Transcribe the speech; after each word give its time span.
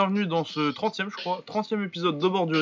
bienvenue 0.00 0.26
dans 0.26 0.44
ce 0.44 0.72
30e, 0.72 1.10
je 1.10 1.16
crois, 1.16 1.42
30e 1.46 1.84
épisode 1.84 2.18
de 2.18 2.26
Bord 2.26 2.46
du. 2.46 2.56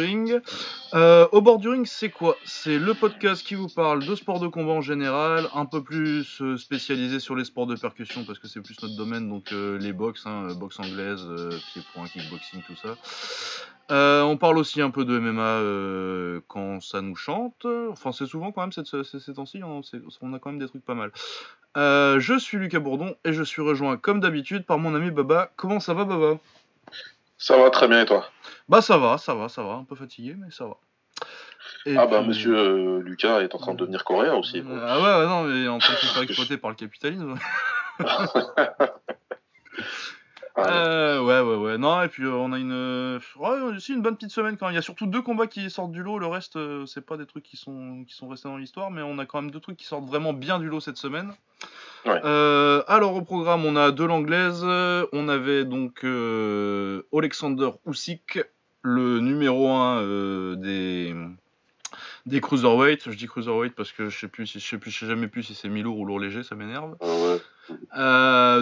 Euh, 0.95 1.29
au 1.31 1.41
Bord 1.41 1.61
c'est 1.85 2.11
quoi? 2.11 2.37
C'est 2.45 2.81
le 2.81 2.95
podcast 2.95 3.47
qui 3.47 3.55
vous 3.55 3.69
parle 3.69 4.05
de 4.05 4.17
sport 4.17 4.41
de 4.41 4.49
combat 4.49 4.73
en 4.73 4.81
général, 4.81 5.47
un 5.55 5.65
peu 5.65 5.85
plus 5.85 6.43
euh, 6.43 6.57
spécialisé 6.57 7.21
sur 7.21 7.37
les 7.37 7.45
sports 7.45 7.69
de 7.69 7.77
percussion 7.77 8.25
parce 8.25 8.41
que 8.41 8.49
c'est 8.49 8.61
plus 8.61 8.83
notre 8.83 8.97
domaine, 8.97 9.29
donc 9.29 9.53
euh, 9.53 9.79
les 9.79 9.93
box, 9.93 10.27
hein, 10.27 10.49
boxe 10.57 10.81
anglaise, 10.81 11.25
pied-point, 11.73 12.09
kickboxing, 12.09 12.61
tout 12.67 12.75
ça. 12.75 12.97
on 14.25 14.37
parle 14.37 14.59
aussi 14.59 14.83
un 14.83 14.91
peu 14.91 15.05
de 15.05 15.17
MMA 15.17 16.41
quand 16.49 16.81
ça 16.83 17.03
nous 17.03 17.15
chante. 17.15 17.67
Enfin, 17.89 18.11
c'est 18.11 18.27
souvent 18.27 18.51
quand 18.51 18.63
même 18.63 18.73
ces, 18.73 19.33
temps-ci, 19.33 19.59
hein, 19.63 19.81
on 20.23 20.33
a 20.33 20.41
quand 20.41 20.51
même 20.51 20.59
des 20.59 20.67
trucs 20.67 20.85
pas 20.85 20.95
mal. 20.95 21.13
Euh, 21.77 22.19
je 22.19 22.37
suis 22.37 22.59
Lucas 22.59 22.81
Bourdon 22.81 23.15
et 23.25 23.33
je 23.33 23.43
suis 23.45 23.63
rejoint 23.63 23.97
comme 23.97 24.19
d'habitude 24.19 24.65
par 24.65 24.79
mon 24.79 24.95
ami 24.95 25.11
Baba. 25.13 25.53
Comment 25.57 25.79
ça 25.79 25.95
va 25.95 26.05
Baba? 26.05 26.39
Ça 27.39 27.57
va 27.57 27.71
très 27.71 27.89
bien 27.89 28.03
et 28.03 28.07
toi? 28.07 28.29
Bah 28.69 28.83
ça 28.83 28.99
va, 28.99 29.17
ça 29.17 29.35
va, 29.35 29.49
ça 29.49 29.63
va. 29.63 29.75
Un 29.75 29.85
peu 29.85 29.95
fatigué 29.95 30.35
mais 30.37 30.51
ça 30.51 30.67
va. 30.67 30.77
ah 31.97 32.07
bah 32.07 32.23
monsieur 32.23 32.57
euh, 32.57 33.01
Lucas 33.01 33.41
est 33.41 33.55
en 33.55 33.59
train 33.59 33.73
de 33.73 33.79
devenir 33.79 34.05
coréen 34.05 34.35
aussi. 34.35 34.63
Ah 34.67 35.01
ouais, 35.01 35.27
non 35.27 35.45
mais 35.45 35.69
en 35.69 35.79
train 35.79 35.95
de 35.95 35.99
se 35.99 36.07
faire 36.07 36.23
exploiter 36.29 36.59
par 36.59 36.71
le 36.71 36.77
capitalisme. 36.77 37.37
Euh, 40.59 41.21
ouais, 41.21 41.41
ouais, 41.41 41.57
ouais. 41.57 41.79
Non, 41.79 42.03
et 42.03 42.09
puis 42.09 42.25
euh, 42.25 42.33
on 42.33 42.53
a 42.53 42.59
une, 42.59 42.73
euh, 42.73 43.21
aussi 43.39 43.93
une 43.93 44.03
bonne 44.03 44.17
petite 44.17 44.33
semaine 44.33 44.57
quand 44.57 44.69
Il 44.69 44.75
y 44.75 44.79
a 44.79 44.83
surtout 44.83 45.07
deux 45.07 45.23
combats 45.23 45.47
qui 45.47 45.71
sortent 45.71 45.93
du 45.93 46.03
lot. 46.03 46.19
Le 46.19 46.27
reste, 46.27 46.59
c'est 46.87 47.07
pas 47.07 47.17
des 47.17 47.27
trucs 47.27 47.45
qui 47.45 47.57
sont, 47.57 48.05
qui 48.09 48.15
sont 48.15 48.29
restés 48.29 48.49
dans 48.49 48.57
l'histoire, 48.57 48.91
mais 48.91 49.03
on 49.03 49.19
a 49.19 49.27
quand 49.27 49.41
même 49.41 49.53
deux 49.53 49.61
trucs 49.61 49.77
qui 49.77 49.87
sortent 49.87 50.07
vraiment 50.07 50.33
bien 50.33 50.59
du 50.59 50.67
lot 50.69 50.81
cette 50.81 50.97
semaine. 50.97 51.33
Alors 52.09 53.15
au 53.15 53.23
programme, 53.23 53.65
on 53.65 53.77
a 53.77 53.91
de 53.91 54.05
l'anglaise. 54.05 54.65
On 54.65 55.29
avait 55.29 55.65
donc 55.65 56.05
Alexander 57.13 57.71
Usyk, 57.87 58.41
le 58.83 59.21
numéro 59.21 59.69
1 59.69 60.57
des 60.57 61.15
des 62.27 62.41
cruiserweight. 62.41 63.11
Je 63.11 63.17
dis 63.17 63.27
cruiserweight 63.27 63.75
parce 63.75 63.93
que 63.93 64.11
je 64.11 64.19
sais 64.19 64.29
plus 64.29 64.47
si 64.47 64.61
je 64.61 64.67
sais 64.67 64.79
plus, 64.79 64.91
je 64.91 64.99
sais 65.01 65.07
jamais 65.07 65.29
plus 65.29 65.43
si 65.43 65.55
c'est 65.55 65.69
mi-lourd 65.69 65.99
ou 65.99 66.05
lourd 66.05 66.21
léger, 66.21 66.43
ça 66.43 66.55
m'énerve. 66.55 66.97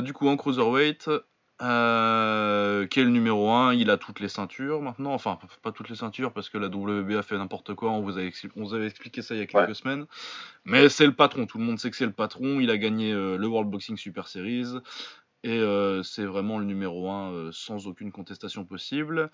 du 0.03 0.13
coup 0.13 0.29
en 0.29 0.37
cruiserweight, 0.37 1.11
euh, 1.63 2.87
qui 2.87 3.01
est 3.01 3.05
le 3.05 3.11
numéro 3.11 3.51
1, 3.51 3.73
il 3.75 3.89
a 3.89 3.97
toutes 3.97 4.21
les 4.21 4.29
ceintures 4.29 4.83
maintenant, 4.83 5.15
enfin 5.15 5.39
pas 5.63 5.73
toutes 5.73 5.89
les 5.89 5.97
ceintures 5.97 6.35
parce 6.35 6.51
que 6.51 6.59
la 6.59 6.67
WBA 6.69 7.23
fait 7.23 7.39
n'importe 7.39 7.75
quoi, 7.75 7.93
on 7.93 8.03
vous, 8.03 8.19
avait 8.19 8.31
on 8.57 8.73
avait 8.75 8.87
expliqué 8.87 9.23
ça 9.23 9.35
il 9.35 9.39
y 9.39 9.43
a 9.43 9.47
quelques 9.47 9.75
semaines, 9.75 10.05
mais 10.67 10.91
c'est 10.91 11.07
le 11.07 11.15
patron, 11.15 11.47
tout 11.47 11.57
le 11.57 11.65
monde 11.65 11.79
sait 11.79 11.91
que 11.91 11.97
c'est 11.97 12.05
le 12.05 12.13
patron, 12.13 12.61
il 12.61 12.69
a 12.69 12.77
gagné 12.77 13.11
euh, 13.11 13.39
le 13.39 13.47
World 13.47 13.71
Boxing 13.71 13.97
Super 13.97 14.29
Series, 14.29 14.75
et 15.45 15.59
euh, 15.59 16.03
c'est 16.03 16.27
vraiment 16.27 16.59
le 16.59 16.67
numéro 16.67 17.11
1 17.11 17.51
sans 17.53 17.87
aucune 17.87 18.13
contestation 18.13 18.67
possible. 18.67 19.31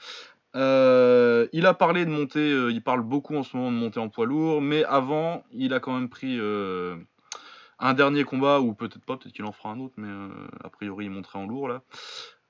il 0.55 1.67
a 1.67 1.75
parlé 1.75 2.05
de 2.05 2.11
monter, 2.11 2.51
il 2.71 2.83
parle 2.85 3.03
beaucoup 3.03 3.35
en 3.35 3.43
ce 3.43 3.57
moment 3.57 3.73
de 3.73 3.77
monter 3.77 3.99
en 3.99 4.09
poids 4.09 4.27
lourd, 4.27 4.63
mais 4.63 4.85
avant, 4.85 5.43
il 5.51 5.75
a 5.75 5.81
quand 5.81 5.95
même 5.95 6.09
pris 6.09 6.39
un 7.83 7.95
dernier 7.95 8.25
combat, 8.25 8.61
ou 8.61 8.73
peut-être 8.73 9.05
pas, 9.05 9.17
peut-être 9.17 9.35
qu'il 9.35 9.45
en 9.45 9.53
fera 9.53 9.71
un 9.71 9.81
autre, 9.81 9.95
mais 9.97 10.09
euh, 10.09 10.29
a 10.65 10.71
priori 10.71 11.07
il 11.07 11.11
monterait 11.11 11.39
en 11.39 11.47
lourd 11.47 11.69
là. 11.69 11.83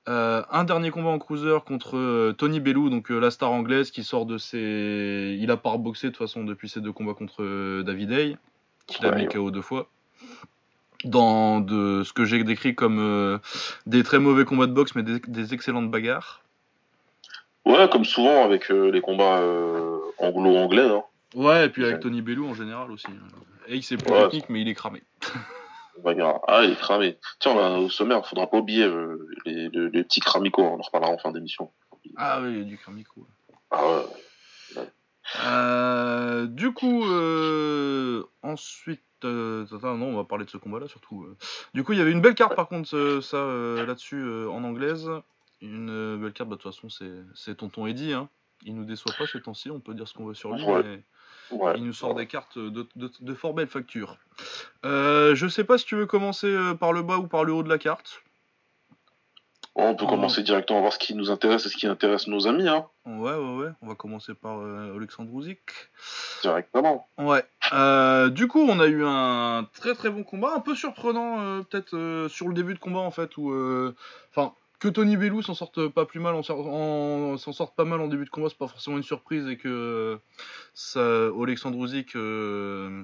Euh, 0.09 0.43
un 0.51 0.63
dernier 0.65 0.91
combat 0.91 1.09
en 1.09 1.19
cruiser 1.19 1.57
contre 1.65 1.97
euh, 1.97 2.33
Tony 2.37 2.59
Bellou, 2.59 2.89
donc 2.89 3.09
la 3.09 3.31
star 3.31 3.51
anglaise 3.51 3.89
qui 3.89 4.03
sort 4.03 4.25
de 4.25 4.37
ses. 4.37 5.37
Il 5.39 5.49
a 5.49 5.57
pas 5.57 5.71
reboxé 5.71 6.07
de 6.07 6.11
toute 6.11 6.19
façon 6.19 6.43
depuis 6.43 6.69
ses 6.69 6.81
deux 6.81 6.91
combats 6.91 7.13
contre 7.13 7.81
David 7.81 8.11
Hay, 8.11 8.37
qu'il 8.85 9.05
a 9.05 9.11
mis 9.11 9.27
KO 9.27 9.49
deux 9.49 9.61
fois. 9.61 9.87
Dans 11.03 11.59
de 11.59 12.03
ce 12.03 12.13
que 12.13 12.25
j'ai 12.25 12.43
décrit 12.43 12.75
comme 12.75 13.39
des 13.87 14.03
très 14.03 14.19
mauvais 14.19 14.45
combats 14.45 14.67
de 14.67 14.73
boxe, 14.73 14.93
mais 14.95 15.03
des, 15.03 15.53
excellentes 15.53 15.89
bagarres. 15.89 16.43
Ouais, 17.65 17.89
comme 17.89 18.05
souvent 18.05 18.43
avec 18.43 18.69
les 18.69 19.01
combats 19.01 19.41
anglo-anglais. 20.19 20.89
Hein. 20.89 21.03
Ouais, 21.35 21.65
et 21.65 21.69
puis 21.69 21.83
avec 21.83 21.99
Tony 21.99 22.21
Bellou 22.21 22.47
en 22.47 22.53
général 22.53 22.91
aussi. 22.91 23.07
Et 23.67 23.75
il 23.75 23.83
s'est 23.83 23.97
plus 23.97 24.11
technique, 24.11 24.49
mais 24.49 24.61
il 24.61 24.67
est 24.67 24.75
cramé. 24.75 25.03
Ah, 26.47 26.63
il 26.63 26.71
est 26.71 26.79
cramé. 26.79 27.17
Tiens, 27.39 27.77
au 27.77 27.89
sommaire, 27.89 28.21
il 28.23 28.27
faudra 28.27 28.49
pas 28.49 28.57
oublier 28.57 28.83
euh, 28.83 29.29
les, 29.45 29.69
petits 30.03 30.19
cramicos, 30.19 30.63
on 30.63 30.79
en 30.79 30.81
reparlera 30.81 31.11
en 31.11 31.17
fin 31.17 31.31
d'émission. 31.31 31.71
Ah 32.17 32.41
oui, 32.41 32.51
il 32.51 32.57
y 32.57 32.61
a 32.61 32.63
du 32.63 32.77
cramico. 32.77 33.27
Ah 33.71 33.83
ouais. 33.85 34.83
Euh, 35.45 36.47
du 36.47 36.73
coup, 36.73 37.05
euh, 37.05 38.23
ensuite, 38.41 39.01
non, 39.23 39.65
on 39.83 40.15
va 40.15 40.25
parler 40.25 40.45
de 40.45 40.49
ce 40.49 40.57
combat-là 40.57 40.87
surtout. 40.87 41.25
Du 41.73 41.83
coup, 41.83 41.93
il 41.93 41.99
y 41.99 42.01
avait 42.01 42.11
une 42.11 42.21
belle 42.21 42.35
carte 42.35 42.55
par 42.55 42.67
contre, 42.67 42.89
ça 43.21 43.37
là-dessus 43.85 44.47
en 44.47 44.63
anglaise. 44.63 45.09
Une 45.61 46.17
belle 46.19 46.33
carte, 46.33 46.49
bah, 46.49 46.57
de 46.57 46.61
toute 46.61 46.73
façon, 46.73 46.89
c'est 47.33 47.55
Tonton 47.55 47.87
Eddie. 47.87 48.13
Hein. 48.13 48.27
Il 48.65 48.75
nous 48.75 48.85
déçoit 48.85 49.13
pas 49.17 49.25
ce 49.25 49.37
temps-ci, 49.37 49.71
on 49.71 49.79
peut 49.79 49.93
dire 49.93 50.07
ce 50.07 50.13
qu'on 50.13 50.25
veut 50.25 50.33
sur 50.33 50.53
lui. 50.53 50.65
Mais 50.65 51.03
il 51.75 51.85
nous 51.85 51.93
sort 51.93 52.15
des 52.15 52.27
cartes 52.27 52.57
de, 52.57 53.33
fort 53.33 53.53
belle 53.53 53.67
facture. 53.67 54.17
Euh, 54.85 55.35
je 55.35 55.47
sais 55.47 55.63
pas 55.63 55.77
si 55.77 55.85
tu 55.85 55.95
veux 55.95 56.05
commencer 56.05 56.47
euh, 56.47 56.73
par 56.73 56.93
le 56.93 57.01
bas 57.01 57.17
ou 57.17 57.27
par 57.27 57.43
le 57.43 57.53
haut 57.53 57.63
de 57.63 57.69
la 57.69 57.77
carte. 57.77 58.21
on 59.75 59.95
peut 59.95 60.05
commencer 60.05 60.43
directement 60.43 60.79
à 60.79 60.81
voir 60.81 60.93
ce 60.93 60.99
qui 60.99 61.15
nous 61.15 61.31
intéresse 61.31 61.65
et 61.65 61.69
ce 61.69 61.77
qui 61.77 61.87
intéresse 61.87 62.27
nos 62.27 62.47
amis. 62.47 62.67
Hein. 62.67 62.85
Ouais, 63.05 63.33
ouais, 63.33 63.55
ouais. 63.57 63.69
On 63.81 63.87
va 63.87 63.95
commencer 63.95 64.33
par 64.33 64.59
euh, 64.59 64.95
Alexandre 64.95 65.31
Directement. 66.41 67.07
Ouais. 67.17 67.43
du 68.29 68.47
coup, 68.47 68.61
on 68.61 68.79
a 68.79 68.87
eu 68.87 69.03
un 69.05 69.67
très 69.73 69.95
très 69.95 70.09
bon 70.09 70.23
combat, 70.23 70.53
un 70.55 70.59
peu 70.59 70.75
surprenant 70.75 71.63
peut-être 71.63 72.27
sur 72.29 72.47
le 72.47 72.53
début 72.53 72.73
de 72.73 72.79
combat 72.79 72.99
en 72.99 73.11
fait, 73.11 73.37
où, 73.37 73.53
enfin, 74.31 74.53
que 74.83 74.89
Tony 74.89 75.15
Bellou 75.15 75.41
s'en 75.41 75.53
sorte 75.53 75.87
pas 75.87 76.05
plus 76.05 76.19
mal, 76.19 76.35
en, 76.35 76.41
début 78.09 78.25
de 78.25 78.29
combat, 78.29 78.49
c'est 78.49 78.57
pas 78.57 78.67
forcément 78.67 78.97
une 78.97 79.03
surprise 79.03 79.47
et 79.47 79.55
que 79.55 80.19
ça, 80.73 81.29
Alexandre 81.41 81.81
Usyk 81.85 82.17
euh, 82.17 83.03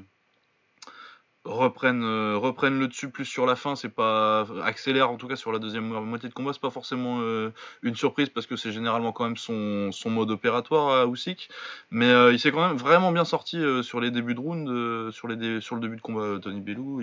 reprenne, 1.45 2.03
euh, 2.03 2.35
reprenne 2.35 2.78
le 2.78 2.89
dessus 2.89 3.09
plus 3.09 3.23
sur 3.23 3.45
la 3.45 3.56
fin, 3.56 3.78
c'est 3.78 3.88
pas 3.88 4.45
accélère 4.62 5.09
en 5.09 5.16
tout 5.16 5.29
cas 5.29 5.38
sur 5.38 5.53
la 5.53 5.59
deuxième 5.59 5.88
moitié 5.88 6.28
de 6.28 6.34
combat, 6.34 6.51
c'est 6.51 6.59
pas 6.59 6.69
forcément 6.69 7.22
euh, 7.22 7.53
une 7.81 7.95
surprise 7.95 8.28
parce 8.28 8.45
que 8.45 8.57
c'est 8.57 8.73
généralement 8.73 9.13
quand 9.13 9.23
même 9.23 9.38
son, 9.38 9.91
mode 10.07 10.31
opératoire 10.31 10.89
à 10.89 11.07
Usyk, 11.07 11.47
mais 11.91 12.12
il 12.34 12.39
s'est 12.41 12.51
quand 12.51 12.68
même 12.68 12.75
vraiment 12.75 13.13
bien 13.13 13.23
sorti 13.23 13.57
sur 13.84 14.01
les 14.01 14.12
débuts 14.12 14.35
de 14.35 14.41
round, 14.41 15.12
sur, 15.13 15.29
les 15.29 15.38
le 15.38 15.79
début 15.79 15.95
de 15.95 16.01
combat 16.01 16.39
Tony 16.41 16.59
Bellou, 16.59 17.00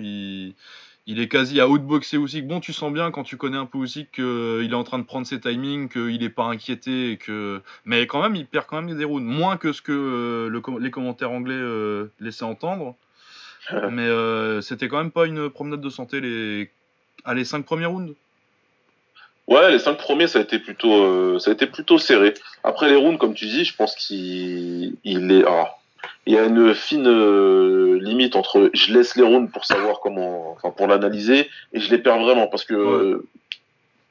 il 1.07 1.21
est 1.21 1.29
quasi 1.29 1.61
à 1.61 1.69
outboxer 1.69 2.17
aussi. 2.17 2.41
Bon, 2.41 2.59
tu 2.59 2.73
sens 2.73 2.91
bien 2.91 3.11
quand 3.11 3.23
tu 3.23 3.37
connais 3.37 3.57
un 3.57 3.65
peu 3.65 3.77
aussi 3.77 4.07
qu'il 4.13 4.69
est 4.69 4.75
en 4.75 4.83
train 4.83 4.99
de 4.99 5.05
prendre 5.05 5.25
ses 5.25 5.39
timings, 5.39 5.87
qu'il 5.87 6.19
n'est 6.19 6.29
pas 6.29 6.43
inquiété, 6.43 7.11
et 7.11 7.17
que... 7.17 7.61
mais 7.85 8.05
quand 8.07 8.21
même, 8.21 8.35
il 8.35 8.45
perd 8.45 8.65
quand 8.67 8.81
même 8.81 8.95
des 8.95 9.05
rounds. 9.05 9.25
Moins 9.25 9.55
que 9.55 9.71
ce 9.71 9.81
que 9.81 9.93
euh, 9.93 10.79
les 10.79 10.91
commentaires 10.91 11.31
anglais 11.31 11.55
euh, 11.55 12.11
laissaient 12.19 12.43
entendre. 12.43 12.95
mais 13.89 14.03
euh, 14.03 14.59
c'était 14.61 14.89
quand 14.89 14.97
même 14.97 15.11
pas 15.11 15.25
une 15.25 15.49
promenade 15.49 15.81
de 15.81 15.89
santé 15.89 16.19
les, 16.19 16.69
ah, 17.23 17.33
les 17.33 17.45
cinq 17.45 17.65
premiers 17.65 17.85
rounds. 17.85 18.13
Ouais, 19.47 19.71
les 19.71 19.79
cinq 19.79 19.97
premiers, 19.97 20.27
ça 20.27 20.39
a 20.39 20.41
été 20.41 20.59
plutôt, 20.59 21.39
ça 21.39 21.51
a 21.51 21.53
été 21.53 21.67
plutôt 21.67 21.97
serré. 21.97 22.33
Après 22.65 22.89
les 22.89 22.97
rounds, 22.97 23.17
comme 23.17 23.33
tu 23.33 23.45
dis, 23.45 23.63
je 23.63 23.73
pense 23.73 23.95
qu'il 23.95 24.97
est. 25.05 25.43
Ah, 25.47 25.77
il 26.25 26.33
y 26.33 26.37
a 26.37 26.45
une 26.45 26.73
fine 26.73 27.07
euh, 27.07 27.99
limite 28.01 28.35
entre 28.35 28.69
je 28.73 28.93
laisse 28.93 29.15
les 29.15 29.23
rounds 29.23 29.51
pour 29.51 29.65
savoir 29.65 29.99
comment, 29.99 30.51
enfin 30.51 30.71
pour 30.71 30.87
l'analyser, 30.87 31.49
et 31.73 31.79
je 31.79 31.89
les 31.89 31.97
perds 31.97 32.19
vraiment 32.19 32.47
parce 32.47 32.65
que 32.65 32.73
euh, 32.73 33.27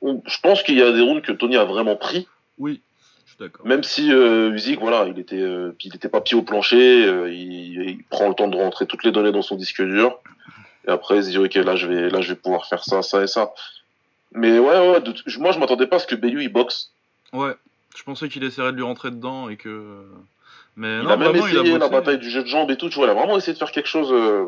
je 0.02 0.40
pense 0.43 0.62
qu'il 0.62 0.76
y 0.76 0.82
a 0.82 0.93
des 0.93 1.00
rounds 1.00 1.22
que 1.22 1.32
Tony 1.32 1.56
a 1.56 1.64
vraiment 1.64 1.96
pris. 1.96 2.26
Oui, 2.58 2.81
je 3.25 3.32
suis 3.32 3.38
d'accord. 3.40 3.66
Même 3.66 3.82
si 3.82 4.12
euh, 4.12 4.56
voilà, 4.81 5.06
il 5.08 5.19
était, 5.19 5.43
il 5.84 5.94
était 5.94 6.08
pas 6.08 6.20
pied 6.20 6.37
au 6.37 6.43
plancher, 6.43 7.02
il, 7.31 7.98
prend 8.10 8.28
le 8.28 8.34
temps 8.34 8.48
de 8.48 8.56
rentrer 8.56 8.87
toutes 8.87 9.04
les 9.04 9.12
données 9.12 9.32
dans 9.32 9.43
son 9.43 9.56
disque 9.56 9.82
dur, 9.82 10.19
et 10.87 10.90
après 10.90 11.16
il 11.16 11.25
se 11.25 11.31
dit 11.31 11.38
ok 11.38 11.54
là 11.54 11.76
je 11.76 11.87
vais, 11.87 12.08
là 12.08 12.20
je 12.20 12.28
vais 12.31 12.38
pouvoir 12.38 12.66
faire 12.66 12.84
ça, 12.84 13.02
ça 13.02 13.22
et 13.22 13.26
ça. 13.26 13.52
Mais 14.32 14.58
ouais, 14.58 14.90
ouais, 14.90 15.02
moi 15.38 15.52
je 15.52 15.58
m'attendais 15.58 15.87
pas 15.87 15.96
à 15.96 15.98
ce 15.98 16.06
que 16.06 16.14
Bayu 16.14 16.43
il 16.43 16.48
boxe. 16.48 16.93
Ouais, 17.32 17.54
je 17.96 18.02
pensais 18.02 18.28
qu'il 18.28 18.44
essaierait 18.44 18.72
de 18.72 18.76
lui 18.76 18.84
rentrer 18.84 19.10
dedans 19.10 19.48
et 19.48 19.56
que 19.56 20.04
mais 20.76 21.00
il 21.03 21.08
a 21.08 21.17
même 21.17 21.35
essayé 21.35 21.79
la 21.79 21.88
bataille 21.88 22.19
du 22.19 22.31
jeu 22.31 22.43
de 22.43 22.49
jambes 22.49 22.70
et 22.70 22.76
tout, 22.76 22.88
tu 22.88 22.97
vois, 22.97 23.06
il 23.06 23.11
a 23.11 23.14
vraiment 23.14 23.37
essayé 23.37 23.55
de 23.55 23.58
faire 23.58 23.73
quelque 23.73 23.88
chose. 23.88 24.11
Euh, 24.12 24.47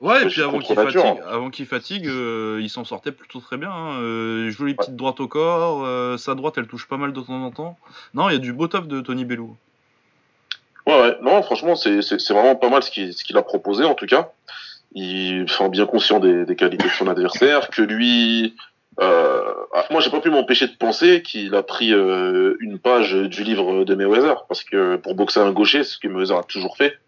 ouais, 0.00 0.22
et 0.22 0.26
puis 0.26 0.42
avant 0.42 0.58
qu'il 0.58 0.76
fatigue, 0.76 1.22
avant 1.28 1.50
qu'il 1.50 1.66
fatigue 1.66 2.06
euh, 2.06 2.58
il 2.60 2.68
s'en 2.68 2.84
sortait 2.84 3.12
plutôt 3.12 3.40
très 3.40 3.56
bien. 3.56 3.70
Hein. 3.70 4.00
Euh, 4.00 4.50
jolie 4.50 4.74
petite 4.74 4.96
droite 4.96 5.20
au 5.20 5.28
corps, 5.28 6.18
sa 6.18 6.34
droite 6.34 6.54
elle 6.58 6.66
touche 6.66 6.86
pas 6.86 6.96
mal 6.96 7.12
de 7.12 7.20
temps 7.20 7.42
en 7.42 7.50
temps. 7.50 7.78
Non, 8.14 8.28
il 8.28 8.32
y 8.32 8.36
a 8.36 8.40
du 8.40 8.52
beau 8.52 8.68
top 8.68 8.86
de 8.86 9.00
Tony 9.00 9.24
Bellou. 9.24 9.56
Ouais, 10.86 11.00
ouais, 11.00 11.16
non, 11.22 11.42
franchement, 11.42 11.76
c'est 11.76 12.00
vraiment 12.30 12.56
pas 12.56 12.68
mal 12.68 12.82
ce 12.82 12.90
qu'il 12.90 13.36
a 13.36 13.42
proposé 13.42 13.84
en 13.84 13.94
tout 13.94 14.06
cas. 14.06 14.30
Il 14.92 15.42
est 15.42 15.68
bien 15.68 15.86
conscient 15.86 16.18
des, 16.18 16.44
des 16.44 16.56
qualités 16.56 16.88
de 16.88 16.92
son 16.92 17.06
adversaire, 17.06 17.70
que 17.70 17.82
lui, 17.82 18.56
euh, 19.00 19.42
ah, 19.74 19.84
moi, 19.90 20.00
j'ai 20.00 20.10
pas 20.10 20.20
pu 20.20 20.30
m'empêcher 20.30 20.66
de 20.66 20.76
penser 20.76 21.22
qu'il 21.22 21.54
a 21.54 21.62
pris 21.62 21.92
euh, 21.92 22.56
une 22.60 22.78
page 22.78 23.14
du 23.14 23.42
livre 23.44 23.84
de 23.84 23.94
Mayweather, 23.94 24.44
parce 24.48 24.62
que 24.64 24.96
pour 24.96 25.14
boxer 25.14 25.40
un 25.40 25.52
gaucher, 25.52 25.84
c'est 25.84 25.92
ce 25.94 25.98
que 25.98 26.08
Mayweather 26.08 26.38
a 26.38 26.42
toujours 26.42 26.76
fait, 26.76 26.98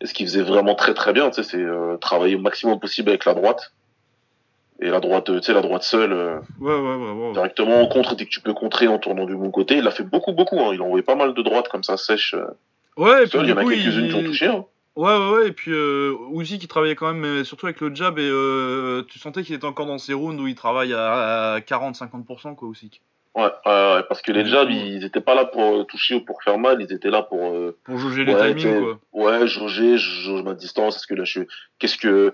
et 0.00 0.06
ce 0.06 0.14
qu'il 0.14 0.26
faisait 0.26 0.42
vraiment 0.42 0.74
très 0.74 0.94
très 0.94 1.12
bien, 1.12 1.30
tu 1.30 1.42
sais, 1.42 1.48
c'est 1.48 1.62
euh, 1.62 1.96
travailler 1.96 2.36
au 2.36 2.40
maximum 2.40 2.78
possible 2.78 3.08
avec 3.08 3.24
la 3.24 3.34
droite. 3.34 3.72
Et 4.80 4.90
la 4.90 4.98
droite, 5.00 5.24
tu 5.26 5.42
sais, 5.42 5.54
la 5.54 5.60
droite 5.62 5.84
seule, 5.84 6.12
euh, 6.12 6.38
Ouais, 6.60 6.74
ouais, 6.74 6.94
ouais. 6.96 7.10
ouais. 7.26 7.32
directement 7.32 7.80
en 7.80 7.86
contre, 7.86 8.16
dès 8.16 8.24
que 8.24 8.30
tu 8.30 8.40
peux 8.40 8.54
contrer 8.54 8.88
en 8.88 8.98
tournant 8.98 9.24
du 9.24 9.36
bon 9.36 9.50
côté. 9.50 9.76
Il 9.76 9.86
a 9.86 9.92
fait 9.92 10.02
beaucoup, 10.02 10.32
beaucoup. 10.32 10.58
Hein. 10.60 10.70
Il 10.74 10.80
a 10.80 10.84
envoyé 10.84 11.02
pas 11.04 11.14
mal 11.14 11.32
de 11.32 11.42
droites 11.42 11.68
comme 11.68 11.84
ça, 11.84 11.96
sèches. 11.96 12.34
euh, 12.34 12.44
Ouais, 12.96 13.18
et 13.18 13.22
puis 13.22 13.30
seul. 13.30 13.44
Il 13.46 13.50
y 13.50 13.52
en 13.52 13.56
a 13.56 13.64
quelques-unes 13.64 14.08
qui 14.08 14.14
ont 14.14 14.22
touché. 14.24 14.46
Hein. 14.46 14.64
Ouais, 14.96 15.16
ouais, 15.16 15.30
ouais, 15.30 15.48
et 15.48 15.52
puis 15.52 15.72
euh, 15.72 16.14
Uzi 16.32 16.58
qui 16.58 16.68
travaillait 16.68 16.94
quand 16.94 17.12
même, 17.12 17.18
mais 17.18 17.44
surtout 17.44 17.66
avec 17.66 17.80
le 17.80 17.92
jab, 17.94 18.18
et 18.18 18.28
euh, 18.28 19.02
tu 19.08 19.18
sentais 19.18 19.42
qu'il 19.42 19.54
était 19.54 19.64
encore 19.64 19.86
dans 19.86 19.98
ces 19.98 20.14
rounds 20.14 20.40
où 20.40 20.46
il 20.46 20.54
travaille 20.54 20.92
à, 20.92 21.54
à 21.54 21.60
40-50%, 21.60 22.54
quoi, 22.54 22.68
aussi. 22.68 23.00
Ouais, 23.34 23.42
ouais, 23.42 23.50
ouais, 23.66 24.02
parce 24.08 24.22
que 24.22 24.30
les 24.30 24.44
jabs, 24.44 24.70
ils 24.70 25.04
étaient 25.04 25.20
pas 25.20 25.34
là 25.34 25.44
pour 25.44 25.62
euh, 25.62 25.82
toucher 25.82 26.14
ou 26.14 26.20
pour 26.20 26.40
faire 26.44 26.56
mal. 26.58 26.80
Ils 26.80 26.92
étaient 26.92 27.10
là 27.10 27.22
pour, 27.22 27.44
euh, 27.44 27.76
Pour 27.82 27.98
jauger 27.98 28.24
les 28.24 28.36
timings, 28.36 28.80
quoi. 28.80 29.00
Ouais, 29.12 29.48
jauger, 29.48 29.98
je 29.98 30.10
jauge 30.22 30.42
ma 30.44 30.54
distance. 30.54 30.96
Est-ce 30.96 31.08
que 31.08 31.14
là, 31.14 31.24
je 31.24 31.40
suis. 31.40 31.48
Qu'est-ce 31.80 31.98
que. 31.98 32.32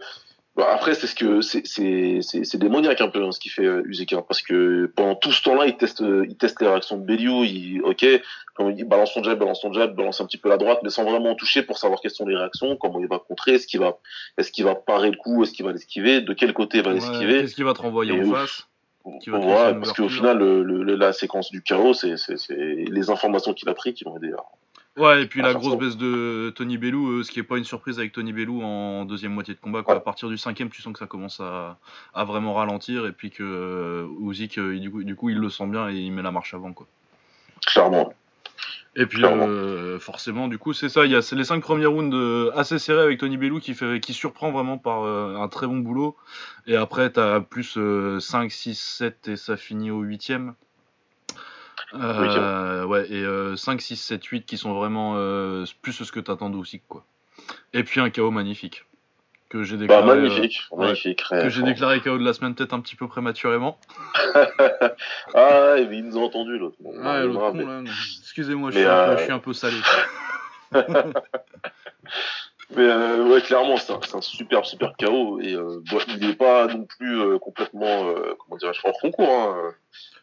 Bah, 0.61 0.69
après, 0.75 0.93
c'est 0.95 1.07
ce 1.07 1.15
que 1.15 1.41
c'est 1.41 1.67
c'est 1.67 2.19
c'est 2.21 2.45
c'est 2.45 2.59
démoniaque 2.59 3.01
un 3.01 3.09
peu 3.09 3.25
hein, 3.25 3.33
ce 3.33 3.41
qu'il 3.41 3.51
fait 3.51 3.65
euh, 3.65 3.83
Usyk, 3.87 4.13
hein, 4.13 4.23
parce 4.29 4.43
que 4.43 4.93
pendant 4.95 5.15
tout 5.15 5.33
ce 5.33 5.43
temps-là, 5.43 5.65
il 5.67 5.77
teste 5.79 6.01
il 6.29 6.37
teste 6.37 6.61
les 6.61 6.69
réactions 6.69 6.99
de 6.99 7.05
Bellew, 7.05 7.45
il 7.45 7.81
ok, 7.83 8.03
il 8.03 8.85
balance 8.85 9.13
son 9.15 9.23
jab, 9.23 9.39
balance 9.39 9.63
son 9.63 9.73
jab, 9.73 9.95
balance 9.95 10.21
un 10.21 10.27
petit 10.27 10.37
peu 10.37 10.51
la 10.51 10.59
droite, 10.59 10.81
mais 10.83 10.91
sans 10.91 11.05
vraiment 11.05 11.35
toucher 11.35 11.63
pour 11.63 11.79
savoir 11.79 12.01
quelles 12.03 12.11
sont 12.11 12.27
les 12.27 12.37
réactions, 12.37 12.77
comment 12.77 13.01
il 13.01 13.09
va 13.09 13.19
contrer, 13.19 13.53
est-ce 13.55 13.67
qu'il 13.67 13.81
va 13.81 13.97
est-ce 14.37 14.53
qu'il 14.53 14.65
va 14.65 14.75
parer 14.75 15.11
le 15.11 15.17
coup, 15.17 15.43
est-ce 15.43 15.53
qu'il 15.53 15.65
va 15.65 15.73
l'esquiver, 15.73 16.21
de 16.21 16.33
quel 16.35 16.53
côté 16.53 16.79
il 16.79 16.85
va 16.85 16.91
Ouais, 16.91 16.97
l'esquiver. 16.97 17.41
Qu'est-ce 17.41 17.55
qu'il 17.55 17.65
va 17.65 17.73
te 17.73 17.81
renvoyer 17.81 18.13
Et 18.15 18.21
en 18.21 18.25
face 18.35 18.67
qui 19.23 19.31
va 19.31 19.39
te 19.39 19.45
parce 19.81 19.93
qu'au 19.95 20.09
final, 20.11 20.39
le, 20.39 20.63
le- 20.63 20.95
la 20.95 21.15
séquence 21.15 21.51
du 21.51 21.63
chaos, 21.63 21.95
c'est 21.95 22.19
c'est 22.19 22.37
c'est 22.37 22.55
les 22.55 23.09
informations 23.09 23.55
qu'il 23.55 23.67
a 23.71 23.75
pris 23.75 23.95
qui 23.95 24.05
l'ont 24.05 24.19
aidé. 24.19 24.31
à- 24.33 24.45
Ouais, 24.97 25.23
et 25.23 25.27
puis 25.27 25.41
Ah, 25.43 25.49
la 25.49 25.55
grosse 25.55 25.79
baisse 25.79 25.97
de 25.97 26.53
Tony 26.57 26.77
Bellou, 26.77 27.11
euh, 27.11 27.23
ce 27.23 27.31
qui 27.31 27.39
est 27.39 27.45
pas 27.45 27.59
une 27.59 27.65
surprise 27.65 27.99
avec 27.99 28.13
Tony 28.13 28.33
Bellou 28.33 28.63
en 28.63 29.05
deuxième 29.05 29.33
moitié 29.33 29.55
de 29.55 29.61
combat. 29.61 29.83
Quoi. 29.83 29.95
Ouais. 29.95 29.99
À 30.01 30.03
partir 30.03 30.29
du 30.29 30.37
cinquième, 30.37 30.69
tu 30.69 30.83
sens 30.83 30.93
que 30.93 30.99
ça 30.99 31.07
commence 31.07 31.41
à, 31.41 31.79
à 32.13 32.25
vraiment 32.25 32.55
ralentir, 32.55 33.07
et 33.07 33.13
puis 33.13 33.31
que 33.31 33.43
euh, 33.43 34.07
euh, 34.59 34.75
il- 34.75 34.81
du, 34.81 34.91
coup, 34.91 35.03
du 35.05 35.15
coup, 35.15 35.31
il 35.31 35.39
le 35.39 35.49
sent 35.49 35.67
bien 35.67 35.89
et 35.89 35.95
il 35.95 36.13
met 36.13 36.23
la 36.23 36.33
marche 36.33 36.55
avant, 36.55 36.73
quoi. 36.73 36.87
Clairement. 37.67 38.13
Et 38.97 39.07
puis 39.07 39.25
euh, 39.25 40.01
forcément, 40.01 40.49
du 40.49 40.59
coup, 40.59 40.73
c'est 40.73 40.89
ça. 40.89 41.05
Il 41.07 41.13
y 41.13 41.15
a 41.15 41.21
les 41.35 41.45
cinq 41.45 41.63
premiers 41.63 41.87
rounds 41.87 42.53
assez 42.57 42.79
serrés 42.81 43.03
avec 43.03 43.21
Tony 43.21 43.37
Bellou 43.37 43.61
qui 43.61 43.75
fait, 43.75 44.01
qui 44.01 44.13
surprend 44.13 44.51
vraiment 44.51 44.79
par 44.79 45.05
euh, 45.05 45.37
un 45.37 45.47
très 45.49 45.69
bon 45.69 45.79
boulot. 45.79 46.17
Et 46.67 46.75
après, 46.75 47.11
t'as 47.11 47.41
plus 47.41 47.77
euh, 47.79 48.19
5, 48.19 48.51
6, 48.51 48.75
7 48.79 49.29
et 49.29 49.37
ça 49.37 49.57
finit 49.57 49.93
au 49.93 50.01
huitième. 50.01 50.55
Euh, 51.95 52.85
ouais, 52.85 53.07
et 53.11 53.23
euh, 53.25 53.57
5, 53.57 53.81
6, 53.81 53.97
7, 53.97 54.25
8 54.25 54.47
qui 54.47 54.57
sont 54.57 54.75
vraiment 54.75 55.15
euh, 55.17 55.65
plus 55.83 55.93
ce 55.93 56.11
que 56.13 56.21
t'attendais 56.21 56.57
aussi, 56.57 56.81
quoi. 56.87 57.05
Et 57.73 57.83
puis 57.85 58.01
un 58.01 58.11
KO 58.11 58.31
magnifique 58.31 58.85
que 59.49 59.65
j'ai 59.65 59.77
Bah, 59.77 59.81
déclaré. 60.03 60.11
euh, 60.11 60.15
magnifique, 60.29 60.61
ouais, 60.71 60.87
magnifique. 60.87 61.25
que 61.29 61.49
j'ai 61.49 61.63
déclaré 61.63 62.01
KO 62.01 62.19
de 62.19 62.25
la 62.25 62.33
semaine 62.33 62.55
peut-être 62.55 62.73
un 62.75 62.81
petit 62.81 62.95
peu 62.95 63.09
prématurément. 63.09 63.81
ah, 65.35 65.75
mais 65.89 65.99
il 65.99 66.05
nous 66.07 66.17
a 66.19 66.23
entendu 66.23 66.57
l'autre. 66.59 66.77
Ah, 67.03 67.21
l'autre 67.23 67.39
verra, 67.41 67.51
con, 67.51 67.57
mais- 67.57 67.65
là. 67.65 67.83
Excusez-moi, 68.21 68.71
je, 68.71 68.79
euh, 68.79 69.17
je 69.19 69.23
suis 69.25 69.33
un 69.33 69.39
peu 69.41 69.53
salé. 69.53 69.77
Mais 72.77 72.83
euh, 72.85 73.25
ouais, 73.29 73.41
clairement, 73.43 73.77
c'est 73.77 73.93
un, 73.93 74.01
un 74.15 74.21
super, 74.21 74.65
super 74.65 74.93
KO. 74.99 75.41
Et 75.41 75.55
euh, 75.55 75.81
bon, 75.91 75.99
il 76.09 76.19
n'est 76.27 76.35
pas 76.35 76.67
non 76.69 76.85
plus 76.85 77.21
euh, 77.21 77.39
complètement, 77.39 78.09
euh, 78.09 78.35
comment 78.39 78.57
dirais-je, 78.59 78.81
hors 78.85 78.97
concours. 79.01 79.29
Hein. 79.29 79.75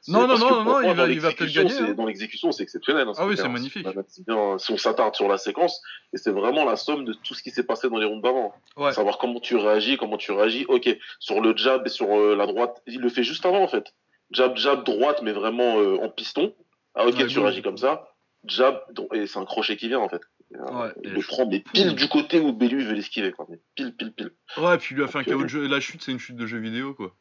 Non, 0.08 0.26
non, 0.26 0.38
non, 0.38 0.64
non, 0.64 0.82
il 0.82 0.94
va- 0.94 1.10
il 1.10 1.20
va 1.20 1.30
peut-être 1.34 1.42
l'exécution, 1.42 1.62
gagner, 1.64 1.74
c'est- 1.74 1.84
hein. 1.92 1.94
Dans 1.96 2.06
l'exécution, 2.06 2.52
c'est 2.54 2.64
exceptionnel. 2.64 3.06
hein, 3.10 3.14
Ah 3.18 3.26
oui, 3.28 3.36
c'est 3.36 3.44
hein. 3.44 3.50
magnifique. 3.50 3.82
Si 3.82 3.88
on 3.88 3.92
analyse 3.92 4.24
bien- 4.26 4.58
Si 4.58 4.72
on 4.72 4.78
s'attarde 4.78 5.16
sur 5.16 5.28
la 5.28 5.38
séquence, 5.38 5.82
et 6.14 6.18
c'est 6.18 6.32
vraiment 6.32 6.64
la 6.64 6.78
somme 6.78 7.04
de 7.04 7.12
tout 7.14 7.34
ce 7.34 7.44
qui 7.44 7.52
s'est 7.52 7.64
passé 7.66 7.90
dans 7.90 7.98
les 7.98 8.06
rounds 8.06 8.24
d'avant. 8.24 8.54
Ouais. 8.78 8.94
Savoir 8.94 9.18
comment 9.18 9.42
tu 9.42 9.58
réagis, 9.58 9.98
comment 9.98 10.16
tu 10.18 10.32
réagis. 10.32 10.66
Ok, 10.70 10.88
sur 11.20 11.42
le 11.42 11.56
jab 11.58 11.86
et 11.86 11.90
sur 11.90 12.08
euh, 12.18 12.36
la 12.38 12.46
droite, 12.48 12.82
il 12.88 13.02
le 13.02 13.10
fait 13.10 13.24
juste 13.24 13.46
avant 13.46 13.62
en 13.62 13.68
fait. 13.68 13.94
Jab, 14.32 14.56
jab, 14.56 14.86
droite, 14.86 15.20
mais 15.22 15.34
vraiment 15.34 15.80
euh, 15.80 15.98
en 16.02 16.08
piston. 16.10 16.54
Ah 16.96 17.06
ok, 17.06 17.16
Ouais, 17.18 17.28
tu 17.28 17.40
réagis 17.40 17.62
comme 17.62 17.78
ça. 17.78 18.08
Jab, 18.46 18.82
et 19.14 19.28
c'est 19.28 19.40
un 19.40 19.46
crochet 19.46 19.76
qui 19.76 19.90
vient 19.90 20.00
en 20.00 20.08
fait. 20.08 20.22
Euh, 20.56 20.72
Ouais, 20.72 20.94
il 21.04 21.18
et 21.18 21.22
prend 21.22 21.46
mais 21.46 21.60
pile 21.74 21.94
du 21.96 22.08
côté 22.08 22.40
où 22.40 22.54
Bellu 22.54 22.82
veut 22.84 22.94
l'esquiver 22.94 23.32
quoi. 23.34 23.46
Mais 23.50 23.60
pile, 23.76 23.94
pile, 23.96 24.14
pile. 24.14 24.32
Ouais, 24.58 24.78
puis 24.78 24.94
il 24.94 24.98
lui 24.98 25.04
a 25.04 25.08
fait 25.08 25.20
un. 25.20 25.24
KO 25.24 25.44
de 25.44 25.48
jeu. 25.48 25.68
La 25.68 25.80
chute, 25.82 26.02
c'est 26.04 26.12
une 26.14 26.20
chute 26.20 26.38
de 26.38 26.46
jeu 26.46 26.58
vidéo, 26.58 26.94
quoi. 26.94 27.14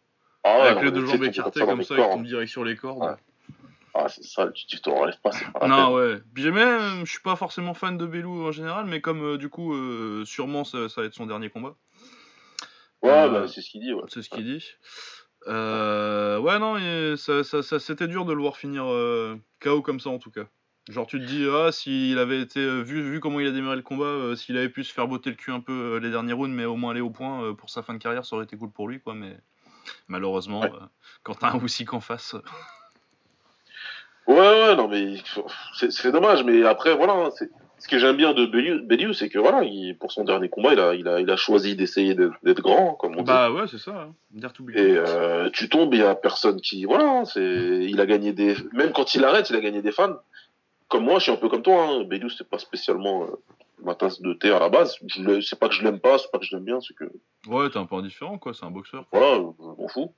Ah 0.45 0.63
Avec 0.63 0.77
non, 0.77 0.83
les 0.83 0.91
deux 0.93 1.07
jambes 1.07 1.25
écartées 1.25 1.61
comme 1.61 1.83
ça, 1.83 1.95
il 1.99 2.03
tombe 2.05 2.25
direct 2.25 2.51
sur 2.51 2.65
les 2.65 2.77
cordes. 2.77 3.03
Ouais. 3.03 3.17
Ah, 3.95 4.09
c'est 4.09 4.23
ça, 4.25 4.49
tu 4.53 4.79
t'en 4.81 4.95
relèves 4.95 5.19
pas, 5.23 5.33
c'est 5.33 5.51
pas 5.53 5.61
la 5.61 5.69
Non, 5.69 5.95
ouais. 5.95 6.19
Puis 6.35 6.51
même, 6.53 7.05
je 7.07 7.11
suis 7.11 7.23
pas 7.23 7.35
forcément 7.35 7.73
fan 7.75 7.97
de 7.99 8.07
Belou 8.07 8.47
en 8.47 8.53
général, 8.53 8.85
mais 8.87 9.01
comme 9.01 9.23
euh, 9.25 9.39
du 9.39 9.49
coup, 9.49 9.75
euh, 9.75 10.23
sûrement 10.27 10.65
ça, 10.65 10.89
ça 10.91 11.01
va 11.01 11.07
être 11.07 11.15
son 11.15 11.27
dernier 11.27 11.49
combat. 11.51 11.75
Ouais, 13.03 13.11
Euh, 13.11 13.29
bah, 13.31 13.49
c'est 13.49 13.63
ce 13.63 13.71
qu'il 13.71 13.81
dit, 13.81 13.93
ouais. 13.95 14.03
C'est 14.09 14.21
ce 14.23 14.29
qu'il 14.29 14.45
dit. 14.45 14.65
Euh, 15.49 16.39
ouais, 16.39 16.59
non, 16.59 16.77
et 16.77 17.15
ça, 17.17 17.43
ça, 17.45 17.63
ça- 17.63 17.79
c'était 17.79 18.07
dur 18.09 18.25
de 18.25 18.33
le 18.33 18.41
voir 18.41 18.57
finir 18.57 18.85
euh, 18.87 19.37
KO 19.61 19.81
comme 19.83 20.01
ça 20.01 20.11
en 20.11 20.19
tout 20.19 20.31
cas. 20.31 20.45
Genre, 20.89 21.07
tu 21.07 21.19
te 21.19 21.25
dis, 21.25 21.45
ah, 21.53 21.73
s'il 21.73 22.17
avait 22.19 22.41
été 22.41 22.61
euh, 22.61 22.81
vu, 22.83 23.03
vu 23.03 23.19
comment 23.19 23.41
il 23.41 23.49
a 23.49 23.51
démarré 23.51 23.75
le 23.77 23.83
combat, 23.83 24.05
euh, 24.05 24.37
s'il 24.37 24.57
avait 24.57 24.69
pu 24.69 24.85
se 24.85 24.93
faire 24.95 25.09
botter 25.09 25.31
le 25.31 25.37
cul 25.37 25.51
un 25.51 25.59
peu 25.61 25.73
euh, 25.73 25.99
les 26.01 26.11
derniers 26.11 26.33
rounds, 26.33 26.55
mais 26.55 26.65
au 26.65 26.77
moins 26.77 26.93
aller 26.93 27.01
au 27.01 27.11
point 27.11 27.43
euh, 27.43 27.55
pour 27.55 27.71
sa 27.71 27.83
fin 27.83 27.93
de 27.93 27.99
carrière, 27.99 28.25
ça 28.25 28.37
aurait 28.37 28.45
été 28.45 28.57
cool 28.57 28.71
pour 28.71 28.89
lui, 28.89 29.01
quoi. 29.01 29.15
Mais 29.15 29.37
malheureusement, 30.07 30.61
Ouais. 30.61 30.71
quand 31.25 31.35
t'as 31.35 31.51
un 31.53 31.59
Usyk 31.61 31.93
en 31.93 32.01
face, 32.01 32.37
Ouais, 34.29 34.37
ouais, 34.37 34.75
non, 34.77 34.89
mais 34.89 35.15
c'est 35.91 36.11
dommage, 36.11 36.43
mais 36.45 36.65
après, 36.65 36.95
voilà, 36.97 37.13
hein, 37.15 37.31
c'est 37.37 37.49
ce 37.79 37.87
que 37.89 37.99
j'aime 37.99 38.17
bien 38.17 38.33
de 38.33 38.47
Belliu, 38.47 39.13
c'est 39.13 39.29
que 39.29 39.39
voilà, 39.39 39.63
il, 39.63 39.97
pour 39.99 40.11
son 40.11 40.25
dernier 40.25 40.49
combat, 40.49 40.73
il 40.73 40.81
a, 40.81 40.95
il 40.95 41.07
a, 41.07 41.21
il 41.21 41.31
a 41.31 41.37
choisi 41.37 41.77
d'essayer 41.77 42.15
d'être 42.15 42.61
grand, 42.61 42.95
comme 42.95 43.13
on 43.15 43.19
dit. 43.19 43.25
bah 43.25 43.53
ouais, 43.53 43.67
c'est 43.69 43.79
ça. 43.79 43.93
Hein. 44.09 44.15
Dare 44.33 44.53
to 44.53 44.65
be 44.65 44.71
Et 44.71 44.99
tu 45.53 45.69
tombes, 45.69 45.95
il 45.95 46.01
y 46.01 46.03
a 46.03 46.15
personne 46.17 46.61
qui, 46.61 46.85
voilà, 46.87 47.05
hein, 47.09 47.25
c'est, 47.25 47.41
il 47.85 48.01
a 48.01 48.07
gagné 48.07 48.33
des, 48.33 48.57
même 48.73 48.93
quand 48.93 49.15
il 49.15 49.25
arrête, 49.25 49.51
il 49.51 49.57
a 49.57 49.61
gagné 49.61 49.83
des 49.83 49.93
fans. 49.93 50.17
Comme 50.89 51.05
moi, 51.05 51.19
je 51.19 51.25
suis 51.25 51.33
un 51.33 51.37
peu 51.37 51.49
comme 51.49 51.63
toi. 51.63 51.87
Hein. 51.87 52.05
Belliu, 52.05 52.31
c'est 52.31 52.49
pas 52.49 52.59
spécialement 52.59 53.25
euh, 53.25 53.43
ma 53.83 53.95
tasse 53.95 54.21
de 54.21 54.33
thé 54.35 54.51
à 54.51 54.59
la 54.59 54.69
base. 54.69 54.97
Je 55.07 55.41
C'est 55.41 55.59
pas 55.59 55.69
que 55.69 55.75
je 55.75 55.83
l'aime 55.83 56.01
pas, 56.01 56.19
c'est 56.19 56.31
pas 56.31 56.39
que 56.39 56.45
je 56.45 56.55
l'aime 56.55 56.65
bien, 56.65 56.81
c'est 56.81 56.95
que 56.95 57.05
Ouais, 57.49 57.69
t'es 57.71 57.79
un 57.79 57.87
peu 57.87 57.97
indifférent, 57.97 58.39
quoi. 58.39 58.55
C'est 58.55 58.65
un 58.65 58.71
boxeur. 58.71 59.05
quoi. 59.11 59.19
voilà, 59.19 59.45
je 59.59 59.65
m'en 59.65 59.89
fous. 59.89 60.15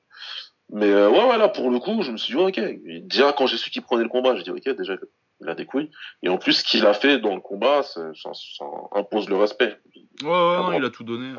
Mais 0.71 0.91
euh, 0.91 1.09
ouais, 1.09 1.25
ouais, 1.25 1.39
là, 1.39 1.49
pour 1.49 1.71
le 1.71 1.79
coup, 1.79 2.03
je 2.03 2.11
me 2.11 2.19
suis 2.19 2.35
dit, 2.35 2.41
ok. 2.41 2.61
Déjà, 3.07 3.33
quand 3.33 3.47
j'ai 3.47 3.57
su 3.57 3.71
qu'il 3.71 3.83
prenait 3.83 4.03
le 4.03 4.09
combat, 4.09 4.37
j'ai 4.37 4.43
dit, 4.43 4.51
ok, 4.51 4.69
déjà, 4.77 4.95
il 5.41 5.49
a 5.49 5.55
des 5.55 5.65
couilles. 5.65 5.91
Et 6.23 6.29
en 6.29 6.37
plus, 6.37 6.55
ce 6.55 6.65
qu'il 6.65 6.85
a 6.85 6.93
fait 6.93 7.19
dans 7.19 7.35
le 7.35 7.41
combat, 7.41 7.83
ça, 7.83 8.13
ça 8.13 8.65
impose 8.93 9.31
le 9.31 9.37
respect. 9.37 9.79
Ouais, 10.23 10.29
ouais, 10.29 10.57
non, 10.59 10.73
il 10.73 10.85
a 10.85 10.91
tout 10.91 11.05
donné. 11.05 11.33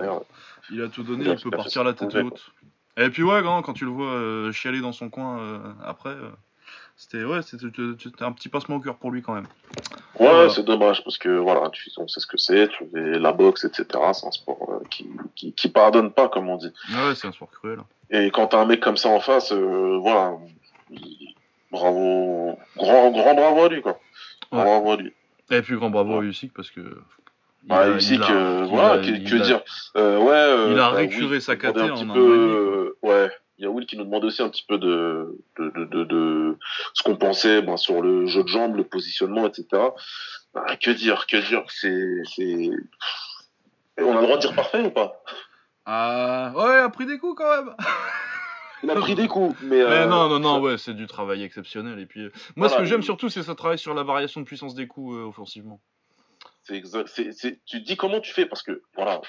Il 0.71 0.81
a 0.81 0.87
tout 0.87 1.03
donné, 1.03 1.25
Il 1.29 1.35
peut 1.35 1.51
partir 1.51 1.83
la 1.83 1.93
tête 1.93 2.15
haute. 2.15 2.51
Et 2.97 3.09
puis 3.09 3.23
ouais, 3.23 3.41
quand, 3.43 3.73
tu 3.73 3.85
le 3.85 3.91
vois 3.91 4.11
euh, 4.11 4.51
chialer 4.51 4.81
dans 4.81 4.91
son 4.91 5.09
coin 5.09 5.75
après, 5.85 6.15
c'était 7.01 7.23
ouais, 7.23 7.39
c'était 7.41 8.23
un 8.23 8.31
petit 8.33 8.49
passement 8.49 8.75
au 8.75 8.79
cœur 8.81 8.95
pour 8.97 9.09
lui 9.09 9.21
quand 9.21 9.33
même. 9.33 9.45
Ouais, 10.19 10.27
Voilà. 10.27 10.49
c'est 10.49 10.63
dommage 10.63 11.01
parce 11.05 11.17
que 11.17 11.29
voilà, 11.29 11.69
tu, 11.69 11.89
on 11.97 12.09
sait 12.09 12.19
ce 12.19 12.27
que 12.27 12.37
c'est, 12.37 12.67
tu 12.67 12.83
fais 12.93 13.17
la 13.17 13.31
boxe, 13.31 13.63
etc. 13.63 13.85
C'est 14.13 14.27
un 14.27 14.31
sport 14.31 14.57
euh, 14.69 14.83
qui, 14.89 15.09
qui, 15.33 15.53
qui 15.53 15.69
pardonne 15.69 16.11
pas, 16.11 16.27
comme 16.27 16.49
on 16.49 16.57
dit. 16.57 16.71
Ah 16.93 17.07
ouais, 17.07 17.15
c'est 17.15 17.27
un 17.27 17.31
sport 17.31 17.49
cruel. 17.51 17.79
Et 18.09 18.29
quand 18.31 18.47
t'as 18.47 18.59
un 18.59 18.65
mec 18.65 18.81
comme 18.81 18.97
ça 18.97 19.07
en 19.09 19.21
face, 19.21 19.53
euh, 19.53 19.97
voilà, 20.01 20.33
il- 20.91 21.35
bravo, 21.71 22.57
grand, 22.75 23.11
grand 23.11 23.33
bravo 23.33 23.63
à 23.63 23.69
lui, 23.69 23.81
quoi. 23.81 23.97
Ouais. 24.51 24.63
bravo 24.63 24.91
à 24.91 24.97
lui. 24.97 25.13
Et 25.51 25.61
puis 25.61 25.75
grand 25.77 25.89
bravo 25.89 26.19
à 26.19 26.23
Usyk 26.23 26.53
parce 26.53 26.69
que. 26.69 26.81
Bah, 27.63 27.79
a- 27.81 27.87
il 27.87 28.23
a- 28.23 28.27
il 28.63 28.65
voilà, 28.69 28.91
a- 28.93 28.97
que, 28.99 29.05
il 29.05 29.23
que 29.29 29.35
a- 29.35 29.39
dire 29.39 29.61
euh, 29.95 30.17
Ouais. 30.19 30.31
euh, 30.31 30.71
il 30.71 30.79
a 30.79 30.89
bah, 30.91 30.97
récuré 30.97 31.25
Will 31.37 31.41
sa 31.41 31.53
un 31.53 31.91
en 31.91 32.09
un 32.09 32.13
peu, 32.13 32.95
euh, 33.03 33.07
ouais. 33.07 33.29
Il 33.59 33.63
y 33.63 33.65
a 33.65 33.69
Will 33.69 33.85
qui 33.85 33.97
nous 33.97 34.05
demandait 34.05 34.27
aussi 34.27 34.41
un 34.41 34.47
petit 34.49 34.63
peu 34.65 34.77
de, 34.77 35.37
de, 35.59 35.69
de, 35.69 35.83
de, 35.83 36.03
de 36.05 36.57
ce 36.93 37.03
qu'on 37.03 37.17
pensait 37.17 37.61
ben, 37.61 37.75
sur 37.75 38.01
le 38.01 38.25
jeu 38.25 38.41
de 38.43 38.47
jambes, 38.47 38.77
le 38.77 38.85
positionnement, 38.85 39.45
etc. 39.45 39.65
Bah, 40.53 40.65
que 40.81 40.91
dire, 40.91 41.27
que 41.27 41.35
dire, 41.45 41.63
c'est, 41.67 42.21
c'est, 42.35 42.69
on 44.01 44.15
a 44.17 44.21
le 44.21 44.25
droit 44.25 44.37
de 44.37 44.41
dire 44.41 44.55
parfait 44.55 44.81
ou 44.81 44.91
pas? 44.91 45.21
Ah 45.85 46.53
ouais, 46.55 46.77
a 46.77 46.89
pris 46.89 47.05
des 47.05 47.17
coups 47.17 47.35
quand 47.37 47.49
même. 47.65 47.75
Il 48.81 48.89
a 48.89 48.95
pris 48.95 49.13
des 49.13 49.27
coups, 49.27 49.57
mais, 49.61 49.75
Mais 49.75 49.81
euh, 49.81 50.05
non, 50.05 50.29
non, 50.29 50.39
non, 50.39 50.61
ouais, 50.61 50.77
c'est 50.77 50.93
du 50.93 51.05
travail 51.05 51.43
exceptionnel. 51.43 51.99
Et 51.99 52.05
puis, 52.05 52.21
euh, 52.21 52.31
moi, 52.55 52.69
ce 52.69 52.77
que 52.77 52.85
j'aime 52.85 53.01
il- 53.01 53.03
surtout, 53.03 53.27
c'est 53.27 53.43
ça 53.43 53.53
travaille 53.55 53.77
sur 53.77 53.93
la 53.93 54.03
variation 54.03 54.39
de 54.39 54.45
puissance 54.45 54.73
des 54.73 54.87
coups 54.87 55.17
euh, 55.17 55.25
offensivement. 55.25 55.81
C'est 56.63 56.75
exact. 56.75 57.09
C'est, 57.13 57.33
c'est, 57.33 57.59
tu 57.65 57.81
te 57.81 57.85
dis 57.85 57.97
comment 57.97 58.21
tu 58.21 58.31
fais 58.31 58.45
parce 58.45 58.63
que 58.63 58.83
voilà, 58.95 59.19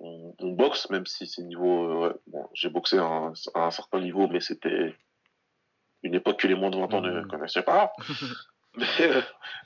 on, 0.00 0.34
on, 0.38 0.48
boxe 0.52 0.90
même 0.90 1.06
si 1.06 1.26
c'est 1.26 1.42
niveau. 1.42 1.84
euh, 1.90 2.08
ouais, 2.08 2.14
bon, 2.28 2.48
j'ai 2.54 2.68
boxé 2.70 2.98
à 2.98 3.04
un, 3.04 3.32
à 3.54 3.66
un 3.66 3.70
certain 3.70 4.00
niveau, 4.00 4.28
mais 4.28 4.40
c'était 4.40 4.94
une 6.02 6.14
époque 6.14 6.38
que 6.40 6.46
les 6.46 6.54
moins 6.54 6.70
de 6.70 6.76
20 6.78 6.94
ans 6.94 7.00
ne 7.00 7.20
Mhm. 7.20 7.28
connaissaient 7.28 7.62
pas. 7.62 7.92
mais 8.76 8.86
euh, 9.00 9.20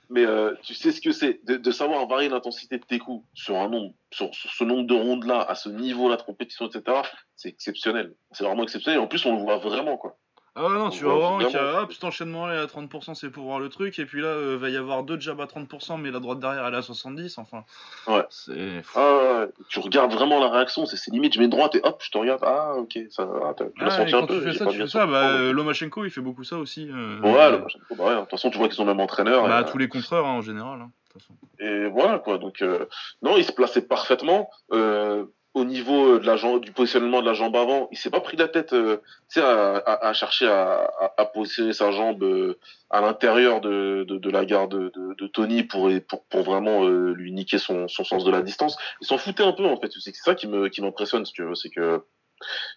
mais 0.09 0.25
euh, 0.25 0.55
tu 0.63 0.75
sais 0.75 0.93
ce 0.93 1.01
que 1.01 1.13
c'est 1.13 1.45
de, 1.45 1.57
de 1.57 1.71
savoir 1.71 2.07
varier 2.07 2.29
l'intensité 2.29 2.79
de 2.79 2.85
tes 2.85 2.99
coups 2.99 3.27
sur 3.35 3.57
un 3.57 3.69
nombre, 3.69 3.95
sur, 4.11 4.35
sur 4.35 4.51
ce 4.51 4.65
nombre 4.65 4.87
de 4.87 4.95
rondes 4.95 5.25
là, 5.25 5.41
à 5.43 5.55
ce 5.55 5.69
niveau 5.69 6.09
là 6.09 6.17
de 6.17 6.23
compétition, 6.23 6.67
etc. 6.69 7.03
C'est 7.37 7.49
exceptionnel. 7.51 8.15
C'est 8.33 8.45
vraiment 8.45 8.63
exceptionnel. 8.63 9.01
Et 9.01 9.03
en 9.03 9.09
plus, 9.09 9.25
on 9.27 9.37
le 9.37 9.43
voit 9.43 9.59
vraiment 9.59 9.97
quoi. 9.99 10.19
Ah 10.55 10.69
non, 10.69 10.91
tu 10.91 11.05
vois 11.05 11.39
qu'il 11.45 11.55
y 11.55 11.57
a, 11.57 11.83
hop, 11.83 11.93
cet 11.93 12.05
enchaînement 12.05 12.51
est 12.51 12.59
à 12.59 12.67
30%, 12.67 13.15
c'est 13.15 13.31
pour 13.31 13.45
voir 13.45 13.59
le 13.59 13.71
truc, 13.71 13.99
et 13.99 14.05
puis 14.05 14.21
là, 14.21 14.29
euh, 14.29 14.59
va 14.61 14.69
y 14.69 14.77
avoir 14.77 15.03
deux 15.03 15.19
jabs 15.19 15.41
à 15.41 15.47
30%, 15.47 15.99
mais 15.99 16.11
la 16.11 16.21
droite 16.21 16.41
derrière, 16.41 16.67
elle 16.67 16.75
est 16.75 16.77
à 16.77 16.81
70%, 16.83 17.41
enfin. 17.41 17.65
Ouais. 18.07 18.25
C'est. 18.29 18.83
Ah, 18.95 19.47
tu 19.71 19.81
regardes 19.81 20.13
vraiment 20.13 20.41
la 20.41 20.51
réaction, 20.51 20.85
c'est 20.85 20.99
limite, 21.11 21.33
je 21.35 21.41
mets 21.41 21.49
droite 21.49 21.75
et 21.75 21.81
hop, 21.83 22.03
je 22.05 22.11
te 22.11 22.19
regarde. 22.19 22.43
Ah, 22.45 22.75
ok, 22.77 22.99
ça 23.09 23.27
ah, 23.45 23.55
tu 23.57 23.65
Ah, 23.81 23.91
senti 23.91 24.15
un 24.15 24.27
peu. 24.27 24.43
tu 24.43 24.51
fais 24.53 24.59
ça, 24.59 24.67
tu 24.67 24.77
fais 24.79 24.87
ça, 24.89 25.07
bah, 25.07 25.31
euh, 25.37 25.53
Lomachenko, 25.53 26.05
il 26.05 26.11
fait 26.11 26.21
beaucoup 26.21 26.45
ça 26.45 26.59
aussi. 26.59 26.87
euh, 26.91 27.19
Ouais, 27.23 27.51
le 27.51 27.59
machin, 27.59 27.79
bah 27.97 28.05
ouais, 28.05 28.15
de 28.15 28.21
toute 28.21 28.31
façon, 28.31 28.51
tu 28.51 28.59
vois 28.59 28.69
qu'ils 28.69 28.81
ont 28.83 28.85
le 28.85 28.93
même 28.93 29.01
entraîneur. 29.01 29.49
Bah, 29.49 29.63
et, 29.67 29.71
tous 29.71 29.79
les 29.79 29.89
contreurs, 29.89 30.27
hein, 30.27 30.33
en 30.35 30.43
général. 30.43 30.81
hein, 30.83 30.91
de 31.09 31.13
toute 31.13 31.23
façon. 31.23 31.35
Et 31.61 31.87
voilà 31.89 32.19
quoi. 32.19 32.37
Donc 32.39 32.61
euh, 32.61 32.85
non, 33.23 33.37
il 33.39 33.45
se 33.45 33.53
plaçait 33.53 33.83
parfaitement. 33.83 34.51
Euh, 34.73 35.25
au 35.55 35.65
niveau 35.65 36.19
de 36.19 36.27
la 36.27 36.37
du 36.59 36.73
positionnement 36.73 37.21
de 37.21 37.27
la 37.27 37.35
jambe 37.35 37.55
avant, 37.57 37.89
il 37.93 37.99
s'est 37.99 38.11
pas 38.11 38.21
pris 38.21 38.37
la 38.37 38.49
tête, 38.49 38.73
euh, 38.73 38.99
à, 39.37 40.09
à, 40.09 40.13
chercher 40.15 40.47
à, 40.47 40.91
à, 41.19 41.27
positionner 41.27 41.75
sa 41.75 41.91
jambe 41.91 42.23
euh, 42.23 42.59
à 42.89 43.03
l'intérieur 43.03 43.61
de, 43.61 44.05
de, 44.09 44.31
la 44.31 44.47
garde 44.47 44.75
de, 44.75 45.15
de, 45.15 45.27
Tony 45.27 45.63
pour, 45.63 45.91
pour, 46.09 46.25
pour 46.25 46.43
vraiment 46.43 46.85
euh, 46.85 47.13
lui 47.13 47.33
niquer 47.33 47.59
son, 47.59 47.87
son 47.87 48.05
sens 48.05 48.25
de 48.25 48.31
la 48.31 48.41
distance. 48.41 48.79
Il 49.03 49.07
s'en 49.07 49.19
foutait 49.19 49.43
un 49.43 49.53
peu 49.53 49.67
en 49.67 49.79
fait. 49.79 49.91
C'est 49.93 50.15
ça 50.15 50.35
qui 50.35 50.47
me 50.47 50.69
qui 50.69 50.81
m'impressionne, 50.81 51.25
veux, 51.39 51.55
c'est 51.55 51.71
que 51.71 52.03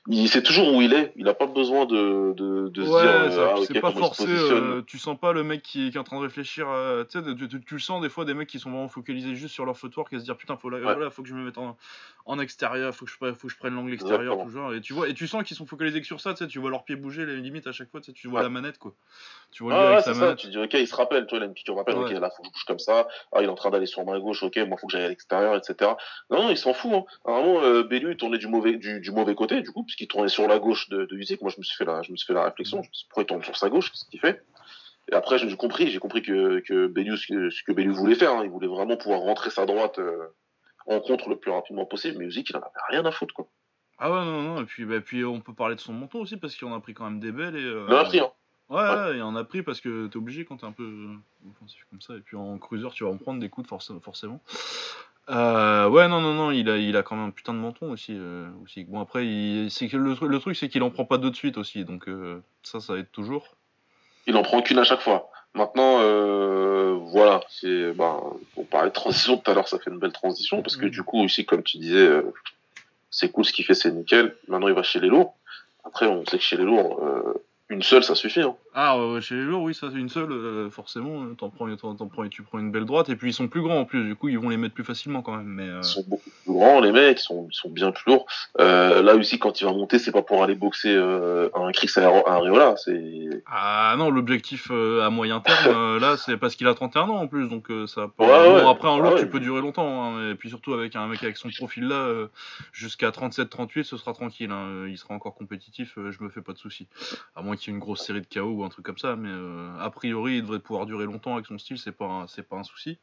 il 0.07 0.27
sait 0.29 0.43
toujours 0.43 0.73
où 0.73 0.81
il 0.81 0.93
est. 0.93 1.13
Il 1.15 1.27
a 1.27 1.33
pas 1.33 1.47
besoin 1.47 1.85
de, 1.85 2.33
de, 2.33 2.69
de 2.69 2.83
se 2.83 2.89
Ouais, 2.89 3.01
dire 3.01 3.09
euh, 3.11 3.29
ça, 3.31 3.53
ah, 3.55 3.61
c'est 3.65 3.79
pas 3.81 3.91
forcé. 3.91 4.25
euh, 4.29 4.81
tu 4.85 4.97
sens 4.97 5.17
pas 5.19 5.33
le 5.33 5.43
mec 5.43 5.61
qui, 5.61 5.89
qui 5.89 5.97
est 5.97 5.99
en 5.99 6.03
train 6.03 6.17
de 6.17 6.23
réfléchir. 6.23 6.67
euh, 6.69 7.03
tu 7.05 7.73
le 7.75 7.79
sens 7.79 8.01
des 8.01 8.09
fois 8.09 8.25
des 8.25 8.33
mecs 8.33 8.47
qui 8.49 8.59
sont 8.59 8.69
vraiment 8.71 8.87
focalisés 8.87 9.35
juste 9.35 9.53
sur 9.53 9.65
leur 9.65 9.77
footwork 9.77 10.11
et 10.13 10.19
se 10.19 10.23
dire 10.23 10.37
putain, 10.37 10.57
faut, 10.57 10.69
là, 10.69 10.79
voilà, 10.79 11.09
faut 11.09 11.21
que 11.23 11.29
je 11.29 11.33
me 11.35 11.43
mette 11.43 11.57
en, 11.57 11.77
en 12.25 12.39
extérieur, 12.39 12.93
faut 12.93 13.05
que 13.05 13.11
je, 13.11 13.33
faut 13.33 13.47
que 13.47 13.53
je 13.53 13.57
prenne 13.57 13.73
l'angle 13.75 13.93
extérieur, 13.93 14.49
genre. 14.49 14.73
Et 14.73 14.81
tu 14.81 14.93
vois, 14.93 15.09
et 15.09 15.13
tu 15.13 15.27
sens 15.27 15.43
qu'ils 15.43 15.57
sont 15.57 15.65
focalisés 15.65 16.01
que 16.01 16.07
sur 16.07 16.21
ça. 16.21 16.33
Tu 16.33 16.59
vois 16.59 16.69
leurs 16.69 16.83
pieds 16.83 16.95
bouger, 16.95 17.25
les 17.25 17.37
limites 17.37 17.67
à 17.67 17.71
chaque 17.71 17.89
fois. 17.89 18.01
Tu 18.01 18.27
vois 18.27 18.39
Ouais. 18.39 18.43
la 18.43 18.49
manette 18.49 18.77
quoi. 18.77 18.93
Tu 19.51 19.63
vois 19.63 19.73
Ah 19.73 19.77
gars 19.77 19.81
ouais, 19.83 19.87
avec 19.93 19.99
c'est 20.01 20.13
sa 20.13 20.13
ça, 20.15 20.21
manette. 20.25 20.37
tu 20.39 20.47
dis 20.47 20.57
ok, 20.57 20.73
il 20.73 20.87
se 20.87 20.95
rappelle, 20.95 21.25
tu 21.27 21.29
vois, 21.29 21.39
il 21.39 21.43
a 21.43 21.45
une 21.45 21.53
piqûre 21.53 21.75
de 21.75 21.79
rappel, 21.79 21.95
Ouais. 21.95 22.03
ok, 22.13 22.19
là 22.19 22.29
faut 22.29 22.41
que 22.43 22.47
je 22.49 22.53
bouge 22.53 22.65
comme 22.65 22.79
ça, 22.79 23.07
ah 23.31 23.37
il 23.41 23.45
est 23.45 23.47
en 23.47 23.55
train 23.55 23.69
d'aller 23.69 23.85
sur 23.85 24.03
ma 24.05 24.19
gauche, 24.19 24.43
ok, 24.43 24.57
moi 24.67 24.77
faut 24.77 24.87
que 24.87 24.91
j'aille 24.93 25.05
à 25.05 25.09
l'extérieur, 25.09 25.55
etc. 25.55 25.91
Non, 26.29 26.43
non, 26.43 26.49
il 26.49 26.57
s'en 26.57 26.73
fout, 26.73 26.91
hein. 26.93 27.03
Vraiment, 27.23 27.61
euh, 27.63 27.83
Bellu 27.83 28.17
tournait 28.17 28.37
du 28.37 28.47
mauvais, 28.47 28.73
du, 28.75 28.99
du 28.99 29.11
mauvais 29.11 29.33
côté, 29.35 29.54
du 29.61 29.71
coup, 29.71 29.83
puisqu'il 29.83 30.07
tournait 30.07 30.29
sur 30.29 30.47
la 30.47 30.59
gauche 30.59 30.89
de, 30.89 31.05
de 31.05 31.15
Usyk, 31.15 31.41
moi 31.41 31.51
je 31.51 31.59
me 31.59 31.63
suis 31.63 31.75
fait 31.75 31.85
la, 31.85 32.01
je 32.01 32.11
me 32.11 32.17
suis 32.17 32.27
fait 32.27 32.33
la 32.33 32.45
réflexion, 32.45 32.81
je 32.83 32.89
me 32.89 32.93
suis 32.93 33.03
dit, 33.03 33.07
pourquoi 33.09 33.23
il 33.23 33.25
tourne 33.27 33.43
sur 33.43 33.57
sa 33.57 33.69
gauche, 33.69 33.91
qu'est-ce 33.91 34.05
qu'il 34.05 34.19
fait? 34.19 34.43
Et 35.11 35.13
après, 35.13 35.37
j'ai 35.37 35.55
compris, 35.55 35.89
j'ai 35.89 35.99
compris 35.99 36.21
que, 36.21 36.59
que 36.61 36.91
ce 37.15 37.63
que, 37.63 37.71
Bellu 37.71 37.91
voulait 37.91 38.15
faire, 38.15 38.31
hein, 38.31 38.41
il 38.43 38.49
voulait 38.49 38.67
vraiment 38.67 38.97
pouvoir 38.97 39.19
rentrer 39.19 39.49
sa 39.49 39.65
droite, 39.65 39.99
euh, 39.99 40.27
en 40.87 40.99
contre 40.99 41.29
le 41.29 41.37
plus 41.37 41.51
rapidement 41.51 41.85
possible, 41.85 42.17
mais 42.19 42.25
Usyk 42.25 42.49
il 42.49 42.57
en 42.57 42.61
avait 42.61 42.69
rien 42.89 43.05
à 43.05 43.11
foutre, 43.11 43.33
quoi. 43.33 43.47
Ah 43.97 44.11
ouais, 44.11 44.25
non, 44.25 44.41
non. 44.41 44.61
Et 44.61 44.65
puis, 44.65 44.85
bah, 44.85 44.99
puis 44.99 45.23
on 45.23 45.39
peut 45.39 45.53
parler 45.53 45.75
de 45.75 45.79
son 45.79 45.93
menton 45.93 46.19
aussi 46.19 46.37
parce 46.37 46.55
qu'il 46.55 46.67
en 46.67 46.75
a 46.75 46.79
pris 46.81 46.93
quand 46.93 47.05
même 47.05 47.19
des 47.19 47.31
belles. 47.31 47.55
Et, 47.55 47.63
euh, 47.63 47.85
Il 47.87 47.93
en 47.93 47.99
a 47.99 48.05
pris, 48.05 48.19
hein. 48.19 48.31
Ouais, 48.67 48.81
ouais, 48.81 49.17
il 49.17 49.21
en 49.21 49.35
a 49.35 49.43
pris 49.43 49.61
parce 49.61 49.79
que 49.79 50.07
t'es 50.07 50.17
obligé 50.17 50.43
quand 50.43 50.57
t'es 50.57 50.65
un 50.65 50.71
peu 50.71 51.07
offensif 51.49 51.85
comme 51.91 52.01
ça. 52.01 52.15
Et 52.15 52.19
puis 52.19 52.35
en 52.35 52.57
cruiser, 52.57 52.87
tu 52.93 53.03
vas 53.03 53.11
en 53.11 53.17
prendre 53.17 53.39
des 53.39 53.47
coups 53.49 53.65
de 53.65 53.69
force, 53.69 53.91
forcément. 54.01 54.41
Euh, 55.29 55.89
ouais, 55.89 56.07
non, 56.07 56.21
non, 56.21 56.33
non, 56.33 56.51
il 56.51 56.69
a, 56.69 56.77
il 56.77 56.95
a 56.95 57.01
quand 57.03 57.15
même 57.15 57.27
un 57.27 57.31
putain 57.31 57.53
de 57.53 57.57
menton 57.59 57.91
aussi. 57.91 58.13
euh, 58.15 58.47
aussi. 58.63 58.83
Bon, 58.83 58.99
après, 58.99 59.25
il, 59.25 59.71
c'est 59.71 59.87
que 59.87 59.97
le, 59.97 60.15
le 60.27 60.39
truc, 60.39 60.55
c'est 60.55 60.69
qu'il 60.69 60.83
en 60.83 60.91
prend 60.91 61.05
pas 61.05 61.17
deux 61.17 61.31
de 61.31 61.35
suite 61.35 61.57
aussi. 61.57 61.83
Donc 61.83 62.07
euh, 62.07 62.41
ça, 62.63 62.79
ça 62.79 62.95
aide 62.95 63.11
toujours. 63.11 63.55
Il 64.27 64.35
en 64.37 64.43
prend 64.43 64.61
qu'une 64.61 64.77
à 64.79 64.83
chaque 64.83 65.01
fois. 65.01 65.29
Maintenant, 65.55 65.99
euh, 66.01 66.97
voilà, 67.11 67.41
c'est, 67.49 67.93
ben, 67.93 68.19
on 68.57 68.63
parlait 68.65 68.89
de 68.89 68.93
transition 68.93 69.37
tout 69.37 69.49
à 69.49 69.53
l'heure, 69.53 69.67
ça 69.67 69.79
fait 69.79 69.89
une 69.89 69.99
belle 69.99 70.11
transition 70.11 70.61
parce 70.61 70.75
que 70.75 70.85
Mhm. 70.85 70.91
du 70.91 71.01
coup, 71.03 71.23
ici, 71.23 71.45
comme 71.45 71.63
tu 71.63 71.77
disais, 71.77 71.95
euh, 71.97 72.33
c'est 73.09 73.31
cool 73.31 73.45
ce 73.45 73.53
qu'il 73.53 73.63
fait, 73.65 73.73
c'est 73.73 73.91
nickel. 73.91 74.35
Maintenant, 74.47 74.67
il 74.67 74.73
va 74.73 74.83
chez 74.83 74.99
les 74.99 75.07
lourds. 75.07 75.35
Après, 75.85 76.07
on 76.07 76.25
sait 76.25 76.37
que 76.37 76.43
chez 76.43 76.57
les 76.57 76.65
lourds, 76.65 76.99
euh, 77.03 77.33
une 77.69 77.81
seule, 77.81 78.03
ça 78.03 78.13
suffit. 78.15 78.41
Hein. 78.41 78.55
Ah, 78.73 78.99
ouais, 78.99 79.21
chez 79.21 79.35
les 79.35 79.41
lourds, 79.43 79.63
oui, 79.63 79.73
ça 79.73 79.87
c'est 79.91 79.97
une 79.97 80.09
seule, 80.09 80.31
euh, 80.31 80.69
forcément. 80.69 81.23
euh, 81.23 81.33
T'en 81.33 81.49
prends, 81.49 81.73
t'en, 81.77 81.95
t'en 81.95 82.07
prends, 82.07 82.27
tu 82.27 82.43
prends 82.43 82.59
une 82.59 82.71
belle 82.71 82.85
droite. 82.85 83.09
Et 83.09 83.15
puis 83.15 83.29
ils 83.29 83.33
sont 83.33 83.47
plus 83.47 83.61
grands 83.61 83.79
en 83.79 83.85
plus. 83.85 84.03
Du 84.03 84.15
coup, 84.15 84.27
ils 84.29 84.37
vont 84.37 84.49
les 84.49 84.57
mettre 84.57 84.73
plus 84.75 84.83
facilement 84.83 85.21
quand 85.21 85.35
même. 85.35 85.45
Mais 85.47 85.63
euh, 85.63 85.79
Ils 85.79 85.83
sont 85.83 86.03
beaucoup 86.07 86.29
plus 86.29 86.53
grands, 86.53 86.79
les 86.81 86.91
mecs, 86.91 87.19
ils 87.19 87.23
sont, 87.23 87.47
ils 87.49 87.55
sont 87.55 87.69
bien 87.69 87.91
plus 87.91 88.11
lourds. 88.11 88.25
Euh, 88.59 89.01
là 89.01 89.15
aussi, 89.15 89.39
quand 89.39 89.61
il 89.61 89.63
va 89.63 89.71
monter, 89.71 89.97
c'est 89.97 90.11
pas 90.11 90.21
pour 90.21 90.43
aller 90.43 90.55
boxer 90.55 90.93
un 90.95 91.71
Chris 91.71 91.89
un 91.97 92.01
Areola, 92.03 92.75
c'est 92.77 93.29
Ah 93.45 93.95
non, 93.97 94.09
l'objectif 94.11 94.69
à 94.71 95.09
moyen 95.09 95.39
terme, 95.39 95.97
là, 95.97 96.17
c'est 96.17 96.37
parce 96.37 96.55
qu'il 96.55 96.67
a 96.67 96.73
31 96.73 97.03
ans 97.03 97.15
en 97.21 97.27
plus, 97.27 97.47
donc 97.47 97.67
ça 97.87 98.07
peut... 98.15 98.23
Ouais, 98.25 98.61
bon, 98.61 98.69
après, 98.69 98.87
en 98.89 98.99
lourd, 98.99 99.15
tu 99.17 99.27
peux 99.27 99.39
durer 99.39 99.61
longtemps, 99.61 100.03
hein, 100.15 100.31
et 100.31 100.35
puis 100.35 100.49
surtout 100.49 100.73
avec 100.73 100.95
un 100.95 101.07
mec 101.07 101.23
avec 101.23 101.37
son 101.37 101.49
profil-là, 101.49 101.95
euh, 101.95 102.27
jusqu'à 102.73 103.09
37-38, 103.09 103.83
ce 103.83 103.97
sera 103.97 104.13
tranquille, 104.13 104.51
hein, 104.51 104.85
il 104.87 104.97
sera 104.97 105.13
encore 105.13 105.35
compétitif, 105.35 105.93
je 105.95 106.23
me 106.23 106.29
fais 106.29 106.41
pas 106.41 106.53
de 106.53 106.57
soucis. 106.57 106.87
À 107.35 107.41
moins 107.41 107.54
qu'il 107.55 107.71
y 107.71 107.73
ait 107.73 107.77
une 107.77 107.83
grosse 107.83 108.05
série 108.05 108.21
de 108.21 108.27
KO 108.27 108.41
ou 108.41 108.63
un 108.63 108.69
truc 108.69 108.85
comme 108.85 108.97
ça, 108.97 109.15
mais 109.15 109.29
euh, 109.31 109.77
a 109.79 109.89
priori, 109.89 110.37
il 110.37 110.41
devrait 110.41 110.59
pouvoir 110.59 110.85
durer 110.85 111.05
longtemps 111.05 111.33
avec 111.33 111.45
son 111.45 111.57
style, 111.57 111.77
c'est 111.77 111.91
pas, 111.91 112.25
c'est 112.27 112.47
pas 112.47 112.57
un 112.57 112.63
souci. 112.63 112.99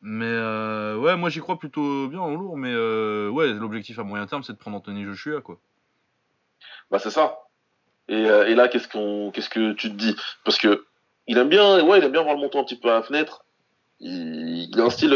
Mais 0.00 0.26
euh, 0.26 0.96
ouais, 0.96 1.16
moi 1.16 1.28
j'y 1.28 1.40
crois 1.40 1.58
plutôt 1.58 2.08
bien 2.08 2.20
en 2.20 2.34
lourd, 2.34 2.56
mais 2.56 2.72
euh, 2.72 3.28
ouais, 3.30 3.52
l'objectif 3.52 3.98
à 3.98 4.04
moyen 4.04 4.26
terme, 4.26 4.42
c'est 4.42 4.52
de 4.52 4.58
prendre 4.58 4.76
Anthony 4.76 5.04
Joshua, 5.04 5.40
quoi. 5.40 5.58
Bah 6.90 6.98
c'est 6.98 7.10
ça. 7.10 7.38
Et, 8.10 8.24
là, 8.54 8.68
qu'est-ce 8.68 8.88
qu'on, 8.88 9.30
qu'est-ce 9.32 9.50
que 9.50 9.72
tu 9.72 9.90
te 9.90 9.94
dis? 9.94 10.16
Parce 10.44 10.56
que 10.56 10.86
il 11.26 11.36
aime 11.36 11.50
bien, 11.50 11.84
ouais, 11.84 11.98
il 11.98 12.04
aime 12.04 12.12
bien 12.12 12.22
voir 12.22 12.34
le 12.34 12.40
montant 12.40 12.60
un 12.60 12.64
petit 12.64 12.78
peu 12.78 12.90
à 12.90 12.94
la 12.94 13.02
fenêtre. 13.02 13.44
Il, 14.00 14.80
a 14.80 14.84
un 14.84 14.90
style 14.90 15.14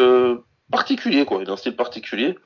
particulier, 0.71 1.25
quoi. 1.25 1.41
Il 1.41 1.49
a 1.49 1.55
un 1.55 1.57
style 1.57 1.75
particulier. 1.75 2.37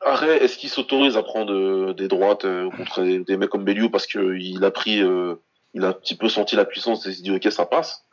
Arrêt, 0.00 0.42
est-ce 0.44 0.56
qu'il 0.56 0.70
s'autorise 0.70 1.16
à 1.16 1.22
prendre 1.22 1.52
euh, 1.52 1.92
des 1.92 2.06
droites 2.06 2.44
euh, 2.44 2.70
contre 2.70 3.02
des, 3.02 3.36
mecs 3.36 3.50
comme 3.50 3.64
Belliou 3.64 3.90
parce 3.90 4.06
que 4.06 4.36
il 4.36 4.64
a 4.64 4.70
pris, 4.70 5.02
euh, 5.02 5.34
il 5.74 5.84
a 5.84 5.88
un 5.88 5.92
petit 5.92 6.16
peu 6.16 6.28
senti 6.28 6.54
la 6.54 6.64
puissance 6.64 7.04
et 7.06 7.10
il 7.10 7.14
s'est 7.16 7.22
dit 7.22 7.32
ok 7.32 7.50
ça 7.50 7.66
passe. 7.66 8.04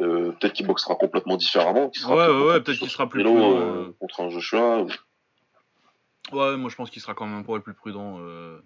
Euh, 0.00 0.32
peut-être 0.32 0.52
qu'il 0.52 0.66
boxera 0.66 0.94
complètement 0.96 1.36
différemment. 1.36 1.88
qu'il 1.88 2.02
sera 2.02 2.16
Ouais, 2.16 2.26
ouais, 2.26 2.46
ouais, 2.52 2.60
peut-être 2.60 2.78
qu'il 2.78 2.90
sera 2.90 3.08
plus 3.08 3.22
prudent, 3.22 3.52
euh, 3.52 3.60
euh. 3.60 3.92
contre 3.98 4.20
un 4.22 4.30
Joshua. 4.30 4.82
ou- 4.82 4.88
Ouais, 6.32 6.56
moi 6.56 6.70
je 6.70 6.76
pense 6.76 6.90
qu'il 6.90 7.02
sera 7.02 7.14
quand 7.14 7.26
même 7.26 7.38
un 7.38 7.42
poil 7.42 7.60
plus 7.60 7.74
prudent 7.74 8.16
euh, 8.20 8.58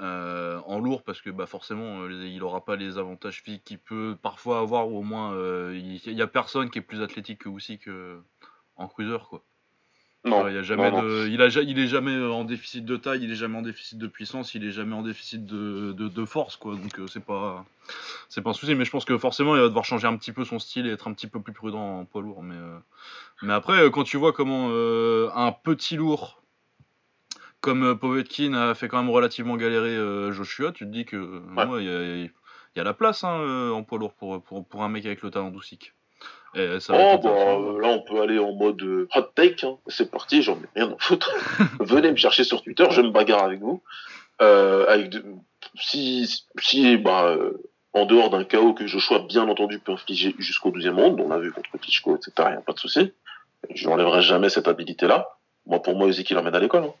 euh, 0.00 0.60
en 0.66 0.80
lourd 0.80 1.02
parce 1.02 1.22
que 1.22 1.30
bah, 1.30 1.46
forcément 1.46 2.00
euh, 2.00 2.26
il 2.26 2.42
aura 2.42 2.64
pas 2.64 2.76
les 2.76 2.98
avantages 2.98 3.42
physiques 3.42 3.64
qu'il 3.64 3.78
peut 3.78 4.16
parfois 4.20 4.58
avoir 4.58 4.88
ou 4.88 4.98
au 4.98 5.02
moins 5.02 5.34
euh, 5.34 5.72
il 5.74 6.00
il 6.04 6.18
y, 6.18 6.22
a 6.22 6.26
personne 6.26 6.70
qui 6.70 6.78
est 6.78 6.82
plus 6.82 7.00
athlétique 7.00 7.42
que 7.42 7.48
aussi 7.48 7.78
que 7.78 8.20
en 8.76 8.88
cruiser 8.88 9.18
quoi. 9.30 9.44
Non, 10.24 10.48
il 10.48 10.54
y 10.54 10.58
a 10.58 10.62
jamais 10.62 10.90
non, 10.90 11.02
non. 11.02 11.02
de, 11.02 11.28
il 11.28 11.42
a 11.42 11.50
ja- 11.50 11.60
il 11.60 11.78
est 11.78 11.86
jamais 11.86 12.14
euh, 12.14 12.30
en 12.32 12.44
déficit 12.44 12.84
de 12.84 12.96
taille, 12.96 13.22
il 13.24 13.30
est 13.30 13.34
jamais 13.36 13.58
en 13.58 13.62
déficit 13.62 13.98
de 13.98 14.06
puissance, 14.06 14.54
il 14.54 14.64
est 14.64 14.70
jamais 14.72 14.94
en 14.94 15.02
déficit 15.02 15.44
de, 15.44 15.92
de, 15.92 16.08
de 16.08 16.24
force 16.24 16.56
quoi. 16.56 16.76
Donc 16.76 16.98
euh, 16.98 17.06
c'est 17.06 17.24
pas 17.24 17.66
c'est 18.30 18.40
pas 18.40 18.50
un 18.50 18.54
souci 18.54 18.74
mais 18.74 18.86
je 18.86 18.90
pense 18.90 19.04
que 19.04 19.18
forcément 19.18 19.54
il 19.54 19.60
va 19.60 19.68
devoir 19.68 19.84
changer 19.84 20.06
un 20.06 20.16
petit 20.16 20.32
peu 20.32 20.44
son 20.46 20.58
style 20.58 20.86
et 20.86 20.90
être 20.90 21.08
un 21.08 21.12
petit 21.12 21.26
peu 21.26 21.40
plus 21.40 21.52
prudent 21.52 21.98
en 22.00 22.04
poids 22.06 22.22
lourd 22.22 22.42
mais 22.42 22.54
euh, 22.56 22.78
mais 23.42 23.52
après 23.52 23.90
quand 23.90 24.04
tu 24.04 24.16
vois 24.16 24.32
comment 24.32 24.68
euh, 24.70 25.28
un 25.34 25.52
petit 25.52 25.96
lourd 25.96 26.42
comme 27.60 27.98
Povetkin 27.98 28.54
a 28.54 28.74
fait 28.74 28.88
quand 28.88 29.02
même 29.02 29.10
relativement 29.10 29.56
galérer 29.56 29.96
Joshua, 30.32 30.72
tu 30.72 30.84
te 30.84 30.90
dis 30.90 31.04
que 31.04 31.16
Ouais. 31.56 31.64
ouais, 31.66 31.84
il 31.84 31.86
y, 31.86 31.92
a, 31.94 32.16
il 32.16 32.30
y 32.76 32.80
a 32.80 32.84
la 32.84 32.92
place 32.94 33.24
hein, 33.24 33.70
en 33.72 33.82
poids 33.82 33.98
lourd 33.98 34.12
pour, 34.14 34.42
pour, 34.42 34.66
pour 34.66 34.82
un 34.84 34.88
mec 34.88 35.06
avec 35.06 35.22
le 35.22 35.30
talent 35.30 35.50
d'Usyk. 35.50 35.94
Et 36.56 36.80
ça 36.80 36.92
va 36.92 37.14
Oh, 37.14 37.18
bah, 37.18 37.30
euh, 37.30 37.80
là, 37.80 37.88
on 37.88 38.00
peut 38.02 38.20
aller 38.20 38.38
en 38.38 38.52
mode 38.52 38.80
euh, 38.82 39.08
hot 39.14 39.22
take. 39.34 39.64
hein. 39.64 39.76
C'est 39.88 40.10
parti, 40.10 40.42
j'en 40.42 40.54
ai 40.54 40.66
rien 40.76 40.90
à 40.90 40.96
foutre. 40.98 41.34
Venez 41.80 42.10
me 42.10 42.16
chercher 42.16 42.44
sur 42.44 42.62
Twitter, 42.62 42.84
je 42.90 43.00
me 43.00 43.10
bagarre 43.10 43.44
avec 43.44 43.60
vous. 43.60 43.82
Euh, 44.42 44.84
avec 44.88 45.10
de- 45.10 45.24
si, 45.76 46.44
si, 46.60 46.96
bah, 46.96 47.24
euh, 47.26 47.52
en 47.92 48.06
dehors 48.06 48.30
d'un 48.30 48.44
chaos 48.44 48.74
que 48.74 48.86
Joshua, 48.86 49.20
bien 49.20 49.48
entendu, 49.48 49.78
peut 49.78 49.92
infliger 49.92 50.34
jusqu'au 50.38 50.70
12e 50.70 50.94
round, 51.00 51.20
on 51.20 51.28
l'a 51.28 51.38
vu 51.38 51.52
contre 51.52 51.70
Klitschko, 51.78 52.16
etc., 52.16 52.32
y 52.38 52.42
a 52.54 52.60
pas 52.60 52.72
de 52.72 52.78
souci. 52.78 53.12
Je 53.74 53.88
n'enlèverai 53.88 54.20
jamais 54.22 54.48
cette 54.50 54.68
habilité-là. 54.68 55.28
Moi, 55.66 55.80
pour 55.82 55.96
moi, 55.96 56.08
Usyk, 56.08 56.28
il 56.30 56.34
l'emmène 56.34 56.54
à 56.54 56.60
l'école. 56.60 56.84
hein. 56.84 56.92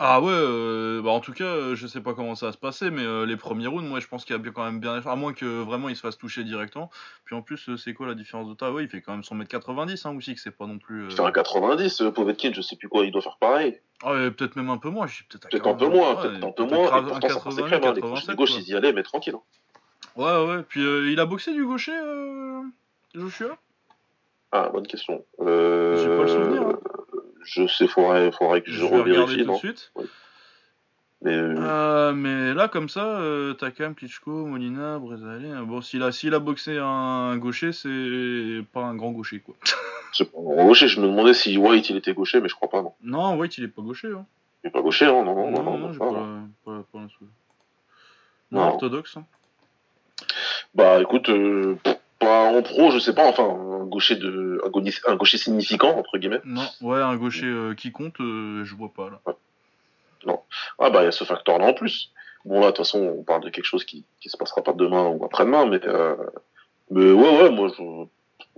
Ah 0.00 0.20
ouais, 0.20 0.32
euh, 0.32 1.00
bah 1.02 1.10
en 1.10 1.20
tout 1.20 1.32
cas, 1.32 1.44
euh, 1.44 1.74
je 1.76 1.86
sais 1.86 2.00
pas 2.00 2.14
comment 2.14 2.34
ça 2.34 2.46
va 2.46 2.52
se 2.52 2.58
passer, 2.58 2.90
mais 2.90 3.04
euh, 3.04 3.26
les 3.26 3.36
premiers 3.36 3.68
rounds, 3.68 3.88
moi 3.88 4.00
je 4.00 4.08
pense 4.08 4.24
qu'il 4.24 4.34
y 4.34 4.38
a 4.38 4.42
bien- 4.42 4.50
quand 4.50 4.64
même 4.64 4.80
bien. 4.80 5.00
À 5.06 5.14
moins 5.14 5.32
que 5.32 5.62
vraiment 5.62 5.88
il 5.88 5.94
se 5.94 6.00
fasse 6.00 6.18
toucher 6.18 6.42
directement. 6.42 6.90
Puis 7.24 7.36
en 7.36 7.42
plus, 7.42 7.76
c'est 7.76 7.94
quoi 7.94 8.08
la 8.08 8.14
différence 8.14 8.48
de 8.48 8.54
taille? 8.54 8.72
Ouais, 8.72 8.82
il 8.82 8.88
fait 8.88 9.00
quand 9.02 9.12
même 9.12 9.20
1m90, 9.22 10.04
hein, 10.06 10.16
aussi, 10.16 10.34
que 10.34 10.40
c'est 10.40 10.50
pas 10.56 10.66
non 10.66 10.78
plus. 10.78 11.04
Il 11.10 11.12
fait 11.16 11.22
un 11.22 11.30
90, 11.30 12.00
euh, 12.00 12.10
Povetkin, 12.10 12.52
je 12.52 12.60
sais 12.60 12.74
plus 12.76 12.88
quoi, 12.88 13.04
il 13.04 13.12
doit 13.12 13.22
faire 13.22 13.36
pareil. 13.38 13.80
Ah, 14.02 14.12
ouais, 14.14 14.30
peut-être 14.32 14.56
même 14.56 14.70
un 14.70 14.78
peu 14.78 14.90
moins, 14.90 15.06
je 15.06 15.14
suis 15.14 15.24
peut-être 15.26 15.46
à 15.46 15.48
Peut-être 15.50 15.66
un 15.68 15.74
peu 15.74 15.86
40, 15.86 15.94
moins, 15.96 16.14
ouais, 16.16 16.28
peut-être 16.28 16.44
un 16.44 16.50
peu 16.52 16.64
moins. 16.64 16.92
un 16.92 16.98
Et 16.98 17.02
pourtant, 17.04 17.28
ça 17.28 17.34
80, 17.34 17.40
passait 17.44 17.62
crème, 17.62 17.84
hein. 17.84 17.92
Les 17.94 18.00
crochets 18.00 18.26
87, 18.26 18.30
de 18.30 18.34
gauche, 18.36 18.50
quoi. 18.50 18.60
ils 18.60 18.68
y 18.68 18.74
allaient, 18.74 18.92
mais 18.92 19.02
tranquille. 19.04 19.34
hein. 19.36 19.42
Ouais, 20.16 20.46
ouais, 20.56 20.62
puis 20.64 20.80
il 20.82 21.20
a 21.20 21.26
boxé 21.26 21.52
du 21.52 21.64
gaucher, 21.64 21.92
Joshua? 23.14 23.56
Ah, 24.50 24.68
bonne 24.72 24.86
question. 24.86 25.24
J'ai 25.38 25.44
pas 26.16 26.22
le 26.22 26.26
souvenir, 26.28 26.62
hein. 26.62 26.78
Je 27.44 27.66
sais, 27.66 27.86
faudrait, 27.86 28.32
faudrait 28.32 28.62
que 28.62 28.70
je, 28.70 28.80
Je 28.80 28.84
revérifie, 28.84 29.44
tout 29.44 29.52
de 29.52 29.56
suite. 29.58 29.92
Mais 31.22 31.32
euh, 31.32 31.54
Euh, 31.58 32.12
mais 32.12 32.52
là, 32.54 32.68
comme 32.68 32.88
ça, 32.88 33.18
euh, 33.20 33.54
même 33.78 33.94
Klitschko, 33.94 34.46
Molina, 34.46 34.98
Brezalé. 34.98 35.48
Bon, 35.66 35.80
s'il 35.80 36.02
a, 36.02 36.12
s'il 36.12 36.34
a 36.34 36.38
boxé 36.38 36.78
un 36.78 37.36
gaucher, 37.38 37.72
c'est 37.72 38.64
pas 38.72 38.80
un 38.80 38.94
grand 38.94 39.12
gaucher, 39.12 39.40
quoi. 39.40 39.54
sais 40.12 40.24
pas. 40.24 40.38
En 40.38 40.66
gaucher, 40.66 40.88
je 40.88 41.00
me 41.00 41.06
demandais 41.06 41.34
si 41.34 41.56
White 41.56 41.90
il 41.90 41.96
était 41.96 42.14
gaucher, 42.14 42.40
mais 42.40 42.48
je 42.48 42.54
crois 42.54 42.68
pas, 42.68 42.82
non. 42.82 42.92
Non, 43.02 43.36
White, 43.36 43.58
il 43.58 43.64
est 43.64 43.68
pas 43.68 43.82
gaucher. 43.82 44.08
Hein. 44.08 44.26
Il 44.62 44.68
est 44.68 44.70
pas 44.70 44.82
gaucher, 44.82 45.06
hein, 45.06 45.24
non, 45.24 45.34
non, 45.34 45.50
non, 45.50 45.62
non, 45.62 45.78
non, 45.78 45.88
non, 45.88 45.98
pas, 46.64 46.72
pas, 46.72 46.84
pas, 46.92 47.06
Non, 48.50 48.60
orthodoxe 48.60 49.16
hein. 49.16 49.24
Bah 50.74 51.00
écoute, 51.00 51.28
euh, 51.28 51.76
en 52.26 52.62
pro, 52.62 52.90
je 52.90 52.98
sais 52.98 53.14
pas, 53.14 53.28
enfin, 53.28 53.44
un 53.44 53.84
gaucher, 53.84 54.16
de, 54.16 54.60
un 55.06 55.16
gaucher, 55.16 55.38
significant, 55.38 55.96
entre 55.96 56.18
guillemets. 56.18 56.40
Non, 56.44 56.66
ouais, 56.80 57.00
un 57.00 57.16
gaucher 57.16 57.46
euh, 57.46 57.74
qui 57.74 57.92
compte, 57.92 58.20
euh, 58.20 58.64
je 58.64 58.74
vois 58.74 58.92
pas 58.94 59.10
là. 59.10 59.34
Non. 60.26 60.40
Ah 60.78 60.90
bah 60.90 61.02
il 61.02 61.04
y 61.04 61.08
a 61.08 61.12
ce 61.12 61.24
facteur-là 61.24 61.66
en 61.66 61.74
plus. 61.74 62.10
Bon 62.44 62.60
là, 62.60 62.66
de 62.66 62.70
toute 62.70 62.78
façon, 62.78 63.00
on 63.18 63.22
parle 63.22 63.42
de 63.42 63.50
quelque 63.50 63.64
chose 63.64 63.84
qui, 63.84 64.04
qui 64.20 64.28
se 64.28 64.36
passera 64.36 64.62
pas 64.62 64.72
demain 64.72 65.06
ou 65.08 65.24
après-demain, 65.24 65.66
mais, 65.66 65.80
mais 66.90 67.12
ouais, 67.12 67.42
ouais, 67.42 67.50
moi 67.50 67.68
je, 67.76 67.82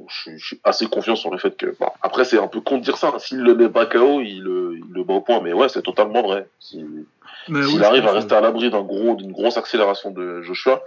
je, 0.09 0.37
suis 0.38 0.61
assez 0.65 0.87
confiant 0.87 1.17
sur 1.17 1.31
le 1.31 1.38
fait 1.38 1.57
que. 1.57 1.76
Bon, 1.79 1.88
après, 2.03 2.25
c'est 2.25 2.38
un 2.38 2.49
peu 2.49 2.61
con 2.61 2.79
de 2.79 2.83
dire 2.83 2.97
ça. 2.97 3.12
Hein. 3.15 3.19
S'il 3.19 3.38
le 3.38 3.55
met 3.55 3.69
pas 3.69 3.87
KO, 3.87 4.21
il 4.21 4.43
le, 4.43 4.76
il 4.76 4.93
le 4.93 5.05
bat 5.05 5.15
au 5.15 5.21
point. 5.21 5.41
Mais 5.41 5.53
ouais, 5.53 5.69
c'est 5.69 5.83
totalement 5.83 6.23
vrai. 6.23 6.49
S'il 6.61 7.07
arrive 7.85 8.07
à 8.07 8.12
rester 8.12 8.35
à 8.35 8.41
l'abri 8.41 8.71
d'un 8.71 8.83
gros, 8.83 9.15
d'une 9.15 9.33
grosse 9.33 9.57
accélération 9.57 10.11
de 10.11 10.43
Joshua, 10.43 10.83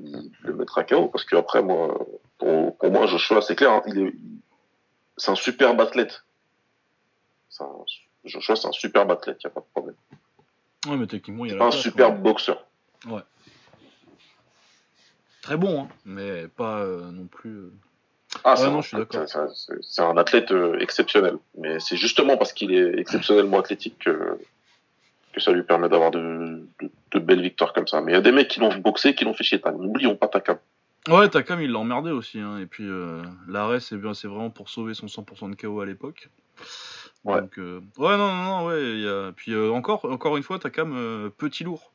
il 0.00 0.30
le 0.42 0.54
mettra 0.54 0.84
KO. 0.84 1.08
Parce 1.08 1.24
que 1.24 1.36
après, 1.36 1.62
moi, 1.62 2.06
pour, 2.38 2.76
pour 2.76 2.90
moi, 2.90 3.06
Joshua, 3.06 3.42
c'est 3.42 3.56
clair, 3.56 3.72
hein, 3.72 3.82
il 3.86 3.98
est, 3.98 4.14
c'est 5.16 5.30
un 5.30 5.36
super 5.36 5.78
athlète. 5.80 6.22
Un, 7.60 7.66
Joshua, 8.24 8.56
c'est 8.56 8.68
un 8.68 8.72
super 8.72 9.10
athlète, 9.10 9.38
il 9.42 9.46
n'y 9.46 9.50
a 9.50 9.54
pas 9.54 9.60
de 9.60 9.66
problème. 9.72 9.96
Ouais, 10.86 10.96
mais 10.96 11.06
techniquement, 11.06 11.44
il 11.44 11.52
y 11.52 11.58
a 11.58 11.62
un 11.62 11.70
super 11.70 12.12
boxeur. 12.12 12.64
Ouais. 13.06 13.22
Très 15.42 15.56
bon, 15.56 15.82
hein, 15.82 15.88
mais 16.04 16.46
pas 16.46 16.80
euh, 16.80 17.10
non 17.10 17.26
plus. 17.26 17.56
Euh, 17.56 17.72
ah, 18.44 18.54
non, 18.64 18.82
je 18.82 18.88
suis 18.88 18.96
d'accord. 18.96 19.26
C'est 19.80 20.02
un 20.02 20.16
athlète 20.16 20.52
euh, 20.52 20.78
exceptionnel. 20.80 21.38
Mais 21.56 21.80
c'est 21.80 21.96
justement 21.96 22.36
parce 22.36 22.52
qu'il 22.52 22.72
est 22.74 22.98
exceptionnellement 22.98 23.58
athlétique 23.58 23.98
que, 23.98 24.38
que 25.32 25.40
ça 25.40 25.52
lui 25.52 25.62
permet 25.62 25.88
d'avoir 25.88 26.10
de, 26.10 26.62
de, 27.10 27.18
belles 27.18 27.40
victoires 27.40 27.72
comme 27.72 27.86
ça. 27.86 28.00
Mais 28.00 28.12
il 28.12 28.14
y 28.14 28.18
a 28.18 28.20
des 28.20 28.32
mecs 28.32 28.48
qui 28.48 28.60
l'ont 28.60 28.74
boxé, 28.76 29.14
qui 29.14 29.24
l'ont 29.24 29.34
fait 29.34 29.44
chier. 29.44 29.60
N'oublions 29.64 30.16
pas 30.16 30.28
Takam. 30.28 30.58
Ouais, 31.08 31.28
Takam, 31.28 31.60
il 31.62 31.72
l'a 31.72 31.78
emmerdé 31.78 32.10
aussi. 32.10 32.38
Hein. 32.38 32.58
Et 32.58 32.66
puis, 32.66 32.84
euh, 32.86 33.22
l'arrêt, 33.46 33.80
c'est 33.80 33.96
vraiment 33.96 34.50
pour 34.50 34.68
sauver 34.68 34.94
son 34.94 35.06
100% 35.06 35.50
de 35.50 35.54
KO 35.56 35.80
à 35.80 35.86
l'époque. 35.86 36.28
Ouais. 37.24 37.40
Donc, 37.40 37.58
euh, 37.58 37.80
ouais, 37.96 38.16
non, 38.16 38.32
non, 38.32 38.42
non, 38.44 38.66
ouais. 38.66 39.00
Y 39.00 39.08
a... 39.08 39.32
Puis 39.34 39.56
encore, 39.56 40.04
encore 40.04 40.36
une 40.36 40.42
fois, 40.42 40.58
Takam, 40.58 41.30
petit 41.38 41.64
lourd. 41.64 41.92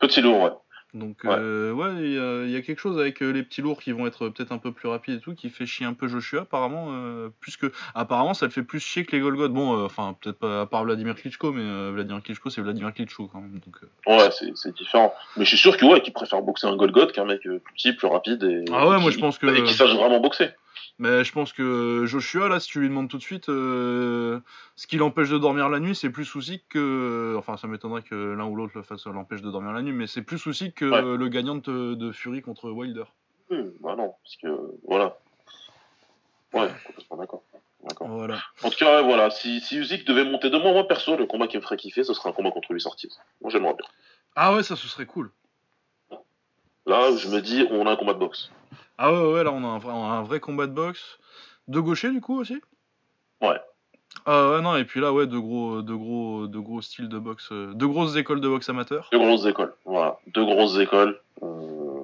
Petit 0.00 0.20
lourd, 0.20 0.40
ouais. 0.40 0.50
Donc 0.92 1.18
ouais, 1.24 1.30
euh, 1.36 2.44
il 2.46 2.50
y, 2.50 2.56
a 2.56 2.62
quelque 2.62 2.80
chose 2.80 2.98
avec 2.98 3.22
euh, 3.22 3.30
les 3.30 3.44
petits 3.44 3.62
lourds 3.62 3.80
qui 3.80 3.92
vont 3.92 4.06
être 4.06 4.28
peut-être 4.28 4.50
un 4.50 4.58
peu 4.58 4.72
plus 4.72 4.88
rapides 4.88 5.18
et 5.18 5.20
tout, 5.20 5.34
qui 5.34 5.48
fait 5.48 5.66
chier 5.66 5.86
un 5.86 5.92
peu 5.92 6.08
Joshua 6.08 6.42
apparemment, 6.42 6.88
euh, 6.90 7.28
puisque 7.40 7.66
apparemment 7.94 8.34
ça 8.34 8.46
le 8.46 8.50
fait 8.50 8.64
plus 8.64 8.80
chier 8.80 9.04
que 9.04 9.14
les 9.14 9.20
Golgoth. 9.20 9.52
Bon, 9.52 9.84
enfin 9.84 10.16
peut-être 10.20 10.38
pas 10.38 10.62
à 10.62 10.66
part 10.66 10.84
Vladimir 10.84 11.14
Klitschko, 11.14 11.52
mais 11.52 11.90
Vladimir 11.92 12.22
Klitschko 12.22 12.50
c'est 12.50 12.60
Vladimir 12.60 12.92
Klitschko 12.92 13.28
quand 13.28 13.40
même. 13.40 13.60
Donc, 13.60 13.76
Ouais, 14.06 14.30
c'est 14.32 14.74
différent. 14.74 15.14
Mais 15.36 15.44
je 15.44 15.50
suis 15.50 15.58
sûr 15.58 15.76
que 15.76 15.84
ouais, 15.84 16.00
qu'il 16.00 16.12
préfère 16.12 16.42
boxer 16.42 16.66
un 16.66 16.76
Golgoth 16.76 17.12
qu'un 17.12 17.24
mec 17.24 17.40
plus 17.42 17.60
petit, 17.74 17.92
plus 17.92 18.08
rapide 18.08 18.42
et, 18.42 18.64
ah 18.72 18.88
ouais, 18.88 18.98
moi 18.98 19.10
je 19.10 19.18
pense 19.18 19.38
que 19.38 19.46
et 19.46 19.62
qui 19.62 19.74
sache 19.74 19.94
vraiment 19.94 20.20
boxer. 20.20 20.50
Mais 20.98 21.24
je 21.24 21.32
pense 21.32 21.52
que 21.52 22.04
Joshua, 22.06 22.48
là, 22.48 22.60
si 22.60 22.68
tu 22.68 22.80
lui 22.80 22.88
demandes 22.88 23.08
tout 23.08 23.18
de 23.18 23.22
suite 23.22 23.48
euh, 23.48 24.40
ce 24.76 24.86
qui 24.86 24.96
l'empêche 24.96 25.30
de 25.30 25.38
dormir 25.38 25.68
la 25.68 25.80
nuit, 25.80 25.94
c'est 25.94 26.10
plus 26.10 26.24
souci 26.24 26.62
que. 26.68 27.34
Enfin, 27.38 27.56
ça 27.56 27.66
m'étonnerait 27.66 28.02
que 28.02 28.14
l'un 28.14 28.46
ou 28.46 28.56
l'autre 28.56 28.80
l'empêche 29.06 29.42
de 29.42 29.50
dormir 29.50 29.72
la 29.72 29.82
nuit, 29.82 29.92
mais 29.92 30.06
c'est 30.06 30.22
plus 30.22 30.38
souci 30.38 30.72
que 30.72 30.84
le 30.84 31.28
gagnant 31.28 31.56
de, 31.56 32.12
Fury 32.12 32.42
contre 32.42 32.70
Wilder. 32.70 33.04
Hmm, 33.50 33.70
bah 33.80 33.96
non, 33.96 34.14
parce 34.22 34.36
que. 34.36 34.48
Voilà. 34.86 35.18
Ouais, 36.52 36.68
complètement 36.84 37.16
d'accord. 37.16 37.42
Voilà. 38.00 38.38
En 38.62 38.70
tout 38.70 38.78
cas, 38.78 39.02
voilà, 39.02 39.30
si, 39.30 39.60
si 39.60 39.76
Usyk 39.76 40.06
devait 40.06 40.24
monter 40.24 40.50
demain, 40.50 40.72
moi 40.72 40.86
perso, 40.86 41.16
le 41.16 41.26
combat 41.26 41.46
qui 41.46 41.56
me 41.56 41.62
ferait 41.62 41.76
kiffer, 41.76 42.04
ce 42.04 42.14
serait 42.14 42.28
un 42.28 42.32
combat 42.32 42.50
contre 42.50 42.72
lui 42.72 42.80
sorti. 42.80 43.08
Moi 43.40 43.50
j'aimerais 43.50 43.74
bien. 43.74 43.86
Ah 44.36 44.54
ouais, 44.54 44.62
ça 44.62 44.76
ce 44.76 44.88
serait 44.88 45.06
cool. 45.06 45.30
Là, 46.86 47.14
je 47.16 47.28
me 47.28 47.40
dis, 47.40 47.66
on 47.70 47.86
a 47.86 47.92
un 47.92 47.96
combat 47.96 48.14
de 48.14 48.18
boxe. 48.18 48.50
Ah 49.02 49.10
ouais, 49.10 49.32
ouais, 49.32 49.44
là 49.44 49.50
on 49.50 49.64
a 49.64 49.66
un 49.66 49.78
vrai, 49.78 49.94
un 49.94 50.22
vrai 50.22 50.40
combat 50.40 50.66
de 50.66 50.72
boxe. 50.72 51.18
De 51.68 51.80
gaucher 51.80 52.10
du 52.10 52.20
coup 52.20 52.38
aussi? 52.38 52.60
Ouais. 53.40 53.58
Ah 54.26 54.50
ouais, 54.50 54.60
non, 54.60 54.76
et 54.76 54.84
puis 54.84 55.00
là, 55.00 55.10
ouais, 55.10 55.26
de 55.26 55.38
gros, 55.38 55.80
de 55.80 55.94
gros, 55.94 56.46
de 56.46 56.58
gros 56.58 56.82
styles 56.82 57.08
de 57.08 57.18
boxe, 57.18 57.48
euh, 57.50 57.72
de 57.72 57.86
grosses 57.86 58.16
écoles 58.16 58.42
de 58.42 58.48
boxe 58.48 58.68
amateur. 58.68 59.08
De 59.10 59.16
grosses 59.16 59.46
écoles, 59.46 59.72
voilà. 59.86 60.18
De 60.26 60.42
grosses 60.42 60.78
écoles. 60.78 61.18
Euh, 61.42 62.02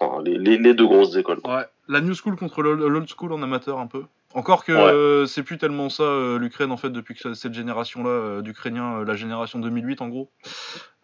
enfin, 0.00 0.20
les, 0.24 0.36
les, 0.36 0.58
les, 0.58 0.74
deux 0.74 0.86
grosses 0.86 1.14
écoles. 1.14 1.38
Ouais. 1.44 1.64
La 1.86 2.00
new 2.00 2.14
school 2.14 2.34
contre 2.36 2.60
l'old 2.60 3.08
school 3.08 3.32
en 3.32 3.42
amateur 3.42 3.78
un 3.78 3.86
peu. 3.86 4.02
Encore 4.36 4.66
que 4.66 4.72
euh, 4.72 5.24
c'est 5.24 5.42
plus 5.42 5.56
tellement 5.56 5.88
ça 5.88 6.02
euh, 6.02 6.38
l'Ukraine 6.38 6.70
en 6.70 6.76
fait 6.76 6.90
depuis 6.90 7.14
que 7.14 7.32
cette 7.32 7.54
génération-là 7.54 8.10
euh, 8.10 8.42
d'Ukrainiens, 8.42 9.02
la 9.02 9.14
génération 9.14 9.58
2008 9.60 10.02
en 10.02 10.08
gros, 10.08 10.30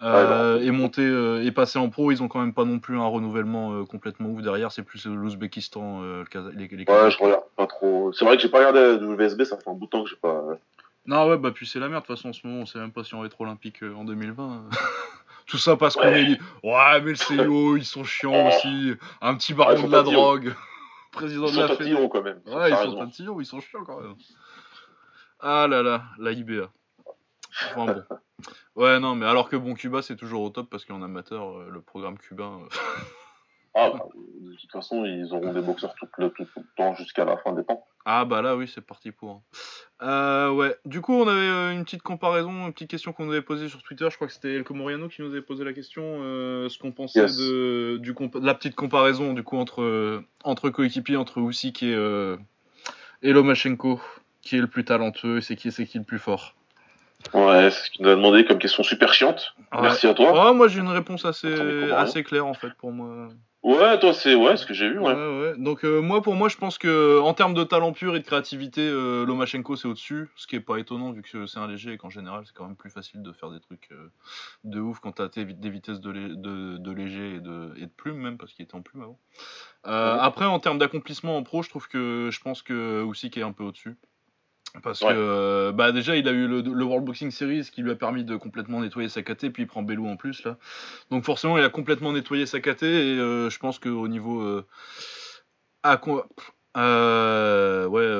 est 0.02 0.70
montée, 0.70 1.02
est 1.02 1.50
passée 1.52 1.78
en 1.78 1.88
pro. 1.88 2.12
Ils 2.12 2.22
ont 2.22 2.28
quand 2.28 2.40
même 2.40 2.52
pas 2.52 2.66
non 2.66 2.78
plus 2.78 2.98
un 2.98 3.06
renouvellement 3.06 3.86
complètement 3.86 4.28
ouf 4.28 4.42
derrière. 4.42 4.70
C'est 4.70 4.82
plus 4.82 5.06
l'Ouzbékistan, 5.06 6.02
les, 6.54 6.68
les, 6.68 6.84
Ouais, 6.86 7.10
je 7.10 7.18
regarde 7.18 7.44
pas 7.56 7.66
trop. 7.66 8.12
C'est 8.12 8.26
vrai 8.26 8.36
que 8.36 8.42
j'ai 8.42 8.50
pas 8.50 8.58
regardé 8.58 9.02
WSB, 9.02 9.44
ça 9.44 9.56
fait 9.56 9.70
un 9.70 9.72
bout 9.72 9.86
de 9.86 9.90
temps 9.90 10.04
que 10.04 10.10
j'ai 10.10 10.16
pas. 10.16 10.44
Non 11.06 11.26
ouais 11.26 11.38
bah 11.38 11.52
puis 11.52 11.66
c'est 11.66 11.80
la 11.80 11.88
merde 11.88 12.02
de 12.02 12.06
toute 12.06 12.16
façon 12.16 12.28
en 12.28 12.32
ce 12.34 12.46
moment. 12.46 12.60
On 12.60 12.66
sait 12.66 12.78
même 12.78 12.92
pas 12.92 13.02
si 13.02 13.14
on 13.14 13.20
va 13.20 13.26
être 13.26 13.40
olympique 13.40 13.82
en 13.82 14.04
2020. 14.04 14.64
Tout 15.46 15.58
ça 15.58 15.76
parce 15.76 15.94
qu'on 15.94 16.02
est 16.02 16.24
dit 16.26 16.38
ouais 16.62 17.00
mais 17.02 17.12
le 17.12 17.14
CIO 17.14 17.78
ils 17.78 17.86
sont 17.86 18.04
chiants 18.04 18.48
aussi. 18.48 18.92
Un 19.22 19.34
petit 19.36 19.54
baron 19.54 19.88
de 19.88 19.90
la 19.90 20.02
drogue 20.02 20.52
président 21.12 21.46
ils 21.46 21.55
de 21.55 21.61
la 21.61 21.96
sont 22.01 22.09
quand 22.09 22.22
même. 22.22 22.40
Ouais, 22.46 22.70
ils 22.70 22.77
sont 22.77 22.96
tatillons, 22.96 23.40
ils 23.40 23.46
sont 23.46 23.61
chiants 23.61 23.85
quand 23.85 24.01
même. 24.01 24.14
Ah 25.38 25.66
là 25.68 25.83
là, 25.83 26.05
la 26.18 26.33
IBA. 26.33 26.70
Enfin 27.70 27.87
bon. 27.87 28.05
Ouais, 28.75 28.98
non, 28.98 29.14
mais 29.14 29.27
alors 29.27 29.48
que 29.48 29.57
bon, 29.57 29.75
Cuba 29.75 30.03
c'est 30.03 30.16
toujours 30.16 30.42
au 30.42 30.51
top 30.51 30.68
parce 30.70 30.85
qu'en 30.85 31.03
amateur, 31.03 31.59
euh, 31.59 31.68
le 31.70 31.81
programme 31.81 32.18
cubain. 32.18 32.61
Euh, 33.74 33.80
ah, 33.80 33.90
bah, 33.90 34.04
de 34.14 34.56
toute 34.56 34.70
façon, 34.70 35.04
ils 35.04 35.32
auront 35.32 35.52
des 35.52 35.62
boxeurs 35.62 35.94
tout 35.94 36.06
le, 36.18 36.30
tout 36.30 36.44
le 36.56 36.62
temps 36.76 36.94
jusqu'à 36.94 37.24
la 37.24 37.37
fin 37.38 37.52
des 37.52 37.64
temps. 37.64 37.85
Ah 38.04 38.24
bah 38.24 38.42
là 38.42 38.56
oui 38.56 38.70
c'est 38.72 38.80
parti 38.80 39.12
pour. 39.12 39.30
Hein. 39.30 39.42
Euh, 40.02 40.50
ouais. 40.50 40.76
Du 40.85 41.00
coup 41.00 41.14
on 41.14 41.28
avait 41.28 41.40
euh, 41.40 41.70
une 41.72 41.85
petite 41.85 42.02
comparaison, 42.02 42.66
une 42.66 42.72
petite 42.72 42.90
question 42.90 43.12
qu'on 43.12 43.26
nous 43.26 43.32
avait 43.32 43.42
posée 43.42 43.68
sur 43.68 43.80
Twitter. 43.82 44.08
Je 44.11 44.16
crois 44.16 44.26
que 44.26 44.32
c'était 44.32 44.54
Elko 44.54 44.74
Moriano 44.74 45.08
qui 45.08 45.22
nous 45.22 45.30
avait 45.30 45.42
posé 45.42 45.62
la 45.62 45.72
question, 45.72 46.02
euh, 46.04 46.68
ce 46.68 46.78
qu'on 46.78 46.90
pensait 46.90 47.26
de, 47.26 47.98
du 47.98 48.12
la 48.40 48.54
petite 48.54 48.74
comparaison 48.74 49.35
du 49.35 49.44
coup 49.44 49.56
entre 49.56 50.22
entre 50.42 50.70
coéquipiers 50.70 51.16
entre 51.16 51.38
Usyk 51.38 51.85
et 51.85 52.37
et 53.22 53.32
Lomachenko, 53.32 54.00
qui 54.40 54.56
est 54.56 54.61
le 54.61 54.66
plus 54.66 54.85
talentueux 54.85 55.38
et 55.38 55.40
c'est 55.40 55.54
qui 55.54 55.70
c'est 55.70 55.87
qui 55.87 55.98
le 55.98 56.04
plus 56.04 56.18
fort. 56.18 56.56
Ouais, 57.35 57.70
c'est 57.70 57.85
ce 57.87 57.90
qu'il 57.92 58.04
nous 58.04 58.11
a 58.11 58.16
demandé 58.16 58.44
comme 58.44 58.58
question 58.58 58.82
super 58.82 59.14
chiante. 59.14 59.54
Merci 59.80 60.08
à 60.08 60.14
toi. 60.14 60.46
Ouais, 60.46 60.54
moi 60.54 60.66
j'ai 60.66 60.80
une 60.80 60.88
réponse 60.88 61.24
assez 61.24 61.92
assez 61.92 62.24
claire 62.24 62.46
en 62.46 62.54
fait 62.54 62.74
pour 62.74 62.90
moi. 62.90 63.28
Ouais, 63.62 63.96
toi, 64.01 64.12
c'est 64.12 64.35
ouais, 64.35 64.57
ce 64.57 64.66
que 64.66 64.75
j'ai 64.75 64.88
vu. 64.88 64.98
Ouais. 64.98 65.14
ouais, 65.14 65.40
ouais. 65.40 65.55
Donc, 65.57 65.85
euh, 65.85 66.01
moi, 66.01 66.20
pour 66.20 66.35
moi, 66.35 66.48
je 66.48 66.57
pense 66.57 66.79
que 66.79 67.20
en 67.20 67.33
termes 67.33 67.55
de 67.55 67.62
talent 67.62 67.92
pur 67.92 68.16
et 68.16 68.18
de 68.18 68.25
créativité, 68.25 68.81
euh, 68.81 69.25
Lomachenko, 69.25 69.77
c'est 69.77 69.87
au-dessus. 69.87 70.29
Ce 70.35 70.48
qui 70.48 70.57
est 70.57 70.61
pas 70.61 70.79
étonnant, 70.79 71.12
vu 71.12 71.22
que 71.22 71.46
c'est 71.46 71.61
un 71.61 71.68
léger 71.68 71.92
et 71.92 71.96
qu'en 71.96 72.11
général, 72.11 72.42
c'est 72.44 72.55
quand 72.55 72.66
même 72.66 72.75
plus 72.75 72.90
facile 72.90 73.22
de 73.22 73.33
faire 73.33 73.51
des 73.51 73.61
trucs 73.61 73.88
euh, 73.92 74.11
de 74.64 74.81
ouf 74.81 74.98
quand 74.98 75.12
t'as 75.12 75.29
des 75.29 75.70
vitesses 75.70 76.01
de, 76.01 76.12
de, 76.12 76.77
de, 76.77 76.90
léger 76.90 77.37
et 77.37 77.40
de, 77.40 77.72
et 77.77 77.83
de 77.83 77.92
plume, 77.96 78.16
même, 78.16 78.37
parce 78.37 78.53
qu'il 78.53 78.64
était 78.64 78.75
en 78.75 78.83
plume 78.83 79.03
avant. 79.03 79.18
Après, 79.85 80.44
en 80.44 80.59
termes 80.59 80.79
d'accomplissement 80.79 81.37
en 81.37 81.44
pro, 81.44 81.62
je 81.62 81.68
trouve 81.68 81.87
que 81.87 82.31
je 82.33 82.40
pense 82.40 82.62
que 82.62 83.05
Usyk 83.09 83.37
est 83.37 83.42
un 83.42 83.53
peu 83.53 83.62
au-dessus. 83.62 83.96
Parce 84.80 85.00
que 85.00 85.06
euh, 85.08 85.72
bah 85.72 85.92
déjà 85.92 86.16
il 86.16 86.26
a 86.26 86.32
eu 86.32 86.46
le, 86.46 86.85
World 86.85 87.04
Boxing 87.04 87.30
Series 87.30 87.68
qui 87.70 87.82
lui 87.82 87.90
a 87.90 87.94
permis 87.94 88.24
de 88.24 88.37
complètement 88.37 88.80
nettoyer 88.80 89.08
sa 89.08 89.22
KT, 89.22 89.50
puis 89.50 89.64
il 89.64 89.66
prend 89.66 89.82
Belou 89.82 90.06
en 90.08 90.16
plus 90.16 90.44
là. 90.44 90.56
Donc 91.11 91.24
forcément 91.24 91.58
il 91.58 91.64
a 91.64 91.68
complètement 91.68 92.12
nettoyé 92.12 92.46
sa 92.46 92.61
KT 92.61 92.85
et 92.85 93.18
euh, 93.18 93.50
je 93.50 93.58
pense 93.58 93.78
qu'au 93.78 94.08
niveau 94.08 94.40
euh, 94.40 94.66
euh 96.76 97.87
ouais 97.87 98.12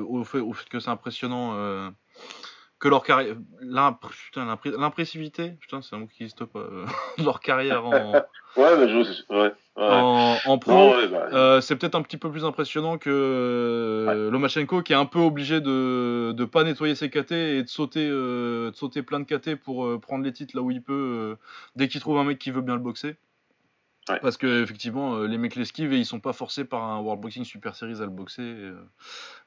au 0.00 0.24
fait, 0.24 0.38
au 0.38 0.52
fait 0.54 0.68
que 0.68 0.80
c'est 0.80 0.88
impressionnant 0.88 1.92
que 2.78 2.88
leur 2.88 3.02
carrière 3.02 3.36
l'impressivité 3.60 5.50
putain 5.60 5.82
c'est 5.82 5.96
un 5.96 6.00
mot 6.00 6.06
qui 6.06 6.22
n'existe 6.22 6.44
pas 6.44 6.66
leur 7.18 7.40
carrière 7.40 7.84
en 7.86 8.12
ouais 8.56 8.76
mais 8.78 8.88
je 8.88 9.34
ouais 9.34 9.52
en, 9.80 10.58
pro, 10.58 10.94
bah, 11.10 11.28
euh, 11.32 11.60
c'est 11.60 11.76
peut-être 11.76 11.94
un 11.94 12.02
petit 12.02 12.16
peu 12.16 12.30
plus 12.30 12.44
impressionnant 12.44 12.98
que 12.98 13.10
euh, 13.10 14.30
Lomachenko 14.30 14.82
qui 14.82 14.92
est 14.92 14.96
un 14.96 15.06
peu 15.06 15.20
obligé 15.20 15.60
de 15.60 16.34
ne 16.36 16.44
pas 16.44 16.64
nettoyer 16.64 16.94
ses 16.94 17.10
KT 17.10 17.32
et 17.32 17.62
de 17.62 17.68
sauter, 17.68 18.08
euh, 18.10 18.70
de 18.70 18.76
sauter 18.76 19.02
plein 19.02 19.20
de 19.20 19.24
KT 19.24 19.54
pour 19.54 20.00
prendre 20.00 20.24
les 20.24 20.32
titres 20.32 20.56
là 20.56 20.62
où 20.62 20.70
il 20.70 20.82
peut 20.82 21.36
dès 21.76 21.88
qu'il 21.88 22.00
trouve 22.00 22.18
un 22.18 22.24
mec 22.24 22.38
qui 22.38 22.50
veut 22.50 22.62
bien 22.62 22.74
le 22.74 22.80
boxer. 22.80 23.16
Parce 24.22 24.36
que 24.36 24.62
effectivement, 24.62 25.18
les 25.20 25.38
mecs 25.38 25.54
l'esquivent 25.56 25.92
et 25.92 25.98
ils 25.98 26.06
sont 26.06 26.20
pas 26.20 26.32
forcés 26.32 26.64
par 26.64 26.82
un 26.82 27.00
World 27.00 27.20
Boxing 27.20 27.44
Super 27.44 27.74
Series 27.74 28.00
à 28.00 28.04
le 28.04 28.10
boxer. 28.10 28.54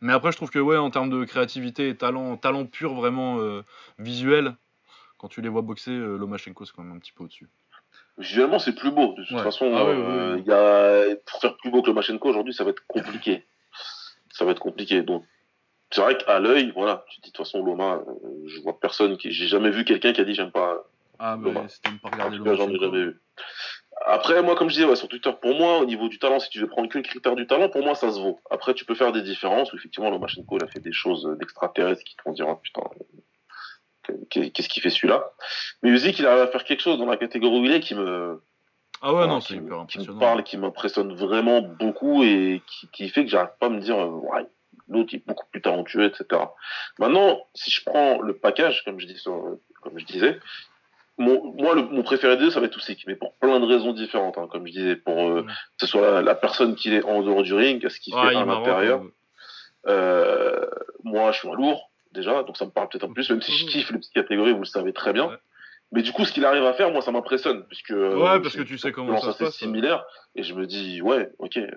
Mais 0.01 0.13
après, 0.13 0.31
je 0.31 0.37
trouve 0.37 0.49
que 0.49 0.59
ouais, 0.59 0.77
en 0.77 0.89
termes 0.91 1.09
de 1.09 1.25
créativité 1.25 1.89
et 1.89 1.95
talent, 1.95 2.37
talent 2.37 2.65
pur 2.65 2.93
vraiment 2.93 3.39
visuel, 3.99 4.55
quand 5.17 5.27
tu 5.27 5.41
les 5.41 5.49
vois 5.49 5.61
boxer, 5.61 5.91
Lomachenko 5.91 6.65
c'est 6.65 6.73
quand 6.75 6.83
même 6.83 6.95
un 6.95 6.99
petit 6.99 7.11
peu 7.11 7.23
au-dessus. 7.23 7.49
Visuellement, 8.17 8.59
c'est 8.59 8.73
plus 8.73 8.91
beau. 8.91 9.13
De 9.13 9.23
toute 9.23 9.39
façon, 9.39 9.71
ah 9.73 9.83
euh, 9.83 10.41
y 10.45 10.51
a... 10.51 11.15
pour 11.25 11.39
faire 11.39 11.57
plus 11.57 11.71
beau 11.71 11.81
que 11.81 11.87
le 11.87 11.93
Machenko 11.93 12.29
aujourd'hui, 12.29 12.53
ça 12.53 12.63
va 12.63 12.71
être 12.71 12.85
compliqué. 12.87 13.45
Ça 14.31 14.45
va 14.45 14.51
être 14.51 14.59
compliqué. 14.59 15.01
Donc, 15.01 15.25
c'est 15.89 16.01
vrai 16.01 16.17
qu'à 16.17 16.39
l'œil, 16.39 16.71
voilà, 16.75 17.05
tu 17.09 17.19
dis 17.21 17.29
de 17.29 17.33
toute 17.33 17.45
façon, 17.45 17.63
Loma, 17.63 17.95
euh, 17.95 18.47
je 18.47 18.61
vois 18.61 18.79
personne 18.79 19.17
qui. 19.17 19.31
J'ai 19.31 19.47
jamais 19.47 19.71
vu 19.71 19.85
quelqu'un 19.85 20.13
qui 20.13 20.21
a 20.21 20.23
dit 20.23 20.33
j'aime 20.33 20.51
pas. 20.51 20.85
Ah, 21.19 21.37
bah, 21.37 21.51
c'était 21.67 21.89
même 21.89 21.99
pas 21.99 22.09
regardé 22.09 22.37
j'en 22.37 22.69
ai 22.69 22.79
jamais 22.79 23.03
vu. 23.05 23.21
Après, 24.05 24.41
moi, 24.41 24.55
comme 24.55 24.69
je 24.69 24.75
disais, 24.75 24.85
ouais, 24.85 24.95
sur 24.95 25.07
Twitter, 25.07 25.31
pour 25.41 25.55
moi, 25.55 25.79
au 25.79 25.85
niveau 25.85 26.07
du 26.07 26.19
talent, 26.19 26.39
si 26.39 26.49
tu 26.49 26.59
veux 26.59 26.67
prendre 26.67 26.89
que 26.89 26.97
le 26.97 27.03
critère 27.03 27.35
du 27.35 27.47
talent, 27.47 27.69
pour 27.69 27.83
moi, 27.83 27.95
ça 27.95 28.11
se 28.11 28.19
vaut. 28.19 28.39
Après, 28.49 28.73
tu 28.73 28.85
peux 28.85 28.95
faire 28.95 29.11
des 29.11 29.21
différences, 29.21 29.71
où 29.73 29.75
effectivement, 29.75 30.09
Lomachenko, 30.09 30.57
il 30.57 30.63
a 30.63 30.67
fait 30.67 30.79
des 30.79 30.91
choses 30.91 31.27
d'extraterrestres 31.39 32.03
qui 32.03 32.15
te 32.15 32.21
font 32.23 32.31
dire, 32.31 32.47
oh, 32.47 32.55
putain, 32.55 32.81
qu'est-ce 34.29 34.69
qu'il 34.69 34.81
fait 34.81 34.89
celui-là? 34.89 35.31
Mais 35.83 35.89
Usyk, 35.89 36.19
il 36.19 36.25
arrive 36.25 36.41
à 36.41 36.47
faire 36.47 36.63
quelque 36.63 36.81
chose 36.81 36.97
dans 36.97 37.05
la 37.05 37.17
catégorie 37.17 37.59
où 37.59 37.65
il 37.65 37.71
est 37.71 37.79
qui 37.79 37.95
me, 37.95 38.41
ah 39.01 39.13
ouais, 39.13 39.27
non, 39.27 39.41
c'est 39.41 39.55
hyper 39.55 39.79
impressionnant. 39.79 40.05
Qui 40.05 40.13
me 40.13 40.19
parle, 40.19 40.43
qui 40.43 40.57
m'impressionne 40.57 41.13
vraiment 41.13 41.61
beaucoup 41.61 42.23
et 42.23 42.61
qui, 42.67 42.87
qui 42.89 43.09
fait 43.09 43.25
que 43.25 43.31
j'arrive 43.31 43.53
pas 43.59 43.65
à 43.65 43.69
me 43.69 43.79
dire, 43.79 43.97
euh, 43.97 44.09
ouais, 44.09 44.45
l'autre 44.87 45.15
est 45.15 45.25
beaucoup 45.25 45.47
plus 45.51 45.61
talentueux, 45.61 46.05
etc. 46.05 46.43
Maintenant, 46.99 47.39
si 47.55 47.71
je 47.71 47.83
prends 47.83 48.21
le 48.21 48.37
package, 48.37 48.83
comme 48.85 48.99
je, 48.99 49.07
dis 49.07 49.19
comme 49.23 49.97
je 49.97 50.05
disais, 50.05 50.39
mon, 51.17 51.53
moi, 51.53 51.75
le, 51.75 51.83
mon 51.83 52.03
préféré 52.03 52.37
des 52.37 52.45
deux, 52.45 52.51
ça 52.51 52.59
va 52.59 52.65
être 52.65 52.77
Usyk, 52.77 53.05
mais 53.07 53.15
pour 53.15 53.33
plein 53.35 53.59
de 53.59 53.65
raisons 53.65 53.93
différentes, 53.93 54.37
hein, 54.37 54.47
comme 54.51 54.65
je 54.65 54.71
disais, 54.71 54.95
pour 54.95 55.29
euh, 55.29 55.43
que 55.43 55.51
ce 55.79 55.87
soit 55.87 56.21
la, 56.21 56.35
personne 56.35 56.75
qui 56.75 56.93
est 56.93 57.03
en 57.03 57.21
dehors 57.21 57.43
du 57.43 57.53
ring, 57.53 57.87
ce 57.87 57.99
qu'il 57.99 58.13
fait 58.13 58.35
à 58.35 58.45
l'intérieur. 58.45 59.03
Euh, 59.87 60.65
moi, 61.03 61.31
je 61.31 61.39
suis 61.39 61.49
un 61.49 61.53
lourd, 61.53 61.91
déjà, 62.11 62.43
donc 62.43 62.57
ça 62.57 62.65
me 62.65 62.71
parle 62.71 62.89
peut-être 62.89 63.03
un 63.03 63.07
peu 63.07 63.15
plus, 63.15 63.29
même 63.29 63.41
si 63.41 63.51
je 63.51 63.65
kiffe 63.65 63.91
les 63.91 63.97
petites 63.97 64.13
catégories, 64.13 64.53
vous 64.53 64.59
le 64.59 64.65
savez 64.65 64.93
très 64.93 65.13
bien. 65.13 65.37
Mais 65.93 66.03
du 66.03 66.13
coup, 66.13 66.23
ce 66.23 66.31
qu'il 66.31 66.45
arrive 66.45 66.63
à 66.63 66.73
faire, 66.73 66.89
moi, 66.91 67.01
ça 67.01 67.11
m'impressionne, 67.11 67.65
puisque 67.67 67.89
ouais, 67.89 68.39
parce 68.41 68.55
que 68.55 68.61
tu 68.61 68.77
sais 68.77 68.93
comment 68.93 69.19
ça 69.19 69.33
se 69.33 69.43
passe. 69.43 69.55
similaire, 69.55 70.05
et 70.35 70.43
je 70.43 70.53
me 70.53 70.65
dis, 70.65 71.01
ouais, 71.01 71.29
ok, 71.37 71.57
euh, 71.57 71.67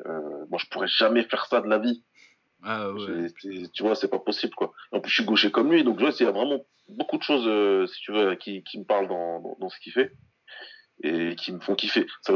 moi, 0.48 0.58
je 0.58 0.66
pourrais 0.66 0.86
jamais 0.86 1.24
faire 1.24 1.46
ça 1.46 1.60
de 1.60 1.68
la 1.68 1.78
vie. 1.78 2.04
Ah 2.64 2.90
ouais. 2.92 3.26
Tu 3.72 3.82
vois, 3.82 3.94
c'est 3.94 4.08
pas 4.08 4.18
possible, 4.18 4.54
quoi. 4.54 4.72
En 4.92 5.00
plus, 5.00 5.10
je 5.10 5.16
suis 5.16 5.24
gaucher 5.24 5.50
comme 5.50 5.70
lui, 5.70 5.84
donc 5.84 5.98
je 5.98 6.04
vois, 6.04 6.14
il 6.18 6.24
y 6.24 6.28
a 6.28 6.32
vraiment 6.32 6.64
beaucoup 6.88 7.18
de 7.18 7.22
choses, 7.22 7.46
euh, 7.46 7.86
si 7.86 8.00
tu 8.00 8.12
veux, 8.12 8.34
qui, 8.34 8.62
qui 8.64 8.78
me 8.78 8.84
parlent 8.84 9.08
dans, 9.08 9.40
dans, 9.40 9.56
dans 9.60 9.68
ce 9.68 9.78
qu'il 9.80 9.92
fait 9.92 10.12
et 11.02 11.34
qui 11.36 11.52
me 11.52 11.60
font 11.60 11.74
kiffer. 11.74 12.06
Ça 12.22 12.32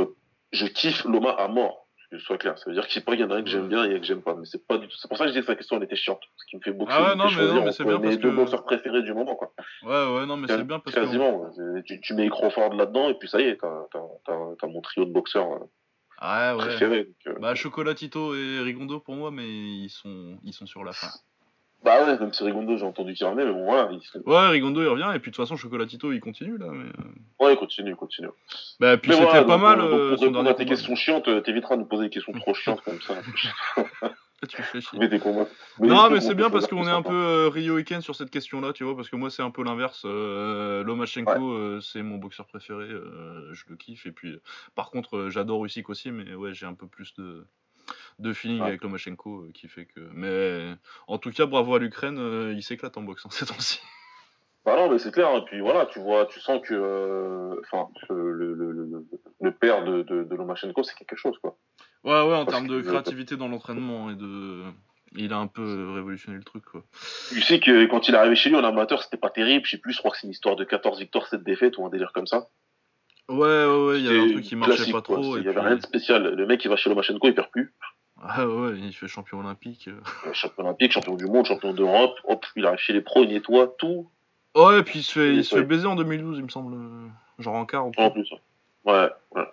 je 0.51 0.67
kiffe 0.67 1.05
Loma 1.05 1.31
à 1.31 1.49
mort 1.49 1.89
que 2.11 2.19
ce 2.19 2.25
soit 2.25 2.39
clair. 2.39 2.59
Ça 2.59 2.71
veut 2.71 2.75
dire 2.75 2.87
qu'il 2.87 3.03
y 3.21 3.25
en 3.25 3.31
a 3.31 3.37
un 3.37 3.43
que 3.43 3.51
j'aime 3.51 3.69
bien 3.69 3.85
et 3.85 3.95
un 3.95 3.99
que 3.99 4.07
j'aime 4.07 4.23
pas. 4.23 4.35
Mais 4.35 4.47
c'est 4.47 4.67
pas 4.67 4.79
du 4.79 4.89
tout. 4.89 4.97
C'est 4.97 5.09
pour 5.09 5.19
ça 5.19 5.25
que 5.25 5.31
je 5.31 5.35
dis 5.35 5.41
que 5.41 5.47
sa 5.47 5.55
question 5.55 5.77
elle 5.77 5.83
était 5.83 5.97
chiante. 5.97 6.23
Ce 6.37 6.47
qui 6.49 6.57
me 6.57 6.63
fait 6.63 6.73
beaucoup. 6.73 6.91
Ah 6.95 7.11
ouais, 7.11 7.17
non, 7.17 7.27
mais, 7.31 7.47
non, 7.47 7.65
mais 7.65 7.73
c'est 7.73 7.85
bien 7.85 8.01
parce 8.01 8.17
que. 8.17 8.23
deux 8.23 8.31
boxeurs 8.31 8.65
préférés 8.65 9.03
du 9.03 9.13
moment, 9.13 9.37
quoi. 9.37 9.53
Ouais, 9.83 10.15
ouais, 10.15 10.27
non, 10.27 10.37
mais 10.37 10.49
c'est 10.49 10.65
bien 10.65 10.79
parce 10.79 10.95
que. 10.95 11.01
Quasiment. 11.01 11.51
Tu, 11.85 12.01
tu 12.01 12.15
mets 12.15 12.29
Crawford 12.29 12.75
là-dedans 12.75 13.11
et 13.11 13.15
puis 13.15 13.29
ça 13.29 13.41
y 13.41 13.45
est, 13.45 13.59
t'as 13.59 14.67
mon 14.67 14.81
trio 14.81 15.05
de 15.05 15.13
boxeurs. 15.13 15.61
Ah 16.21 16.57
ouais. 16.57 16.65
Préférés, 16.65 17.09
euh. 17.27 17.35
Bah, 17.41 17.55
Chocolatito 17.55 18.35
et 18.35 18.61
Rigondo 18.61 19.01
pour 19.01 19.15
moi, 19.15 19.31
mais 19.31 19.47
ils 19.47 19.89
sont, 19.89 20.39
ils 20.45 20.53
sont 20.53 20.67
sur 20.67 20.85
la 20.85 20.93
fin. 20.93 21.09
Bah 21.85 22.05
ouais, 22.05 22.19
même 22.19 22.33
si 22.33 22.43
Rigondo, 22.43 22.77
j'ai 22.77 22.85
entendu 22.85 23.15
qu'il 23.15 23.25
revenait, 23.25 23.45
mais 23.45 23.53
bon, 23.53 23.65
voilà. 23.65 23.89
Il... 23.93 24.21
Ouais, 24.27 24.49
Rigondo, 24.49 24.83
il 24.83 24.89
revient, 24.89 25.13
et 25.15 25.21
puis 25.21 25.31
de 25.31 25.37
toute 25.37 25.45
façon, 25.45 25.57
Chocolatito, 25.57 26.11
il 26.11 26.19
continue, 26.19 26.59
là. 26.59 26.67
Mais... 26.73 26.87
Euh. 26.87 27.45
Ouais, 27.45 27.53
il 27.53 27.57
continue, 27.57 27.91
il 27.91 27.97
continue. 27.97 28.29
Bah, 28.81 28.97
puis 28.97 29.13
c'était 29.13 29.45
pas 29.45 29.59
mal. 29.59 29.79
Donc, 29.79 29.91
pour 29.91 30.21
répondre 30.21 30.51
à 30.51 30.55
tes 30.55 30.67
questions 30.67 30.97
chiantes, 30.97 31.29
euh, 31.29 31.41
t'éviteras 31.41 31.77
de 31.77 31.83
nous 31.83 31.87
poser 31.87 32.05
des 32.05 32.11
questions 32.11 32.33
trop 32.33 32.53
chiantes 32.53 32.81
comme 32.81 33.01
ça. 33.01 33.15
tu 34.47 34.63
fais 34.63 34.81
chier. 34.81 34.99
Mais 34.99 35.89
non, 35.89 36.11
mais 36.11 36.21
c'est 36.21 36.35
bien 36.35 36.51
parce 36.51 36.67
qu'on 36.67 36.87
est 36.87 36.91
un 36.91 37.03
peu 37.03 37.49
Rio 37.49 37.75
Weekend 37.77 38.03
sur 38.03 38.15
cette 38.15 38.31
question-là, 38.31 38.73
tu 38.73 38.85
vois, 38.85 38.95
parce 38.97 39.09
que 39.09 39.17
moi, 39.17 39.31
c'est 39.31 39.43
un 39.43 39.51
peu 39.51 39.65
l'inverse. 39.65 40.05
Lomachenko, 40.05 41.81
c'est 41.81 42.03
mon 42.03 42.19
boxeur 42.19 42.47
préféré, 42.47 42.89
je 42.89 43.65
le 43.69 43.77
kiffe, 43.77 44.07
et 44.07 44.13
puis, 44.13 44.39
par 44.75 44.91
contre, 44.91 45.29
j'adore 45.31 45.65
Usyk 45.65 45.89
aussi, 45.89 46.11
mais 46.11 46.35
ouais, 46.35 46.55
j'ai 46.55 46.67
un 46.67 46.75
peu 46.75 46.87
plus 46.87 47.15
de 47.15 47.47
de 48.19 48.33
feeling 48.33 48.61
avec 48.63 48.83
Lomachenko 48.83 49.43
euh, 49.43 49.51
qui 49.53 49.69
fait 49.69 49.87
que. 49.87 50.01
Mais 50.13 50.75
en 51.07 51.19
tout 51.19 51.31
cas, 51.31 51.47
bravo 51.47 51.75
à 51.75 51.79
l'Ukraine, 51.79 52.19
euh, 52.19 52.53
il 52.55 52.63
s'éclate 52.63 52.97
en 52.97 53.03
boxe 53.03 53.25
en 53.25 53.29
hein, 53.29 53.33
ces 53.35 53.47
temps-ci. 53.47 53.81
Bah 54.69 54.77
non, 54.77 54.91
mais 54.91 54.99
c'est 54.99 55.11
clair. 55.11 55.35
Et 55.35 55.45
puis 55.47 55.61
voilà, 55.61 55.87
tu 55.87 55.99
vois, 55.99 56.27
tu 56.27 56.41
sens 56.41 56.61
que, 56.61 56.75
euh, 56.75 57.59
enfin, 57.65 57.89
le, 58.11 58.53
le, 58.53 59.07
le, 59.41 59.51
père 59.53 59.83
de, 59.83 60.03
de, 60.03 60.35
Lomachenko, 60.35 60.83
c'est 60.83 60.95
quelque 60.95 61.17
chose, 61.17 61.39
quoi. 61.41 61.57
Ouais, 62.05 62.21
ouais, 62.21 62.37
en 62.37 62.45
termes 62.45 62.69
de 62.69 62.83
créativité 62.83 63.37
dans 63.39 63.49
l'entraînement 63.49 64.11
et 64.11 64.15
de. 64.15 64.65
Il 65.17 65.33
a 65.33 65.39
un 65.39 65.47
peu 65.47 65.91
révolutionné 65.95 66.37
le 66.37 66.45
truc, 66.45 66.67
quoi. 66.67 66.83
Tu 67.31 67.41
sais 67.41 67.61
que 67.61 67.87
quand 67.87 68.09
il 68.09 68.15
est 68.15 68.19
arrivé 68.19 68.37
chez 68.37 68.51
lui 68.51 68.57
en 68.57 68.65
amateur, 68.65 69.03
c'était 69.03 69.17
pas 69.17 69.31
terrible. 69.31 69.65
Je 69.65 69.71
sais 69.71 69.79
plus, 69.79 69.95
je 69.95 69.99
crois 70.01 70.11
que 70.11 70.19
c'est 70.19 70.27
une 70.27 70.33
histoire 70.33 70.55
de 70.55 70.65
14 70.65 70.99
victoires, 70.99 71.27
7 71.29 71.43
défaites 71.43 71.79
ou 71.79 71.87
un 71.87 71.89
délire 71.89 72.13
comme 72.13 72.27
ça. 72.27 72.49
Ouais, 73.31 73.39
ouais, 73.39 73.87
ouais, 73.87 74.01
il 74.01 74.05
y 74.05 74.09
avait 74.09 74.21
un 74.21 74.33
truc 74.33 74.45
qui 74.45 74.55
marchait 74.55 74.93
pas 74.93 75.01
trop. 75.01 75.39
Il 75.39 75.45
y 75.45 75.49
avait 75.49 75.61
rien 75.61 75.77
de 75.77 75.83
spécial. 75.83 76.35
Le 76.35 76.47
mec, 76.47 76.63
il 76.63 76.69
va 76.69 76.77
chez 76.77 76.91
Lomachenko, 76.91 77.27
il 77.27 77.35
perd 77.35 77.51
plus. 77.51 77.75
Ah 78.23 78.47
ouais, 78.47 78.73
il 78.77 78.93
fait 78.93 79.09
champion 79.09 79.39
olympique. 79.41 79.89
Euh. 79.89 80.33
Champion 80.35 80.65
olympique, 80.65 80.93
champion 80.93 81.15
du 81.15 81.25
monde, 81.25 81.47
champion 81.47 81.73
d'Europe. 81.73 82.19
Hop, 82.25 82.45
il 82.55 82.67
arrive 82.67 82.81
chez 82.81 82.93
les 82.93 83.01
pros, 83.01 83.23
il 83.23 83.31
nettoie 83.31 83.75
tout. 83.79 84.11
Ouais, 84.55 84.81
et 84.81 84.83
puis 84.83 85.01
il 85.01 85.03
se 85.03 85.13
fait, 85.13 85.35
il 85.35 85.45
se 85.45 85.55
fait 85.55 85.63
baiser 85.63 85.87
en 85.87 85.97
2012, 85.97 86.39
il 86.39 86.45
me 86.45 86.49
semble. 86.49 86.77
Genre 87.39 87.55
en 87.55 87.67
quart. 87.67 87.87
En 87.87 88.11
plus. 88.11 88.33
Ouais, 88.85 89.11
ouais. 89.33 89.45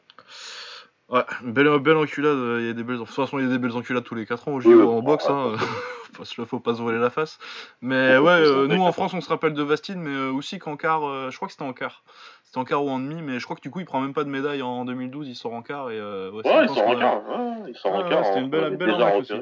Ouais, 1.08 1.24
belle, 1.44 1.78
belle 1.80 1.98
enculade, 1.98 2.38
il 2.62 2.66
y 2.66 2.70
a 2.70 2.74
des 2.74 2.84
belles... 2.84 2.98
de 2.98 3.04
toute 3.04 3.14
façon 3.14 3.38
il 3.38 3.46
y 3.46 3.48
a 3.48 3.52
des 3.52 3.60
belles 3.60 3.76
enculades 3.76 4.04
tous 4.04 4.16
les 4.16 4.26
4 4.26 4.48
ans 4.48 4.54
au 4.54 4.60
JO 4.60 4.90
en 4.90 5.04
boxe, 5.04 5.30
hein, 5.30 5.54
faut, 6.14 6.46
faut 6.46 6.60
pas 6.60 6.74
se 6.74 6.82
voler 6.82 6.98
la 6.98 7.12
face. 7.12 7.38
Mais 7.82 8.18
ouais, 8.18 8.32
euh, 8.32 8.66
nous 8.66 8.82
en 8.82 8.92
France 8.92 9.14
on 9.14 9.22
se 9.22 9.30
rappelle 9.30 9.54
de 9.54 9.62
Vastine, 9.62 10.00
mais 10.00 10.10
euh, 10.10 10.32
aussi 10.32 10.58
qu'en 10.58 10.78
quart, 10.78 11.30
je 11.30 11.36
crois 11.36 11.48
que 11.48 11.52
c'était 11.52 11.64
en 11.64 11.74
quart. 11.74 12.04
C'était 12.44 12.58
en 12.58 12.64
quart 12.64 12.84
ou 12.84 12.90
en 12.90 12.98
demi, 12.98 13.22
mais 13.22 13.38
je 13.40 13.44
crois 13.44 13.56
que 13.56 13.62
du 13.62 13.70
coup 13.70 13.82
il 13.82 13.86
prend 13.86 14.02
même 14.02 14.16
pas 14.16 14.24
de 14.24 14.30
médaille 14.30 14.64
en 14.64 14.84
2012, 14.84 15.28
il 15.28 15.36
sort 15.36 15.54
en 15.54 15.62
quart. 15.62 15.92
Et, 15.92 16.02
ouais, 16.02 16.32
ouais 16.44 16.64
il 16.64 16.70
sort 16.70 16.88
en 16.88 16.96
quart, 16.98 17.30
ouais, 17.30 17.70
il 17.70 17.76
sort 17.76 17.94
en 17.94 18.10
quart. 18.10 18.26
C'était 18.26 18.40
une 18.40 18.50
belle, 18.50 18.76
belle 18.76 18.90
arnaque 18.90 19.20
aussi. 19.20 19.34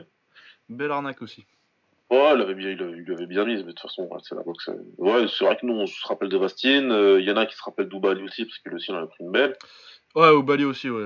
Belle 0.67 0.91
arnaque 0.91 1.21
aussi. 1.21 1.45
Ouais, 2.09 2.33
il 2.35 2.41
avait 2.41 2.53
bien, 2.53 2.69
il 2.69 2.81
avait, 2.81 3.11
avait 3.11 3.25
bien 3.25 3.45
mis, 3.45 3.55
mais 3.55 3.63
de 3.63 3.67
toute 3.71 3.79
façon, 3.79 4.09
c'est 4.21 4.35
la 4.35 4.43
boxe. 4.43 4.69
Ouais, 4.97 5.25
c'est 5.27 5.45
vrai 5.45 5.57
que 5.57 5.65
nous, 5.65 5.73
on 5.73 5.87
se 5.87 6.07
rappelle 6.07 6.29
de 6.29 6.37
Vastine. 6.37 6.91
Il 7.19 7.25
y 7.25 7.31
en 7.31 7.37
a 7.37 7.45
qui 7.45 7.55
se 7.55 7.63
rappellent 7.63 7.89
d'Oubali 7.89 8.23
aussi, 8.23 8.45
parce 8.45 8.59
que 8.59 8.69
lui 8.69 8.75
aussi, 8.75 8.91
on 8.91 8.97
a 8.97 9.07
pris 9.07 9.23
une 9.23 9.31
belle. 9.31 9.55
Ouais, 10.15 10.29
au 10.29 10.43
Bali 10.43 10.63
aussi, 10.63 10.89
ouais. 10.89 11.01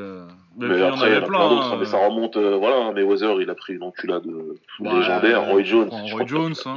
Mais, 0.57 0.67
mais 0.67 0.81
après, 0.81 1.07
il 1.07 1.13
y 1.13 1.15
en 1.15 1.17
avait 1.17 1.25
plein. 1.25 1.39
Hein. 1.39 1.77
Mais 1.79 1.86
ça 1.86 1.97
remonte, 1.97 2.36
euh, 2.36 2.57
voilà. 2.57 2.91
Mais 2.91 3.03
Weather, 3.03 3.41
il 3.41 3.49
a 3.49 3.55
pris 3.55 3.73
une 3.73 3.83
enculade 3.83 4.25
bah, 4.79 4.93
légendaire. 4.95 5.45
Roy 5.45 5.63
Jones. 5.63 5.89
Roy 6.12 6.25
Jones, 6.25 6.55
hein. 6.65 6.75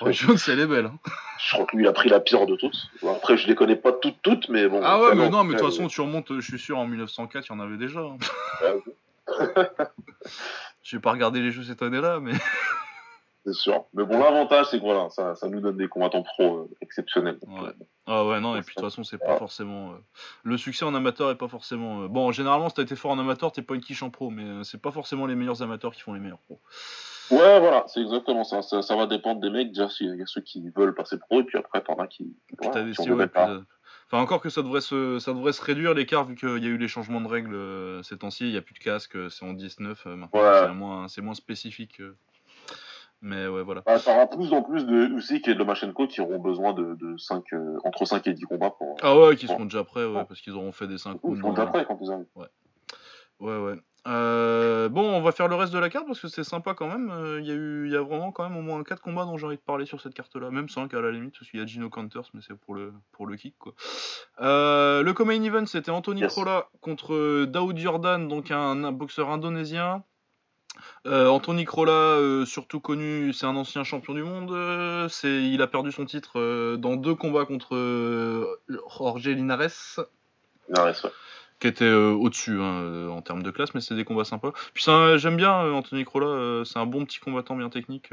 Roy 0.00 0.10
Jones, 0.10 0.38
elle 0.48 0.60
est 0.60 0.66
belle. 0.66 0.86
Hein. 0.86 0.98
Je 1.38 1.54
crois 1.54 1.66
que 1.66 1.76
lui, 1.76 1.84
il 1.84 1.86
a 1.86 1.92
pris 1.92 2.08
la 2.08 2.18
pire 2.18 2.46
de 2.46 2.56
toutes. 2.56 2.90
Après, 3.08 3.36
je 3.36 3.46
les 3.46 3.54
connais 3.54 3.76
pas 3.76 3.92
toutes, 3.92 4.20
toutes, 4.22 4.48
mais 4.48 4.66
bon. 4.66 4.80
Ah 4.82 5.00
ouais, 5.00 5.14
mais 5.14 5.28
non, 5.28 5.44
mais 5.44 5.54
de 5.54 5.58
toute 5.60 5.68
façon, 5.68 5.86
tu 5.86 6.00
remontes, 6.00 6.32
je 6.34 6.40
suis 6.40 6.58
sûr, 6.58 6.76
en 6.76 6.86
1904, 6.86 7.46
il 7.46 7.52
y 7.52 7.54
en 7.54 7.60
avait 7.60 7.76
déjà. 7.76 8.00
Hein. 8.00 8.16
Je 10.82 10.96
vais 10.96 11.00
pas 11.00 11.12
regarder 11.12 11.40
les 11.40 11.50
jeux 11.50 11.62
cette 11.62 11.82
année-là, 11.82 12.18
mais. 12.20 12.32
c'est 13.44 13.52
sûr. 13.52 13.84
Mais 13.92 14.04
bon, 14.04 14.18
l'avantage, 14.18 14.66
c'est 14.70 14.78
que 14.78 14.84
voilà, 14.84 15.10
ça, 15.10 15.34
ça 15.34 15.48
nous 15.48 15.60
donne 15.60 15.76
des 15.76 15.88
combattants 15.88 16.22
pro 16.22 16.60
euh, 16.60 16.68
exceptionnels. 16.80 17.38
Ouais. 17.46 17.72
Ah 18.06 18.24
ouais, 18.24 18.40
non, 18.40 18.56
et 18.56 18.62
puis 18.62 18.74
de 18.74 18.80
toute 18.80 18.90
façon, 18.90 19.04
c'est 19.04 19.18
pas 19.18 19.36
forcément. 19.36 19.90
Euh, 19.90 19.96
le 20.44 20.56
succès 20.56 20.84
en 20.84 20.94
amateur 20.94 21.30
est 21.30 21.36
pas 21.36 21.48
forcément. 21.48 22.02
Euh, 22.02 22.08
bon, 22.08 22.32
généralement, 22.32 22.70
si 22.70 22.74
t'as 22.74 22.82
été 22.82 22.96
fort 22.96 23.10
en 23.10 23.18
amateur, 23.18 23.52
t'es 23.52 23.62
pas 23.62 23.74
une 23.74 23.82
quiche 23.82 24.02
en 24.02 24.10
pro, 24.10 24.30
mais 24.30 24.64
c'est 24.64 24.80
pas 24.80 24.90
forcément 24.90 25.26
les 25.26 25.34
meilleurs 25.34 25.62
amateurs 25.62 25.92
qui 25.92 26.00
font 26.00 26.14
les 26.14 26.20
meilleurs 26.20 26.38
pros. 26.38 26.58
Ouais, 27.30 27.60
voilà, 27.60 27.84
c'est 27.86 28.00
exactement 28.00 28.44
ça. 28.44 28.62
ça. 28.62 28.96
va 28.96 29.06
dépendre 29.06 29.40
des 29.40 29.50
mecs. 29.50 29.72
Déjà, 29.72 29.88
il 30.00 30.16
y 30.16 30.22
a 30.22 30.26
ceux 30.26 30.40
qui 30.40 30.70
veulent 30.74 30.94
passer 30.94 31.18
pro, 31.18 31.40
et 31.40 31.44
puis 31.44 31.58
après, 31.58 31.82
t'en 31.82 31.96
as 31.96 32.06
qui. 32.06 32.34
Voilà, 32.62 32.82
des 32.82 32.92
Enfin, 34.06 34.22
encore 34.22 34.42
que 34.42 34.50
ça 34.50 34.62
devrait 34.62 34.82
se, 34.82 35.18
ça 35.18 35.32
devrait 35.32 35.54
se 35.54 35.62
réduire 35.62 35.94
l'écart 35.94 36.24
vu 36.24 36.34
qu'il 36.34 36.62
y 36.62 36.66
a 36.66 36.68
eu 36.68 36.76
les 36.76 36.88
changements 36.88 37.22
de 37.22 37.26
règles 37.26 38.04
ces 38.04 38.18
temps-ci. 38.18 38.44
Il 38.44 38.52
n'y 38.52 38.58
a 38.58 38.62
plus 38.62 38.74
de 38.74 38.78
casque, 38.78 39.16
c'est 39.30 39.44
en 39.44 39.54
19. 39.54 40.04
maintenant, 40.06 40.40
c'est 40.62 40.72
moins, 40.72 41.06
moins 41.22 41.34
spécifique. 41.34 42.00
Mais 43.24 43.48
ouais, 43.48 43.62
voilà. 43.62 43.80
Bah, 43.86 43.98
ça 43.98 44.14
aura 44.14 44.26
plus 44.26 44.52
en 44.52 44.62
plus 44.62 44.84
de 44.84 45.06
Usyk 45.06 45.48
et 45.48 45.54
de 45.54 45.58
Lomachenko 45.58 46.06
qui 46.06 46.20
auront 46.20 46.38
besoin 46.38 46.74
de, 46.74 46.94
de 46.94 47.16
5, 47.16 47.42
euh, 47.54 47.78
entre 47.82 48.04
5 48.04 48.26
et 48.26 48.34
10 48.34 48.44
combats 48.44 48.70
pour. 48.70 48.96
Ah 49.00 49.18
ouais, 49.18 49.34
qui 49.34 49.46
seront 49.46 49.64
déjà 49.64 49.82
prêts, 49.82 50.04
ouais, 50.04 50.26
parce 50.28 50.42
qu'ils 50.42 50.52
auront 50.52 50.72
fait 50.72 50.86
des 50.86 50.98
5 50.98 51.14
coups. 51.14 51.38
Ils 51.38 51.40
seront 51.40 51.54
déjà 51.54 51.64
prêts 51.64 51.86
quand 51.86 51.98
ils 52.02 52.12
arrivent. 52.12 52.26
Ouais. 52.34 52.48
Ouais, 53.40 53.56
ouais. 53.56 53.76
Euh, 54.06 54.90
bon, 54.90 55.00
on 55.00 55.22
va 55.22 55.32
faire 55.32 55.48
le 55.48 55.54
reste 55.54 55.72
de 55.72 55.78
la 55.78 55.88
carte 55.88 56.06
parce 56.06 56.20
que 56.20 56.28
c'est 56.28 56.44
sympa 56.44 56.74
quand 56.74 56.86
même. 56.86 57.10
Euh, 57.10 57.40
il 57.40 57.46
y, 57.46 57.50
a 57.50 57.54
eu, 57.54 57.90
y 57.90 57.96
a 57.96 58.02
vraiment 58.02 58.30
quand 58.30 58.46
même 58.46 58.58
au 58.58 58.62
moins 58.62 58.82
4 58.84 59.00
combats 59.00 59.24
dont 59.24 59.38
j'ai 59.38 59.46
envie 59.46 59.56
de 59.56 59.62
parler 59.62 59.86
sur 59.86 60.02
cette 60.02 60.12
carte-là. 60.12 60.50
Même 60.50 60.68
5 60.68 60.92
à 60.92 61.00
la 61.00 61.10
limite, 61.10 61.34
parce 61.38 61.50
qu'il 61.50 61.60
y 61.60 61.62
a 61.62 61.66
Gino 61.66 61.88
Counters, 61.88 62.28
mais 62.34 62.42
c'est 62.46 62.54
pour 62.54 62.74
le, 62.74 62.92
pour 63.12 63.26
le 63.26 63.36
kick. 63.36 63.54
Quoi. 63.58 63.72
Euh, 64.42 65.02
le 65.02 65.14
co 65.14 65.24
event, 65.30 65.64
c'était 65.64 65.90
Anthony 65.90 66.20
yes. 66.20 66.38
contre 66.82 67.46
Daoud 67.46 67.78
Jordan, 67.78 68.28
donc 68.28 68.50
un, 68.50 68.84
un 68.84 68.92
boxeur 68.92 69.30
indonésien. 69.30 70.04
Euh, 71.06 71.28
Anthony 71.28 71.64
Crolla, 71.64 71.92
euh, 71.92 72.44
surtout 72.46 72.80
connu, 72.80 73.32
c'est 73.32 73.46
un 73.46 73.56
ancien 73.56 73.84
champion 73.84 74.14
du 74.14 74.22
monde. 74.22 74.50
Euh, 74.52 75.08
c'est, 75.08 75.42
il 75.42 75.60
a 75.62 75.66
perdu 75.66 75.92
son 75.92 76.04
titre 76.04 76.76
dans 76.76 76.96
deux 76.96 77.14
combats 77.14 77.44
contre 77.44 78.58
Jorge 78.68 79.28
Linares. 79.28 80.00
Linares, 80.68 81.04
ouais. 81.04 81.10
Qui 81.60 81.68
était 81.68 81.92
au-dessus 81.92 82.60
hein, 82.60 83.08
en 83.08 83.22
termes 83.22 83.42
de 83.42 83.50
classe, 83.50 83.74
mais 83.74 83.80
c'est 83.80 83.94
des 83.94 84.04
combats 84.04 84.24
sympas. 84.24 84.52
Puis 84.72 84.84
j'aime 85.16 85.36
bien 85.36 85.52
Anthony 85.72 86.04
Crolla, 86.04 86.64
c'est 86.64 86.78
un 86.78 86.86
bon 86.86 87.04
petit 87.04 87.20
combattant 87.20 87.56
bien 87.56 87.70
technique. 87.70 88.10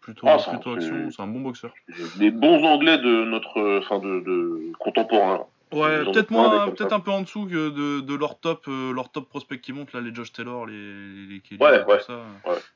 plutôt, 0.00 0.26
ah, 0.28 0.36
plutôt 0.36 0.74
action, 0.74 1.10
c'est 1.10 1.22
un 1.22 1.26
bon 1.26 1.40
boxeur. 1.40 1.72
Les 2.18 2.30
bons 2.30 2.62
anglais 2.64 2.98
de 2.98 3.24
notre, 3.24 3.78
enfin 3.78 3.98
de, 3.98 4.20
de 4.20 4.72
contemporain. 4.78 5.46
Ouais, 5.72 6.04
peut-être 6.04 6.30
moins, 6.30 6.70
peut-être 6.70 6.92
un 6.92 7.00
peu 7.00 7.10
en 7.10 7.22
dessous 7.22 7.46
que 7.46 7.70
de, 7.70 8.00
de 8.00 8.14
leur 8.14 8.38
top, 8.38 8.66
euh, 8.68 8.92
leur 8.92 9.10
top 9.10 9.28
prospect 9.28 9.60
qui 9.60 9.72
monte 9.72 9.92
là, 9.92 10.00
les 10.00 10.14
Josh 10.14 10.32
Taylor, 10.32 10.66
les, 10.66 11.26
les 11.26 11.40
Kelly, 11.40 11.60
ouais, 11.60 11.84
ouais, 11.84 12.00
ça. 12.00 12.24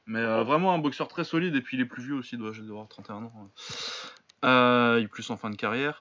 Mais 0.06 0.20
euh, 0.20 0.42
vraiment 0.44 0.72
un 0.72 0.78
boxeur 0.78 1.09
très 1.09 1.24
solide 1.24 1.54
et 1.54 1.61
puis 1.61 1.76
il 1.76 1.80
est 1.80 1.87
plus 1.87 2.02
vieux 2.02 2.14
aussi, 2.14 2.37
doit, 2.37 2.52
avoir 2.56 2.88
31 2.88 3.16
ans. 3.16 3.32
Euh, 4.44 4.96
il 4.98 5.04
est 5.04 5.09
plus 5.09 5.28
en 5.30 5.37
fin 5.37 5.50
de 5.50 5.56
carrière. 5.56 6.00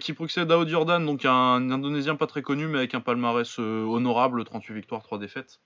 Qui 0.00 0.12
procède 0.12 0.50
à 0.50 0.66
Jordan, 0.66 1.04
donc 1.04 1.24
un 1.24 1.70
Indonésien 1.70 2.16
pas 2.16 2.26
très 2.26 2.42
connu, 2.42 2.66
mais 2.66 2.78
avec 2.78 2.94
un 2.94 3.00
palmarès 3.00 3.58
honorable, 3.58 4.44
38 4.44 4.74
victoires, 4.74 5.02
3 5.02 5.18
défaites. 5.18 5.60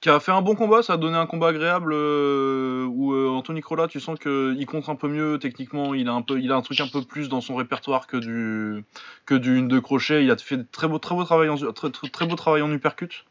Qui 0.00 0.10
a 0.10 0.20
fait 0.20 0.32
un 0.32 0.42
bon 0.42 0.54
combat, 0.54 0.82
ça 0.82 0.94
a 0.94 0.96
donné 0.96 1.16
un 1.16 1.26
combat 1.26 1.48
agréable 1.48 1.92
où 1.94 3.14
Anthony 3.14 3.60
Crolla, 3.60 3.88
tu 3.88 4.00
sens 4.00 4.18
qu'il 4.18 4.66
compte 4.66 4.88
un 4.88 4.96
peu 4.96 5.08
mieux 5.08 5.38
techniquement, 5.38 5.94
il 5.94 6.08
a 6.08 6.12
un 6.12 6.22
peu, 6.22 6.40
il 6.40 6.52
a 6.52 6.56
un 6.56 6.62
truc 6.62 6.80
un 6.80 6.88
peu 6.88 7.02
plus 7.02 7.28
dans 7.28 7.40
son 7.40 7.56
répertoire 7.56 8.06
que 8.06 8.16
du 8.16 8.84
que 9.26 9.34
du 9.34 9.56
une 9.56 9.68
de 9.68 9.78
crochet. 9.78 10.24
Il 10.24 10.30
a 10.30 10.36
fait 10.36 10.70
très 10.70 10.88
beau, 10.88 10.98
très 10.98 11.14
beau 11.14 11.24
travail 11.24 11.48
en 11.48 11.56
très, 11.56 11.90
très, 11.90 12.26
beau 12.26 12.36
travail 12.36 12.62
en 12.62 12.70
uppercut. 12.72 13.24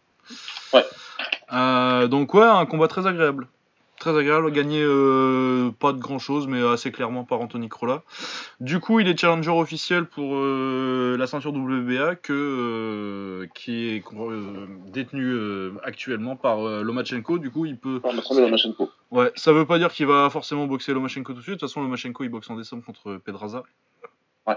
Ouais. 0.73 2.07
donc 2.07 2.33
ouais, 2.33 2.43
un 2.43 2.65
combat 2.65 2.87
très 2.87 3.05
agréable 3.05 3.47
très 4.03 4.17
agréable, 4.17 4.51
gagné 4.51 4.81
euh, 4.81 5.71
pas 5.79 5.93
de 5.93 5.97
grand 5.97 6.19
chose, 6.19 6.45
mais 6.45 6.61
assez 6.61 6.91
clairement 6.91 7.23
par 7.23 7.39
Anthony 7.39 7.69
Crolla. 7.69 8.03
Du 8.59 8.81
coup, 8.81 8.99
il 8.99 9.07
est 9.07 9.17
challenger 9.17 9.51
officiel 9.51 10.05
pour 10.05 10.35
euh, 10.35 11.15
la 11.17 11.25
ceinture 11.25 11.53
WBA 11.53 12.15
que, 12.15 12.33
euh, 12.33 13.47
qui 13.55 13.95
est 13.95 14.03
détenu 14.91 15.37
actuellement 15.83 16.35
par 16.35 16.59
Lomachenko. 16.83 17.39
Du 17.39 17.49
coup, 17.49 17.65
il 17.65 17.77
peut. 17.77 18.01
Lomachenko. 18.03 18.89
Ouais, 19.11 19.31
ça 19.35 19.53
veut 19.53 19.65
pas 19.65 19.79
dire 19.79 19.93
qu'il 19.93 20.07
va 20.07 20.29
forcément 20.29 20.67
boxer 20.67 20.93
Lomachenko 20.93 21.31
tout 21.31 21.39
de 21.39 21.43
suite. 21.43 21.55
De 21.55 21.59
toute 21.59 21.69
façon, 21.69 21.81
Lomachenko 21.81 22.25
il 22.25 22.29
boxe 22.29 22.49
en 22.49 22.57
décembre 22.57 22.83
contre 22.83 23.21
Pedraza. 23.23 23.63
Ouais. 24.47 24.55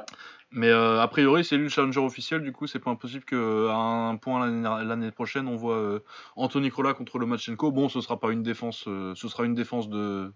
Mais 0.53 0.68
euh, 0.68 1.01
a 1.01 1.09
priori, 1.09 1.44
c'est 1.44 1.57
lui 1.57 1.64
le 1.64 1.68
challenger 1.68 2.01
officiel. 2.01 2.42
Du 2.42 2.53
coup, 2.53 2.66
c'est 2.66 2.79
pas 2.79 2.90
impossible 2.90 3.25
qu'à 3.25 3.37
un 3.37 4.16
point 4.16 4.46
l'année 4.85 5.11
prochaine, 5.11 5.49
on 5.49 5.57
voit 5.57 5.77
euh, 5.77 5.99
Anthony 6.37 6.70
Krola 6.70 6.94
contre 6.94 7.18
Lomachenko. 7.18 7.72
Bon, 7.72 7.88
ce 7.88 8.01
sera 8.01 8.18
pas 8.18 8.31
une 8.31 8.42
défense, 8.42 8.85
euh, 8.87 9.12
ce 9.16 9.29
sera 9.29 9.44
une 9.44 9.55
défense 9.55 9.88
de 9.88 10.33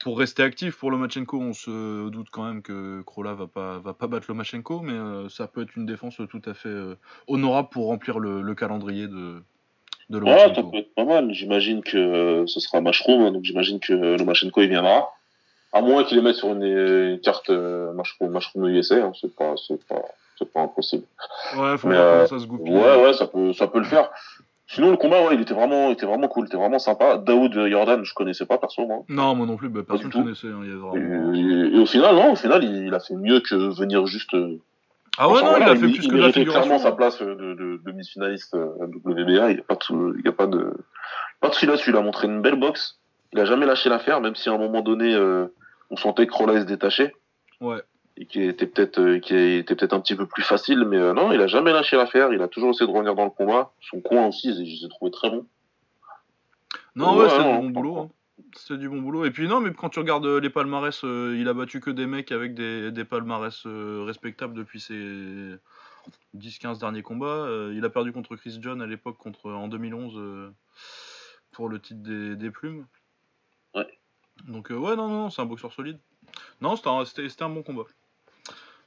pour 0.00 0.16
rester 0.18 0.44
actif 0.44 0.76
pour 0.76 0.92
Lomachenko. 0.92 1.40
On 1.40 1.52
se 1.52 2.08
doute 2.10 2.28
quand 2.30 2.44
même 2.44 2.62
que 2.62 3.02
Krola 3.02 3.34
va 3.34 3.48
pas 3.48 3.78
va 3.80 3.92
pas 3.92 4.06
battre 4.06 4.26
Lomachenko, 4.28 4.80
mais 4.80 5.28
ça 5.28 5.48
peut 5.48 5.62
être 5.62 5.76
une 5.76 5.86
défense 5.86 6.20
tout 6.30 6.42
à 6.44 6.54
fait 6.54 6.74
honorable 7.26 7.68
pour 7.70 7.86
remplir 7.86 8.20
le, 8.20 8.54
calendrier 8.54 9.08
de 9.08 9.42
de 10.10 10.18
Lomachenko. 10.18 10.48
Ouais, 10.48 10.54
ça 10.54 10.62
peut 10.62 10.76
être 10.78 10.94
pas 10.94 11.04
mal. 11.04 11.34
J'imagine 11.34 11.82
que 11.82 12.44
ce 12.46 12.60
sera 12.60 12.80
Mashroom, 12.80 13.22
hein, 13.22 13.32
donc 13.32 13.42
j'imagine 13.42 13.80
que 13.80 14.16
Lomachenko 14.16 14.62
il 14.62 14.68
viendra. 14.68 15.08
À 15.72 15.82
moins 15.82 16.04
qu'ils 16.04 16.16
les 16.16 16.22
mettent 16.22 16.36
sur 16.36 16.48
une, 16.48 17.20
carte 17.22 17.50
euh, 17.50 17.92
Mushroom, 17.92 18.68
USA, 18.68 19.04
hein, 19.04 19.12
c'est 19.20 19.34
pas, 19.34 19.54
c'est 19.56 19.84
pas, 19.86 20.02
c'est 20.38 20.50
pas 20.50 20.60
impossible. 20.62 21.04
Ouais, 21.56 21.76
faut 21.76 21.88
voir 21.88 22.26
comment 22.26 22.26
ça 22.26 22.38
se 22.38 22.46
goupille. 22.46 22.72
Ouais, 22.72 23.02
ouais, 23.02 23.12
ça 23.12 23.26
peut, 23.26 23.52
ça 23.52 23.66
peut 23.66 23.78
le 23.78 23.84
faire. 23.84 24.10
Sinon, 24.70 24.90
le 24.90 24.98
combat, 24.98 25.22
ouais, 25.22 25.34
il 25.34 25.40
était 25.40 25.54
vraiment, 25.54 25.88
il 25.88 25.92
était 25.92 26.04
vraiment 26.04 26.28
cool, 26.28 26.44
il 26.44 26.48
était 26.48 26.58
vraiment 26.58 26.78
sympa. 26.78 27.16
Daoud 27.16 27.68
Jordan, 27.70 28.04
je 28.04 28.12
connaissais 28.12 28.44
pas 28.44 28.58
perso, 28.58 28.86
moi. 28.86 28.98
Non, 29.08 29.34
moi 29.34 29.46
non 29.46 29.56
plus, 29.56 29.70
bah, 29.70 29.80
personne 29.86 30.08
ne 30.08 30.12
connaissait. 30.12 30.48
Hein, 30.48 30.60
il 30.62 30.70
y 30.70 30.74
vraiment... 30.74 31.74
et, 31.74 31.78
au 31.78 31.86
final, 31.86 32.14
non, 32.14 32.32
au 32.32 32.36
final, 32.36 32.62
il, 32.62 32.94
a 32.94 33.00
fait 33.00 33.14
mieux 33.14 33.40
que 33.40 33.54
venir 33.54 34.06
juste. 34.06 34.34
Euh, 34.34 34.58
ah 35.16 35.30
ouais, 35.30 35.42
non, 35.42 35.56
il 35.56 35.62
a 35.62 35.74
fait 35.74 35.88
plus 35.88 36.06
que 36.06 36.14
de 36.14 36.20
la 36.20 36.30
figuration. 36.30 36.68
clairement 36.68 36.78
sa 36.78 36.92
place 36.92 37.18
de, 37.20 37.34
de, 37.34 37.80
de 37.82 37.92
Miss 37.92 38.10
Finaliste 38.10 38.54
à 38.54 38.58
euh, 38.58 38.86
WBA. 39.04 39.50
Il 39.50 39.54
n'y 39.54 39.60
a 39.60 39.62
pas 39.62 39.74
de, 39.74 40.16
il 40.18 40.24
y 40.24 40.28
a 40.28 40.32
pas 40.32 40.46
de, 40.46 40.74
pas 41.40 41.48
de 41.48 41.66
là-dessus. 41.66 41.90
Il 41.90 41.96
a 41.96 42.02
montré 42.02 42.26
une 42.26 42.42
belle 42.42 42.60
boxe. 42.60 42.98
Il 43.32 43.40
a 43.40 43.46
jamais 43.46 43.64
lâché 43.64 43.88
l'affaire, 43.88 44.20
même 44.20 44.34
si 44.34 44.50
à 44.50 44.52
un 44.52 44.58
moment 44.58 44.82
donné, 44.82 45.14
euh, 45.14 45.46
on 45.90 45.96
sentait 45.96 46.26
que 46.26 46.34
Rolla 46.34 46.60
se 46.60 46.66
détachait. 46.66 47.14
Ouais. 47.60 47.82
Et 48.16 48.26
qui 48.26 48.42
était 48.42 48.66
peut-être 48.66 48.98
euh, 48.98 49.18
qui 49.20 49.34
était 49.34 49.76
peut-être 49.76 49.92
un 49.92 50.00
petit 50.00 50.16
peu 50.16 50.26
plus 50.26 50.42
facile, 50.42 50.84
mais 50.84 50.96
euh, 50.96 51.12
non, 51.12 51.32
il 51.32 51.40
a 51.40 51.46
jamais 51.46 51.72
lâché 51.72 51.96
l'affaire. 51.96 52.32
Il 52.32 52.42
a 52.42 52.48
toujours 52.48 52.70
essayé 52.70 52.86
de 52.86 52.92
revenir 52.92 53.14
dans 53.14 53.24
le 53.24 53.30
combat. 53.30 53.72
Son 53.80 54.00
coin 54.00 54.26
aussi, 54.26 54.52
je 54.52 54.60
les 54.60 54.84
ai 54.84 54.88
trouvé 54.88 55.10
très 55.10 55.30
bon. 55.30 55.46
Non, 56.96 57.16
ouais, 57.16 57.28
c'est 57.28 57.38
du 57.38 57.44
bon 57.44 57.70
boulot. 57.70 57.98
Hein. 57.98 58.10
C'est 58.56 58.76
du 58.76 58.88
bon 58.88 59.00
boulot. 59.00 59.24
Et 59.24 59.30
puis 59.30 59.46
non, 59.46 59.60
mais 59.60 59.72
quand 59.72 59.88
tu 59.88 60.00
regardes 60.00 60.26
euh, 60.26 60.40
les 60.40 60.50
palmarès, 60.50 61.00
il 61.04 61.46
a 61.48 61.54
battu 61.54 61.80
que 61.80 61.90
des 61.90 62.06
mecs 62.06 62.32
avec 62.32 62.54
des, 62.54 62.90
des 62.90 63.04
palmarès 63.04 63.66
respectables 63.66 64.54
depuis 64.54 64.80
ses 64.80 65.54
10-15 66.36 66.80
derniers 66.80 67.02
combats. 67.02 67.48
il 67.72 67.84
a 67.84 67.90
perdu 67.90 68.12
contre 68.12 68.34
Chris 68.34 68.58
John 68.60 68.82
à 68.82 68.86
l'époque, 68.86 69.16
contre 69.18 69.50
en 69.50 69.68
2011 69.68 70.52
pour 71.52 71.68
le 71.68 71.78
titre 71.78 72.02
des, 72.02 72.34
des 72.34 72.50
plumes. 72.50 72.86
Ouais. 73.74 73.86
Donc, 74.46 74.70
euh, 74.70 74.76
ouais, 74.76 74.96
non, 74.96 75.08
non, 75.08 75.30
c'est 75.30 75.42
un 75.42 75.46
boxeur 75.46 75.72
solide. 75.72 75.98
Non, 76.60 76.76
c'était 76.76 77.42
un, 77.42 77.48
bon 77.48 77.62
combat. 77.62 77.84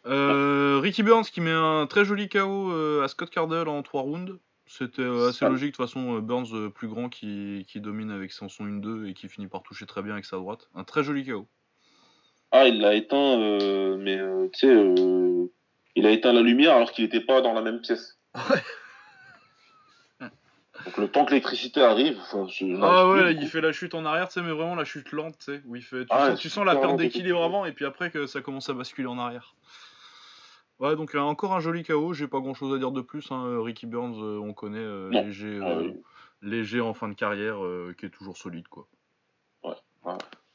Euh, 0.05 0.79
Ricky 0.81 1.03
Burns 1.03 1.25
qui 1.25 1.41
met 1.41 1.51
un 1.51 1.85
très 1.87 2.05
joli 2.05 2.29
KO 2.29 2.71
euh, 2.71 3.03
à 3.03 3.07
Scott 3.07 3.29
Cardle 3.29 3.67
en 3.67 3.81
3 3.83 4.01
rounds. 4.01 4.37
C'était 4.65 5.03
assez 5.03 5.45
logique. 5.45 5.73
De 5.73 5.75
toute 5.75 5.85
façon, 5.85 6.19
Burns 6.19 6.71
plus 6.71 6.87
grand 6.87 7.09
qui, 7.09 7.65
domine 7.75 8.09
avec 8.09 8.31
son 8.31 8.47
1-2 8.47 9.09
et 9.09 9.13
qui 9.13 9.27
finit 9.27 9.47
par 9.47 9.63
toucher 9.63 9.85
très 9.85 10.01
bien 10.01 10.13
avec 10.13 10.25
sa 10.25 10.37
droite. 10.37 10.69
Un 10.75 10.85
très 10.85 11.03
joli 11.03 11.25
KO. 11.25 11.45
Ah, 12.51 12.67
il 12.67 12.79
l'a 12.79 12.93
éteint, 12.93 13.37
mais 13.97 14.17
tu 14.53 14.59
sais, 14.59 14.95
il 15.95 16.05
a 16.05 16.11
éteint 16.11 16.31
la 16.31 16.41
lumière 16.41 16.75
alors 16.75 16.91
qu'il 16.91 17.03
n'était 17.03 17.21
pas 17.21 17.41
dans 17.41 17.53
la 17.53 17.61
même 17.61 17.81
pièce. 17.81 18.17
Donc 20.86 20.98
le 20.98 21.08
temps 21.08 21.26
que 21.26 21.32
l'électricité 21.32 21.82
arrive. 21.82 22.20
Ah 22.82 23.08
ouais, 23.10 23.34
il 23.34 23.48
fait 23.48 23.62
la 23.62 23.72
chute 23.72 23.94
en 23.94 24.06
arrière, 24.06 24.28
tu 24.28 24.36
sais, 24.36 24.41
mais 24.41 24.52
vraiment 24.52 24.76
la 24.76 24.86
chute 24.86 25.12
lente, 25.12 25.38
tu 25.39 25.46
sais, 25.46 25.62
où 25.65 25.76
il 25.76 25.84
fait. 25.84 26.06
Tu, 26.06 26.12
ah 26.12 26.36
sens, 26.36 26.65
la 26.65 26.76
perte 26.76 26.98
d'équilibre 26.98 27.44
avant, 27.44 27.65
et 27.65 27.72
puis 27.72 27.86
après 27.86 28.12
que 28.12 28.26
ça 28.26 28.41
commence 28.41 28.70
à 28.70 28.74
basculer 28.74 29.08
en 29.08 29.20
arrière. 29.20 29.56
Ouais, 30.82 30.96
donc 30.96 31.13
encore 31.13 31.54
un 31.54 31.60
joli 31.60 31.84
KO, 31.84 32.13
j'ai 32.13 32.28
pas 32.28 32.39
grand 32.39 32.56
chose 32.56 32.74
à 32.74 32.80
dire 32.80 32.91
de 32.91 33.02
plus. 33.02 33.32
Hein. 33.32 33.62
Ricky 33.63 33.86
Burns, 33.86 34.20
euh, 34.20 34.39
on 34.39 34.52
connaît, 34.52 34.80
euh, 34.80 35.10
léger, 35.12 35.60
ah 35.62 35.67
euh, 35.67 35.94
léger 36.41 36.82
en 36.82 36.96
fin 36.96 37.08
de 37.08 37.13
carrière, 37.13 37.60
qui 38.00 38.08
est 38.08 38.10
toujours 38.10 38.36
solide, 38.36 38.67
quoi. 38.67 38.88
Ouais. 39.63 39.76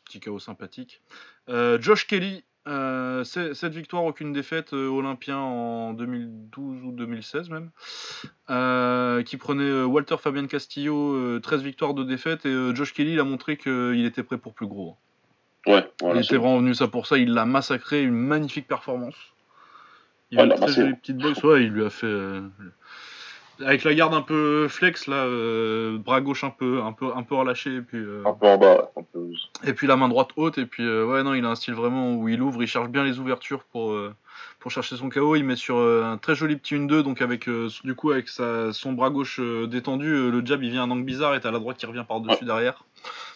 Petit 0.04 0.18
KO 0.18 0.40
sympathique. 0.40 1.00
Josh 1.48 2.08
Kelly, 2.08 2.44
euh, 2.66 3.22
cette 3.24 3.72
victoire, 3.72 4.04
aucune 4.04 4.32
défaite, 4.32 4.72
euh, 4.72 4.88
Olympien 4.88 5.38
en 5.38 5.92
2012 5.92 6.84
ou 6.84 6.92
2016 6.92 7.48
même, 7.48 7.70
euh, 8.50 9.22
qui 9.22 9.36
prenait 9.36 9.82
Walter 9.82 10.16
Fabien 10.18 10.46
Castillo, 10.46 11.38
13 11.40 11.62
victoires 11.62 11.94
de 11.94 12.02
défaite, 12.02 12.44
et 12.44 12.74
Josh 12.74 12.92
Kelly 12.92 13.12
il 13.12 13.20
a 13.20 13.24
montré 13.24 13.56
qu'il 13.56 14.04
était 14.04 14.22
prêt 14.22 14.38
pour 14.38 14.52
plus 14.52 14.66
gros. 14.66 14.96
Ouais, 15.66 15.88
il 16.02 16.18
était 16.18 16.36
vraiment 16.36 16.58
venu 16.58 16.74
ça 16.74 16.88
pour 16.88 17.06
ça, 17.06 17.18
il 17.18 17.32
l'a 17.32 17.44
massacré, 17.44 18.02
une 18.02 18.14
magnifique 18.14 18.66
performance. 18.66 19.16
Il 20.32 20.40
a 20.40 20.44
une 20.44 20.54
très 20.54 20.68
jolie 20.68 20.94
petite 20.94 21.18
boxe, 21.18 21.42
ouais, 21.44 21.64
il 21.64 21.70
lui 21.70 21.84
a 21.84 21.90
fait 21.90 22.40
avec 23.64 23.84
la 23.84 23.94
garde 23.94 24.14
un 24.14 24.22
peu 24.22 24.68
flex 24.68 25.06
là, 25.06 25.24
euh, 25.24 25.98
bras 25.98 26.20
gauche 26.20 26.44
un 26.44 26.50
peu, 26.50 26.82
un 26.82 26.92
peu, 26.92 27.12
un 27.14 27.22
peu 27.22 27.34
relâché 27.34 27.76
et 27.76 27.80
puis. 27.80 27.98
Euh, 27.98 28.22
un 28.24 28.32
peu 28.32 28.46
en 28.46 28.58
bas. 28.58 28.90
Un 28.96 29.02
peu... 29.02 29.30
Et 29.64 29.72
puis 29.72 29.86
la 29.86 29.96
main 29.96 30.08
droite 30.08 30.30
haute 30.36 30.58
et 30.58 30.66
puis 30.66 30.84
euh, 30.84 31.06
ouais 31.06 31.22
non, 31.22 31.34
il 31.34 31.44
a 31.44 31.48
un 31.48 31.54
style 31.54 31.74
vraiment 31.74 32.14
où 32.14 32.28
il 32.28 32.40
ouvre, 32.42 32.62
il 32.62 32.66
cherche 32.66 32.88
bien 32.88 33.04
les 33.04 33.18
ouvertures 33.18 33.64
pour 33.64 33.96
pour 34.58 34.70
chercher 34.70 34.96
son 34.96 35.08
KO. 35.08 35.36
Il 35.36 35.44
met 35.44 35.56
sur 35.56 35.78
un 35.78 36.18
très 36.18 36.34
joli 36.34 36.56
petit 36.56 36.74
1-2 36.74 37.02
donc 37.02 37.22
avec 37.22 37.48
du 37.48 37.94
coup 37.94 38.10
avec 38.10 38.28
sa, 38.28 38.72
son 38.72 38.92
bras 38.92 39.10
gauche 39.10 39.40
détendu, 39.40 40.30
le 40.30 40.44
jab 40.44 40.62
il 40.62 40.70
vient 40.70 40.84
un 40.84 40.90
angle 40.90 41.04
bizarre 41.04 41.34
et 41.34 41.40
t'as 41.40 41.50
la 41.50 41.58
droite 41.58 41.76
qui 41.76 41.86
revient 41.86 42.04
par 42.06 42.20
dessus 42.20 42.44
derrière. 42.44 42.84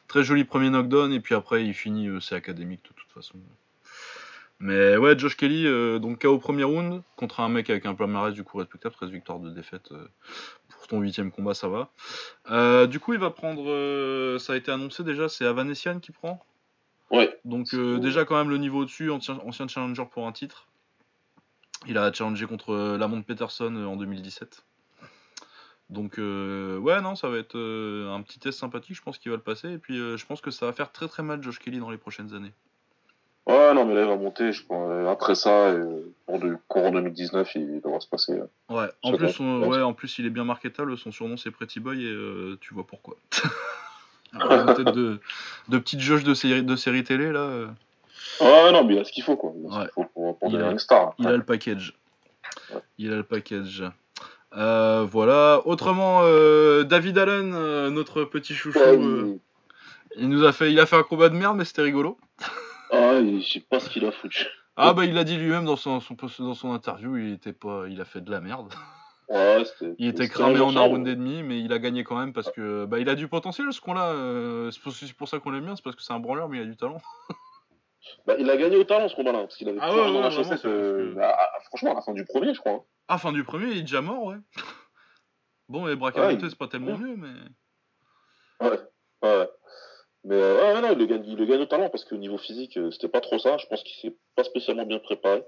Très 0.09 0.25
joli 0.25 0.45
premier 0.45 0.71
knockdown 0.71 1.13
et 1.13 1.21
puis 1.21 1.35
après 1.35 1.65
il 1.65 1.75
finit, 1.75 2.09
c'est 2.21 2.35
académique 2.35 2.83
de 2.83 2.95
toute 2.95 3.11
façon. 3.13 3.39
Mais 4.61 4.99
ouais, 4.99 5.19
Josh 5.19 5.39
Kelly, 5.39 5.67
euh, 5.67 5.99
donc 5.99 6.21
KO 6.21 6.39
premier 6.39 6.65
round, 6.65 7.03
contre 7.17 7.41
un 7.41 7.49
mec 7.49 7.71
avec 7.71 7.87
un 7.87 7.95
palmarès 7.95 8.35
du 8.35 8.45
coup 8.45 8.59
respectable, 8.59 8.95
13 8.95 9.11
victoires 9.11 9.41
de 9.41 9.51
défaite. 9.51 9.91
Euh, 9.91 10.07
pour 10.69 10.87
ton 10.87 11.01
huitième 11.01 11.33
combat, 11.33 11.55
ça 11.55 11.69
va. 11.69 11.91
Euh, 12.51 12.87
du 12.87 13.01
coup, 13.01 13.15
il 13.15 13.19
va 13.19 13.31
prendre, 13.31 14.37
ça 14.39 14.53
a 14.53 14.57
été 14.57 14.71
annoncé 14.71 15.03
déjà, 15.03 15.31
c'est 15.31 15.47
Avanesian 15.47 15.99
qui 15.99 16.13
prend. 16.13 16.45
Ouais. 17.11 17.41
Donc 17.45 17.75
déjà 17.75 18.25
quand 18.25 18.37
même 18.37 18.51
le 18.51 18.59
niveau 18.59 18.81
au-dessus, 18.81 19.11
ancien, 19.11 19.67
challenger 19.67 20.05
pour 20.11 20.27
un 20.27 20.33
titre. 20.33 20.69
Il 21.87 21.97
a 21.97 22.13
challengé 22.13 22.47
contre 22.47 22.97
Lamont 22.99 23.23
Peterson 23.23 23.75
en 23.75 23.97
2017. 23.97 24.65
Donc 25.89 26.19
ouais 26.19 27.01
non 27.01 27.17
ça 27.17 27.29
va 27.29 27.39
être 27.39 27.57
un 27.57 28.23
petit 28.23 28.39
test 28.39 28.61
sympathique, 28.61 28.95
je 28.95 29.03
pense 29.03 29.19
qu'il 29.19 29.31
va 29.33 29.37
le 29.37 29.43
passer 29.43 29.73
et 29.73 29.79
puis 29.79 29.97
je 29.97 30.27
pense 30.27 30.41
que 30.41 30.53
ça 30.53 30.67
va 30.67 30.73
faire 30.73 30.93
très 30.93 31.09
très 31.09 31.25
mal 31.25 31.43
Josh 31.43 31.59
Kelly 31.59 31.81
dans 31.81 31.91
les 31.91 31.99
prochaines 31.99 32.33
années. 32.33 32.53
Ouais, 33.47 33.75
non, 33.75 33.85
mais 33.85 33.95
là, 33.95 34.03
il 34.03 34.09
va 34.09 34.17
monter. 34.17 34.53
Je 34.53 34.65
pense, 34.65 35.09
après 35.09 35.35
ça, 35.35 35.75
pour 36.27 36.39
le 36.39 36.59
courant 36.69 36.93
2019, 36.93 37.55
il 37.57 37.81
devra 37.81 38.01
se 38.01 38.07
passer. 38.07 38.33
Euh, 38.33 38.75
ouais, 38.75 38.89
en 39.03 39.13
plus, 39.13 39.41
ouais, 39.41 39.83
en 39.83 39.93
plus, 39.93 40.19
il 40.19 40.27
est 40.27 40.31
bien 40.31 40.45
marketable. 40.45 40.97
Son 40.97 41.11
surnom, 41.11 41.37
c'est 41.37 41.51
Pretty 41.51 41.81
Boy, 41.81 42.05
et 42.05 42.09
euh, 42.09 42.59
tu 42.61 42.75
vois 42.75 42.87
pourquoi. 42.87 43.17
Peut-être 44.33 44.93
de, 44.93 45.19
de 45.69 45.79
petites 45.79 46.01
jauges 46.01 46.23
de 46.23 46.35
série, 46.35 46.63
de 46.63 46.77
série 46.77 47.03
télé, 47.03 47.33
là. 47.33 47.41
Euh. 47.41 47.67
Ouais, 48.41 48.73
non, 48.73 48.85
mais 48.85 48.95
il 48.95 49.01
a 49.01 49.05
ce 49.05 49.13
qu'il 49.13 49.25
faut, 49.25 49.37
quoi. 49.37 49.53
Il 49.57 49.75
a, 49.75 49.89
faut 49.89 50.05
pour, 50.05 50.39
il 50.49 50.57
a, 50.57 50.71
une 50.71 50.79
star. 50.79 51.15
Il 51.19 51.27
a 51.27 51.37
le 51.37 51.43
package. 51.43 51.95
Il 52.99 53.13
a 53.13 53.17
le 53.17 53.25
package. 53.25 53.83
voilà. 54.53 55.63
Autrement, 55.65 56.23
David 56.85 57.19
Allen, 57.19 57.89
notre 57.89 58.25
petit 58.25 58.55
chouchou, 58.55 59.41
il 60.17 60.29
nous 60.29 60.45
a 60.45 60.53
fait, 60.53 60.73
il 60.73 60.79
a 60.79 60.87
fait 60.87 60.97
un 60.97 61.03
combat 61.03 61.29
de 61.29 61.37
merde, 61.37 61.57
mais 61.57 61.65
c'était 61.65 61.83
rigolo. 61.83 62.19
Ah, 62.93 63.21
je 63.23 63.41
sais 63.47 63.61
pas 63.61 63.81
ce 63.81 63.89
qu'il 63.91 64.05
a 64.05 64.13
foutu. 64.13 64.47
Ah 64.77 64.93
bah 64.95 65.05
il 65.05 65.15
l'a 65.15 65.25
dit 65.25 65.37
lui-même 65.37 65.65
dans 65.65 65.77
son, 65.77 66.01
dans 66.39 66.55
son 66.55 66.73
interview, 66.73 67.17
il 67.17 67.33
était 67.35 67.53
pas, 67.53 67.85
il 67.89 68.01
a 68.01 68.05
fait 68.05 68.21
de 68.21 68.31
la 68.31 68.41
merde. 68.41 68.73
Ouais, 69.29 69.63
il 69.99 70.09
était 70.09 70.29
cramé 70.29 70.59
en 70.61 70.75
un 70.77 70.81
round 70.81 71.07
et 71.07 71.15
demi, 71.17 71.43
mais 71.43 71.61
il 71.61 71.73
a 71.73 71.79
gagné 71.79 72.03
quand 72.03 72.19
même 72.19 72.33
parce 72.33 72.51
que 72.51 72.85
bah 72.87 72.99
il 72.99 73.09
a 73.09 73.15
du 73.15 73.29
potentiel 73.29 73.73
ce 73.73 73.81
qu'on 73.81 73.95
là. 73.95 74.11
Euh, 74.13 74.71
c'est 74.71 75.13
pour 75.15 75.29
ça 75.29 75.39
qu'on 75.39 75.51
l'aime 75.51 75.65
bien, 75.67 75.77
c'est 75.77 75.83
parce 75.85 75.97
que 75.97 76.03
c'est 76.03 76.13
un 76.13 76.19
branleur, 76.21 76.49
mais 76.49 76.59
il 76.59 76.63
a 76.63 76.67
du 76.67 76.77
talent. 76.77 76.99
Bah, 78.27 78.35
il 78.39 78.49
a 78.49 78.57
gagné 78.57 78.77
au 78.79 78.85
talent 78.85 79.09
ce 79.11 79.15
combat-là, 79.15 79.41
parce 79.41 79.57
qu'il 79.57 79.69
avait 79.69 79.79
Ah 79.81 79.95
ouais, 79.95 80.01
ouais, 80.11 80.21
la 80.23 80.31
chaussette, 80.31 80.65
euh, 80.65 81.13
parce 81.15 81.17
que- 81.17 81.21
à- 81.21 81.35
à- 81.35 81.61
franchement, 81.67 81.93
à 81.93 81.95
la 81.95 82.01
fin 82.01 82.13
du 82.15 82.25
premier, 82.25 82.55
je 82.55 82.59
crois. 82.59 82.73
hein. 82.73 82.81
Ah, 83.09 83.19
fin 83.19 83.31
du 83.31 83.45
premier, 83.45 83.67
il 83.73 83.77
est 83.79 83.83
déjà 83.83 84.01
mort, 84.01 84.25
ouais. 84.25 84.37
Bon, 85.69 85.87
et 85.87 85.91
Ouais, 85.91 85.97
Bracamonte, 85.97 86.41
il- 86.43 86.49
c'est 86.51 86.59
pas 86.59 86.67
tellement 86.67 86.97
mieux, 86.97 87.15
mais. 87.17 87.29
Ouais, 88.67 88.79
ouais. 89.23 89.49
Mais 90.25 90.37
euh, 90.37 90.75
ouais, 90.75 90.81
non, 90.83 90.89
il 90.93 90.99
le 90.99 91.07
gagne, 91.07 91.25
il 91.27 91.37
le 91.37 91.47
gagne 91.47 91.61
au 91.61 91.67
talent 91.67 91.89
parce 91.89 92.05
qu'au 92.05 92.17
niveau 92.17 92.37
physique, 92.37 92.77
euh, 92.77 92.91
c'était 92.91 93.09
pas 93.09 93.21
trop 93.21 93.39
ça. 93.39 93.57
Je 93.57 93.67
pense 93.67 93.83
qu'il 93.83 93.95
s'est 94.01 94.17
pas 94.37 94.45
spécialement 94.45 94.85
bien 94.85 94.99
préparé. 94.99 95.43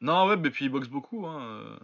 Non, 0.00 0.26
ouais, 0.26 0.36
mais 0.36 0.50
puis 0.50 0.66
il 0.66 0.68
boxe 0.68 0.88
beaucoup, 0.88 1.26
hein. 1.26 1.40
euh. 1.42 1.76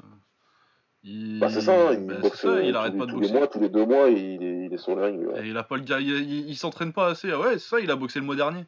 Il... 1.03 1.39
Bah, 1.39 1.49
c'est 1.49 1.61
ça, 1.61 1.73
hein, 1.73 1.93
il 1.93 2.07
bah, 2.07 2.15
boxe 2.21 2.41
ça, 2.41 2.61
il 2.63 2.75
arrête 2.75 2.99
pas 2.99 3.07
de 3.07 3.13
tous 3.13 3.21
les 3.21 3.29
boxer. 3.29 3.39
mois, 3.39 3.47
tous 3.47 3.61
les 3.61 3.69
deux 3.69 3.87
mois, 3.87 4.09
il 4.09 4.43
est, 4.43 4.67
il 4.67 4.75
est 4.75 4.79
sur 4.79 4.97
le 4.97 5.05
ring. 5.05 5.27
ouais. 5.27 5.47
Et 5.47 5.51
il 5.51 5.57
a 5.57 5.63
pas 5.63 5.77
le 5.77 5.83
gars, 5.83 6.01
il, 6.01 6.57
s'entraîne 6.57 6.93
pas 6.93 7.07
assez. 7.07 7.31
Ah 7.31 7.39
ouais, 7.39 7.53
c'est 7.55 7.69
ça, 7.69 7.81
il 7.81 7.91
a 7.91 7.97
boxé 7.97 8.19
le 8.19 8.27
mois 8.27 8.37
dernier. 8.37 8.65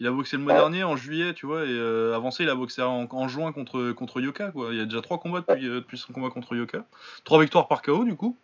Il 0.00 0.06
a 0.06 0.10
boxé 0.10 0.36
le 0.36 0.42
mois 0.42 0.54
dernier 0.54 0.84
en 0.84 0.96
juillet, 0.96 1.34
tu 1.34 1.46
vois, 1.46 1.64
et 1.64 1.70
euh, 1.70 2.14
avant 2.14 2.30
ça, 2.30 2.44
il 2.44 2.50
a 2.50 2.54
boxé 2.54 2.82
en, 2.82 3.08
en 3.10 3.28
juin 3.28 3.52
contre, 3.52 3.92
contre 3.92 4.20
Yoka, 4.20 4.52
quoi. 4.52 4.68
Il 4.70 4.78
y 4.78 4.80
a 4.80 4.84
déjà 4.84 5.02
trois 5.02 5.18
combats 5.18 5.40
depuis, 5.40 5.66
euh, 5.66 5.76
depuis 5.76 5.98
son 5.98 6.12
combat 6.12 6.30
contre 6.30 6.54
Yoka. 6.54 6.84
Trois 7.24 7.40
victoires 7.40 7.66
par 7.66 7.82
KO, 7.82 8.04
du 8.04 8.14
coup. 8.14 8.36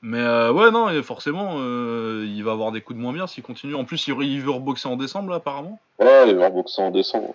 Mais 0.00 0.20
euh, 0.20 0.52
ouais, 0.52 0.70
non, 0.70 0.88
et 0.88 1.02
forcément, 1.02 1.56
euh, 1.56 2.24
il 2.26 2.44
va 2.44 2.52
avoir 2.52 2.70
des 2.70 2.80
coups 2.80 2.96
de 2.96 3.02
moins 3.02 3.12
bien 3.12 3.26
s'il 3.26 3.42
continue. 3.42 3.74
En 3.74 3.84
plus, 3.84 4.06
il, 4.06 4.14
il 4.22 4.40
veut 4.40 4.50
reboxer 4.50 4.88
en 4.88 4.96
décembre, 4.96 5.30
là, 5.30 5.36
apparemment. 5.36 5.80
Ouais, 5.98 6.30
il 6.30 6.36
va 6.36 6.50
boxer 6.50 6.82
en 6.82 6.90
décembre. 6.90 7.34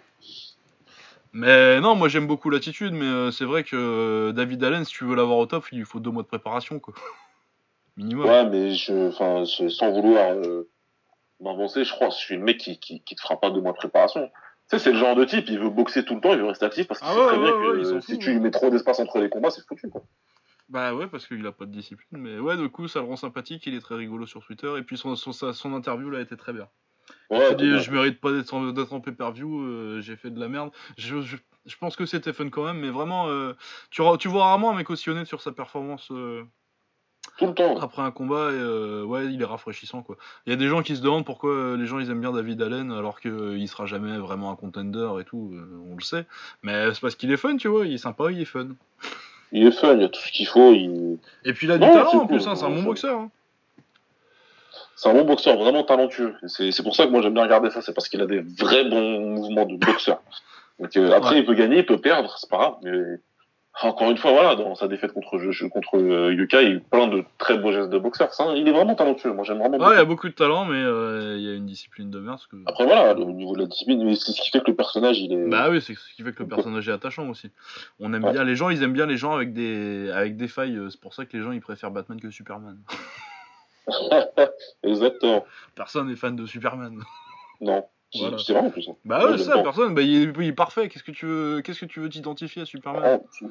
Mais 1.35 1.81
non, 1.81 1.95
moi 1.95 2.09
j'aime 2.09 2.27
beaucoup 2.27 2.51
l'attitude, 2.51 2.93
mais 2.93 3.05
euh, 3.05 3.31
c'est 3.31 3.43
vrai 3.43 3.63
que 3.63 3.75
euh, 3.75 4.31
David 4.33 4.63
Allen, 4.63 4.85
si 4.85 4.93
tu 4.93 5.03
veux 5.03 5.15
l'avoir 5.15 5.39
au 5.39 5.45
top, 5.47 5.65
il 5.71 5.79
lui 5.79 5.85
faut 5.85 5.99
deux 5.99 6.11
mois 6.11 6.21
de 6.21 6.27
préparation, 6.27 6.79
quoi. 6.79 6.93
Minimum. 7.97 8.25
Ouais, 8.25 8.45
mais 8.45 8.71
je, 8.71 9.09
enfin, 9.09 9.43
sans 9.45 9.91
vouloir 9.91 10.35
m'avancer, 11.39 11.83
je 11.83 11.91
crois, 11.91 12.09
je 12.09 12.15
suis 12.15 12.35
le 12.35 12.43
mec 12.43 12.57
qui, 12.57 12.79
qui, 12.79 13.01
qui 13.01 13.15
te 13.15 13.21
fera 13.21 13.39
pas 13.39 13.49
deux 13.49 13.61
mois 13.61 13.71
de 13.71 13.77
préparation. 13.77 14.27
Tu 14.69 14.77
sais, 14.77 14.79
c'est 14.79 14.91
le 14.91 14.97
genre 14.97 15.15
de 15.15 15.25
type, 15.25 15.45
il 15.49 15.59
veut 15.59 15.69
boxer 15.69 16.05
tout 16.05 16.15
le 16.15 16.21
temps, 16.21 16.33
il 16.33 16.39
veut 16.39 16.47
rester 16.47 16.65
actif 16.65 16.87
parce 16.87 16.99
qu'il 17.01 17.09
Ah 17.09 17.13
sait 17.13 17.19
ouais, 17.19 17.27
très 17.27 17.37
bien 17.39 17.53
ouais, 17.55 17.81
que 17.81 17.99
si 18.01 18.17
tu 18.17 18.27
ouais. 18.27 18.33
lui 18.33 18.39
mets 18.39 18.51
trop 18.51 18.69
d'espace 18.69 18.99
entre 18.99 19.19
les 19.19 19.29
combats, 19.29 19.49
c'est 19.51 19.65
foutu, 19.67 19.89
quoi. 19.89 20.03
Bah 20.73 20.95
ouais, 20.95 21.05
parce 21.05 21.27
qu'il 21.27 21.45
a 21.45 21.51
pas 21.51 21.65
de 21.65 21.71
discipline. 21.71 22.19
Mais 22.19 22.39
ouais, 22.39 22.57
du 22.57 22.67
coup, 22.67 22.87
ça 22.87 22.99
le 22.99 23.05
rend 23.05 23.15
sympathique. 23.15 23.67
Il 23.67 23.75
est 23.75 23.79
très 23.79 23.93
rigolo 23.93 24.25
sur 24.25 24.43
Twitter. 24.43 24.73
Et 24.79 24.81
puis 24.81 24.97
son, 24.97 25.15
son, 25.15 25.31
son 25.31 25.73
interview 25.75 26.09
là 26.09 26.19
était 26.19 26.35
très 26.35 26.51
bien. 26.51 26.67
Ouais, 27.29 27.53
dit, 27.53 27.79
je 27.79 27.91
mérite 27.91 28.19
pas 28.19 28.31
d'être 28.31 28.51
en, 28.55 28.71
d'être 28.71 28.91
en 28.91 28.99
pay-per-view. 28.99 29.61
euh, 29.61 30.01
J'ai 30.01 30.15
fait 30.15 30.31
de 30.31 30.39
la 30.39 30.47
merde. 30.47 30.71
Je, 30.97 31.21
je, 31.21 31.37
je 31.67 31.77
pense 31.77 31.95
que 31.95 32.07
c'était 32.07 32.33
fun 32.33 32.49
quand 32.49 32.65
même. 32.65 32.79
Mais 32.79 32.89
vraiment, 32.89 33.27
euh, 33.27 33.53
tu, 33.91 34.01
vois 34.01 34.45
rarement 34.45 34.71
un 34.71 34.75
mec 34.75 34.89
aussi 34.89 35.11
honnête 35.11 35.27
sur 35.27 35.41
sa 35.41 35.51
performance 35.51 36.09
euh, 36.09 36.43
tout 37.37 37.45
le 37.45 37.53
temps. 37.53 37.77
après 37.79 38.01
un 38.01 38.09
combat. 38.09 38.51
Et 38.51 39.03
ouais, 39.03 39.27
il 39.27 39.39
est 39.39 39.45
rafraîchissant 39.45 40.01
quoi. 40.01 40.17
Il 40.47 40.49
y 40.49 40.53
a 40.53 40.55
des 40.55 40.69
gens 40.69 40.81
qui 40.81 40.95
se 40.95 41.03
demandent 41.03 41.25
pourquoi 41.25 41.77
les 41.77 41.85
gens 41.85 41.99
ils 41.99 42.09
aiment 42.09 42.21
bien 42.21 42.31
David 42.31 42.59
Allen 42.63 42.91
alors 42.91 43.19
qu'il 43.19 43.67
sera 43.69 43.85
jamais 43.85 44.17
vraiment 44.17 44.51
un 44.51 44.55
contender 44.55 45.07
et 45.21 45.23
tout. 45.23 45.53
on 45.87 45.93
le 45.93 46.01
sait. 46.01 46.25
Mais 46.63 46.91
c'est 46.95 46.99
parce 47.01 47.13
qu'il 47.13 47.31
est 47.31 47.37
fun, 47.37 47.57
tu 47.57 47.67
vois. 47.67 47.85
Il 47.85 47.93
est 47.93 47.99
sympa, 47.99 48.31
il 48.31 48.41
est 48.41 48.45
fun. 48.45 48.69
Il 49.55 49.65
est 49.67 49.71
fun, 49.71 49.93
il 49.95 50.01
y 50.01 50.05
a 50.05 50.09
tout 50.09 50.19
ce 50.21 50.31
qu'il 50.31 50.47
faut. 50.47 50.73
Il... 50.73 51.17
Et 51.45 51.53
puis 51.53 51.67
il 51.67 51.71
a 51.71 51.77
du 51.77 51.85
talent 51.85 52.09
en 52.09 52.25
plus. 52.27 52.39
cool, 52.39 52.49
hein, 52.49 52.55
c'est 52.55 52.65
un 52.65 52.69
bon 52.71 52.83
boxeur. 52.83 53.19
hein. 53.19 53.29
C'est 54.95 55.09
un 55.09 55.13
bon 55.13 55.25
boxeur, 55.25 55.57
vraiment 55.57 55.83
talentueux. 55.83 56.35
C'est 56.47 56.71
c'est 56.71 56.83
pour 56.83 56.95
ça 56.95 57.05
que 57.05 57.11
moi 57.11 57.21
j'aime 57.21 57.33
bien 57.33 57.43
regarder 57.43 57.69
ça, 57.69 57.81
c'est 57.81 57.93
parce 57.93 58.09
qu'il 58.09 58.21
a 58.21 58.25
des 58.25 58.39
vrais 58.41 58.83
bons 58.85 59.19
mouvements 59.35 59.65
de 59.65 59.75
boxeur. 59.77 60.21
Donc 60.79 60.95
euh, 60.97 61.11
après 61.11 61.35
Ouais. 61.35 61.39
il 61.39 61.45
peut 61.45 61.53
gagner, 61.53 61.77
il 61.79 61.85
peut 61.85 61.97
perdre, 61.99 62.35
c'est 62.37 62.49
pas 62.49 62.57
grave. 62.57 62.75
Mais 62.83 62.91
encore 63.81 64.11
une 64.11 64.17
fois, 64.17 64.31
voilà, 64.31 64.55
dans 64.55 64.75
sa 64.75 64.87
défaite 64.87 65.13
contre 65.13 65.31
contre 65.69 65.97
euh, 65.97 66.31
Yuka, 66.33 66.61
il 66.61 66.67
y 66.67 66.71
a 66.71 66.75
eu 66.75 66.79
plein 66.79 67.07
de 67.07 67.23
très 67.39 67.57
beaux 67.57 67.71
gestes 67.71 67.89
de 67.89 67.97
boxeur. 67.97 68.31
Ça, 68.33 68.53
il 68.55 68.67
est 68.67 68.71
vraiment 68.71 68.93
talentueux. 68.93 69.33
Moi 69.33 69.43
j'aime 69.43 69.57
vraiment. 69.57 69.77
Ouais, 69.79 69.93
il 69.95 69.97
y 69.97 69.99
a 70.01 70.05
beaucoup 70.05 70.27
de 70.29 70.33
talent, 70.33 70.65
mais 70.65 70.77
euh, 70.77 71.35
il 71.37 71.43
y 71.43 71.49
a 71.49 71.55
une 71.55 71.65
discipline 71.65 72.11
de 72.11 72.19
merde. 72.19 72.39
Que... 72.51 72.55
Après 72.67 72.85
voilà, 72.85 73.13
au 73.17 73.31
niveau 73.31 73.55
de 73.55 73.61
la 73.61 73.65
discipline, 73.65 74.03
mais 74.05 74.13
c'est 74.15 74.31
ce 74.31 74.39
qui 74.41 74.51
fait 74.51 74.59
que 74.59 74.69
le 74.69 74.75
personnage 74.75 75.19
il 75.19 75.33
est. 75.33 75.47
Bah 75.49 75.69
oui, 75.71 75.81
c'est 75.81 75.95
ce 75.95 76.13
qui 76.15 76.21
fait 76.23 76.33
que 76.33 76.43
le 76.43 76.49
personnage 76.49 76.87
est 76.87 76.91
attachant 76.91 77.27
aussi. 77.29 77.49
On 77.99 78.13
aime 78.13 78.23
Ouais. 78.23 78.31
bien 78.31 78.43
les 78.43 78.55
gens, 78.55 78.69
ils 78.69 78.83
aiment 78.83 78.93
bien 78.93 79.07
les 79.07 79.17
gens 79.17 79.33
avec 79.33 79.53
des 79.53 80.11
avec 80.11 80.37
des 80.37 80.47
failles. 80.47 80.77
euh, 80.77 80.89
C'est 80.91 81.01
pour 81.01 81.13
ça 81.15 81.25
que 81.25 81.35
les 81.35 81.43
gens 81.43 81.51
ils 81.51 81.61
préfèrent 81.61 81.91
Batman 81.91 82.21
que 82.21 82.29
Superman. 82.29 82.77
Exactement. 84.83 85.45
Personne 85.75 86.07
n'est 86.07 86.15
fan 86.15 86.35
de 86.35 86.45
Superman. 86.45 86.99
Non. 87.59 87.85
Voilà. 88.19 88.37
C'est 88.37 88.53
vrai 88.53 88.61
en 88.63 88.69
plus. 88.71 88.87
hein. 88.89 88.95
Bah 89.05 89.25
Ouais, 89.25 89.37
ça, 89.37 89.61
personne. 89.63 89.93
Bah 89.95 90.01
il 90.01 90.29
est, 90.29 90.33
il 90.37 90.47
est 90.47 90.53
parfait. 90.53 90.89
Qu'est-ce 90.89 91.03
que 91.03 91.11
tu 91.11 91.25
veux 91.25 91.61
Qu'est-ce 91.61 91.79
que 91.81 91.85
tu 91.85 91.99
veux 91.99 92.09
t'identifier 92.09 92.61
à 92.61 92.65
Superman 92.65 93.01
Ah, 93.05 93.45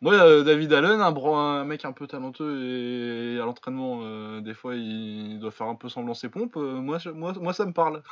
Moi, 0.00 0.14
euh, 0.14 0.42
David 0.42 0.72
Allen, 0.72 1.00
un, 1.00 1.12
bro- 1.12 1.36
un 1.36 1.64
mec 1.64 1.84
un 1.84 1.92
peu 1.92 2.08
talentueux 2.08 3.36
et 3.36 3.40
à 3.40 3.44
l'entraînement, 3.44 4.00
euh, 4.02 4.40
des 4.40 4.52
fois 4.52 4.74
il 4.74 5.38
doit 5.38 5.52
faire 5.52 5.68
un 5.68 5.76
peu 5.76 5.88
semblant 5.88 6.14
ses 6.14 6.28
pompes. 6.28 6.56
euh, 6.56 6.80
moi, 6.80 6.98
je- 6.98 7.10
moi, 7.10 7.32
moi, 7.40 7.52
ça 7.52 7.66
me 7.66 7.72
parle. 7.72 8.02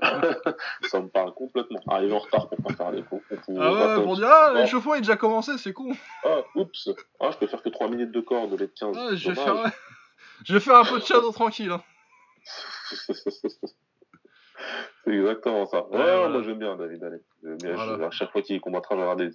ça 0.90 1.00
me 1.00 1.08
parle 1.08 1.34
complètement. 1.34 1.80
Arriver 1.88 2.14
en 2.14 2.20
retard 2.20 2.48
pour 2.48 2.58
pas 2.62 2.72
faire 2.74 2.90
les 2.92 3.02
coups. 3.02 3.22
Pour, 3.44 3.60
Ah 3.62 3.72
ouais, 3.72 4.02
pour- 4.02 4.16
dire 4.16 4.28
ah 4.30 4.52
l'échauffement 4.54 4.94
est 4.94 5.00
déjà 5.02 5.16
commencé, 5.16 5.58
c'est 5.58 5.74
con. 5.74 5.92
Ah, 6.24 6.38
oups. 6.54 6.88
Ah, 7.20 7.28
je 7.32 7.36
peux 7.36 7.46
faire 7.46 7.62
que 7.62 7.68
3 7.68 7.88
minutes 7.90 8.12
de 8.12 8.20
lieu 8.56 8.66
de 8.66 8.72
15. 8.74 8.96
Ah, 8.98 9.14
je 9.14 9.28
vais 9.28 9.34
faire, 9.34 9.56
je 10.46 10.54
vais 10.54 10.60
faire 10.60 10.76
un 10.76 10.84
peu 10.84 10.98
de 11.00 11.04
shadow 11.04 11.32
tranquille. 11.32 11.70
hein. 11.72 11.82
c'est 15.06 15.12
exactement 15.14 15.64
ça. 15.66 15.84
Ouais, 15.86 15.96
voilà. 15.96 16.28
moi 16.28 16.42
j'aime 16.42 16.58
bien 16.58 16.76
David 16.76 17.02
Allen. 17.04 17.20
J'aime 17.42 17.56
bien, 17.58 17.74
Voilà. 17.74 17.96
je- 17.98 18.02
à 18.02 18.10
chaque 18.10 18.30
fois 18.32 18.42
qu'il 18.42 18.60
combattra, 18.60 18.96
je 18.96 19.00
regarde 19.00 19.22
des, 19.22 19.30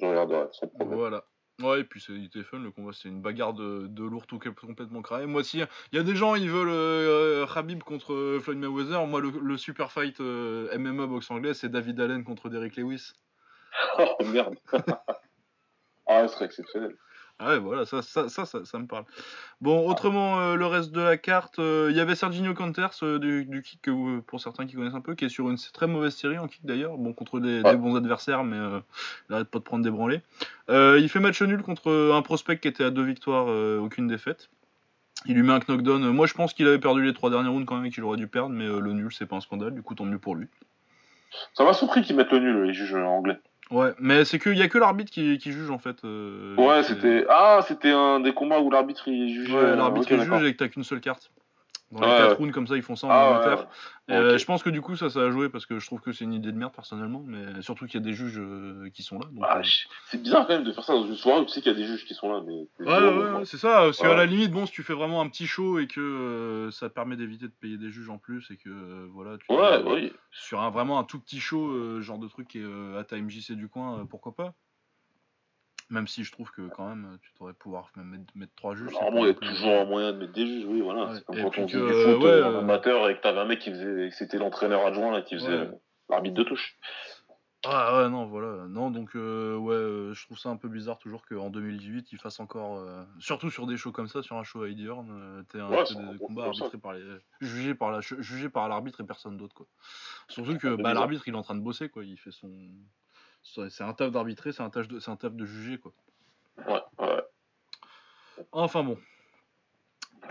je 0.00 0.06
regarderai 0.06 0.46
sans 0.52 0.68
problème. 0.68 0.96
Voilà. 0.98 1.24
Ouais, 1.60 1.80
et 1.80 1.84
puis 1.84 2.00
c'est- 2.00 2.12
il 2.12 2.26
était 2.26 2.44
fun 2.44 2.60
le 2.60 2.70
combat, 2.70 2.92
c'était 2.92 3.08
une 3.08 3.20
bagarre 3.20 3.52
de, 3.52 3.88
de 3.88 4.04
lourd 4.04 4.28
tout 4.28 4.38
complètement 4.38 5.02
cramé. 5.02 5.26
Moi 5.26 5.40
aussi, 5.40 5.60
il 5.92 5.96
y 5.96 6.00
a 6.00 6.04
des 6.04 6.14
gens, 6.14 6.36
ils 6.36 6.48
veulent 6.48 6.68
euh, 6.70 7.46
Khabib 7.52 7.82
contre 7.82 8.12
euh, 8.14 8.38
Floyd 8.38 8.58
Mayweather. 8.60 9.04
Moi, 9.08 9.20
le, 9.20 9.30
le 9.30 9.56
super 9.56 9.90
fight 9.90 10.20
euh, 10.20 10.68
MMA 10.78 11.06
boxe 11.08 11.28
anglais, 11.32 11.54
c'est 11.54 11.68
David 11.68 12.00
Allen 12.00 12.22
contre 12.22 12.48
Derrick 12.48 12.76
Lewis. 12.76 13.12
Oh 13.98 14.24
merde. 14.32 14.54
ah, 16.06 16.26
ce 16.28 16.34
serait 16.34 16.44
exceptionnel. 16.46 16.96
Ah 17.40 17.50
ouais, 17.50 17.58
voilà, 17.60 17.86
ça, 17.86 18.02
ça, 18.02 18.28
ça, 18.28 18.44
ça, 18.46 18.64
ça 18.64 18.78
me 18.80 18.86
parle. 18.86 19.04
Bon, 19.60 19.88
autrement, 19.88 20.40
euh, 20.40 20.56
le 20.56 20.66
reste 20.66 20.90
de 20.90 21.00
la 21.00 21.16
carte, 21.16 21.60
euh, 21.60 21.86
il 21.88 21.96
y 21.96 22.00
avait 22.00 22.16
Serginho 22.16 22.52
Canters 22.52 22.90
euh, 23.04 23.20
du, 23.20 23.62
kick, 23.62 23.80
que 23.82 24.18
pour 24.20 24.40
certains 24.40 24.66
qui 24.66 24.74
connaissent 24.74 24.94
un 24.94 25.00
peu, 25.00 25.14
qui 25.14 25.24
est 25.24 25.28
sur 25.28 25.48
une 25.48 25.56
très 25.56 25.86
mauvaise 25.86 26.16
série 26.16 26.36
en 26.38 26.48
kick 26.48 26.66
d'ailleurs, 26.66 26.98
bon, 26.98 27.12
contre 27.12 27.38
des, 27.38 27.62
bons 27.76 27.94
adversaires, 27.94 28.42
mais 28.42 28.56
il 29.28 29.34
arrête 29.34 29.48
pas 29.48 29.60
de 29.60 29.64
prendre 29.64 29.84
des 29.84 29.90
branlées. 29.90 30.20
Euh, 30.68 30.98
il 31.00 31.08
fait 31.08 31.20
match 31.20 31.40
nul 31.40 31.62
contre 31.62 32.12
un 32.12 32.22
prospect 32.22 32.58
qui 32.58 32.66
était 32.66 32.84
à 32.84 32.90
deux 32.90 33.04
victoires, 33.04 33.46
aucune 33.80 34.08
défaite. 34.08 34.50
Il 35.26 35.36
lui 35.36 35.42
met 35.42 35.52
un 35.52 35.60
knockdown. 35.60 36.10
Moi, 36.10 36.26
je 36.26 36.34
pense 36.34 36.54
qu'il 36.54 36.66
avait 36.66 36.78
perdu 36.80 37.04
les 37.04 37.12
trois 37.12 37.30
derniers 37.30 37.48
rounds 37.48 37.66
quand 37.66 37.76
même 37.76 37.86
et 37.86 37.90
qu'il 37.90 38.02
aurait 38.02 38.16
dû 38.16 38.26
perdre, 38.26 38.50
mais 38.50 38.66
le 38.66 38.92
nul, 38.92 39.12
c'est 39.12 39.26
pas 39.26 39.36
un 39.36 39.40
scandale, 39.40 39.74
du 39.74 39.82
coup, 39.82 39.94
tant 39.94 40.04
mieux 40.04 40.18
pour 40.18 40.34
lui. 40.34 40.48
Ça 41.54 41.64
m'a 41.64 41.72
surpris 41.72 42.02
qu'ils 42.02 42.16
mettent 42.16 42.32
le 42.32 42.40
nul, 42.40 42.62
les 42.64 42.74
juges 42.74 42.94
anglais. 42.94 43.38
Ouais, 43.70 43.92
mais 43.98 44.24
c'est 44.24 44.38
qu'il 44.38 44.56
y 44.56 44.62
a 44.62 44.68
que 44.68 44.78
l'arbitre 44.78 45.10
qui, 45.10 45.36
qui 45.38 45.52
juge 45.52 45.70
en 45.70 45.78
fait. 45.78 45.96
euh, 46.04 46.56
Ouais, 46.56 46.82
c'était. 46.82 47.26
Ah, 47.28 47.60
c'était 47.66 47.90
un 47.90 48.20
des 48.20 48.32
combats 48.32 48.60
où 48.60 48.70
l'arbitre 48.70 49.08
il 49.08 49.28
jugeait. 49.34 49.52
Ouais, 49.54 49.60
euh, 49.62 49.76
l'arbitre 49.76 50.06
ok, 50.06 50.10
il 50.12 50.16
d'accord. 50.18 50.38
juge 50.38 50.48
et 50.48 50.52
que 50.52 50.58
t'as 50.58 50.68
qu'une 50.68 50.84
seule 50.84 51.00
carte. 51.00 51.30
Dans 51.90 52.00
les 52.00 52.06
Ouais, 52.08 52.16
4 52.18 52.30
ouais. 52.32 52.36
rounds 52.36 52.52
comme 52.52 52.66
ça, 52.66 52.76
ils 52.76 52.82
font 52.82 52.96
ça 52.96 53.06
en 53.06 53.10
Ah, 53.10 53.30
Angleterre. 53.30 53.66
ouais, 54.08 54.14
Et, 54.14 54.18
euh, 54.18 54.38
je 54.38 54.44
pense 54.44 54.62
que 54.62 54.68
du 54.68 54.82
coup, 54.82 54.94
ça, 54.96 55.08
ça 55.08 55.20
a 55.20 55.30
joué 55.30 55.48
parce 55.48 55.64
que 55.64 55.78
je 55.78 55.86
trouve 55.86 56.00
que 56.00 56.12
c'est 56.12 56.24
une 56.24 56.34
idée 56.34 56.52
de 56.52 56.56
merde 56.56 56.74
personnellement, 56.74 57.22
mais 57.26 57.62
surtout 57.62 57.86
qu'il 57.86 57.94
y 58.00 58.02
a 58.02 58.06
des 58.06 58.12
juges 58.12 58.38
euh, 58.38 58.90
qui 58.92 59.02
sont 59.02 59.18
là. 59.18 59.26
Ah, 59.42 59.58
euh, 59.58 59.62
c'est 60.10 60.22
bizarre 60.22 60.46
quand 60.46 60.52
même 60.54 60.64
de 60.64 60.72
faire 60.72 60.84
ça 60.84 60.92
dans 60.92 61.06
une 61.06 61.16
soirée 61.16 61.40
où 61.40 61.44
tu 61.46 61.50
sais 61.52 61.62
qu'il 61.62 61.72
y 61.72 61.74
a 61.74 61.78
des 61.78 61.86
juges 61.86 62.04
qui 62.04 62.12
sont 62.14 62.30
là. 62.30 62.42
Mais... 62.46 62.66
Ouais, 62.80 62.86
ouais, 62.86 63.30
ouais, 63.38 63.44
c'est 63.46 63.56
ça. 63.56 63.76
Parce 63.84 63.98
qu'à 64.00 64.10
Ouais. 64.10 64.16
la 64.16 64.26
limite, 64.26 64.50
bon, 64.50 64.66
si 64.66 64.72
tu 64.72 64.82
fais 64.82 64.92
vraiment 64.92 65.22
un 65.22 65.28
petit 65.30 65.46
show 65.46 65.78
et 65.78 65.86
que 65.86 66.68
ça 66.72 66.90
te 66.90 66.94
permet 66.94 67.16
d'éviter 67.16 67.46
de 67.46 67.52
payer 67.58 67.78
des 67.78 67.90
juges 67.90 68.10
en 68.10 68.18
plus 68.18 68.50
et 68.50 68.58
que 68.58 69.06
voilà, 69.12 69.38
tu 69.38 69.50
Ouais, 69.52 69.82
oui. 69.86 70.12
sur 70.30 70.60
un 70.60 70.68
vraiment 70.70 70.98
un 70.98 71.04
tout 71.04 71.18
petit 71.20 71.40
show, 71.40 72.00
genre 72.02 72.18
de 72.18 72.28
truc 72.28 72.48
qui 72.48 72.58
est 72.58 72.96
à 72.98 73.04
ta 73.04 73.16
MJC 73.16 73.52
du 73.52 73.68
coin, 73.68 74.04
pourquoi 74.06 74.34
pas. 74.34 74.54
Même 75.90 76.06
si 76.06 76.22
je 76.22 76.32
trouve 76.32 76.50
que 76.50 76.68
quand 76.68 76.86
même, 76.88 77.18
tu 77.22 77.32
devrais 77.38 77.54
pouvoir 77.54 77.90
même 77.96 78.08
mettre, 78.10 78.32
mettre 78.34 78.54
trois 78.56 78.74
juges. 78.74 78.88
c'est 78.90 79.00
Normalement, 79.00 79.24
il 79.24 79.28
y 79.28 79.30
a 79.30 79.34
toujours 79.34 79.70
un 79.80 79.84
moyen 79.86 80.12
de 80.12 80.18
mettre 80.18 80.32
des 80.32 80.46
juges, 80.46 80.64
oui, 80.66 80.80
voilà. 80.82 81.06
Ouais. 81.06 81.14
C'est 81.16 81.24
comme 81.24 81.38
Et 81.38 81.42
quand 81.42 81.58
on 81.58 81.66
que, 81.66 81.66
du 81.66 81.78
foot 82.14 82.22
ouais, 82.24 82.30
euh, 82.30 82.58
amateur 82.58 83.08
et 83.08 83.16
que 83.16 83.22
t'avais 83.22 83.40
un 83.40 83.46
mec 83.46 83.58
qui 83.60 83.70
faisait, 83.70 84.10
c'était 84.10 84.36
l'entraîneur 84.38 84.84
adjoint 84.86 85.18
et 85.18 85.24
qui 85.24 85.36
faisait 85.36 85.60
Ouais. 85.60 85.70
l'arbitre 86.10 86.34
de 86.36 86.42
touche. 86.42 86.76
Ah 87.64 87.96
ouais, 88.02 88.08
non, 88.08 88.26
voilà. 88.26 88.68
Non, 88.68 88.90
donc, 88.92 89.16
euh, 89.16 89.56
ouais, 89.56 89.74
euh, 89.74 90.14
je 90.14 90.24
trouve 90.26 90.38
ça 90.38 90.48
un 90.48 90.56
peu 90.56 90.68
bizarre 90.68 90.98
toujours 90.98 91.26
qu'en 91.26 91.50
2018, 91.50 92.12
ils 92.12 92.18
fassent 92.18 92.38
encore. 92.38 92.78
euh, 92.78 93.02
surtout 93.18 93.50
sur 93.50 93.66
des 93.66 93.76
shows 93.76 93.90
comme 93.90 94.06
ça, 94.06 94.22
sur 94.22 94.36
un 94.36 94.44
show 94.44 94.62
à 94.62 94.68
Eddie 94.68 94.86
t'es 95.48 95.58
un 95.58 95.68
Ouais, 95.68 95.82
t'es 95.84 95.94
des 95.94 96.18
combats 96.18 96.44
comme 96.44 96.54
ça. 96.54 96.64
arbitrés 96.66 96.78
par 96.78 96.92
les. 96.92 97.02
jugés 97.40 97.74
par 97.74 97.90
la 97.90 98.00
jugés 98.00 98.48
par 98.48 98.68
l'arbitre 98.68 99.00
et 99.00 99.04
personne 99.06 99.36
d'autre, 99.36 99.54
quoi. 99.54 99.66
Surtout 100.28 100.56
que 100.56 100.76
bah, 100.76 100.94
l'arbitre, 100.94 101.26
il 101.26 101.34
est 101.34 101.36
en 101.36 101.42
train 101.42 101.56
de 101.56 101.60
bosser, 101.60 101.88
quoi. 101.88 102.04
Il 102.04 102.16
fait 102.16 102.30
son. 102.30 102.48
C'est 103.42 103.82
un 103.82 103.92
taf 103.94 104.10
d'arbitrer, 104.10 104.52
c'est 104.52 104.62
un 104.62 104.70
taf 104.70 104.88
de, 104.88 104.98
un 105.10 105.16
taf 105.16 105.32
de 105.32 105.44
juger, 105.46 105.78
quoi. 105.78 105.92
Ouais, 106.66 106.82
ouais. 106.98 107.24
Enfin 108.52 108.82
bon. 108.84 108.98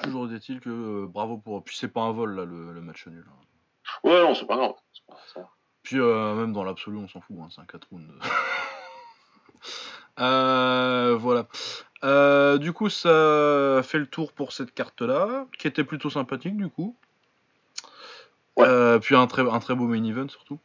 Toujours 0.03 0.31
est-il 0.31 0.59
que 0.59 0.69
euh, 0.69 1.07
bravo 1.07 1.37
pour. 1.37 1.63
Puis 1.63 1.75
c'est 1.75 1.87
pas 1.87 2.01
un 2.01 2.11
vol, 2.11 2.35
là, 2.35 2.45
le, 2.45 2.71
le 2.73 2.81
match 2.81 3.07
nul. 3.07 3.25
hein. 3.27 3.33
Ouais, 4.03 4.21
non, 4.21 4.35
c'est 4.35 4.45
pas 4.45 4.55
grave. 4.57 4.73
Pas- 5.07 5.49
Puis 5.81 5.99
euh, 5.99 6.35
même 6.35 6.53
dans 6.53 6.63
l'absolu, 6.63 6.97
on 6.97 7.07
s'en 7.07 7.21
fout, 7.21 7.35
hein, 7.41 7.47
c'est 7.49 7.61
un 7.61 7.65
4 7.65 7.87
rounds. 7.91 8.07
Euh, 10.19 11.15
voilà. 11.19 11.45
Euh, 12.03 12.57
du 12.57 12.73
coup, 12.73 12.89
ça 12.89 13.81
fait 13.83 13.99
le 13.99 14.07
tour 14.07 14.33
pour 14.33 14.51
cette 14.51 14.73
carte-là, 14.73 15.45
qui 15.59 15.67
était 15.67 15.83
plutôt 15.83 16.09
sympathique 16.09 16.57
du 16.57 16.69
coup. 16.69 16.95
Ouais. 18.55 18.99
puis 18.99 19.15
un 19.15 19.27
très, 19.27 19.43
un 19.47 19.59
très 19.59 19.75
beau 19.75 19.85
main 19.87 20.03
event 20.03 20.27
surtout. 20.29 20.59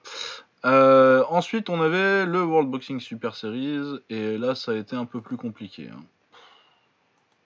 Ensuite, 0.65 1.71
on 1.71 1.81
avait 1.81 2.27
le 2.27 2.43
World 2.43 2.71
Boxing 2.71 3.01
Super 3.01 3.35
Series, 3.35 4.01
et 4.11 4.39
là, 4.39 4.55
ça 4.55 4.73
a 4.73 4.75
été 4.75 4.97
un 4.97 5.07
peu 5.07 5.21
plus 5.21 5.37
compliqué. 5.37 5.89
Hein. 5.93 6.03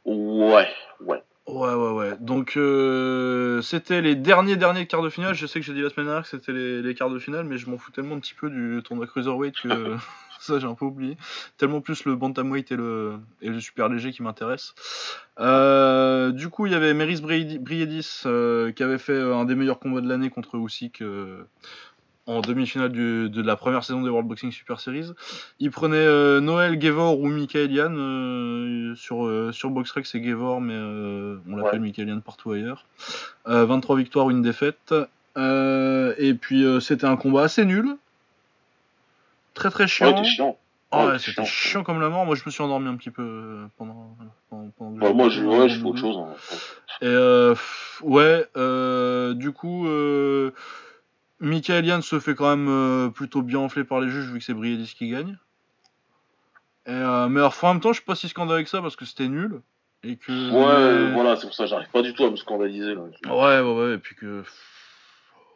Ouais, 0.04 0.68
ouais. 1.00 1.22
Ouais, 1.46 1.74
ouais, 1.74 1.90
ouais. 1.92 2.16
Donc, 2.18 2.56
euh, 2.56 3.62
c'était 3.62 4.02
les 4.02 4.16
derniers, 4.16 4.56
derniers 4.56 4.86
quarts 4.86 5.02
de 5.02 5.10
finale. 5.10 5.34
Je 5.34 5.46
sais 5.46 5.60
que 5.60 5.66
j'ai 5.66 5.74
dit 5.74 5.80
la 5.80 5.90
semaine 5.90 6.06
dernière 6.06 6.24
que 6.24 6.28
c'était 6.28 6.52
les, 6.52 6.94
quarts 6.94 7.10
de 7.10 7.20
finale, 7.20 7.44
mais 7.44 7.56
je 7.56 7.70
m'en 7.70 7.78
fous 7.78 7.92
tellement 7.92 8.16
un 8.16 8.18
petit 8.18 8.34
peu 8.34 8.50
du 8.50 8.82
tournoi 8.82 9.06
Cruiserweight 9.06 9.54
que 9.54 9.96
ça, 10.40 10.58
j'ai 10.58 10.66
un 10.66 10.74
peu 10.74 10.86
oublié. 10.86 11.16
Tellement 11.56 11.80
plus 11.80 12.04
le 12.04 12.16
Bantamweight 12.16 12.72
et 12.72 12.76
le, 12.76 13.18
et 13.42 13.48
le 13.48 13.60
super 13.60 13.88
léger 13.88 14.10
qui 14.12 14.24
m'intéressent. 14.24 14.74
Euh, 15.38 16.32
du 16.32 16.48
coup, 16.48 16.66
il 16.66 16.72
y 16.72 16.74
avait 16.74 16.94
Meris 16.94 17.20
Briedis 17.20 18.22
euh, 18.26 18.72
qui 18.72 18.82
avait 18.82 18.98
fait 18.98 19.20
un 19.20 19.44
des 19.44 19.54
meilleurs 19.54 19.78
combats 19.78 20.00
de 20.00 20.08
l'année 20.08 20.30
contre 20.30 20.56
Usyk 20.56 21.02
en 22.26 22.40
demi-finale 22.40 22.90
de 22.90 23.42
la 23.42 23.56
première 23.56 23.84
saison 23.84 24.02
des 24.02 24.10
World 24.10 24.28
Boxing 24.28 24.50
Super 24.50 24.80
Series. 24.80 25.12
Il 25.60 25.70
prenait 25.70 25.96
euh, 25.96 26.40
Noël 26.40 26.80
Gevor 26.80 27.20
ou 27.20 27.28
Michael 27.28 27.70
Yann 27.72 27.96
euh, 27.96 28.94
sur, 28.96 29.26
euh, 29.26 29.52
sur 29.52 29.70
BoxRec, 29.70 30.06
c'est 30.06 30.22
Gevor, 30.22 30.60
mais 30.60 30.74
on 30.76 31.56
l'appelle 31.56 31.80
ouais. 31.80 31.86
Michael 31.86 32.08
Yann 32.08 32.20
partout 32.20 32.52
ailleurs. 32.52 32.84
23 33.44 33.96
victoires, 33.96 34.30
une 34.30 34.42
défaite. 34.42 34.92
et 35.36 36.34
puis 36.34 36.64
c'était 36.80 37.06
un 37.06 37.16
combat 37.16 37.44
assez 37.44 37.64
nul. 37.64 37.96
Très 39.54 39.70
très 39.70 39.86
chiant. 39.86 40.22
chiant. 40.24 40.58
Ah 40.92 41.18
c'était 41.18 41.44
chiant. 41.44 41.82
comme 41.82 42.00
la 42.00 42.08
mort. 42.08 42.26
Moi, 42.26 42.36
je 42.36 42.42
me 42.46 42.50
suis 42.50 42.62
endormi 42.62 42.88
un 42.88 42.96
petit 42.96 43.10
peu 43.10 43.66
pendant. 43.78 44.16
pendant, 44.50 45.14
moi, 45.14 45.28
je, 45.28 45.42
ouais, 45.42 45.68
je 45.68 45.78
fais 45.78 45.84
autre 45.84 45.98
chose. 45.98 46.16
Hein. 46.18 46.34
Et 47.02 48.04
ouais, 48.04 49.34
du 49.34 49.52
coup, 49.52 49.86
Michael 51.40 51.84
Yann 51.84 52.02
se 52.02 52.18
fait 52.18 52.34
quand 52.34 52.56
même 52.56 52.68
euh, 52.68 53.08
plutôt 53.10 53.42
bien 53.42 53.58
enfler 53.58 53.84
par 53.84 54.00
les 54.00 54.08
juges 54.08 54.30
vu 54.30 54.38
que 54.38 54.44
c'est 54.44 54.54
Briedis 54.54 54.94
qui 54.96 55.10
gagne. 55.10 55.38
Euh, 56.88 57.28
mais 57.28 57.40
alors, 57.40 57.56
en 57.62 57.74
même 57.74 57.80
temps, 57.80 57.92
je 57.92 57.98
suis 57.98 58.04
pas 58.04 58.14
si 58.14 58.28
scandaleux 58.28 58.56
avec 58.56 58.68
ça 58.68 58.80
parce 58.80 58.96
que 58.96 59.04
c'était 59.04 59.28
nul. 59.28 59.60
Et 60.02 60.16
que, 60.16 60.30
ouais, 60.30 61.12
voilà, 61.14 61.36
c'est 61.36 61.46
pour 61.46 61.54
ça 61.54 61.66
j'arrive 61.66 61.90
pas 61.90 62.02
du 62.02 62.14
tout 62.14 62.24
à 62.24 62.30
me 62.30 62.36
scandaliser. 62.36 62.94
Là. 62.94 63.02
Ouais, 63.24 63.60
ouais, 63.60 63.80
ouais, 63.80 63.94
et 63.94 63.98
puis 63.98 64.14
que. 64.14 64.44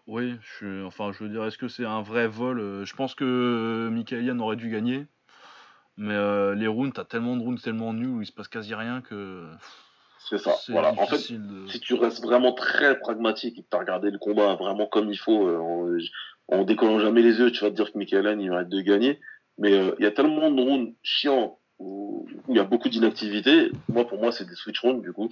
Oui, 0.07 0.37
je, 0.59 0.85
enfin, 0.85 1.13
je 1.13 1.23
veux 1.23 1.31
dire, 1.31 1.45
est-ce 1.45 1.59
que 1.59 1.69
c'est 1.69 1.85
un 1.85 2.03
vrai 2.03 2.27
vol 2.27 2.59
euh, 2.59 2.85
Je 2.85 2.97
pense 2.97 3.15
que 3.15 3.89
Michael 3.93 4.25
Yann 4.25 4.41
aurait 4.41 4.57
dû 4.57 4.69
gagner. 4.71 5.07
Mais 5.97 6.17
les 6.57 6.67
rounds, 6.67 6.95
t'as 6.95 7.05
tellement 7.05 7.37
de 7.37 7.43
rounds 7.43 7.63
tellement 7.63 7.93
nuls 7.93 8.09
où 8.09 8.23
il 8.23 8.27
se 8.27 8.33
passe 8.33 8.49
quasi 8.49 8.75
rien 8.75 9.03
que. 9.03 9.47
C'est 10.31 10.39
ça. 10.39 10.55
Voilà. 10.69 10.95
En 10.97 11.07
fait, 11.07 11.19
si 11.19 11.81
tu 11.81 11.95
restes 11.95 12.23
vraiment 12.23 12.53
très 12.53 13.01
pragmatique 13.01 13.59
et 13.59 13.63
que 13.63 13.69
tu 13.69 13.77
as 13.77 13.81
regardé 13.81 14.13
le 14.13 14.19
combat 14.19 14.55
vraiment 14.55 14.87
comme 14.87 15.11
il 15.11 15.19
faut, 15.19 15.49
euh, 15.49 15.99
en, 16.47 16.63
décollant 16.63 17.01
jamais 17.01 17.21
les 17.21 17.39
yeux, 17.41 17.51
tu 17.51 17.65
vas 17.65 17.71
te 17.71 17.75
dire 17.75 17.93
que 17.93 17.99
Michael 17.99 18.41
il 18.41 18.53
arrête 18.53 18.69
de 18.69 18.81
gagner. 18.81 19.19
Mais 19.59 19.73
euh, 19.73 19.93
il 19.99 20.05
y 20.05 20.07
a 20.07 20.13
tellement 20.13 20.49
de 20.53 20.63
rounds 20.63 20.95
chiants 21.03 21.59
où 21.81 22.29
il 22.49 22.55
y 22.55 22.61
a 22.61 22.65
beaucoup 22.65 22.89
d'inactivité. 22.89 23.73
Moi, 23.89 24.07
pour 24.07 24.21
moi, 24.21 24.31
c'est 24.31 24.49
des 24.49 24.55
switch 24.55 24.81
rounds, 24.81 25.03
du 25.03 25.13
coup. 25.13 25.31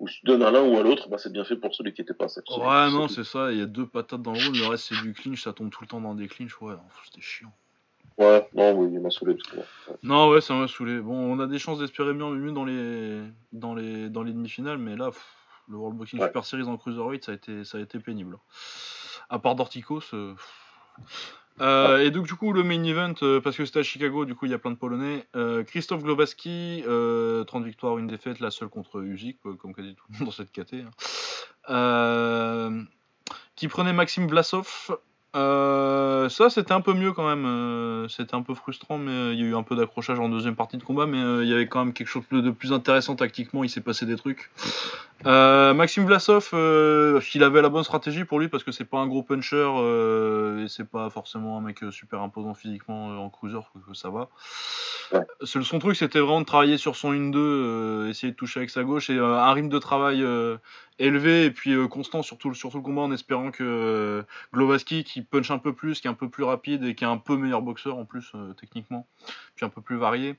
Où 0.00 0.08
tu 0.08 0.24
donnes 0.24 0.42
à 0.42 0.50
l'un 0.50 0.62
ou 0.62 0.76
à 0.76 0.82
l'autre, 0.82 1.08
bah, 1.08 1.18
c'est 1.18 1.32
bien 1.32 1.44
fait 1.44 1.54
pour 1.54 1.72
celui 1.76 1.92
qui 1.92 2.02
était 2.02 2.12
pas 2.12 2.26
Ouais, 2.26 2.90
non, 2.90 3.06
c'est 3.06 3.22
ça. 3.22 3.52
Il 3.52 3.58
y 3.58 3.62
a 3.62 3.66
deux 3.66 3.86
patates 3.86 4.22
dans 4.22 4.32
le 4.32 4.40
round, 4.40 4.56
le 4.56 4.66
reste, 4.66 4.86
c'est 4.88 5.00
du 5.00 5.12
clinch. 5.12 5.44
Ça 5.44 5.52
tombe 5.52 5.70
tout 5.70 5.82
le 5.82 5.86
temps 5.86 6.00
dans 6.00 6.16
des 6.16 6.26
clinches. 6.26 6.60
Ouais, 6.60 6.74
c'était 7.04 7.20
chiant. 7.20 7.52
Ouais, 8.18 8.48
non, 8.54 8.72
oui, 8.72 8.90
il 8.92 9.00
m'a 9.00 9.10
saoulé 9.10 9.36
tout 9.36 9.56
ouais. 9.56 9.64
Non, 10.02 10.28
ouais, 10.28 10.40
ça 10.40 10.54
m'a 10.54 10.68
saoulé. 10.68 11.00
Bon, 11.00 11.14
on 11.14 11.40
a 11.40 11.46
des 11.46 11.58
chances 11.58 11.78
d'espérer 11.78 12.12
mieux, 12.12 12.30
mieux 12.34 12.52
dans 12.52 12.64
les, 12.64 13.22
dans 13.52 13.74
les, 13.74 14.08
dans 14.10 14.22
les 14.22 14.32
demi-finales, 14.32 14.78
mais 14.78 14.96
là, 14.96 15.10
le 15.68 15.76
World 15.76 15.96
Boxing 15.96 16.20
Super 16.20 16.44
Series 16.44 16.64
en 16.64 16.76
Cruiserweight, 16.76 17.24
ça 17.24 17.32
a 17.32 17.34
été, 17.34 17.64
ça 17.64 17.78
a 17.78 17.80
été 17.80 17.98
pénible. 17.98 18.38
À 19.30 19.38
part 19.38 19.54
Dorticos. 19.54 20.14
Euh, 20.14 20.34
euh, 21.60 21.98
et 21.98 22.10
donc, 22.10 22.26
du 22.26 22.34
coup, 22.34 22.52
le 22.52 22.62
main 22.62 22.82
event, 22.84 23.14
euh, 23.22 23.40
parce 23.40 23.56
que 23.56 23.64
c'était 23.64 23.80
à 23.80 23.82
Chicago, 23.82 24.24
du 24.24 24.34
coup, 24.34 24.46
il 24.46 24.50
y 24.50 24.54
a 24.54 24.58
plein 24.58 24.70
de 24.70 24.76
Polonais. 24.76 25.26
Christophe 25.66 26.02
Globaski, 26.02 26.82
30 27.46 27.64
victoires, 27.64 27.98
une 27.98 28.06
défaite, 28.06 28.40
la 28.40 28.50
seule 28.50 28.68
contre 28.68 29.02
Usyk, 29.02 29.38
comme 29.58 29.74
quasi 29.74 29.94
tout 29.94 30.04
le 30.10 30.18
monde 30.18 30.26
dans 30.26 30.32
cette 30.32 30.52
KT. 30.52 30.84
Hein. 31.68 32.86
qui 33.56 33.68
prenait 33.68 33.92
Maxime 33.92 34.26
Vlasov, 34.26 34.98
euh, 35.34 36.28
ça, 36.28 36.50
c'était 36.50 36.72
un 36.72 36.82
peu 36.82 36.92
mieux 36.92 37.12
quand 37.12 37.26
même. 37.26 37.46
Euh, 37.46 38.08
c'était 38.08 38.34
un 38.34 38.42
peu 38.42 38.54
frustrant, 38.54 38.98
mais 38.98 39.10
euh, 39.10 39.32
il 39.32 39.40
y 39.40 39.42
a 39.42 39.46
eu 39.46 39.54
un 39.54 39.62
peu 39.62 39.76
d'accrochage 39.76 40.20
en 40.20 40.28
deuxième 40.28 40.56
partie 40.56 40.76
de 40.76 40.82
combat, 40.82 41.06
mais 41.06 41.18
il 41.42 41.48
y 41.48 41.54
avait 41.54 41.68
quand 41.68 41.84
même 41.84 41.94
quelque 41.94 42.08
chose 42.08 42.24
de 42.30 42.50
plus 42.50 42.72
intéressant 42.72 43.16
tactiquement. 43.16 43.64
Il 43.64 43.70
s'est 43.70 43.80
passé 43.80 44.04
des 44.06 44.16
trucs. 44.16 44.50
Maxime 45.24 46.04
Vlasov, 46.04 46.50
il 46.52 47.44
avait 47.44 47.62
la 47.62 47.68
bonne 47.68 47.84
stratégie 47.84 48.24
pour 48.24 48.40
lui 48.40 48.48
parce 48.48 48.64
que 48.64 48.72
c'est 48.72 48.84
pas 48.84 48.98
un 48.98 49.06
gros 49.06 49.22
puncher 49.22 49.70
et 50.62 50.68
c'est 50.68 50.88
pas 50.88 51.10
forcément 51.10 51.56
un 51.56 51.60
mec 51.60 51.78
super 51.90 52.20
imposant 52.20 52.54
physiquement 52.54 53.24
en 53.24 53.30
cruiser, 53.30 53.58
que 53.88 53.94
ça 53.94 54.10
va. 54.10 54.28
Son 55.44 55.78
truc, 55.78 55.96
c'était 55.96 56.18
vraiment 56.18 56.40
de 56.40 56.46
travailler 56.46 56.76
sur 56.76 56.96
son 56.96 57.12
1-2, 57.12 58.08
essayer 58.08 58.32
de 58.32 58.36
toucher 58.36 58.60
avec 58.60 58.70
sa 58.70 58.82
gauche 58.82 59.10
et 59.10 59.18
un 59.18 59.52
rythme 59.52 59.68
de 59.68 59.78
travail 59.78 60.24
élevé 60.98 61.44
et 61.44 61.50
puis 61.50 61.74
constant 61.88 62.22
sur 62.22 62.38
tout, 62.38 62.50
le 62.50 62.80
combat 62.80 63.02
en 63.02 63.12
espérant 63.12 63.50
que 63.50 64.24
Glovaski 64.54 65.04
qui 65.04 65.22
punch 65.22 65.50
un 65.50 65.58
peu 65.58 65.72
plus, 65.72 66.00
qui 66.00 66.06
est 66.06 66.10
un 66.10 66.14
peu 66.14 66.28
plus 66.28 66.44
rapide 66.44 66.84
et 66.84 66.94
qui 66.94 67.04
est 67.04 67.08
un 67.08 67.18
peu 67.18 67.36
meilleur 67.36 67.62
boxeur 67.62 67.96
en 67.96 68.04
plus 68.04 68.32
euh, 68.34 68.52
techniquement, 68.54 69.06
puis 69.54 69.64
un 69.64 69.68
peu 69.68 69.80
plus 69.80 69.96
varié. 69.96 70.36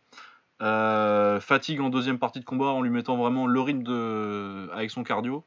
Euh, 0.61 1.39
fatigue 1.39 1.81
en 1.81 1.89
deuxième 1.89 2.19
partie 2.19 2.39
de 2.39 2.45
combat 2.45 2.67
en 2.67 2.81
lui 2.81 2.89
mettant 2.89 3.17
vraiment 3.17 3.47
le 3.47 3.59
rythme 3.59 3.83
de... 3.83 4.69
avec 4.73 4.91
son 4.91 5.03
cardio. 5.03 5.43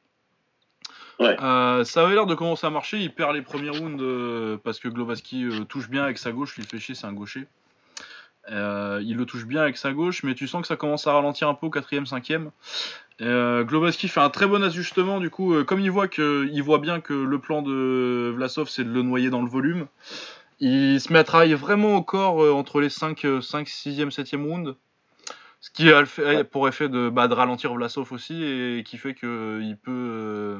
Euh, 1.20 1.82
ça 1.84 2.04
avait 2.04 2.14
l'air 2.14 2.26
de 2.26 2.34
commencer 2.34 2.66
à 2.66 2.70
marcher. 2.70 2.98
Il 2.98 3.14
perd 3.14 3.34
les 3.34 3.40
premiers 3.40 3.70
rounds 3.70 4.58
parce 4.62 4.78
que 4.78 4.88
Glovaski 4.88 5.48
touche 5.68 5.88
bien 5.88 6.04
avec 6.04 6.18
sa 6.18 6.32
gauche. 6.32 6.54
Il 6.58 6.64
fait 6.64 6.78
chier, 6.78 6.94
c'est 6.94 7.06
un 7.06 7.14
gaucher. 7.14 7.46
il 8.50 9.14
le 9.16 9.24
touche 9.24 9.46
bien 9.46 9.62
avec 9.62 9.78
sa 9.78 9.92
gauche, 9.92 10.22
mais 10.24 10.34
tu 10.34 10.46
sens 10.46 10.60
que 10.60 10.68
ça 10.68 10.76
commence 10.76 11.06
à 11.06 11.14
ralentir 11.14 11.48
un 11.48 11.54
peu 11.54 11.66
au 11.66 11.70
quatrième, 11.70 12.04
cinquième. 12.04 12.50
Euh, 13.22 13.64
Globoski 13.64 14.08
fait 14.08 14.20
un 14.20 14.28
très 14.28 14.46
bon 14.46 14.62
ajustement 14.62 15.20
du 15.20 15.30
coup, 15.30 15.54
euh, 15.54 15.64
comme 15.64 15.80
il 15.80 15.90
voit 15.90 16.08
que, 16.08 16.48
il 16.52 16.62
voit 16.62 16.78
bien 16.78 17.00
que 17.00 17.14
le 17.14 17.38
plan 17.38 17.62
de 17.62 18.30
Vlasov 18.36 18.68
c'est 18.68 18.84
de 18.84 18.90
le 18.90 19.02
noyer 19.02 19.30
dans 19.30 19.40
le 19.40 19.48
volume. 19.48 19.86
Il 20.60 21.00
se 21.00 21.12
met 21.12 21.18
à 21.18 21.24
travailler 21.24 21.54
vraiment 21.54 21.96
au 21.96 22.02
corps 22.02 22.42
euh, 22.42 22.52
entre 22.52 22.80
les 22.80 22.90
5, 22.90 23.26
5 23.40 23.68
6e, 23.68 24.10
7e 24.10 24.44
round. 24.46 24.76
Ce 25.60 25.70
qui 25.70 25.90
a 25.90 26.04
fait, 26.04 26.44
pour 26.44 26.68
effet 26.68 26.88
de, 26.88 27.08
bah, 27.08 27.28
de, 27.28 27.34
ralentir 27.34 27.74
Vlasov 27.74 28.12
aussi 28.12 28.44
et 28.44 28.84
qui 28.84 28.98
fait 28.98 29.14
qu'il 29.14 29.78
peut 29.82 30.58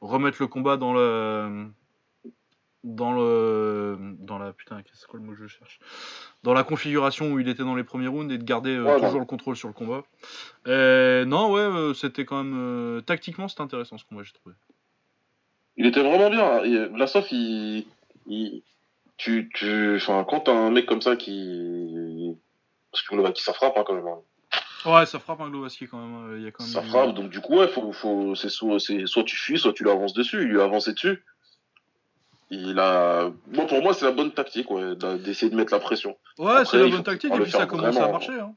remettre 0.00 0.38
le 0.40 0.46
combat 0.46 0.76
dans 0.76 0.94
le. 0.94 1.66
Dans 2.84 3.12
le. 3.12 3.98
Dans 4.20 4.38
la. 4.38 4.52
Putain, 4.52 4.82
qu'est-ce 4.82 5.06
que 5.06 5.16
le 5.16 5.22
mot 5.22 5.32
que 5.32 5.38
je 5.38 5.46
cherche? 5.48 5.80
Dans 6.44 6.54
la 6.54 6.62
configuration 6.62 7.32
où 7.32 7.40
il 7.40 7.48
était 7.48 7.64
dans 7.64 7.74
les 7.74 7.82
premiers 7.82 8.06
rounds 8.06 8.32
et 8.32 8.38
de 8.38 8.44
garder 8.44 8.76
euh, 8.76 8.98
toujours 9.00 9.18
le 9.18 9.26
contrôle 9.26 9.56
sur 9.56 9.66
le 9.66 9.74
combat. 9.74 10.04
non, 10.66 11.52
ouais, 11.52 11.60
euh, 11.60 11.92
c'était 11.92 12.24
quand 12.24 12.42
même. 12.44 12.54
Euh, 12.56 13.00
tactiquement, 13.00 13.48
c'était 13.48 13.62
intéressant 13.62 13.98
ce 13.98 14.04
combat, 14.04 14.22
j'ai 14.22 14.32
trouvé. 14.32 14.54
Il 15.76 15.86
était 15.86 16.02
vraiment 16.02 16.30
bien. 16.30 16.86
Vlasov, 16.88 17.26
il. 17.32 17.86
il... 18.26 18.62
Tu, 19.16 19.50
tu... 19.52 19.96
Enfin, 19.96 20.24
quand 20.28 20.42
t'as 20.42 20.52
un 20.52 20.70
mec 20.70 20.86
comme 20.86 21.02
ça 21.02 21.16
qui. 21.16 22.36
Parce 22.92 23.02
que 23.02 23.14
Glovaski, 23.16 23.42
ça 23.42 23.52
frappe 23.52 23.76
hein, 23.76 23.82
quand 23.84 23.94
même. 23.94 24.06
Hein. 24.06 24.20
Ouais, 24.86 25.06
ça 25.06 25.18
frappe 25.18 25.40
un 25.40 25.50
Glovaski 25.50 25.88
quand 25.88 25.98
même. 25.98 26.36
Il 26.36 26.44
y 26.44 26.46
a 26.46 26.52
quand 26.52 26.62
même 26.62 26.72
ça 26.72 26.82
frappe, 26.82 27.14
donc 27.14 27.28
du 27.30 27.40
coup, 27.40 27.58
ouais, 27.58 27.66
faut, 27.66 27.92
faut... 27.92 28.36
c'est 28.36 28.48
soit, 28.48 28.78
soit 28.78 29.24
tu 29.24 29.34
fuis, 29.34 29.58
soit 29.58 29.72
tu 29.72 29.82
lui 29.82 29.90
avances 29.90 30.12
dessus. 30.12 30.42
Il 30.42 30.48
lui 30.48 30.60
a 30.60 30.64
avancé 30.64 30.92
dessus 30.92 31.24
il 32.50 32.78
a. 32.78 33.30
Moi, 33.48 33.66
pour 33.66 33.82
moi, 33.82 33.94
c'est 33.94 34.04
la 34.04 34.12
bonne 34.12 34.32
tactique, 34.32 34.70
ouais, 34.70 34.94
d'essayer 35.18 35.50
de 35.50 35.56
mettre 35.56 35.72
la 35.72 35.80
pression. 35.80 36.16
Ouais, 36.38 36.64
c'est 36.64 36.78
la 36.78 36.88
bonne 36.88 37.02
tactique, 37.02 37.34
et 37.34 37.40
puis 37.40 37.50
ça 37.50 37.66
commence 37.66 37.96
à 37.96 38.08
marcher. 38.08 38.40
Hein. 38.40 38.54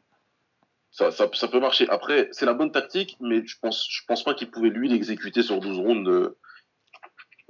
Ça, 0.92 1.10
ça, 1.10 1.30
ça, 1.34 1.48
peut 1.48 1.62
marcher. 1.62 1.88
Après, 1.90 2.28
c'est 2.34 2.46
la 2.46 2.54
bonne 2.54 2.72
tactique, 2.72 3.16
mais 3.22 3.46
je 3.46 3.58
pense, 3.62 3.88
je 3.90 4.02
pense 4.08 4.24
pas 4.24 4.34
qu'il 4.34 4.52
pouvait 4.52 4.70
lui 4.70 4.90
l'exécuter 4.90 5.42
sur 5.42 5.60
12 5.60 5.78
rounds. 5.80 6.10
Euh, 6.10 6.38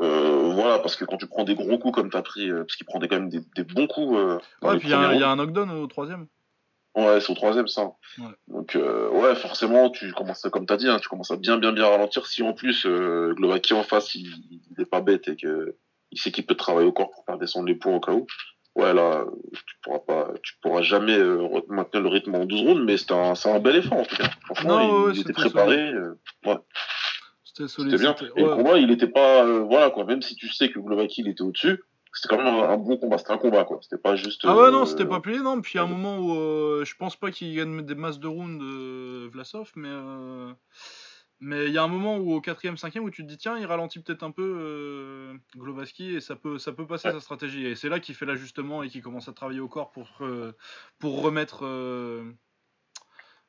euh, 0.01 0.51
voilà, 0.53 0.79
parce 0.79 0.95
que 0.95 1.05
quand 1.05 1.17
tu 1.17 1.27
prends 1.27 1.43
des 1.43 1.55
gros 1.55 1.77
coups 1.77 1.93
comme 1.93 2.09
t'as 2.09 2.21
pris, 2.21 2.49
euh, 2.49 2.63
parce 2.63 2.75
qu'il 2.75 2.85
prend 2.85 2.99
quand 2.99 3.11
même 3.11 3.29
des, 3.29 3.41
des 3.55 3.63
bons 3.63 3.87
coups. 3.87 4.15
Euh, 4.15 4.39
ouais, 4.61 4.77
puis 4.77 4.87
il 4.87 4.91
y, 4.91 4.93
a 4.93 5.29
un 5.29 5.35
knockdown 5.35 5.69
au 5.71 5.87
troisième. 5.87 6.27
Ouais, 6.95 7.21
c'est 7.21 7.31
au 7.31 7.35
troisième, 7.35 7.67
ça. 7.67 7.93
Ouais. 8.17 8.25
Donc, 8.47 8.75
ouais, 8.75 9.35
forcément, 9.35 9.89
tu 9.89 10.11
commences, 10.11 10.47
comme 10.51 10.65
t'as 10.65 10.77
dit, 10.77 10.87
hein, 10.87 10.99
tu 10.99 11.07
commences 11.07 11.31
à 11.31 11.37
bien, 11.37 11.57
bien, 11.57 11.71
bien 11.71 11.87
ralentir. 11.87 12.25
Si 12.25 12.43
en 12.43 12.53
plus, 12.53 12.85
euh, 12.85 13.33
Glovaki 13.33 13.73
en 13.73 13.83
face, 13.83 14.15
il, 14.15 14.27
il 14.71 14.81
est 14.81 14.85
pas 14.85 15.01
bête 15.01 15.27
et 15.27 15.35
que 15.35 15.75
il 16.11 16.19
sait 16.19 16.31
qu'il 16.31 16.45
peut 16.45 16.55
travailler 16.55 16.87
au 16.87 16.91
corps 16.91 17.11
pour 17.11 17.25
faire 17.25 17.37
descendre 17.37 17.67
les 17.67 17.75
points 17.75 17.95
au 17.95 17.99
cas 17.99 18.13
où. 18.13 18.27
Ouais, 18.75 18.93
là, 18.93 19.25
tu 19.53 19.75
pourras 19.83 19.99
pas, 19.99 20.33
tu 20.43 20.53
pourras 20.61 20.81
jamais 20.81 21.17
euh, 21.17 21.61
maintenir 21.67 22.03
le 22.03 22.09
rythme 22.09 22.35
en 22.35 22.45
12 22.45 22.61
rounds, 22.61 22.83
mais 22.85 22.95
c'est 22.95 23.11
un, 23.11 23.33
un, 23.33 23.59
bel 23.59 23.75
effort 23.75 23.99
en 23.99 24.05
tout 24.05 24.15
cas. 24.15 24.29
Franchement, 24.45 25.09
il, 25.09 25.19
était 25.19 25.33
préparé. 25.33 25.89
Euh, 25.89 26.17
ouais. 26.45 26.55
C'était 27.43 27.97
bien. 27.97 28.15
Et 28.37 28.43
pour 28.43 28.59
moi, 28.59 28.79
il 28.79 28.89
était 28.91 29.09
pas, 29.09 29.43
euh, 29.43 29.59
voilà 29.59 29.89
quoi. 29.89 30.05
Même 30.05 30.21
si 30.21 30.35
tu 30.35 30.47
sais 30.47 30.69
que 30.69 30.79
Glovaki 30.79 31.21
il 31.21 31.27
était 31.27 31.41
au-dessus, 31.41 31.83
c'était 32.13 32.33
quand 32.33 32.41
même 32.41 32.47
un, 32.47 32.77
bon 32.77 32.95
combat. 32.95 33.17
C'était 33.17 33.33
un 33.33 33.37
combat 33.37 33.65
quoi. 33.65 33.79
C'était 33.81 34.01
pas 34.01 34.15
juste. 34.15 34.41
Ah 34.45 34.55
ouais 34.55 34.71
non, 34.71 34.85
c'était 34.85 35.05
pas 35.05 35.19
plié 35.19 35.39
non. 35.39 35.59
Puis 35.59 35.73
il 35.73 35.77
y 35.77 35.79
a 35.81 35.83
un 35.83 35.87
moment 35.87 36.19
où 36.19 36.85
je 36.85 36.95
pense 36.95 37.17
pas 37.17 37.29
qu'il 37.29 37.53
gagne 37.53 37.81
des 37.81 37.95
masses 37.95 38.19
de 38.19 38.27
rounds 38.27 38.63
Vlasov, 39.33 39.69
mais 39.75 39.89
Mais 41.43 41.65
il 41.65 41.73
y 41.73 41.79
a 41.79 41.83
un 41.83 41.87
moment 41.87 42.17
où 42.17 42.33
au 42.33 42.39
quatrième, 42.39 42.77
cinquième, 42.77 43.03
où 43.03 43.09
tu 43.09 43.23
te 43.23 43.27
dis 43.27 43.37
tiens, 43.37 43.57
il 43.57 43.65
ralentit 43.65 43.99
peut-être 43.99 44.21
un 44.21 44.29
peu 44.29 44.57
euh, 44.59 45.33
Glovaski 45.57 46.15
et 46.15 46.21
ça 46.21 46.35
peut, 46.35 46.59
ça 46.59 46.71
peut 46.71 46.85
passer 46.85 47.09
sa 47.11 47.19
stratégie. 47.19 47.65
Et 47.65 47.75
c'est 47.75 47.89
là 47.89 47.99
qu'il 47.99 48.13
fait 48.13 48.27
l'ajustement 48.27 48.83
et 48.83 48.89
qu'il 48.89 49.01
commence 49.01 49.27
à 49.27 49.33
travailler 49.33 49.59
au 49.59 49.67
corps 49.67 49.89
pour, 49.89 50.07
euh, 50.21 50.55
pour 50.99 51.23
remettre, 51.23 51.65
euh, 51.65 52.31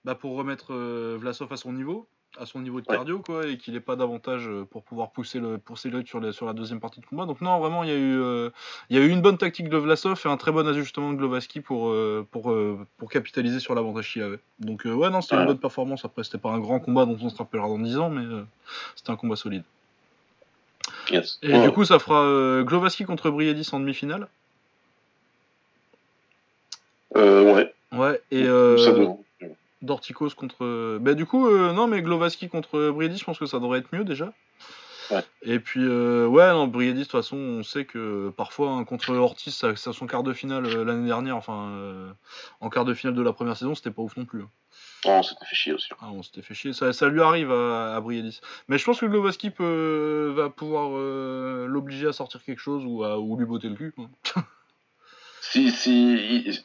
bah, 0.04 0.14
pour 0.14 0.36
remettre 0.36 0.74
Vlasov 1.18 1.52
à 1.52 1.58
son 1.58 1.74
niveau 1.74 2.08
à 2.38 2.46
son 2.46 2.60
niveau 2.60 2.80
de 2.80 2.86
cardio 2.86 3.18
quoi 3.18 3.46
et 3.46 3.58
qu'il 3.58 3.74
n'ait 3.74 3.80
pas 3.80 3.96
d'avantage 3.96 4.48
euh, 4.48 4.64
pour 4.64 4.82
pouvoir 4.82 5.10
pousser 5.10 5.38
le 5.38 5.58
pousser 5.58 5.90
le 5.90 6.04
sur, 6.04 6.20
la, 6.20 6.32
sur 6.32 6.46
la 6.46 6.52
deuxième 6.52 6.80
partie 6.80 7.00
de 7.00 7.06
combat. 7.06 7.26
Donc 7.26 7.40
non 7.40 7.58
vraiment 7.58 7.84
il 7.84 7.90
y 7.90 7.92
a 7.92 7.96
eu 7.96 8.20
euh, 8.20 8.50
il 8.90 8.96
y 8.96 9.00
a 9.00 9.02
eu 9.02 9.08
une 9.08 9.20
bonne 9.20 9.38
tactique 9.38 9.68
de 9.68 9.76
Vlasov 9.76 10.20
et 10.24 10.28
un 10.28 10.36
très 10.36 10.52
bon 10.52 10.66
ajustement 10.66 11.12
de 11.12 11.18
Glovaski 11.18 11.60
pour 11.60 11.90
euh, 11.90 12.26
pour 12.30 12.54
pour 12.96 13.10
capitaliser 13.10 13.60
sur 13.60 13.74
l'avantage 13.74 14.12
qu'il 14.12 14.22
avait. 14.22 14.38
Donc 14.60 14.84
ouais 14.84 15.10
non 15.10 15.20
c'était 15.20 15.36
une 15.36 15.46
bonne 15.46 15.58
performance. 15.58 16.04
Après 16.04 16.24
c'était 16.24 16.38
pas 16.38 16.50
un 16.50 16.58
grand 16.58 16.80
combat 16.80 17.04
dont 17.04 17.18
on 17.20 17.28
se 17.28 17.36
rappellera 17.36 17.68
dans 17.68 17.78
10 17.78 17.98
ans 17.98 18.10
mais 18.10 18.24
c'était 18.96 19.10
un 19.10 19.16
combat 19.16 19.36
solide. 19.36 19.64
Et 21.10 21.60
du 21.60 21.70
coup 21.70 21.84
ça 21.84 21.98
fera 21.98 22.62
Glovaski 22.62 23.04
contre 23.04 23.30
Briedis 23.30 23.68
en 23.72 23.80
demi-finale? 23.80 24.28
Ouais. 27.14 27.72
Ouais 27.92 28.20
et 28.30 28.46
Dorticos 29.82 30.30
contre. 30.36 30.98
Bah, 30.98 31.14
du 31.14 31.26
coup, 31.26 31.48
euh, 31.48 31.72
non, 31.72 31.86
mais 31.86 32.02
Glovaski 32.02 32.48
contre 32.48 32.90
Briedis, 32.90 33.18
je 33.18 33.24
pense 33.24 33.38
que 33.38 33.46
ça 33.46 33.58
devrait 33.58 33.80
être 33.80 33.92
mieux 33.92 34.04
déjà. 34.04 34.32
Ouais. 35.10 35.24
Et 35.42 35.58
puis, 35.58 35.82
euh, 35.82 36.26
ouais, 36.26 36.48
non, 36.50 36.68
Briedis, 36.68 37.00
de 37.00 37.02
toute 37.02 37.12
façon, 37.12 37.36
on 37.36 37.62
sait 37.62 37.84
que 37.84 38.30
parfois, 38.30 38.70
hein, 38.70 38.84
contre 38.84 39.14
Ortiz, 39.14 39.54
ça, 39.54 39.74
ça, 39.76 39.92
son 39.92 40.06
quart 40.06 40.22
de 40.22 40.32
finale 40.32 40.66
euh, 40.66 40.84
l'année 40.84 41.06
dernière, 41.06 41.36
enfin, 41.36 42.14
en 42.60 42.70
quart 42.70 42.84
de 42.84 42.94
finale 42.94 43.14
de 43.14 43.22
la 43.22 43.32
première 43.32 43.56
saison, 43.56 43.74
c'était 43.74 43.90
pas 43.90 44.02
ouf 44.02 44.16
non 44.16 44.24
plus. 44.24 44.42
Hein. 44.42 44.50
Oh, 45.04 45.10
on 45.10 45.22
s'était 45.22 45.44
fait 45.44 45.56
chier 45.56 45.72
aussi. 45.72 45.88
Ah, 46.00 46.10
on 46.12 46.22
s'était 46.22 46.42
fait 46.42 46.54
chier. 46.54 46.72
Ça, 46.72 46.92
ça, 46.92 47.08
lui 47.08 47.20
arrive 47.20 47.50
à, 47.50 47.96
à. 47.96 48.00
Mais 48.68 48.78
je 48.78 48.84
pense 48.84 49.00
que 49.00 49.06
Glovaski 49.06 49.50
peut, 49.50 50.32
va 50.34 50.48
pouvoir 50.48 50.90
l'obliger 51.66 52.06
à 52.06 52.12
sortir 52.12 52.42
quelque 52.44 52.60
chose 52.60 52.84
ou, 52.86 53.02
à, 53.02 53.18
ou 53.18 53.36
lui 53.36 53.44
botter 53.44 53.68
le 53.68 53.74
cul. 53.74 53.92
Quoi. 53.92 54.08
Si, 55.52 55.70
si, 55.70 56.62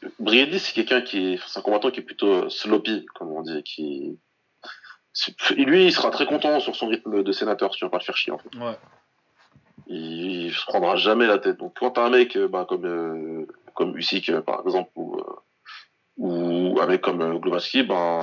c'est 0.58 0.72
quelqu'un 0.72 1.02
qui 1.02 1.34
est, 1.34 1.40
c'est 1.46 1.58
un 1.58 1.62
combattant 1.62 1.90
qui 1.90 2.00
est 2.00 2.04
plutôt 2.04 2.48
sloppy, 2.48 3.04
comme 3.14 3.30
on 3.32 3.42
dit, 3.42 3.62
qui, 3.62 4.18
lui, 5.56 5.84
il 5.84 5.92
sera 5.92 6.10
très 6.10 6.24
content 6.24 6.58
sur 6.58 6.74
son 6.74 6.88
rythme 6.88 7.22
de 7.22 7.32
sénateur, 7.32 7.70
si 7.74 7.80
tu 7.80 7.84
vas 7.84 7.90
pas 7.90 7.98
le 7.98 8.04
faire 8.04 8.16
chier, 8.16 8.32
en 8.32 8.38
fait. 8.38 8.54
Ouais. 8.56 8.78
Il, 9.88 10.46
il 10.46 10.54
se 10.54 10.64
prendra 10.64 10.96
jamais 10.96 11.26
la 11.26 11.38
tête. 11.38 11.58
Donc, 11.58 11.76
quand 11.78 11.90
t'as 11.90 12.06
un 12.06 12.08
mec, 12.08 12.38
bah, 12.38 12.64
comme, 12.66 12.86
euh, 12.86 13.46
comme 13.74 13.94
Usyk, 13.94 14.40
par 14.40 14.62
exemple, 14.64 14.90
ou, 14.96 15.18
euh, 15.18 15.36
ou 16.16 16.80
un 16.80 16.86
mec 16.86 17.02
comme 17.02 17.20
euh, 17.20 17.38
Glovaski, 17.38 17.82
ben, 17.82 18.22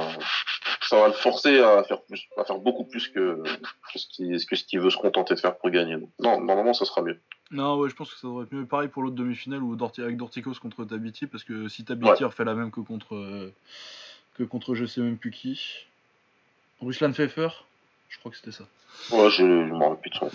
ça 0.81 0.99
va 0.99 1.07
le 1.09 1.13
forcer 1.13 1.59
à 1.59 1.83
faire 1.83 2.01
plus, 2.01 2.27
à 2.37 2.43
faire 2.43 2.57
beaucoup 2.57 2.85
plus 2.85 3.09
que, 3.09 3.43
ce 3.93 4.07
qu'il 4.07 4.43
que 4.43 4.55
ce 4.55 4.79
veut 4.79 4.89
se 4.89 4.97
contenter 4.97 5.35
de 5.35 5.39
faire 5.39 5.57
pour 5.57 5.69
gagner. 5.69 5.97
non, 6.19 6.41
normalement, 6.41 6.73
ça 6.73 6.85
sera 6.85 7.03
mieux. 7.03 7.21
Non, 7.51 7.77
ouais, 7.77 7.89
je 7.89 7.95
pense 7.95 8.11
que 8.11 8.19
ça 8.19 8.27
devrait 8.27 8.45
être 8.45 8.53
mieux. 8.53 8.65
Pareil 8.65 8.87
pour 8.87 9.03
l'autre 9.03 9.15
demi-finale 9.15 9.61
ou 9.61 9.77
avec 9.97 10.17
Dorticos 10.17 10.55
contre 10.61 10.83
Tabiti, 10.85 11.27
parce 11.27 11.43
que 11.43 11.67
si 11.67 11.83
Tabiti 11.85 12.23
refait 12.23 12.43
la 12.43 12.55
même 12.55 12.71
que 12.71 12.79
contre, 12.79 13.15
euh, 13.15 13.53
que 14.37 14.43
contre 14.43 14.75
je 14.75 14.85
sais 14.85 15.01
même 15.01 15.17
plus 15.17 15.31
qui. 15.31 15.85
Ruslan 16.81 17.11
Pfeffer 17.11 17.49
Je 18.09 18.19
crois 18.19 18.31
que 18.31 18.37
c'était 18.37 18.51
ça. 18.51 18.65
Ouais, 19.11 19.29
je, 19.29 19.67
je 19.67 19.73
m'en 19.73 19.89
rappelle 19.89 20.11
plus 20.11 20.29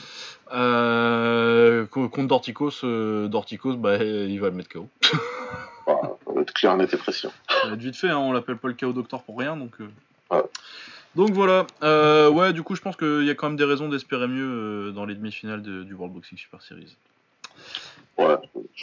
euh, 0.52 1.86
contre 1.86 2.26
Dorticos, 2.28 2.84
euh, 2.84 3.28
Dorticos, 3.28 3.76
bah, 3.76 3.96
il 3.96 4.38
va 4.40 4.50
le 4.50 4.54
mettre 4.54 4.68
KO. 4.68 4.88
bah, 5.86 6.00
ça 6.24 6.32
va 6.32 6.40
être 6.42 6.52
clair, 6.52 6.76
net 6.76 6.92
et 6.92 6.96
précis. 6.96 7.26
Ça 7.48 7.68
va 7.68 7.74
être 7.74 7.80
vite 7.80 7.96
fait, 7.96 8.10
hein, 8.10 8.18
on 8.18 8.32
l'appelle 8.32 8.56
pas 8.56 8.68
le 8.68 8.74
KO 8.74 8.92
Doctor 8.92 9.22
pour 9.22 9.38
rien, 9.38 9.56
donc. 9.56 9.76
Ouais. 10.30 10.42
Donc 11.16 11.30
voilà, 11.30 11.66
euh, 11.82 12.30
ouais, 12.30 12.52
du 12.52 12.62
coup, 12.62 12.76
je 12.76 12.80
pense 12.80 12.96
qu'il 12.96 13.24
y 13.24 13.30
a 13.30 13.34
quand 13.34 13.48
même 13.48 13.56
des 13.56 13.64
raisons 13.64 13.88
d'espérer 13.88 14.28
mieux 14.28 14.48
euh, 14.88 14.92
dans 14.92 15.04
les 15.04 15.14
demi-finales 15.14 15.62
du 15.62 15.94
World 15.94 16.14
Boxing 16.14 16.38
Super 16.38 16.62
Series. 16.62 16.96
Ouais. 18.16 18.36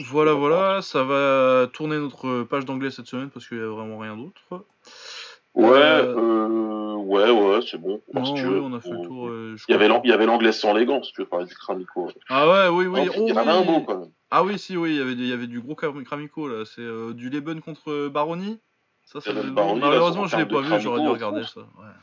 Voilà, 0.10 0.34
voilà, 0.34 0.82
ça 0.82 1.04
va 1.04 1.68
tourner 1.72 1.98
notre 1.98 2.44
page 2.44 2.66
d'anglais 2.66 2.92
cette 2.92 3.08
semaine 3.08 3.30
parce 3.30 3.48
qu'il 3.48 3.58
n'y 3.58 3.64
a 3.64 3.68
vraiment 3.68 3.98
rien 3.98 4.18
d'autre. 4.18 4.66
Ouais, 5.54 5.78
euh, 5.78 6.96
ouais, 6.96 7.32
ouais, 7.32 7.60
c'est 7.66 7.78
bon. 7.78 8.02
on 8.14 8.74
a 8.74 8.82
fait 8.82 8.90
le 8.90 9.02
tour. 9.06 9.30
il, 9.30 10.10
y 10.10 10.12
avait 10.14 10.26
l'anglais 10.26 10.52
sans 10.52 10.74
les 10.74 10.86
gants, 10.86 11.02
si 11.02 11.14
tu 11.14 11.22
veux 11.22 11.28
parler 11.28 11.46
du 11.46 11.56
Cramico. 11.56 12.12
Ah 12.30 12.50
ouais, 12.50 12.76
oui, 12.76 12.88
oui. 12.88 13.10
il 13.16 13.30
y 13.30 13.32
en 13.32 13.38
avait 13.38 13.52
un 13.52 13.62
beau 13.62 13.82
quand 13.82 14.00
même. 14.00 14.10
Ah 14.32 14.44
oui, 14.44 14.60
si, 14.60 14.76
oui, 14.76 14.92
il 14.92 14.98
y 14.98 15.02
avait, 15.02 15.14
il 15.14 15.28
y 15.28 15.32
avait 15.32 15.48
du 15.48 15.62
gros 15.62 15.76
Cramico 15.76 16.50
là. 16.50 16.66
C'est 16.66 17.14
du 17.14 17.30
Leben 17.30 17.62
contre 17.62 18.10
Baroni. 18.10 18.60
Ça, 19.06 19.22
c'est 19.22 19.34
Malheureusement, 19.34 20.28
je 20.28 20.36
l'ai 20.36 20.46
pas 20.46 20.60
vu, 20.60 20.82
j'aurais 20.82 21.02
dû 21.02 21.08
regarder 21.08 21.44
ça. 21.44 21.62
Ouais. 21.62 21.94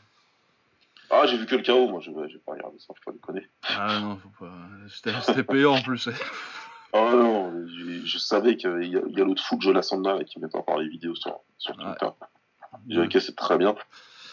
Ah, 1.17 1.25
j'ai 1.27 1.37
vu 1.37 1.45
que 1.45 1.55
le 1.55 1.61
chaos, 1.61 1.87
moi, 1.87 2.01
je 2.01 2.11
vais 2.11 2.39
pas 2.45 2.53
regarder 2.53 2.77
ça, 2.79 2.87
faut 2.87 3.11
pas 3.11 3.11
déconner. 3.11 3.47
Ah 3.69 3.99
non, 4.01 4.17
faut 4.17 4.29
pas. 4.37 4.51
C'était 5.21 5.43
payant 5.43 5.75
en 5.75 5.81
plus. 5.81 6.09
ah 6.93 7.11
non, 7.13 7.65
je, 8.03 8.17
savais 8.17 8.57
qu'il 8.57 8.83
y 8.83 8.97
a, 8.97 8.99
a 8.99 9.25
l'autre 9.25 9.43
fou 9.43 9.55
de 9.55 9.61
Jola 9.61 9.81
Sanda 9.81 10.21
qui 10.25 10.39
met 10.39 10.47
par 10.49 10.77
les 10.77 10.89
vidéos 10.89 11.15
sur, 11.15 11.39
sur 11.57 11.75
Twitter. 11.77 12.07
J'ai 12.89 13.01
vu 13.01 13.09
que 13.09 13.19
c'est 13.19 13.35
très 13.35 13.57
bien. 13.57 13.75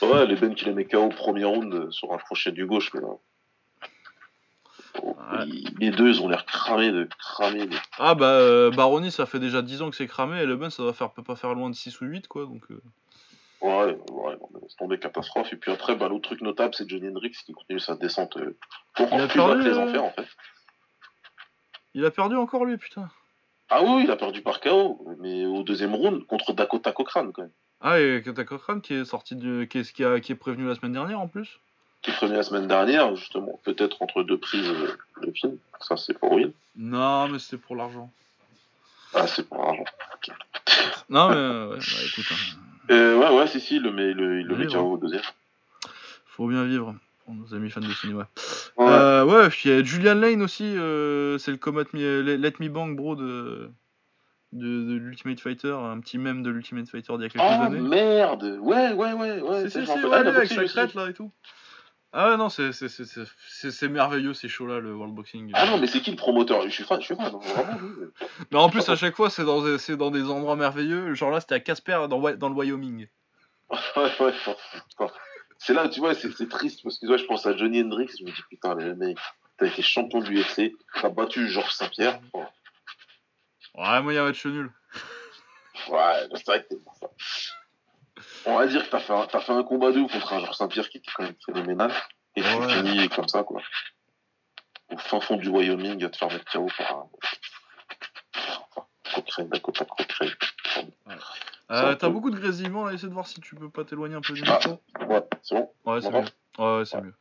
Ouais, 0.03 0.26
les 0.26 0.35
Ben 0.35 0.55
qui 0.55 0.64
les 0.64 0.72
met 0.72 0.85
KO 0.85 1.05
au 1.05 1.09
premier 1.11 1.45
round 1.45 1.93
sur 1.93 2.12
un 2.12 2.18
crochet 2.18 2.51
du 2.51 2.66
gauche, 2.66 2.93
mais 2.95 3.01
là. 3.01 3.14
Les 5.78 5.91
deux, 5.91 6.09
ils 6.09 6.20
ont 6.20 6.28
l'air 6.28 6.45
cramés 6.45 6.91
de 6.91 7.09
cramés. 7.18 7.68
Ah 7.99 8.14
bah, 8.14 8.26
euh, 8.26 8.70
Baroni, 8.70 9.11
ça 9.11 9.24
fait 9.24 9.39
déjà 9.39 9.62
10 9.62 9.83
ans 9.83 9.91
que 9.91 9.97
c'est 9.97 10.07
cramé, 10.09 10.43
et 10.43 10.47
le 10.47 10.57
Ben, 10.57 10.68
ça 10.68 10.83
va 10.83 10.93
faire, 10.93 11.12
peut 11.12 11.22
pas 11.22 11.37
faire 11.37 11.55
loin 11.55 11.70
de 11.70 11.74
6 11.74 12.01
ou 12.01 12.07
8, 12.07 12.26
quoi, 12.26 12.45
donc... 12.45 12.64
Euh... 12.70 12.83
Ouais, 13.63 13.97
ouais, 14.11 14.37
c'est 14.69 14.77
tombé 14.77 14.99
catastrophe. 14.99 15.53
Et 15.53 15.57
puis 15.57 15.71
après, 15.71 15.95
bah, 15.95 16.09
l'autre 16.09 16.29
truc 16.29 16.41
notable, 16.41 16.75
c'est 16.75 16.89
Johnny 16.89 17.09
Hendrix 17.09 17.31
qui 17.31 17.53
continue 17.53 17.79
sa 17.79 17.95
descente 17.95 18.37
euh, 18.37 18.57
encore 18.99 19.19
il 19.19 19.23
a 19.23 19.29
plus 19.29 19.39
perdu, 19.39 19.63
les 19.63 19.79
enfers, 19.79 20.05
en 20.05 20.11
fait. 20.11 20.27
Il 21.95 22.05
a 22.05 22.11
perdu 22.11 22.35
encore, 22.35 22.65
lui, 22.65 22.77
putain. 22.77 23.09
Ah 23.71 23.85
oui, 23.85 24.03
il 24.05 24.11
a 24.11 24.17
perdu 24.17 24.43
par 24.43 24.61
KO, 24.61 25.07
mais 25.21 25.47
au 25.47 25.63
deuxième 25.63 25.95
round 25.95 26.27
contre 26.27 26.53
Dakota 26.53 26.91
Cochrane, 26.91 27.33
quand 27.33 27.43
même. 27.43 27.53
Ah, 27.81 28.01
et 28.01 28.21
Dakota 28.21 28.45
Cochrane 28.45 28.83
qui 28.83 28.95
est 28.95 29.05
sorti 29.05 29.37
du... 29.37 29.69
qui, 29.71 29.79
est, 29.79 29.93
qui, 29.93 30.05
a, 30.05 30.19
qui 30.19 30.33
est 30.33 30.37
prévenu 30.37 30.67
la 30.67 30.75
semaine 30.75 30.93
dernière, 30.93 31.21
en 31.21 31.29
plus 31.29 31.61
Qui 32.03 32.11
est 32.11 32.15
prévenu 32.15 32.37
la 32.37 32.43
semaine 32.43 32.67
dernière, 32.67 33.15
justement, 33.15 33.61
peut-être 33.63 34.03
entre 34.03 34.25
deux 34.25 34.39
prises 34.39 34.69
euh, 34.69 34.99
de 35.23 35.31
film. 35.31 35.57
Ça, 35.81 35.97
c'est 35.97 36.19
pour 36.19 36.33
oui. 36.33 36.53
Non, 36.75 37.29
mais 37.29 37.39
c'est 37.39 37.59
pour 37.59 37.77
l'argent. 37.77 38.11
Ah, 39.15 39.29
c'est 39.29 39.49
pour 39.49 39.59
l'argent. 39.59 39.85
non, 41.09 41.29
mais 41.29 41.75
ouais, 41.75 41.79
bah, 41.79 42.03
écoute. 42.05 42.27
Hein. 42.33 42.72
Euh, 42.93 43.18
ouais, 43.18 43.38
ouais, 43.38 43.47
si, 43.47 43.61
si, 43.61 43.76
il 43.76 43.82
le 43.82 43.93
met, 43.93 44.12
le, 44.12 44.40
il 44.40 44.47
le 44.47 44.57
met 44.57 44.66
KO 44.66 44.93
au 44.93 44.97
deuxième. 44.99 45.22
Faut 46.26 46.47
bien 46.47 46.64
vivre 46.64 46.95
pour 47.24 47.34
nos 47.34 47.55
amis 47.55 47.70
fans 47.70 47.80
de 47.80 47.93
cinéma. 47.93 48.28
Ouais, 48.76 48.86
euh, 48.86 49.24
ouais 49.24 49.49
il 49.64 49.70
y 49.70 49.74
a 49.74 49.82
Julian 49.82 50.14
Lane 50.14 50.43
aussi, 50.43 50.64
euh, 50.76 51.38
c'est 51.38 51.51
le 51.51 51.57
Comet 51.57 51.84
Let 51.93 52.55
Me 52.61 52.68
Bang 52.68 52.97
Bro 52.97 53.16
de, 53.16 53.70
de, 54.53 54.66
de 54.84 54.95
l'Ultimate 54.95 55.40
Fighter, 55.40 55.72
un 55.72 56.01
petit 56.01 56.18
mème 56.18 56.43
de 56.43 56.51
l'Ultimate 56.51 56.88
Fighter 56.88 57.12
d'il 57.14 57.22
y 57.22 57.26
a 57.26 57.28
quelques 57.28 57.45
oh, 57.45 57.62
années. 57.62 57.78
Oh 57.80 57.84
merde 57.84 58.59
Ouais, 58.61 58.93
ouais, 58.93 59.12
ouais, 59.12 59.40
ouais. 59.40 59.70
C'est 59.70 59.86
c'est, 59.86 60.05
ouais, 60.05 60.14
avec 60.14 60.49
sa 60.49 60.64
crête 60.64 60.95
là 60.95 61.09
et 61.09 61.14
tout. 61.14 61.30
Ah 62.15 62.37
non, 62.37 62.51
c'est, 62.51 62.73
c'est, 62.73 62.89
c'est, 62.89 63.07
c'est, 63.71 63.89
merveilleux 63.89 64.35
ces 64.35 64.49
shows-là, 64.49 64.81
le 64.81 64.95
World 64.95 65.15
Boxing. 65.15 65.51
Ah 65.55 65.65
non, 65.65 65.79
mais 65.79 65.87
c'est 65.87 66.01
qui 66.01 66.11
le 66.11 66.17
promoteur? 66.17 66.63
Je 66.63 66.69
suis 66.69 66.85
fan, 66.85 67.01
je 67.01 67.07
suis 67.07 67.17
fan, 67.17 67.33
vraiment. 67.33 67.79
mais 68.51 68.59
en 68.59 68.69
plus, 68.69 68.87
à 68.91 68.97
chaque 68.97 69.17
fois, 69.17 69.31
c'est 69.31 69.45
dans, 69.45 69.79
c'est 69.79 69.97
dans 69.97 70.11
des 70.11 70.25
endroits 70.25 70.57
merveilleux. 70.57 71.15
Genre 71.15 71.31
là, 71.31 71.41
c'était 71.41 71.55
à 71.55 71.61
Casper, 71.61 72.07
dans, 72.11 72.21
dans 72.37 72.49
le 72.51 72.55
Wyoming. 72.55 73.07
ouais, 73.97 74.11
ouais, 74.21 74.33
C'est 75.57 75.73
là, 75.73 75.89
tu 75.89 76.01
vois, 76.01 76.15
c'est, 76.15 76.49
triste 76.51 76.83
parce 76.83 76.99
que 76.99 77.07
vois, 77.07 77.17
je 77.17 77.25
pense 77.25 77.47
à 77.47 77.57
Johnny 77.57 77.81
Hendrix, 77.81 78.11
je 78.19 78.25
me 78.25 78.31
dis 78.31 78.43
putain, 78.51 78.75
le 78.75 78.95
mec, 78.95 79.17
t'as 79.57 79.67
été 79.67 79.81
champion 79.81 80.21
du 80.21 80.39
UFC, 80.39 80.75
t'as 81.01 81.09
battu 81.09 81.49
Georges 81.49 81.73
Saint-Pierre. 81.73 82.21
Ouais, 83.75 84.03
moi, 84.03 84.13
il 84.13 84.17
y 84.17 84.19
a 84.19 84.23
un 84.23 84.27
match 84.27 84.45
nul. 84.45 84.71
Ouais, 85.89 86.29
c'est 86.35 86.47
vrai 86.47 86.63
que 86.63 86.69
t'es 86.69 86.77
bon 86.77 86.93
ça 87.01 87.09
on 88.47 88.57
va 88.57 88.66
dire 88.66 88.84
que 88.84 88.90
t'as 88.90 89.01
fait, 89.01 89.12
un, 89.12 89.26
as 89.32 89.40
fait 89.40 89.53
un 89.53 89.62
combat 89.62 89.93
de 89.93 90.01
ouf 90.01 90.12
contre 90.12 90.32
un 90.32 90.40
Georges 90.40 90.57
Saint-Pierre 90.57 90.88
qui 90.88 90.99
était 90.99 91.11
quand 91.14 91.24
même 91.24 91.34
phénoménal. 91.45 91.93
Et 92.36 92.43
tu 92.43 92.49
finis 92.68 93.09
comme 93.09 93.28
ça, 93.28 93.43
quoi. 93.43 93.61
Au 94.90 94.97
fin 94.97 95.20
fond 95.20 95.36
du 95.36 95.49
Wyoming, 95.49 96.05
à 96.05 96.09
te 96.09 96.16
faire 96.16 96.30
mettre 96.30 96.51
KO 96.51 96.66
par 96.76 96.97
un. 96.97 97.07
Cochrane, 99.14 99.49
Dakota 99.49 99.84
Cochrane. 99.84 100.30
Euh, 101.70 101.95
T'as 101.95 102.09
beaucoup 102.11 102.30
de 102.30 102.38
grésillements 102.38 102.84
là, 102.84 102.93
essaie 102.93 103.07
de 103.07 103.12
voir 103.12 103.26
si 103.26 103.40
tu 103.40 103.55
peux 103.55 103.70
pas 103.70 103.84
t'éloigner 103.84 104.14
un 104.14 104.20
peu 104.20 104.34
du 104.34 104.43
ah, 104.47 104.59
micro. 104.59 104.82
ouais, 105.09 105.22
c'est 105.43 105.55
bon 105.55 105.70
Ouais, 105.86 106.01
c'est 106.03 106.11
mieux. 106.11 106.24
Ouais, 106.59 106.84
c'est 106.84 107.01
mieux. 107.01 107.14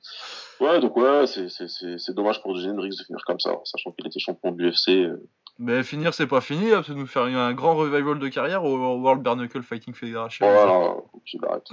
Ouais, 0.59 0.79
donc 0.81 0.97
ouais, 0.97 1.25
c'est 1.25 2.13
dommage 2.13 2.41
pour 2.41 2.51
Hendrix 2.51 2.89
de 2.89 3.03
finir 3.03 3.23
comme 3.25 3.39
ça, 3.39 3.51
sachant 3.63 3.91
qu'il 3.91 4.05
était 4.07 4.19
champion 4.19 4.51
de 4.51 4.61
l'UFC. 4.61 4.89
Euh. 4.89 5.29
Mais 5.59 5.83
finir, 5.83 6.13
c'est 6.13 6.27
pas 6.27 6.41
fini, 6.41 6.69
ça 6.69 6.93
nous 6.93 7.05
faire 7.05 7.23
un 7.23 7.53
grand 7.53 7.75
revival 7.75 8.19
de 8.19 8.27
carrière 8.29 8.63
au 8.63 8.97
World 8.97 9.21
Bare 9.21 9.37
Fighting 9.63 9.93
Federation. 9.93 10.45
Voilà, 10.45 10.95
qu'il 11.25 11.43
arrête. 11.45 11.67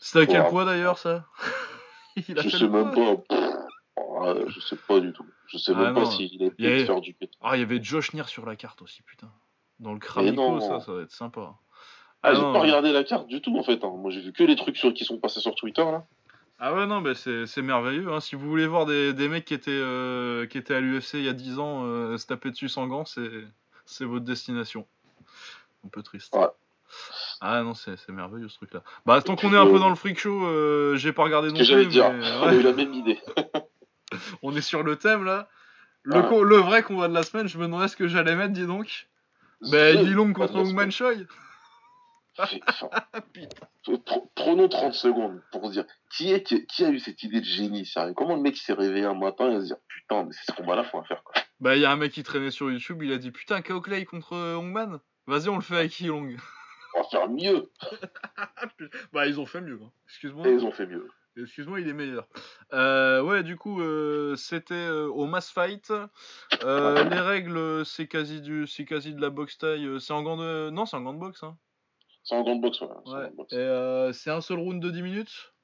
C'était 0.00 0.20
à 0.20 0.26
quel 0.26 0.48
poids 0.48 0.64
d'ailleurs 0.64 0.98
ça? 0.98 1.24
Il 2.28 2.38
a 2.38 2.42
Je 2.42 2.48
sais 2.48 2.68
même 2.68 2.92
pas. 2.92 3.22
je 4.46 4.60
sais 4.60 4.76
pas 4.88 5.00
du 5.00 5.12
tout. 5.12 5.26
Je 5.48 5.58
sais 5.58 5.74
même 5.74 5.94
ah 5.96 6.00
pas 6.00 6.06
s'il 6.06 6.42
est 6.42 6.64
avait... 6.64 6.86
faire 6.86 7.00
du 7.00 7.14
Ah, 7.42 7.56
il 7.56 7.60
y 7.60 7.62
avait 7.62 7.82
Josh 7.82 8.14
Neer 8.14 8.26
sur 8.26 8.46
la 8.46 8.56
carte 8.56 8.82
aussi, 8.82 9.02
putain. 9.02 9.30
Dans 9.78 9.92
le 9.92 9.98
Kramico, 9.98 10.60
ça, 10.60 10.80
ça 10.80 10.92
va 10.92 11.02
être 11.02 11.12
sympa. 11.12 11.54
Ah, 12.22 12.34
j'ai 12.34 12.40
pas 12.40 12.60
regardé 12.60 12.92
la 12.92 13.04
carte 13.04 13.28
du 13.28 13.40
tout 13.40 13.56
en 13.56 13.62
fait. 13.62 13.84
Hein. 13.84 13.92
Moi 13.96 14.10
j'ai 14.10 14.20
vu 14.20 14.32
que 14.32 14.42
les 14.42 14.56
trucs 14.56 14.76
sur... 14.76 14.92
qui 14.92 15.04
sont 15.04 15.18
passés 15.18 15.40
sur 15.40 15.54
Twitter 15.54 15.84
là. 15.84 16.04
Ah 16.58 16.74
ouais, 16.74 16.86
non, 16.86 17.02
mais 17.02 17.14
c'est 17.14 17.62
merveilleux. 17.62 18.10
Hein. 18.10 18.20
Si 18.20 18.34
vous 18.34 18.48
voulez 18.48 18.66
voir 18.66 18.86
des, 18.86 19.12
des 19.12 19.28
mecs 19.28 19.44
qui 19.44 19.54
étaient, 19.54 19.70
euh, 19.70 20.46
qui 20.46 20.56
étaient 20.56 20.74
à 20.74 20.80
l'UFC 20.80 21.14
il 21.14 21.24
y 21.24 21.28
a 21.28 21.34
10 21.34 21.58
ans 21.58 21.82
euh, 21.84 22.16
se 22.16 22.26
taper 22.26 22.50
dessus 22.50 22.68
sans 22.68 22.86
gants, 22.86 23.04
c'est 23.04 24.04
votre 24.04 24.24
destination. 24.24 24.86
Un 25.84 25.88
peu 25.88 26.02
triste. 26.02 26.34
Ouais. 26.34 26.46
Ah 27.40 27.62
non, 27.62 27.74
c'est 27.74 28.08
merveilleux 28.08 28.48
ce 28.48 28.56
truc-là. 28.56 28.82
Bah, 29.04 29.20
tant 29.20 29.36
qu'on 29.36 29.52
est 29.52 29.58
un 29.58 29.66
peu 29.66 29.78
dans 29.78 29.90
le 29.90 29.96
freak 29.96 30.18
show, 30.18 30.46
euh, 30.46 30.96
j'ai 30.96 31.12
pas 31.12 31.24
regardé 31.24 31.48
non 31.48 31.54
plus. 31.56 31.86
dire, 31.86 32.06
on 32.06 32.48
a 32.48 32.54
eu 32.54 32.62
la 32.62 32.72
même 32.72 32.94
idée. 32.94 33.20
on 34.42 34.56
est 34.56 34.62
sur 34.62 34.82
le 34.82 34.96
thème 34.96 35.24
là. 35.24 35.48
Le, 36.04 36.16
ah. 36.16 36.30
le 36.42 36.56
vrai 36.56 36.82
combat 36.82 37.08
de 37.08 37.14
la 37.14 37.24
semaine, 37.24 37.48
je 37.48 37.58
me 37.58 37.64
demandais 37.64 37.88
ce 37.88 37.96
que 37.96 38.06
j'allais 38.08 38.36
mettre, 38.36 38.52
dis 38.52 38.66
donc. 38.66 39.08
Bah, 39.60 39.90
Yilong 39.90 40.32
contre 40.32 40.54
Wungman 40.54 40.90
Choi. 40.90 41.12
Prenons 44.34 44.68
30 44.68 44.94
secondes 44.94 45.40
pour 45.50 45.70
dire 45.70 45.84
qui, 46.10 46.32
est, 46.32 46.42
qui, 46.66 46.84
a 46.84 46.90
eu 46.90 46.98
cette 46.98 47.22
idée 47.22 47.40
de 47.40 47.46
génie, 47.46 47.86
sérieux? 47.86 48.14
Comment 48.14 48.36
le 48.36 48.42
mec 48.42 48.56
s'est 48.56 48.72
réveillé 48.72 49.06
un 49.06 49.14
matin 49.14 49.50
et 49.50 49.60
se 49.60 49.66
dire 49.66 49.76
putain, 49.88 50.24
mais 50.24 50.32
c'est 50.32 50.52
ce 50.52 50.56
combat-là, 50.56 50.84
faut 50.84 51.02
faire 51.04 51.22
quoi. 51.24 51.34
Bah, 51.60 51.76
il 51.76 51.82
y 51.82 51.84
a 51.86 51.90
un 51.90 51.96
mec 51.96 52.12
qui 52.12 52.22
traînait 52.22 52.50
sur 52.50 52.70
YouTube, 52.70 53.02
il 53.02 53.12
a 53.12 53.18
dit 53.18 53.30
putain, 53.30 53.62
Kao 53.62 53.80
Clay 53.80 54.04
contre 54.04 54.34
euh, 54.34 54.56
Hongman? 54.56 55.00
Vas-y, 55.26 55.48
on 55.48 55.56
le 55.56 55.62
fait 55.62 55.76
avec 55.76 55.98
Yilong. 55.98 56.36
On 56.94 57.02
va 57.02 57.08
faire 57.08 57.28
mieux. 57.28 57.70
bah, 59.12 59.26
ils 59.26 59.38
ont 59.38 59.44
fait 59.44 59.60
mieux. 59.60 59.78
Hein. 59.82 59.90
Excuse-moi. 60.08 60.48
ils 60.48 60.64
ont 60.64 60.72
fait 60.72 60.86
mieux. 60.86 61.06
Excuse-moi, 61.36 61.80
il 61.80 61.88
est 61.88 61.92
meilleur. 61.92 62.26
Euh, 62.72 63.20
ouais, 63.20 63.42
du 63.42 63.58
coup, 63.58 63.82
euh, 63.82 64.34
c'était 64.36 64.88
au 64.88 65.26
Mass 65.26 65.50
Fight. 65.50 65.92
les 66.62 67.20
règles, 67.20 67.84
c'est 67.84 68.06
quasi 68.06 68.40
du, 68.40 68.66
c'est 68.66 68.86
quasi 68.86 69.12
de 69.12 69.20
la 69.20 69.28
boxe 69.28 69.58
taille. 69.58 70.00
C'est 70.00 70.14
en 70.14 70.22
gant 70.22 70.38
de, 70.38 70.70
non, 70.70 70.86
c'est 70.86 70.96
en 70.96 71.02
gant 71.02 71.12
de 71.12 71.18
boxe. 71.18 71.42
Hein. 71.42 71.58
C'est 72.26 72.34
en 72.34 72.42
grande 72.42 72.60
boxe, 72.60 72.80
ouais. 72.80 73.30
Euh, 73.52 74.12
c'est 74.12 74.30
un 74.30 74.40
seul 74.40 74.58
round 74.58 74.82
de 74.82 74.90
10 74.90 75.02
minutes. 75.02 75.54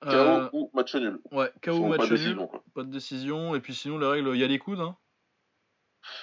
KO 0.00 0.08
euh, 0.08 0.48
ou 0.54 0.70
match 0.72 0.94
nul. 0.94 1.20
Ouais, 1.30 1.52
KO 1.62 1.72
ou 1.72 1.86
match 1.88 2.10
nul. 2.10 2.48
pas 2.74 2.82
de 2.82 2.90
décision. 2.90 3.54
Et 3.54 3.60
puis 3.60 3.74
sinon, 3.74 3.98
les 3.98 4.06
règles, 4.06 4.30
il 4.32 4.40
y 4.40 4.44
a 4.44 4.46
les 4.46 4.58
coudes. 4.58 4.80
Hein. 4.80 4.96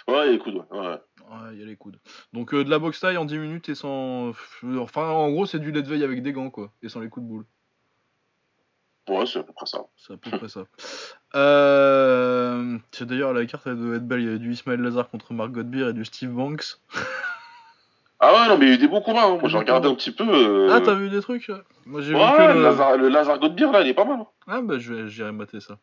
Ouais, 0.07 0.25
il 0.25 0.25
y 0.25 0.29
a 0.29 0.31
les 0.31 0.39
coudes, 0.39 0.55
ouais. 0.71 0.79
Ouais, 0.79 1.53
il 1.53 1.59
y 1.59 1.61
a 1.61 1.65
les 1.67 1.75
coudes. 1.75 1.99
Donc 2.33 2.55
euh, 2.55 2.63
de 2.63 2.69
la 2.71 2.79
boxe 2.79 2.99
taille 2.99 3.17
en 3.17 3.25
10 3.25 3.37
minutes 3.37 3.69
et 3.69 3.75
sans. 3.75 4.33
Enfin, 4.79 5.07
en 5.07 5.29
gros, 5.29 5.45
c'est 5.45 5.59
du 5.59 5.71
lait 5.71 5.83
de 5.83 5.87
veille 5.87 6.03
avec 6.03 6.23
des 6.23 6.33
gants, 6.33 6.49
quoi. 6.49 6.73
Et 6.81 6.89
sans 6.89 6.99
les 6.99 7.09
coups 7.09 7.27
de 7.27 7.29
boule. 7.29 7.45
Ouais, 9.07 9.27
c'est 9.27 9.39
à 9.39 9.43
peu 9.43 9.53
près 9.53 9.67
ça. 9.67 9.85
C'est 9.97 10.13
à 10.13 10.17
peu 10.17 10.31
près 10.31 10.49
ça. 10.49 10.65
Euh... 11.35 12.79
D'ailleurs 13.01 13.33
la 13.33 13.45
carte 13.45 13.67
de 13.67 13.93
être 13.93 14.07
belle. 14.07 14.21
Il 14.21 14.25
y 14.25 14.29
avait 14.29 14.39
du 14.39 14.51
Ismaël 14.51 14.81
Lazare 14.81 15.09
contre 15.09 15.31
Mark 15.33 15.51
Godbeer 15.51 15.89
et 15.89 15.93
du 15.93 16.03
Steve 16.03 16.31
Banks. 16.31 16.79
Ah 18.21 18.33
ouais, 18.33 18.47
non, 18.49 18.57
mais 18.57 18.65
il 18.65 18.69
y 18.69 18.71
a 18.71 18.75
eu 18.75 18.77
des 18.77 18.87
beaux 18.87 18.99
combats. 18.99 19.25
Hein. 19.25 19.37
Moi, 19.39 19.47
j'ai 19.47 19.57
regardé 19.57 19.87
un 19.87 19.95
petit 19.95 20.11
peu. 20.11 20.27
Euh, 20.27 20.69
ah, 20.71 20.81
t'as 20.81 20.93
vu 20.93 21.09
des 21.09 21.21
trucs 21.21 21.49
Moi, 21.85 22.01
j'ai 22.01 22.13
ouais, 22.13 22.31
vu 22.31 22.37
que 22.37 22.57
le... 22.57 22.63
Lazare, 22.63 22.97
le 22.97 23.07
Lazare 23.07 23.39
Godbeer, 23.39 23.71
là, 23.71 23.81
il 23.81 23.87
est 23.87 23.93
pas 23.93 24.03
mal. 24.03 24.19
Hein. 24.19 24.27
Ah, 24.47 24.61
bah, 24.61 24.75
j'irai 24.77 25.31
mater 25.31 25.61
ça. 25.61 25.77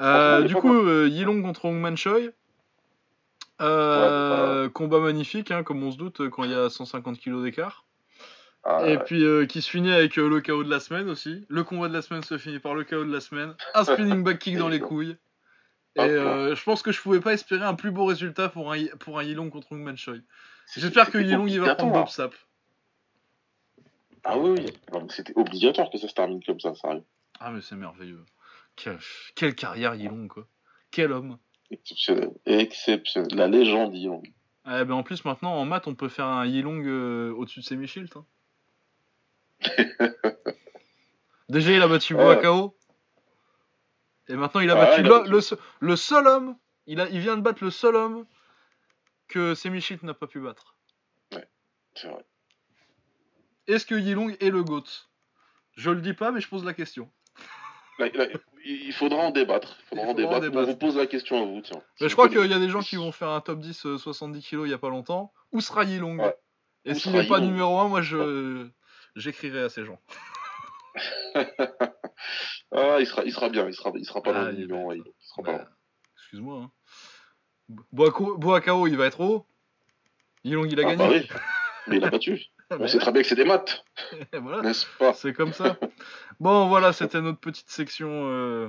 Euh, 0.00 0.42
du 0.42 0.56
coup, 0.56 0.74
euh, 0.74 1.08
Yilong 1.08 1.40
contre 1.42 1.66
Hongman 1.66 1.96
Choi. 1.96 2.32
Euh, 3.60 4.68
combat 4.68 4.98
magnifique, 4.98 5.50
hein, 5.50 5.62
comme 5.62 5.82
on 5.82 5.92
se 5.92 5.98
doute, 5.98 6.28
quand 6.30 6.44
il 6.44 6.50
y 6.50 6.54
a 6.54 6.68
150 6.68 7.18
kilos 7.18 7.44
d'écart. 7.44 7.84
Ah, 8.64 8.86
et 8.86 8.98
puis 8.98 9.24
qui 9.46 9.62
se 9.62 9.70
finit 9.70 9.92
avec 9.92 10.16
le 10.16 10.40
KO 10.40 10.64
de 10.64 10.70
la 10.70 10.80
semaine 10.80 11.08
aussi. 11.08 11.46
Le 11.48 11.62
combat 11.62 11.88
de 11.88 11.94
la 11.94 12.02
semaine 12.02 12.22
se 12.22 12.38
finit 12.38 12.58
par 12.58 12.74
le 12.74 12.82
KO 12.82 13.04
de 13.04 13.12
la 13.12 13.20
semaine. 13.20 13.54
Un 13.74 13.84
spinning 13.84 14.24
back 14.24 14.40
kick 14.40 14.58
dans 14.58 14.68
les 14.68 14.80
couilles. 14.80 15.16
Et 15.94 16.08
je 16.08 16.64
pense 16.64 16.82
que 16.82 16.90
je 16.90 17.00
pouvais 17.00 17.20
pas 17.20 17.34
espérer 17.34 17.64
un 17.64 17.74
plus 17.74 17.92
beau 17.92 18.04
résultat 18.04 18.48
pour 18.48 18.72
un, 18.72 18.78
pour 18.98 19.20
un 19.20 19.22
Yilong 19.22 19.48
contre 19.50 19.70
Hongman 19.70 19.96
Choi. 19.96 20.16
J'espère 20.76 21.10
que 21.10 21.18
Yilong 21.18 21.46
il 21.46 21.60
va 21.60 21.74
prendre 21.74 21.92
Bob 21.92 22.08
Sap. 22.08 22.34
Ah 24.24 24.36
oui, 24.36 24.58
oui. 24.58 25.00
c'était 25.10 25.32
obligatoire 25.36 25.90
que 25.90 25.98
ça 25.98 26.08
se 26.08 26.14
termine 26.14 26.42
comme 26.44 26.60
ça, 26.60 26.74
ça 26.74 26.88
arrive. 26.88 27.04
Ah 27.40 27.50
mais 27.50 27.60
c'est 27.62 27.76
merveilleux. 27.76 28.24
Quelle, 28.76 29.54
carrière 29.54 29.94
Yilong 29.94 30.28
quoi. 30.28 30.46
Quel 30.90 31.12
homme. 31.12 31.38
Exceptionnel. 31.70 32.30
Exceptionnel. 32.46 33.34
La 33.34 33.48
légende 33.48 33.94
Yilong. 33.94 34.22
Eh 34.66 34.84
ben 34.84 34.92
en 34.92 35.02
plus 35.02 35.24
maintenant 35.24 35.54
en 35.54 35.64
maths 35.64 35.86
on 35.86 35.94
peut 35.94 36.08
faire 36.08 36.26
un 36.26 36.46
Yilong 36.46 36.84
euh, 36.84 37.32
au-dessus 37.32 37.60
de 37.60 37.64
Semi-Shield. 37.64 38.10
Hein. 38.16 38.24
Déjà 41.48 41.72
il 41.72 41.80
a 41.80 41.88
battu 41.88 42.14
Boakao. 42.14 42.76
Et 44.28 44.34
maintenant 44.34 44.60
il 44.60 44.70
a 44.70 44.74
battu, 44.74 45.02
le, 45.80 45.96
seul 45.96 46.26
homme. 46.26 46.56
Il, 46.86 47.00
a, 47.00 47.08
il 47.08 47.20
vient 47.20 47.36
de 47.36 47.42
battre 47.42 47.64
le 47.64 47.70
seul 47.70 47.96
homme 47.96 48.26
que 49.28 49.54
Semichit 49.54 49.98
n'a 50.02 50.14
pas 50.14 50.26
pu 50.26 50.40
battre. 50.40 50.76
Ouais, 51.32 51.48
c'est 51.94 52.08
vrai. 52.08 52.24
Est-ce 53.66 53.86
que 53.86 53.94
Yilong 53.94 54.30
est 54.40 54.50
le 54.50 54.62
GOAT? 54.62 54.84
Je 55.76 55.90
le 55.90 56.00
dis 56.00 56.14
pas, 56.14 56.32
mais 56.32 56.40
je 56.40 56.48
pose 56.48 56.64
la 56.64 56.74
question. 56.74 57.10
il 58.64 58.92
faudra 58.92 59.18
en 59.18 59.30
débattre. 59.30 59.76
Il 59.80 59.88
faudra, 59.88 60.06
en, 60.06 60.14
débattre. 60.14 60.50
On 60.54 60.64
vous 60.64 60.76
pose 60.76 60.96
la 60.96 61.06
question 61.06 61.42
à 61.42 61.44
vous. 61.44 61.60
Tiens. 61.60 61.82
je 62.00 62.12
crois 62.12 62.28
qu'il 62.28 62.46
y 62.46 62.54
a 62.54 62.58
des 62.58 62.70
gens 62.70 62.80
qui 62.80 62.96
vont 62.96 63.12
faire 63.12 63.28
un 63.28 63.40
top 63.40 63.60
10 63.60 63.96
70 63.98 64.42
kg 64.42 64.62
il 64.64 64.70
y 64.70 64.74
a 64.74 64.78
pas 64.78 64.88
longtemps. 64.88 65.32
Où 65.52 65.60
sera 65.60 65.84
Yilong? 65.84 66.18
Et 66.84 66.94
s'il 66.94 67.12
n'est 67.12 67.26
pas 67.26 67.40
numéro 67.40 67.78
1, 67.78 67.88
moi 67.88 68.02
je 68.02 68.68
j'écrirai 69.14 69.62
à 69.62 69.68
ces 69.68 69.84
gens. 69.84 70.00
ah, 72.72 72.96
il 73.00 73.06
sera, 73.06 73.24
il 73.24 73.32
sera 73.32 73.48
bien, 73.48 73.66
il 73.66 73.74
sera, 73.74 73.92
il 73.94 74.04
sera 74.04 74.22
pas 74.22 74.30
ah, 74.30 74.44
dans 74.44 74.46
le 74.46 74.52
numéro 74.52 74.90
1. 74.90 74.96
Bah, 75.42 75.68
excuse-moi. 76.16 76.62
Hein. 76.62 76.72
Boakao, 77.92 78.86
il 78.86 78.96
va 78.96 79.06
être 79.06 79.20
haut. 79.20 79.44
Yilong, 80.44 80.66
il 80.70 80.80
a 80.80 80.88
ah, 80.88 80.94
gagné. 80.94 81.20
Bah 81.20 81.40
Mais 81.88 81.96
il 81.96 82.04
a 82.04 82.10
battu. 82.10 82.40
On 82.70 82.86
sait 82.86 82.98
très 82.98 83.12
bien 83.12 83.22
que 83.22 83.28
c'est 83.28 83.34
des 83.34 83.44
maths. 83.44 83.84
voilà. 84.32 84.62
N'est-ce 84.62 84.86
pas 84.98 85.14
C'est 85.14 85.32
comme 85.32 85.52
ça. 85.52 85.78
bon, 86.40 86.68
voilà, 86.68 86.92
c'était 86.92 87.20
notre 87.20 87.40
petite 87.40 87.70
section. 87.70 88.08
Euh... 88.10 88.68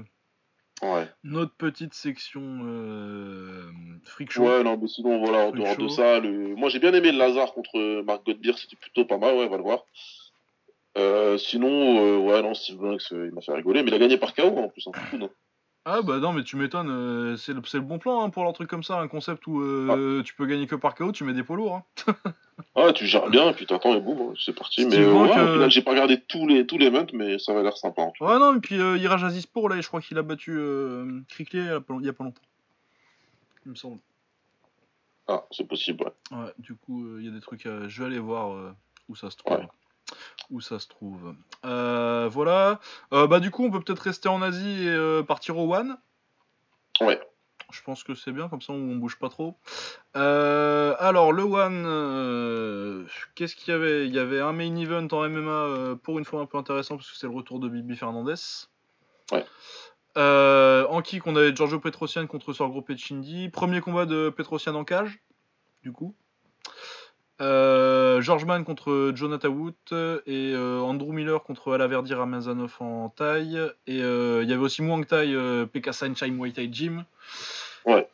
Ouais. 0.82 1.10
Notre 1.24 1.54
petite 1.56 1.93
section 1.93 2.62
euh... 2.64 3.70
freak 4.06 4.32
show. 4.32 4.47
Ouais, 4.47 4.64
non, 4.64 4.78
mais 4.78 4.88
sinon, 4.88 5.20
voilà, 5.20 5.47
en 5.47 5.52
dehors 5.52 5.76
de 5.76 5.89
ça, 5.89 6.20
le... 6.22 6.56
moi 6.56 6.70
j'ai 6.70 6.80
bien 6.80 6.93
aimé 6.93 7.12
le 7.12 7.18
Lazare 7.18 7.54
contre 7.54 8.02
Marc 8.04 8.26
Godbeer, 8.26 8.58
c'était 8.58 8.78
plutôt 8.78 9.04
pas 9.04 9.18
mal, 9.18 9.36
ouais, 9.36 9.45
on 9.45 9.50
va 9.50 9.58
le 9.58 9.64
voir. 9.64 9.84
Euh, 10.97 11.38
sinon, 11.38 11.70
euh, 11.70 12.18
ouais, 12.18 12.41
non, 12.41 12.54
euh, 12.54 13.28
il 13.28 13.32
m'a 13.34 13.41
fait 13.41 13.54
rigoler, 13.54 13.84
mais 13.84 13.89
il 13.89 13.93
a 13.93 14.00
gagné 14.00 14.18
par 14.18 14.34
KO 14.34 14.58
en 14.58 14.70
plus, 14.70 14.88
en 14.88 14.91
hein, 14.93 15.18
non? 15.18 15.30
Ah 15.86 16.01
bah 16.01 16.19
non 16.19 16.34
mais 16.34 16.43
tu 16.43 16.55
m'étonnes, 16.55 16.89
euh, 16.89 17.38
c'est 17.38 17.53
le, 17.53 17.61
le, 17.61 17.80
bon 17.80 17.99
plan 17.99 18.21
hein, 18.21 18.30
pour 18.30 18.43
leur 18.43 18.53
truc 18.53 18.69
comme 18.69 18.84
ça, 18.84 18.99
un 18.99 19.07
concept 19.07 19.47
où 19.47 19.61
euh, 19.61 20.21
tu 20.23 20.36
peux 20.36 20.45
gagner 20.45 20.67
que 20.67 20.75
par 20.75 20.93
KO, 20.93 21.11
tu 21.11 21.23
mets 21.23 21.34
des 21.34 21.43
poids 21.43 21.55
lourds. 21.55 21.75
Hein. 22.07 22.13
ah 22.75 22.91
tu 22.93 23.05
gères 23.05 23.30
bien 23.30 23.49
et 23.49 23.53
puis 23.53 23.65
t'attends 23.65 23.95
et 23.95 24.01
boum, 24.01 24.34
c'est 24.38 24.53
parti. 24.53 24.86
Mais 24.86 24.97
euh, 24.97 25.69
j'ai 25.69 25.82
pas 25.82 25.91
regardé 25.91 26.19
tous 26.19 26.45
les 26.47 26.65
tous 26.65 26.77
les 26.77 26.88
events 26.88 27.07
mais 27.13 27.39
ça 27.39 27.53
va 27.53 27.63
l'air 27.63 27.77
sympa. 27.77 28.01
En 28.01 28.11
ouais 28.19 28.39
non 28.39 28.57
et 28.57 28.59
puis 28.59 28.80
euh, 28.80 28.97
Iraj 28.97 29.23
Azizpour 29.23 29.69
là 29.69 29.80
je 29.80 29.88
crois 29.88 30.01
qu'il 30.01 30.17
a 30.17 30.21
battu 30.21 30.51
euh, 30.57 31.21
il 31.39 31.55
y 31.55 31.69
a 31.69 31.80
pas 31.80 32.23
longtemps. 32.23 32.41
Il 33.65 33.71
me 33.71 33.75
semble. 33.75 33.99
Ah 35.27 35.45
c'est 35.51 35.67
possible 35.67 36.03
ouais. 36.03 36.38
Ouais 36.38 36.53
du 36.59 36.75
coup 36.75 37.17
il 37.19 37.25
y 37.25 37.30
a 37.30 37.32
des 37.32 37.41
trucs 37.41 37.65
à... 37.65 37.88
je 37.88 38.01
vais 38.01 38.07
aller 38.07 38.19
voir 38.19 38.75
où 39.07 39.15
ça 39.15 39.30
se 39.30 39.38
trouve 39.38 39.59
où 40.50 40.62
ça 40.62 40.80
se 40.80 40.88
trouve. 40.88 41.36
Euh, 41.66 42.28
voilà. 42.32 42.80
Euh, 43.14 43.28
bah 43.28 43.39
du 43.39 43.52
coup, 43.52 43.66
on 43.66 43.72
peut 43.72 43.80
peut-être 43.80 44.00
rester 44.00 44.30
en 44.30 44.41
Asie 44.41 44.84
et 44.84 44.89
euh, 44.89 45.24
partir 45.24 45.58
au 45.58 45.74
One. 45.74 45.97
Ouais. 47.02 47.20
Je 47.72 47.84
pense 47.84 48.04
que 48.04 48.16
c'est 48.16 48.32
bien, 48.32 48.50
comme 48.50 48.62
ça 48.62 48.74
on 48.74 48.95
bouge 48.95 49.20
pas 49.20 49.30
trop. 49.30 49.56
alors, 50.16 51.32
le 51.32 51.43
One, 51.43 53.06
qu'est-ce 53.36 53.56
qu'il 53.56 53.72
y 53.72 53.76
avait? 53.76 54.08
Il 54.08 54.14
y 54.14 54.18
avait 54.18 54.41
un 54.41 54.54
main 54.54 54.76
event 54.76 55.08
en 55.12 55.30
MMA 55.30 55.95
pour 56.02 56.18
une 56.18 56.26
fois 56.26 56.41
un 56.41 56.47
peu 56.47 56.58
intéressant 56.58 56.95
parce 56.97 57.12
que 57.12 57.18
c'est 57.18 57.28
le 57.28 57.34
retour 57.34 57.60
de 57.60 57.70
Bibi 57.70 57.95
Fernandez. 57.95 58.34
Ouais. 59.32 59.45
en 60.16 61.02
kick, 61.04 61.28
on 61.28 61.36
avait 61.36 61.56
Giorgio 61.56 61.80
Petrosian 61.80 62.26
contre 62.26 62.54
Sorgro 62.54 62.82
Pechindi. 62.82 63.50
Premier 63.50 63.82
combat 63.82 64.08
de 64.08 64.30
Petrosian 64.36 64.74
en 64.74 64.84
cage, 64.84 65.20
du 65.84 65.91
coup. 65.91 66.16
Euh, 67.41 68.21
George 68.21 68.45
Mann 68.45 68.65
contre 68.65 69.13
Jonathan 69.15 69.47
Wood 69.47 69.73
et 69.91 70.51
euh, 70.53 70.81
Andrew 70.81 71.13
Miller 71.13 71.41
contre 71.41 71.73
Alaverdi 71.73 72.13
Ramazanov 72.13 72.75
en 72.79 73.09
taille. 73.09 73.59
Et 73.87 74.01
euh, 74.01 74.43
il 74.43 74.49
y 74.49 74.53
avait 74.53 74.61
aussi 74.61 74.81
Muang 74.81 75.05
Thai, 75.05 75.33
PK 75.71 75.89
Muay 76.31 76.51
Thai 76.51 76.69
Gym. 76.71 77.05
Ouais. 77.85 78.07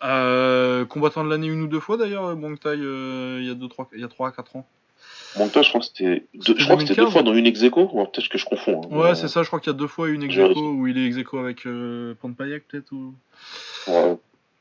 combattant 0.89 1.23
de 1.23 1.29
l'année 1.29 1.47
une 1.47 1.61
ou 1.61 1.67
deux 1.67 1.79
fois 1.79 1.97
d'ailleurs, 1.97 2.35
Muang 2.35 2.57
Thai, 2.57 2.75
il 2.77 3.45
y 3.45 3.49
a 3.49 3.69
3 3.69 3.89
il 3.93 4.01
y 4.01 4.03
a 4.03 4.07
3 4.07 4.29
à 4.29 4.31
4 4.31 4.57
ans. 4.57 4.65
Muang 5.37 5.51
Thai, 5.51 5.63
je 5.63 5.69
crois 5.69 5.81
que 5.81 5.87
c'était 5.87 6.23
deux, 6.35 6.55
je 6.57 6.63
crois 6.63 6.77
que 6.77 6.93
deux 6.93 7.09
fois 7.09 7.23
dans 7.23 7.33
une 7.33 7.47
execo, 7.47 7.87
peut-être 7.87 8.29
que 8.29 8.37
je 8.37 8.45
confonds. 8.45 8.81
Hein. 8.83 8.95
ouais, 8.95 9.15
c'est 9.15 9.27
ça, 9.27 9.41
je 9.41 9.47
crois 9.47 9.59
qu'il 9.59 9.71
y 9.71 9.75
a 9.75 9.77
deux 9.77 9.87
fois 9.87 10.07
une 10.09 10.23
execo 10.23 10.71
où 10.71 10.87
il 10.87 10.97
est 10.97 11.05
execo 11.05 11.39
avec 11.39 11.63
Payak 12.37 12.63
peut-être 12.67 12.91
ou... 12.91 13.15
Ouais. 13.87 14.17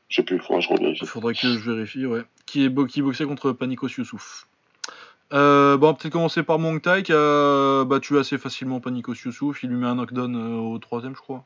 Je 0.07 0.17
sais 0.17 0.23
plus, 0.23 0.35
il 0.35 0.41
faudrait 0.41 0.61
que 0.61 0.67
je 0.67 0.73
revérifie. 0.73 1.03
Il 1.03 1.07
faudrait 1.07 1.33
que 1.33 1.39
je 1.39 1.71
vérifie, 1.71 2.05
ouais. 2.05 2.21
Qui, 2.45 2.65
est, 2.65 2.87
qui 2.87 3.01
boxait 3.01 3.25
contre 3.25 3.51
Panikos 3.51 3.87
Youssouf. 3.97 4.47
Euh, 5.35 5.77
bon, 5.77 5.93
peut-être 5.93 6.13
commencer 6.13 6.43
par 6.43 6.59
Mong 6.59 6.81
Tai 6.81 7.03
qui 7.03 7.11
a 7.13 7.83
battu 7.85 8.17
assez 8.17 8.37
facilement 8.37 8.79
Panikos 8.79 9.15
Youssouf. 9.25 9.63
Il 9.63 9.69
lui 9.69 9.77
met 9.77 9.87
un 9.87 9.95
knockdown 9.95 10.35
euh, 10.35 10.57
au 10.57 10.77
troisième, 10.79 11.15
je 11.15 11.21
crois. 11.21 11.43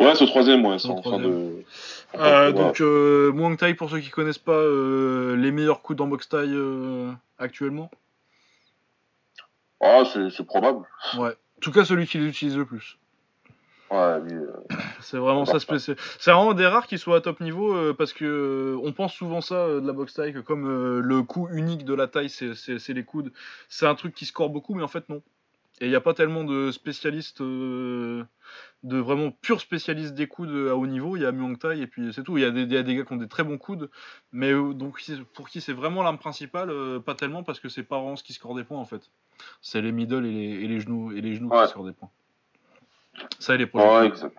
Ouais, 0.00 0.14
c'est 0.14 0.24
au 0.24 0.28
troisième, 0.28 0.64
ouais, 0.64 0.78
c'est 0.78 0.88
en 0.88 1.00
train 1.00 1.18
de. 1.18 1.64
Euh, 2.16 2.52
donc, 2.52 2.80
euh, 2.80 3.32
Muang 3.32 3.56
Thai, 3.56 3.74
pour 3.74 3.90
ceux 3.90 4.00
qui 4.00 4.10
connaissent 4.10 4.38
pas, 4.38 4.52
euh, 4.52 5.36
les 5.36 5.50
meilleurs 5.50 5.82
coups 5.82 5.96
dans 5.96 6.06
box 6.06 6.28
Thai 6.28 6.48
actuellement 7.38 7.90
Ah, 9.80 10.02
c'est 10.14 10.46
probable. 10.46 10.84
Ouais, 11.18 11.34
tout 11.64 11.72
cas, 11.72 11.84
celui 11.84 12.06
qui 12.06 12.18
l'utilise 12.18 12.56
le 12.56 12.66
plus. 12.66 12.98
Ouais, 13.94 14.32
euh, 14.32 14.46
C'est 15.00 15.18
vraiment 15.18 15.44
ça. 15.44 15.58
C'est 15.60 16.30
vraiment 16.30 16.54
des 16.54 16.66
rares 16.66 16.86
qui 16.86 16.98
soient 16.98 17.16
à 17.18 17.20
top 17.20 17.40
niveau 17.40 17.74
euh, 17.74 17.94
parce 17.94 18.12
que 18.12 18.24
euh, 18.24 18.80
on 18.82 18.92
pense 18.92 19.14
souvent 19.14 19.40
ça 19.40 19.68
de 19.68 19.86
la 19.86 19.92
boxe 19.92 20.14
taille 20.14 20.32
que 20.32 20.38
comme 20.40 21.00
le 21.00 21.22
coup 21.22 21.48
unique 21.52 21.84
de 21.84 21.94
la 21.94 22.08
taille 22.08 22.28
c'est- 22.30 22.88
les 22.88 23.04
coudes, 23.04 23.32
c'est 23.68 23.86
un 23.86 23.94
truc 23.94 24.14
qui 24.14 24.24
score 24.26 24.50
beaucoup 24.50 24.74
mais 24.74 24.82
en 24.82 24.88
fait 24.88 25.08
non. 25.08 25.22
Et 25.80 25.86
il 25.86 25.90
n'y 25.90 25.96
a 25.96 26.00
pas 26.00 26.14
tellement 26.14 26.44
de 26.44 26.70
spécialistes, 26.70 27.42
de 27.42 28.24
vraiment 28.84 29.30
purs 29.32 29.60
spécialistes 29.60 30.14
des 30.14 30.26
coudes 30.28 30.68
à 30.68 30.76
haut 30.76 30.86
niveau. 30.86 31.16
Il 31.16 31.22
y 31.22 31.26
a 31.26 31.32
Muang 31.32 31.56
Thai 31.58 31.80
et 31.80 31.86
puis 31.88 32.12
c'est 32.12 32.22
tout. 32.22 32.38
Il 32.38 32.42
y, 32.42 32.44
a 32.46 32.50
des- 32.52 32.62
il 32.62 32.72
y 32.72 32.76
a 32.76 32.82
des 32.84 32.94
gars 32.94 33.04
qui 33.04 33.12
ont 33.12 33.16
des 33.16 33.28
très 33.28 33.42
bons 33.42 33.58
coudes, 33.58 33.90
mais 34.32 34.52
donc 34.52 35.02
pour 35.34 35.48
qui 35.48 35.60
c'est 35.60 35.72
vraiment 35.72 36.02
l'arme 36.02 36.18
principale, 36.18 36.72
pas 37.04 37.14
tellement 37.14 37.42
parce 37.42 37.58
que 37.60 37.68
c'est 37.68 37.82
pas 37.82 37.98
vraiment 37.98 38.16
ce 38.16 38.22
qui 38.24 38.32
score 38.32 38.54
des 38.54 38.64
points 38.64 38.78
en 38.78 38.84
fait. 38.84 39.10
C'est 39.62 39.82
les 39.82 39.90
middle 39.92 40.24
et 40.26 40.30
les, 40.32 40.64
et 40.64 40.68
les 40.68 40.80
genoux 40.80 41.12
et 41.12 41.20
les 41.20 41.34
genoux 41.34 41.50
Ouais. 41.50 41.64
qui 41.64 41.70
scorent 41.70 41.84
des 41.86 41.92
points. 41.92 42.10
Ça 43.38 43.54
et 43.54 43.58
les 43.58 43.66
projectiles. 43.66 44.00
ouais, 44.00 44.06
exact. 44.08 44.36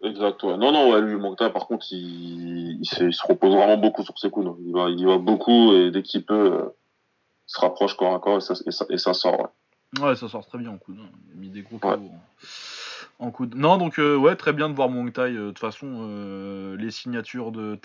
Exact, 0.00 0.42
ouais. 0.44 0.56
Non, 0.56 0.70
non, 0.70 0.92
ouais, 0.92 1.00
lui, 1.00 1.16
Moncta, 1.16 1.50
par 1.50 1.66
contre, 1.66 1.86
il, 1.90 2.78
il, 2.80 2.86
se, 2.86 3.02
il 3.04 3.12
se 3.12 3.26
repose 3.26 3.54
vraiment 3.54 3.76
beaucoup 3.76 4.04
sur 4.04 4.16
ses 4.18 4.30
coudes. 4.30 4.46
hein. 4.46 4.56
Il 4.64 4.72
va, 4.72 4.88
il 4.90 5.00
y 5.00 5.04
va 5.04 5.18
beaucoup 5.18 5.72
et 5.74 5.90
dès 5.90 6.02
qu'il 6.02 6.24
peut, 6.24 6.52
euh, 6.52 6.68
il 7.48 7.52
se 7.52 7.60
rapproche 7.60 7.96
corps 7.96 8.14
à 8.14 8.20
corps 8.20 8.36
et 8.38 8.40
ça, 8.40 8.54
et 8.64 8.70
ça, 8.70 8.86
et 8.90 8.98
ça 8.98 9.12
sort. 9.12 9.40
Ouais. 9.40 10.00
Ouais, 10.00 10.14
ça 10.14 10.28
sort 10.28 10.46
très 10.46 10.58
bien 10.58 10.70
en 10.70 10.78
coude. 10.78 10.98
hein. 11.00 11.08
Il 11.26 11.32
a 11.32 11.40
mis 11.40 11.48
des 11.48 11.62
gros 11.62 11.78
KO 11.78 11.88
en, 11.88 12.20
en 13.18 13.30
coude. 13.32 13.56
Non, 13.56 13.76
donc 13.76 13.98
euh, 13.98 14.16
ouais, 14.16 14.36
très 14.36 14.52
bien 14.52 14.68
de 14.68 14.74
voir 14.74 14.88
Muang 14.88 15.10
Thai. 15.10 15.22
euh, 15.22 15.46
De 15.46 15.48
toute 15.48 15.58
façon, 15.58 15.86
euh, 16.08 16.76
les 16.76 16.92
signatures 16.92 17.50
de 17.50 17.76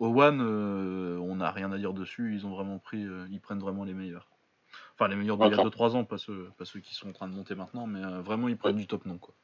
One, 0.00 0.40
euh, 0.42 1.18
on 1.20 1.36
n'a 1.36 1.50
rien 1.50 1.72
à 1.72 1.78
dire 1.78 1.94
dessus. 1.94 2.34
Ils 2.34 2.46
ont 2.46 2.50
vraiment 2.50 2.78
pris, 2.78 3.06
ils 3.30 3.40
prennent 3.40 3.60
vraiment 3.60 3.84
les 3.84 3.94
meilleurs. 3.94 4.26
Enfin, 4.98 5.08
les 5.08 5.16
meilleurs 5.16 5.36
d'il 5.36 5.44
y 5.44 5.46
a 5.46 5.50
D'accord. 5.50 5.90
2-3 5.90 5.96
ans, 5.96 6.04
pas 6.04 6.18
ceux, 6.18 6.50
pas 6.58 6.64
ceux 6.64 6.80
qui 6.80 6.94
sont 6.94 7.08
en 7.08 7.12
train 7.12 7.28
de 7.28 7.32
monter 7.34 7.54
maintenant, 7.54 7.86
mais 7.86 8.04
euh, 8.04 8.20
vraiment, 8.20 8.48
ils 8.48 8.56
prennent 8.56 8.76
du 8.76 8.86
top 8.88 9.06
nom. 9.06 9.18
Quoi. 9.18 9.34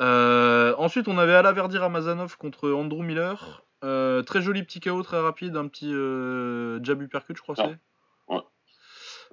Euh, 0.00 0.74
ensuite, 0.78 1.08
on 1.08 1.18
avait 1.18 1.34
Alaverdi 1.34 1.78
Ramazanov 1.78 2.36
contre 2.36 2.70
Andrew 2.70 3.02
Miller. 3.02 3.64
Euh, 3.84 4.22
très 4.22 4.40
joli 4.42 4.62
petit 4.62 4.78
KO, 4.80 5.02
très 5.02 5.20
rapide, 5.20 5.56
un 5.56 5.66
petit 5.68 5.90
jab 6.84 7.02
uppercut, 7.02 7.36
je 7.36 7.42
crois. 7.42 7.54
Ah. 7.58 7.64
c'est 7.68 8.38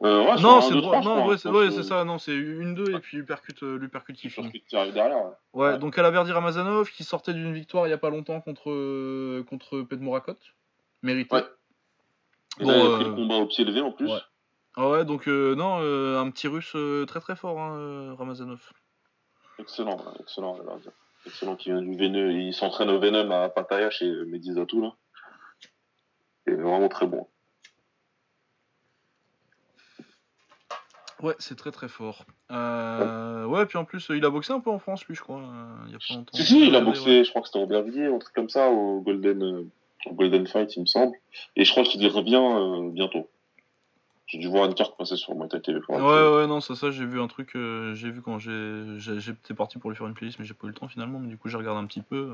Euh, 0.03 0.25
ouais, 0.25 0.41
non, 0.41 0.59
c'est 0.61 0.73
deux, 0.73 0.81
droit. 0.81 1.01
Non, 1.01 1.27
ouais, 1.27 1.35
hein. 1.35 1.37
c'est 1.37 1.49
ouais, 1.49 1.67
que- 1.69 1.81
ça. 1.83 2.03
Non, 2.03 2.17
c'est 2.17 2.35
une 2.35 2.73
2 2.73 2.95
et 2.95 2.99
puis 2.99 3.17
uppercut, 3.19 3.61
euh, 3.61 3.77
l'uppercut 3.77 4.13
qui 4.13 4.29
finit. 4.31 4.63
derrière. 4.71 5.15
Ouais. 5.15 5.21
Ouais, 5.53 5.67
Ouais. 5.73 5.77
donc 5.77 5.97
Alaverdi 5.99 6.31
Ramazanov 6.31 6.89
qui 6.89 7.03
sortait 7.03 7.33
d'une 7.33 7.53
victoire 7.53 7.85
il 7.85 7.91
y 7.91 7.93
a 7.93 7.97
pas 7.99 8.09
longtemps 8.09 8.41
contre 8.41 9.41
contre 9.43 9.81
Pedmorakot, 9.83 10.33
mérité. 11.03 11.35
Ouais. 11.35 11.43
Et 12.59 12.63
Bon, 12.63 12.71
là, 12.71 12.77
il 12.77 12.81
a 12.81 12.85
euh, 12.85 12.95
pris 12.95 13.05
le 13.05 13.13
combat 13.13 13.35
au 13.35 13.45
pied 13.45 13.63
levé 13.65 13.81
en 13.81 13.91
plus. 13.91 14.09
Ah 14.75 14.89
ouais, 14.89 15.05
donc 15.05 15.27
euh, 15.27 15.53
non, 15.55 15.79
euh, 15.81 16.19
un 16.19 16.29
petit 16.31 16.47
russe 16.47 16.73
euh, 16.75 17.05
très 17.05 17.19
très 17.19 17.35
fort, 17.35 17.59
hein, 17.59 18.15
Ramazanov. 18.17 18.71
Excellent, 19.59 19.99
excellent, 20.19 20.57
dire. 20.81 20.91
Excellent 21.25 21.55
qui 21.55 21.69
vient 21.69 21.81
du. 21.81 21.95
Il 22.33 22.53
s'entraîne 22.53 22.89
au 22.89 22.99
Venom 22.99 23.29
à 23.31 23.49
Pattaya 23.49 23.91
chez 23.91 24.09
Medizatou, 24.25 24.81
là. 24.81 24.95
Et 26.47 26.55
vraiment 26.55 26.89
très 26.89 27.05
bon. 27.05 27.27
Ouais, 31.21 31.35
c'est 31.39 31.55
très 31.55 31.71
très 31.71 31.87
fort. 31.87 32.25
Euh, 32.51 33.45
ouais, 33.45 33.65
puis 33.67 33.77
en 33.77 33.85
plus, 33.85 34.07
il 34.09 34.25
a 34.25 34.29
boxé 34.29 34.51
un 34.51 34.59
peu 34.59 34.71
en 34.71 34.79
France, 34.79 35.05
lui, 35.05 35.15
je 35.15 35.21
crois, 35.21 35.41
il 35.85 35.93
y 35.93 35.95
a 35.95 35.99
pas 35.99 36.15
longtemps. 36.15 36.35
Si, 36.35 36.43
si, 36.43 36.67
il 36.67 36.75
a 36.75 36.81
boxé, 36.81 37.19
ouais. 37.19 37.23
je 37.23 37.29
crois 37.29 37.41
que 37.41 37.47
c'était 37.47 37.63
au 37.63 37.67
Bervilliers, 37.67 38.07
un 38.07 38.17
truc 38.17 38.33
comme 38.33 38.49
ça, 38.49 38.69
au 38.69 38.99
Golden, 38.99 39.69
au 40.07 40.13
Golden 40.13 40.45
Fight, 40.47 40.75
il 40.75 40.81
me 40.81 40.85
semble. 40.85 41.15
Et 41.55 41.63
je 41.63 41.71
crois 41.71 41.83
qu'il 41.83 42.05
revient 42.07 42.91
bientôt. 42.91 43.29
J'ai 44.33 44.39
dû 44.39 44.47
voir 44.47 44.65
une 44.65 44.73
carte 44.73 44.97
passer 44.97 45.15
sur 45.15 45.33
faudra 45.33 45.47
que- 45.59 46.01
Ouais, 46.01 46.37
ouais, 46.41 46.47
non, 46.47 46.59
ça, 46.59 46.73
ça, 46.73 46.89
j'ai 46.89 47.05
vu 47.05 47.21
un 47.21 47.27
truc, 47.27 47.55
euh, 47.55 47.93
j'ai 47.93 48.09
vu 48.09 48.23
quand 48.23 48.39
j'ai, 48.39 48.83
j'étais 48.97 49.53
parti 49.53 49.77
pour 49.77 49.91
lui 49.91 49.95
faire 49.95 50.07
une 50.07 50.15
playlist, 50.15 50.39
mais 50.39 50.45
j'ai 50.45 50.55
pas 50.55 50.65
eu 50.65 50.69
le 50.69 50.73
temps 50.73 50.87
finalement, 50.87 51.19
mais 51.19 51.27
du 51.27 51.37
coup, 51.37 51.49
j'ai 51.49 51.57
regardé 51.57 51.79
un 51.79 51.85
petit 51.85 52.01
peu. 52.01 52.31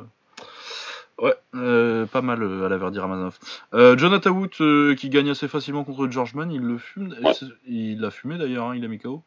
Ouais, 1.22 1.34
euh, 1.56 2.06
pas 2.06 2.22
mal 2.22 2.42
euh, 2.42 2.66
à 2.66 2.70
la 2.70 2.78
Verdi 2.78 3.00
Ramazanov. 3.00 3.38
Euh, 3.74 3.98
Jonathan 3.98 4.30
Wood 4.30 4.52
euh, 4.62 4.96
qui 4.96 5.10
gagne 5.10 5.30
assez 5.30 5.50
facilement 5.50 5.84
contre 5.84 6.08
George 6.10 6.36
Mann, 6.36 6.50
il 6.54 6.62
le 6.62 6.78
fume, 6.78 7.14
Ouais. 7.22 7.34
il 7.68 8.00
l'a 8.00 8.12
fumé 8.12 8.38
d'ailleurs, 8.38 8.68
hein, 8.70 8.76
il 8.78 8.86
a 8.86 8.88
mis 8.88 8.98
KO. 8.98 9.22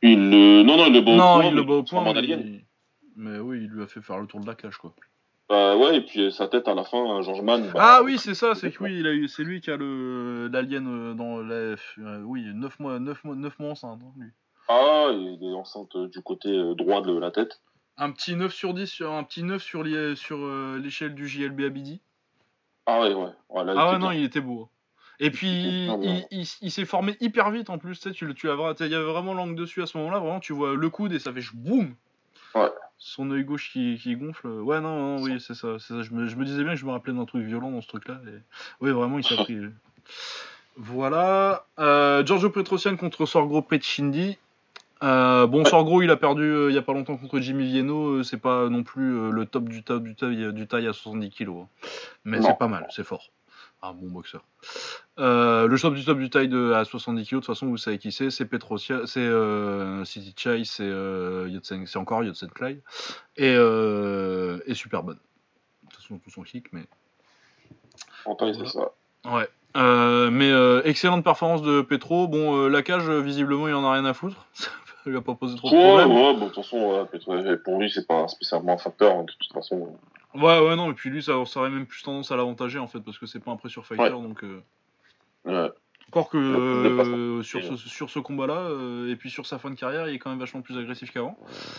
Il 0.00 0.30
le... 0.30 0.62
Non, 0.62 0.78
non, 0.78 0.86
il 0.86 0.94
le 0.94 1.02
bat 1.02 1.10
au 1.12 1.16
non, 1.16 1.34
point, 1.34 1.44
il 1.44 1.50
mais 1.50 1.56
le 1.60 1.62
bat 1.66 1.72
au 1.74 1.82
point, 1.82 2.14
mais, 2.14 2.20
il- 2.24 2.64
mais 3.16 3.38
oui, 3.38 3.58
il 3.64 3.68
lui 3.68 3.82
a 3.82 3.86
fait 3.86 4.00
faire 4.00 4.16
le 4.18 4.26
tour 4.26 4.40
de 4.40 4.46
la 4.46 4.54
cage, 4.54 4.78
quoi. 4.78 4.94
Bah 5.48 5.76
ouais, 5.76 5.96
et 5.96 6.00
puis 6.02 6.20
euh, 6.24 6.30
sa 6.30 6.46
tête 6.46 6.68
à 6.68 6.74
la 6.74 6.84
fin, 6.84 6.98
hein, 6.98 7.22
George 7.22 7.40
Mann. 7.40 7.70
bah, 7.72 7.80
Ah 7.82 8.02
oui, 8.02 8.18
c'est 8.18 8.34
ça, 8.34 8.54
c'est 8.54 8.70
que 8.70 8.82
oui, 8.84 8.98
il 8.98 9.06
a 9.06 9.12
eu, 9.12 9.28
c'est 9.28 9.44
lui 9.44 9.60
qui 9.62 9.70
a 9.70 9.76
le 9.78 10.48
l'alien 10.52 10.86
euh, 10.86 11.14
dans 11.14 11.38
la, 11.38 11.54
euh, 11.54 11.76
oui, 12.24 12.44
9 12.54 12.78
mois, 12.80 12.98
9 12.98 13.24
mois, 13.24 13.34
9 13.34 13.58
mois 13.58 13.70
enceinte, 13.70 13.98
hein, 14.02 14.12
lui. 14.18 14.30
Ah, 14.68 15.08
il 15.12 15.38
est 15.42 15.54
enceinte 15.54 15.96
du 15.96 16.20
côté 16.20 16.50
droit 16.76 17.00
de 17.00 17.16
la 17.18 17.30
tête. 17.30 17.62
Un 17.96 18.10
petit 18.12 18.36
9 18.36 18.52
sur 18.52 18.74
10 18.74 18.86
sur 18.86 19.12
un 19.12 19.24
petit 19.24 19.42
9 19.42 19.62
sur 19.62 19.82
l'é- 19.82 20.14
sur 20.16 20.38
l'échelle 20.76 21.14
du 21.14 21.26
JLB 21.26 21.62
Abidi. 21.62 22.00
Ah 22.84 23.00
ouais, 23.00 23.14
ouais. 23.14 23.30
ouais 23.48 23.64
là, 23.64 23.72
il 23.72 23.78
Ah 23.78 23.92
ouais, 23.92 23.98
non, 23.98 24.10
bien. 24.10 24.18
il 24.18 24.24
était 24.24 24.40
beau. 24.42 24.64
hein. 24.64 24.68
Et 25.20 25.30
puis, 25.30 25.86
Il 25.86 26.46
il, 26.60 26.70
s'est 26.70 26.84
formé 26.84 27.16
hyper 27.20 27.50
vite 27.50 27.70
en 27.70 27.78
plus. 27.78 27.98
Tu 27.98 28.08
sais, 28.08 28.12
tu, 28.14 28.24
il 28.26 28.46
y 28.90 28.94
avait 28.94 29.04
vraiment 29.04 29.34
l'angle 29.34 29.56
dessus 29.56 29.82
à 29.82 29.86
ce 29.86 29.98
moment-là. 29.98 30.20
Vraiment, 30.20 30.38
tu 30.40 30.52
vois 30.52 30.74
le 30.74 30.90
coude 30.90 31.12
et 31.12 31.18
ça 31.18 31.32
fait 31.32 31.40
boum 31.54 31.94
Ouais. 32.54 32.70
Son 32.98 33.30
œil 33.30 33.44
gauche 33.44 33.70
qui, 33.72 33.96
qui 34.02 34.16
gonfle. 34.16 34.48
Ouais, 34.48 34.80
non, 34.80 35.16
non, 35.18 35.22
oui, 35.22 35.40
c'est 35.40 35.54
ça. 35.54 35.78
c'est 35.78 35.94
ça. 35.94 36.02
Je, 36.02 36.12
me, 36.12 36.26
je 36.26 36.36
me 36.36 36.44
disais 36.44 36.62
bien 36.64 36.72
que 36.74 36.80
je 36.80 36.84
me 36.84 36.90
rappelais 36.90 37.12
d'un 37.12 37.24
truc 37.24 37.44
violent 37.46 37.70
dans 37.70 37.80
ce 37.80 37.86
truc-là. 37.88 38.20
Et... 38.26 38.38
Oui, 38.80 38.90
vraiment, 38.90 39.18
il 39.18 39.24
s'est 39.24 39.36
pris. 39.36 39.56
Voilà. 40.76 41.64
Euh, 41.78 42.24
Giorgio 42.24 42.50
Petrosian 42.50 42.96
contre 42.96 43.26
Sorgro 43.26 43.62
Petchindi. 43.62 44.38
Euh, 45.02 45.46
bon, 45.46 45.58
Ouais. 45.62 45.70
Sorgro, 45.70 46.02
il 46.02 46.10
a 46.10 46.16
perdu 46.16 46.42
euh, 46.42 46.70
il 46.70 46.74
y 46.74 46.78
a 46.78 46.82
pas 46.82 46.92
longtemps 46.92 47.16
contre 47.16 47.38
Jimmy 47.38 47.64
Vienno. 47.70 48.16
euh, 48.18 48.22
c'est 48.24 48.36
pas 48.40 48.68
non 48.68 48.82
plus 48.82 49.16
euh, 49.16 49.30
le 49.30 49.46
top 49.46 49.68
du, 49.68 49.84
top 49.84 50.02
du, 50.02 50.16
taille, 50.16 50.52
du 50.52 50.66
taille 50.66 50.88
à 50.88 50.92
70 50.92 51.30
kg. 51.30 51.50
Mais 52.24 52.40
Non. 52.40 52.48
c'est 52.48 52.58
pas 52.58 52.66
mal, 52.66 52.86
c'est 52.90 53.04
fort. 53.04 53.30
Un 53.80 53.92
bon 53.92 54.08
boxeur. 54.08 54.42
Euh, 55.20 55.68
le 55.68 55.78
top 55.78 55.94
du 55.94 56.04
top 56.04 56.18
du 56.18 56.30
taille 56.30 56.48
de, 56.48 56.72
à 56.72 56.84
70 56.84 57.22
kg, 57.24 57.30
de 57.30 57.36
toute 57.36 57.46
façon, 57.46 57.66
vous 57.68 57.76
savez 57.76 57.98
qui 57.98 58.10
c'est. 58.10 58.30
C'est 58.30 58.44
Petrosia, 58.44 59.02
c'est 59.06 59.20
euh, 59.20 60.04
City 60.04 60.34
Chai, 60.36 60.64
c'est 60.64 60.82
euh, 60.82 61.48
c'est 61.62 61.96
encore 61.96 62.24
Yotsen 62.24 62.50
Clay. 62.50 62.80
Et, 63.36 63.54
euh, 63.54 64.58
et 64.66 64.74
super 64.74 65.04
bonne. 65.04 65.16
De 65.16 65.88
toute 65.90 66.02
façon, 66.02 66.18
tout 66.18 66.30
son 66.30 66.42
kick, 66.42 66.72
mais. 66.72 66.84
En 68.24 68.34
taille, 68.34 68.52
Voilà. 68.52 68.68
c'est 68.68 68.78
ça. 68.78 68.90
Ouais. 69.32 69.48
Euh, 69.76 70.30
mais 70.30 70.50
euh, 70.50 70.82
excellente 70.84 71.22
performance 71.22 71.62
de 71.62 71.82
Petro. 71.82 72.26
Bon, 72.26 72.66
la 72.66 72.82
cage, 72.82 73.08
visiblement, 73.08 73.68
il 73.68 73.74
en 73.74 73.84
a 73.84 73.92
rien 73.92 74.04
à 74.06 74.14
foutre. 74.14 74.46
Ça 74.54 75.10
lui 75.10 75.16
a 75.16 75.20
pas 75.22 75.34
posé 75.34 75.56
trop 75.56 75.70
de 75.70 75.76
Ouais, 75.76 75.82
problèmes. 75.82 76.10
ouais, 76.10 76.34
bon, 76.34 76.46
de 76.46 76.50
toute 76.50 76.64
façon, 76.64 77.06
peut-être, 77.10 77.62
pour 77.62 77.78
lui, 77.78 77.88
c'est 77.90 78.06
pas 78.08 78.26
spécialement 78.26 78.72
un 78.74 78.78
facteur, 78.78 79.16
hein, 79.16 79.22
de 79.22 79.32
toute 79.38 79.52
façon. 79.52 79.96
Ouais, 80.38 80.60
ouais, 80.66 80.76
non, 80.76 80.90
et 80.90 80.94
puis 80.94 81.10
lui, 81.10 81.22
ça, 81.22 81.32
ça 81.46 81.60
aurait 81.60 81.70
même 81.70 81.86
plus 81.86 82.02
tendance 82.02 82.30
à 82.30 82.36
l'avantager 82.36 82.78
en 82.78 82.86
fait, 82.86 83.00
parce 83.00 83.18
que 83.18 83.26
c'est 83.26 83.40
pas 83.42 83.50
un 83.50 83.56
pressure 83.56 83.84
fighter, 83.86 84.04
Ouais. 84.04 84.10
donc. 84.10 84.44
euh, 84.44 84.60
Ouais. 85.44 85.70
Encore 86.08 86.30
que 86.30 86.38
euh, 86.38 87.42
sur 87.42 87.62
ce, 87.62 87.76
sur 87.76 88.08
ce 88.08 88.18
combat-là, 88.18 88.54
euh, 88.70 89.10
et 89.10 89.16
puis 89.16 89.28
sur 89.28 89.44
sa 89.46 89.58
fin 89.58 89.68
de 89.70 89.74
carrière, 89.74 90.08
il 90.08 90.14
est 90.14 90.18
quand 90.18 90.30
même 90.30 90.38
vachement 90.38 90.62
plus 90.62 90.78
agressif 90.78 91.10
qu'avant. 91.12 91.36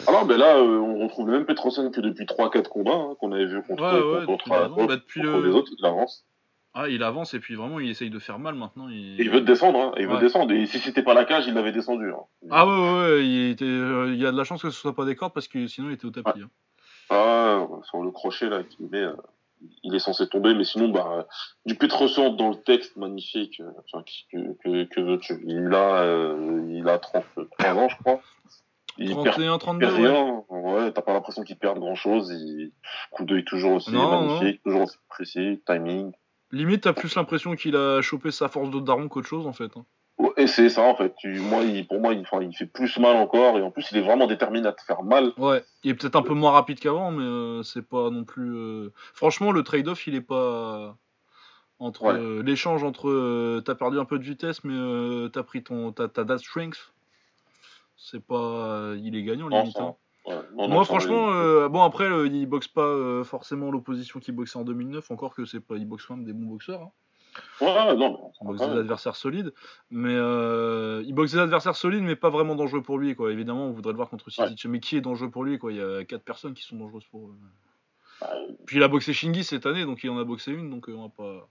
Alors, 0.08 0.26
ben 0.28 0.38
là, 0.38 0.56
euh, 0.58 0.78
on 0.78 1.00
retrouve 1.00 1.26
le 1.28 1.34
même 1.34 1.46
Petrosen 1.46 1.90
que 1.92 2.00
depuis 2.00 2.26
3-4 2.26 2.70
combats 2.70 2.92
hein, 2.94 3.16
qu'on 3.20 3.32
avait 3.32 3.48
vu 3.48 3.62
contre, 3.64 3.82
Ouais, 3.84 4.20
ouais, 4.20 4.26
contre, 4.28 4.44
contre- 4.46 4.88
Bah, 4.88 4.96
depuis 4.96 5.22
contre 5.22 5.38
le- 5.40 5.48
les 5.50 5.56
autres, 5.56 5.72
il 5.78 5.84
avance. 5.86 6.26
Ah, 6.76 6.88
il 6.88 7.02
avance, 7.02 7.34
et 7.34 7.40
puis 7.40 7.56
vraiment, 7.56 7.80
il 7.80 7.90
essaye 7.90 8.12
de 8.12 8.20
faire 8.20 8.38
mal 8.38 8.54
maintenant. 8.54 8.88
Il, 8.90 9.20
Et 9.20 9.24
il 9.24 9.30
veut 9.32 9.42
descendre, 9.42 9.80
hein, 9.80 9.92
il 9.98 10.08
veut 10.08 10.20
descendre. 10.20 10.52
Et 10.54 10.68
si 10.68 10.78
c'était 10.78 11.02
pas 11.02 11.16
la 11.16 11.26
cage, 11.26 11.48
il 11.48 11.56
l'avait 11.56 11.72
descendu. 11.72 12.12
Hein. 12.12 12.20
Ah, 12.52 12.68
ouais, 12.68 12.72
ouais, 12.74 13.00
ouais, 13.16 13.26
il, 13.28 13.50
était, 13.50 13.66
il 13.66 14.16
y 14.16 14.26
a 14.28 14.32
de 14.32 14.38
la 14.38 14.44
chance 14.44 14.62
que 14.62 14.70
ce 14.70 14.80
soit 14.80 14.96
pas 14.96 15.06
des 15.06 15.16
cordes, 15.16 15.34
parce 15.34 15.48
que 15.48 15.66
sinon, 15.66 15.90
il 15.90 15.94
était 15.94 16.06
au 16.06 16.12
tapis. 16.12 16.42
hein. 16.44 16.50
Ah, 17.10 17.66
sur 17.84 18.04
le 18.04 18.12
crochet 18.12 18.50
là 18.50 18.64
qu'il 18.64 18.88
met, 18.88 19.00
euh, 19.02 19.14
il 19.84 19.96
est 19.96 20.00
censé 20.00 20.28
tomber, 20.28 20.54
mais 20.54 20.64
sinon, 20.64 20.90
bah, 20.90 21.28
du 21.66 21.76
Petrosen 21.76 22.36
dans 22.38 22.50
le 22.50 22.56
texte 22.56 22.96
magnifique. 22.98 23.60
euh, 23.62 23.72
enfin, 23.92 24.04
que, 24.32 24.54
que, 24.64 24.84
que 24.86 25.02
veux-tu 25.02 25.42
Il 25.46 25.74
a, 25.74 26.04
euh, 26.04 26.66
il 26.70 26.88
a 26.88 26.98
33 27.00 27.74
ans, 27.74 27.90
je 27.90 27.98
crois. 27.98 28.22
Il 28.98 29.16
perd 29.16 29.36
31, 29.36 29.58
32, 29.60 29.80
perd 29.88 30.00
ouais. 30.00 30.08
rien. 30.10 30.44
Ouais, 30.50 30.92
t'as 30.92 31.02
pas 31.02 31.14
l'impression 31.14 31.44
qu'il 31.44 31.58
perd 31.58 31.80
grand 31.80 31.96
chose. 31.96 32.30
Il... 32.32 32.72
Coup 33.12 33.24
d'œil 33.26 33.46
toujours 33.46 33.74
aussi 33.74 33.92
Non, 33.92 34.28
magnifique, 34.28 34.62
toujours 34.64 34.82
aussi 34.84 34.98
précis, 35.08 35.62
timing. 35.66 36.12
Limite, 36.52 36.82
t'as 36.82 36.94
plus 36.94 37.16
l'impression 37.16 37.56
qu'il 37.56 37.76
a 37.76 38.02
chopé 38.02 38.32
sa 38.32 38.50
force 38.50 38.70
de 38.72 38.80
daron 38.80 39.08
qu'autre 39.08 39.28
chose, 39.28 39.48
en 39.48 39.54
fait. 39.54 39.72
hein. 39.78 39.86
Et 40.38 40.48
c'est 40.48 40.70
ça 40.70 40.82
en 40.82 40.96
fait. 40.96 41.14
Tu, 41.18 41.40
moi, 41.40 41.64
il, 41.64 41.88
pour 41.88 42.00
moi, 42.00 42.14
il, 42.14 42.26
fait 42.56 42.66
plus 42.66 42.98
mal 42.98 43.16
encore 43.16 43.58
et 43.58 43.62
en 43.62 43.72
plus, 43.72 43.90
il 43.92 43.98
est 43.98 44.02
vraiment 44.02 44.28
déterminé 44.28 44.68
à 44.68 44.74
te 44.74 44.82
faire 44.82 45.02
mal. 45.04 45.32
Ouais, 45.38 45.64
il 45.84 45.92
est 45.92 45.94
peut-être 45.94 46.18
un 46.18 46.22
peu 46.22 46.34
moins 46.34 46.52
rapide 46.52 46.80
qu'avant, 46.80 47.12
mais 47.12 47.24
euh, 47.24 47.64
c'est 47.64 47.88
pas 47.88 48.10
non 48.10 48.26
plus. 48.26 48.54
euh, 48.56 48.90
Franchement, 49.14 49.52
le 49.52 49.64
trade-off, 49.64 50.08
il 50.08 50.16
est 50.16 50.22
pas. 50.22 50.98
Entre 51.82 52.04
Ouais. 52.04 52.14
euh, 52.14 52.44
l'échange 52.44 52.84
entre 52.84 53.62
t'as 53.62 53.76
perdu 53.76 54.00
un 54.00 54.04
peu 54.06 54.20
de 54.20 54.24
vitesse, 54.26 54.66
mais 54.66 55.30
t'as 55.30 55.44
pris 55.44 55.64
ton 55.64 55.94
ta, 55.94 56.10
ta 56.10 56.38
strength, 56.38 56.94
c'est 57.96 58.22
pas. 58.22 58.94
il 58.98 59.16
est 59.16 59.24
gagnant 59.24 59.48
limite. 59.48 59.80
hein. 59.80 59.96
ouais. 60.26 60.34
Non, 60.36 60.68
non, 60.68 60.68
Moi, 60.68 60.84
franchement, 60.84 61.70
bon 61.70 61.82
après, 61.84 62.10
il 62.28 62.46
boxe 62.46 62.68
pas 62.68 63.24
forcément 63.24 63.72
l'opposition 63.72 64.20
qu'il 64.20 64.36
boxait 64.36 64.60
en 64.60 64.66
2009, 64.66 65.10
encore 65.12 65.34
que 65.34 65.46
c'est 65.46 65.62
pas, 65.62 65.78
il 65.78 65.86
boxe 65.86 66.06
quand 66.06 66.18
même 66.18 66.26
des 66.26 66.34
bons 66.34 66.48
boxeurs. 66.48 66.82
hein. 66.82 66.92
Ouais, 67.62 67.96
non, 67.96 68.32
il 68.42 68.48
boxe 68.48 68.60
des 68.62 68.80
adversaires 68.80 69.16
solides, 69.16 69.54
mais 69.90 70.14
euh, 70.14 71.04
il 71.06 71.14
boxe 71.14 71.32
des 71.34 71.40
adversaires 71.40 71.76
solides, 71.76 72.04
mais 72.04 72.16
pas 72.16 72.30
vraiment 72.30 72.56
dangereux 72.56 72.82
pour 72.82 72.98
lui, 72.98 73.16
quoi. 73.16 73.32
Évidemment, 73.32 73.68
on 73.68 73.72
voudrait 73.72 73.94
le 73.94 73.98
voir 73.98 74.10
contre 74.10 74.30
City, 74.30 74.68
mais 74.68 74.80
qui 74.80 74.98
est 74.98 75.02
dangereux 75.02 75.30
pour 75.30 75.44
lui, 75.44 75.58
quoi? 75.58 75.72
Il 75.72 75.78
y 75.78 75.82
a 75.82 76.04
quatre 76.06 76.24
personnes 76.24 76.54
qui 76.54 76.64
sont 76.64 76.78
dangereuses 76.78 77.06
pour. 77.12 77.28
eux. 77.30 77.36
Bah, 78.22 78.32
Puis 78.66 78.78
il 78.78 78.84
a 78.84 78.88
boxé 78.88 79.14
Shingi 79.14 79.44
cette 79.44 79.66
année, 79.66 79.86
donc 79.86 80.04
il 80.04 80.10
en 80.10 80.18
a 80.18 80.24
boxé 80.24 80.52
une, 80.52 80.70
donc 80.70 80.90
euh, 80.90 80.94
on 80.94 81.04
va 81.04 81.10
pas. 81.10 81.48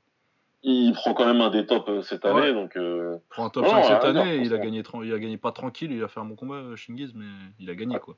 Il 0.64 0.92
prend 0.92 1.14
quand 1.14 1.24
même 1.24 1.40
un 1.40 1.50
des 1.50 1.66
tops 1.66 1.88
euh, 1.88 2.02
cette 2.02 2.24
année, 2.24 2.52
donc. 2.52 2.76
Euh... 2.76 3.18
Il 3.18 3.28
prend 3.30 3.46
un 3.46 3.50
top 3.50 3.66
5 3.66 3.84
cette 3.84 4.04
année, 4.04 4.38
il 4.44 4.52
a 4.52 4.58
gagné, 4.58 4.82
il 5.04 5.12
a 5.12 5.18
gagné 5.18 5.36
pas 5.36 5.52
tranquille, 5.52 5.92
il 5.92 6.02
a 6.02 6.08
fait 6.08 6.18
un 6.18 6.24
bon 6.24 6.34
combat 6.34 6.74
Shingiz, 6.74 7.12
mais 7.14 7.26
il 7.60 7.70
a 7.70 7.74
gagné 7.74 7.98
quoi. 8.00 8.16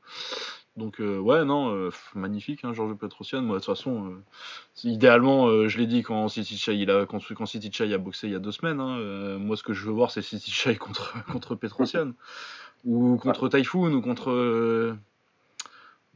Donc 0.76 1.00
euh, 1.00 1.18
ouais 1.18 1.44
non, 1.44 1.74
euh, 1.74 1.90
magnifique 2.14 2.64
hein, 2.64 2.72
Georges 2.72 2.96
Petrosian. 2.96 3.42
Moi 3.42 3.56
de 3.56 3.64
toute 3.64 3.76
façon, 3.76 4.06
euh, 4.06 4.22
idéalement, 4.84 5.68
je 5.68 5.78
l'ai 5.78 5.86
dit 5.86 6.02
quand 6.02 6.28
City 6.28 6.56
Chai 6.56 6.76
il 6.76 6.90
a 6.90 7.06
quand, 7.06 7.18
quand 7.34 7.46
City 7.46 7.70
Chai 7.72 7.92
a 7.92 7.98
boxé 7.98 8.28
il 8.28 8.32
y 8.32 8.36
a 8.36 8.38
deux 8.38 8.52
semaines. 8.52 8.80
Hein, 8.80 9.38
moi 9.38 9.56
ce 9.56 9.62
que 9.62 9.72
je 9.72 9.84
veux 9.84 9.92
voir 9.92 10.10
c'est 10.10 10.22
City 10.22 10.50
Chai 10.50 10.76
contre 10.78 11.22
contre 11.26 11.54
Petrosian 11.56 12.12
ou 12.84 13.16
contre 13.18 13.48
Typhoon 13.48 13.92
ou 13.92 14.00
contre 14.00 14.96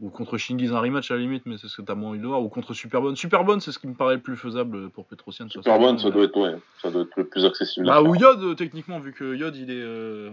ou 0.01 0.11
contre 0.11 0.37
Shingiz 0.39 0.73
un 0.73 0.81
rematch 0.81 1.11
à 1.11 1.15
la 1.15 1.21
limite, 1.21 1.47
mais 1.47 1.57
c'est 1.57 1.69
ce 1.69 1.77
que 1.77 1.83
t'as 1.83 1.95
moins 1.95 2.11
envie 2.11 2.19
de 2.19 2.27
voir. 2.27 2.43
Ou 2.43 2.49
contre 2.49 2.75
Superbonne. 2.75 3.17
Superbonne, 3.17 3.61
c'est 3.61 3.73
ce 3.73 3.79
qui 3.79 3.87
me 3.87 3.95
paraît 3.95 4.17
le 4.17 4.23
plus 4.23 4.37
faisable 4.37 4.91
pour 4.91 5.07
Petrosian. 5.07 5.49
Superbonne, 5.49 5.99
ça, 5.99 6.11
doit 6.11 6.25
être, 6.25 6.41
ouais, 6.41 6.59
ça 6.83 6.91
doit 6.91 7.03
être 7.03 7.17
le 7.17 7.27
plus 7.27 7.45
accessible. 7.45 7.87
Bah, 7.87 8.03
ou 8.03 8.15
Yod, 8.15 8.57
techniquement, 8.57 8.99
vu 8.99 9.13
que 9.13 9.37
Yod, 9.37 9.57
il 9.57 9.71
est. 9.71 10.31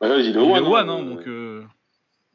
Bah, 0.00 0.18
il 0.18 0.36
est 0.36 0.38
One, 0.38 0.90
hein, 0.90 1.02
donc. 1.02 1.26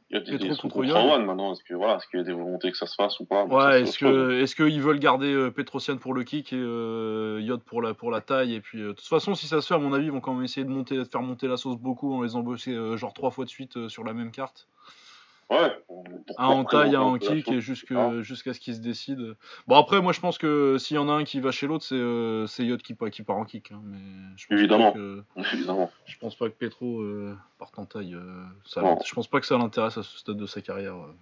Il 0.09 0.15
y 0.15 0.33
a 0.33 0.37
des 0.37 0.55
contre 0.55 0.77
One 0.77 1.25
maintenant. 1.25 1.51
Est-ce 1.51 1.63
que 1.63 1.73
voilà, 1.73 1.97
est-ce 1.97 2.07
qu'il 2.07 2.19
y 2.19 2.21
a 2.21 2.25
des 2.25 2.31
volontés 2.31 2.71
que 2.71 2.77
ça 2.77 2.85
se 2.87 2.95
fasse 2.95 3.19
ou 3.19 3.25
pas? 3.25 3.43
Ouais, 3.45 3.81
est-ce 3.81 3.99
que 3.99 4.39
est-ce 4.41 4.55
qu'ils 4.55 4.81
veulent 4.81 4.99
garder 4.99 5.33
euh, 5.33 5.51
Petrosian 5.51 5.97
pour 5.97 6.13
le 6.13 6.23
kick 6.23 6.53
et 6.53 6.57
euh, 6.57 7.41
Yod 7.41 7.61
pour 7.63 7.81
la 7.81 7.93
pour 7.93 8.09
la 8.09 8.21
taille 8.21 8.53
et 8.55 8.61
puis 8.61 8.81
euh, 8.81 8.89
de 8.89 8.93
toute 8.93 9.07
façon 9.07 9.35
si 9.35 9.47
ça 9.47 9.59
se 9.59 9.67
fait 9.67 9.73
à 9.73 9.79
mon 9.79 9.91
avis 9.91 10.05
ils 10.05 10.11
vont 10.11 10.21
quand 10.21 10.33
même 10.33 10.45
essayer 10.45 10.63
de 10.63 10.69
monter 10.69 10.95
de 10.95 11.03
faire 11.03 11.21
monter 11.21 11.49
la 11.49 11.57
sauce 11.57 11.77
beaucoup 11.77 12.13
en 12.13 12.21
les 12.21 12.37
embaucher 12.37 12.73
euh, 12.73 12.95
genre 12.95 13.13
trois 13.13 13.31
fois 13.31 13.43
de 13.43 13.49
suite 13.49 13.89
sur 13.89 14.05
la 14.05 14.13
même 14.13 14.31
carte. 14.31 14.69
Ouais. 15.49 15.71
Un 16.37 16.47
en 16.47 16.65
taille, 16.65 16.95
un 16.95 17.01
en 17.01 17.17
kick, 17.17 17.49
et 17.49 17.61
jusqu'à 17.61 18.53
ce 18.53 18.59
qu'il 18.59 18.75
se 18.75 18.81
décide. 18.81 19.35
Bon, 19.67 19.75
après, 19.75 20.01
moi, 20.01 20.11
je 20.11 20.19
pense 20.19 20.37
que 20.37 20.77
s'il 20.77 20.95
y 20.95 20.99
en 20.99 21.07
a 21.07 21.13
un 21.13 21.23
qui 21.23 21.39
va 21.39 21.51
chez 21.51 21.67
l'autre, 21.67 21.85
c'est 21.85 21.95
euh, 21.95 22.45
Yod 22.59 22.81
qui, 22.81 22.95
qui, 23.11 23.23
part 23.23 23.37
en 23.37 23.45
kick. 23.45 23.71
Hein, 23.71 23.81
mais 23.85 23.97
je 24.35 24.47
pense 24.47 24.59
Évidemment. 24.59 24.91
Pas 24.91 24.97
que, 24.97 25.23
Évidemment. 25.53 25.91
Je 26.05 26.17
pense 26.17 26.35
pas 26.35 26.49
que 26.49 26.55
Petro 26.55 26.99
euh, 26.99 27.37
parte 27.59 27.79
en 27.79 27.85
taille. 27.85 28.13
Euh, 28.13 28.43
ça, 28.65 28.81
je 29.05 29.13
pense 29.13 29.27
pas 29.27 29.39
que 29.39 29.45
ça 29.45 29.57
l'intéresse 29.57 29.97
à 29.97 30.03
ce 30.03 30.17
stade 30.17 30.37
de 30.37 30.45
sa 30.45 30.61
carrière. 30.61 30.95
Euh. 30.95 31.15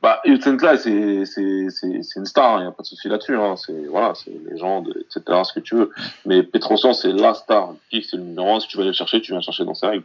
Bah, 0.00 0.22
Yotsenkla, 0.24 0.78
c'est 0.78 0.90
une 1.36 2.24
star, 2.24 2.54
il 2.54 2.56
hein, 2.56 2.62
n'y 2.62 2.68
a 2.68 2.72
pas 2.72 2.82
de 2.82 2.86
souci 2.86 3.08
là-dessus. 3.08 3.36
Hein, 3.36 3.56
c'est 3.56 3.84
voilà, 3.84 4.14
c'est 4.14 4.32
légende, 4.50 4.94
etc., 4.98 5.42
ce 5.44 5.52
que 5.52 5.60
tu 5.60 5.74
veux. 5.74 5.90
Mais 6.24 6.42
Petrosan, 6.42 6.94
c'est 6.94 7.12
la 7.12 7.34
star. 7.34 7.74
Kick, 7.90 8.06
c'est 8.06 8.16
le 8.16 8.22
numéro 8.22 8.56
1. 8.56 8.60
Si 8.60 8.68
tu 8.68 8.78
veux 8.78 8.82
aller 8.82 8.90
le 8.90 8.94
chercher, 8.94 9.20
tu 9.20 9.32
viens 9.32 9.40
le 9.40 9.44
chercher 9.44 9.66
dans 9.66 9.74
ses 9.74 9.86
règles. 9.86 10.04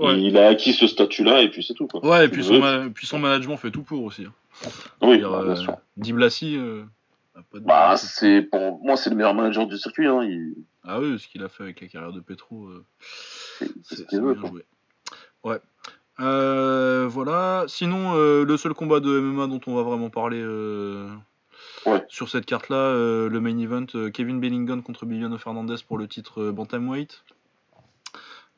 Il 0.00 0.38
a 0.38 0.48
acquis 0.48 0.72
ce 0.72 0.86
statut-là 0.86 1.42
et 1.42 1.50
puis 1.50 1.62
c'est 1.62 1.74
tout. 1.74 1.86
Quoi. 1.86 2.04
Ouais, 2.04 2.26
et 2.26 2.28
puis 2.28 2.42
son, 2.42 2.90
puis 2.94 3.06
son, 3.06 3.18
management 3.18 3.56
fait 3.56 3.70
tout 3.70 3.82
pour 3.82 4.04
aussi. 4.04 4.24
Hein. 4.24 4.32
Oui, 5.02 5.18
dire, 5.18 5.30
bah, 5.30 5.42
bien 5.42 5.52
euh, 5.52 5.56
sûr. 5.56 5.76
Diblassi. 5.96 6.56
Euh, 6.56 6.84
bah, 7.60 7.96
c'est 7.96 8.42
pour 8.42 8.82
moi, 8.82 8.96
c'est 8.96 9.10
le 9.10 9.16
meilleur 9.16 9.34
manager 9.34 9.66
du 9.66 9.76
circuit. 9.78 10.06
Hein. 10.06 10.22
Il... 10.24 10.54
Ah 10.84 11.00
oui, 11.00 11.18
ce 11.18 11.28
qu'il 11.28 11.42
a 11.42 11.48
fait 11.48 11.62
avec 11.62 11.80
la 11.80 11.88
carrière 11.88 12.12
de 12.12 12.20
Petro, 12.20 12.66
euh, 12.66 12.84
c'est 13.82 14.10
veut. 14.12 14.34
Bien 14.34 14.48
joué. 14.48 14.64
Ouais. 15.44 15.58
Euh, 16.20 17.06
voilà. 17.08 17.64
Sinon, 17.68 18.14
euh, 18.14 18.44
le 18.44 18.56
seul 18.56 18.74
combat 18.74 19.00
de 19.00 19.20
MMA 19.20 19.46
dont 19.46 19.60
on 19.66 19.74
va 19.74 19.82
vraiment 19.82 20.10
parler 20.10 20.42
ouais. 21.86 22.04
sur 22.08 22.28
cette 22.28 22.46
carte-là, 22.46 22.92
le 22.94 23.40
main 23.40 23.58
event, 23.58 23.86
Kevin 24.12 24.40
Bellingham 24.40 24.82
contre 24.82 25.06
Bibiano 25.06 25.38
Fernandez 25.38 25.76
pour 25.86 25.98
le 25.98 26.08
titre 26.08 26.50
Bantamweight. 26.50 27.24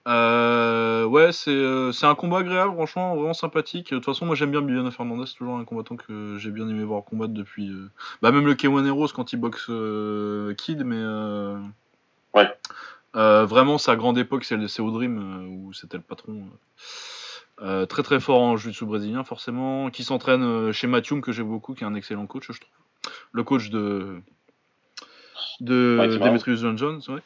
Euh, 0.09 1.05
ouais, 1.05 1.31
euh, 1.49 1.93
c'est 1.93 2.07
un 2.07 2.15
combat 2.15 2.39
agréable, 2.39 2.73
franchement, 2.75 3.15
vraiment 3.15 3.35
sympathique. 3.35 3.91
De 3.91 3.97
toute 3.97 4.05
façon, 4.05 4.27
moi 4.27 4.35
j'aime 4.35 4.51
bien 4.51 4.61
Bibiana 4.61 4.91
Fernandez, 4.91 5.27
c'est 5.27 5.37
toujours 5.37 5.57
un 5.57 5.65
combattant 5.65 5.97
que 5.97 6.37
j'ai 6.39 6.51
bien 6.51 6.69
aimé 6.69 6.83
voir 6.83 7.05
combattre 7.05 7.33
depuis. 7.33 7.69
Euh, 7.69 7.91
bah, 8.21 8.33
même 8.33 8.47
le 8.47 8.55
K1 8.55 8.87
Heroes 8.87 9.09
quand 9.15 9.33
il 9.33 9.37
boxe 9.37 9.67
euh, 9.69 10.55
Kid, 10.55 10.85
mais. 10.85 11.03
ouais. 12.35 12.51
vraiment, 13.15 13.79
sa 13.79 13.95
grande 13.95 14.19
époque, 14.19 14.45
c'est 14.45 14.81
au 14.81 14.91
Dream, 14.91 15.67
où 15.67 15.73
c'était 15.73 15.99
le 15.99 16.03
patron. 16.03 16.47
très 17.59 18.03
très 18.03 18.19
fort 18.19 18.41
en 18.41 18.57
jiu-jitsu 18.57 18.85
brésilien, 18.87 19.23
forcément. 19.23 19.91
Qui 19.91 20.03
s'entraîne 20.03 20.73
chez 20.73 20.89
Mathium, 20.89 21.21
que 21.21 21.31
j'ai 21.31 21.45
beaucoup, 21.45 21.75
qui 21.75 21.85
est 21.85 21.87
un 21.87 21.95
excellent 21.95 22.27
coach, 22.27 22.51
je 22.51 22.61
trouve. 22.61 22.73
Le 23.31 23.45
coach 23.45 23.71
de. 23.71 24.21
de 25.61 26.19
Demetrius 26.19 26.61
Johnson, 26.61 26.99
ouais. 27.09 27.23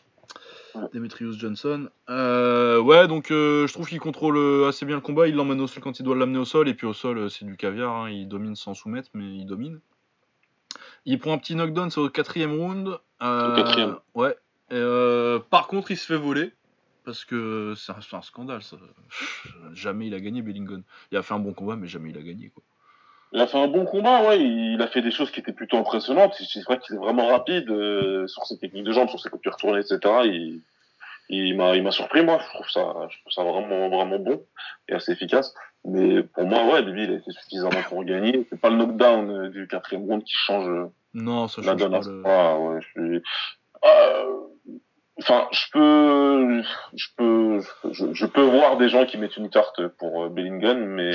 Demetrius 0.92 1.36
Johnson. 1.38 1.88
Euh, 2.08 2.80
ouais, 2.80 3.06
donc 3.08 3.30
euh, 3.30 3.66
je 3.66 3.72
trouve 3.72 3.88
qu'il 3.88 4.00
contrôle 4.00 4.36
euh, 4.36 4.68
assez 4.68 4.86
bien 4.86 4.96
le 4.96 5.00
combat. 5.00 5.28
Il 5.28 5.34
l'emmène 5.34 5.60
au 5.60 5.66
sol 5.66 5.82
quand 5.82 5.98
il 5.98 6.02
doit 6.02 6.16
l'amener 6.16 6.38
au 6.38 6.44
sol. 6.44 6.68
Et 6.68 6.74
puis 6.74 6.86
au 6.86 6.92
sol, 6.92 7.30
c'est 7.30 7.44
du 7.44 7.56
caviar. 7.56 7.94
Hein. 7.94 8.10
Il 8.10 8.28
domine 8.28 8.56
sans 8.56 8.74
soumettre, 8.74 9.10
mais 9.14 9.36
il 9.36 9.46
domine. 9.46 9.80
Il 11.04 11.18
prend 11.18 11.32
un 11.32 11.38
petit 11.38 11.54
knockdown, 11.54 11.90
c'est 11.90 12.00
au 12.00 12.08
quatrième 12.08 12.58
round. 12.58 12.88
au 13.20 13.54
quatrième. 13.54 13.96
Ouais. 14.14 14.36
par 15.50 15.68
contre, 15.68 15.90
il 15.90 15.96
se 15.96 16.06
fait 16.06 16.18
voler. 16.18 16.52
Parce 17.04 17.24
que 17.24 17.74
c'est 17.76 17.92
un, 17.92 18.22
scandale. 18.22 18.62
Ça. 18.62 18.76
Jamais 19.72 20.08
il 20.08 20.14
a 20.14 20.20
gagné 20.20 20.42
Bellingham. 20.42 20.82
Il 21.12 21.18
a 21.18 21.22
fait 21.22 21.34
un 21.34 21.38
bon 21.38 21.52
combat, 21.52 21.76
mais 21.76 21.86
jamais 21.86 22.10
il 22.10 22.18
a 22.18 22.22
gagné. 22.22 22.50
Quoi. 22.50 22.64
Il 23.32 23.40
a 23.40 23.46
fait 23.46 23.58
un 23.58 23.68
bon 23.68 23.84
combat, 23.84 24.22
ouais. 24.28 24.40
Il 24.40 24.80
a 24.80 24.86
fait 24.86 25.02
des 25.02 25.10
choses 25.10 25.30
qui 25.30 25.40
étaient 25.40 25.52
plutôt 25.52 25.76
impressionnantes. 25.76 26.34
C'est 26.34 26.62
vrai 26.64 26.78
qu'il 26.78 26.94
est 26.94 26.98
vraiment 26.98 27.26
rapide 27.26 27.68
euh, 27.70 28.26
sur 28.26 28.46
ses 28.46 28.58
techniques 28.58 28.84
de 28.84 28.92
jambes, 28.92 29.08
sur 29.08 29.20
ses 29.20 29.30
copies 29.30 29.48
retournées, 29.48 29.80
etc. 29.80 29.98
Il, 30.24 30.62
il 31.28 31.56
m'a, 31.56 31.74
il 31.74 31.82
m'a 31.82 31.90
surpris, 31.90 32.24
moi. 32.24 32.38
Je 32.40 32.54
trouve 32.54 32.70
ça, 32.70 33.08
je 33.10 33.20
trouve 33.20 33.32
ça 33.32 33.42
vraiment, 33.42 33.88
vraiment 33.88 34.18
bon 34.18 34.42
et 34.88 34.94
assez 34.94 35.12
efficace. 35.12 35.54
Mais 35.84 36.22
pour 36.22 36.44
moi, 36.44 36.64
ouais, 36.66 36.82
Bibi, 36.82 37.04
il 37.04 37.14
a 37.14 37.20
fait 37.20 37.32
suffisamment 37.32 37.82
pour 37.88 38.04
gagner. 38.04 38.46
C'est 38.48 38.60
pas 38.60 38.70
le 38.70 38.76
knockdown 38.76 39.30
euh, 39.30 39.48
du 39.48 39.66
quatrième 39.66 40.04
round 40.04 40.22
qui 40.22 40.36
change. 40.36 40.68
Euh, 40.68 40.86
non, 41.14 41.48
ça 41.48 41.62
change 41.62 41.78
pas. 41.88 42.00
Le... 42.06 42.22
Ah, 42.24 42.58
ouais, 42.58 42.80
je 42.80 43.00
suis... 43.00 43.22
Enfin, 45.18 45.48
je 45.50 45.64
peux, 45.72 46.62
je 46.94 47.06
peux, 47.16 47.60
je, 47.90 48.12
je, 48.12 48.26
peux 48.26 48.42
voir 48.42 48.76
des 48.76 48.90
gens 48.90 49.06
qui 49.06 49.16
mettent 49.16 49.38
une 49.38 49.48
carte 49.48 49.86
pour 49.98 50.28
Bellingham, 50.28 50.84
mais 50.84 51.12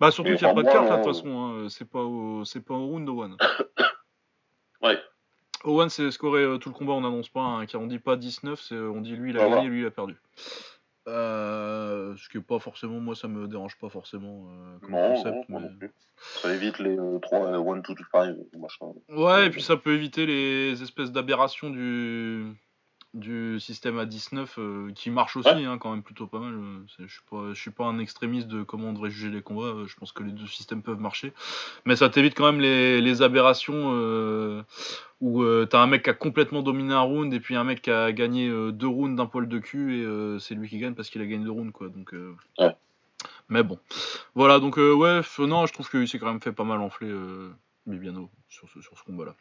bah 0.00 0.10
surtout 0.10 0.34
qu'il 0.34 0.46
n'y 0.46 0.50
a 0.50 0.54
pas 0.54 0.62
de 0.62 0.68
carte 0.72 0.88
là 0.88 0.96
de 0.96 1.04
toute 1.04 1.14
façon, 1.14 1.38
hein. 1.38 1.68
c'est 1.68 1.88
pas 1.88 2.02
au 2.02 2.44
c'est 2.44 2.64
pas 2.64 2.74
au 2.74 2.86
round 2.86 3.08
Owen. 3.08 3.36
ouais. 4.82 4.98
Owen 5.64 5.90
c'est 5.90 6.10
scoré 6.10 6.42
euh, 6.42 6.56
tout 6.56 6.70
le 6.70 6.74
combat, 6.74 6.94
on 6.94 7.02
n'annonce 7.02 7.28
pas, 7.28 7.42
hein, 7.42 7.66
car 7.66 7.82
on 7.82 7.86
dit 7.86 7.98
pas 7.98 8.16
19, 8.16 8.72
on 8.72 9.02
dit 9.02 9.14
lui 9.14 9.30
il 9.30 9.38
a 9.38 9.48
gagné, 9.48 9.68
lui 9.68 9.82
il 9.82 9.86
a 9.86 9.90
perdu. 9.90 10.16
Euh, 11.06 12.14
ce 12.16 12.28
qui 12.28 12.38
est 12.38 12.42
pas 12.42 12.58
forcément, 12.58 12.98
moi 13.00 13.14
ça 13.14 13.28
me 13.28 13.46
dérange 13.46 13.76
pas 13.78 13.88
forcément 13.88 14.46
euh, 14.48 14.78
comme 14.80 14.90
non, 14.90 15.14
concept. 15.14 15.48
Non, 15.48 15.60
mais... 15.60 15.86
non 15.86 15.92
ça 16.42 16.52
évite 16.54 16.78
les 16.78 16.96
3 17.22 17.48
1, 17.48 17.76
2, 17.76 17.82
5, 18.12 18.36
machin. 18.58 18.86
Ouais, 19.08 19.46
et 19.46 19.50
puis 19.50 19.62
ça 19.62 19.76
peut 19.76 19.94
éviter 19.94 20.26
les 20.26 20.82
espèces 20.82 21.12
d'aberrations 21.12 21.70
du 21.70 22.54
du 23.12 23.58
système 23.58 23.98
à 23.98 24.06
19 24.06 24.58
euh, 24.58 24.92
qui 24.94 25.10
marche 25.10 25.36
aussi 25.36 25.48
hein, 25.48 25.78
quand 25.78 25.90
même 25.90 26.02
plutôt 26.02 26.26
pas 26.26 26.38
mal. 26.38 26.54
Euh, 26.54 26.84
je 26.98 27.12
suis 27.12 27.22
pas, 27.28 27.52
je 27.52 27.60
suis 27.60 27.70
pas 27.70 27.84
un 27.84 27.98
extrémiste 27.98 28.46
de 28.46 28.62
comment 28.62 28.88
on 28.88 28.92
devrait 28.92 29.10
juger 29.10 29.30
les 29.30 29.42
combats. 29.42 29.62
Euh, 29.62 29.86
je 29.86 29.96
pense 29.96 30.12
que 30.12 30.22
les 30.22 30.30
deux 30.30 30.46
systèmes 30.46 30.82
peuvent 30.82 31.00
marcher, 31.00 31.32
mais 31.84 31.96
ça 31.96 32.08
t'évite 32.08 32.36
quand 32.36 32.46
même 32.46 32.60
les, 32.60 33.00
les 33.00 33.22
aberrations 33.22 33.90
où 35.20 35.44
t'as 35.66 35.80
un 35.80 35.86
mec 35.86 36.04
qui 36.04 36.10
a 36.10 36.14
complètement 36.14 36.62
dominé 36.62 36.94
un 36.94 37.00
round 37.00 37.32
et 37.34 37.40
puis 37.40 37.56
un 37.56 37.64
mec 37.64 37.82
qui 37.82 37.90
a 37.90 38.12
gagné 38.12 38.48
deux 38.72 38.86
rounds 38.86 39.16
d'un 39.16 39.26
poil 39.26 39.48
de 39.48 39.58
cul 39.58 40.02
et 40.02 40.38
c'est 40.38 40.54
lui 40.54 40.68
qui 40.68 40.78
gagne 40.78 40.94
parce 40.94 41.10
qu'il 41.10 41.20
a 41.20 41.26
gagné 41.26 41.44
deux 41.44 41.50
rounds 41.50 41.72
quoi. 41.72 41.88
Donc 41.88 42.14
mais 43.48 43.62
bon, 43.62 43.78
voilà 44.34 44.60
donc 44.60 44.76
ouais, 44.76 45.20
non, 45.40 45.66
je 45.66 45.72
trouve 45.72 45.90
qu'il 45.90 46.08
s'est 46.08 46.18
quand 46.18 46.26
même 46.28 46.40
fait 46.40 46.52
pas 46.52 46.64
mal 46.64 46.80
enfler 46.80 47.12
Bibiano 47.86 48.30
sur 48.48 48.68
ce, 48.70 48.80
sur 48.80 48.96
ce 48.96 49.02
combat 49.04 49.26
là. 49.26 49.34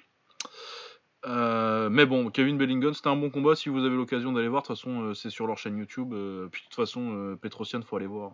Euh, 1.25 1.89
mais 1.89 2.05
bon, 2.05 2.29
Kevin 2.29 2.57
Bellingham, 2.57 2.93
c'était 2.93 3.09
un 3.09 3.15
bon 3.15 3.29
combat. 3.29 3.55
Si 3.55 3.69
vous 3.69 3.83
avez 3.83 3.95
l'occasion 3.95 4.31
d'aller 4.31 4.47
voir, 4.47 4.61
de 4.61 4.67
toute 4.67 4.77
façon, 4.77 5.01
euh, 5.01 5.13
c'est 5.13 5.29
sur 5.29 5.47
leur 5.47 5.57
chaîne 5.57 5.77
YouTube. 5.77 6.13
Euh, 6.13 6.47
puis 6.49 6.61
de 6.61 6.65
toute 6.65 6.75
façon, 6.75 7.37
Petrosian, 7.41 7.81
faut 7.81 7.97
aller 7.97 8.07
voir. 8.07 8.31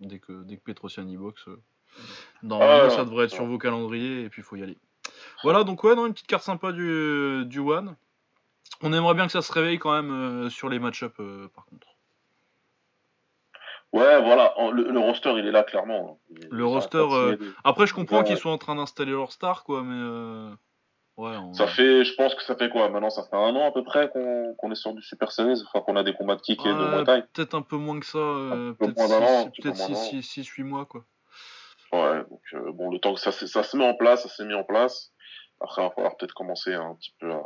Dès 0.00 0.18
que, 0.18 0.44
dès 0.44 0.56
que 0.56 0.62
Petrosian 0.62 1.06
y 1.08 1.16
boxe. 1.16 1.46
normalement, 2.42 2.84
ah, 2.86 2.90
ça 2.90 3.04
devrait 3.04 3.26
être 3.26 3.32
sur 3.32 3.44
vos 3.44 3.58
calendriers 3.58 4.22
et 4.22 4.28
puis 4.30 4.40
il 4.40 4.44
faut 4.44 4.56
y 4.56 4.62
aller. 4.62 4.78
Voilà, 5.42 5.64
donc 5.64 5.84
ouais, 5.84 5.94
non, 5.94 6.06
une 6.06 6.14
petite 6.14 6.26
carte 6.26 6.44
sympa 6.44 6.72
du, 6.72 7.44
du 7.46 7.58
One. 7.58 7.96
On 8.82 8.92
aimerait 8.94 9.14
bien 9.14 9.26
que 9.26 9.32
ça 9.32 9.42
se 9.42 9.52
réveille 9.52 9.78
quand 9.78 9.92
même 9.92 10.48
sur 10.48 10.70
les 10.70 10.78
match-up 10.78 11.16
par 11.54 11.66
contre. 11.66 11.88
Ouais, 13.92 14.22
voilà, 14.22 14.54
le, 14.72 14.98
roster 15.00 15.34
il 15.36 15.46
est 15.46 15.50
là 15.50 15.64
clairement. 15.64 16.18
le 16.50 16.64
roster. 16.64 17.04
Après, 17.64 17.86
je 17.86 17.92
comprends 17.92 18.22
qu'ils 18.22 18.38
soient 18.38 18.52
en 18.52 18.58
train 18.58 18.76
d'installer 18.76 19.12
leur 19.12 19.32
star, 19.32 19.64
quoi, 19.64 19.82
mais. 19.82 20.54
Ça 21.54 21.66
fait, 21.66 22.04
je 22.04 22.14
pense 22.14 22.34
que 22.34 22.42
ça 22.42 22.56
fait 22.56 22.70
quoi? 22.70 22.88
Maintenant, 22.88 23.10
ça 23.10 23.22
fait 23.24 23.36
un 23.36 23.54
an 23.56 23.66
à 23.68 23.72
peu 23.72 23.84
près 23.84 24.10
qu'on 24.58 24.70
est 24.70 24.74
sur 24.74 24.92
du 24.94 25.02
Super 25.02 25.30
Series, 25.32 25.62
enfin 25.66 25.80
qu'on 25.84 25.96
a 25.96 26.02
des 26.02 26.14
combats 26.14 26.36
de 26.36 26.40
kick 26.40 26.64
et 26.64 26.68
de 26.68 26.74
Muay 27.04 27.22
Peut-être 27.32 27.54
un 27.54 27.62
peu 27.62 27.76
moins 27.76 27.98
que 28.00 28.06
ça, 28.06 28.18
euh, 28.18 28.72
peut-être 28.74 28.96
6-8 30.22 30.62
mois 30.64 30.86
quoi. 30.86 31.04
Ouais, 31.92 32.20
donc 32.30 32.40
euh, 32.54 32.70
bon, 32.72 32.90
le 32.90 32.98
temps 32.98 33.14
que 33.14 33.20
ça, 33.20 33.32
ça 33.32 33.62
se 33.62 33.76
met 33.76 33.84
en 33.84 33.94
place, 33.94 34.22
ça 34.22 34.28
s'est 34.28 34.44
mis 34.44 34.54
en 34.54 34.62
place. 34.62 35.10
Après, 35.60 35.82
il 35.82 35.88
va 35.88 35.90
falloir 35.90 36.16
peut-être 36.16 36.34
commencer 36.34 36.72
un 36.72 36.94
petit 36.94 37.12
peu 37.18 37.30
à. 37.32 37.42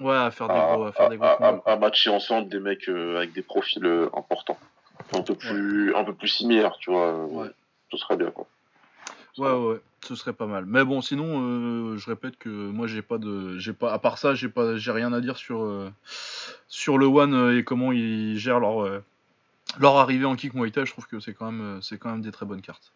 Ouais, 0.00 0.16
à 0.16 0.30
faire 0.30 0.48
des 0.48 0.54
gros, 0.54 0.84
à, 0.84 0.88
à 0.88 0.92
faire 0.92 1.08
des 1.08 1.16
gros 1.16 1.26
à- 1.26 1.36
combats. 1.36 1.62
à- 1.66 1.72
à 1.72 1.76
matcher 1.76 2.10
ensemble 2.10 2.48
des 2.48 2.60
mecs 2.60 2.88
euh, 2.88 3.16
avec 3.16 3.32
des 3.32 3.42
profils 3.42 3.84
importants. 4.16 4.58
Un 5.12 5.22
peu 5.22 5.34
plus, 5.34 5.94
un 5.94 6.04
peu 6.04 6.14
plus 6.14 6.28
similaires, 6.28 6.76
tu 6.78 6.90
vois. 6.90 7.24
Ouais. 7.26 7.48
Ce 7.90 7.96
serait 7.98 8.16
bien, 8.16 8.30
quoi. 8.30 8.46
Ouais, 9.38 9.50
ouais, 9.50 9.66
ouais, 9.72 9.80
ce 10.04 10.14
serait 10.14 10.32
pas 10.32 10.46
mal. 10.46 10.64
Mais 10.66 10.84
bon, 10.84 11.00
sinon, 11.00 11.40
euh, 11.42 11.96
je 11.96 12.06
répète 12.06 12.36
que 12.36 12.48
moi, 12.48 12.86
j'ai 12.86 13.02
pas 13.02 13.18
de, 13.18 13.58
j'ai 13.58 13.72
pas, 13.72 13.92
à 13.92 13.98
part 13.98 14.18
ça, 14.18 14.34
j'ai 14.34 14.48
pas, 14.48 14.76
j'ai 14.76 14.90
rien 14.92 15.12
à 15.12 15.20
dire 15.20 15.36
sur 15.36 15.62
euh, 15.64 15.90
sur 16.68 16.98
le 16.98 17.06
One 17.06 17.34
euh, 17.34 17.58
et 17.58 17.64
comment 17.64 17.92
ils 17.92 18.36
gèrent 18.38 18.60
leur 18.60 18.82
euh, 18.82 19.02
leur 19.78 19.96
arrivée 19.96 20.24
en 20.24 20.36
kick 20.36 20.54
Muay 20.54 20.70
Thai. 20.70 20.86
Je 20.86 20.92
trouve 20.92 21.06
que 21.06 21.20
c'est 21.20 21.34
quand 21.34 21.50
même, 21.50 21.80
c'est 21.82 21.98
quand 21.98 22.10
même 22.10 22.22
des 22.22 22.32
très 22.32 22.46
bonnes 22.46 22.62
cartes. 22.62 22.92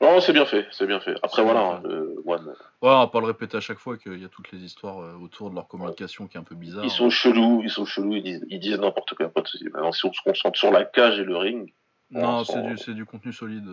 Non, 0.00 0.20
c'est 0.20 0.34
bien 0.34 0.44
fait, 0.44 0.66
c'est 0.72 0.86
bien 0.86 1.00
fait. 1.00 1.14
Après, 1.22 1.42
voilà, 1.42 1.80
bien 1.80 1.90
hein, 1.90 1.92
euh, 1.94 2.14
One, 2.26 2.46
Ouais, 2.48 2.54
on 2.82 2.98
va 2.98 3.06
pas 3.06 3.20
le 3.20 3.26
répéter 3.26 3.56
à 3.56 3.60
chaque 3.60 3.78
fois 3.78 3.96
qu'il 3.96 4.20
y 4.20 4.26
a 4.26 4.28
toutes 4.28 4.52
les 4.52 4.58
histoires 4.58 4.98
autour 5.22 5.48
de 5.48 5.54
leur 5.54 5.66
communication 5.68 6.26
qui 6.26 6.36
est 6.36 6.40
un 6.40 6.44
peu 6.44 6.54
bizarre. 6.54 6.84
ils 6.84 6.90
sont 6.90 7.08
chelous, 7.08 7.62
ils 7.64 7.70
sont 7.70 7.86
chelous, 7.86 8.14
ils 8.16 8.22
disent, 8.22 8.44
ils 8.50 8.60
disent 8.60 8.78
n'importe 8.78 9.14
quoi, 9.14 9.30
pas 9.30 9.40
de. 9.40 9.70
Maintenant, 9.70 9.92
si 9.92 10.04
on 10.04 10.12
se 10.12 10.20
concentre 10.22 10.58
sur 10.58 10.70
la 10.70 10.84
cage 10.84 11.18
et 11.18 11.24
le 11.24 11.36
ring, 11.38 11.72
Non, 12.10 12.44
c'est 12.44 12.62
du, 12.62 12.94
du 12.94 13.04
contenu 13.06 13.32
solide. 13.32 13.68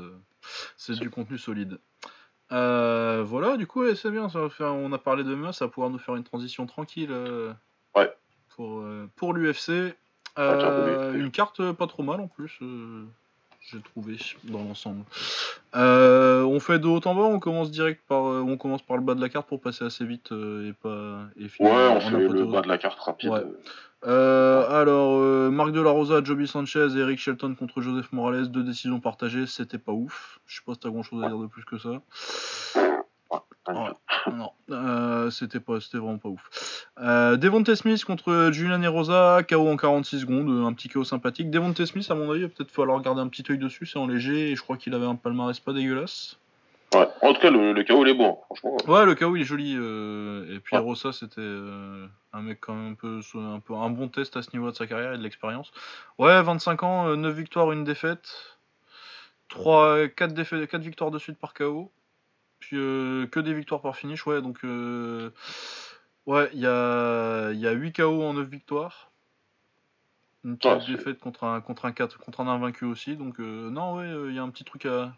C'est- 0.78 0.98
du 1.00 1.10
contenu 1.10 1.38
solide. 1.38 1.78
Euh, 2.54 3.24
voilà, 3.26 3.58
du 3.58 3.68
coup, 3.68 3.82
ouais, 3.82 3.95
c'est 3.95 4.12
bien. 4.12 4.30
Ça 4.30 4.39
va 4.39 4.49
faire, 4.49 4.74
on 4.74 4.91
a 4.93 4.97
parlé 4.97 5.24
de 5.24 5.34
MMA, 5.36 5.51
ça 5.54 5.66
va 5.66 5.72
pouvoir 5.72 5.89
nous 5.89 5.97
faire 5.99 6.16
une 6.16 6.24
transition 6.24 6.66
tranquille. 6.66 7.10
euh, 7.12 7.51
Ouais. 7.95 8.12
Pour, 8.56 8.80
euh, 8.82 9.10
pour 9.16 9.34
l'UFC. 9.34 9.70
Ouais, 9.70 9.93
oui. 11.12 11.20
une 11.20 11.30
carte 11.32 11.72
pas 11.74 11.86
trop 11.88 12.01
mal 12.04 12.20
en 12.20 12.28
plus, 12.28 12.60
j'ai 13.72 13.80
trouvé 13.82 14.18
dans 14.43 14.64
l'ensemble. 14.64 15.03
Euh, 15.76 16.43
on 16.43 16.59
fait 16.59 16.80
de 16.80 16.88
haut 16.88 17.01
en 17.05 17.16
bas, 17.16 17.22
on 17.22 17.39
commence 17.39 17.72
direct 17.72 18.01
par, 18.07 18.26
euh, 18.26 18.41
on 18.45 18.57
commence 18.57 18.82
par 18.82 18.97
le 18.97 19.03
bas 19.03 19.16
de 19.16 19.22
la 19.22 19.30
carte 19.30 19.47
pour 19.47 19.61
passer 19.61 19.86
assez 19.86 20.05
vite 20.05 20.32
euh, 20.32 20.70
et 20.70 20.74
pas 20.74 21.22
et 21.38 21.43
ouais, 21.43 21.49
finir 21.49 21.74
en 21.74 21.95
on 21.95 21.99
fait 21.99 22.09
le 22.11 22.45
bas 22.45 22.61
de 22.61 22.68
la 22.68 22.78
carte 22.78 22.99
rapide. 22.99 23.30
Ouais. 23.30 23.43
Euh, 24.05 24.70
alors, 24.70 25.18
euh, 25.20 25.49
Marc 25.49 25.72
de 25.72 25.82
la 25.82 25.91
Rosa, 25.91 26.22
Joby 26.24 26.45
Sanchez 26.45 26.89
et 26.95 26.99
Eric 26.99 27.20
Shelton 27.20 27.55
contre 27.55 27.82
Joseph 27.82 28.11
Morales, 28.11 28.51
deux 28.51 28.64
décisions 28.64 28.99
partagées, 28.99 29.47
c'était 29.47 29.78
pas 29.78 29.93
ouf. 29.93 30.39
Je 30.45 30.57
sais 30.57 30.61
pas 30.66 30.74
si 30.74 30.80
t'as 30.82 30.89
grand 30.89 31.03
chose 31.03 31.24
à 31.24 31.28
dire 31.28 31.38
de 31.38 31.47
plus 31.47 31.64
que 31.64 31.78
ça. 31.78 32.01
Ouais, 33.68 33.76
non, 34.34 34.52
euh, 34.72 35.30
c'était 35.30 35.60
pas, 35.62 35.80
c'était 35.80 35.98
vraiment 35.98 36.18
pas 36.18 36.30
ouf. 36.30 36.86
Euh, 37.00 37.38
Devonte 37.38 37.74
Smith 37.76 38.04
contre 38.04 38.50
Julian 38.52 38.82
et 38.82 38.88
Rosa, 38.88 39.42
KO 39.48 39.70
en 39.70 39.78
46 39.78 40.20
secondes, 40.22 40.50
euh, 40.50 40.66
un 40.66 40.74
petit 40.74 40.90
KO 40.90 41.04
sympathique. 41.04 41.50
Devonte 41.50 41.84
Smith, 41.86 42.10
à 42.12 42.16
mon 42.16 42.30
avis, 42.32 42.48
peut-être 42.50 42.72
falloir 42.72 43.02
garder 43.02 43.22
un 43.22 43.28
petit 43.30 43.44
œil 43.50 43.58
dessus, 43.58 43.86
c'est 43.86 44.00
en 44.00 44.08
léger, 44.08 44.52
et 44.52 44.56
je 44.56 44.62
crois 44.62 44.76
qu'il 44.78 44.94
avait 44.94 45.06
un 45.06 45.16
palmarès 45.16 45.58
pas 45.60 45.72
dégueulasse. 45.74 46.38
Ouais. 46.94 47.08
En 47.22 47.34
tout 47.34 47.42
cas, 47.42 47.50
le, 47.50 47.74
le 47.74 47.84
KO, 47.84 48.06
il 48.06 48.10
est 48.10 48.14
bon, 48.14 48.38
franchement. 48.46 48.78
Ouais, 48.88 49.06
le 49.06 49.16
KO 49.16 49.36
il 49.36 49.42
est 49.42 49.46
joli. 49.46 49.76
euh, 49.78 50.56
et 50.56 50.60
puis 50.60 50.76
Ouais. 50.76 50.82
Rosa, 50.84 51.12
c'était 51.12 51.40
euh, 51.40 52.06
un 52.34 52.42
mec 52.44 52.60
quand 52.62 52.76
même 52.76 52.92
un 52.92 52.94
peu, 52.96 53.20
un 53.36 53.60
peu 53.60 53.74
un 53.74 53.90
bon 53.90 54.10
test 54.10 54.38
à 54.38 54.42
ce 54.44 54.50
niveau 54.54 54.70
de 54.70 54.76
sa 54.76 54.86
carrière 54.86 55.14
et 55.14 55.18
de 55.18 55.24
l'expérience. 55.24 55.72
Ouais, 56.20 56.40
25 56.44 56.84
ans, 56.84 57.08
euh, 57.08 57.16
9 57.16 57.34
victoires, 57.34 57.72
une 57.72 57.84
défaite. 57.84 58.60
3, 59.50 60.08
4, 60.10 60.34
défaites, 60.34 60.70
4 60.70 60.82
victoires 60.82 61.12
de 61.12 61.18
suite 61.20 61.38
par 61.40 61.54
KO. 61.54 61.92
Puis 62.68 62.78
euh, 62.78 63.28
que 63.28 63.41
des 63.41 63.53
victoires 63.53 63.82
par 63.82 63.95
finish. 63.97 64.26
Ouais, 64.26 64.41
donc. 64.41 64.59
euh, 64.64 65.32
ouais, 66.26 66.49
il 66.53 66.59
y 66.61 66.66
a, 66.66 67.51
il 67.51 67.59
y 67.59 67.68
a 67.68 67.72
8 67.72 67.93
KO 67.97 68.24
en 68.24 68.34
9 68.36 68.47
victoires. 68.47 69.11
Une 70.45 70.57
petite 70.57 70.88
Ouais, 70.88 70.95
défaite 70.95 71.20
contre 71.20 71.43
un, 71.43 71.59
contre, 71.59 71.86
un 71.86 71.91
4, 71.91 72.18
contre 72.20 72.39
un 72.41 72.47
invaincu 72.47 72.86
aussi. 72.86 73.18
Donc, 73.18 73.39
euh, 73.41 73.70
non, 73.70 73.95
ouais, 73.97 74.05
euh, 74.05 74.30
il 74.30 74.36
y 74.36 74.39
a 74.39 74.43
un 74.43 74.49
petit 74.49 74.64
truc 74.64 74.86
à. 74.86 75.14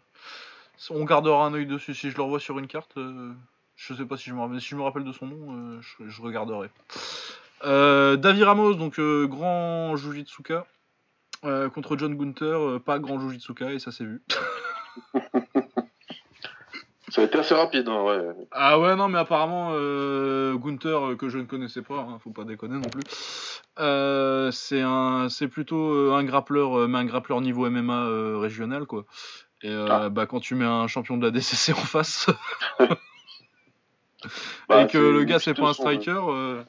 On 0.90 1.04
gardera 1.04 1.46
un 1.46 1.54
œil 1.54 1.66
dessus. 1.66 1.94
Si 1.94 2.10
je 2.10 2.16
le 2.16 2.22
revois 2.24 2.40
sur 2.40 2.58
une 2.58 2.66
carte, 2.66 2.96
euh, 2.96 3.32
je 3.76 3.94
sais 3.94 4.04
pas 4.04 4.16
si 4.16 4.28
je 4.30 4.34
me 4.34 4.40
rappelle, 4.40 4.60
si 4.60 4.68
je 4.68 4.76
me 4.76 4.82
rappelle 4.82 5.04
de 5.04 5.12
son 5.12 5.26
nom, 5.26 5.80
je, 5.80 6.08
je 6.08 6.22
regarderai. 6.22 6.68
Euh, 7.64 8.16
Davi 8.16 8.42
Ramos, 8.42 8.74
donc 8.74 9.00
grand 9.00 9.96
Jujitsuka, 9.96 10.66
contre 11.42 11.96
John 11.96 12.16
Gunther, 12.16 12.80
pas 12.84 12.98
grand 12.98 13.18
Jujitsuka, 13.20 13.72
et 13.72 13.78
ça 13.78 13.92
s'est 13.92 14.04
vu. 14.04 14.22
Ça 17.16 17.22
a 17.22 17.24
été 17.24 17.38
assez 17.38 17.54
rapide, 17.54 17.88
hein, 17.88 18.02
ouais. 18.02 18.20
Ah 18.50 18.78
ouais, 18.78 18.94
non, 18.94 19.08
mais 19.08 19.16
apparemment, 19.18 19.70
euh, 19.72 20.54
Gunther, 20.56 21.12
euh, 21.12 21.16
que 21.16 21.30
je 21.30 21.38
ne 21.38 21.44
connaissais 21.44 21.80
pas, 21.80 22.00
hein, 22.00 22.18
faut 22.22 22.30
pas 22.30 22.44
déconner 22.44 22.76
non 22.78 22.90
plus, 22.90 23.06
euh, 23.78 24.50
c'est 24.50 24.82
un, 24.82 25.30
c'est 25.30 25.48
plutôt 25.48 25.94
euh, 25.94 26.12
un 26.14 26.24
grappleur, 26.24 26.78
euh, 26.78 26.86
mais 26.88 26.98
un 26.98 27.06
grappleur 27.06 27.40
niveau 27.40 27.64
MMA 27.70 28.04
euh, 28.04 28.36
régional, 28.36 28.84
quoi. 28.84 29.06
Et 29.62 29.70
euh, 29.70 29.86
Ah. 29.90 30.08
bah, 30.10 30.26
quand 30.26 30.40
tu 30.40 30.54
mets 30.56 30.66
un 30.66 30.86
champion 30.88 31.16
de 31.16 31.24
la 31.24 31.30
DCC 31.30 31.72
en 31.72 31.76
face, 31.76 32.26
Bah, 34.68 34.82
et 34.82 34.86
que 34.86 34.98
le 34.98 35.24
gars 35.24 35.38
c'est 35.38 35.54
pas 35.54 35.68
un 35.68 35.72
striker, 35.72 36.20
euh, 36.28 36.62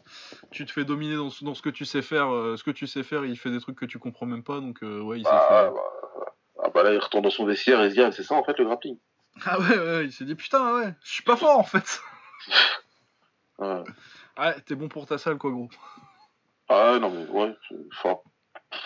tu 0.52 0.66
te 0.66 0.72
fais 0.72 0.86
dominer 0.86 1.18
dans, 1.18 1.30
ce- 1.30 1.44
dans 1.44 1.56
ce 1.56 1.62
que 1.62 1.70
tu 1.70 1.84
sais 1.84 2.02
faire. 2.02 2.34
euh, 2.34 2.56
ce 2.56 2.64
que 2.64 2.72
tu 2.72 2.88
sais 2.88 3.04
faire, 3.04 3.26
il 3.26 3.38
fait 3.38 3.52
des 3.52 3.60
trucs 3.60 3.78
que 3.78 3.86
tu 3.86 4.00
comprends 4.00 4.26
même 4.28 4.44
pas, 4.44 4.62
donc 4.62 4.82
euh, 4.82 5.02
ouais, 5.02 5.20
il 5.20 5.26
s'est 5.26 5.30
Bah, 5.30 5.46
fait. 5.50 5.72
bah, 5.76 5.82
ah 6.64 6.70
bah 6.74 6.84
là, 6.84 6.94
il 6.94 7.00
retourne 7.00 7.24
dans 7.24 7.30
son 7.30 7.46
vestiaire 7.46 7.82
et 7.84 7.90
se 7.90 7.96
dit, 7.96 8.02
ah, 8.02 8.12
c'est 8.14 8.24
ça 8.24 8.36
en 8.36 8.44
fait 8.46 8.58
le 8.60 8.64
grappling? 8.66 8.98
Ah 9.46 9.60
ouais, 9.60 9.78
ouais, 9.78 10.06
il 10.06 10.12
s'est 10.12 10.26
dit 10.26 10.36
putain, 10.36 10.74
ouais, 10.76 10.94
je 11.04 11.12
suis 11.12 11.24
pas 11.24 11.36
fort 11.38 11.60
en 11.60 11.64
fait. 11.64 12.02
Ouais. 13.60 13.84
Ouais, 14.38 14.62
t'es 14.62 14.76
bon 14.76 14.88
pour 14.88 15.08
ta 15.08 15.18
salle, 15.18 15.40
quoi, 15.40 15.50
gros. 15.50 15.68
Ah 16.70 17.00
non, 17.02 17.10
mais 17.10 17.26
ouais, 17.28 17.56
enfin, 17.92 18.18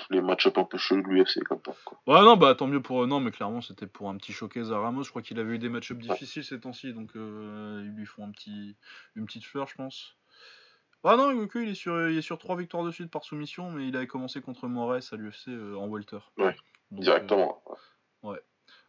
les 0.10 0.22
match-up 0.22 0.58
un 0.58 0.64
peu 0.64 0.78
chelous 0.78 1.02
de 1.02 1.08
l'UFC 1.10 1.44
comme 1.44 1.60
ça. 1.66 1.74
Quoi. 1.84 2.00
Ouais, 2.08 2.22
non, 2.24 2.38
bah 2.38 2.56
tant 2.56 2.68
mieux 2.68 2.82
pour. 2.82 3.06
Non, 3.06 3.20
mais 3.20 3.32
clairement, 3.32 3.60
c'était 3.60 3.88
pour 3.88 4.10
un 4.10 4.16
petit 4.16 4.32
showcase 4.32 4.72
à 4.72 4.80
Ramos. 4.80 5.04
Je 5.04 5.10
crois 5.10 5.22
qu'il 5.22 5.40
avait 5.40 5.56
eu 5.56 5.60
des 5.60 5.68
match-ups 5.68 6.00
difficiles 6.08 6.46
ces 6.46 6.60
temps-ci, 6.60 6.94
donc 6.94 7.10
euh, 7.18 7.82
ils 7.84 7.92
lui 7.98 8.06
font 8.06 8.26
un 8.26 8.32
petit, 8.32 8.78
une 9.16 9.26
petite 9.26 9.44
fleur, 9.44 9.68
je 9.68 9.76
pense. 9.76 10.16
Ah 11.04 11.18
non, 11.18 11.34
Goku, 11.34 11.60
il 11.60 11.70
est 11.72 11.76
sur, 11.76 12.10
il 12.10 12.18
est 12.18 12.22
sur 12.22 12.38
trois 12.38 12.56
victoires 12.56 12.84
de 12.86 12.92
suite 12.92 13.12
par 13.12 13.26
soumission, 13.26 13.72
mais 13.72 13.88
il 13.88 13.96
avait 13.98 14.08
commencé 14.08 14.40
contre 14.40 14.68
Moraes 14.68 15.10
à 15.12 15.16
l'UFC 15.18 15.50
euh, 15.50 15.76
en 15.76 15.88
welter. 15.90 16.20
Ouais, 16.38 16.56
Donc, 16.92 17.02
Directement. 17.02 17.62
euh, 18.24 18.38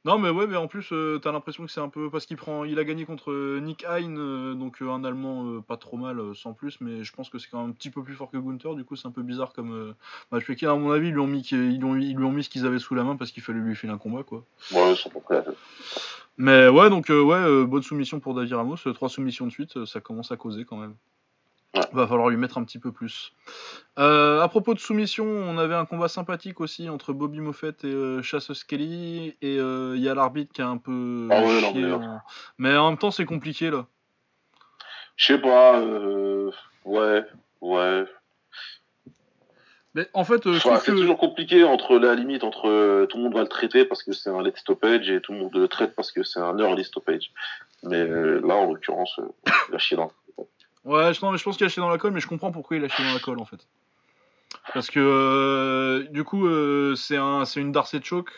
Non, 0.04 0.18
mais 0.18 0.30
ouais, 0.30 0.48
mais 0.48 0.56
en 0.56 0.66
plus, 0.66 0.88
euh, 0.92 1.20
t'as 1.22 1.30
l'impression 1.30 1.64
que 1.64 1.70
c'est 1.70 1.80
un 1.80 1.88
peu 1.88 2.10
parce 2.10 2.26
qu'il 2.26 2.36
prend, 2.36 2.64
il 2.64 2.78
a 2.80 2.84
gagné 2.84 3.04
contre 3.04 3.30
euh, 3.30 3.60
Nick 3.60 3.84
Hein, 3.88 4.16
euh, 4.16 4.54
donc 4.54 4.82
euh, 4.82 4.90
un 4.90 5.04
Allemand 5.04 5.60
pas 5.60 5.76
trop 5.76 5.96
mal, 5.96 6.20
sans 6.34 6.54
plus, 6.54 6.80
mais 6.80 7.04
je 7.04 7.12
pense 7.12 7.30
que 7.30 7.38
c'est 7.38 7.48
quand 7.48 7.60
même 7.60 7.70
un 7.70 7.72
petit 7.72 7.90
peu 7.90 8.02
plus 8.02 8.14
fort 8.14 8.30
que 8.30 8.36
Gunther. 8.36 8.74
Du 8.74 8.84
coup, 8.84 8.96
c'est 8.96 9.06
un 9.06 9.12
peu 9.12 9.22
bizarre 9.22 9.52
comme 9.52 9.72
euh, 9.72 9.94
match 10.32 10.44
piqué. 10.44 10.66
À 10.66 10.74
mon 10.74 10.90
avis, 10.90 11.08
ils 11.08 11.12
lui 11.12 11.20
ont 11.20 11.28
mis, 11.28 11.42
ils 11.42 11.78
lui 11.78 11.84
ont, 11.84 11.96
ils 11.96 12.16
lui 12.16 12.24
ont 12.24 12.32
mis 12.32 12.42
ce 12.42 12.50
qu'ils 12.50 12.66
avaient 12.66 12.80
sous 12.80 12.96
la 12.96 13.04
main 13.04 13.16
parce 13.16 13.30
qu'il 13.30 13.44
fallait 13.44 13.60
lui 13.60 13.76
filer 13.76 13.92
un 13.92 13.98
combat, 13.98 14.24
quoi. 14.24 14.44
Ouais. 14.72 14.94
Mais 16.36 16.68
ouais, 16.68 16.90
donc 16.90 17.08
ouais, 17.08 17.64
bonne 17.66 17.82
soumission 17.82 18.18
pour 18.18 18.34
David 18.34 18.54
Ramos. 18.54 18.76
trois 18.94 19.08
soumissions 19.08 19.46
de 19.46 19.52
suite, 19.52 19.84
ça 19.84 20.00
commence 20.00 20.32
à 20.32 20.36
causer 20.36 20.64
quand 20.64 20.78
même. 20.78 20.96
Ouais. 21.74 21.80
Va 21.92 22.06
falloir 22.06 22.28
lui 22.28 22.36
mettre 22.36 22.58
un 22.58 22.64
petit 22.64 22.78
peu 22.78 22.92
plus. 22.92 23.32
Euh, 23.98 24.40
à 24.42 24.48
propos 24.48 24.74
de 24.74 24.78
soumission, 24.78 25.24
on 25.24 25.56
avait 25.56 25.74
un 25.74 25.86
combat 25.86 26.08
sympathique 26.08 26.60
aussi 26.60 26.88
entre 26.90 27.12
Bobby 27.14 27.40
Moffett 27.40 27.82
et 27.84 27.88
euh, 27.92 28.20
Chasseuse 28.22 28.62
Kelly. 28.64 29.36
Et 29.40 29.58
euh, 29.58 29.94
il 29.96 30.02
y 30.02 30.08
a 30.08 30.14
l'arbitre 30.14 30.52
qui 30.52 30.60
a 30.60 30.68
un 30.68 30.76
peu. 30.76 31.28
Ah 31.30 31.40
ouais, 31.42 31.60
non, 31.62 31.72
chié 31.72 31.82
mais- 31.82 31.92
en- 31.92 32.20
mais 32.58 32.76
en 32.76 32.90
même 32.90 32.98
temps, 32.98 33.10
c'est 33.10 33.24
compliqué 33.24 33.70
là. 33.70 33.86
Je 35.16 35.26
sais 35.26 35.38
pas, 35.38 35.78
euh, 35.80 36.50
ouais, 36.84 37.24
ouais. 37.62 38.04
Mais 39.94 40.06
en 40.14 40.24
fait, 40.24 40.46
euh, 40.46 40.52
je 40.54 40.58
Enfin, 40.68 40.78
c'est 40.78 40.92
que. 40.92 40.96
toujours 40.96 41.18
compliqué 41.18 41.64
entre 41.64 41.98
la 41.98 42.14
limite 42.14 42.44
entre 42.44 42.68
euh, 42.68 43.06
tout 43.06 43.18
le 43.18 43.24
monde 43.24 43.34
va 43.34 43.42
le 43.42 43.48
traiter 43.48 43.84
parce 43.84 44.02
que 44.02 44.12
c'est 44.12 44.30
un 44.30 44.40
late 44.42 44.56
stoppage 44.56 45.10
et 45.10 45.20
tout 45.20 45.32
le 45.32 45.38
monde 45.38 45.54
le 45.54 45.68
traite 45.68 45.94
parce 45.94 46.10
que 46.12 46.22
c'est 46.22 46.40
un 46.40 46.58
early 46.58 46.82
stoppage. 46.84 47.30
Mais 47.82 47.98
euh, 48.00 48.40
là, 48.46 48.54
en 48.54 48.66
l'occurrence, 48.72 49.18
euh, 49.18 49.28
il 49.68 49.74
a 49.74 49.78
chié 49.78 49.96
dans. 49.96 50.10
Ouais, 50.84 51.14
je, 51.14 51.24
non, 51.24 51.30
mais 51.32 51.38
je 51.38 51.44
pense 51.44 51.56
qu'il 51.56 51.66
a 51.66 51.68
chié 51.68 51.80
dans 51.80 51.88
la 51.88 51.98
colle, 51.98 52.12
mais 52.12 52.20
je 52.20 52.26
comprends 52.26 52.50
pourquoi 52.50 52.76
il 52.76 52.84
a 52.84 52.88
chié 52.88 53.04
dans 53.04 53.12
la 53.12 53.20
colle 53.20 53.38
en 53.38 53.44
fait. 53.44 53.66
Parce 54.74 54.90
que 54.90 55.00
euh, 55.00 56.08
du 56.10 56.24
coup, 56.24 56.46
euh, 56.46 56.94
c'est 56.96 57.16
un, 57.16 57.44
une 57.44 57.72
Darcy 57.72 58.00
choke. 58.02 58.30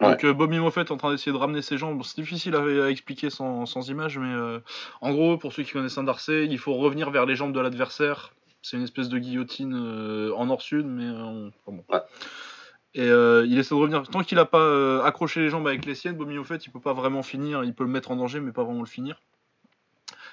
Donc 0.00 0.24
euh, 0.24 0.32
Bobby 0.32 0.58
Moffett 0.58 0.86
est 0.88 0.92
en 0.92 0.96
train 0.96 1.10
d'essayer 1.10 1.32
de 1.32 1.36
ramener 1.36 1.62
ses 1.62 1.78
jambes. 1.78 1.96
Bon, 1.96 2.02
c'est 2.04 2.20
difficile 2.20 2.54
à, 2.54 2.60
à 2.60 2.90
expliquer 2.90 3.30
sans, 3.30 3.66
sans 3.66 3.88
image, 3.88 4.18
mais 4.18 4.32
euh, 4.32 4.60
en 5.00 5.10
gros, 5.12 5.36
pour 5.38 5.52
ceux 5.52 5.62
qui 5.64 5.72
connaissent 5.72 5.98
un 5.98 6.04
Darcy, 6.04 6.44
il 6.44 6.58
faut 6.58 6.74
revenir 6.74 7.10
vers 7.10 7.26
les 7.26 7.34
jambes 7.34 7.52
de 7.52 7.60
l'adversaire. 7.60 8.32
C'est 8.62 8.76
une 8.76 8.82
espèce 8.84 9.08
de 9.08 9.18
guillotine 9.18 9.74
en 10.36 10.46
nord-sud, 10.46 10.86
mais 10.86 11.04
on- 11.08 11.48
enfin 11.66 11.76
bon. 11.76 11.84
Ouais. 11.88 12.00
Et 12.94 13.06
il 13.06 13.58
essaie 13.58 13.74
de 13.74 13.80
revenir. 13.80 14.02
Tant 14.08 14.22
qu'il 14.22 14.36
n'a 14.36 14.44
pas 14.44 15.04
accroché 15.04 15.40
les 15.40 15.50
jambes 15.50 15.66
avec 15.66 15.84
les 15.84 15.94
siennes, 15.94 16.16
Bobby 16.16 16.34
Moffett, 16.36 16.64
il 16.64 16.70
peut 16.70 16.80
pas 16.80 16.92
vraiment 16.94 17.22
finir. 17.22 17.62
Il 17.64 17.74
peut 17.74 17.84
le 17.84 17.90
mettre 17.90 18.10
en 18.10 18.16
danger, 18.16 18.40
mais 18.40 18.52
pas 18.52 18.64
vraiment 18.64 18.80
le 18.80 18.86
finir. 18.86 19.20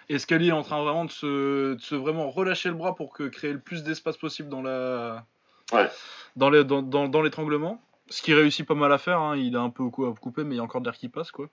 Et 0.10 0.20
Scully 0.20 0.50
est 0.50 0.52
en 0.54 0.64
train 0.64 0.82
vraiment 0.84 1.06
de 1.06 1.12
se, 1.12 1.74
de 1.76 1.80
se 1.82 1.96
vraiment 1.96 2.30
relâcher 2.30 2.70
le 2.70 2.76
bras 2.76 2.96
pour 2.96 3.14
que 3.14 3.24
créer 3.24 3.54
le 3.54 3.60
plus 3.60 3.84
d'espace 3.84 4.18
possible 4.18 4.50
dans 4.50 4.62
la 4.62 5.26
Ouais. 5.72 5.90
dans 6.36 6.50
les- 6.50 6.64
dans- 6.64 6.82
dans- 6.82 7.08
dans 7.08 7.22
l'étranglement. 7.22 7.82
Ce 8.10 8.22
qui 8.22 8.34
réussit 8.34 8.68
pas 8.68 8.76
mal 8.76 8.92
à 8.92 8.98
faire. 8.98 9.20
hein. 9.22 9.38
Il 9.38 9.56
a 9.56 9.62
un 9.62 9.70
peu 9.70 9.90
cou- 9.90 10.14
coupé, 10.16 10.44
mais 10.44 10.56
il 10.56 10.58
y 10.58 10.62
a 10.62 10.64
encore 10.64 10.82
de 10.82 10.86
l'air 10.88 10.98
qui 10.98 11.08
passe 11.10 11.32
quoi. 11.32 11.48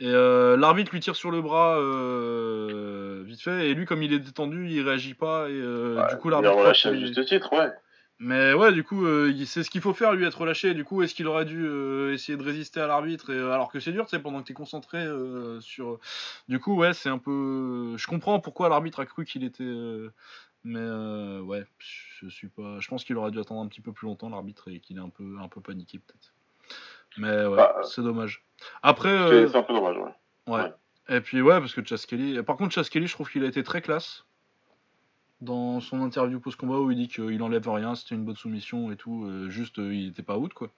Et 0.00 0.06
euh, 0.08 0.56
l'arbitre 0.56 0.92
lui 0.92 1.00
tire 1.00 1.16
sur 1.16 1.30
le 1.30 1.42
bras 1.42 1.76
euh, 1.78 3.22
vite 3.26 3.40
fait. 3.42 3.68
Et 3.68 3.74
lui, 3.74 3.84
comme 3.84 4.02
il 4.02 4.12
est 4.12 4.18
détendu, 4.18 4.68
il 4.70 4.80
réagit 4.86 5.14
pas. 5.14 5.48
Et 5.48 5.52
euh, 5.52 5.96
Ouais, 6.00 6.08
du 6.10 6.16
coup, 6.18 6.28
il 6.28 6.30
l'arbitre 6.32 6.50
a 6.50 6.52
croit 6.54 6.64
relâché 6.64 6.88
à 6.88 6.94
juste 6.94 7.24
titre, 7.26 7.52
ouais. 7.52 7.70
Mais 8.20 8.52
ouais, 8.52 8.72
du 8.72 8.82
coup, 8.82 9.06
euh, 9.06 9.32
c'est 9.46 9.62
ce 9.62 9.70
qu'il 9.70 9.80
faut 9.80 9.94
faire, 9.94 10.12
lui, 10.12 10.26
être 10.26 10.40
relâché. 10.40 10.74
Du 10.74 10.84
coup, 10.84 11.02
est-ce 11.02 11.14
qu'il 11.14 11.28
aurait 11.28 11.44
dû 11.44 11.64
euh, 11.64 12.12
essayer 12.12 12.36
de 12.36 12.42
résister 12.42 12.80
à 12.80 12.88
l'arbitre 12.88 13.32
alors 13.32 13.70
que 13.70 13.78
c'est 13.78 13.92
dur, 13.92 14.06
tu 14.06 14.10
sais, 14.10 14.18
pendant 14.18 14.42
que 14.42 14.48
t'es 14.48 14.54
concentré 14.54 15.06
sur. 15.60 16.00
Du 16.48 16.58
coup, 16.58 16.76
ouais, 16.76 16.94
c'est 16.94 17.08
un 17.08 17.18
peu. 17.18 17.94
Je 17.96 18.06
comprends 18.08 18.40
pourquoi 18.40 18.68
l'arbitre 18.68 19.00
a 19.00 19.06
cru 19.06 19.24
qu'il 19.24 19.44
était. 19.44 19.64
Mais 20.64 20.80
ouais, 21.40 21.64
je 21.78 22.28
suis 22.28 22.48
pas. 22.48 22.80
Je 22.80 22.88
pense 22.88 23.04
qu'il 23.04 23.16
aurait 23.16 23.30
dû 23.30 23.38
attendre 23.38 23.60
un 23.60 23.68
petit 23.68 23.80
peu 23.80 23.92
plus 23.92 24.06
longtemps 24.06 24.28
l'arbitre 24.28 24.68
et 24.68 24.80
qu'il 24.80 24.96
est 24.96 25.00
un 25.00 25.10
peu, 25.10 25.36
un 25.40 25.48
peu 25.48 25.60
paniqué 25.60 25.98
peut-être. 25.98 26.34
Mais 27.18 27.46
ouais, 27.46 27.56
bah, 27.56 27.80
c'est 27.84 28.02
dommage. 28.02 28.42
Après. 28.82 29.46
C'est 29.48 29.56
un 29.56 29.62
peu 29.62 29.74
dommage, 29.74 29.96
ouais. 29.96 30.54
Ouais. 30.54 30.72
Et 31.08 31.20
puis 31.20 31.40
ouais, 31.40 31.58
parce 31.60 31.72
que 31.72 31.84
Chaskeli. 31.84 32.42
Par 32.42 32.56
contre, 32.56 32.74
Chaskeli, 32.74 33.06
je 33.06 33.12
trouve 33.12 33.30
qu'il 33.30 33.44
a 33.44 33.46
été 33.46 33.62
très 33.62 33.80
classe 33.80 34.24
dans 35.40 35.80
son 35.80 36.02
interview 36.02 36.40
post-combat 36.40 36.78
où 36.78 36.90
il 36.90 36.96
dit 36.96 37.08
qu'il 37.08 37.42
enlève 37.42 37.68
rien, 37.68 37.94
c'était 37.94 38.14
une 38.14 38.24
bonne 38.24 38.36
soumission 38.36 38.90
et 38.90 38.96
tout, 38.96 39.24
euh, 39.24 39.48
juste 39.48 39.78
euh, 39.78 39.94
il 39.94 40.08
était 40.08 40.22
pas 40.22 40.36
out 40.36 40.52
quoi. 40.52 40.70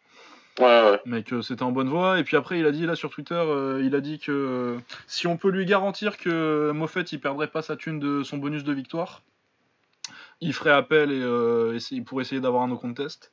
Ouais, 0.59 0.67
ouais. 0.67 1.01
Mais 1.07 1.23
que 1.23 1.41
c'était 1.41 1.63
en 1.63 1.73
bonne 1.73 1.89
voie. 1.89 2.19
Et 2.19 2.25
puis 2.25 2.37
après, 2.37 2.59
il 2.59 2.67
a 2.67 2.73
dit 2.73 2.85
là 2.85 2.95
sur 2.95 3.11
Twitter, 3.11 3.35
euh, 3.35 3.81
il 3.83 3.95
a 3.95 4.01
dit 4.01 4.19
que 4.19 4.79
si 5.07 5.27
on 5.27 5.39
peut 5.39 5.49
lui 5.49 5.65
garantir 5.65 6.19
que 6.19 6.71
Moffett 6.73 7.11
il 7.13 7.21
perdrait 7.21 7.47
pas 7.47 7.63
sa 7.63 7.77
thune 7.77 7.99
de 7.99 8.23
son 8.23 8.37
bonus 8.37 8.65
de 8.65 8.73
victoire, 8.73 9.23
il 10.41 10.53
ferait 10.53 10.73
appel 10.73 11.13
et 11.13 11.79
il 11.91 12.05
pourrait 12.05 12.23
essayer 12.23 12.41
d'avoir 12.41 12.63
un 12.63 12.69
no 12.69 12.77
contest. 12.77 13.33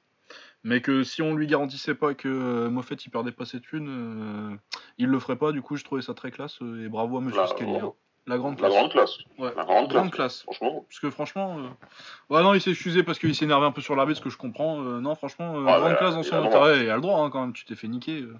Mais 0.63 0.81
que 0.81 1.03
si 1.03 1.21
on 1.21 1.35
lui 1.35 1.47
garantissait 1.47 1.95
pas 1.95 2.13
que 2.13 2.67
Moffett 2.67 3.05
il 3.05 3.09
perdait 3.09 3.31
pas 3.31 3.45
ses 3.45 3.59
thunes, 3.59 4.59
il 4.97 5.07
le 5.07 5.19
ferait 5.19 5.37
pas. 5.37 5.51
Du 5.51 5.61
coup, 5.61 5.75
je 5.75 5.83
trouvais 5.83 6.01
ça 6.01 6.13
très 6.13 6.31
classe 6.31 6.59
et 6.61 6.87
bravo 6.87 7.17
à 7.17 7.21
Monsieur 7.21 7.45
Skelly. 7.47 7.79
La 8.27 8.37
grande 8.37 8.57
classe. 8.57 8.73
La 8.73 8.77
grande 8.77 8.91
classe. 8.91 9.17
Ouais. 9.37 9.53
La 9.55 9.63
grande, 9.63 9.89
grande 9.89 10.11
classe. 10.11 10.43
Franchement. 10.43 10.85
Parce 10.89 10.99
que 10.99 11.09
franchement. 11.09 11.59
Euh... 11.59 12.33
Ouais, 12.33 12.43
non, 12.43 12.53
il 12.53 12.59
s'est 12.59 12.71
excusé 12.71 13.01
parce 13.01 13.19
qu'il 13.19 13.33
s'est 13.33 13.45
énervé 13.45 13.65
un 13.65 13.71
peu 13.71 13.79
sur 13.81 13.95
l'arbitre, 13.95 14.19
ce 14.19 14.23
que 14.23 14.29
je 14.29 14.37
comprends. 14.37 14.83
Euh, 14.83 14.99
non, 14.99 15.15
franchement, 15.15 15.55
euh, 15.55 15.63
grande 15.63 15.95
classe 15.95 16.13
dans 16.13 16.23
son 16.23 16.35
intérêt. 16.43 16.83
Il 16.83 16.89
a 16.89 16.95
le 16.95 17.01
droit 17.01 17.21
hein, 17.21 17.29
quand 17.29 17.39
même, 17.39 17.53
tu 17.53 17.63
t'es 17.63 17.75
fait 17.75 17.87
niquer. 17.87 18.21
Euh. 18.21 18.35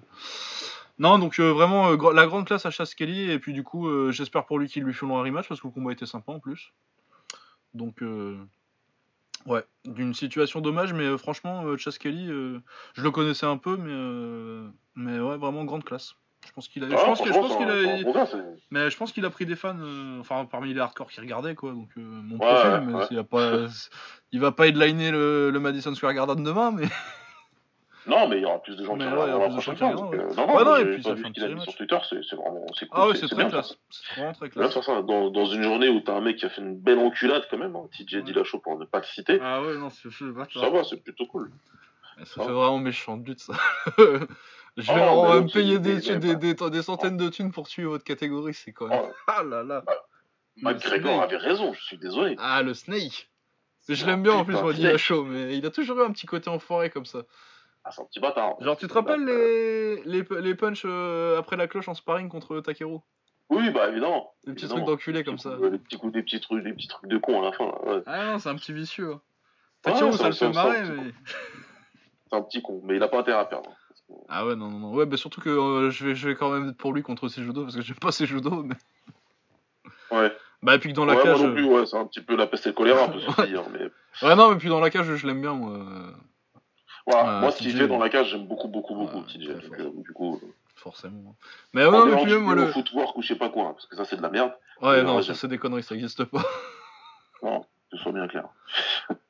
Non, 0.98 1.18
donc 1.18 1.40
vraiment, 1.40 1.90
la 1.90 2.26
grande 2.26 2.46
classe 2.46 2.66
à 2.66 2.70
Kelly. 2.70 3.30
Et 3.30 3.38
puis 3.38 3.54
du 3.54 3.62
coup, 3.62 4.10
j'espère 4.10 4.44
pour 4.44 4.58
lui 4.58 4.68
qu'il 4.68 4.82
lui 4.82 4.92
fait 4.92 5.06
un 5.06 5.22
rematch 5.22 5.48
parce 5.48 5.60
que 5.60 5.66
le 5.66 5.72
combat 5.72 5.92
était 5.92 6.06
sympa 6.06 6.32
en 6.32 6.40
plus. 6.40 6.72
Donc. 7.74 8.02
Ouais, 9.46 9.64
d'une 9.86 10.12
situation 10.12 10.60
dommage, 10.60 10.92
mais 10.92 11.16
franchement, 11.16 11.64
Chas 11.78 11.96
Kelly, 11.98 12.26
je 12.26 13.02
le 13.02 13.10
connaissais 13.10 13.46
un 13.46 13.56
peu, 13.56 13.76
mais, 13.76 14.70
mais 14.96 15.20
ouais, 15.20 15.38
vraiment 15.38 15.64
grande 15.64 15.84
classe. 15.84 16.16
Je 16.48 16.52
pense 16.54 16.68
qu'il 16.68 16.82
a. 16.82 16.88
je 16.88 16.94
ah, 16.94 17.04
pense, 17.04 17.20
qu'il 17.20 17.68
a. 17.68 18.26
mais 18.70 18.90
je 18.90 18.96
pense 18.96 19.12
qu'il 19.12 19.24
a 19.26 19.30
pris 19.30 19.44
des 19.44 19.54
fans, 19.54 19.76
euh, 19.78 20.18
enfin 20.20 20.46
parmi 20.46 20.72
les 20.72 20.80
hardcore 20.80 21.10
qui 21.10 21.20
regardaient 21.20 21.54
quoi. 21.54 21.72
Donc 21.72 21.90
euh, 21.98 22.00
mon 22.00 22.38
profil, 22.38 22.86
mais 22.86 23.04
Il, 23.10 23.18
a 23.18 23.24
pas, 23.24 23.66
il 24.32 24.40
va 24.40 24.52
pas 24.52 24.66
headliner 24.66 25.10
le, 25.10 25.50
le 25.50 25.60
Madison 25.60 25.94
Square 25.94 26.14
Garden 26.14 26.42
demain, 26.42 26.70
mais. 26.70 26.86
Non, 28.06 28.26
mais 28.26 28.38
il 28.38 28.42
y 28.42 28.46
aura 28.46 28.62
plus 28.62 28.74
de 28.74 28.84
gens 28.84 28.96
qui 28.96 29.04
regardent 29.04 29.38
la 29.42 29.48
prochaine 29.50 29.76
fois. 29.76 29.90
Non, 29.90 30.10
non, 30.10 30.64
non, 30.64 30.76
et 30.76 30.84
puis 30.86 31.02
ça 31.02 31.14
fait 31.14 31.60
sur 31.60 31.76
Twitter, 31.76 31.98
c'est 32.08 32.36
vraiment 32.36 32.64
c'est 32.74 32.86
cool. 32.86 33.00
Ah 33.02 33.08
ouais, 33.08 33.14
c'est 33.16 33.28
très 33.28 33.48
classe. 33.48 33.76
C'est 33.90 34.14
vraiment 34.14 34.32
très 34.32 34.48
classe. 34.48 34.80
Ça, 34.80 35.02
dans, 35.02 35.30
dans 35.30 35.44
une 35.44 35.62
journée 35.62 35.90
où 35.90 36.00
t'as 36.00 36.14
un 36.14 36.22
mec 36.22 36.36
qui 36.36 36.46
a 36.46 36.48
fait 36.48 36.62
une 36.62 36.78
belle 36.78 37.00
enculade 37.00 37.46
quand 37.50 37.58
même, 37.58 37.76
hein, 37.76 37.86
TJ 37.92 38.24
Dillashaw 38.24 38.60
pour 38.60 38.78
ne 38.78 38.86
pas 38.86 39.00
le 39.00 39.04
citer. 39.04 39.38
Ah 39.42 39.60
ouais, 39.60 39.76
non, 39.76 39.90
c'est 39.90 40.08
Ça 40.10 40.70
va, 40.70 40.84
c'est 40.84 41.02
plutôt 41.02 41.26
cool. 41.26 41.50
Ça 42.24 42.44
fait 42.44 42.50
vraiment 42.50 42.78
méchant 42.78 43.18
de 43.18 43.24
but 43.24 43.38
ça. 43.38 43.52
Je 44.78 44.92
vais, 44.92 45.00
oh, 45.00 45.10
on 45.12 45.26
va 45.26 45.40
me 45.40 45.52
payer 45.52 45.80
des, 45.80 45.98
des, 45.98 46.36
des, 46.36 46.54
des, 46.54 46.82
centaines 46.82 47.16
de 47.16 47.28
thunes 47.28 47.50
pour 47.50 47.66
suivre 47.66 47.90
votre 47.90 48.04
catégorie, 48.04 48.54
c'est 48.54 48.72
même. 48.80 48.90
Oh. 48.92 49.12
Ah 49.26 49.42
là 49.42 49.64
là. 49.64 49.82
Bah, 49.84 49.94
McGregor 50.62 51.20
avait 51.20 51.36
raison, 51.36 51.72
je 51.72 51.82
suis 51.82 51.98
désolé. 51.98 52.36
Ah, 52.38 52.62
le 52.62 52.74
Snake. 52.74 53.28
Je 53.88 54.06
l'aime 54.06 54.22
bien 54.22 54.34
en 54.34 54.44
plus, 54.44 54.54
moi, 54.54 54.96
chaud, 54.96 55.24
mais 55.24 55.56
il 55.56 55.66
a 55.66 55.70
toujours 55.70 55.98
eu 55.98 56.04
un 56.04 56.12
petit 56.12 56.26
côté 56.26 56.48
enfoiré 56.48 56.90
comme 56.90 57.06
ça. 57.06 57.22
Ah, 57.82 57.90
c'est 57.90 58.02
un 58.02 58.04
petit 58.04 58.20
bâtard. 58.20 58.54
Genre, 58.60 58.76
tu 58.76 58.86
te 58.86 58.94
rappelles 58.94 59.24
les, 59.24 60.02
les, 60.04 60.24
les 60.42 60.54
punchs 60.54 60.82
euh, 60.84 61.38
après 61.38 61.56
la 61.56 61.66
cloche 61.66 61.88
en 61.88 61.94
sparring 61.94 62.28
contre 62.28 62.60
Takeru? 62.60 62.98
Oui, 63.50 63.70
bah 63.70 63.88
évidemment. 63.88 64.34
Des 64.46 64.52
petits 64.52 64.68
trucs 64.68 64.84
d'enculé 64.84 65.24
comme 65.24 65.38
ça. 65.38 65.56
des, 65.56 65.78
petits 65.78 65.96
coups, 65.96 66.12
des, 66.12 66.22
petits 66.22 66.40
trucs, 66.40 66.62
des 66.62 66.72
petits 66.72 66.88
trucs 66.88 67.10
de 67.10 67.18
con 67.18 67.40
à 67.40 67.46
la 67.46 67.52
fin. 67.52 67.72
Ouais. 67.86 68.02
Ah 68.06 68.26
non, 68.26 68.38
c'est 68.38 68.50
un 68.50 68.56
petit 68.56 68.72
vicieux. 68.72 69.14
Hein. 69.14 69.20
Takeru, 69.82 70.12
ça 70.12 70.28
le 70.28 70.34
fait 70.34 70.52
marrer, 70.52 70.82
mais. 70.82 71.12
C'est 72.30 72.36
un 72.36 72.42
petit 72.42 72.60
con, 72.60 72.82
mais 72.84 72.96
il 72.96 73.02
a 73.02 73.08
pas 73.08 73.20
intérêt 73.20 73.40
à 73.40 73.46
perdre. 73.46 73.74
Ah 74.28 74.46
ouais, 74.46 74.56
non, 74.56 74.70
non, 74.70 74.78
non. 74.78 74.92
Ouais, 74.92 75.06
bah 75.06 75.16
surtout 75.16 75.40
que 75.40 75.50
euh, 75.50 75.90
je, 75.90 76.06
vais, 76.06 76.14
je 76.14 76.28
vais 76.28 76.34
quand 76.34 76.50
même 76.50 76.70
être 76.70 76.76
pour 76.76 76.92
lui 76.92 77.02
contre 77.02 77.28
ses 77.28 77.42
judo 77.42 77.62
parce 77.62 77.76
que 77.76 77.82
j'aime 77.82 77.98
pas 77.98 78.12
ses 78.12 78.26
judo. 78.26 78.62
Mais... 78.62 78.74
Ouais. 80.10 80.34
Bah, 80.62 80.74
et 80.74 80.78
puis 80.78 80.90
que 80.90 80.94
dans 80.94 81.04
la 81.04 81.14
ouais, 81.14 81.22
cage. 81.22 81.38
Moi 81.38 81.48
non 81.48 81.54
plus, 81.54 81.64
ouais, 81.64 81.84
c'est 81.84 81.98
un 81.98 82.06
petit 82.06 82.22
peu 82.22 82.34
la 82.34 82.46
peste 82.46 82.66
et 82.66 82.70
le 82.70 82.74
choléra, 82.74 83.04
un 83.04 83.08
peu 83.08 83.18
dire, 83.46 83.62
mais... 83.70 83.90
Ouais, 84.26 84.34
non, 84.34 84.50
mais 84.50 84.56
puis 84.56 84.70
dans 84.70 84.80
la 84.80 84.88
cage, 84.88 85.14
je 85.14 85.26
l'aime 85.26 85.42
bien, 85.42 85.52
moi. 85.52 85.78
Ouais, 87.08 87.40
moi, 87.40 87.50
ce 87.50 87.58
qu'il 87.58 87.76
fait 87.76 87.88
dans 87.88 87.98
la 87.98 88.10
cage, 88.10 88.30
j'aime 88.30 88.46
beaucoup, 88.46 88.68
beaucoup, 88.68 88.94
beaucoup, 88.94 89.22
TJ. 89.22 89.48
Euh, 89.48 89.90
du 89.96 90.12
coup. 90.12 90.36
Euh, 90.42 90.46
Forcément. 90.76 91.36
Mais 91.72 91.84
ouais, 91.84 91.90
non, 91.90 92.06
mais 92.06 92.16
puis 92.16 92.32
même, 92.32 92.42
moi, 92.42 92.54
le. 92.54 92.66
footwork 92.66 93.16
ou 93.16 93.22
je 93.22 93.28
sais 93.28 93.38
pas 93.38 93.48
quoi, 93.48 93.64
hein, 93.64 93.72
parce 93.72 93.86
que 93.86 93.96
ça, 93.96 94.04
c'est 94.04 94.16
de 94.16 94.22
la 94.22 94.28
merde. 94.28 94.52
Ouais, 94.82 95.02
non, 95.02 95.22
ça, 95.22 95.34
c'est 95.34 95.48
des 95.48 95.58
conneries, 95.58 95.82
ça 95.82 95.94
existe 95.94 96.24
pas. 96.24 96.42
Non, 97.42 97.60
que 97.90 97.96
ce 97.96 98.02
soit 98.02 98.12
bien 98.12 98.28
clair. 98.28 98.48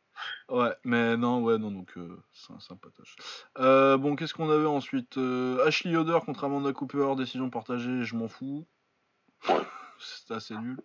Ouais, 0.49 0.75
mais 0.83 1.17
non, 1.17 1.43
ouais, 1.43 1.59
non, 1.59 1.71
donc 1.71 1.93
euh, 1.99 2.23
c'est 2.33 2.53
un 2.53 2.61
sympatoche. 2.61 3.17
Euh, 3.59 3.99
bon, 3.99 4.17
qu'est-ce 4.17 4.33
qu'on 4.33 4.51
avait 4.51 4.67
ensuite 4.67 5.19
euh, 5.19 5.67
Ashley 5.67 5.91
Yoder 5.93 6.19
contre 6.25 6.45
Amanda 6.45 6.73
Cooper, 6.73 7.15
décision 7.17 7.51
partagée, 7.51 8.03
je 8.05 8.17
m'en 8.17 8.29
fous. 8.29 8.67
c'était 9.99 10.35
assez 10.35 10.57
nul. 10.57 10.79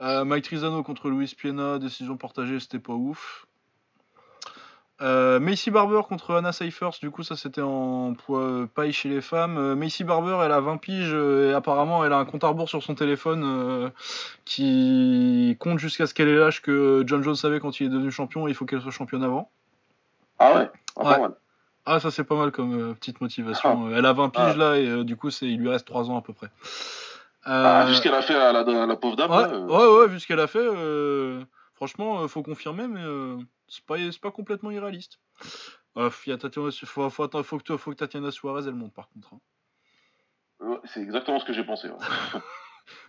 Mike 0.00 0.44
Trizano 0.44 0.82
contre 0.82 1.10
Luis 1.10 1.34
Piena, 1.36 1.78
décision 1.78 2.16
partagée, 2.16 2.58
c'était 2.58 2.78
pas 2.78 2.94
ouf. 2.94 3.46
Euh, 5.02 5.40
Macy 5.40 5.72
Barber 5.72 6.02
contre 6.08 6.36
Anna 6.36 6.52
Seifers, 6.52 6.92
du 7.00 7.10
coup 7.10 7.24
ça 7.24 7.34
c'était 7.34 7.60
en 7.60 8.14
poids 8.14 8.68
paille 8.72 8.92
chez 8.92 9.08
les 9.08 9.20
femmes. 9.20 9.58
Euh, 9.58 9.74
Macy 9.74 10.04
Barber 10.04 10.38
elle 10.44 10.52
a 10.52 10.60
20 10.60 10.76
piges 10.76 11.10
euh, 11.12 11.50
et 11.50 11.54
apparemment 11.54 12.04
elle 12.04 12.12
a 12.12 12.18
un 12.18 12.24
compte 12.24 12.44
à 12.44 12.48
rebours 12.48 12.68
sur 12.68 12.82
son 12.84 12.94
téléphone 12.94 13.90
qui 14.44 15.56
compte 15.58 15.80
jusqu'à 15.80 16.06
ce 16.06 16.14
qu'elle 16.14 16.28
ait 16.28 16.36
l'âge 16.36 16.62
que 16.62 17.02
John 17.06 17.22
Jones 17.22 17.34
savait 17.34 17.58
quand 17.58 17.80
il 17.80 17.86
est 17.86 17.90
devenu 17.90 18.12
champion 18.12 18.46
il 18.46 18.54
faut 18.54 18.64
qu'elle 18.64 18.80
soit 18.80 18.92
championne 18.92 19.24
avant. 19.24 19.50
Ah 20.38 20.54
ouais, 20.54 20.70
ah, 21.00 21.28
ah 21.84 21.98
ça 21.98 22.12
c'est 22.12 22.24
pas 22.24 22.36
mal 22.36 22.52
comme 22.52 22.94
petite 22.94 23.20
motivation. 23.20 23.88
Ah. 23.88 23.96
Elle 23.96 24.06
a 24.06 24.12
20 24.12 24.28
piges 24.28 24.42
ah. 24.54 24.56
là 24.56 24.76
et 24.76 25.04
du 25.04 25.16
coup 25.16 25.30
il 25.42 25.58
lui 25.58 25.68
reste 25.68 25.86
3 25.86 26.10
ans 26.10 26.18
à 26.18 26.22
peu 26.22 26.32
près. 26.32 26.48
Ah, 27.44 27.86
vu 27.88 27.94
ce 27.94 28.02
qu'elle 28.02 28.14
a 28.14 28.22
fait 28.22 28.36
à 28.36 28.52
la, 28.52 28.96
pauvre 28.96 29.16
dame. 29.16 29.32
Ouais, 29.32 29.76
ouais, 29.76 29.98
ouais, 29.98 30.06
vu 30.06 30.20
ce 30.20 30.28
qu'elle 30.28 30.38
a 30.38 30.46
fait, 30.46 30.64
franchement 31.74 32.28
faut 32.28 32.44
confirmer 32.44 32.86
mais 32.86 33.02
c'est 33.72 33.84
pas, 33.86 33.96
pas 34.20 34.30
complètement 34.30 34.70
irréaliste. 34.70 35.18
Euh, 35.96 36.10
faut, 36.10 36.70
faut, 36.70 37.10
faut, 37.10 37.42
faut, 37.42 37.58
que, 37.58 37.76
faut 37.76 37.90
que 37.90 37.96
Tatiana 37.96 38.30
Suarez 38.30 38.68
elle 38.68 38.74
monte 38.74 38.92
par 38.92 39.08
contre. 39.08 39.34
Hein. 40.60 40.80
c'est 40.84 41.00
exactement 41.00 41.38
ce 41.38 41.44
que 41.44 41.52
j'ai 41.52 41.64
pensé. 41.64 41.88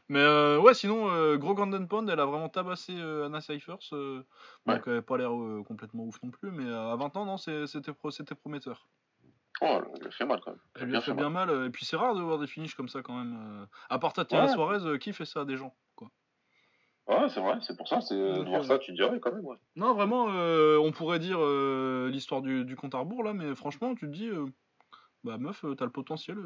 Mais 0.09 0.19
euh, 0.19 0.59
ouais, 0.59 0.73
sinon, 0.73 1.09
euh, 1.09 1.37
Gros 1.37 1.53
Golden 1.53 1.87
Pond, 1.87 2.07
elle 2.07 2.19
a 2.19 2.25
vraiment 2.25 2.49
tabassé 2.49 2.93
euh, 2.97 3.25
Anna 3.25 3.41
Cyphers. 3.41 3.77
donc 3.91 4.25
elle 4.67 4.81
n'avait 4.85 5.01
pas 5.01 5.17
l'air 5.17 5.31
complètement 5.65 6.03
ouf 6.03 6.21
non 6.23 6.29
plus. 6.29 6.51
Mais 6.51 6.71
à 6.71 6.95
20 6.95 7.17
ans, 7.17 7.25
non, 7.25 7.37
c'était 7.37 7.93
prometteur. 8.35 8.87
Oh, 9.61 9.81
elle 9.99 10.07
a 10.07 10.11
fait 10.11 10.25
mal 10.25 10.39
quand 10.41 10.51
même. 10.51 10.59
Elle, 10.75 10.87
lui 10.87 10.95
a 10.95 11.01
fait, 11.01 11.13
bien 11.13 11.29
mal. 11.29 11.49
Et 11.65 11.69
puis 11.69 11.85
c'est 11.85 11.95
rare 11.95 12.15
de 12.15 12.21
voir 12.21 12.37
des 12.37 12.47
finishes 12.47 12.75
comme 12.75 12.89
ça 12.89 13.01
quand 13.01 13.15
même. 13.15 13.67
À 13.89 13.99
part 13.99 14.13
Tatiana 14.13 14.47
Suarez, 14.47 14.99
qui 14.99 15.13
fait 15.13 15.25
ça 15.25 15.41
à 15.41 15.45
des 15.45 15.57
gens? 15.57 15.75
Ouais, 17.07 17.27
c'est 17.29 17.41
vrai, 17.41 17.55
c'est 17.61 17.75
pour 17.75 17.87
ça, 17.87 17.99
c'est 17.99 18.15
de 18.15 18.47
voir 18.47 18.63
ça, 18.63 18.79
tu 18.79 18.93
dirais 18.93 19.19
quand 19.19 19.33
même, 19.33 19.45
ouais. 19.45 19.57
Non, 19.75 19.93
vraiment, 19.93 20.27
euh, 20.29 20.77
on 20.77 20.93
pourrait 20.93 21.19
dire 21.19 21.37
euh, 21.39 22.09
l'histoire 22.09 22.41
du, 22.41 22.63
du, 22.63 22.77
compte 22.77 22.95
à 22.95 22.99
rebours, 22.99 23.23
là, 23.23 23.33
mais 23.33 23.55
franchement, 23.55 23.93
tu 23.93 24.07
te 24.07 24.11
dis, 24.11 24.27
euh, 24.27 24.45
bah 25.25 25.37
meuf, 25.37 25.65
t'as 25.77 25.83
le 25.83 25.91
potentiel, 25.91 26.37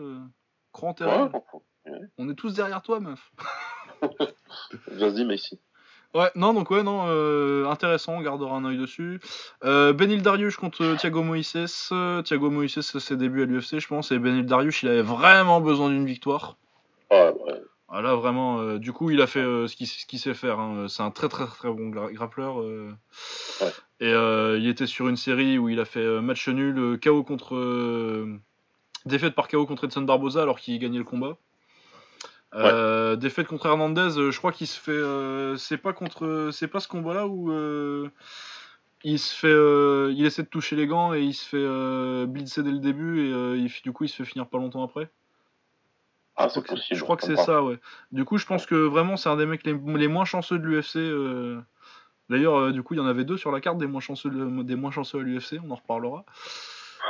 grand 0.74 0.96
terrain. 0.96 1.32
On 2.18 2.28
est 2.30 2.36
tous 2.36 2.56
derrière 2.56 2.82
toi, 2.82 3.00
meuf. 3.00 3.32
Vas-y, 4.88 5.26
mais 5.26 5.36
ici. 5.36 5.60
Ouais, 6.16 6.32
non, 6.36 6.54
donc 6.54 6.72
ouais, 6.72 6.82
non, 6.82 7.04
intéressant, 7.70 8.16
on 8.16 8.22
gardera 8.22 8.56
un 8.56 8.66
œil 8.66 8.78
dessus. 8.78 9.20
Benil 9.62 10.24
Darius 10.24 10.56
contre 10.56 10.96
Thiago 10.96 11.22
Moises. 11.22 11.92
Thiago 12.26 12.50
Moises, 12.50 12.82
c'est 12.82 13.00
ses 13.00 13.16
débuts 13.16 13.44
à 13.44 13.46
l'UFC, 13.46 13.78
je 13.80 13.88
pense, 13.88 14.12
et 14.12 14.18
Benil 14.18 14.48
Darius, 14.48 14.82
il 14.82 14.90
avait 14.90 15.04
vraiment 15.04 15.62
besoin 15.62 15.90
d'une 15.90 16.06
victoire. 16.06 16.58
Ouais, 17.12 17.32
ouais. 17.46 17.47
Ah 18.00 18.02
là 18.04 18.14
vraiment, 18.14 18.60
euh, 18.60 18.78
du 18.78 18.94
coup 18.94 19.10
il 19.10 19.22
a 19.22 19.26
fait 19.26 19.40
euh, 19.40 19.68
ce 19.68 19.76
qu'il 19.76 20.20
sait 20.20 20.36
faire. 20.36 20.60
Hein. 20.60 20.86
C'est 20.88 21.02
un 21.02 21.10
très 21.10 21.30
très 21.30 21.48
très 21.48 21.68
bon 21.68 21.90
grappleur. 21.90 22.62
Euh. 22.62 22.94
Et 24.00 24.12
il 24.12 24.68
était 24.68 24.86
sur 24.86 25.08
une 25.08 25.18
série 25.18 25.58
où 25.58 25.68
il 25.68 25.80
a 25.80 25.86
fait 25.86 26.22
match 26.22 26.48
nul, 26.48 27.00
KO 27.00 27.24
contre 27.24 27.58
défaite 29.08 29.34
par 29.34 29.48
KO 29.48 29.66
contre 29.66 29.86
Edson 29.86 30.04
Barboza 30.04 30.44
alors 30.44 30.60
qu'il 30.60 30.78
gagnait 30.78 31.00
le 31.00 31.04
combat. 31.06 31.38
défaite 33.16 33.48
contre 33.48 33.66
Hernandez, 33.66 34.12
je 34.12 34.38
crois 34.38 34.52
qu'il 34.52 34.68
se 34.68 34.80
fait. 34.80 35.58
c'est 35.58 35.80
pas 35.80 35.94
contre, 35.94 36.52
c'est 36.54 36.68
pas 36.68 36.80
ce 36.80 36.88
combat-là 36.88 37.26
où 37.28 37.52
il 39.04 39.18
se 39.18 39.36
fait, 39.36 40.14
il 40.14 40.24
essaie 40.24 40.44
de 40.44 40.50
toucher 40.50 40.76
les 40.76 40.86
gants 40.86 41.16
et 41.16 41.24
il 41.24 41.34
se 41.34 41.46
fait 41.48 42.28
blitzer 42.28 42.62
dès 42.62 42.70
le 42.70 42.78
début 42.78 43.32
et 43.32 43.68
du 43.82 43.92
coup 43.92 44.04
il 44.04 44.10
se 44.10 44.18
fait 44.18 44.26
finir 44.26 44.48
pas 44.48 44.60
longtemps 44.60 44.84
après. 44.84 45.10
Ah, 46.38 46.50
c'est 46.50 46.66
possible. 46.66 46.98
Je 46.98 47.04
crois 47.04 47.18
que 47.18 47.26
c'est 47.26 47.36
ça, 47.36 47.64
ouais. 47.64 47.80
Du 48.12 48.24
coup, 48.24 48.38
je 48.38 48.46
pense 48.46 48.66
que 48.66 48.76
vraiment, 48.76 49.18
c'est 49.18 49.30
un 49.30 49.38
des 49.38 49.46
mecs 49.46 49.66
les, 49.66 50.08
moins 50.08 50.26
chanceux 50.26 50.60
de 50.60 50.66
l'UFC. 50.66 50.98
Euh, 50.98 51.60
D'ailleurs, 52.30 52.72
du 52.72 52.84
coup, 52.84 52.94
il 52.94 52.98
y 52.98 53.00
en 53.00 53.06
avait 53.06 53.24
deux 53.24 53.38
sur 53.38 53.52
la 53.52 53.62
carte 53.62 53.78
des 53.78 53.88
moins 53.88 54.02
chanceux, 54.02 54.30
des 54.30 54.76
moins 54.76 54.92
chanceux 54.92 55.20
à 55.20 55.22
l'UFC, 55.22 55.60
on 55.66 55.72
en 55.72 55.76
reparlera. 55.76 56.26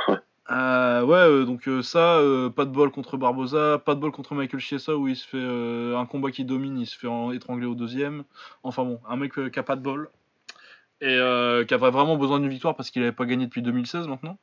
Euh, 0.50 1.02
ouais, 1.02 1.18
euh, 1.18 1.44
donc 1.44 1.68
euh, 1.68 1.82
ça, 1.82 2.22
pas 2.56 2.64
de 2.64 2.70
bol 2.70 2.90
contre 2.90 3.18
Barbosa, 3.18 3.78
pas 3.84 3.94
de 3.94 4.00
bol 4.00 4.12
contre 4.12 4.34
Michael 4.34 4.60
Chiesa 4.60 4.96
où 4.96 5.06
il 5.06 5.14
se 5.14 5.26
fait 5.26 5.94
un 5.94 6.06
combat 6.06 6.30
qui 6.30 6.44
domine, 6.44 6.78
il 6.78 6.86
se 6.86 6.96
fait 6.96 7.08
étrangler 7.34 7.66
au 7.66 7.74
deuxième. 7.74 8.24
Enfin 8.62 8.84
bon, 8.84 8.98
un 9.06 9.16
mec 9.16 9.32
qui 9.34 9.58
a 9.58 9.62
pas 9.62 9.76
de 9.76 9.82
bol 9.82 10.08
et 11.00 11.18
qui 11.68 11.74
avait 11.74 11.90
vraiment 11.90 12.16
besoin 12.16 12.40
d'une 12.40 12.48
victoire 12.48 12.76
parce 12.76 12.90
qu'il 12.90 13.02
avait 13.02 13.12
pas 13.12 13.26
gagné 13.26 13.44
depuis 13.44 13.60
2016 13.62 14.06
maintenant. 14.08 14.38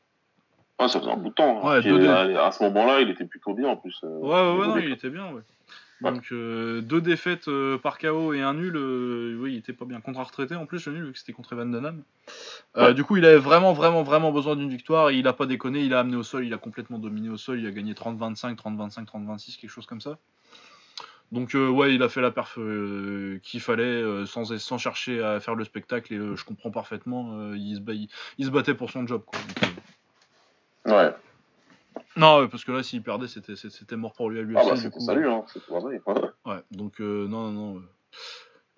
Ouais, 0.80 0.88
ça 0.88 1.00
faisait 1.00 1.12
un 1.12 1.18
bout 1.18 1.30
de 1.30 1.34
temps. 1.34 1.62
Hein. 1.68 1.80
Ouais, 1.82 2.38
à, 2.38 2.52
ce 2.52 2.64
moment-là, 2.64 3.02
il 3.02 3.10
était 3.10 3.26
plutôt 3.26 3.54
bien 3.54 3.70
en 3.70 3.78
plus. 3.78 3.98
ouais, 4.04 4.10
ouais, 4.10 4.58
ouais 4.58 4.68
non, 4.68 4.78
il 4.78 4.92
était 4.92 5.10
bien, 5.10 5.32
ouais. 5.32 5.42
Donc 6.02 6.30
deux 6.32 7.02
défaites 7.02 7.50
par 7.82 7.98
KO 7.98 8.34
et 8.34 8.42
un 8.42 8.54
nul, 8.54 8.76
oui, 9.40 9.54
il 9.54 9.58
était 9.58 9.74
pas 9.74 9.86
bien. 9.86 10.02
Contre 10.02 10.20
un 10.20 10.24
retraité 10.24 10.56
en 10.56 10.66
plus, 10.66 10.86
le 10.88 10.94
nul, 10.94 11.06
vu 11.06 11.14
que 11.14 11.20
c'était 11.20 11.34
contre 11.34 11.54
Evan 11.54 11.72
Dunham. 11.72 12.04
Euh, 12.78 12.94
du 12.94 13.04
coup, 13.04 13.18
il 13.18 13.26
avait 13.26 13.38
vraiment, 13.38 13.74
vraiment, 13.74 14.04
vraiment 14.04 14.32
besoin 14.32 14.56
d'une 14.56 14.70
victoire. 14.70 15.12
il 15.12 15.28
a 15.28 15.34
pas 15.34 15.46
déconné. 15.46 15.82
Il 15.82 15.94
a 15.94 16.00
amené 16.00 16.18
au 16.18 16.24
sol. 16.24 16.46
Il 16.46 16.54
a 16.54 16.58
complètement 16.58 17.00
dominé 17.00 17.30
au 17.30 17.38
sol. 17.38 17.60
Il 17.60 17.68
a 17.68 17.72
gagné 17.72 17.94
30-25, 17.94 18.56
30-25, 18.56 19.06
30-26, 19.06 19.60
quelque 19.60 19.70
chose 19.70 19.86
comme 19.86 20.02
ça. 20.02 20.18
Donc, 21.32 21.56
euh, 21.56 21.68
ouais, 21.68 21.96
il 21.96 22.04
a 22.04 22.10
fait 22.10 22.22
la 22.22 22.32
perf 22.32 22.60
euh, 22.60 23.40
qu'il 23.42 23.62
fallait 23.62 24.26
sans, 24.26 24.58
sans 24.58 24.78
chercher 24.78 25.24
à 25.24 25.40
faire 25.40 25.56
le 25.56 25.64
spectacle. 25.64 26.14
Et 26.14 26.18
je 26.18 26.44
comprends 26.44 26.72
parfaitement. 26.72 27.54
Il 27.54 27.78
se, 27.78 28.08
il, 28.38 28.46
se, 28.46 28.52
battait 28.52 28.76
pour 28.76 28.92
son 28.92 29.08
job. 29.08 29.24
Quoi. 29.26 29.40
Ouais. 30.86 31.14
Non, 32.18 32.48
parce 32.48 32.64
que 32.64 32.72
là, 32.72 32.84
s'il 32.84 33.04
perdait, 33.04 33.28
c'était, 33.28 33.56
c'était 33.56 33.96
mort 33.96 34.14
pour 34.14 34.30
lui 34.30 34.40
à 34.40 34.42
lui. 34.44 34.56
Ah, 34.58 34.64
bah, 34.66 34.76
c'était 34.76 35.00
salut, 35.00 35.30
hein. 35.30 35.44
Ouais, 36.46 36.62
donc, 36.72 37.00
non, 37.00 37.52
non, 37.52 37.74
non. 37.74 37.82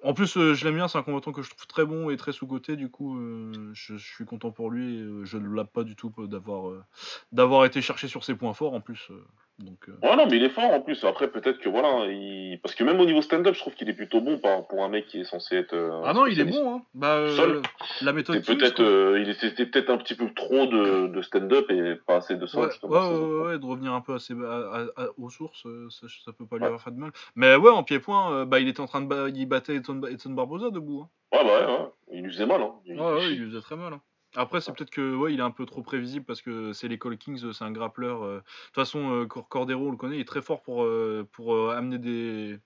En 0.04 0.14
plus, 0.14 0.38
euh, 0.38 0.54
je 0.54 0.64
l'aime 0.66 0.76
bien, 0.76 0.88
c'est 0.88 0.98
un 0.98 1.04
combattant 1.04 1.32
que 1.32 1.42
je 1.42 1.50
trouve 1.50 1.66
très 1.66 1.84
bon 1.84 2.10
et 2.10 2.18
très 2.18 2.32
sous-côté, 2.32 2.76
du 2.76 2.90
coup, 2.90 3.18
euh, 3.18 3.72
je, 3.74 3.98
suis 3.98 4.26
content 4.26 4.52
pour 4.52 4.70
lui 4.70 5.00
et 5.00 5.02
euh, 5.02 5.26
je 5.26 5.38
ne 5.38 5.48
l'aime 5.50 5.66
pas 5.68 5.84
du 5.84 5.96
tout 5.96 6.14
d'avoir 6.28 6.86
d'avoir 7.32 7.66
été 7.66 7.82
cherché 7.82 8.08
sur 8.08 8.24
ses 8.24 8.36
points 8.36 8.54
forts 8.54 8.74
en 8.74 8.82
plus. 8.82 9.10
Donc, 9.60 9.88
Ouais, 10.04 10.16
non, 10.16 10.28
mais 10.28 10.38
il 10.38 10.44
est 10.44 10.50
fort 10.50 10.72
en 10.72 10.82
plus. 10.82 11.04
Après, 11.04 11.30
peut-être 11.30 11.60
que 11.60 11.70
voilà, 11.70 12.06
il... 12.06 12.60
parce 12.62 12.76
que 12.76 12.84
même 12.84 13.00
au 13.00 13.06
niveau 13.06 13.22
stand-up, 13.22 13.56
je 13.56 13.60
trouve 13.60 13.74
qu'il 13.74 13.90
est 13.90 13.94
plutôt 13.94 14.22
bon 14.22 14.40
pour 14.40 14.84
un 14.84 14.90
mec 14.90 15.08
qui 15.08 15.22
est 15.22 15.24
censé 15.24 15.56
être. 15.56 15.76
ah 16.06 16.14
non, 16.14 16.28
il 16.28 16.40
est 16.40 16.46
bon, 16.46 16.76
hein. 16.76 16.82
Bah, 16.94 17.26
la 18.02 18.14
méthode. 18.14 18.46
Peut-être, 18.46 18.82
il 19.20 19.30
était 19.30 19.66
peut-être 19.66 19.90
un 19.90 19.98
petit 19.98 20.16
peu 20.16 20.32
trop 20.34 20.68
de, 20.68 21.08
de 21.08 21.22
stand-up 21.22 21.72
et 21.72 21.96
pas 22.06 22.18
assez 22.18 22.36
de 22.36 22.46
sol. 22.46 22.70
Ouais, 22.84 22.98
ouais, 22.98 23.42
ouais, 23.46 23.60
de 23.60 23.66
revenir 23.66 23.94
un 23.94 24.02
peu 24.02 24.14
assez, 24.14 24.36
aux 25.18 25.30
sources, 25.30 25.66
ça, 25.90 26.08
ça, 26.26 26.32
peut 26.34 26.46
pas 26.46 26.58
lui 26.58 26.66
avoir 26.66 26.82
fait 26.82 26.92
de 26.92 27.00
mal. 27.00 27.12
Mais 27.36 27.56
ouais, 27.56 27.72
en 27.72 27.84
pied-point, 27.84 28.46
bah, 28.46 28.60
il 28.60 28.68
était 28.68 28.82
en 28.82 28.88
train 28.88 29.02
de 29.02 29.08
il 29.38 29.46
battait 29.46 29.76
Edson, 29.76 30.02
Barbosa 30.28 30.70
debout. 30.70 31.02
Hein. 31.02 31.10
Ouais, 31.34 31.44
bah 31.44 31.60
ouais, 31.60 31.66
ouais, 31.66 31.90
il 32.14 32.24
lui 32.24 32.32
faisait 32.32 32.46
mal. 32.46 32.62
Hein. 32.62 32.74
Ouais, 32.88 32.96
ouais, 32.96 33.32
il 33.32 33.40
lui 33.40 33.50
faisait 33.50 33.62
très 33.62 33.76
mal. 33.76 33.94
Hein. 33.94 34.02
Après, 34.36 34.62
c'est 34.62 34.72
peut-être 34.74 34.92
que 34.92 35.16
ouais, 35.16 35.34
il 35.34 35.40
est 35.40 35.44
un 35.44 35.52
peu 35.52 35.66
trop 35.66 35.82
prévisible 35.82 36.26
parce 36.26 36.42
que 36.42 36.74
c'est 36.74 36.88
les 36.88 37.00
Call 37.00 37.18
Kings, 37.18 37.52
c'est 37.54 37.64
un 37.64 37.72
grappleur. 37.72 38.24
Euh. 38.24 38.38
De 38.38 38.42
toute 38.42 38.76
façon, 38.76 39.12
euh, 39.12 39.26
Cordero, 39.26 39.88
on 39.88 39.92
le 39.92 39.98
connaît, 39.98 40.18
il 40.18 40.22
est 40.22 40.28
très 40.28 40.42
fort 40.42 40.62
pour, 40.62 40.84
euh, 40.84 41.28
pour 41.32 41.72
amener 41.72 41.98
des, 41.98 42.60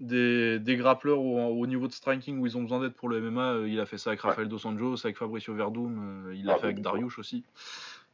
des, 0.00 0.58
des 0.58 0.76
grappleurs 0.76 1.20
au, 1.20 1.66
niveau 1.66 1.86
de 1.86 1.92
striking 1.92 2.38
où 2.38 2.46
ils 2.46 2.56
ont 2.56 2.62
besoin 2.62 2.80
d'aide 2.80 2.94
pour 2.94 3.08
le 3.08 3.20
MMA. 3.20 3.66
il 3.66 3.78
a 3.78 3.86
fait 3.86 3.98
ça 3.98 4.10
avec 4.10 4.22
Rafael 4.22 4.48
Dos 4.48 4.66
Anjos, 4.66 5.04
avec 5.04 5.16
Fabricio 5.18 5.54
Verdum, 5.54 6.32
il 6.34 6.46
l'a 6.46 6.54
ah, 6.54 6.58
fait 6.58 6.66
avec 6.66 6.80
Dariush 6.80 7.18
aussi. 7.18 7.44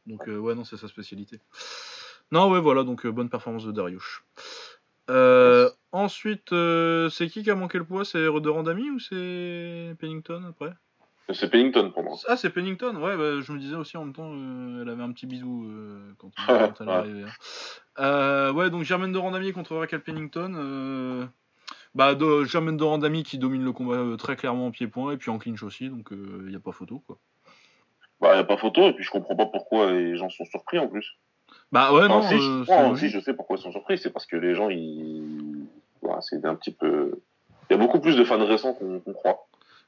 Donc, 0.05 0.27
ouais, 0.27 0.55
non, 0.55 0.65
c'est 0.65 0.77
sa 0.77 0.89
spécialité. 0.89 1.39
Non, 2.31 2.49
ouais, 2.49 2.59
voilà, 2.59 2.83
donc 2.83 3.07
bonne 3.07 3.29
performance 3.29 3.65
de 3.65 3.71
Dariush. 3.71 4.23
ensuite, 5.91 6.49
c'est 6.49 7.27
qui 7.29 7.43
qui 7.43 7.49
a 7.49 7.55
manqué 7.55 7.77
le 7.77 7.85
poids? 7.85 8.03
C'est 8.03 8.23
de 8.23 8.49
Randami 8.49 8.89
ou 8.89 8.99
c'est 8.99 9.95
Pennington 9.99 10.43
après? 10.49 10.73
C'est 11.31 11.49
Pennington 11.49 11.91
pour 11.91 12.03
moi. 12.03 12.17
Ah, 12.27 12.35
c'est 12.35 12.49
Pennington, 12.49 12.95
ouais, 12.95 13.15
bah, 13.15 13.41
je 13.41 13.51
me 13.51 13.59
disais 13.59 13.75
aussi 13.75 13.95
en 13.97 14.05
même 14.05 14.13
temps, 14.13 14.31
euh, 14.33 14.81
elle 14.81 14.89
avait 14.89 15.03
un 15.03 15.11
petit 15.11 15.25
bisou 15.25 15.65
euh, 15.65 16.13
quand, 16.17 16.31
elle 16.49 16.87
est 16.87 16.91
arrivée. 16.91 17.23
Hein. 17.23 17.99
Euh, 17.99 18.51
ouais, 18.51 18.69
donc 18.69 18.83
Germaine 18.83 19.11
de 19.11 19.17
Randami 19.17 19.53
contre 19.53 19.75
Raquel 19.75 20.01
Pennington. 20.01 21.29
bah, 21.95 22.15
de, 22.15 22.43
Germaine 22.43 22.77
de 22.77 22.83
Randami 22.83 23.23
qui 23.23 23.37
domine 23.37 23.63
le 23.63 23.71
combat 23.71 24.17
très 24.17 24.35
clairement 24.35 24.67
en 24.67 24.71
pied-point 24.71 25.13
et 25.13 25.17
puis 25.17 25.31
en 25.31 25.37
clinch 25.37 25.63
aussi, 25.63 25.89
donc 25.89 26.09
il 26.11 26.47
n'y 26.47 26.55
a 26.55 26.59
pas 26.59 26.71
photo 26.71 27.01
quoi. 27.07 27.17
Bah, 28.19 28.29
il 28.31 28.35
n'y 28.35 28.41
a 28.41 28.45
pas 28.45 28.57
photo 28.57 28.87
et 28.87 28.93
puis 28.93 29.03
je 29.03 29.11
comprends 29.11 29.35
pas 29.35 29.45
pourquoi 29.45 29.91
les 29.91 30.17
gens 30.17 30.29
sont 30.29 30.45
surpris 30.45 30.79
en 30.79 30.87
plus. 30.87 31.17
Bah, 31.71 31.91
ouais, 31.91 32.07
non. 32.07 32.21
Si, 32.21 32.37
je, 32.37 33.07
je 33.07 33.19
sais 33.19 33.33
pourquoi 33.33 33.57
ils 33.57 33.61
sont 33.61 33.71
surpris, 33.71 33.97
c'est 33.97 34.11
parce 34.11 34.25
que 34.25 34.35
les 34.35 34.55
gens, 34.55 34.69
ils. 34.69 35.65
Voilà, 36.01 36.21
c'est 36.21 36.45
un 36.45 36.55
petit 36.55 36.71
peu. 36.71 37.19
Il 37.69 37.73
y 37.73 37.75
a 37.75 37.79
beaucoup 37.79 37.99
plus 37.99 38.15
de 38.15 38.23
fans 38.23 38.43
récents 38.45 38.73
qu'on 38.73 39.13
croit. 39.13 39.47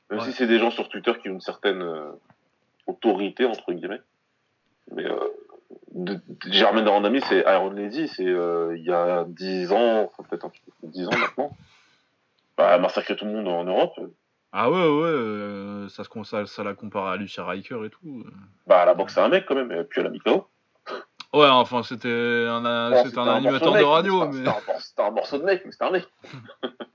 Même 0.09 0.19
si 0.21 0.31
c'est 0.33 0.47
des 0.47 0.59
gens 0.59 0.71
sur 0.71 0.89
Twitter 0.89 1.13
qui 1.21 1.29
ont 1.29 1.33
une 1.33 1.41
certaine 1.41 1.81
euh, 1.81 2.11
autorité, 2.87 3.45
entre 3.45 3.71
guillemets. 3.73 4.01
Mais 4.91 5.05
euh, 5.05 5.17
de, 5.93 6.19
Germaine 6.47 6.87
Randami, 6.87 7.21
c'est 7.21 7.39
Iron 7.39 7.71
Lady, 7.71 8.07
c'est 8.07 8.27
euh, 8.27 8.75
il 8.77 8.83
y 8.83 8.91
a 8.91 9.25
10 9.27 9.71
ans, 9.71 10.11
peut-être 10.29 10.45
un 10.45 10.49
petit 10.49 10.61
peu 10.65 10.71
plus 10.79 10.87
de 10.87 10.93
10 10.93 11.07
ans 11.07 11.17
maintenant. 11.19 11.57
Bah, 12.57 12.77
massacrer 12.77 13.15
tout 13.15 13.25
le 13.25 13.31
monde 13.31 13.47
en 13.47 13.63
Europe. 13.63 13.99
Ah 14.53 14.69
ouais, 14.69 14.77
ouais, 14.77 15.09
euh, 15.09 15.89
ça, 15.89 16.03
se, 16.05 16.23
ça, 16.23 16.45
ça 16.45 16.63
la 16.63 16.73
compare 16.73 17.07
à 17.07 17.17
Lucia 17.17 17.43
Riker 17.43 17.83
et 17.85 17.89
tout. 17.89 18.23
Bah, 18.67 18.85
la 18.85 18.93
boxe, 18.93 19.15
c'est 19.15 19.19
un 19.19 19.27
mec 19.27 19.45
quand 19.45 19.55
même, 19.55 19.71
et 19.71 19.83
puis 19.83 19.99
elle 19.99 20.07
a 20.07 20.09
mis 20.09 20.21
Ouais, 21.33 21.49
enfin, 21.49 21.83
c'était 21.83 22.07
un, 22.07 22.61
bon, 22.61 22.67
un, 22.67 23.27
un 23.27 23.35
animateur 23.35 23.73
de, 23.73 23.83
radio. 23.83 24.31
C'était 24.31 24.49
mais... 24.49 25.03
un, 25.03 25.07
un, 25.07 25.11
morceau 25.11 25.37
de 25.37 25.43
mec, 25.43 25.63
mais 25.65 25.71
c'était 25.73 25.83
un 25.83 25.91
mec. 25.91 26.07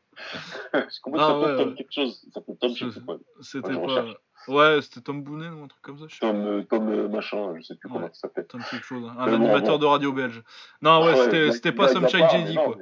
je 0.74 1.00
comprends 1.02 1.42
ah, 1.42 1.48
ça 1.48 1.56
Tom 1.56 1.74
quelque 1.74 1.92
chose. 1.92 2.26
Ça 2.32 2.40
peut 2.40 2.54
Tom, 2.60 2.74
je 2.74 2.90
sais 2.90 3.00
pas. 3.00 3.16
C'était 3.40 3.74
pas. 3.74 4.04
Ouais, 4.48 4.80
c'était 4.82 5.00
Tom 5.00 5.22
Bounet 5.22 5.48
ou 5.48 5.64
un 5.64 5.68
truc 5.68 5.82
comme 5.82 5.98
ça. 5.98 6.06
Je 6.08 6.18
Tom, 6.18 6.46
euh, 6.46 6.62
Tom 6.62 6.88
euh, 6.88 7.08
machin, 7.08 7.54
je 7.56 7.62
sais 7.62 7.74
plus 7.76 7.88
comment 7.88 8.08
ça 8.08 8.20
s'appelle. 8.20 8.46
Tom 8.46 8.62
quelque 8.70 8.84
chose. 8.84 9.04
Hein. 9.06 9.14
Un 9.18 9.34
animateur 9.34 9.78
de 9.78 9.86
radio 9.86 10.12
belge. 10.12 10.42
Non, 10.80 11.04
ouais, 11.04 11.16
c'était, 11.16 11.52
c'était 11.52 11.72
pas 11.72 11.88
Sunshine 11.88 12.26
JD, 12.28 12.54
quoi. 12.54 12.76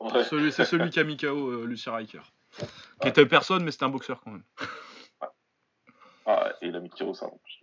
Ouais. 0.00 0.24
Celui, 0.24 0.52
c'est 0.52 0.66
celui 0.66 0.90
qui 0.90 1.00
a 1.00 1.04
mis 1.04 1.16
KO 1.16 1.50
euh, 1.50 1.64
Lucie 1.66 1.88
Riker. 1.88 2.22
Qui 3.00 3.08
était 3.08 3.26
personne, 3.26 3.64
mais 3.64 3.70
c'était 3.70 3.84
un 3.84 3.90
boxeur 3.90 4.20
quand 4.22 4.32
même. 4.32 4.44
Ah, 6.26 6.52
et 6.60 6.66
il 6.66 6.76
a 6.76 6.80
mis 6.80 6.90
KO 6.90 7.14
ça 7.14 7.26
en 7.26 7.38
plus. 7.42 7.60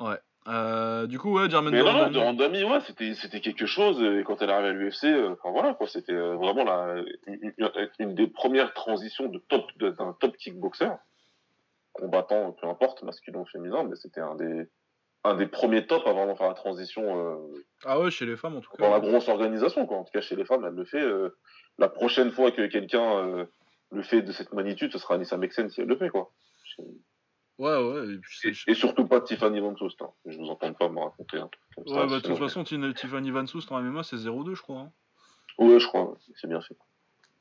Ouais. 0.00 0.18
Euh, 0.48 1.06
du 1.06 1.18
coup, 1.18 1.32
ouais, 1.32 1.50
Jermaine 1.50 1.74
Mais 1.74 1.82
non, 1.82 2.10
non, 2.10 2.24
Randami, 2.24 2.62
ouais, 2.64 2.80
c'était, 2.86 3.14
c'était 3.14 3.40
quelque 3.40 3.66
chose. 3.66 4.00
Et 4.00 4.22
quand 4.22 4.40
elle 4.42 4.50
est 4.50 4.52
arrivée 4.52 4.68
à 4.68 4.72
l'UFC, 4.72 5.04
euh, 5.04 5.32
enfin 5.32 5.50
voilà, 5.50 5.74
quoi, 5.74 5.88
c'était 5.88 6.12
euh, 6.12 6.36
vraiment 6.36 6.64
la, 6.64 7.02
une, 7.98 8.14
des 8.14 8.28
premières 8.28 8.72
transitions 8.72 9.28
de 9.28 9.38
top, 9.38 9.66
d'un 9.78 10.16
top 10.20 10.36
kickboxer, 10.36 10.90
combattant, 11.92 12.52
peu 12.52 12.68
importe, 12.68 13.02
masculin 13.02 13.40
ou 13.40 13.46
féminin, 13.46 13.84
mais 13.84 13.96
c'était 13.96 14.20
un 14.20 14.36
des, 14.36 14.68
un 15.24 15.34
des 15.34 15.46
premiers 15.46 15.86
tops 15.86 16.06
à 16.06 16.12
vraiment 16.12 16.36
faire 16.36 16.48
la 16.48 16.54
transition. 16.54 17.40
ah 17.84 17.98
ouais, 17.98 18.10
chez 18.10 18.26
les 18.26 18.36
femmes 18.36 18.56
en 18.56 18.60
tout 18.60 18.70
cas. 18.70 18.84
Dans 18.84 18.90
la 18.90 19.00
grosse 19.00 19.28
organisation, 19.28 19.86
quoi. 19.86 19.98
En 19.98 20.04
tout 20.04 20.12
cas, 20.12 20.20
chez 20.20 20.36
les 20.36 20.44
femmes, 20.44 20.64
elle 20.64 20.74
le 20.74 20.84
fait. 20.84 21.04
la 21.78 21.88
prochaine 21.88 22.30
fois 22.30 22.52
que 22.52 22.66
quelqu'un 22.66 23.46
le 23.90 24.02
fait 24.02 24.22
de 24.22 24.30
cette 24.32 24.52
magnitude, 24.52 24.92
ce 24.92 24.98
sera 24.98 25.14
Anissa 25.14 25.36
Mexen 25.36 25.68
si 25.70 25.80
elle 25.80 25.88
le 25.88 25.96
fait, 25.96 26.08
quoi. 26.08 26.30
Ouais, 27.58 27.76
ouais. 27.76 28.18
Et, 28.66 28.74
surtout 28.74 29.06
pas 29.06 29.20
Tiffany 29.20 29.60
Van 29.60 29.74
Soust. 29.76 30.00
Hein. 30.02 30.10
Je 30.26 30.36
vous 30.36 30.48
entends 30.48 30.72
pas 30.74 30.88
me 30.88 31.00
raconter 31.00 31.38
un 31.38 31.48
truc 31.48 31.62
comme 31.74 31.84
ouais, 31.86 32.06
bah, 32.06 32.16
de 32.16 32.20
toute 32.20 32.36
façon, 32.36 32.64
Tiffany 32.64 33.30
Van 33.30 33.46
Soust 33.46 33.72
en 33.72 33.80
MMA, 33.80 34.02
c'est 34.02 34.16
0-2, 34.16 34.54
je 34.54 34.62
crois. 34.62 34.80
Hein. 34.80 34.92
Ouais, 35.58 35.80
je 35.80 35.86
crois. 35.86 36.16
C'est 36.34 36.48
bien 36.48 36.60
fait. 36.60 36.76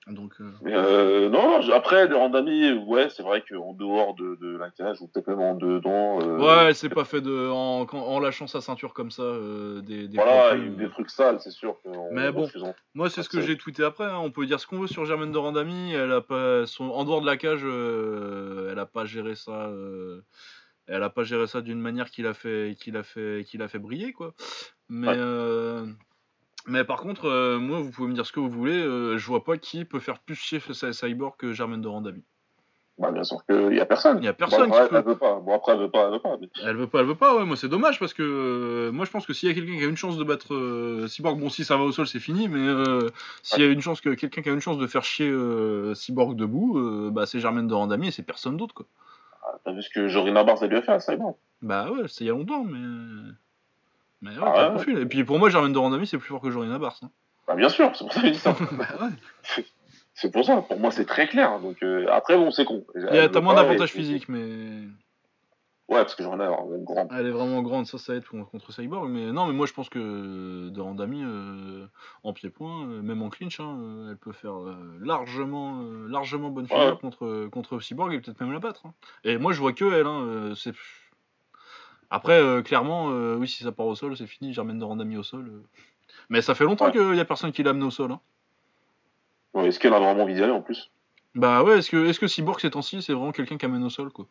Donc, 0.07 0.33
euh... 0.39 0.51
Euh, 0.67 1.29
non, 1.29 1.59
après, 1.71 2.07
de 2.07 2.13
Randami, 2.13 2.73
ouais, 2.73 3.09
c'est 3.09 3.23
vrai 3.23 3.43
qu'en 3.47 3.73
dehors 3.73 4.13
de, 4.13 4.35
de 4.39 4.55
la 4.55 4.69
cage, 4.69 5.01
ou 5.01 5.07
peut-être 5.07 5.27
même 5.27 5.39
en 5.39 5.55
dedans. 5.55 6.19
Euh... 6.21 6.37
Ouais, 6.37 6.73
c'est 6.75 6.89
pas 6.89 7.05
fait 7.05 7.21
de, 7.21 7.49
en, 7.49 7.87
en, 7.91 8.19
lâchant 8.19 8.45
sa 8.45 8.61
ceinture 8.61 8.93
comme 8.93 9.09
ça, 9.09 9.23
euh, 9.23 9.81
des, 9.81 10.07
des, 10.07 10.15
voilà, 10.15 10.55
des 10.55 10.89
trucs 10.89 11.09
sales, 11.09 11.39
c'est 11.39 11.49
sûr. 11.49 11.77
Mais 12.11 12.31
bon, 12.31 12.47
moi, 12.93 13.09
c'est 13.09 13.23
ce 13.23 13.29
que 13.29 13.41
j'ai 13.41 13.57
tweeté 13.57 13.83
après. 13.83 14.05
Hein. 14.05 14.19
On 14.19 14.29
peut 14.29 14.45
dire 14.45 14.59
ce 14.59 14.67
qu'on 14.67 14.79
veut 14.79 14.87
sur 14.87 15.05
Germaine 15.05 15.31
de 15.31 15.39
Randami. 15.39 15.93
Elle 15.93 16.11
a 16.11 16.21
pas, 16.21 16.67
son, 16.67 16.91
en 16.91 17.03
dehors 17.03 17.21
de 17.21 17.25
la 17.25 17.37
cage, 17.37 17.61
euh, 17.63 18.69
elle 18.71 18.79
a 18.79 18.85
pas 18.85 19.05
géré 19.05 19.33
ça. 19.33 19.71
elle 20.85 21.01
a 21.01 21.09
pas 21.09 21.23
géré 21.23 21.47
ça 21.47 21.61
d'une 21.61 21.81
manière 21.81 22.11
qui 22.11 22.21
l'a 22.21 22.35
fait, 22.35 22.77
qui 22.79 22.91
l'a 22.91 23.01
fait, 23.01 23.43
qui 23.47 23.57
l'a 23.57 23.67
fait 23.67 23.79
briller, 23.79 24.13
quoi. 24.13 24.35
Mais. 24.87 25.17
Mais 26.67 26.83
par 26.83 27.01
contre, 27.01 27.25
euh, 27.25 27.59
moi, 27.59 27.79
vous 27.79 27.91
pouvez 27.91 28.07
me 28.07 28.13
dire 28.13 28.25
ce 28.25 28.31
que 28.31 28.39
vous 28.39 28.49
voulez, 28.49 28.77
euh, 28.77 29.17
je 29.17 29.25
vois 29.27 29.43
pas 29.43 29.57
qui 29.57 29.85
peut 29.85 29.99
faire 29.99 30.19
plus 30.19 30.35
chier 30.35 30.59
Cyborg 30.59 31.35
que 31.37 31.53
Germaine 31.53 31.81
de 31.81 31.87
Randami. 31.87 32.23
Bah, 32.97 33.11
bien 33.11 33.23
sûr 33.23 33.45
qu'il 33.45 33.75
y 33.75 33.79
a 33.81 33.85
personne. 33.85 34.19
Il 34.19 34.25
y 34.25 34.29
a 34.29 34.33
personne 34.33 34.69
bon, 34.69 34.75
après, 34.75 34.97
elle 34.97 35.03
veut 35.03 35.17
pas. 35.17 35.39
Bon, 35.41 35.53
après, 35.53 35.73
elle 35.73 35.79
veut 35.79 35.91
pas, 35.91 36.05
elle 36.05 36.13
veut 36.13 36.19
pas. 36.19 36.37
Elle 36.63 36.77
veut 36.77 36.87
pas, 36.87 36.99
elle 37.01 37.05
veut 37.05 37.15
pas, 37.15 37.35
ouais. 37.35 37.45
Moi, 37.45 37.57
c'est 37.57 37.67
dommage 37.67 37.99
parce 37.99 38.13
que 38.13 38.23
euh, 38.23 38.91
moi, 38.91 39.05
je 39.05 39.11
pense 39.11 39.27
que 39.27 39.33
s'il 39.33 39.49
y 39.49 39.51
a 39.51 39.55
quelqu'un 39.55 39.77
qui 39.77 39.83
a 39.83 39.87
une 39.87 39.97
chance 39.97 40.17
de 40.17 40.23
battre 40.23 41.05
Cyborg, 41.07 41.39
bon, 41.39 41.49
si 41.49 41.65
ça 41.65 41.77
va 41.77 41.83
au 41.83 41.91
sol, 41.91 42.07
c'est 42.07 42.19
fini, 42.19 42.47
mais 42.47 42.59
s'il 43.43 43.61
y 43.61 43.67
a 43.67 43.69
une 43.69 43.81
chance 43.81 44.01
que 44.01 44.11
quelqu'un 44.11 44.41
qui 44.41 44.49
a 44.49 44.53
une 44.53 44.61
chance 44.61 44.77
de 44.77 44.87
faire 44.87 45.03
chier 45.03 45.31
Cyborg 45.93 46.35
debout, 46.35 47.11
bah, 47.11 47.25
c'est 47.25 47.39
Germaine 47.39 47.67
de 47.67 47.73
Randami 47.73 48.07
et 48.07 48.11
c'est 48.11 48.23
personne 48.23 48.57
d'autre, 48.57 48.73
quoi. 48.73 48.85
Ah, 49.43 49.59
T'as 49.63 49.73
vu 49.73 49.83
ce 49.83 49.89
que 49.89 50.07
Jorina 50.07 50.43
Barz 50.43 50.63
a 50.63 50.67
lui 50.67 50.77
a 50.77 50.81
fait 50.81 50.93
à 50.93 50.99
Cyborg 50.99 51.35
Bah 51.61 51.91
ouais, 51.91 52.07
c'est 52.07 52.23
il 52.23 52.27
y 52.27 52.31
a 52.31 52.33
longtemps, 52.33 52.63
mais. 52.63 52.79
Mais 54.21 54.31
ouais, 54.31 54.43
ah 54.43 54.75
Et 54.87 55.05
puis 55.05 55.23
pour 55.23 55.39
moi, 55.39 55.49
Germaine 55.49 55.73
de 55.73 55.77
Randami, 55.77 56.07
c'est 56.07 56.17
plus 56.17 56.29
fort 56.29 56.41
que 56.41 56.49
Jorina 56.49 56.79
Barth. 56.79 57.03
Hein. 57.03 57.11
Bah 57.47 57.55
bien 57.55 57.69
sûr, 57.69 57.91
c'est 57.95 58.05
pour 58.05 58.13
ça 58.13 58.21
que 58.21 58.27
je 58.27 58.31
dis 58.33 58.39
ça. 58.39 58.55
bah 58.71 58.87
ouais. 59.01 59.63
C'est 60.13 60.31
pour 60.31 60.45
ça, 60.45 60.61
pour 60.61 60.79
moi 60.79 60.91
c'est 60.91 61.05
très 61.05 61.27
clair. 61.27 61.59
Donc 61.59 61.83
euh, 61.83 62.07
après 62.11 62.37
bon 62.37 62.49
c'est 62.49 62.65
con. 62.65 62.85
T'as 63.11 63.41
moins 63.41 63.53
d'avantages 63.53 63.91
physiques 63.91 64.29
mais. 64.29 64.87
Ouais, 65.87 65.99
parce 65.99 66.15
que 66.15 66.23
ai 66.23 66.75
une 66.77 66.83
grande. 66.83 67.09
Elle 67.11 67.27
est 67.27 67.31
vraiment 67.31 67.61
grande, 67.61 67.85
ça, 67.85 67.99
ça 67.99 68.15
aide 68.15 68.25
contre 68.25 68.71
Cyborg. 68.71 69.07
Mais 69.07 69.31
non, 69.31 69.45
mais 69.45 69.53
moi 69.53 69.67
je 69.67 69.73
pense 69.73 69.87
que 69.87 70.69
de 70.69 70.81
Randami, 70.81 71.21
euh, 71.23 71.85
en 72.23 72.33
pied-point, 72.33 72.87
euh, 72.87 73.01
même 73.03 73.21
en 73.21 73.29
clinch, 73.29 73.59
hein, 73.59 73.77
euh, 73.79 74.09
elle 74.09 74.17
peut 74.17 74.31
faire 74.31 74.55
largement, 74.99 75.83
largement 76.07 76.49
bonne 76.49 76.67
figure 76.67 76.99
contre, 76.99 77.47
contre 77.51 77.79
Cyborg 77.79 78.13
et 78.13 78.19
peut-être 78.19 78.41
même 78.41 78.51
la 78.51 78.59
battre. 78.59 78.87
Hein. 78.87 78.93
Et 79.23 79.37
moi 79.37 79.53
je 79.53 79.59
vois 79.59 79.73
que 79.73 79.93
elle. 79.93 80.07
Hein, 80.07 80.53
c'est... 80.55 80.73
Après, 82.09 82.41
clairement, 82.63 83.07
oui, 83.07 83.47
si 83.47 83.63
ça 83.63 83.71
part 83.71 83.87
au 83.87 83.95
sol, 83.95 84.15
c'est 84.15 84.27
fini. 84.27 84.53
J'amène 84.53 84.79
de 84.79 84.83
Randami 84.85 85.17
au 85.17 85.23
sol. 85.23 85.63
Mais 86.29 86.41
ça 86.41 86.55
fait 86.55 86.63
longtemps 86.63 86.91
qu'il 86.91 87.11
n'y 87.11 87.19
a 87.19 87.25
personne 87.25 87.51
qui 87.51 87.63
l'amène 87.63 87.83
au 87.83 87.91
sol. 87.91 88.11
Hein. 88.11 88.19
Est-ce 89.63 89.79
qu'elle 89.79 89.93
a 89.93 89.99
vraiment 89.99 90.23
envie 90.23 90.33
d'y 90.33 90.43
aller 90.43 90.51
en 90.51 90.61
plus? 90.61 90.91
Bah 91.33 91.63
ouais, 91.63 91.79
est-ce 91.79 91.89
que, 91.89 92.05
est-ce 92.07 92.19
que 92.19 92.27
Cyborg 92.27 92.59
ces 92.59 92.71
temps-ci, 92.71 93.01
c'est 93.01 93.13
vraiment 93.13 93.31
quelqu'un 93.31 93.57
qui 93.57 93.65
amène 93.65 93.83
au 93.83 93.89
sol 93.89 94.09
quoi? 94.09 94.25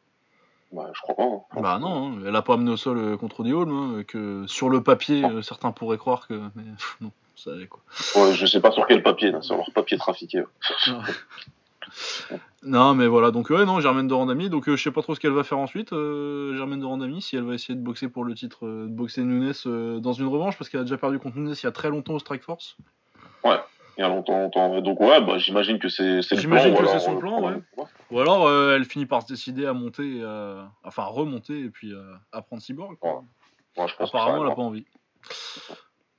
Bah, 0.73 0.91
je 0.93 1.01
crois 1.03 1.15
pas. 1.15 1.23
Hein. 1.23 1.61
Bah 1.61 1.79
non, 1.79 2.15
hein. 2.15 2.23
elle 2.27 2.35
a 2.35 2.43
pas 2.43 2.55
amené 2.55 2.71
au 2.71 2.77
sol 2.77 2.99
euh, 2.99 3.17
contre 3.17 3.45
Diolm, 3.45 3.71
hein, 3.71 4.05
que 4.05 4.47
sur 4.47 4.71
le 4.71 4.83
papier, 4.83 5.25
euh, 5.25 5.43
certains 5.43 5.71
pourraient 5.71 5.99
croire 5.99 6.27
que. 6.27 6.35
Mais 6.57 6.65
non, 7.01 7.13
ça 7.37 7.53
allait 7.53 7.67
quoi. 7.67 7.81
Ouais, 8.17 8.33
je 8.35 8.47
sais 8.47 8.61
pas 8.61 8.73
sur 8.73 8.87
quel 8.87 9.03
papier, 9.03 9.33
sur 9.43 9.57
leur 9.57 9.71
papier 9.73 9.99
trafiqué. 9.99 10.43
non, 12.63 12.95
mais 12.95 13.07
voilà, 13.07 13.31
donc 13.31 13.51
ouais, 13.51 13.65
non, 13.65 13.81
Germaine 13.81 14.09
de 14.09 14.15
Randami, 14.15 14.51
donc 14.51 14.69
euh, 14.69 14.77
je 14.77 14.83
sais 14.83 14.91
pas 14.91 15.03
trop 15.03 15.15
ce 15.15 15.21
qu'elle 15.21 15.33
va 15.33 15.45
faire 15.45 15.59
ensuite, 15.59 15.91
Germaine 15.91 16.81
de 16.81 16.87
Randami, 16.87 17.23
si 17.23 17.37
elle 17.37 17.45
va 17.45 17.55
essayer 17.55 17.75
de 17.75 17.83
boxer 17.83 18.09
pour 18.09 18.25
le 18.25 18.35
titre, 18.35 18.67
de 18.67 18.87
boxer 18.89 19.23
Nunes 19.23 19.53
dans 20.01 20.13
une 20.13 20.27
revanche, 20.27 20.57
parce 20.59 20.71
qu'elle 20.71 20.81
a 20.81 20.85
déjà 20.85 20.99
perdu 20.99 21.19
contre 21.19 21.37
Nunes 21.37 21.55
il 21.57 21.65
y 21.65 21.67
a 21.67 21.73
très 21.73 21.91
longtemps 21.91 22.15
au 22.15 22.19
Strike 22.19 22.43
Force. 22.43 22.77
Ouais 23.45 23.59
il 23.97 24.01
y 24.01 24.05
a 24.05 24.09
longtemps, 24.09 24.39
longtemps. 24.39 24.81
Donc 24.81 25.01
ouais, 25.01 25.21
bah, 25.21 25.39
j'imagine 25.39 25.79
que 25.79 25.89
c'est 25.89 26.03
le 26.03 26.23
plan. 26.23 26.39
J'imagine 26.39 26.75
que 26.75 26.87
c'est 26.87 27.01
son 27.01 27.19
plan, 27.19 27.43
ouais. 27.43 27.55
Ou 28.11 28.21
alors 28.21 28.47
euh, 28.47 28.75
elle 28.75 28.85
finit 28.85 29.07
par 29.07 29.23
se 29.23 29.29
décider 29.29 29.67
à 29.67 29.73
monter, 29.73 30.21
euh, 30.21 30.63
enfin 30.83 31.05
à 31.05 31.07
remonter 31.07 31.61
et 31.61 31.69
puis 31.69 31.93
euh, 31.93 32.15
à 32.33 32.43
prendre 32.43 32.63
Cyborg. 32.63 32.97
Apparemment, 33.77 34.43
elle 34.43 34.49
n'a 34.49 34.55
pas 34.55 34.63
envie. 34.63 34.87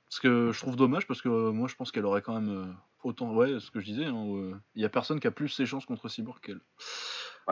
Ce 0.08 0.20
que 0.20 0.52
je 0.52 0.58
trouve 0.58 0.76
dommage 0.76 1.06
parce 1.06 1.20
que 1.20 1.28
moi 1.28 1.68
je 1.68 1.74
pense 1.74 1.92
qu'elle 1.92 2.06
aurait 2.06 2.22
quand 2.22 2.34
même 2.34 2.74
autant. 3.06 3.32
Ouais, 3.32 3.58
ce 3.60 3.70
que 3.70 3.80
je 3.80 3.86
disais, 3.86 4.04
hein, 4.04 4.26
il 4.74 4.78
n'y 4.78 4.84
a 4.84 4.88
personne 4.88 5.20
qui 5.20 5.26
a 5.26 5.30
plus 5.30 5.48
ses 5.48 5.66
chances 5.66 5.86
contre 5.86 6.08
Cyborg 6.08 6.40
qu'elle. 6.40 6.60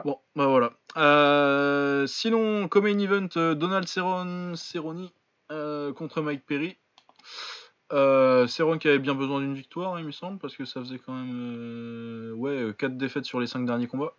Bon, 0.05 0.19
bah 0.35 0.47
voilà. 0.47 2.07
sinon, 2.07 2.69
comme 2.69 2.85
main 2.85 2.99
event, 2.99 3.55
Donald 3.55 3.87
Cerrone, 3.87 4.57
contre 5.49 6.21
Mike 6.21 6.45
Perry. 6.47 6.77
Euh, 7.93 8.47
qui 8.47 8.89
avait 8.89 8.99
bien 8.99 9.15
besoin 9.15 9.41
d'une 9.41 9.55
victoire, 9.55 9.99
il 10.01 10.07
me 10.07 10.11
semble, 10.11 10.39
parce 10.39 10.57
que 10.57 10.65
ça 10.65 10.81
faisait 10.81 10.99
quand 10.99 11.13
même 11.13 11.33
euh, 11.35 12.33
ouais, 12.33 12.75
4 12.79 12.93
euh, 12.93 12.95
défaites 12.97 13.25
sur 13.25 13.41
les 13.41 13.47
5 13.47 13.67
derniers 13.67 13.87
combats. 13.87 14.15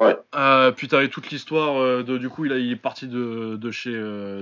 Ouais. 0.00 0.16
Euh, 0.34 0.70
puis 0.72 0.88
t'avais 0.88 1.08
toute 1.08 1.30
l'histoire 1.30 1.80
euh, 1.80 2.02
de 2.02 2.18
du 2.18 2.28
coup 2.28 2.44
il, 2.44 2.52
a, 2.52 2.58
il 2.58 2.72
est 2.72 2.76
parti 2.76 3.06
de, 3.06 3.56
de 3.56 3.70
chez 3.70 3.94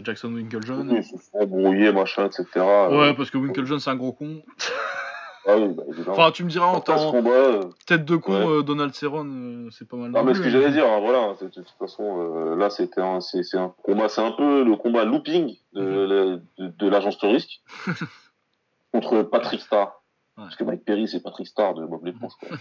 Jackson 0.03 0.33
Winklejohn. 0.33 0.91
Oui, 0.91 1.79
il 1.79 1.93
machin, 1.93 2.27
etc. 2.27 2.47
Ouais, 2.91 3.15
parce 3.15 3.31
que 3.31 3.39
Winklejohn 3.39 3.79
c'est 3.79 3.91
un 3.91 3.97
gros 3.97 4.13
con. 4.13 4.43
Ah 5.44 5.56
bah, 5.59 5.82
enfin, 6.09 6.31
tu 6.31 6.44
me 6.44 6.51
diras 6.51 6.66
en 6.66 6.81
temps. 6.81 7.12
Euh, 7.14 7.62
tête 7.86 8.05
de 8.05 8.16
con, 8.16 8.32
euh, 8.32 8.62
Donald 8.62 8.94
Cerrone, 8.94 9.66
euh, 9.66 9.70
c'est 9.73 9.89
pas 9.89 9.97
mal. 9.97 10.12
Non, 10.12 10.23
mais 10.23 10.35
ce 10.35 10.40
que 10.40 10.48
j'allais 10.48 10.70
dire, 10.70 10.86
hein, 10.86 11.01
voilà, 11.01 11.35
de 11.40 11.48
toute 11.48 11.69
façon, 11.78 12.55
là, 12.55 12.70
c'était 12.70 13.01
un, 13.01 13.20
c'est, 13.20 13.43
un 13.55 13.74
combat, 13.82 14.09
c'est 14.09 14.20
un 14.20 14.32
peu 14.32 14.62
le 14.62 14.77
combat 14.77 15.05
looping 15.05 15.56
de, 15.73 16.40
mhm. 16.59 16.73
de, 16.78 16.89
l'agence 16.89 17.19
de 17.19 17.27
risque 17.27 17.60
contre 18.93 19.23
Patrick 19.23 19.60
Starr. 19.60 20.01
Parce 20.36 20.56
que 20.56 20.64
Mike 20.64 20.85
Perry, 20.85 21.09
c'est 21.09 21.20
Patrick 21.20 21.47
Starr 21.47 21.74
de 21.74 21.86
Bob 21.86 22.05
l'éponge, 22.05 22.32
quoi. 22.39 22.56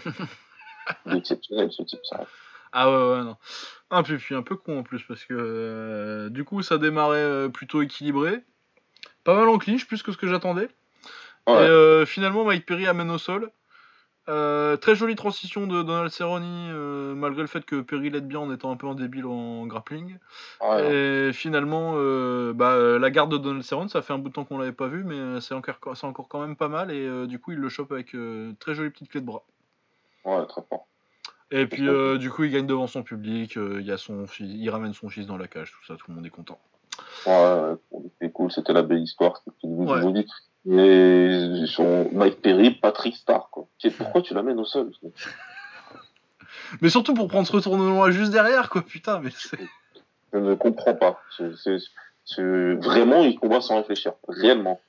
exceptionnel, 1.16 1.70
ce 1.70 1.82
type, 1.84 2.00
ça. 2.04 2.26
Ah 2.72 2.90
ouais, 2.90 3.16
ouais, 3.16 3.22
non. 3.22 3.36
Ah, 3.90 4.02
puis, 4.02 4.16
puis 4.16 4.34
un 4.34 4.42
peu 4.42 4.56
con 4.56 4.80
en 4.80 4.82
plus, 4.82 5.02
parce 5.06 5.24
que 5.24 6.28
du 6.30 6.44
coup, 6.44 6.62
ça 6.62 6.78
démarrait 6.78 7.48
plutôt 7.50 7.80
équilibré. 7.80 8.42
Pas 9.24 9.36
mal 9.36 9.48
en 9.48 9.58
clinch, 9.58 9.86
plus 9.86 10.02
que 10.02 10.10
ce 10.10 10.16
que 10.16 10.26
j'attendais. 10.26 10.68
Et 11.48 11.50
euh, 11.50 12.06
finalement, 12.06 12.44
Mike 12.44 12.66
Perry 12.66 12.86
amène 12.86 13.10
au 13.10 13.18
sol. 13.18 13.50
Euh, 14.28 14.76
très 14.76 14.94
jolie 14.94 15.16
transition 15.16 15.66
de 15.66 15.82
Donald 15.82 16.10
Cerrone, 16.10 16.44
euh, 16.46 17.12
malgré 17.16 17.40
le 17.40 17.48
fait 17.48 17.64
que 17.64 17.80
Perry 17.80 18.08
l'aide 18.08 18.28
bien 18.28 18.38
en 18.38 18.52
étant 18.52 18.70
un 18.70 18.76
peu 18.76 18.86
en 18.86 18.94
débile 18.94 19.26
en 19.26 19.66
grappling. 19.66 20.16
Et 20.78 21.30
finalement, 21.32 21.94
bah, 22.52 22.98
la 22.98 23.10
garde 23.10 23.32
de 23.32 23.38
Donald 23.38 23.64
Cerrone, 23.64 23.88
ça 23.88 24.02
fait 24.02 24.12
un 24.12 24.18
bout 24.18 24.28
de 24.28 24.34
temps 24.34 24.44
qu'on 24.44 24.58
l'avait 24.58 24.72
pas 24.72 24.86
vu, 24.86 25.02
mais 25.02 25.40
c'est 25.40 25.54
encore, 25.54 25.78
encore 26.02 26.28
quand 26.28 26.40
même 26.40 26.56
pas 26.56 26.68
mal. 26.68 26.92
Et 26.92 27.26
du 27.26 27.38
coup, 27.40 27.52
il 27.52 27.58
le 27.58 27.68
chope 27.68 27.90
avec 27.90 28.14
très 28.60 28.74
jolie 28.74 28.90
petite 28.90 29.10
clé 29.10 29.20
de 29.20 29.26
bras. 29.26 29.42
Ouais, 30.24 30.46
très 30.46 30.62
fort. 30.62 30.86
Et 31.50 31.66
puis, 31.66 31.88
du 32.18 32.30
coup, 32.30 32.44
il 32.44 32.52
gagne 32.52 32.66
devant 32.66 32.86
son 32.86 33.02
public. 33.02 33.56
il, 33.56 33.84
y 33.84 33.90
a 33.90 33.98
son 33.98 34.26
il 34.38 34.70
ramène 34.70 34.92
son 34.92 35.08
fils 35.08 35.26
dans 35.26 35.36
la 35.36 35.48
cage, 35.48 35.72
tout 35.72 35.84
ça, 35.84 35.96
tout 35.96 36.04
le 36.08 36.14
monde 36.14 36.26
est 36.26 36.30
content. 36.30 36.60
Ouais, 37.26 37.74
c'était 37.90 38.30
cool, 38.30 38.52
c'était 38.52 38.72
la 38.72 38.82
belle 38.82 39.02
histoire. 39.02 39.42
C'était 39.44 39.66
ouais. 39.66 40.24
Et 40.70 41.64
son 41.66 42.08
Mike 42.12 42.40
Perry, 42.40 42.70
Patrick 42.70 43.16
Star, 43.16 43.48
quoi. 43.50 43.66
Pourquoi 43.98 44.22
tu 44.22 44.34
l'amènes 44.34 44.60
au 44.60 44.64
sol 44.64 44.92
Mais 46.80 46.88
surtout 46.88 47.14
pour 47.14 47.28
prendre 47.28 47.46
ce 47.46 47.52
retournement 47.52 48.10
juste 48.10 48.32
derrière, 48.32 48.70
quoi, 48.70 48.82
putain, 48.82 49.20
mais 49.20 49.30
Je 50.32 50.38
ne 50.38 50.54
comprends 50.54 50.94
pas. 50.94 51.20
Vraiment, 52.38 53.24
il 53.24 53.38
combat 53.38 53.60
sans 53.60 53.76
réfléchir. 53.76 54.12
Réellement. 54.28 54.80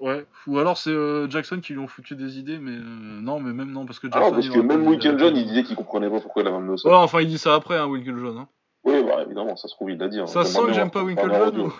Ouais, 0.00 0.26
ou 0.46 0.58
alors 0.58 0.78
c'est 0.78 0.90
euh, 0.90 1.28
Jackson 1.28 1.58
qui 1.60 1.72
lui 1.72 1.80
ont 1.80 1.88
foutu 1.88 2.14
des 2.14 2.38
idées, 2.38 2.58
mais 2.58 2.70
euh, 2.70 3.20
non, 3.20 3.40
mais 3.40 3.52
même 3.52 3.72
non, 3.72 3.84
parce 3.84 3.98
que 3.98 4.06
ah 4.12 4.18
Jackson. 4.18 4.34
parce 4.34 4.48
que 4.48 4.60
même 4.60 4.86
Winkle 4.86 5.18
John, 5.18 5.36
il 5.36 5.44
disait 5.44 5.64
qu'il 5.64 5.74
comprenait 5.74 6.08
pas 6.08 6.20
pourquoi 6.20 6.42
il 6.42 6.44
l'avait 6.44 6.56
amené 6.56 6.74
au 6.74 6.76
sol. 6.76 6.92
Ouais, 6.92 6.98
enfin, 6.98 7.20
il 7.20 7.26
dit 7.26 7.38
ça 7.38 7.54
après, 7.54 7.76
hein, 7.76 7.86
Winkle 7.86 8.16
John. 8.16 8.38
Hein. 8.38 8.48
Oui, 8.84 9.02
bah, 9.02 9.24
évidemment, 9.24 9.56
ça 9.56 9.66
se 9.66 9.74
trouve, 9.74 9.90
il 9.90 9.98
l'a 9.98 10.06
dit. 10.06 10.20
Hein. 10.20 10.28
Ça 10.28 10.44
sent 10.44 10.60
que 10.66 10.72
j'aime 10.72 10.90
pas 10.90 11.02
Winkle 11.02 11.32
John 11.32 11.58
ou... 11.58 11.72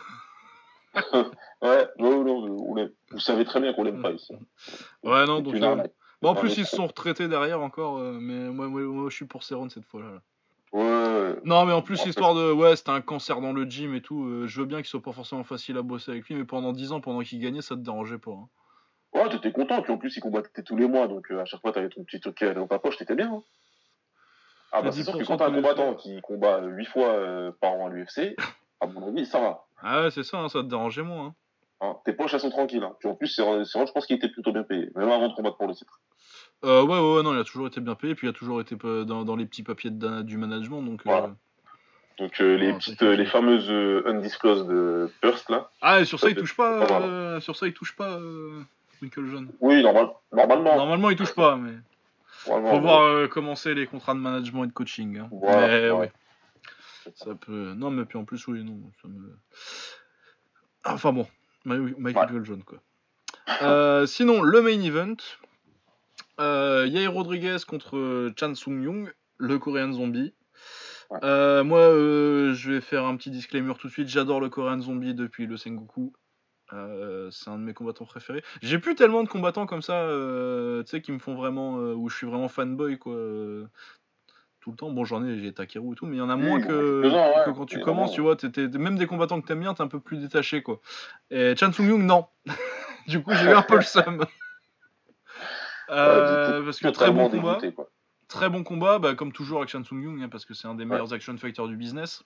ouais, 1.63 1.89
non, 1.99 2.25
non, 2.25 2.91
vous 3.11 3.21
savez 3.21 3.45
très 3.45 3.61
bien 3.61 3.73
qu'on 3.73 3.85
l'aime 3.85 4.03
pas 4.03 4.13
ici. 4.13 4.35
Ouais, 5.03 5.27
non, 5.27 5.41
donc. 5.41 5.55
Euh, 5.55 5.85
en 6.23 6.35
plus, 6.35 6.59
ils 6.59 6.67
se 6.67 6.77
sont 6.77 6.87
retraités 6.87 7.29
derrière 7.29 7.61
encore, 7.61 7.99
euh, 7.99 8.19
mais 8.21 8.51
moi, 8.51 8.69
moi, 8.69 9.09
je 9.09 9.15
suis 9.15 9.27
pour 9.27 9.43
Céron 9.43 9.69
cette 9.69 9.85
fois-là. 9.85 10.21
Ouais. 10.73 11.37
Non, 11.45 11.65
mais 11.65 11.73
en 11.73 11.83
plus, 11.83 12.05
l'histoire 12.05 12.35
de. 12.35 12.53
Ouais, 12.53 12.77
c'était 12.77 12.91
un 12.91 13.01
cancer 13.01 13.41
dans 13.41 13.53
le 13.53 13.65
gym 13.65 13.95
et 13.95 14.03
tout. 14.03 14.25
Euh, 14.25 14.47
je 14.47 14.61
veux 14.61 14.67
bien 14.67 14.79
qu'il 14.79 14.87
soit 14.87 15.03
pas 15.03 15.13
forcément 15.13 15.45
facile 15.45 15.79
à 15.79 15.83
bosser 15.83 16.11
avec 16.11 16.29
lui, 16.29 16.35
mais 16.35 16.45
pendant 16.45 16.73
10 16.73 16.93
ans, 16.93 17.01
pendant 17.01 17.21
qu'il 17.21 17.41
gagnait, 17.41 17.63
ça 17.63 17.75
te 17.75 17.81
dérangeait 17.81 18.19
pas. 18.19 18.33
Hein. 18.33 18.49
Ouais, 19.15 19.29
t'étais 19.31 19.53
content, 19.53 19.81
puis 19.81 19.93
en 19.93 19.99
plus, 19.99 20.17
il 20.17 20.21
combattait 20.21 20.63
tous 20.63 20.77
les 20.77 20.87
mois, 20.87 21.09
donc 21.09 21.31
à 21.31 21.45
chaque 21.45 21.61
fois, 21.61 21.73
t'avais 21.73 21.89
ton 21.89 22.05
petit 22.05 22.21
truc 22.21 22.45
dans 22.45 22.67
ta 22.67 22.79
poche, 22.79 22.99
t'étais 22.99 23.15
bien. 23.15 23.33
Hein. 23.33 23.43
Ah, 24.71 24.83
bah, 24.83 24.93
c'est 24.93 25.03
sûr 25.03 25.17
que 25.17 25.25
quand 25.25 25.39
t'as 25.39 25.49
un 25.49 25.55
combattant 25.55 25.95
qui 25.95 26.21
combat 26.21 26.61
8 26.63 26.85
fois 26.87 27.53
par 27.61 27.73
an 27.73 27.87
à 27.87 27.91
l'UFC, 27.91 28.37
à 28.81 28.87
mon 28.87 29.09
avis, 29.09 29.27
ça 29.27 29.41
va. 29.41 29.65
Ah 29.83 30.03
ouais, 30.03 30.11
c'est 30.11 30.23
ça, 30.23 30.39
hein, 30.39 30.49
ça 30.49 30.63
te 30.63 30.69
dérangeait 30.69 31.03
moins. 31.03 31.27
Hein. 31.27 31.35
Hein, 31.81 31.97
tes 32.05 32.13
poches, 32.13 32.35
elles 32.35 32.41
sont 32.41 32.51
tranquilles. 32.51 32.83
Hein. 32.83 32.97
Puis 32.99 33.09
en 33.09 33.15
plus, 33.15 33.29
c'est 33.29 33.43
je 33.43 33.93
pense 33.93 34.07
qu'il 34.07 34.17
était 34.17 34.29
plutôt 34.29 34.53
bien 34.53 34.65
payé, 34.65 34.91
même 34.97 35.11
avant 35.11 35.29
de 35.29 35.35
combattre 35.35 35.57
pour 35.57 35.69
le 35.69 35.75
titre. 35.75 36.01
Euh, 36.65 36.83
ouais, 36.83 36.99
ouais, 36.99 37.23
non, 37.23 37.35
il 37.35 37.41
a 37.41 37.45
toujours 37.45 37.69
été 37.69 37.81
bien 37.81 37.95
payé, 37.95 38.17
puis 38.17 38.27
il 38.27 38.31
a 38.31 38.33
toujours 38.33 38.61
été 38.61 38.75
dans, 38.77 39.25
dans 39.25 39.37
les 39.37 39.47
petits 39.47 39.63
papiers 39.63 39.91
de, 39.91 40.23
du 40.23 40.39
management. 40.39 40.83
Donc, 40.83 41.03
euh, 41.07 41.29
donc 42.19 42.41
euh, 42.41 42.57
les, 42.57 42.73
petites, 42.73 43.01
les 43.03 43.27
fameuses 43.27 43.71
undisclosed 44.07 44.67
bursts 45.23 45.51
là. 45.51 45.71
Ah, 45.81 46.01
et 46.01 46.05
sur 46.05 46.19
ça, 46.19 46.29
il 46.29 46.35
touche 46.35 46.57
pas. 46.57 47.41
sur 47.41 47.55
ça, 47.55 47.67
il 47.69 47.75
touche 47.75 47.95
pas, 47.95 48.19
Michael 49.01 49.27
John. 49.31 49.49
Oui, 49.61 49.83
normal, 49.83 50.11
normalement. 50.33 50.77
Normalement, 50.77 51.11
il 51.11 51.17
touche 51.17 51.35
pas, 51.35 51.57
mais. 51.57 51.75
Faut 52.31 52.81
voir 52.81 53.29
commencer 53.29 53.75
les 53.75 53.87
contrats 53.87 54.15
de 54.15 54.21
management 54.21 54.65
et 54.65 54.69
de 54.69 54.73
coaching. 54.73 55.19
Hein. 55.19 55.29
mais, 55.31 55.91
ouais. 55.91 56.11
Ça 57.15 57.35
peut. 57.35 57.75
Non, 57.75 57.91
mais 57.91 58.05
puis 58.05 58.19
en 58.19 58.25
plus, 58.25 58.47
oui, 58.49 58.65
non. 58.65 58.81
Ça 59.03 59.09
me... 59.09 59.39
Enfin 60.85 61.13
bon, 61.13 61.27
Michael 61.65 62.45
John, 62.45 62.63
quoi. 62.63 62.79
Euh, 63.63 64.07
sinon, 64.07 64.43
le 64.43 64.63
main 64.63 64.81
event. 64.81 65.17
Euh, 66.41 66.87
Yair 66.87 67.13
Rodriguez 67.13 67.57
contre 67.67 68.33
Chan 68.39 68.55
Sung 68.55 68.83
Young, 68.83 69.13
le 69.39 69.59
Korean 69.59 69.93
Zombie. 69.93 70.35
Euh, 71.25 71.65
moi, 71.65 71.81
euh, 71.81 72.55
je 72.55 72.73
vais 72.73 72.81
faire 72.81 73.05
un 73.05 73.17
petit 73.17 73.31
disclaimer 73.31 73.75
tout 73.79 73.89
de 73.89 73.93
suite. 73.93 74.09
J'adore 74.09 74.41
le 74.41 74.49
Korean 74.49 74.81
Zombie 74.81 75.15
depuis 75.15 75.47
le 75.47 75.57
Sengoku. 75.57 76.13
c'est 76.71 77.51
un 77.51 77.59
de 77.59 77.65
mes 77.65 77.75
combattants 77.75 78.05
préférés. 78.05 78.45
J'ai 78.63 78.79
plus 78.79 78.95
tellement 78.95 79.25
de 79.25 79.29
combattants 79.29 79.67
comme 79.67 79.83
ça, 79.83 80.07
tu 80.81 80.91
sais, 80.91 81.03
qui 81.03 81.13
me 81.13 81.19
font 81.19 81.35
vraiment, 81.35 81.75
où 81.75 82.09
je 82.09 82.17
suis 82.17 82.27
vraiment 82.27 82.49
fanboy, 82.49 82.99
quoi 82.99 83.17
tout 84.61 84.71
le 84.71 84.77
temps. 84.77 84.91
Bon, 84.91 85.05
j'en 85.05 85.25
ai, 85.25 85.39
j'ai 85.39 85.53
Takeru 85.53 85.93
et 85.93 85.95
tout, 85.95 86.07
mais 86.07 86.17
il 86.17 86.19
y 86.19 86.23
en 86.23 86.31
a 86.31 86.37
moins 86.37 86.61
que, 86.61 87.03
quand 87.53 87.67
tu 87.67 87.81
commences, 87.81 88.13
tu 88.13 88.21
vois. 88.21 88.37
même 88.75 88.99
des 88.99 89.07
combattants 89.07 89.41
que 89.41 89.47
t'aimes 89.47 89.61
bien, 89.61 89.75
t'es 89.75 89.83
un 89.83 89.89
peu 89.89 90.01
plus 90.01 90.19
détaché, 90.19 90.63
quoi. 90.63 90.81
Et 91.31 91.55
Chan 91.57 91.73
Sung 91.73 91.89
Young, 91.89 92.03
non. 92.03 92.27
du 93.07 93.23
coup, 93.23 93.33
j'ai 93.35 93.47
eu 93.47 93.55
un 93.55 93.63
peu 93.63 93.77
le 93.77 93.83
seum. 93.83 94.25
Euh, 95.91 96.63
parce 96.67 96.81
que 96.81 96.89
très 96.89 97.11
bon 97.11 97.31
combat. 97.31 97.59
très 98.29 98.51
bon 98.51 98.63
combat, 98.63 98.99
bah, 98.99 99.15
comme 99.15 99.33
toujours 99.33 99.61
avec 99.61 99.71
Chan 99.71 99.85
Sung 99.85 100.03
Young, 100.03 100.23
hein, 100.23 100.29
parce 100.29 100.45
que 100.45 100.53
c'est 100.53 100.69
un 100.69 100.75
des 100.75 100.85
meilleurs 100.85 101.15
action 101.15 101.35
fighters 101.39 101.67
du 101.67 101.79
business. 101.79 102.25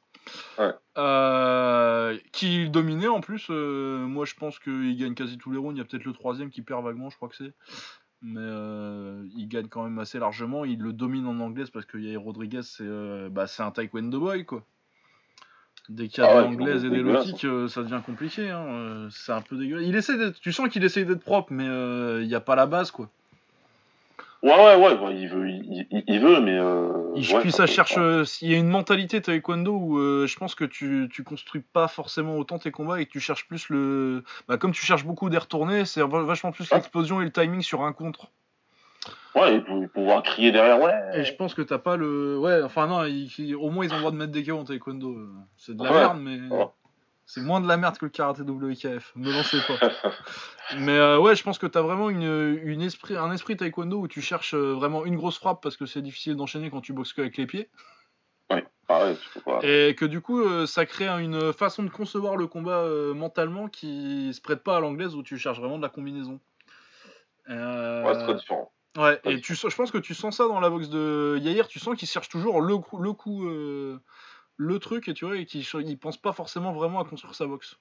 Euh, 0.98 2.18
qui 2.32 2.68
dominait 2.68 3.08
en 3.08 3.20
plus. 3.20 3.46
Euh, 3.50 3.98
moi, 3.98 4.24
je 4.24 4.34
pense 4.34 4.58
qu'il 4.58 4.96
gagne 4.96 5.14
quasi 5.14 5.38
tous 5.38 5.52
les 5.52 5.58
rounds. 5.58 5.76
Il 5.76 5.78
y 5.78 5.80
a 5.80 5.84
peut-être 5.84 6.04
le 6.04 6.12
troisième 6.12 6.50
qui 6.50 6.62
perd 6.62 6.84
vaguement, 6.84 7.08
je 7.10 7.16
crois 7.16 7.28
que 7.28 7.36
c'est. 7.36 7.52
Mais 8.22 8.40
euh, 8.40 9.24
il 9.36 9.48
gagne 9.48 9.68
quand 9.68 9.84
même 9.84 9.98
assez 9.98 10.18
largement. 10.18 10.64
Il 10.64 10.80
le 10.80 10.92
domine 10.92 11.26
en 11.26 11.38
anglaise 11.40 11.70
parce 11.70 11.86
que 11.86 11.98
Yair 11.98 12.20
Rodriguez, 12.20 12.62
c'est 12.62 12.84
euh, 12.86 13.28
bah, 13.28 13.46
c'est 13.46 13.62
un 13.62 13.70
taekwondo 13.70 14.20
boy, 14.20 14.44
quoi. 14.44 14.64
Dès 15.88 16.08
qu'il 16.08 16.22
y 16.22 16.26
a 16.26 16.30
Ah 16.30 16.42
des 16.42 16.48
anglaises 16.48 16.84
et 16.84 16.90
des 16.90 17.02
low 17.02 17.20
kicks, 17.22 17.44
euh, 17.44 17.66
ça 17.66 17.82
devient 17.82 18.00
compliqué. 18.04 18.48
Hein. 18.48 18.64
euh, 18.68 19.08
C'est 19.10 19.32
un 19.32 19.40
peu 19.40 19.56
dégueulasse. 19.56 19.84
Il 19.86 19.96
essaie 19.96 20.32
tu 20.40 20.52
sens 20.52 20.68
qu'il 20.68 20.84
essaye 20.84 21.04
d'être 21.04 21.24
propre, 21.24 21.52
mais 21.52 21.66
euh, 21.66 22.22
il 22.22 22.28
n'y 22.28 22.34
a 22.34 22.40
pas 22.40 22.54
la 22.54 22.66
base, 22.66 22.90
quoi. 22.92 23.10
Ouais, 24.42 24.50
ouais, 24.50 24.74
ouais, 24.76 24.98
ouais, 24.98 25.16
il 25.16 25.28
veut, 25.28 25.48
il, 25.48 25.86
il- 25.90 26.04
il 26.08 26.20
veut, 26.20 26.40
mais. 26.40 26.58
Euh, 26.58 27.12
Il, 27.14 27.32
ouais, 27.32 27.40
puis 27.40 27.52
ça 27.52 27.66
cherche. 27.66 27.94
euh, 27.96 28.24
Il 28.40 28.50
y 28.50 28.54
a 28.54 28.58
une 28.58 28.66
mentalité 28.68 29.20
taekwondo 29.22 29.72
où 29.72 29.98
euh, 29.98 30.26
je 30.26 30.36
pense 30.36 30.56
que 30.56 30.64
tu, 30.64 31.08
tu 31.12 31.22
construis 31.22 31.60
pas 31.62 31.86
forcément 31.86 32.36
autant 32.36 32.58
tes 32.58 32.72
combats 32.72 33.00
et 33.00 33.06
que 33.06 33.10
tu 33.12 33.20
cherches 33.20 33.46
plus 33.46 33.68
le. 33.68 34.24
Bah, 34.48 34.56
comme 34.58 34.72
tu 34.72 34.84
cherches 34.84 35.04
beaucoup 35.04 35.30
des 35.30 35.38
retournés, 35.38 35.84
c'est 35.84 36.00
va- 36.02 36.22
vachement 36.22 36.50
plus 36.50 36.68
Ouais. 36.72 36.78
l'explosion 36.78 37.20
et 37.20 37.24
le 37.24 37.30
timing 37.30 37.60
sur 37.62 37.82
un 37.82 37.92
contre. 37.92 38.32
Ouais, 39.36 39.56
et 39.56 39.60
pour- 39.60 39.88
pouvoir 39.90 40.22
crier 40.24 40.50
derrière, 40.52 40.80
ouais. 40.80 40.92
Et 41.14 41.24
je 41.24 41.34
pense 41.34 41.54
que 41.54 41.62
t'as 41.62 41.78
pas 41.78 41.96
le. 41.96 42.36
Ouais, 42.38 42.62
enfin 42.62 42.88
non, 42.88 43.04
il- 43.04 43.30
il- 43.38 43.54
au 43.54 43.70
moins 43.70 43.84
ils 43.84 43.92
ont 43.92 43.94
le 43.94 44.00
droit 44.00 44.10
de 44.10 44.16
mettre 44.16 44.32
des 44.32 44.42
KO 44.42 44.58
en 44.58 44.64
taekwondo. 44.64 45.10
euh, 45.10 45.28
C'est 45.56 45.76
de 45.76 45.84
la 45.84 45.90
Ouais. 45.92 45.98
merde, 45.98 46.18
mais. 46.20 46.38
C'est 47.34 47.40
moins 47.40 47.62
de 47.62 47.66
la 47.66 47.78
merde 47.78 47.96
que 47.96 48.04
le 48.04 48.10
karaté 48.10 48.42
WKF. 48.42 49.12
Me 49.16 49.32
lancez 49.32 49.56
pas. 49.66 49.78
mais 50.76 50.98
euh, 50.98 51.18
ouais, 51.18 51.34
je 51.34 51.42
pense 51.42 51.58
que 51.58 51.66
t'as 51.66 51.80
vraiment 51.80 52.10
une, 52.10 52.60
une 52.62 52.82
esprit, 52.82 53.16
un 53.16 53.32
esprit 53.32 53.56
taekwondo 53.56 54.00
où 54.00 54.06
tu 54.06 54.20
cherches 54.20 54.52
euh, 54.52 54.74
vraiment 54.74 55.06
une 55.06 55.16
grosse 55.16 55.38
frappe 55.38 55.62
parce 55.62 55.78
que 55.78 55.86
c'est 55.86 56.02
difficile 56.02 56.36
d'enchaîner 56.36 56.68
quand 56.68 56.82
tu 56.82 56.92
boxes 56.92 57.14
que 57.14 57.22
avec 57.22 57.38
les 57.38 57.46
pieds. 57.46 57.70
Tu 58.50 58.62
pas. 58.86 59.60
Et 59.62 59.94
que 59.94 60.04
du 60.04 60.20
coup, 60.20 60.42
euh, 60.42 60.66
ça 60.66 60.84
crée 60.84 61.08
une 61.08 61.54
façon 61.54 61.84
de 61.84 61.88
concevoir 61.88 62.36
le 62.36 62.46
combat 62.46 62.86
mentalement 63.14 63.68
qui 63.68 64.34
se 64.34 64.42
prête 64.42 64.62
pas 64.62 64.76
à 64.76 64.80
l'anglaise 64.80 65.14
où 65.14 65.22
tu 65.22 65.38
cherches 65.38 65.58
vraiment 65.58 65.78
de 65.78 65.82
la 65.82 65.88
combinaison. 65.88 66.38
Euh, 67.48 68.04
Ouais, 68.04 68.12
c'est 68.14 68.24
très 68.24 68.34
différent. 68.34 68.70
Ouais, 68.98 69.18
Ouais. 69.24 69.36
et 69.36 69.40
tu, 69.40 69.54
je 69.54 69.74
pense 69.74 69.90
que 69.90 69.96
tu 69.96 70.12
sens 70.12 70.36
ça 70.36 70.46
dans 70.46 70.60
la 70.60 70.68
boxe 70.68 70.90
de 70.90 71.38
Yair, 71.40 71.66
tu 71.66 71.78
sens 71.78 71.96
qu'il 71.96 72.08
cherche 72.08 72.28
toujours 72.28 72.60
le 72.60 72.76
coup, 72.76 72.98
le 72.98 73.14
coup, 73.14 73.48
euh, 73.48 73.98
le 74.56 74.78
truc, 74.78 75.08
et 75.08 75.14
tu 75.14 75.24
vois, 75.24 75.36
et 75.36 75.46
qu'il 75.46 75.62
il 75.62 75.98
pense 75.98 76.16
pas 76.16 76.32
forcément 76.32 76.72
vraiment 76.72 77.00
à 77.00 77.04
construire 77.04 77.34
sa 77.34 77.46
boxe. 77.46 77.78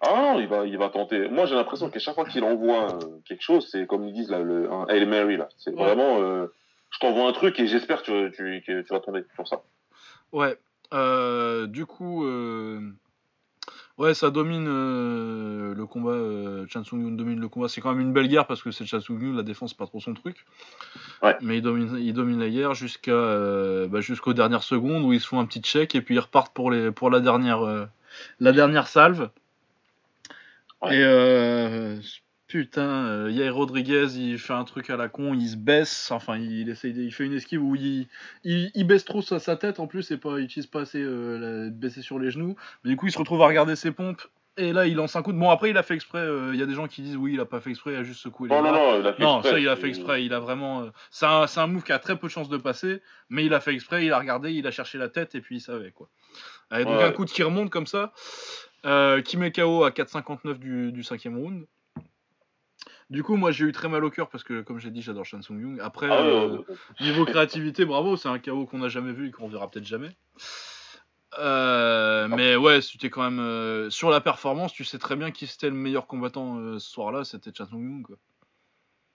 Ah 0.00 0.14
non, 0.14 0.40
il 0.40 0.46
va, 0.46 0.64
il 0.64 0.78
va 0.78 0.90
tenter. 0.90 1.28
Moi, 1.28 1.46
j'ai 1.46 1.56
l'impression 1.56 1.90
qu'à 1.90 1.98
chaque 1.98 2.14
fois 2.14 2.24
qu'il 2.24 2.44
envoie 2.44 2.94
euh, 2.94 3.18
quelque 3.24 3.42
chose, 3.42 3.68
c'est 3.70 3.86
comme 3.86 4.06
ils 4.06 4.12
disent 4.14 4.30
là, 4.30 4.40
le, 4.40 4.70
un 4.70 4.86
Hail 4.86 5.06
Mary 5.06 5.36
là. 5.36 5.48
C'est 5.56 5.70
Ouais. 5.74 5.82
vraiment, 5.82 6.20
euh, 6.20 6.46
je 6.90 6.98
t'envoie 7.00 7.28
un 7.28 7.32
truc 7.32 7.58
et 7.58 7.66
j'espère 7.66 8.02
que 8.02 8.28
tu, 8.28 8.62
que 8.66 8.82
tu 8.82 8.92
vas 8.92 9.00
tomber 9.00 9.24
sur 9.34 9.48
ça. 9.48 9.62
Ouais, 10.32 10.56
euh, 10.94 11.66
du 11.66 11.84
coup, 11.84 12.24
euh, 12.24 12.80
ouais, 13.98 14.14
ça 14.14 14.30
domine 14.30 14.66
euh, 14.68 15.74
le 15.74 15.86
combat. 15.86 16.12
Euh, 16.12 16.66
Chan 16.68 16.84
Sung 16.84 17.00
Yoon 17.02 17.12
domine 17.12 17.40
le 17.40 17.48
combat. 17.48 17.68
C'est 17.68 17.80
quand 17.80 17.90
même 17.92 18.00
une 18.00 18.12
belle 18.12 18.28
guerre 18.28 18.46
parce 18.46 18.62
que 18.62 18.70
c'est 18.70 18.86
Chan 18.86 19.00
Sung 19.00 19.20
Yoon, 19.20 19.34
la 19.34 19.42
défense, 19.42 19.74
pas 19.74 19.86
trop 19.86 20.00
son 20.00 20.14
truc. 20.14 20.46
Ouais. 21.22 21.36
Mais 21.42 21.58
il 21.58 21.62
domine, 21.62 21.98
il 21.98 22.14
domine 22.14 22.40
la 22.40 22.48
guerre 22.48 22.74
jusqu'à 22.74 23.10
euh, 23.10 23.88
bah, 23.88 24.00
jusqu'aux 24.00 24.32
dernières 24.32 24.62
secondes 24.62 25.04
où 25.04 25.12
ils 25.12 25.20
se 25.20 25.26
font 25.26 25.40
un 25.40 25.46
petit 25.46 25.60
check 25.60 25.94
et 25.94 26.00
puis 26.00 26.14
ils 26.14 26.20
repartent 26.20 26.54
pour 26.54 26.70
les 26.70 26.90
pour 26.90 27.10
la 27.10 27.20
dernière 27.20 27.62
euh, 27.66 27.86
la 28.40 28.52
dernière 28.52 28.88
salve. 28.88 29.28
Ouais. 30.80 30.96
Et 30.96 31.02
euh, 31.02 32.00
putain, 32.48 33.04
euh, 33.06 33.30
Yair 33.30 33.54
Rodriguez, 33.54 34.06
il 34.18 34.38
fait 34.38 34.52
un 34.54 34.64
truc 34.64 34.90
à 34.90 34.96
la 34.96 35.08
con, 35.08 35.34
il 35.34 35.48
se 35.48 35.56
baisse, 35.56 36.10
enfin 36.10 36.36
il 36.38 36.68
essaye, 36.68 36.92
de- 36.94 37.02
il 37.02 37.12
fait 37.12 37.24
une 37.26 37.34
esquive 37.34 37.62
où 37.62 37.76
il, 37.76 38.08
il, 38.44 38.70
il 38.74 38.84
baisse 38.86 39.04
trop 39.04 39.22
sa, 39.22 39.38
sa 39.38 39.56
tête 39.56 39.78
en 39.80 39.86
plus 39.86 40.10
et 40.10 40.16
pas, 40.16 40.38
il 40.38 40.44
utilise 40.44 40.66
pas 40.66 40.80
assez 40.80 41.00
euh, 41.02 41.64
la- 41.66 41.70
baisser 41.70 42.02
sur 42.02 42.18
les 42.18 42.30
genoux. 42.30 42.56
Mais 42.82 42.90
du 42.90 42.96
coup, 42.96 43.06
il 43.06 43.12
se 43.12 43.18
retrouve 43.18 43.42
à 43.42 43.46
regarder 43.46 43.76
ses 43.76 43.92
pompes. 43.92 44.22
Et 44.60 44.72
là, 44.72 44.88
il 44.88 44.96
lance 44.96 45.14
un 45.14 45.22
coup 45.22 45.32
de. 45.32 45.38
Bon, 45.38 45.50
après, 45.50 45.70
il 45.70 45.76
a 45.78 45.84
fait 45.84 45.94
exprès. 45.94 46.18
euh, 46.18 46.50
Il 46.52 46.58
y 46.58 46.62
a 46.64 46.66
des 46.66 46.74
gens 46.74 46.88
qui 46.88 47.00
disent 47.02 47.16
oui, 47.16 47.34
il 47.34 47.38
a 47.40 47.44
pas 47.44 47.60
fait 47.60 47.70
exprès, 47.70 47.92
il 47.92 47.96
a 47.96 48.02
juste 48.02 48.20
secoué 48.20 48.48
les 48.48 48.56
Non, 48.56 48.62
non, 48.62 48.72
non, 48.72 48.98
il 49.00 49.06
a 49.06 49.12
fait 49.12 49.22
Non, 49.22 49.36
exprès, 49.38 49.50
ça, 49.52 49.60
il 49.60 49.68
a 49.68 49.76
fait 49.76 49.86
exprès. 49.88 50.24
Il 50.24 50.34
a 50.34 50.40
vraiment. 50.40 50.82
euh, 50.82 50.90
C'est 51.12 51.26
un, 51.26 51.66
move 51.68 51.84
qui 51.84 51.92
a 51.92 52.00
très 52.00 52.16
peu 52.18 52.26
de 52.26 52.32
chances 52.32 52.48
de 52.48 52.56
passer, 52.56 53.00
mais 53.28 53.44
il 53.44 53.54
a 53.54 53.60
fait 53.60 53.72
exprès. 53.72 54.04
Il 54.04 54.10
a 54.12 54.18
regardé, 54.18 54.50
il 54.52 54.66
a 54.66 54.72
cherché 54.72 54.98
la 54.98 55.08
tête 55.08 55.36
et 55.36 55.40
puis 55.40 55.58
il 55.58 55.60
savait 55.60 55.92
quoi. 55.92 56.08
Et 56.76 56.84
donc 56.84 56.96
Ouais. 56.98 57.04
un 57.04 57.12
coup 57.12 57.24
de 57.24 57.30
qui 57.30 57.44
remonte 57.44 57.70
comme 57.70 57.86
ça, 57.86 58.12
qui 59.22 59.36
met 59.36 59.52
KO 59.52 59.84
à 59.84 59.90
4,59 59.92 60.58
du, 60.58 60.90
du 60.90 61.04
cinquième 61.04 61.36
round. 61.38 61.64
Du 63.10 63.22
coup, 63.22 63.36
moi 63.36 63.52
j'ai 63.52 63.64
eu 63.64 63.72
très 63.72 63.88
mal 63.88 64.04
au 64.04 64.10
cœur 64.10 64.28
parce 64.28 64.44
que, 64.44 64.60
comme 64.60 64.78
j'ai 64.78 64.90
dit, 64.90 65.00
j'adore 65.00 65.24
Shan 65.24 65.40
Sung 65.40 65.60
Young. 65.60 65.80
Après, 65.80 66.08
Ah 66.10 66.22
euh. 66.22 66.58
Niveau 67.00 67.24
créativité, 67.24 67.84
bravo, 67.84 68.16
c'est 68.16 68.28
un 68.28 68.38
KO 68.38 68.66
qu'on 68.66 68.78
n'a 68.78 68.88
jamais 68.88 69.12
vu 69.12 69.28
et 69.28 69.30
qu'on 69.30 69.48
verra 69.48 69.70
peut-être 69.70 69.86
jamais. 69.86 70.10
Euh, 71.38 72.28
mais 72.28 72.56
ouais, 72.56 72.80
c'était 72.80 73.10
quand 73.10 73.22
même 73.22 73.40
euh, 73.40 73.90
sur 73.90 74.10
la 74.10 74.20
performance, 74.20 74.72
tu 74.72 74.84
sais 74.84 74.98
très 74.98 75.14
bien 75.14 75.30
qui 75.30 75.46
c'était 75.46 75.68
le 75.68 75.76
meilleur 75.76 76.06
combattant 76.06 76.58
euh, 76.58 76.78
ce 76.78 76.90
soir-là, 76.90 77.24
c'était 77.24 77.50
Chan 77.56 77.66
Sung 77.66 77.82
Young 77.82 78.02
quoi. 78.02 78.16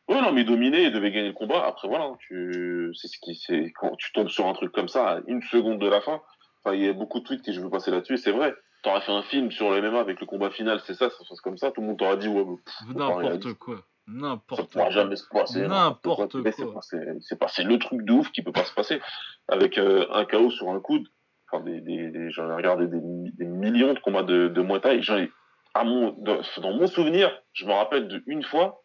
Ouais, 0.09 0.21
non, 0.21 0.33
mais 0.33 0.43
dominer, 0.43 0.83
il 0.83 0.91
devait 0.91 1.11
gagner 1.11 1.29
le 1.29 1.33
combat. 1.33 1.65
Après, 1.65 1.87
voilà, 1.87 2.11
tu, 2.19 2.93
c'est 2.93 3.07
ce 3.07 3.17
qui, 3.19 3.35
c'est 3.35 3.71
quand 3.71 3.95
tu 3.95 4.11
tombes 4.11 4.27
sur 4.27 4.47
un 4.47 4.53
truc 4.53 4.73
comme 4.73 4.89
ça, 4.89 5.11
à 5.11 5.19
une 5.27 5.41
seconde 5.41 5.79
de 5.79 5.87
la 5.87 6.01
fin. 6.01 6.21
Enfin, 6.63 6.75
il 6.75 6.83
y 6.83 6.89
a 6.89 6.93
beaucoup 6.93 7.21
de 7.21 7.23
tweets 7.23 7.43
que 7.43 7.53
je 7.53 7.61
veux 7.61 7.69
passer 7.69 7.89
là-dessus, 7.89 8.15
et 8.15 8.17
c'est 8.17 8.31
vrai. 8.31 8.53
T'aurais 8.83 9.01
fait 9.01 9.11
un 9.11 9.23
film 9.23 9.49
sur 9.51 9.71
le 9.71 9.81
MMA 9.81 9.99
avec 9.99 10.19
le 10.19 10.25
combat 10.25 10.49
final, 10.51 10.79
c'est 10.85 10.93
ça, 10.93 11.09
ça 11.09 11.17
se 11.23 11.29
passe 11.29 11.41
comme 11.41 11.57
ça, 11.57 11.71
tout 11.71 11.81
le 11.81 11.87
monde 11.87 11.97
t'aurait 11.97 12.17
dit, 12.17 12.27
ouais, 12.27 12.43
pas 12.43 12.71
N'importe 12.93 13.53
quoi. 13.53 13.75
Ça 13.77 13.81
N'importe 14.07 14.69
pourra 14.71 14.83
quoi. 14.85 14.91
jamais 14.93 15.15
se 15.15 15.25
passer. 15.29 15.65
N'importe 15.65 16.35
Mais 16.35 16.51
c'est 16.51 16.63
quoi. 16.65 16.73
pas- 16.73 16.81
C'est 17.21 17.39
pas, 17.39 17.47
c'est 17.47 17.63
le 17.63 17.79
truc 17.79 18.03
de 18.03 18.11
ouf 18.11 18.29
qui 18.31 18.41
peut 18.43 18.51
pas 18.51 18.65
se 18.65 18.73
passer. 18.73 18.99
Avec 19.47 19.77
euh, 19.77 20.05
un 20.11 20.25
KO 20.25 20.49
sur 20.51 20.67
un 20.69 20.79
coude, 20.81 21.07
enfin, 21.49 21.63
des, 21.63 21.79
des, 21.79 22.09
des- 22.09 22.29
j'en 22.31 22.49
ai 22.51 22.55
regardé 22.55 22.87
des, 22.87 22.99
des 22.99 23.45
millions 23.45 23.93
de 23.93 23.99
combats 23.99 24.23
de, 24.23 24.49
de 24.49 24.61
Muay 24.61 24.81
Thai. 24.81 24.99
Ai, 24.99 25.31
à 25.73 25.85
mon, 25.85 26.11
dans, 26.19 26.41
dans 26.61 26.73
mon 26.73 26.87
souvenir, 26.87 27.31
je 27.53 27.65
me 27.65 27.71
rappelle 27.71 28.09
de 28.09 28.21
une 28.27 28.43
fois, 28.43 28.83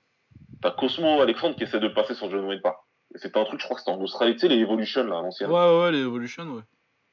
t'as 0.63 0.71
Cosmo 0.71 1.21
Alexandre 1.21 1.57
qui 1.57 1.65
essaie 1.65 1.81
de 1.81 1.89
passer 1.89 2.15
Wayne 2.25 2.61
Park. 2.63 2.79
Et 3.15 3.19
C'était 3.19 3.41
un 3.41 3.45
truc, 3.45 3.59
je 3.59 3.65
crois 3.65 3.75
que 3.75 3.81
c'était 3.81 3.91
en 3.97 4.01
Australie, 4.01 4.35
tu 4.35 4.41
sais, 4.41 4.49
les 4.49 4.59
Evolution, 4.61 5.03
là, 5.03 5.21
l'ancienne. 5.23 5.51
Ouais, 5.51 5.57
ouais, 5.59 5.81
ouais, 5.83 5.91
les 5.93 6.01
Evolution, 6.03 6.45
ouais. 6.45 6.63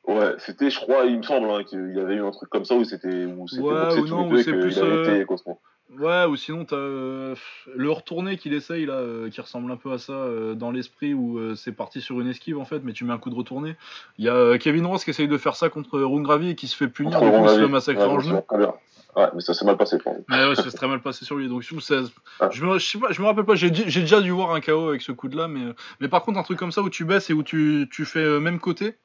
Ouais, 0.07 0.35
c'était, 0.37 0.69
je 0.69 0.79
crois, 0.79 1.05
il 1.05 1.17
me 1.17 1.23
semble, 1.23 1.49
hein, 1.49 1.63
qu'il 1.63 1.93
y 1.95 1.99
avait 1.99 2.15
eu 2.15 2.23
un 2.23 2.31
truc 2.31 2.49
comme 2.49 2.65
ça 2.65 2.75
où 2.75 2.83
c'était, 2.83 3.25
où 3.25 3.47
c'était 3.47 3.63
Ouais, 3.63 3.71
ou 3.99 4.07
tous 4.07 4.33
les 4.35 4.43
deux 4.43 4.59
plus, 4.59 4.77
euh, 4.79 5.21
été. 5.21 5.25
Ouais, 5.99 6.25
ou 6.25 6.35
sinon 6.35 6.65
t'as 6.65 6.75
euh, 6.75 7.35
le 7.75 7.91
retourné 7.91 8.37
qu'il 8.37 8.53
essaye 8.53 8.85
là, 8.85 8.93
euh, 8.95 9.29
qui 9.29 9.39
ressemble 9.39 9.71
un 9.71 9.77
peu 9.77 9.91
à 9.91 9.97
ça 9.99 10.13
euh, 10.13 10.53
dans 10.55 10.71
l'esprit 10.71 11.13
où 11.13 11.37
euh, 11.37 11.55
c'est 11.55 11.71
parti 11.71 12.01
sur 12.01 12.19
une 12.19 12.27
esquive 12.27 12.57
en 12.57 12.65
fait, 12.65 12.81
mais 12.83 12.91
tu 12.91 13.03
mets 13.05 13.13
un 13.13 13.17
coup 13.19 13.29
de 13.29 13.35
retourné. 13.35 13.75
Il 14.17 14.25
y 14.25 14.29
a 14.29 14.33
euh, 14.33 14.57
Kevin 14.57 14.85
Ross 14.87 15.03
qui 15.03 15.11
essaye 15.11 15.27
de 15.27 15.37
faire 15.37 15.55
ça 15.55 15.69
contre 15.69 15.99
Rungravi 15.99 16.49
et 16.49 16.55
qui 16.55 16.67
se 16.67 16.75
fait 16.75 16.87
punir, 16.87 17.19
Contre 17.19 17.31
du 17.31 17.37
coup 17.37 17.43
il 17.45 17.49
se 17.49 17.59
fait 17.61 17.67
massacrer 17.67 18.03
Ouais, 18.03 18.09
en 18.11 18.19
genou. 18.19 18.39
Ouais, 19.15 19.27
mais 19.33 19.39
ça 19.41 19.53
s'est 19.53 19.63
mal 19.63 19.77
passé 19.77 19.97
pour 19.97 20.13
lui. 20.13 20.23
Mais 20.27 20.45
ouais, 20.45 20.55
ça 20.55 20.63
s'est 20.63 20.75
très 20.75 20.87
mal 20.89 21.01
passé 21.01 21.23
sur 21.23 21.37
lui. 21.37 21.47
Donc, 21.47 21.61
je, 21.61 21.79
ça- 21.79 22.01
Ah. 22.41 22.49
je, 22.51 22.65
me, 22.65 22.77
je 22.79 22.85
sais 22.85 22.97
pas, 22.99 23.11
je 23.13 23.21
me 23.21 23.27
rappelle 23.27 23.45
pas, 23.45 23.55
j'ai 23.55 23.69
déjà 23.71 24.19
dû 24.19 24.31
voir 24.31 24.53
un 24.53 24.59
KO 24.59 24.89
avec 24.89 25.01
ce 25.01 25.13
coup 25.13 25.29
de 25.29 25.37
là, 25.37 25.47
mais, 25.47 25.61
mais 26.01 26.09
par 26.09 26.23
contre, 26.23 26.37
un 26.37 26.43
truc 26.43 26.59
comme 26.59 26.73
ça 26.73 26.81
où 26.81 26.89
tu 26.89 27.05
baisses 27.05 27.29
et 27.29 27.33
où 27.33 27.41
tu, 27.41 27.87
tu 27.89 28.03
fais 28.03 28.19
euh, 28.19 28.39
même 28.41 28.59
côté, 28.59 28.95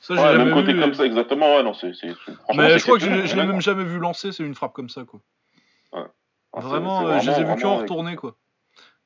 ça 0.00 0.14
Ouais, 0.14 0.38
même 0.38 0.52
côté 0.54 0.72
vu. 0.72 0.80
comme 0.80 0.94
ça, 0.94 1.04
exactement, 1.04 1.56
ouais, 1.56 1.62
non, 1.62 1.74
c'est, 1.74 1.92
mais 2.56 2.78
je 2.78 2.82
crois 2.84 2.98
que 2.98 3.04
je, 3.04 3.10
je 3.10 3.12
l'ai 3.14 3.26
vraiment. 3.26 3.52
même 3.52 3.60
jamais 3.60 3.84
vu 3.84 3.98
lancer, 3.98 4.32
c'est 4.32 4.44
une 4.44 4.54
frappe 4.54 4.72
comme 4.72 4.88
ça 4.88 5.04
quoi. 5.04 5.20
Ah, 5.92 6.60
Vraiment, 6.60 7.00
c'est 7.00 7.06
euh, 7.06 7.20
je 7.20 7.30
les 7.30 7.36
ai 7.36 7.38
vus 7.38 7.44
vraiment, 7.44 7.56
que 7.56 7.60
en 7.60 7.68
vraiment, 7.68 7.76
retourné 7.82 8.16
quoi. 8.16 8.36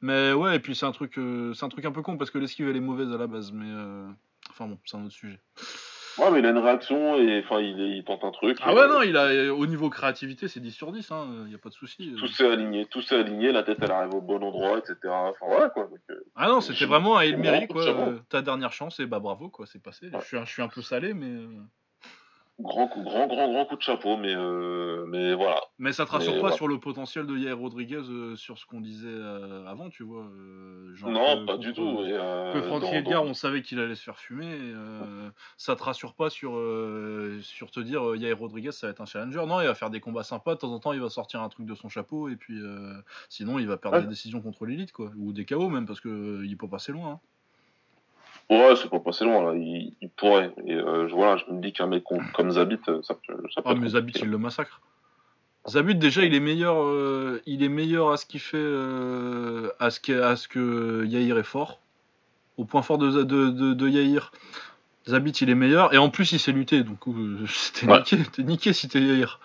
Mais 0.00 0.32
ouais, 0.32 0.56
et 0.56 0.58
puis 0.60 0.74
c'est 0.74 0.84
un 0.86 0.92
truc, 0.92 1.16
euh, 1.18 1.54
c'est 1.54 1.64
un 1.64 1.68
truc 1.68 1.84
un 1.84 1.92
peu 1.92 2.02
con 2.02 2.16
parce 2.18 2.30
que 2.30 2.38
l'esquive 2.38 2.68
elle 2.68 2.76
est 2.76 2.80
mauvaise 2.80 3.12
à 3.12 3.16
la 3.16 3.26
base, 3.26 3.52
mais 3.52 3.68
euh, 3.68 4.06
enfin 4.50 4.66
bon, 4.66 4.78
c'est 4.84 4.96
un 4.96 5.04
autre 5.04 5.14
sujet. 5.14 5.40
Ouais, 6.18 6.30
mais 6.30 6.38
il 6.38 6.46
a 6.46 6.50
une 6.50 6.58
réaction 6.58 7.16
et 7.16 7.42
enfin, 7.44 7.60
il, 7.60 7.78
il 7.78 8.04
tente 8.04 8.24
un 8.24 8.30
truc. 8.30 8.58
Ah 8.62 8.72
ouais 8.74 8.80
euh, 8.80 8.88
non, 8.88 9.02
il 9.02 9.16
a 9.16 9.52
au 9.54 9.66
niveau 9.66 9.90
créativité 9.90 10.48
c'est 10.48 10.60
10 10.60 10.70
sur 10.72 10.92
10, 10.92 11.10
hein, 11.10 11.46
y 11.50 11.54
a 11.54 11.58
pas 11.58 11.68
de 11.68 11.74
souci. 11.74 12.14
Tout 12.18 12.26
s'est 12.28 12.50
aligné, 12.50 12.86
tout 12.86 13.02
s'est 13.02 13.16
aligné, 13.16 13.52
la 13.52 13.62
tête 13.62 13.78
elle 13.82 13.90
arrive 13.90 14.14
au 14.14 14.20
bon 14.20 14.42
endroit, 14.42 14.78
etc. 14.78 14.96
Enfin 15.04 15.46
voilà 15.46 15.68
quoi. 15.70 15.84
Donc, 15.84 15.98
euh, 16.10 16.24
Ah 16.34 16.48
non, 16.48 16.60
c'était 16.60 16.86
vraiment 16.86 17.18
coup 17.66 17.74
de 17.74 17.82
quoi. 17.92 18.08
euh, 18.08 18.18
ta 18.28 18.42
dernière 18.42 18.72
chance 18.72 18.98
et 19.00 19.06
bah 19.06 19.20
bravo 19.20 19.48
quoi, 19.48 19.66
c'est 19.66 19.82
passé. 19.82 20.06
Ouais. 20.06 20.20
Je, 20.20 20.26
suis 20.26 20.36
un, 20.38 20.44
je 20.44 20.52
suis 20.52 20.62
un 20.62 20.68
peu 20.68 20.82
salé 20.82 21.12
mais 21.14 21.26
euh, 21.26 21.48
grand 22.58 22.88
coup, 22.88 23.02
grand, 23.02 23.26
grand, 23.26 23.52
grand 23.52 23.66
coup 23.66 23.76
de 23.76 23.82
chapeau, 23.82 24.16
mais 24.16 24.34
euh, 24.34 25.04
mais 25.08 25.34
voilà. 25.34 25.60
mais 25.78 25.92
ça 25.92 26.06
te 26.06 26.10
rassure 26.12 26.34
Mais 26.34 26.40
pas 26.40 26.52
sur 26.52 26.68
le 26.68 26.78
potentiel 26.80 27.26
de 27.26 27.36
Yair 27.36 27.58
Rodriguez 27.58 27.96
euh, 28.08 28.34
sur 28.36 28.56
ce 28.58 28.64
qu'on 28.66 28.80
disait 28.80 29.08
euh, 29.08 29.66
avant, 29.66 29.88
tu 29.90 30.02
vois. 30.04 30.24
genre 30.94 31.10
non, 31.10 31.20
que 31.42 31.46
pas 31.46 31.52
contre- 31.52 31.58
du 31.58 31.72
tout. 31.74 32.00
Et, 32.04 32.10
Que 32.12 32.80
dans- 32.80 32.92
Edgar, 32.92 33.22
on 33.24 33.34
savait 33.34 33.62
qu'il 33.62 33.78
allait 33.78 33.94
se 33.94 34.02
faire 34.02 34.18
fumer. 34.18 34.46
et, 34.46 34.72
ça 35.58 35.76
te 35.76 35.82
rassure 35.82 36.14
pas 36.14 36.30
sur, 36.30 36.52
sur 37.42 37.70
te 37.70 37.80
dire 37.80 38.16
Yair 38.16 38.38
Rodriguez, 38.38 38.72
ça 38.72 38.86
va 38.86 38.90
être 38.92 39.00
un 39.00 39.06
challenger. 39.06 39.44
Non, 39.46 39.60
il 39.60 39.66
va 39.66 39.74
faire 39.74 39.90
des 39.90 40.00
combats 40.00 40.22
sympas. 40.22 40.54
De 40.54 40.60
temps 40.60 40.72
en 40.72 40.78
temps, 40.78 40.92
il 40.92 41.00
va 41.00 41.10
sortir 41.10 41.42
un 41.42 41.48
truc 41.48 41.66
de 41.66 41.74
son 41.74 41.88
chapeau. 41.88 42.28
Et 42.28 42.36
puis, 42.36 42.58
sinon, 43.28 43.58
il 43.58 43.66
va 43.66 43.76
perdre 43.76 44.00
des 44.00 44.06
décisions 44.06 44.40
contre 44.40 44.64
l'élite, 44.66 44.92
quoi. 44.92 45.10
Ou 45.18 45.32
des 45.32 45.44
KO 45.44 45.68
même, 45.68 45.86
parce 45.86 46.00
que 46.00 46.08
euh, 46.08 46.46
il 46.46 46.56
peut 46.56 46.68
passer 46.68 46.92
loin. 46.92 47.08
hein. 47.10 47.20
Ouais, 48.48 48.74
c'est 48.80 48.88
pas 48.88 49.00
passé 49.00 49.24
loin 49.24 49.42
là. 49.42 49.58
Il, 49.58 49.94
il 50.00 50.08
pourrait. 50.08 50.52
Et 50.66 50.74
euh, 50.74 51.08
voilà, 51.12 51.36
je 51.36 51.52
me 51.52 51.60
dis 51.60 51.72
qu'un 51.72 51.86
mec 51.88 52.04
comme 52.32 52.50
Zabit, 52.52 52.78
euh, 52.88 53.00
ça 53.02 53.14
peut. 53.14 53.34
Ça 53.54 53.62
peut 53.62 53.70
Ah, 53.70 53.74
mais 53.74 53.88
Zabit, 53.90 54.12
il 54.22 54.28
le 54.30 54.38
massacre. 54.38 54.80
Zabit, 55.68 55.96
déjà, 55.96 56.24
il 56.24 56.32
est 56.32 56.38
meilleur, 56.40 56.80
euh, 56.80 57.42
il 57.46 57.64
est 57.64 57.68
meilleur 57.68 58.12
à 58.12 58.16
ce 58.16 58.24
qu'il 58.24 58.38
fait, 58.38 58.56
euh, 58.56 59.70
à, 59.80 59.90
ce 59.90 59.98
que, 59.98 60.22
à 60.22 60.36
ce 60.36 60.46
que 60.46 61.04
Yair 61.06 61.38
est 61.38 61.42
fort. 61.42 61.80
Au 62.56 62.64
point 62.64 62.82
fort 62.82 62.98
de, 62.98 63.10
de, 63.10 63.50
de, 63.50 63.74
de 63.74 63.88
Yair, 63.88 64.30
Zabit, 65.08 65.32
il 65.32 65.50
est 65.50 65.56
meilleur. 65.56 65.92
Et 65.92 65.98
en 65.98 66.08
plus, 66.08 66.30
il 66.30 66.38
sait 66.38 66.52
lutter. 66.52 66.84
Donc, 66.84 67.00
t'es 67.74 67.86
Ouais. 67.90 67.98
niqué, 67.98 68.42
niqué 68.44 68.72
si 68.72 68.86
t'es 68.88 69.00
Yair. 69.00 69.40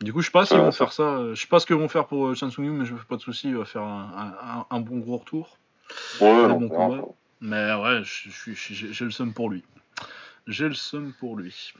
Du 0.00 0.12
coup, 0.12 0.20
je 0.20 0.26
sais 0.26 0.32
pas 0.32 0.46
s'ils 0.46 0.58
vont 0.58 0.70
faire 0.70 0.92
ça. 0.92 1.34
Je 1.34 1.40
sais 1.40 1.48
pas 1.48 1.58
ce 1.58 1.66
qu'ils 1.66 1.76
vont 1.76 1.88
faire 1.88 2.06
pour 2.06 2.34
Chansung 2.36 2.64
Yu, 2.64 2.70
mais 2.70 2.84
je 2.84 2.94
fais 2.94 3.04
pas 3.08 3.16
de 3.16 3.20
soucis, 3.20 3.48
il 3.48 3.56
va 3.56 3.64
faire 3.64 3.82
un, 3.82 4.64
un, 4.70 4.80
bon 4.80 4.98
gros 4.98 5.16
retour. 5.16 5.56
Ouais, 6.20 6.46
bon 6.48 6.68
combat. 6.68 7.04
Mais 7.44 7.74
ouais, 7.74 8.00
j'ai 8.04 9.04
le 9.04 9.10
seum 9.10 9.34
pour 9.34 9.50
lui. 9.50 9.62
J'ai 10.46 10.66
le 10.66 10.74
seum 10.74 11.12
pour 11.20 11.36
lui. 11.36 11.74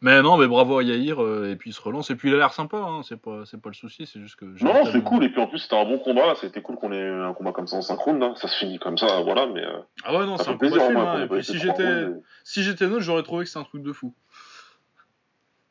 Mais 0.00 0.22
non, 0.22 0.36
mais 0.36 0.46
bravo 0.46 0.78
à 0.78 0.84
Yair, 0.84 1.20
euh, 1.20 1.50
et 1.50 1.56
puis 1.56 1.70
il 1.70 1.72
se 1.72 1.80
relance, 1.80 2.10
et 2.10 2.14
puis 2.14 2.28
il 2.28 2.34
a 2.34 2.38
l'air 2.38 2.52
sympa, 2.52 2.76
hein, 2.76 3.02
c'est 3.02 3.20
pas, 3.20 3.42
pas 3.62 3.68
le 3.68 3.74
souci, 3.74 4.06
c'est 4.06 4.20
juste 4.20 4.36
que. 4.36 4.44
Non, 4.62 4.84
c'est 4.84 5.02
cool, 5.02 5.24
et 5.24 5.28
puis 5.28 5.40
en 5.40 5.48
plus 5.48 5.58
c'était 5.58 5.76
un 5.76 5.84
bon 5.84 5.98
combat, 5.98 6.34
c'était 6.40 6.62
cool 6.62 6.76
qu'on 6.76 6.92
ait 6.92 7.08
un 7.08 7.34
combat 7.34 7.50
comme 7.50 7.66
ça 7.66 7.76
en 7.76 7.82
synchrone, 7.82 8.20
là. 8.20 8.34
ça 8.36 8.46
se 8.46 8.56
finit 8.58 8.78
comme 8.78 8.96
ça, 8.96 9.22
voilà, 9.22 9.46
mais. 9.46 9.64
Euh, 9.64 9.78
ah 10.04 10.16
ouais, 10.16 10.26
non, 10.26 10.38
c'est 10.38 10.50
un 10.50 10.56
plaisir, 10.56 10.82
film, 10.86 10.96
hein, 10.96 11.24
et 11.24 11.28
puis 11.28 11.44
si 11.44 11.58
j'étais 11.58 12.06
si 12.44 12.62
j'étais 12.62 12.86
neutre, 12.86 13.00
j'aurais 13.00 13.22
trouvé 13.24 13.44
que 13.44 13.50
c'est 13.50 13.58
un 13.58 13.64
truc 13.64 13.82
de 13.82 13.92
fou. 13.92 14.14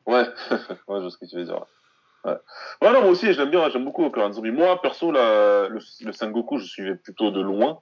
Ouais, 0.04 0.26
ouais, 0.50 0.66
je 0.88 1.00
vois 1.00 1.10
ce 1.10 1.16
que 1.16 1.26
tu 1.26 1.36
veux 1.36 1.44
dire. 1.44 1.64
Ouais. 2.24 2.36
ouais, 2.82 2.92
non, 2.92 3.02
moi 3.02 3.10
aussi, 3.10 3.32
j'aime 3.32 3.50
bien, 3.50 3.70
j'aime 3.70 3.84
beaucoup 3.84 4.10
Clan 4.10 4.32
Zombie. 4.32 4.50
Moi, 4.50 4.82
perso, 4.82 5.12
la, 5.12 5.68
le, 5.68 5.78
le 6.00 6.12
Sengoku, 6.12 6.58
je 6.58 6.66
suivais 6.66 6.96
plutôt 6.96 7.30
de 7.30 7.40
loin. 7.40 7.78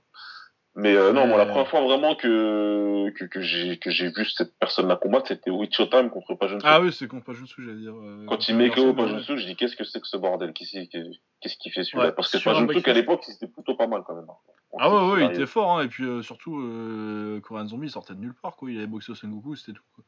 Mais 0.77 0.95
euh, 0.95 1.13
non, 1.13 1.27
moi, 1.27 1.37
la 1.37 1.47
première 1.47 1.69
fois 1.69 1.81
vraiment 1.81 2.15
que, 2.15 3.11
que, 3.11 3.25
que 3.25 3.41
j'ai 3.41 3.77
que 3.79 3.91
j'ai 3.91 4.09
vu 4.09 4.25
cette 4.25 4.57
personne-là 4.59 4.97
combattre, 4.97 5.27
c'était 5.29 5.51
Witch 5.51 5.77
Time 5.91 6.11
contre 6.11 6.35
Pajunsu. 6.35 6.65
Ah 6.65 6.81
oui, 6.81 6.93
c'est 6.93 7.09
contre 7.09 7.25
Pajunsu, 7.25 7.65
j'allais 7.65 7.81
dire. 7.81 7.95
Euh, 7.95 8.25
quand 8.29 8.49
il 8.49 8.57
met 8.57 8.71
KO 8.71 8.95
Pajunsu, 8.95 9.37
je 9.39 9.47
dis 9.47 9.57
qu'est-ce 9.57 9.75
que 9.75 9.83
c'est 9.83 10.01
que 10.01 10.07
ce 10.07 10.17
bordel? 10.17 10.53
Qu'est-ce 10.53 11.57
qu'il 11.57 11.73
fait 11.73 11.83
celui-là? 11.83 12.13
Parce 12.13 12.31
que 12.31 12.43
Pajunsu, 12.43 12.83
qu'à 12.83 12.93
l'époque, 12.93 13.25
c'était 13.25 13.49
plutôt 13.49 13.75
pas 13.75 13.89
mal 13.89 14.03
quand 14.07 14.15
même. 14.15 14.27
Hein. 14.29 14.53
Ah 14.79 14.89
ouais, 14.89 15.13
ouais, 15.13 15.25
il 15.25 15.35
était 15.35 15.47
fort, 15.47 15.79
hein, 15.79 15.85
et 15.85 15.89
puis 15.89 16.05
euh, 16.05 16.23
surtout, 16.23 16.61
euh, 16.61 17.41
Korean 17.41 17.67
Zombie, 17.67 17.89
il 17.89 17.91
sortait 17.91 18.15
de 18.15 18.21
nulle 18.21 18.35
part, 18.35 18.57
quoi. 18.57 18.71
Il 18.71 18.79
avait 18.79 18.87
boxé 18.87 19.11
au 19.11 19.15
Sengoku, 19.17 19.57
c'était 19.57 19.73
tout. 19.73 19.83
Quoi. 19.95 20.05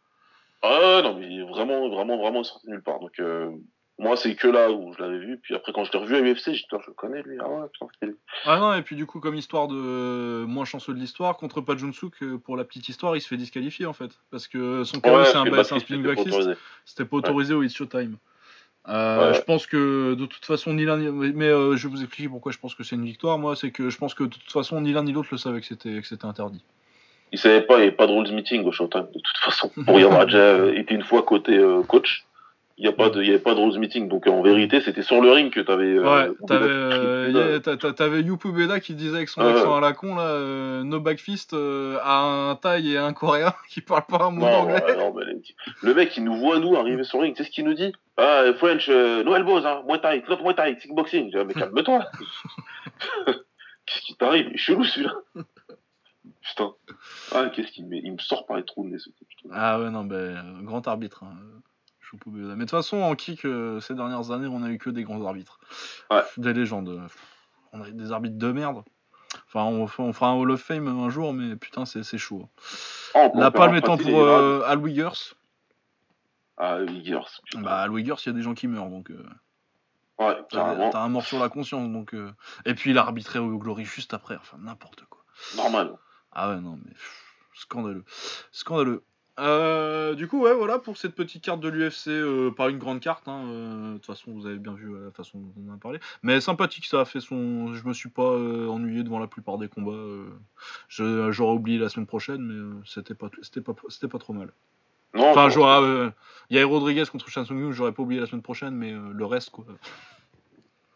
Ah 0.62 1.00
non, 1.02 1.18
mais 1.18 1.42
vraiment, 1.42 1.88
vraiment, 1.88 2.16
vraiment, 2.18 2.42
il 2.42 2.44
sortait 2.44 2.68
de 2.68 2.72
nulle 2.72 2.82
part. 2.82 3.00
Donc, 3.00 3.18
euh, 3.18 3.50
moi, 3.98 4.16
c'est 4.16 4.34
que 4.34 4.48
là 4.48 4.70
où 4.70 4.92
je 4.94 5.02
l'avais 5.02 5.18
vu. 5.18 5.38
Puis 5.42 5.54
après, 5.54 5.72
quand 5.72 5.84
je 5.84 5.92
l'ai 5.92 5.98
revu 5.98 6.16
à 6.16 6.20
UFC, 6.20 6.46
j'ai 6.46 6.52
dit, 6.52 6.66
je 6.70 6.86
le 6.88 6.92
connais, 6.94 7.22
lui. 7.22 7.36
Ah 7.40 7.48
ouais, 7.48 7.66
putain, 7.72 8.12
Ah 8.46 8.58
non, 8.58 8.74
et 8.74 8.82
puis 8.82 8.96
du 8.96 9.06
coup, 9.06 9.20
comme 9.20 9.34
histoire 9.34 9.68
de 9.68 10.44
moins 10.44 10.64
chanceux 10.64 10.94
de 10.94 10.98
l'histoire, 10.98 11.36
contre 11.36 11.60
Pajunsuk, 11.60 12.14
pour 12.44 12.56
la 12.56 12.64
petite 12.64 12.88
histoire, 12.88 13.16
il 13.16 13.20
se 13.20 13.28
fait 13.28 13.36
disqualifier 13.36 13.86
en 13.86 13.92
fait. 13.92 14.10
Parce 14.30 14.48
que 14.48 14.82
son 14.84 15.00
KO, 15.00 15.24
c'est 15.24 15.36
un, 15.36 15.52
un 15.52 15.78
spinning 15.78 16.02
backfist. 16.04 16.50
C'était 16.84 17.04
pas 17.04 17.16
autorisé 17.16 17.54
au 17.54 17.62
It's 17.62 17.74
Showtime. 17.74 18.16
Euh, 18.88 19.32
Je 19.32 19.40
pense 19.42 19.66
que 19.66 20.14
de 20.14 20.26
toute 20.26 20.44
façon, 20.44 20.74
ni 20.74 20.84
l'un 20.84 20.96
ni 20.96 21.32
Mais 21.32 21.46
euh, 21.46 21.76
je 21.76 21.86
vais 21.86 21.94
vous 21.94 22.02
expliquer 22.02 22.28
pourquoi 22.28 22.50
je 22.50 22.58
pense 22.58 22.74
que 22.74 22.82
c'est 22.82 22.96
une 22.96 23.04
victoire. 23.04 23.38
Moi, 23.38 23.54
c'est 23.54 23.70
que 23.70 23.90
je 23.90 23.98
pense 23.98 24.14
que 24.14 24.24
de 24.24 24.30
toute 24.30 24.50
façon, 24.50 24.80
ni 24.80 24.92
l'un 24.92 25.04
ni 25.04 25.12
l'autre 25.12 25.28
le 25.30 25.38
savait 25.38 25.60
que 25.60 25.66
c'était 25.66 26.24
interdit. 26.24 26.64
Il 27.30 27.38
savait 27.38 27.62
pas, 27.62 27.74
il 27.74 27.78
n'y 27.78 27.82
avait 27.84 27.96
pas 27.96 28.06
de 28.06 28.12
rules 28.12 28.32
meeting 28.34 28.64
au 28.64 28.72
Showtime, 28.72 29.06
de 29.14 29.20
toute 29.20 29.38
façon. 29.38 29.70
Pour 29.86 29.98
y 30.00 30.02
avoir 30.02 30.26
déjà 30.26 30.66
été 30.74 30.94
une 30.94 31.04
fois 31.04 31.22
côté 31.22 31.56
euh, 31.56 31.82
coach 31.82 32.24
il 32.78 32.88
n'y 32.88 33.10
de, 33.10 33.22
y 33.22 33.28
avait 33.30 33.38
pas 33.38 33.54
de 33.54 33.60
rose 33.60 33.78
meeting. 33.78 34.08
Donc 34.08 34.26
en 34.26 34.42
vérité, 34.42 34.80
c'était 34.80 35.02
sur 35.02 35.20
le 35.20 35.30
ring 35.30 35.52
que 35.52 35.60
tu 35.60 35.70
avais. 35.70 35.94
Euh, 35.94 36.28
ouais, 36.28 36.34
t'avais, 36.46 36.66
euh, 36.68 37.58
t'avais 37.92 38.20
Yupu 38.22 38.50
Beda 38.52 38.80
qui 38.80 38.94
disait 38.94 39.16
avec 39.16 39.28
son 39.28 39.42
accent 39.42 39.76
à 39.76 39.80
la 39.80 39.92
con, 39.92 40.16
là, 40.16 40.24
euh, 40.24 40.82
no 40.82 41.00
backfist 41.00 41.54
à 41.54 42.18
un 42.20 42.56
Thaï 42.56 42.92
et 42.92 42.98
un 42.98 43.12
Coréen 43.12 43.54
qui 43.68 43.80
parle 43.80 44.06
pas 44.08 44.24
un 44.24 44.30
mot 44.30 44.46
d'anglais. 44.46 44.82
le 45.82 45.94
mec, 45.94 46.16
il 46.16 46.24
nous 46.24 46.36
voit, 46.36 46.58
nous, 46.58 46.76
arriver 46.76 47.04
sur 47.04 47.18
le 47.18 47.24
ring. 47.24 47.36
Tu 47.36 47.42
sais 47.42 47.48
ce 47.48 47.54
qu'il 47.54 47.64
nous 47.64 47.74
dit? 47.74 47.92
Ah, 48.16 48.44
French, 48.58 48.88
no 48.88 49.34
elbows, 49.34 49.66
hein, 49.66 49.82
Muay 49.86 50.00
Thai, 50.00 50.22
not 50.28 50.42
Muay 50.42 50.54
Thai, 50.54 50.76
kickboxing. 50.76 51.30
Je 51.32 51.38
dis, 51.38 51.44
mais 51.44 51.54
calme-toi. 51.54 52.06
qu'est-ce 53.86 54.00
qui 54.02 54.16
t'arrive? 54.16 54.46
Il 54.48 54.54
est 54.54 54.58
chelou 54.58 54.84
celui-là. 54.84 55.14
Putain. 56.42 56.72
Ah, 57.32 57.50
qu'est-ce 57.54 57.70
qu'il 57.72 57.86
me, 57.86 57.96
il 57.96 58.12
me 58.12 58.18
sort 58.18 58.46
par 58.46 58.56
les 58.56 58.64
trous 58.64 58.84
de 58.84 58.90
nez, 58.90 58.98
ce 58.98 59.10
type. 59.10 59.28
Ah 59.52 59.78
ouais, 59.78 59.90
non, 59.90 60.04
ben, 60.04 60.62
grand 60.62 60.86
arbitre. 60.88 61.22
Hein. 61.24 61.36
Mais 62.26 62.54
de 62.54 62.60
toute 62.60 62.70
façon, 62.70 62.98
en 62.98 63.14
kick, 63.14 63.44
euh, 63.44 63.80
ces 63.80 63.94
dernières 63.94 64.30
années, 64.30 64.46
on 64.46 64.62
a 64.62 64.70
eu 64.70 64.78
que 64.78 64.90
des 64.90 65.04
grands 65.04 65.24
arbitres. 65.24 65.58
Des 66.36 66.52
légendes. 66.52 67.00
On 67.72 67.82
a 67.82 67.88
eu 67.88 67.92
des 67.92 68.12
arbitres 68.12 68.38
de 68.38 68.52
merde. 68.52 68.82
Enfin, 69.48 69.64
on, 69.64 69.86
fera 69.86 70.28
un 70.28 70.34
Hall 70.34 70.50
of 70.50 70.60
Fame 70.60 70.88
un 70.88 71.08
jour, 71.08 71.32
mais 71.32 71.56
putain, 71.56 71.86
c'est 71.86 72.18
chaud. 72.18 72.48
Oh, 73.14 73.30
La 73.34 73.50
palme 73.50 73.76
étant 73.76 73.96
pour 73.96 74.20
euh, 74.20 74.62
Al 74.66 74.78
Wiggers. 74.78 75.34
Ah, 76.58 76.74
Al 76.74 76.90
Wiggers. 76.90 77.40
Bah, 77.54 77.80
Al 77.80 77.90
Wiggers, 77.90 78.16
il 78.24 78.26
y 78.26 78.30
a 78.30 78.34
des 78.34 78.42
gens 78.42 78.54
qui 78.54 78.68
meurent, 78.68 78.90
donc. 78.90 79.10
Euh, 79.10 79.24
ouais, 80.18 80.36
T'as 80.50 81.00
un 81.00 81.08
mort 81.08 81.24
sur 81.24 81.38
la 81.38 81.48
conscience, 81.48 81.88
donc. 81.88 82.14
Et 82.66 82.74
puis, 82.74 82.90
il 82.90 82.98
a 82.98 83.02
arbitré 83.02 83.38
au 83.38 83.56
Glory 83.58 83.84
juste 83.84 84.12
après, 84.12 84.36
enfin, 84.36 84.58
n'importe 84.60 85.04
quoi. 85.08 85.24
Normal. 85.56 85.96
Ah 86.30 86.50
ouais, 86.50 86.60
non, 86.60 86.78
mais. 86.84 86.92
scandaleux. 87.54 88.04
Scandaleux. 88.50 89.02
Euh, 89.38 90.14
du 90.14 90.28
coup, 90.28 90.42
ouais, 90.42 90.52
voilà 90.52 90.78
pour 90.78 90.98
cette 90.98 91.14
petite 91.14 91.42
carte 91.42 91.60
de 91.60 91.68
l'UFC, 91.68 92.08
euh, 92.08 92.50
pas 92.50 92.68
une 92.68 92.78
grande 92.78 93.00
carte, 93.00 93.28
hein, 93.28 93.44
euh, 93.46 93.92
de 93.92 93.94
toute 93.94 94.06
façon, 94.06 94.32
vous 94.32 94.46
avez 94.46 94.58
bien 94.58 94.74
vu 94.74 94.92
la 95.04 95.10
façon 95.10 95.38
dont 95.38 95.52
on 95.56 95.70
en 95.70 95.74
a 95.74 95.78
parlé, 95.78 96.00
mais 96.22 96.40
sympathique, 96.40 96.84
ça 96.86 97.00
a 97.00 97.04
fait 97.06 97.20
son. 97.20 97.72
Je 97.72 97.86
me 97.86 97.94
suis 97.94 98.10
pas 98.10 98.36
ennuyé 98.68 99.02
devant 99.02 99.18
la 99.18 99.26
plupart 99.26 99.56
des 99.56 99.68
combats. 99.68 100.30
J'aurais 100.88 101.54
oublié 101.54 101.78
la 101.78 101.88
semaine 101.88 102.06
prochaine, 102.06 102.42
mais 102.42 102.82
c'était 102.84 103.14
pas, 103.14 103.30
c'était 103.40 103.62
pas, 103.62 103.74
c'était 103.88 104.08
pas 104.08 104.18
trop 104.18 104.34
mal. 104.34 104.52
enfin, 105.14 105.48
j'aurais. 105.48 106.12
Il 106.50 106.56
y 106.56 106.60
a 106.60 106.66
Rodriguez 106.66 107.04
contre 107.10 107.28
Shansung 107.30 107.72
j'aurais 107.72 107.92
pas 107.92 108.02
oublié 108.02 108.20
la 108.20 108.26
semaine 108.26 108.42
prochaine, 108.42 108.74
mais 108.74 108.92
le 108.92 109.24
reste, 109.24 109.50
quoi. 109.50 109.64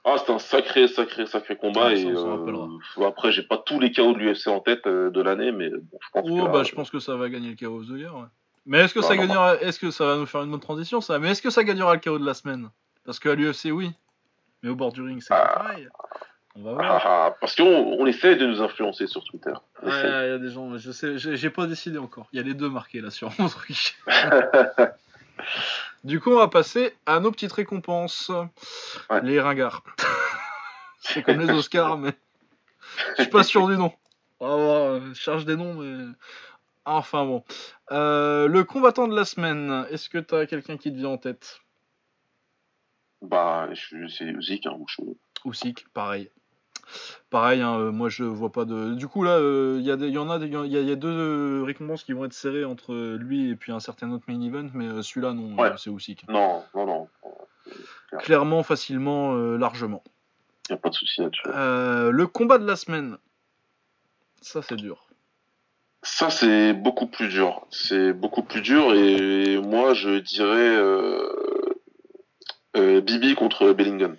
Ah, 0.08 0.14
c'est 0.24 0.32
un 0.32 0.38
sacré, 0.38 0.86
sacré, 0.86 1.26
sacré 1.26 1.56
combat. 1.56 1.92
et 1.92 2.06
euh, 2.06 2.78
après, 3.04 3.32
j'ai 3.32 3.42
pas 3.42 3.58
tous 3.58 3.80
les 3.80 3.90
KO 3.90 4.12
de 4.12 4.18
l'UFC 4.18 4.46
en 4.46 4.60
tête 4.60 4.86
euh, 4.86 5.10
de 5.10 5.20
l'année, 5.20 5.50
mais 5.50 5.68
bon, 5.68 5.98
je 6.00 6.08
pense 6.12 6.28
que. 6.28 6.52
bah, 6.52 6.62
je 6.62 6.72
pense 6.76 6.90
que 6.90 7.00
ça 7.00 7.16
va 7.16 7.28
gagner 7.28 7.50
le 7.50 7.56
KO 7.56 7.80
of 7.80 7.86
the 7.88 7.98
year. 7.98 8.28
Mais 8.66 8.78
est-ce 8.78 8.94
que 8.94 9.02
ça 9.02 9.16
gagnera 9.16 9.56
Est-ce 9.56 9.80
que 9.80 9.90
ça 9.90 10.06
va 10.06 10.16
nous 10.16 10.26
faire 10.26 10.42
une 10.42 10.50
bonne 10.52 10.60
transition, 10.60 11.00
ça? 11.00 11.18
Mais 11.18 11.32
est-ce 11.32 11.42
que 11.42 11.50
ça 11.50 11.64
gagnera 11.64 11.92
le 11.94 12.00
KO 12.00 12.20
de 12.20 12.24
la 12.24 12.34
semaine? 12.34 12.70
Parce 13.04 13.18
qu'à 13.18 13.34
l'UFC, 13.34 13.72
oui. 13.72 13.90
Mais 14.62 14.70
au 14.70 14.76
bord 14.76 14.92
du 14.92 15.02
ring, 15.02 15.20
c'est 15.20 15.34
ah. 15.34 15.52
pareil. 15.56 15.88
On 16.54 16.62
va 16.62 16.72
voir. 16.74 17.02
Ah, 17.04 17.36
parce 17.40 17.56
qu'on 17.56 17.64
on 17.64 18.06
essaie 18.06 18.36
de 18.36 18.46
nous 18.46 18.62
influencer 18.62 19.08
sur 19.08 19.24
Twitter. 19.24 19.54
Il 19.82 19.88
y 19.88 19.92
a 19.92 20.38
des 20.38 20.50
gens, 20.50 20.78
je 20.78 20.92
sais, 20.92 21.18
j'ai 21.18 21.50
pas 21.50 21.66
décidé 21.66 21.98
encore. 21.98 22.28
Il 22.32 22.36
y 22.36 22.40
a 22.40 22.44
les 22.44 22.54
deux 22.54 22.70
marqués 22.70 23.00
là 23.00 23.10
sur 23.10 23.32
mon 23.40 23.48
truc. 23.48 23.96
Du 26.06 26.20
coup, 26.20 26.30
on 26.30 26.36
va 26.36 26.46
passer 26.46 26.94
à 27.04 27.18
nos 27.18 27.32
petites 27.32 27.50
récompenses. 27.50 28.30
Les 29.24 29.40
ringards. 29.40 29.82
c'est 31.00 31.24
comme 31.24 31.40
les 31.40 31.50
Oscars, 31.50 31.98
mais 31.98 32.12
je 33.16 33.22
suis 33.22 33.30
pas 33.30 33.42
sûr 33.42 33.66
du 33.66 33.76
nom. 33.76 33.92
On 34.38 34.48
va 34.48 34.56
voir, 34.56 34.82
euh, 34.82 35.14
charge 35.14 35.44
des 35.46 35.56
noms, 35.56 35.74
mais. 35.74 36.12
Enfin 36.84 37.24
bon. 37.24 37.42
Euh, 37.90 38.46
le 38.46 38.62
combattant 38.62 39.08
de 39.08 39.16
la 39.16 39.24
semaine, 39.24 39.84
est-ce 39.90 40.08
que 40.08 40.18
tu 40.18 40.36
as 40.36 40.46
quelqu'un 40.46 40.76
qui 40.76 40.92
te 40.92 40.96
vient 40.96 41.08
en 41.08 41.18
tête? 41.18 41.58
Bah, 43.20 43.68
c'est 43.74 44.26
Usyk, 44.26 44.66
hein, 44.66 44.78
Usyk, 45.44 45.88
pareil. 45.92 46.30
Pareil, 47.30 47.60
hein, 47.60 47.78
euh, 47.78 47.90
moi 47.90 48.08
je 48.08 48.24
vois 48.24 48.52
pas 48.52 48.64
de. 48.64 48.94
Du 48.94 49.08
coup 49.08 49.22
là, 49.22 49.38
il 49.38 49.42
euh, 49.42 49.80
y, 49.80 49.86
y, 49.86 50.18
en 50.18 50.30
a, 50.30 50.38
il 50.38 50.72
y, 50.72 50.92
a 50.92 50.96
deux 50.96 51.08
euh, 51.08 51.62
récompenses 51.64 52.04
qui 52.04 52.12
vont 52.12 52.24
être 52.24 52.32
serrées 52.32 52.64
entre 52.64 52.94
lui 53.16 53.50
et 53.50 53.56
puis 53.56 53.72
un 53.72 53.80
certain 53.80 54.10
autre 54.12 54.24
main 54.28 54.40
event, 54.40 54.68
mais 54.74 55.02
celui-là 55.02 55.32
non, 55.32 55.56
c'est 55.76 55.90
aussi. 55.90 56.16
Non, 56.28 56.62
non, 56.74 56.86
non. 56.86 57.08
Clairement, 58.20 58.62
facilement, 58.62 59.34
largement. 59.34 60.02
Y 60.70 60.74
a 60.74 60.76
pas 60.76 60.88
de 60.88 60.94
souci 60.94 61.20
là-dessus. 61.20 61.42
le 61.46 62.26
combat 62.26 62.58
de 62.58 62.66
la 62.66 62.76
semaine, 62.76 63.18
ça 64.40 64.62
c'est 64.62 64.76
dur. 64.76 65.06
Ça 66.02 66.30
c'est 66.30 66.72
beaucoup 66.72 67.08
plus 67.08 67.28
dur. 67.28 67.66
C'est 67.70 68.12
beaucoup 68.12 68.44
plus 68.44 68.62
dur 68.62 68.94
et 68.94 69.58
moi 69.58 69.94
je 69.94 70.18
dirais 70.20 70.80
Bibi 73.00 73.34
contre 73.34 73.72
Bellingham. 73.72 74.16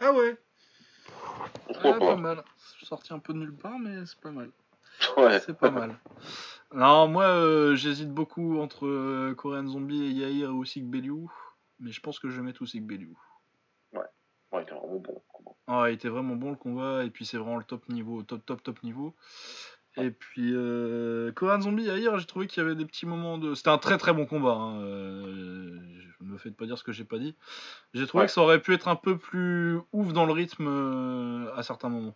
Ah 0.00 0.12
ouais. 0.12 0.36
Pourquoi 1.80 1.98
pas, 1.98 2.16
mal. 2.16 2.44
Sorti 2.82 3.12
un 3.12 3.18
peu 3.18 3.32
de 3.32 3.38
nulle 3.38 3.54
part, 3.54 3.78
mais 3.78 4.04
c'est 4.06 4.20
pas 4.20 4.30
mal. 4.30 4.50
Ouais. 5.16 5.38
C'est 5.40 5.56
pas 5.56 5.70
mal. 5.70 5.98
Non, 6.74 7.06
moi, 7.06 7.24
euh, 7.24 7.74
j'hésite 7.74 8.10
beaucoup 8.10 8.60
entre 8.60 8.86
euh, 8.86 9.34
Korean 9.34 9.66
Zombie 9.66 10.02
et 10.02 10.10
Yair 10.10 10.48
et 10.48 10.52
Ousik 10.52 10.88
Beliou. 10.88 11.30
Mais 11.80 11.92
je 11.92 12.00
pense 12.00 12.18
que 12.18 12.30
je 12.30 12.36
vais 12.36 12.42
mettre 12.42 12.62
Ousik 12.62 12.86
Beliou. 12.86 13.16
Ouais. 13.92 14.00
Ouais, 14.52 14.60
il 14.60 14.62
était 14.62 14.74
vraiment 14.74 14.98
bon. 14.98 15.22
Ouais, 15.68 15.92
il 15.92 15.94
était 15.94 16.08
vraiment 16.08 16.34
bon 16.34 16.50
le 16.50 16.56
combat. 16.56 17.04
Et 17.04 17.10
puis, 17.10 17.26
c'est 17.26 17.36
vraiment 17.36 17.58
le 17.58 17.64
top 17.64 17.88
niveau, 17.90 18.22
top, 18.22 18.44
top, 18.46 18.62
top 18.62 18.82
niveau. 18.82 19.14
Et 19.98 20.10
puis, 20.10 20.52
euh, 20.54 21.32
Korean 21.32 21.60
Zombie, 21.60 21.84
hier, 21.84 22.18
j'ai 22.18 22.26
trouvé 22.26 22.46
qu'il 22.46 22.62
y 22.62 22.66
avait 22.66 22.74
des 22.74 22.84
petits 22.86 23.06
moments 23.06 23.38
de. 23.38 23.54
C'était 23.54 23.70
un 23.70 23.78
très 23.78 23.98
très 23.98 24.12
bon 24.12 24.26
combat. 24.26 24.56
Hein. 24.58 24.82
Euh, 26.26 26.32
me 26.32 26.38
fais 26.38 26.50
pas 26.50 26.66
dire 26.66 26.78
ce 26.78 26.84
que 26.84 26.92
j'ai 26.92 27.04
pas 27.04 27.18
dit. 27.18 27.34
J'ai 27.94 28.06
trouvé 28.06 28.26
que 28.26 28.32
ça 28.32 28.42
aurait 28.42 28.60
pu 28.60 28.74
être 28.74 28.88
un 28.88 28.96
peu 28.96 29.16
plus 29.16 29.78
ouf 29.92 30.12
dans 30.12 30.26
le 30.26 30.32
rythme 30.32 30.66
euh, 30.68 31.54
à 31.56 31.62
certains 31.62 31.88
moments. 31.88 32.14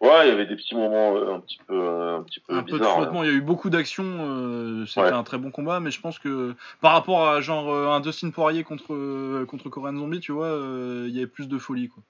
Ouais, 0.00 0.26
il 0.26 0.28
y 0.28 0.32
avait 0.32 0.46
des 0.46 0.54
petits 0.54 0.76
moments 0.76 1.16
euh, 1.16 1.34
un 1.34 1.40
petit 1.40 1.58
peu, 1.66 1.88
un 1.88 2.22
petit 2.22 2.38
peu 2.38 2.54
un 2.54 2.62
Peu 2.62 2.78
de 2.78 2.84
flottement. 2.84 3.24
Il 3.24 3.30
y 3.30 3.32
a 3.32 3.36
eu 3.36 3.40
beaucoup 3.40 3.68
d'actions. 3.68 4.86
C'était 4.86 5.12
un 5.12 5.24
très 5.24 5.38
bon 5.38 5.50
combat, 5.50 5.80
mais 5.80 5.90
je 5.90 6.00
pense 6.00 6.18
que 6.18 6.54
par 6.80 6.92
rapport 6.92 7.28
à 7.28 7.40
genre 7.40 7.74
un 7.74 7.98
Dustin 8.00 8.30
Poirier 8.30 8.62
contre 8.62 9.44
contre 9.46 9.68
Korean 9.68 9.96
Zombie, 9.96 10.20
tu 10.20 10.30
vois, 10.30 10.56
il 11.06 11.10
y 11.10 11.18
avait 11.18 11.26
plus 11.26 11.48
de 11.48 11.58
folie 11.58 11.88
quoi. 11.88 12.02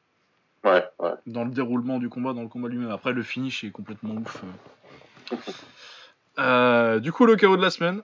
Ouais, 0.65 0.85
ouais. 0.99 1.13
Dans 1.27 1.45
le 1.45 1.51
déroulement 1.51 1.99
du 1.99 2.09
combat, 2.09 2.33
dans 2.33 2.43
le 2.43 2.49
combat 2.49 2.69
lui-même. 2.69 2.91
Après, 2.91 3.13
le 3.13 3.23
finish 3.23 3.65
est 3.65 3.71
complètement 3.71 4.15
ouf. 4.15 4.43
Euh, 6.39 6.99
du 7.01 7.13
coup, 7.13 7.27
le 7.27 7.37
chaos 7.37 7.57
de 7.57 7.63
la 7.63 7.71
semaine. 7.71 8.03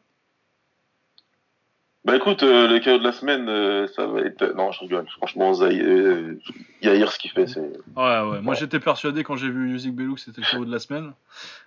Bah 2.05 2.17
écoute, 2.17 2.43
euh, 2.43 2.69
le 2.69 2.81
chaos 2.81 2.99
de 2.99 3.05
la 3.05 3.13
semaine, 3.13 3.49
euh, 3.49 3.87
ça 3.97 4.07
va 4.07 4.21
être. 4.21 4.45
Non, 4.55 4.71
je 4.73 4.81
rigole. 4.81 5.07
Franchement, 5.17 5.55
Zay... 5.55 5.81
euh, 5.81 6.39
Yair, 6.83 7.11
ce 7.11 7.19
qu'il 7.19 7.31
fait, 7.31 7.47
c'est. 7.47 7.61
Ouais, 7.97 8.21
ouais. 8.21 8.41
Moi, 8.43 8.55
j'étais 8.55 8.79
persuadé 8.79 9.25
quand 9.25 9.37
j'ai 9.37 9.49
vu 9.49 9.71
Yuzik 9.71 9.95
Bellouk, 9.95 10.19
c'était 10.19 10.43
le 10.43 10.47
chaos 10.47 10.67
de 10.67 10.71
la 10.71 10.81
semaine. 10.81 11.13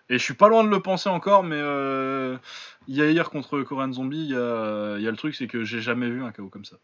Et 0.09 0.19
je 0.19 0.23
suis 0.23 0.35
pas 0.35 0.47
loin 0.47 0.63
de 0.63 0.69
le 0.69 0.79
penser 0.79 1.09
encore, 1.09 1.41
mais 1.43 1.57
euh, 1.57 2.37
Yair 2.87 3.31
contre 3.31 3.61
Korean 3.63 3.91
Zombie, 3.91 4.25
il 4.25 4.29
y 4.29 4.33
y 4.33 5.07
a 5.07 5.11
le 5.11 5.17
truc, 5.17 5.33
c'est 5.33 5.47
que 5.47 5.63
j'ai 5.63 5.79
jamais 5.81 6.07
vu 6.09 6.23
un 6.23 6.31
chaos 6.31 6.49
comme 6.49 6.65
ça. 6.65 6.75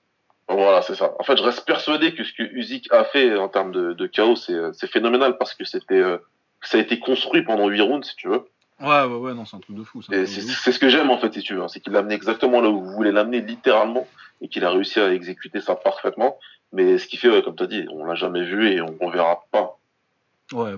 Voilà, 0.49 0.81
c'est 0.81 0.95
ça. 0.95 1.13
En 1.19 1.23
fait, 1.23 1.37
je 1.37 1.43
reste 1.43 1.65
persuadé 1.65 2.13
que 2.13 2.23
ce 2.23 2.33
que 2.33 2.43
Usyk 2.43 2.91
a 2.91 3.03
fait 3.05 3.35
en 3.37 3.47
termes 3.49 3.71
de, 3.71 3.93
de 3.93 4.07
chaos, 4.07 4.35
c'est 4.35 4.53
euh, 4.53 4.71
c'est 4.73 4.87
phénoménal 4.91 5.37
parce 5.37 5.53
que 5.53 5.63
c'était. 5.63 5.93
euh, 6.01 6.17
ça 6.61 6.77
a 6.77 6.81
été 6.81 6.99
construit 6.99 7.43
pendant 7.43 7.67
8 7.67 7.81
rounds, 7.81 8.07
si 8.09 8.15
tu 8.15 8.29
veux. 8.29 8.45
Ouais, 8.83 9.03
ouais, 9.05 9.15
ouais, 9.17 9.33
non, 9.33 9.45
c'est 9.45 9.55
un 9.55 9.59
truc 9.59 9.75
de 9.77 9.83
fou. 9.83 10.01
c'est 10.01 10.25
ce 10.25 10.79
que 10.79 10.89
j'aime 10.89 11.09
en 11.09 11.17
fait, 11.17 11.33
si 11.33 11.41
tu 11.41 11.55
veux. 11.55 11.63
hein. 11.63 11.67
C'est 11.69 11.79
qu'il 11.79 11.93
l'a 11.93 11.99
amené 11.99 12.13
exactement 12.15 12.59
là 12.61 12.69
où 12.69 12.81
vous 12.83 12.91
voulez 12.91 13.11
l'amener, 13.11 13.41
littéralement, 13.41 14.05
et 14.41 14.49
qu'il 14.49 14.63
a 14.65 14.69
réussi 14.71 14.99
à 14.99 15.13
exécuter 15.13 15.61
ça 15.61 15.75
parfaitement. 15.75 16.37
Mais 16.73 16.97
ce 16.97 17.07
qui 17.07 17.17
fait, 17.17 17.29
ouais, 17.29 17.41
comme 17.43 17.55
tu 17.55 17.63
as 17.63 17.67
dit, 17.67 17.85
on 17.91 18.03
l'a 18.03 18.15
jamais 18.15 18.43
vu 18.43 18.67
et 18.69 18.81
on, 18.81 18.95
on 18.99 19.09
verra 19.09 19.43
pas. 19.51 19.77
Ouais, 20.51 20.73
ouais, 20.73 20.77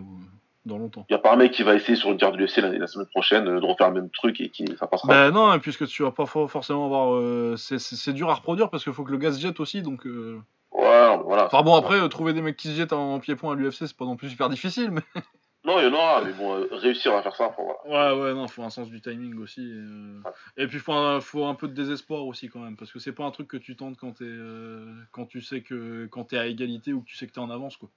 dans 0.65 0.77
longtemps. 0.77 1.06
Il 1.10 1.14
y 1.14 1.15
a 1.15 1.19
pas 1.19 1.34
un 1.34 1.36
mec 1.38 1.52
qui 1.52 1.64
va 1.64 1.73
essayer 1.73 1.95
sur 1.95 2.11
une 2.11 2.18
carte 2.18 2.34
de 2.34 2.38
l'UFC 2.38 2.57
la, 2.57 2.69
la 2.77 2.88
semaine 2.88 3.07
prochaine 3.07 3.48
euh, 3.48 3.60
de 3.60 3.65
refaire 3.65 3.90
le 3.90 4.02
même 4.02 4.10
truc 4.11 4.40
et 4.41 4.49
qui 4.49 4.65
ça 4.77 4.88
passera. 4.88 5.07
Bah 5.07 5.32
non, 5.32 5.57
puisque 5.60 5.88
tu 5.88 6.03
vas 6.03 6.11
pas 6.11 6.26
for- 6.26 6.49
forcément 6.52 6.86
avoir. 6.86 7.15
euh, 7.15 7.56
c'est- 7.57 7.80
dur 8.14 8.30
à 8.30 8.36
reproduire 8.36 8.69
parce 8.69 8.84
qu'il 8.84 8.94
faut 8.94 9.03
que 9.03 9.11
le 9.14 9.32
se 9.32 9.40
jette 9.40 9.60
aussi, 9.60 9.82
donc. 9.82 10.06
euh, 10.06 10.40
Ouais, 10.72 11.18
voilà. 11.23 11.45
Enfin 11.45 11.61
bon, 11.64 11.76
après, 11.76 12.07
trouver 12.10 12.34
des 12.34 12.41
mecs 12.41 12.57
qui 12.57 12.68
se 12.68 12.73
jettent 12.73 12.94
en 12.94 13.19
pied-point 13.19 13.53
à 13.53 13.56
l'UFC, 13.56 13.88
c'est 13.88 13.95
pas 13.98 14.06
non 14.06 14.18
plus 14.18 14.30
super 14.30 14.49
difficile, 14.49 14.91
mais. 14.91 15.02
Non, 15.65 15.79
il 15.79 15.85
y 15.85 15.87
en 15.87 15.93
aura, 15.93 16.21
mais 16.23 16.31
bon, 16.33 16.55
euh, 16.59 16.67
réussir 16.71 17.13
à 17.15 17.23
faire 17.23 17.35
ça, 17.35 17.51
faut 17.51 17.63
voilà. 17.63 18.13
Ouais, 18.15 18.21
ouais, 18.21 18.33
non, 18.33 18.47
faut 18.47 18.63
un 18.63 18.69
sens 18.69 18.89
du 18.89 19.01
timing 19.01 19.37
aussi. 19.39 19.61
Et, 19.61 19.73
euh, 19.73 20.21
et 20.57 20.67
puis, 20.67 20.77
faut 20.79 20.93
un, 20.93 21.19
faut 21.21 21.45
un 21.45 21.55
peu 21.55 21.67
de 21.67 21.73
désespoir 21.73 22.25
aussi, 22.25 22.49
quand 22.49 22.59
même, 22.59 22.77
parce 22.77 22.91
que 22.91 22.99
c'est 22.99 23.13
pas 23.13 23.23
un 23.25 23.31
truc 23.31 23.47
que 23.47 23.57
tu 23.57 23.75
tentes 23.75 23.97
quand, 23.97 24.21
euh, 24.21 24.93
quand 25.11 25.25
tu 25.25 25.41
sais 25.41 25.61
que 25.61 26.05
quand 26.07 26.25
t'es 26.25 26.37
à 26.37 26.45
égalité 26.45 26.93
ou 26.93 27.01
que 27.01 27.07
tu 27.07 27.15
sais 27.15 27.25
que 27.27 27.31
t'es 27.31 27.39
en 27.39 27.49
avance, 27.49 27.77
quoi. 27.77 27.89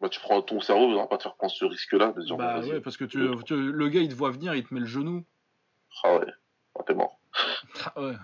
Bah, 0.00 0.08
tu 0.08 0.20
prends 0.20 0.40
ton 0.42 0.60
cerveau, 0.60 0.88
il 0.90 0.94
va 0.96 1.06
pas 1.06 1.18
te 1.18 1.24
faire 1.24 1.34
prendre 1.36 1.52
ce 1.52 1.64
risque-là 1.64 2.14
Bah 2.36 2.60
ouais, 2.60 2.80
parce 2.80 2.96
que 2.96 3.04
tu, 3.04 3.28
tu- 3.44 3.72
le 3.72 3.88
gars, 3.88 4.00
il 4.00 4.08
te 4.08 4.14
voit 4.14 4.30
venir, 4.30 4.54
il 4.54 4.64
te 4.64 4.72
met 4.72 4.80
le 4.80 4.86
genou. 4.86 5.24
Ah 6.04 6.16
ouais, 6.16 6.26
Ah, 6.78 6.82
t'es 6.86 6.94
mort. 6.94 7.18
Ah 7.84 8.00
ouais. 8.02 8.14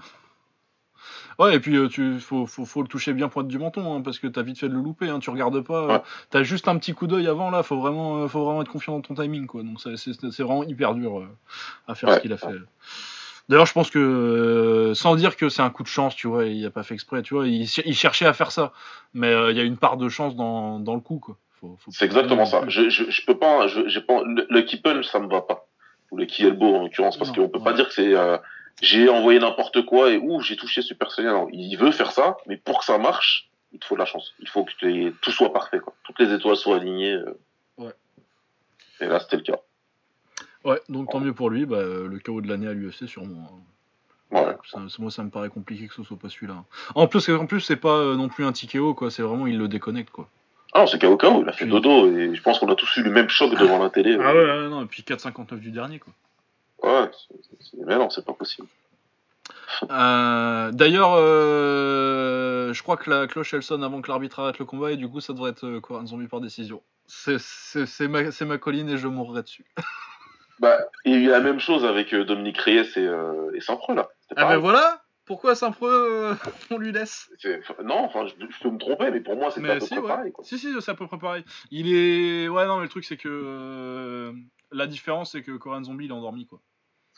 Ouais, 1.38 1.54
et 1.56 1.60
puis 1.60 1.76
euh, 1.76 1.88
tu 1.88 2.18
faut, 2.18 2.46
faut, 2.46 2.64
faut 2.64 2.80
le 2.82 2.88
toucher 2.88 3.12
bien 3.12 3.28
pointe 3.28 3.46
du 3.48 3.58
menton, 3.58 3.94
hein, 3.96 4.00
parce 4.00 4.18
que 4.18 4.26
t'as 4.26 4.42
vite 4.42 4.58
fait 4.58 4.68
de 4.68 4.74
le 4.74 4.80
louper, 4.80 5.08
hein, 5.10 5.18
tu 5.18 5.28
regardes 5.30 5.60
pas, 5.60 5.82
euh, 5.84 5.88
Ouais. 5.88 6.02
t'as 6.30 6.42
juste 6.42 6.66
un 6.68 6.76
petit 6.78 6.94
coup 6.94 7.06
d'œil 7.06 7.26
avant, 7.28 7.50
là, 7.50 7.62
faut 7.62 7.78
vraiment, 7.78 8.22
euh, 8.22 8.28
faut 8.28 8.44
vraiment 8.44 8.62
être 8.62 8.70
confiant 8.72 8.94
dans 8.94 9.02
ton 9.02 9.14
timing, 9.14 9.46
quoi. 9.46 9.62
Donc 9.62 9.80
c'est- 9.80 9.96
c'est 9.96 10.12
c'est 10.30 10.42
vraiment 10.42 10.64
hyper 10.64 10.94
dur 10.94 11.18
euh, 11.18 11.26
à 11.88 11.94
faire 11.94 12.08
ce 12.16 12.20
qu'il 12.20 12.32
a 12.32 12.36
fait. 12.38 12.46
D'ailleurs, 13.48 13.66
je 13.66 13.72
pense 13.74 13.90
que, 13.90 13.98
euh, 13.98 14.94
sans 14.94 15.14
dire 15.14 15.36
que 15.36 15.48
c'est 15.48 15.62
un 15.62 15.70
coup 15.70 15.82
de 15.84 15.88
chance, 15.88 16.16
tu 16.16 16.26
vois, 16.26 16.46
il 16.46 16.64
a 16.66 16.70
pas 16.70 16.82
fait 16.82 16.94
exprès, 16.94 17.22
tu 17.22 17.34
vois, 17.34 17.46
il, 17.46 17.62
il 17.62 17.94
cherchait 17.94 18.26
à 18.26 18.32
faire 18.32 18.50
ça, 18.50 18.72
mais 19.14 19.28
euh, 19.28 19.52
il 19.52 19.56
y 19.56 19.60
a 19.60 19.62
une 19.62 19.76
part 19.76 19.96
de 19.98 20.08
chance 20.08 20.34
dans, 20.34 20.80
dans 20.80 20.94
le 20.94 21.00
coup, 21.00 21.18
quoi. 21.18 21.36
C'est 21.90 22.04
exactement 22.04 22.44
ça. 22.44 22.62
Je, 22.68 22.88
je, 22.90 23.10
je 23.10 23.24
peux 23.24 23.38
pas, 23.38 23.66
je, 23.66 23.86
j'ai 23.88 24.00
pas, 24.00 24.22
le, 24.24 24.46
le 24.50 24.62
key 24.62 24.78
punch, 24.78 25.06
ça 25.06 25.20
me 25.20 25.28
va 25.28 25.42
pas. 25.42 25.66
Ou 26.10 26.16
le 26.16 26.24
key 26.26 26.44
elbow, 26.44 26.74
en 26.76 26.82
l'occurrence, 26.82 27.16
parce 27.18 27.30
qu'on 27.32 27.48
peut 27.48 27.60
pas 27.60 27.72
dire 27.72 27.88
que 27.88 27.94
c'est, 27.94 28.14
euh, 28.14 28.36
j'ai 28.82 29.08
envoyé 29.08 29.38
n'importe 29.38 29.84
quoi 29.86 30.10
et 30.10 30.18
ouh, 30.18 30.40
j'ai 30.40 30.56
touché 30.56 30.82
Saiyan. 30.82 31.32
Non, 31.32 31.48
il 31.52 31.76
veut 31.76 31.92
faire 31.92 32.12
ça, 32.12 32.36
mais 32.46 32.56
pour 32.56 32.78
que 32.80 32.84
ça 32.84 32.98
marche, 32.98 33.48
il 33.72 33.78
te 33.78 33.86
faut 33.86 33.94
de 33.94 34.00
la 34.00 34.06
chance. 34.06 34.34
Il 34.40 34.48
faut 34.48 34.64
que 34.64 35.10
tout 35.20 35.30
soit 35.30 35.52
parfait, 35.52 35.80
quoi. 35.80 35.94
Toutes 36.04 36.18
les 36.20 36.32
étoiles 36.32 36.56
soient 36.56 36.76
alignées. 36.76 37.12
euh. 37.14 37.38
Ouais. 37.78 37.92
Et 39.00 39.06
là, 39.06 39.18
c'était 39.20 39.36
le 39.36 39.42
cas. 39.42 39.58
Ouais, 40.64 40.80
donc 40.88 41.10
tant 41.10 41.20
mieux 41.20 41.32
pour 41.32 41.48
lui, 41.50 41.64
bah, 41.64 41.76
euh, 41.76 42.08
le 42.08 42.18
KO 42.18 42.40
de 42.40 42.48
l'année 42.48 42.66
à 42.66 42.72
l'UFC, 42.72 43.06
sûrement. 43.06 43.48
hein. 43.52 43.60
Ouais. 44.32 44.56
Ça- 44.70 44.80
moi, 44.98 45.10
ça 45.10 45.22
me 45.22 45.30
paraît 45.30 45.48
compliqué 45.48 45.86
que 45.86 45.94
ce 45.94 46.02
soit 46.02 46.18
pas 46.18 46.28
celui-là. 46.28 46.64
En 46.96 47.06
plus, 47.06 47.28
en 47.30 47.46
plus 47.46 47.60
c'est 47.60 47.76
pas 47.76 47.96
euh, 47.98 48.16
non 48.16 48.28
plus 48.28 48.44
un 48.44 48.52
TKO, 48.52 48.92
quoi. 48.94 49.10
C'est 49.10 49.22
vraiment, 49.22 49.46
il 49.46 49.56
le 49.58 49.68
déconnecte, 49.68 50.10
quoi. 50.10 50.28
Ah 50.72 50.80
non, 50.80 50.86
c'est 50.88 51.00
KO 51.00 51.16
KO, 51.16 51.42
il 51.42 51.48
a 51.48 51.52
fait 51.52 51.64
dodo 51.66 52.10
et 52.10 52.34
je 52.34 52.42
pense 52.42 52.58
qu'on 52.58 52.68
a 52.70 52.74
tous 52.74 52.96
eu 52.96 53.02
le 53.04 53.10
même 53.10 53.28
choc 53.28 53.52
devant 53.56 53.78
la 53.82 53.88
télé. 53.88 54.18
Ah 54.20 54.34
ouais, 54.34 54.44
ouais, 54.44 54.68
non. 54.68 54.82
Et 54.82 54.86
puis 54.86 55.02
4,59 55.04 55.60
du 55.60 55.70
dernier, 55.70 56.00
quoi. 56.00 56.12
Ouais, 56.86 57.10
c'est- 57.28 57.56
c'est- 57.70 57.76
mais 57.84 57.96
non, 57.96 58.08
c'est 58.10 58.24
pas 58.24 58.32
possible. 58.32 58.68
Euh, 59.90 60.70
D'ailleurs, 60.72 61.14
euh, 61.16 62.72
je 62.72 62.82
crois 62.82 62.96
que 62.96 63.10
la 63.10 63.26
cloche, 63.26 63.52
elle 63.54 63.62
sonne 63.62 63.84
avant 63.84 64.00
que 64.00 64.08
l'arbitre 64.08 64.40
arrête 64.40 64.58
le 64.58 64.64
combat, 64.64 64.92
et 64.92 64.96
du 64.96 65.08
coup, 65.08 65.20
ça 65.20 65.32
devrait 65.32 65.50
être 65.50 65.66
euh, 65.66 65.80
quoi, 65.80 66.00
un 66.00 66.06
zombie 66.06 66.28
par 66.28 66.40
décision. 66.40 66.82
C'est- 67.06 67.38
C'est 67.40 67.86
c'est 67.86 68.08
ma, 68.08 68.30
c'est 68.30 68.44
ma 68.44 68.58
colline 68.58 68.88
et 68.88 68.96
je 68.98 69.08
mourrai 69.08 69.42
dessus. 69.42 69.64
Bah, 70.58 70.78
il 71.04 71.20
y 71.20 71.28
a 71.28 71.32
la 71.32 71.40
même 71.40 71.60
chose 71.60 71.84
avec 71.84 72.14
Dominique 72.14 72.56
Reyes 72.56 72.88
et, 72.96 73.00
euh, 73.06 73.50
et 73.54 73.60
Saint-Preux, 73.60 73.94
là. 73.94 74.08
Ah 74.36 74.46
ben 74.46 74.56
voilà 74.56 75.02
Pourquoi 75.26 75.54
Saint-Preux, 75.54 76.34
on 76.70 76.78
lui 76.78 76.92
laisse? 76.92 77.28
C'est- 77.38 77.60
Non, 77.84 77.98
enfin, 78.04 78.24
je, 78.26 78.32
je 78.48 78.62
peux 78.62 78.70
me 78.70 78.78
tromper, 78.78 79.10
mais 79.10 79.20
pour 79.20 79.36
moi, 79.36 79.50
c'était 79.50 79.68
à 79.68 79.74
peu 79.74 79.80
si, 79.80 79.88
près 79.90 79.98
ouais. 79.98 80.08
pareil. 80.08 80.32
Quoi. 80.32 80.44
Si, 80.46 80.58
si, 80.58 80.72
c'est 80.80 80.90
à 80.90 80.94
peu 80.94 81.06
près 81.06 81.18
pareil. 81.18 81.44
Il 81.70 81.92
est. 81.92 82.48
Ouais, 82.48 82.64
non, 82.66 82.76
mais 82.78 82.84
le 82.84 82.88
truc, 82.88 83.04
c'est 83.04 83.18
que. 83.18 84.32
La 84.72 84.86
différence, 84.86 85.32
c'est 85.32 85.42
que 85.42 85.52
Korean 85.52 85.84
Zombie, 85.84 86.06
il 86.06 86.10
est 86.10 86.14
endormi, 86.14 86.46
quoi. 86.46 86.60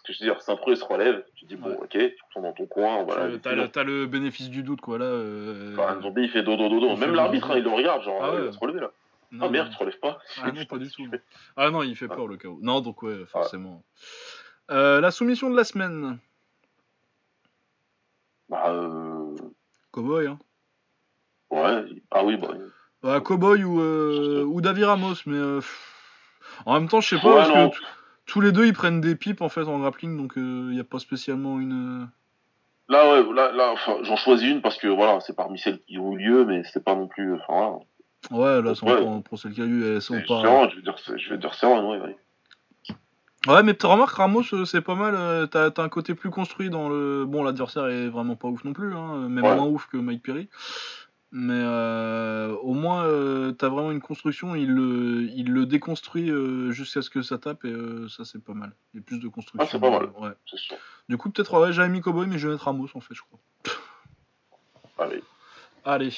Que 0.09 0.15
je 0.15 0.25
veux 0.25 0.31
dire, 0.33 0.41
Saint-Preux, 0.41 0.73
il 0.73 0.77
se 0.79 0.85
relève, 0.85 1.23
tu 1.35 1.45
dis, 1.45 1.55
bon, 1.57 1.69
Ouais. 1.69 1.77
ok, 1.83 1.89
tu 1.91 2.15
retournes 2.29 2.45
dans 2.47 2.53
ton 2.55 2.67
coin, 2.67 3.03
voilà. 3.05 3.31
Tu- 3.31 3.41
T'as 3.41 3.55
le, 3.55 3.69
t'as 3.69 3.85
le 3.85 4.07
bénéfice 4.07 4.49
du 4.49 4.63
doute, 4.63 4.81
quoi, 4.81 4.97
là. 4.99 5.05
euh, 5.05 5.75
Enfin, 5.75 5.99
un 5.99 6.01
zombie, 6.01 6.23
il 6.23 6.31
fait 6.31 6.43
dodo, 6.43 6.69
dodo. 6.71 6.95
Il 6.95 6.99
Même 6.99 7.15
l'arbitre, 7.15 7.51
hein, 7.51 7.59
il 7.59 7.63
le 7.65 7.69
regarde, 7.71 8.03
genre, 8.03 8.19
Ah 8.25 8.31
il 8.33 8.41
ouais. 8.41 8.47
va 8.47 8.53
se 8.53 8.59
relever 8.59 8.81
là. 8.81 8.91
non, 9.33 9.47
Ah 9.47 9.51
merde, 9.51 9.69
tu 9.69 9.75
te 9.75 9.79
relèves 9.81 9.99
pas. 10.01 10.19
Ah 10.43 10.51
non, 10.51 10.65
pas 10.65 10.79
du 10.79 10.91
tout. 10.91 11.07
Ah 11.57 11.71
non, 11.71 11.83
il 11.83 11.95
fait 11.95 12.07
Ah. 12.11 12.15
peur, 12.15 12.27
le 12.27 12.39
chaos. 12.39 12.59
Non, 12.63 12.81
donc, 12.81 13.03
ouais, 13.03 13.27
forcément. 13.27 13.83
Euh, 14.71 15.01
la 15.03 15.11
soumission 15.11 15.51
de 15.51 15.57
la 15.57 15.65
semaine. 15.65 16.19
Bah, 18.49 18.71
euh... 18.73 19.35
Cowboy, 19.93 20.27
hein. 20.27 20.39
ouais. 21.51 21.85
Ah 22.11 22.25
oui, 22.25 22.37
bah. 22.37 22.49
Bah, 23.03 23.21
Cowboy 23.21 23.63
ou, 23.65 23.81
euh, 23.81 24.43
ou 24.45 24.61
David 24.63 24.85
Ramos, 24.85 25.15
mais. 25.27 25.37
euh, 25.37 25.61
En 26.65 26.75
même 26.81 26.89
temps, 26.89 27.01
je 27.03 27.11
sais 27.15 27.21
pas, 27.21 27.29
Ouais, 27.29 27.35
parce 27.37 27.49
non. 27.51 27.71
que 27.71 27.77
t- 27.77 27.85
tous 28.29 28.41
les 28.41 28.53
deux, 28.53 28.67
ils 28.67 28.73
prennent 28.73 29.01
des 29.01 29.17
pipes, 29.17 29.41
en 29.43 29.49
fait, 29.49 29.63
en 29.65 29.81
grappling, 29.81 30.17
donc 30.17 30.35
il 30.37 30.43
n'y 30.71 30.79
a 30.81 30.85
pas 30.85 31.01
spécialement 31.01 31.59
une. 31.59 32.03
euh, 32.03 32.07
Là, 32.91 33.11
ouais, 33.11 33.35
là, 33.35 33.51
là, 33.53 33.71
enfin, 33.73 33.97
j'en 34.03 34.17
choisis 34.17 34.49
une 34.49 34.63
parce 34.63 34.79
que 34.79 34.87
voilà, 34.87 35.19
c'est 35.21 35.35
parmi 35.37 35.59
celles 35.59 35.81
qui 35.81 35.99
ont 35.99 36.13
eu 36.13 36.19
lieu, 36.19 36.45
mais 36.47 36.63
c'est 36.73 36.83
pas 36.85 36.95
non 36.95 37.07
plus. 37.07 37.35
Enfin, 37.35 37.79
voilà. 38.31 38.57
Ouais, 38.61 38.63
là, 38.63 38.75
c'est 38.75 38.87
Ouais. 38.87 39.01
encore 39.01 39.23
pour 39.25 39.39
celle 39.39 39.53
qu'il 39.53 39.65
y 39.65 39.67
a 39.67 39.71
eu, 39.71 39.85
elles 39.85 40.01
sont 40.03 40.15
pas. 40.27 40.69
Je 40.71 40.77
vais 40.77 40.83
dire, 40.83 40.97
je 41.17 41.29
vais 41.31 41.39
dire 41.39 41.53
ouais, 41.65 41.99
ouais. 41.99 42.17
Ouais, 43.47 43.63
mais 43.63 43.75
tu 43.75 43.87
remarques, 43.87 44.17
Ramos, 44.17 44.43
euh, 44.53 44.65
c'est 44.65 44.81
pas 44.81 44.95
mal. 44.95 45.15
euh, 45.17 45.47
T'as 45.47 45.71
t'as 45.71 45.83
un 45.83 45.89
côté 45.89 46.15
plus 46.15 46.31
construit 46.31 46.71
dans 46.71 46.89
le. 46.89 47.25
Bon, 47.27 47.43
l'adversaire 47.45 47.87
est 47.87 48.09
vraiment 48.09 48.37
pas 48.37 48.49
ouf 48.49 48.65
non 48.65 48.73
plus, 48.73 48.95
hein, 48.95 49.29
même 49.29 49.45
Ouais. 49.45 49.55
moins 49.55 49.67
ouf 49.67 49.87
que 49.87 49.97
Mike 49.97 50.23
Perry. 50.23 50.49
Mais 51.31 51.53
euh, 51.63 52.55
au 52.63 52.73
moins, 52.73 53.05
euh, 53.05 53.53
t'as 53.53 53.69
vraiment 53.69 53.91
une 53.91 54.01
construction. 54.01 54.55
Il 54.55 54.73
le, 54.73 55.25
il 55.35 55.53
le 55.53 55.67
déconstruit 55.67 56.31
euh, 56.31 56.71
jusqu'à 56.71 57.03
ce 57.03 57.11
que 57.11 57.21
ça 57.21 57.37
tape, 57.37 57.65
et 57.67 57.75
ça, 58.09 58.25
c'est 58.25 58.43
pas 58.43 58.55
mal. 58.55 58.73
Il 58.95 58.99
y 58.99 59.01
a 59.01 59.03
plus 59.03 59.19
de 59.21 59.29
construction. 59.29 59.63
Ah, 59.63 59.69
c'est 59.71 59.79
pas 59.81 59.91
mal. 59.91 60.11
ouais. 60.19 60.33
C'est 60.51 60.57
sûr. 60.59 60.77
Du 61.09 61.19
coup, 61.19 61.31
peut-être, 61.31 61.59
ouais, 61.61 61.73
j'avais 61.73 61.91
mis 61.91 62.01
Cowboy, 62.01 62.27
mais 62.27 62.39
je 62.39 62.47
vais 62.49 62.55
mettre 62.55 62.65
Ramos, 62.65 62.89
en 62.95 63.01
fait, 63.01 63.15
je 63.15 63.21
crois. 63.23 63.39
Allez. 64.99 65.23
Allez. 65.85 66.13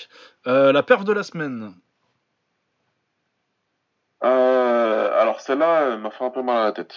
La 0.46 0.82
perf 0.84 1.04
de 1.04 1.12
la 1.12 1.22
semaine. 1.24 1.74
Alors, 4.20 5.40
celle-là, 5.40 5.92
elle 5.92 6.00
m'a 6.00 6.10
fait 6.10 6.24
un 6.24 6.30
peu 6.30 6.42
mal 6.42 6.56
à 6.58 6.64
la 6.64 6.72
tête. 6.72 6.94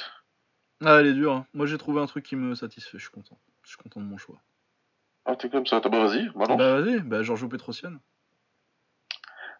Ah, 0.85 0.99
elle 0.99 1.07
est 1.07 1.13
dure. 1.13 1.33
hein. 1.33 1.45
Moi, 1.53 1.65
j'ai 1.65 1.77
trouvé 1.77 2.01
un 2.01 2.05
truc 2.05 2.25
qui 2.25 2.35
me 2.35 2.55
satisfait. 2.55 2.97
Je 2.97 3.03
suis 3.03 3.11
content. 3.11 3.37
Je 3.63 3.69
suis 3.69 3.77
content 3.77 3.99
de 4.01 4.05
mon 4.05 4.17
choix. 4.17 4.37
Ah, 5.25 5.35
t'es 5.35 5.49
comme 5.49 5.65
ça. 5.65 5.79
Bah, 5.79 5.89
vas-y, 5.89 6.29
balance. 6.29 6.57
Bah, 6.57 6.81
vas-y. 6.81 6.99
Bah, 6.99 7.23
Giorgio 7.23 7.47
Petrosian. 7.47 7.93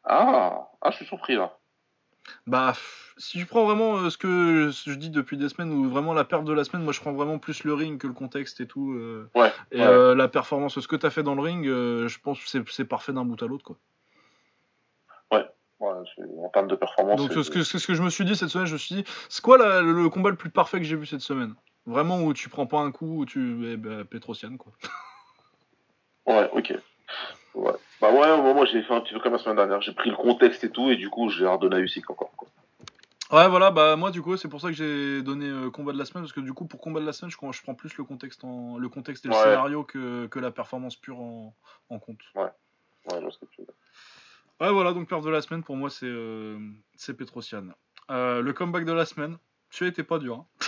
Ah, 0.03 0.68
ah, 0.81 0.91
je 0.91 0.98
suis 0.98 1.06
surpris 1.06 1.35
là. 1.35 1.57
Bah, 2.48 2.73
si 3.18 3.38
tu 3.38 3.45
prends 3.45 3.65
vraiment 3.65 3.98
euh, 3.98 4.10
ce 4.10 4.18
que 4.18 4.69
je 4.72 4.94
dis 4.94 5.10
depuis 5.10 5.38
des 5.38 5.49
semaines, 5.49 5.72
ou 5.72 5.90
vraiment 5.90 6.14
la 6.14 6.23
perte 6.23 6.45
de 6.45 6.53
la 6.53 6.64
semaine, 6.64 6.84
moi 6.84 6.94
je 6.94 6.99
prends 7.02 7.11
vraiment 7.14 7.38
plus 7.38 7.64
le 7.64 7.73
ring 7.73 7.99
que 7.99 8.07
le 8.07 8.14
contexte 8.14 8.60
et 8.61 8.68
tout. 8.68 8.94
euh, 8.94 9.30
Ouais. 9.35 9.52
et 9.72 9.80
ouais. 9.80 9.85
euh, 9.85 10.15
la 10.15 10.27
performance, 10.30 10.80
ce 10.80 10.88
que 10.88 10.95
t'as 10.95 11.10
fait 11.10 11.23
dans 11.23 11.35
le 11.35 11.41
ring, 11.41 11.65
je 11.65 12.19
pense 12.19 12.41
que 12.44 12.49
c'est- 12.72 12.85
parfait 12.85 13.11
d'un 13.14 13.26
bout 13.26 13.41
à 13.44 13.48
l'autre. 13.48 13.64
quoi. 13.64 13.77
Ouais, 15.80 15.90
c'est- 16.15 16.23
en 16.41 16.48
termes 16.48 16.68
de 16.69 16.76
performance. 16.76 17.19
Donc, 17.19 17.34
ce 17.34 17.49
que, 17.52 17.61
ce 17.64 17.85
que 17.88 17.94
je 17.94 18.02
me 18.03 18.10
suis 18.10 18.23
dit 18.23 18.38
cette 18.38 18.48
semaine, 18.48 18.68
je 18.68 18.73
me 18.73 18.77
suis 18.77 18.95
dit, 18.95 19.03
c'est 19.27 19.41
quoi 19.44 19.57
la- 19.57 19.81
le 19.81 20.07
combat 20.10 20.30
le 20.30 20.38
plus 20.38 20.49
parfait 20.49 20.77
que 20.77 20.85
j'ai 20.85 20.95
vu 20.95 21.06
cette 21.06 21.19
semaine? 21.19 21.56
Vraiment 21.85 22.22
où 22.22 22.34
tu 22.34 22.48
prends 22.48 22.68
pas 22.68 22.80
un 22.80 22.91
coup, 22.94 23.18
où 23.19 23.26
tu. 23.26 23.65
Eh 23.68 23.76
ben, 23.76 24.06
Petrosian, 24.06 24.56
quoi. 24.56 24.72
Ouais, 26.26 26.50
ok. 26.54 26.74
Ouais. 27.56 27.74
Bah 28.02 28.12
ouais, 28.12 28.38
moi, 28.41 28.54
moi 28.54 28.66
j'ai 28.66 28.82
fait 28.84 28.94
un 28.94 29.02
petit 29.02 29.14
peu 29.14 29.20
comme 29.20 29.34
la 29.34 29.40
semaine 29.40 29.56
dernière. 29.58 29.82
J'ai 29.82 29.94
pris 29.94 30.10
le 30.10 30.16
contexte 30.16 30.64
et 30.64 30.70
tout, 30.70 30.90
et 30.90 30.95
du 30.95 31.10
coup, 31.10 31.30
j'ai 31.30 31.45
redonné 31.45 31.76
à 31.78 31.80
Usyk 31.80 32.10
encore. 32.10 32.32
Quoi. 32.36 32.48
Ouais, 33.32 33.48
voilà, 33.48 33.72
bah 33.72 33.95
moi 33.95 34.12
du 34.12 34.22
coup, 34.22 34.38
c'est 34.38 34.48
pour 34.48 34.62
ça 34.62 34.68
que 34.68 34.74
j'ai 34.74 35.24
donné 35.24 35.48
euh, 35.48 35.72
combat 35.72 35.91
de 35.91 35.98
la 35.98 36.06
semaine, 36.06 36.24
parce 36.24 36.34
que 36.34 36.40
du 36.40 36.54
coup, 36.54 36.66
pour 36.66 36.80
combat 36.80 37.00
de 37.00 37.06
la 37.06 37.14
semaine, 37.14 37.32
je, 37.32 37.38
je 37.52 37.64
prends 37.64 37.74
plus 37.74 37.98
le 37.98 38.04
contexte, 38.04 38.44
en, 38.44 38.78
le 38.78 38.90
contexte 38.90 39.26
et 39.26 39.30
le 39.30 39.34
Ouais. 39.34 39.41
scénario 39.41 39.84
que, 39.84 40.28
que 40.28 40.40
la 40.40 40.52
performance 40.52 40.95
pure 40.95 41.20
en, 41.20 41.54
en 41.90 42.00
compte. 42.00 42.20
Ouais, 42.36 42.50
je 43.12 43.20
vois 43.20 43.32
ce 43.32 43.40
que 43.40 43.45
tu 43.45 43.62
veux. 43.62 43.68
Ouais, 44.62 44.72
voilà, 44.72 44.94
donc 44.94 45.08
perte 45.10 45.24
de 45.24 45.30
la 45.30 45.41
semaine, 45.41 45.64
pour 45.64 45.76
moi, 45.76 45.90
c'est 45.90 46.06
euh, 46.06 46.60
Petrosian. 47.18 47.64
Euh, 48.12 48.41
le 48.41 48.54
comeback 48.54 48.86
de 48.86 48.94
la 48.94 49.06
semaine, 49.06 49.38
celui-là 49.72 49.91
était 49.91 50.04
pas 50.04 50.20
dur. 50.20 50.45
Hein. 50.62 50.66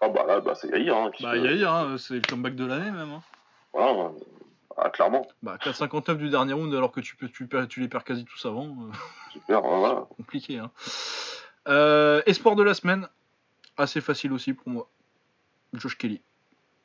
Ah 0.00 0.08
bah 0.08 0.24
là, 0.26 0.40
bah, 0.40 0.54
c'est 0.56 0.68
Yair. 0.68 0.96
Hein, 0.96 1.10
qui 1.14 1.22
Bah, 1.22 1.36
Yair, 1.36 1.72
hein, 1.72 1.96
c'est 1.98 2.14
le 2.14 2.22
comeback 2.22 2.56
de 2.56 2.66
l'année 2.66 2.90
même. 2.90 3.10
Hein. 3.12 3.22
Ouais. 3.74 4.08
Ah, 4.78 4.90
clairement. 4.90 5.26
Bah, 5.42 5.56
4,59 5.62 6.16
du 6.16 6.30
dernier 6.30 6.52
round 6.54 6.72
alors 6.74 6.92
que 6.92 7.00
tu, 7.00 7.16
peux, 7.16 7.28
tu, 7.28 7.48
tu 7.68 7.80
les 7.80 7.88
perds 7.88 8.04
quasi 8.04 8.24
tous 8.24 8.44
avant. 8.46 8.64
euh, 8.66 8.92
Super, 9.32 9.60
voilà. 9.60 10.06
compliqué. 10.16 10.58
Hein. 10.58 10.70
Euh, 11.68 12.22
espoir 12.26 12.56
de 12.56 12.62
la 12.62 12.74
semaine, 12.74 13.06
assez 13.76 14.00
facile 14.00 14.32
aussi 14.32 14.52
pour 14.54 14.68
moi. 14.68 14.88
Josh 15.74 15.96
Kelly. 15.96 16.20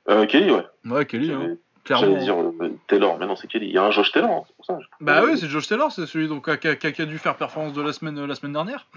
Euh, 0.10 0.26
Kelly, 0.26 0.52
ouais. 0.52 0.66
Ouais, 0.86 1.06
Kelly, 1.06 1.32
hein, 1.32 1.56
clairement. 1.84 2.06
j'allais 2.14 2.24
dire 2.24 2.40
euh, 2.40 2.78
Taylor, 2.88 3.18
mais 3.20 3.26
non, 3.26 3.36
c'est 3.36 3.48
Kelly. 3.48 3.68
Il 3.68 3.74
y 3.74 3.78
a 3.78 3.84
un 3.84 3.92
Josh 3.92 4.12
Taylor, 4.12 4.30
hein, 4.32 4.44
c'est 4.48 4.56
pour 4.56 4.66
ça. 4.66 4.80
Bah 5.02 5.24
oui, 5.26 5.38
c'est 5.38 5.48
Josh 5.48 5.68
Taylor, 5.68 5.92
c'est 5.92 6.06
celui 6.06 6.28
donc, 6.28 6.46
qui, 6.60 6.68
a, 6.68 6.76
qui 6.76 6.88
a- 6.88 6.92
qui 6.92 7.02
a 7.02 7.06
dû 7.06 7.18
faire 7.18 7.36
performance 7.36 7.74
de 7.74 7.82
la 7.82 7.92
semaine, 7.92 8.24
la 8.26 8.36
semaine 8.36 8.54
dernière. 8.54 8.88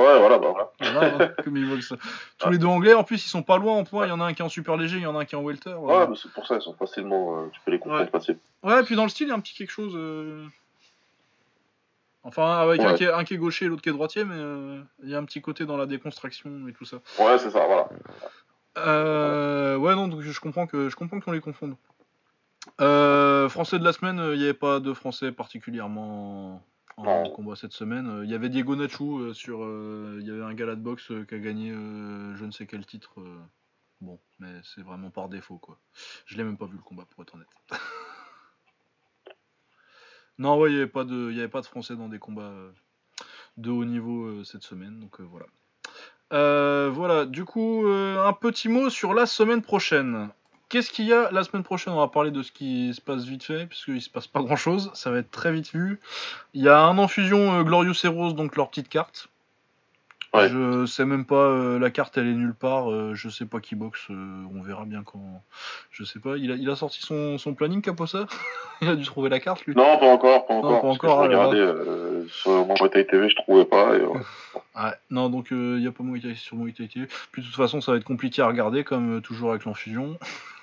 Ouais, 0.00 0.18
voilà, 0.18 0.38
bah 0.38 0.48
voilà. 0.50 0.70
Voilà, 0.92 1.24
hein, 1.26 1.28
comme 1.44 1.56
ils 1.56 1.66
veulent 1.66 1.82
ça. 1.82 1.96
Tous 2.38 2.50
les 2.50 2.58
deux 2.58 2.66
anglais, 2.66 2.94
en 2.94 3.04
plus, 3.04 3.24
ils 3.24 3.28
sont 3.28 3.42
pas 3.42 3.58
loin 3.58 3.74
en 3.74 3.84
poids. 3.84 4.06
Il 4.06 4.08
y 4.08 4.12
en 4.12 4.20
a 4.20 4.24
un 4.24 4.32
qui 4.32 4.42
est 4.42 4.44
en 4.44 4.48
super 4.48 4.76
léger, 4.76 4.96
il 4.96 5.02
y 5.02 5.06
en 5.06 5.16
a 5.16 5.20
un 5.20 5.24
qui 5.24 5.34
est 5.34 5.38
en 5.38 5.42
welter. 5.42 5.74
Ouais, 5.74 5.94
euh. 5.94 6.06
mais 6.08 6.16
c'est 6.16 6.32
pour 6.32 6.46
ça, 6.46 6.56
ils 6.56 6.62
sont 6.62 6.74
facilement. 6.74 7.38
euh, 7.42 7.48
tu 7.52 7.60
peux 7.64 7.70
les 7.70 7.78
comprendre 7.78 8.04
Ouais. 8.04 8.10
facilement. 8.10 8.40
Ouais, 8.62 8.80
et 8.80 8.82
puis 8.84 8.96
dans 8.96 9.02
le 9.04 9.08
style, 9.10 9.26
il 9.26 9.30
y 9.30 9.32
a 9.32 9.36
un 9.36 9.40
petit 9.40 9.54
quelque 9.54 9.70
chose. 9.72 9.92
euh, 9.96 10.46
Enfin, 12.22 12.58
avec 12.58 12.82
un, 12.82 12.92
qui 12.94 13.04
est, 13.04 13.10
un 13.12 13.24
qui 13.24 13.32
est 13.32 13.38
gaucher 13.38 13.64
et 13.64 13.68
l'autre 13.68 13.80
qui 13.80 13.88
est 13.88 13.92
droitier, 13.92 14.24
mais 14.24 14.34
euh, 14.36 14.82
il 15.02 15.08
y 15.08 15.14
a 15.14 15.18
un 15.18 15.24
petit 15.24 15.40
côté 15.40 15.64
dans 15.64 15.78
la 15.78 15.86
déconstruction 15.86 16.68
et 16.68 16.72
tout 16.74 16.84
ça. 16.84 16.98
Ouais, 17.18 17.38
c'est 17.38 17.50
ça, 17.50 17.64
voilà. 17.66 17.88
Euh, 18.78 19.76
ouais, 19.76 19.94
non, 19.94 20.06
donc 20.08 20.20
je 20.20 20.40
comprends 20.40 20.66
que 20.66 20.88
je 20.90 20.96
comprends 20.96 21.18
qu'on 21.20 21.32
les 21.32 21.40
confonde. 21.40 21.76
Euh, 22.82 23.48
français 23.48 23.78
de 23.78 23.84
la 23.84 23.92
semaine, 23.94 24.20
il 24.32 24.38
n'y 24.38 24.44
avait 24.44 24.52
pas 24.54 24.80
de 24.80 24.92
français 24.92 25.32
particulièrement 25.32 26.62
en 26.96 27.30
combat 27.30 27.56
cette 27.56 27.72
semaine. 27.72 28.08
Euh, 28.08 28.24
Il 28.24 28.30
y 28.30 28.34
avait 28.34 28.48
Diego 28.48 28.76
Nachu 28.76 29.04
euh, 29.20 29.32
sur. 29.32 29.62
euh, 29.62 30.18
Il 30.20 30.26
y 30.26 30.30
avait 30.30 30.42
un 30.42 30.54
gala 30.54 30.74
de 30.76 30.80
boxe 30.80 31.12
qui 31.28 31.34
a 31.34 31.38
gagné 31.38 31.70
je 31.72 32.44
ne 32.44 32.50
sais 32.50 32.66
quel 32.66 32.84
titre. 32.86 33.20
bon, 34.00 34.18
mais 34.38 34.52
c'est 34.62 34.82
vraiment 34.82 35.10
par 35.10 35.28
défaut 35.28 35.58
quoi. 35.58 35.78
Je 36.26 36.36
l'ai 36.36 36.44
même 36.44 36.56
pas 36.58 36.66
vu 36.66 36.76
le 36.76 36.82
combat 36.82 37.04
pour 37.10 37.22
être 37.22 37.34
honnête. 37.34 37.48
non, 40.38 40.58
ouais, 40.58 40.70
il 40.70 40.74
n'y 40.74 40.80
avait, 40.82 40.90
pas 40.90 41.04
de- 41.04 41.28
il 41.30 41.36
y 41.36 41.40
avait 41.40 41.48
pas 41.48 41.60
de 41.60 41.66
français 41.66 41.96
dans 41.96 42.08
des 42.08 42.18
combats 42.18 42.52
de 43.56 43.70
haut 43.70 43.84
niveau 43.84 44.42
cette 44.44 44.62
semaine, 44.62 45.00
donc 45.00 45.20
voilà. 45.20 45.46
Euh, 46.32 46.90
voilà, 46.92 47.26
du 47.26 47.44
coup, 47.44 47.86
euh, 47.86 48.24
un 48.24 48.32
petit 48.32 48.68
mot 48.68 48.88
sur 48.88 49.14
la 49.14 49.26
semaine 49.26 49.62
prochaine. 49.62 50.30
Qu'est-ce 50.70 50.90
qu'il 50.90 51.06
y 51.06 51.12
a 51.12 51.30
la 51.32 51.42
semaine 51.42 51.64
prochaine? 51.64 51.92
On 51.92 51.98
va 51.98 52.06
parler 52.08 52.30
de 52.30 52.42
ce 52.42 52.52
qui 52.52 52.94
se 52.94 53.00
passe 53.00 53.24
vite 53.24 53.42
fait, 53.42 53.66
puisqu'il 53.66 54.00
se 54.00 54.08
passe 54.08 54.28
pas 54.28 54.40
grand 54.40 54.56
chose. 54.56 54.90
Ça 54.94 55.10
va 55.10 55.18
être 55.18 55.30
très 55.30 55.52
vite 55.52 55.72
vu. 55.74 55.98
Il 56.54 56.62
y 56.62 56.68
a 56.68 56.78
un 56.80 56.96
en 56.96 57.08
fusion 57.08 57.52
euh, 57.52 57.62
Glorious 57.64 57.94
Heroes, 58.04 58.32
donc 58.32 58.56
leur 58.56 58.70
petite 58.70 58.88
carte. 58.88 59.28
Ouais. 60.32 60.48
Je 60.48 60.86
sais 60.86 61.04
même 61.04 61.24
pas, 61.24 61.34
euh, 61.34 61.80
la 61.80 61.90
carte 61.90 62.16
elle 62.16 62.28
est 62.28 62.34
nulle 62.34 62.54
part. 62.54 62.88
euh, 62.88 63.14
je 63.14 63.28
sais 63.28 63.46
pas 63.46 63.58
qui 63.58 63.74
boxe. 63.74 64.06
euh, 64.10 64.44
on 64.54 64.62
verra 64.62 64.84
bien 64.84 65.02
quand. 65.02 65.42
Je 65.90 66.04
sais 66.04 66.20
pas. 66.20 66.36
Il 66.36 66.52
a, 66.52 66.54
il 66.54 66.70
a 66.70 66.76
sorti 66.76 67.00
son, 67.02 67.36
son 67.36 67.54
planning, 67.54 67.82
Caposa 67.82 68.26
Il 68.80 68.88
a 68.88 68.94
dû 68.94 69.04
trouver 69.04 69.28
la 69.28 69.40
carte 69.40 69.66
lui? 69.66 69.74
Non, 69.74 69.98
pas 69.98 70.06
encore, 70.06 70.46
pas 70.46 70.54
encore. 70.54 70.82
pas 70.82 70.86
parce 70.86 70.98
que 70.98 71.06
encore, 71.06 71.24
je 71.24 71.28
regardais 71.28 71.58
euh, 71.58 72.28
sur 72.28 72.64
mon 72.64 72.74
TV, 72.76 73.28
je 73.28 73.34
trouvais 73.34 73.64
pas. 73.64 73.96
Et, 73.96 74.02
ouais. 74.02 74.20
Ouais, 74.76 74.92
non, 75.10 75.30
donc 75.30 75.48
il 75.50 75.78
n'y 75.78 75.86
a 75.88 75.90
pas 75.90 76.04
Muay 76.04 76.34
sur 76.36 76.56
Muay 76.56 76.72
TV. 76.72 77.08
Puis 77.32 77.42
de 77.42 77.46
toute 77.48 77.56
façon, 77.56 77.80
ça 77.80 77.90
va 77.90 77.98
être 77.98 78.04
compliqué 78.04 78.40
à 78.40 78.46
regarder, 78.46 78.84
comme 78.84 79.20
toujours 79.20 79.50
avec 79.50 79.64
l'enfusion. 79.64 80.16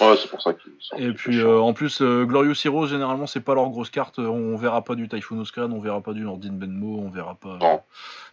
Ouais, 0.00 0.16
c'est 0.20 0.28
pour 0.28 0.40
ça 0.42 0.54
qu'ils 0.54 0.72
sont. 0.80 0.96
Et 0.96 1.12
puis 1.12 1.38
euh, 1.40 1.58
en 1.60 1.72
plus, 1.74 2.00
euh, 2.02 2.24
Glorious 2.24 2.54
Heroes, 2.64 2.86
généralement, 2.88 3.26
c'est 3.26 3.40
pas 3.40 3.54
leur 3.54 3.68
grosse 3.70 3.90
carte. 3.90 4.18
Euh, 4.18 4.26
On 4.26 4.56
verra 4.56 4.82
pas 4.82 4.94
du 4.94 5.08
Typhoon 5.08 5.38
Oscar, 5.40 5.68
on 5.70 5.78
verra 5.78 6.00
pas 6.00 6.12
du 6.12 6.22
Nordin 6.22 6.52
Benmo, 6.52 6.98
on 6.98 7.08
verra 7.10 7.34
pas 7.34 7.58
Non. 7.58 7.82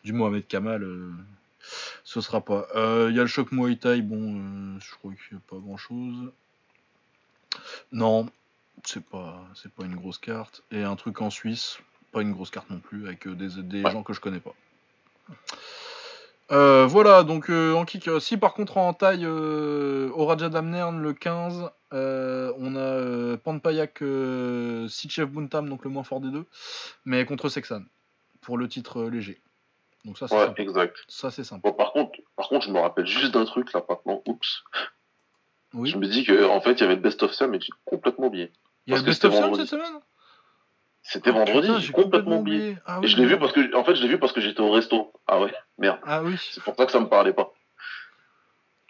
du 0.03 0.13
Mohamed 0.13 0.47
Kamal. 0.47 0.87
ce 2.03 2.21
sera 2.21 2.41
pas. 2.41 2.67
Il 3.09 3.15
y 3.15 3.19
a 3.19 3.23
le 3.23 3.27
choc 3.27 3.51
Muay 3.51 3.75
Thai, 3.75 4.01
bon, 4.01 4.79
je 4.79 4.91
crois 4.95 5.11
qu'il 5.11 5.37
n'y 5.37 5.43
a 5.45 5.49
pas 5.49 5.57
grand 5.57 5.77
chose. 5.77 6.31
Non, 7.91 8.27
c'est 8.83 9.03
pas, 9.03 9.43
c'est 9.55 9.71
pas 9.71 9.83
une 9.85 9.95
grosse 9.95 10.17
carte. 10.17 10.63
Et 10.71 10.83
un 10.83 10.95
truc 10.95 11.21
en 11.21 11.29
Suisse, 11.29 11.79
pas 12.13 12.21
une 12.21 12.31
grosse 12.31 12.51
carte 12.51 12.69
non 12.69 12.79
plus, 12.79 13.05
avec 13.05 13.27
des, 13.27 13.49
des 13.63 13.83
Ouais. 13.83 13.91
gens 13.91 14.03
que 14.03 14.13
je 14.13 14.21
connais 14.21 14.39
pas. 14.39 14.53
Euh, 16.51 16.85
voilà, 16.85 17.23
donc 17.23 17.49
euh, 17.49 17.73
en 17.73 17.83
kick. 17.83 18.07
euh, 18.07 18.19
si 18.19 18.37
par 18.37 18.53
contre 18.53 18.77
en 18.77 18.93
taille, 18.93 19.25
euh, 19.25 20.09
au 20.13 20.25
Raja 20.25 20.47
Damnern 20.49 21.01
le 21.01 21.13
15, 21.13 21.69
euh, 21.93 22.53
on 22.57 22.75
a 22.75 22.79
euh, 22.79 23.37
Panpayak 23.37 24.01
euh, 24.01 24.87
Sichev 24.87 25.25
Buntam, 25.29 25.67
donc 25.67 25.83
le 25.83 25.89
moins 25.89 26.03
fort 26.03 26.21
des 26.21 26.29
deux, 26.29 26.45
mais 27.05 27.25
contre 27.25 27.49
Sexan, 27.49 27.81
pour 28.41 28.57
le 28.57 28.69
titre 28.69 29.01
euh, 29.01 29.09
léger. 29.09 29.41
Donc 30.05 30.17
ça 30.17 30.29
c'est 30.29 30.35
Ouais, 30.37 30.53
exact. 30.57 30.95
Ça 31.09 31.31
c'est. 31.31 31.43
Bon, 31.61 31.73
par 31.73 31.91
contre, 31.91 32.17
par 32.37 32.47
contre, 32.47 32.65
je 32.65 32.71
me 32.71 32.79
rappelle 32.79 33.05
juste 33.05 33.33
d'un 33.33 33.43
truc 33.43 33.73
là 33.73 33.83
maintenant. 33.89 34.21
Oups. 34.25 34.63
Oui. 35.73 35.89
Je 35.89 35.97
me 35.97 36.07
dis 36.07 36.23
que 36.23 36.45
en 36.45 36.61
fait, 36.61 36.73
il 36.73 36.79
y 36.79 36.83
avait 36.83 36.95
le 36.95 37.01
best 37.01 37.23
of 37.23 37.33
Sam 37.33 37.53
et 37.55 37.59
j'ai 37.59 37.73
complètement 37.83 38.27
oublié. 38.27 38.53
Il 38.85 38.91
y 38.91 38.93
a 38.95 38.99
le 38.99 39.03
Best 39.03 39.25
of 39.25 39.33
Sam 39.33 39.53
cette 39.53 39.67
semaine? 39.67 39.99
C'était 41.09 41.29
Ah, 41.29 41.33
vendredi, 41.33 41.69
j'ai 41.79 41.93
complètement 41.93 42.39
oublié. 42.39 42.77
Ah, 42.85 42.97
Et 42.97 43.05
oui, 43.05 43.07
je 43.07 43.17
l'ai 43.17 43.25
vu 43.25 43.37
parce 43.39 43.53
que, 43.53 43.73
en 43.75 43.83
fait, 43.85 43.95
je 43.95 44.01
l'ai 44.01 44.09
vu 44.09 44.19
parce 44.19 44.33
que 44.33 44.41
j'étais 44.41 44.59
au 44.59 44.71
resto. 44.71 45.13
Ah 45.25 45.39
ouais, 45.39 45.53
merde. 45.77 45.99
Ah 46.05 46.21
oui. 46.21 46.35
C'est 46.51 46.61
pour 46.63 46.75
ça 46.75 46.85
que 46.85 46.91
ça 46.91 46.99
me 46.99 47.07
parlait 47.07 47.31
pas. 47.33 47.51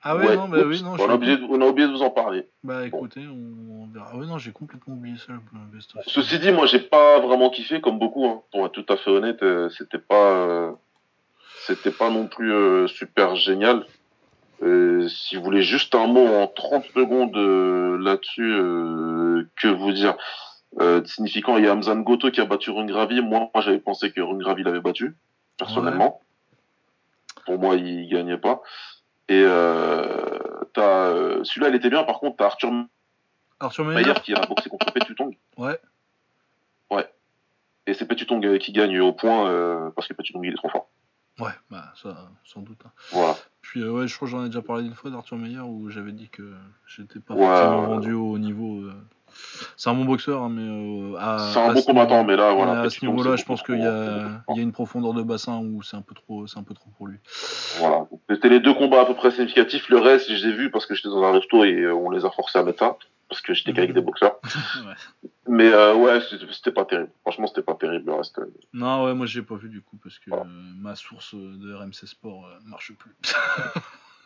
Ah 0.02 0.15
ouais, 0.15 0.35
non, 0.35 0.48
bah 0.48 0.60
oups. 0.60 0.68
oui, 0.68 0.84
non. 0.84 0.95
on, 0.98 1.10
a 1.10 1.15
oublié, 1.15 1.38
de- 1.38 1.44
on 1.49 1.60
a 1.61 1.65
oublié 1.65 1.88
de 1.88 1.91
vous 1.94 2.02
en 2.02 2.10
parler. 2.10 2.48
Bah 2.64 2.85
écoutez, 2.85 3.22
on, 3.27 3.84
on 3.84 3.88
verra. 3.88 4.10
Ah 4.14 4.18
ouais, 4.18 4.26
non, 4.26 4.38
j'ai 4.38 4.52
complètement 4.52 4.94
oublié 4.95 5.18
ça, 5.18 5.34
le. 5.34 5.80
Ceci 6.06 6.39
dit, 6.39 6.52
moi, 6.52 6.65
j'ai 6.65 6.80
pas 6.80 7.19
vraiment 7.19 7.49
kiffé, 7.49 7.81
comme 7.81 7.99
beaucoup. 7.99 8.26
hein. 8.26 8.41
Pour 8.52 8.65
être 8.65 8.72
tout 8.72 8.85
à 8.89 8.98
fait 8.98 9.10
honnête, 9.11 9.44
euh, 9.44 9.69
c'était 9.69 9.98
pas, 9.99 10.31
euh, 10.38 10.72
c'était 11.65 11.91
pas 11.91 12.10
non 12.10 12.27
plus 12.27 12.52
euh, 12.53 12.88
super 12.88 13.35
génial. 13.35 13.85
Euh, 14.64 15.07
si 15.07 15.35
vous 15.35 15.44
voulez 15.44 15.61
juste 15.61 15.94
un 15.94 16.07
mot 16.07 16.26
en 16.26 16.48
30 16.48 16.85
secondes 16.95 17.35
là-dessus, 18.02 18.49
que 19.56 19.68
vous 19.68 19.91
dire 19.91 20.15
euh, 20.80 21.03
Signifiant, 21.06 21.57
il 21.57 21.65
y 21.65 21.68
a 21.68 21.73
Hamzan 21.73 22.02
Goto 22.02 22.30
qui 22.31 22.41
a 22.41 22.45
battu 22.45 22.72
Rungravi. 22.72 23.22
Moi, 23.22 23.49
moi 23.53 23.61
j'avais 23.64 23.80
pensé 23.80 24.11
que 24.11 24.22
Rungravi 24.22 24.64
l'avait 24.64 24.81
battu, 24.81 25.15
personnellement. 25.57 26.22
Pour 27.45 27.60
moi, 27.60 27.76
il 27.76 28.10
gagnait 28.10 28.38
pas. 28.38 28.61
Et 29.30 29.41
euh, 29.44 30.38
euh, 30.77 31.44
celui-là, 31.44 31.69
il 31.69 31.76
était 31.76 31.89
bien. 31.89 32.03
Par 32.03 32.19
contre, 32.19 32.38
t'as 32.38 32.45
Arthur 32.45 32.72
Arthur 33.60 33.85
Mayer 33.85 34.14
qui 34.23 34.34
a 34.35 34.45
boxé 34.45 34.69
contre 34.69 34.91
Petutong. 34.94 35.35
Ouais. 35.57 35.80
Ouais. 36.91 37.10
Et 37.88 37.94
c'est 37.94 38.06
Petutong 38.06 38.45
euh, 38.45 38.57
qui 38.57 38.72
gagne 38.72 38.99
au 38.99 39.14
point 39.14 39.49
euh, 39.49 39.89
parce 39.95 40.07
que 40.07 40.14
Petutong 40.14 40.44
il 40.45 40.53
est 40.53 40.57
trop 40.57 40.69
fort. 40.69 40.89
Ouais, 41.39 41.52
bah 41.69 41.94
ça, 42.02 42.30
sans 42.45 42.61
doute. 42.61 42.80
hein. 42.85 42.91
Voilà. 43.11 43.35
Puis 43.61 43.81
euh, 43.81 43.91
ouais, 43.91 44.07
je 44.07 44.15
crois 44.15 44.27
que 44.27 44.31
j'en 44.31 44.44
ai 44.44 44.48
déjà 44.48 44.61
parlé 44.61 44.85
une 44.85 44.94
fois 44.95 45.10
d'Arthur 45.11 45.38
Meyer 45.38 45.60
où 45.60 45.89
j'avais 45.89 46.11
dit 46.11 46.30
que 46.30 46.53
j'étais 46.88 47.19
pas 47.19 47.34
Ouais, 47.35 47.45
forcément 47.45 47.88
vendu 47.88 48.14
au 48.14 48.38
niveau. 48.38 48.81
euh, 48.81 48.94
C'est 49.76 49.89
un 49.89 49.93
bon 49.93 50.05
boxeur, 50.05 50.43
hein, 50.43 50.49
mais 50.49 50.61
euh, 50.61 51.18
à, 51.19 51.51
C'est 51.53 51.59
un 51.59 51.69
à 51.69 51.73
bon 51.73 51.81
ce 51.81 51.85
combattant, 51.85 52.15
niveau- 52.18 52.27
mais 52.27 52.35
là, 52.35 52.53
voilà. 52.53 52.72
ouais, 52.73 52.77
à 52.80 52.89
ce 52.89 52.95
Petutong, 52.95 53.15
niveau-là, 53.15 53.35
je 53.35 53.45
pense 53.45 53.61
qu'il 53.64 53.80
y 53.80 53.85
a, 53.85 54.43
y 54.55 54.59
une 54.59 54.72
profondeur 54.72 55.14
de 55.14 55.23
bassin 55.23 55.59
où 55.59 55.81
c'est 55.84 55.97
un 55.97 56.01
peu 56.01 56.15
trop, 56.15 56.47
c'est 56.47 56.57
un 56.59 56.64
peu 56.64 56.73
trop 56.73 56.89
pour 56.97 57.07
lui. 57.07 57.18
Voilà. 57.80 58.05
C'était 58.30 58.49
les 58.49 58.59
deux 58.59 58.73
combats 58.73 59.01
à 59.01 59.05
peu 59.05 59.14
près 59.15 59.31
significatifs. 59.31 59.89
Le 59.89 59.97
reste, 59.99 60.27
je 60.30 60.34
les 60.34 60.45
ai 60.47 60.53
vus 60.53 60.72
parce 60.72 60.85
que 60.85 60.95
j'étais 60.95 61.09
dans 61.09 61.23
un 61.23 61.31
resto 61.31 61.64
et 61.64 61.73
euh, 61.81 61.93
on 61.93 62.09
les 62.09 62.26
a 62.26 62.30
forcés 62.31 62.59
à 62.59 62.64
mettre 62.64 62.80
ça. 62.80 62.97
Parce 63.30 63.41
que 63.41 63.53
j'étais 63.53 63.73
qu'avec 63.73 63.93
des 63.93 63.99
boxeurs. 64.01 64.38
Ouais. 64.85 64.93
Mais 65.49 65.68
euh, 65.72 65.95
ouais, 65.95 66.19
c'était 66.51 66.72
pas 66.72 66.85
terrible. 66.85 67.09
Franchement, 67.22 67.47
c'était 67.47 67.61
pas 67.61 67.73
terrible 67.76 68.05
le 68.11 68.15
reste. 68.18 68.39
Non, 68.73 69.05
ouais, 69.05 69.14
moi 69.14 69.26
j'ai 69.26 69.41
pas 69.41 69.55
vu 69.55 69.68
du 69.69 69.81
coup 69.81 69.97
parce 70.01 70.18
que 70.19 70.30
Voilà. 70.30 70.43
euh, 70.43 70.47
ma 70.81 70.95
source 70.95 71.34
de 71.35 71.73
RMC 71.73 72.05
Sport 72.05 72.45
euh, 72.47 72.57
marche 72.65 72.91
plus. 72.93 73.11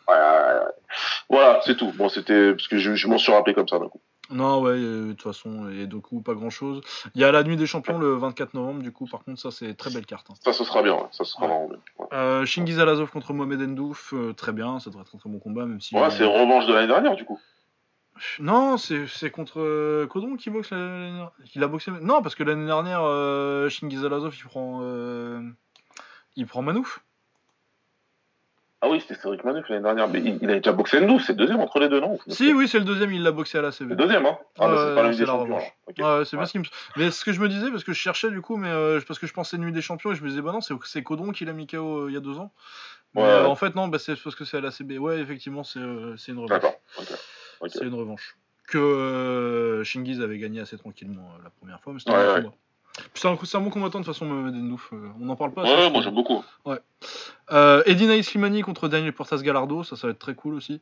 Ouais, 0.08 0.14
ouais. 0.14 0.66
Voilà, 1.30 1.60
c'est 1.64 1.76
tout. 1.76 1.92
Bon, 1.96 2.08
c'était 2.08 2.52
parce 2.52 2.68
que 2.68 2.78
je, 2.78 2.94
je 2.94 3.08
m'en 3.08 3.18
suis 3.18 3.32
rappelé 3.32 3.54
comme 3.54 3.68
ça 3.68 3.78
d'un 3.78 3.88
coup. 3.88 4.00
Non, 4.32 4.60
ouais, 4.62 4.72
euh, 4.72 5.06
de 5.08 5.12
toute 5.12 5.22
façon, 5.22 5.68
et 5.70 5.86
du 5.86 6.00
coup, 6.00 6.20
pas 6.22 6.34
grand 6.34 6.50
chose. 6.50 6.80
Il 7.14 7.20
y 7.20 7.24
a 7.24 7.32
la 7.32 7.42
nuit 7.42 7.56
des 7.56 7.66
champions 7.66 7.98
le 7.98 8.14
24 8.14 8.54
novembre, 8.54 8.82
du 8.82 8.92
coup, 8.92 9.06
par 9.06 9.22
contre, 9.24 9.40
ça 9.40 9.50
c'est 9.50 9.74
très 9.74 9.90
belle 9.90 10.06
carte. 10.06 10.28
hein. 10.30 10.34
Ça, 10.44 10.52
ce 10.52 10.64
sera 10.64 10.82
bien. 10.82 10.94
ouais. 10.94 11.06
Ça, 11.12 11.24
ce 11.24 11.32
sera 11.32 11.42
Ouais. 11.46 11.48
vraiment 11.48 11.68
bien. 11.68 11.78
Ouais, 11.98 12.06
Euh, 12.12 12.44
Shingiz 12.46 12.78
Alazov 12.78 13.10
contre 13.10 13.32
Mohamed 13.32 13.60
Ndouf, 13.60 14.12
euh, 14.14 14.32
très 14.32 14.52
bien, 14.52 14.78
ça 14.80 14.90
devrait 14.90 15.02
être 15.04 15.14
un 15.14 15.18
très 15.18 15.30
bon 15.30 15.38
combat, 15.38 15.66
même 15.66 15.80
si. 15.80 15.94
Ouais, 15.94 16.02
euh, 16.02 16.10
c'est 16.10 16.24
revanche 16.24 16.66
de 16.66 16.72
l'année 16.74 16.88
dernière, 16.88 17.14
du 17.16 17.24
coup. 17.24 17.38
Non, 18.38 18.76
c'est 18.76 19.30
contre 19.30 19.60
euh, 19.60 20.06
Codon 20.06 20.36
qui 20.36 20.50
boxe 20.50 20.70
l'année 20.70 21.06
dernière. 21.08 21.30
Qu'il 21.46 21.62
a 21.64 21.66
boxé. 21.66 21.90
Non, 22.02 22.22
parce 22.22 22.34
que 22.34 22.44
l'année 22.44 22.66
dernière, 22.66 23.00
euh, 23.02 23.68
Shingiz 23.68 24.04
Alazov 24.04 24.34
il 24.36 24.44
prend. 24.44 24.80
euh, 24.82 25.40
il 26.36 26.46
prend 26.46 26.62
Manouf. 26.62 27.02
Ah 28.84 28.88
oui, 28.90 29.00
c'était 29.00 29.14
Cédric 29.14 29.44
Manouf 29.44 29.68
l'année 29.68 29.82
dernière. 29.84 30.08
Mais 30.08 30.18
il, 30.20 30.38
il 30.42 30.50
a 30.50 30.54
déjà 30.56 30.72
boxé 30.72 31.00
Ndouf. 31.00 31.22
C'est 31.24 31.32
le 31.34 31.38
deuxième 31.38 31.60
entre 31.60 31.78
les 31.78 31.88
deux, 31.88 32.00
non 32.00 32.18
Si, 32.26 32.52
oui, 32.52 32.66
c'est 32.66 32.80
le 32.80 32.84
deuxième, 32.84 33.12
il 33.12 33.22
l'a 33.22 33.30
boxé 33.30 33.58
à 33.58 33.62
la 33.62 33.70
CB. 33.70 33.90
le 33.90 33.96
deuxième, 33.96 34.26
hein 34.26 34.36
Ah, 34.58 34.66
bah, 34.68 34.74
c'est 34.76 34.94
pas 34.96 35.02
la 35.04 35.10
Ligue 35.10 35.20
des 35.20 35.26
Champions. 35.26 35.56
Ouais, 35.56 36.24
c'est 36.24 36.36
bien 36.36 36.46
ce 36.46 36.52
qui 36.52 36.58
me. 36.58 36.64
Mais 36.96 37.10
ce 37.12 37.24
que 37.24 37.32
je 37.32 37.40
me 37.40 37.48
disais, 37.48 37.70
parce 37.70 37.84
que 37.84 37.92
je 37.92 37.98
cherchais 37.98 38.30
du 38.30 38.40
coup, 38.40 38.56
mais 38.56 38.68
euh, 38.70 39.00
parce 39.06 39.20
que 39.20 39.26
je 39.28 39.32
pensais 39.32 39.56
Nuit 39.56 39.70
des 39.72 39.82
Champions 39.82 40.10
et 40.10 40.14
je 40.16 40.22
me 40.24 40.28
disais, 40.28 40.42
bah 40.42 40.50
non, 40.52 40.60
c'est 40.60 41.02
Codon 41.04 41.30
qui 41.30 41.44
l'a 41.44 41.52
mis 41.52 41.66
KO 41.68 41.76
euh, 42.00 42.06
il 42.10 42.14
y 42.14 42.16
a 42.16 42.20
deux 42.20 42.38
ans. 42.38 42.52
Mais 43.14 43.22
Ouais, 43.22 43.28
euh, 43.28 43.42
ouais. 43.44 43.48
en 43.48 43.54
fait, 43.54 43.74
non, 43.76 43.86
bah, 43.88 43.98
c'est 44.00 44.20
parce 44.20 44.34
que 44.34 44.44
c'est 44.44 44.56
à 44.56 44.60
la 44.60 44.70
CB. 44.72 44.98
Ouais, 44.98 45.20
effectivement, 45.20 45.62
c'est 45.62 45.78
une 45.78 46.16
revanche. 46.38 46.48
D'accord. 46.48 46.74
Ok. 46.98 47.06
Ok. 47.60 47.70
C'est 47.72 47.84
une 47.86 47.94
revanche. 47.94 48.36
Que 48.66 49.82
Shingiz 49.84 50.20
avait 50.22 50.38
gagné 50.38 50.60
assez 50.60 50.76
tranquillement 50.78 51.28
la 51.44 51.50
première 51.50 51.80
fois, 51.80 51.92
mais 51.92 52.00
c'était 52.00 52.12
Ouais, 52.12 52.42
ouais. 52.98 53.04
C'est 53.14 53.28
un, 53.28 53.32
un 53.32 53.60
bon 53.62 53.70
combattant 53.70 54.00
de 54.00 54.04
toute 54.04 54.14
façon, 54.14 54.26
euh, 54.30 55.12
on 55.20 55.24
n'en 55.24 55.36
parle 55.36 55.52
pas. 55.52 55.62
Ouais, 55.64 55.76
ouais, 55.76 55.90
moi 55.90 56.02
j'aime 56.02 56.14
beaucoup. 56.14 56.44
Euh, 57.50 57.82
Eddie 57.86 58.22
Slimani 58.22 58.62
contre 58.62 58.88
Daniel 58.88 59.12
Portas 59.12 59.42
Galardo, 59.42 59.82
ça, 59.84 59.96
ça 59.96 60.06
va 60.06 60.12
être 60.12 60.18
très 60.18 60.34
cool 60.34 60.54
aussi. 60.54 60.80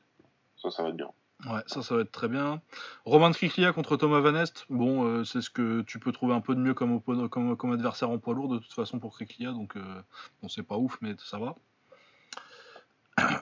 Ça, 0.57 0.70
ça 0.70 0.82
va 0.82 0.91
être 0.91 0.97
bien. 0.97 1.11
Ouais, 1.47 1.62
ça, 1.66 1.82
ça 1.82 1.95
va 1.95 2.03
être 2.03 2.12
très 2.12 2.28
bien. 2.28 2.61
Roman 3.07 3.31
Kriklia 3.32 3.73
contre 3.73 3.97
Thomas 3.97 4.20
Van 4.20 4.35
Est. 4.35 4.66
Bon, 4.69 5.05
euh, 5.05 5.24
c'est 5.24 5.41
ce 5.41 5.49
que 5.49 5.81
tu 5.82 5.99
peux 5.99 6.12
trouver 6.12 6.35
un 6.35 6.43
peu 6.43 6.55
de 6.55 6.61
mieux 6.61 6.74
comme, 6.74 7.01
comme, 7.01 7.57
comme 7.57 7.73
adversaire 7.73 8.11
en 8.11 8.19
poids 8.19 8.35
lourd, 8.35 8.49
de 8.49 8.59
toute 8.59 8.74
façon, 8.74 8.99
pour 8.99 9.15
Kriklia. 9.15 9.53
Donc, 9.53 9.77
euh, 9.77 10.03
bon, 10.43 10.49
c'est 10.49 10.62
pas 10.62 10.77
ouf, 10.77 10.99
mais 11.01 11.15
ça 11.19 11.39
va. 11.39 11.55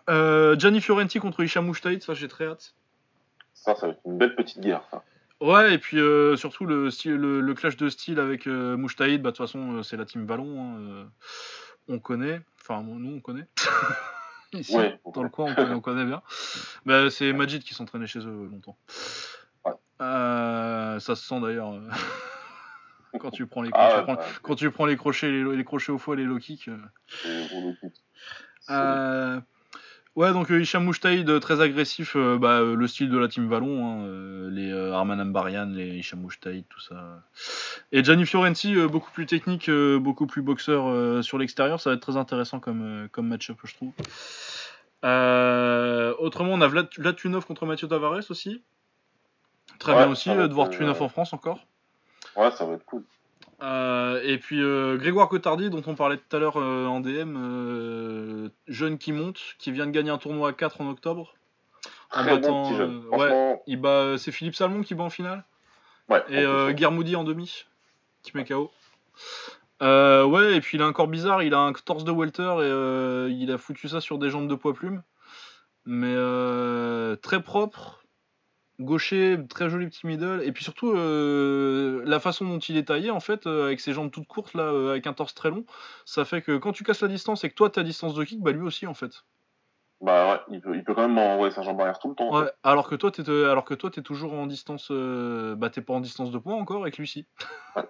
Euh, 0.08 0.56
Gianni 0.56 0.80
Fiorenti 0.80 1.18
contre 1.18 1.42
Hicham 1.42 1.66
Mouchtaïd, 1.66 2.02
ça, 2.02 2.14
j'ai 2.14 2.28
très 2.28 2.46
hâte. 2.46 2.74
Ça, 3.54 3.74
ça 3.74 3.86
va 3.88 3.92
être 3.94 4.00
une 4.06 4.16
belle 4.16 4.36
petite 4.36 4.60
guerre, 4.60 4.84
ça. 4.92 5.02
Ouais, 5.40 5.74
et 5.74 5.78
puis 5.78 5.98
surtout 6.36 6.66
le, 6.66 6.90
le, 7.40 7.54
clash 7.54 7.76
de 7.76 7.88
style 7.88 8.18
avec 8.18 8.46
Mouchtaïd, 8.46 9.22
bah, 9.22 9.30
de 9.30 9.36
toute 9.36 9.46
façon, 9.46 9.82
c'est 9.82 9.96
la 9.96 10.04
team 10.04 10.26
Ballon. 10.26 10.76
Hein, 10.76 11.10
on 11.88 11.98
connaît. 11.98 12.40
Enfin, 12.60 12.82
nous, 12.82 13.16
on 13.16 13.20
connaît. 13.20 13.46
Ici, 14.52 14.76
dans 15.14 15.22
le 15.22 15.28
coin, 15.28 15.54
on 15.56 15.80
connaît, 15.80 16.04
bien. 16.04 16.22
Bah, 16.86 17.10
c'est 17.10 17.32
Majid 17.32 17.62
qui 17.62 17.74
s'entraînait 17.74 18.06
chez 18.06 18.20
eux 18.20 18.48
longtemps. 18.50 18.76
Euh, 20.00 21.00
ça 21.00 21.16
se 21.16 21.26
sent 21.26 21.40
d'ailleurs 21.40 21.72
euh, 21.72 21.90
quand 23.18 23.32
tu 23.32 23.46
prends 23.46 23.62
les 23.62 23.70
ah 23.72 24.04
quand, 24.42 24.54
tu 24.54 24.70
prends, 24.70 24.86
les 24.86 24.96
crochets 24.96 25.28
les, 25.28 25.64
crochets 25.64 25.90
au 25.90 25.98
foie 25.98 26.14
les 26.14 26.22
low 26.22 26.38
kicks. 26.38 26.70
Euh. 28.70 29.40
Ouais, 30.16 30.32
donc 30.32 30.50
euh, 30.50 30.60
Hicham 30.60 30.84
Mouchtaïd, 30.84 31.28
euh, 31.30 31.38
très 31.38 31.60
agressif, 31.60 32.16
euh, 32.16 32.38
bah, 32.38 32.60
le 32.60 32.86
style 32.88 33.08
de 33.08 33.18
la 33.18 33.28
team 33.28 33.48
Vallon, 33.48 33.86
hein, 33.86 34.50
les 34.50 34.72
Arman 34.72 35.20
Ambarian, 35.20 35.66
les 35.66 35.96
Hicham 35.96 36.20
Mouchtaïd, 36.20 36.64
tout 36.68 36.80
ça. 36.80 37.22
Et 37.92 38.02
Gianni 38.02 38.26
Fiorenti, 38.26 38.74
beaucoup 38.86 39.12
plus 39.12 39.26
technique, 39.26 39.70
beaucoup 39.70 40.26
plus 40.26 40.42
boxeur 40.42 41.22
sur 41.22 41.38
l'extérieur, 41.38 41.80
ça 41.80 41.90
va 41.90 41.96
être 41.96 42.02
très 42.02 42.16
intéressant 42.16 42.58
comme, 42.58 43.08
comme 43.12 43.28
match-up, 43.28 43.58
je 43.64 43.74
trouve. 43.74 43.92
autrement, 46.18 46.52
on 46.52 46.60
a 46.60 46.66
Vlad, 46.66 46.88
Tunov 47.16 47.46
contre 47.46 47.66
Mathieu 47.66 47.86
Tavares 47.86 48.30
aussi. 48.30 48.62
Très 49.78 49.94
bien 49.94 50.10
aussi 50.10 50.30
de 50.30 50.52
voir 50.52 50.70
Tunov 50.70 51.00
en 51.00 51.08
France 51.08 51.32
encore. 51.32 51.60
Ouais, 52.36 52.50
ça 52.50 52.64
va 52.64 52.74
être 52.74 52.84
cool. 52.84 53.04
Euh, 53.60 54.20
et 54.22 54.38
puis 54.38 54.62
euh, 54.62 54.96
Grégoire 54.96 55.28
Cotardi, 55.28 55.68
dont 55.70 55.82
on 55.86 55.94
parlait 55.94 56.16
tout 56.16 56.36
à 56.36 56.38
l'heure 56.38 56.58
euh, 56.58 56.86
en 56.86 57.00
DM, 57.00 58.50
jeune 58.68 58.98
qui 58.98 59.12
monte, 59.12 59.40
qui 59.58 59.72
vient 59.72 59.86
de 59.86 59.90
gagner 59.90 60.10
un 60.10 60.18
tournoi 60.18 60.50
à 60.50 60.52
4 60.52 60.80
en 60.80 60.88
octobre. 60.88 61.34
En 62.12 62.24
battant, 62.24 62.72
ouais, 63.12 63.60
il 63.66 63.80
bat, 63.80 64.16
c'est 64.16 64.32
Philippe 64.32 64.54
Salmon 64.54 64.82
qui 64.82 64.94
bat 64.94 65.04
en 65.04 65.10
finale. 65.10 65.44
Ouais, 66.08 66.22
et 66.30 66.74
Guermoudi 66.74 67.16
en 67.16 67.24
demi, 67.24 67.66
qui 68.22 68.34
met 68.34 68.44
KO. 68.44 68.70
ouais, 69.80 70.56
et 70.56 70.60
puis 70.60 70.78
il 70.78 70.82
a 70.82 70.86
un 70.86 70.92
corps 70.92 71.08
bizarre, 71.08 71.42
il 71.42 71.52
a 71.52 71.58
un 71.58 71.72
torse 71.72 72.04
de 72.04 72.12
welter 72.12 72.54
et 72.62 73.30
il 73.30 73.50
a 73.52 73.58
foutu 73.58 73.88
ça 73.88 74.00
sur 74.00 74.18
des 74.18 74.30
jambes 74.30 74.48
de 74.48 74.54
poids 74.54 74.72
plume. 74.72 75.02
Mais 75.84 76.14
très 77.20 77.42
propre, 77.42 77.97
gaucher, 78.80 79.38
très 79.48 79.68
joli 79.68 79.86
petit 79.88 80.06
middle, 80.06 80.42
et 80.44 80.52
puis 80.52 80.64
surtout 80.64 80.92
euh, 80.92 82.02
la 82.04 82.20
façon 82.20 82.46
dont 82.46 82.58
il 82.58 82.76
est 82.76 82.84
taillé 82.84 83.10
en 83.10 83.20
fait, 83.20 83.46
euh, 83.46 83.66
avec 83.66 83.80
ses 83.80 83.92
jambes 83.92 84.10
toutes 84.10 84.26
courtes 84.26 84.54
là, 84.54 84.64
euh, 84.64 84.90
avec 84.90 85.06
un 85.06 85.12
torse 85.12 85.34
très 85.34 85.50
long, 85.50 85.64
ça 86.04 86.24
fait 86.24 86.42
que 86.42 86.56
quand 86.56 86.72
tu 86.72 86.84
casses 86.84 87.02
la 87.02 87.08
distance 87.08 87.44
et 87.44 87.50
que 87.50 87.54
toi 87.54 87.70
tu 87.70 87.80
as 87.80 87.82
distance 87.82 88.14
de 88.14 88.24
kick, 88.24 88.40
bah 88.40 88.52
lui 88.52 88.62
aussi 88.62 88.86
en 88.86 88.94
fait. 88.94 89.24
Bah 90.00 90.32
ouais, 90.32 90.40
il 90.54 90.60
peut, 90.60 90.76
il 90.76 90.84
peut 90.84 90.94
quand 90.94 91.08
même 91.08 91.18
envoyer 91.18 91.52
sa 91.52 91.62
jambe 91.62 91.80
arrière 91.80 91.98
tout 91.98 92.08
le 92.08 92.14
temps. 92.14 92.32
Ouais, 92.32 92.50
alors 92.62 92.88
que 92.88 92.94
toi 92.94 93.10
t'es 93.10 93.28
alors 93.28 93.64
que 93.64 93.74
toi 93.74 93.90
t'es 93.90 94.02
toujours 94.02 94.32
en 94.32 94.46
distance, 94.46 94.92
bah 94.92 95.70
t'es 95.70 95.82
pas 95.82 95.94
en 95.94 96.00
distance 96.00 96.30
de 96.30 96.38
poids 96.38 96.54
encore 96.54 96.82
avec 96.82 96.98
lui-ci. 96.98 97.26
Ouais. 97.74 97.82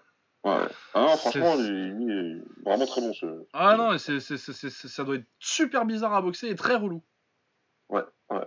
Ouais. 0.44 0.66
Ah 0.94 1.16
franchement, 1.18 1.56
il, 1.58 2.10
est 2.10 2.64
vraiment 2.64 2.86
très 2.86 3.02
bon 3.02 3.12
ce. 3.12 3.26
Ah 3.52 3.76
non, 3.76 3.98
c'est, 3.98 4.20
ça 4.20 5.04
doit 5.04 5.16
être 5.16 5.26
super 5.38 5.84
bizarre 5.84 6.14
à 6.14 6.22
boxer 6.22 6.48
et 6.48 6.54
très 6.54 6.76
relou. 6.76 7.02
Ouais, 7.90 8.04
ouais. 8.30 8.46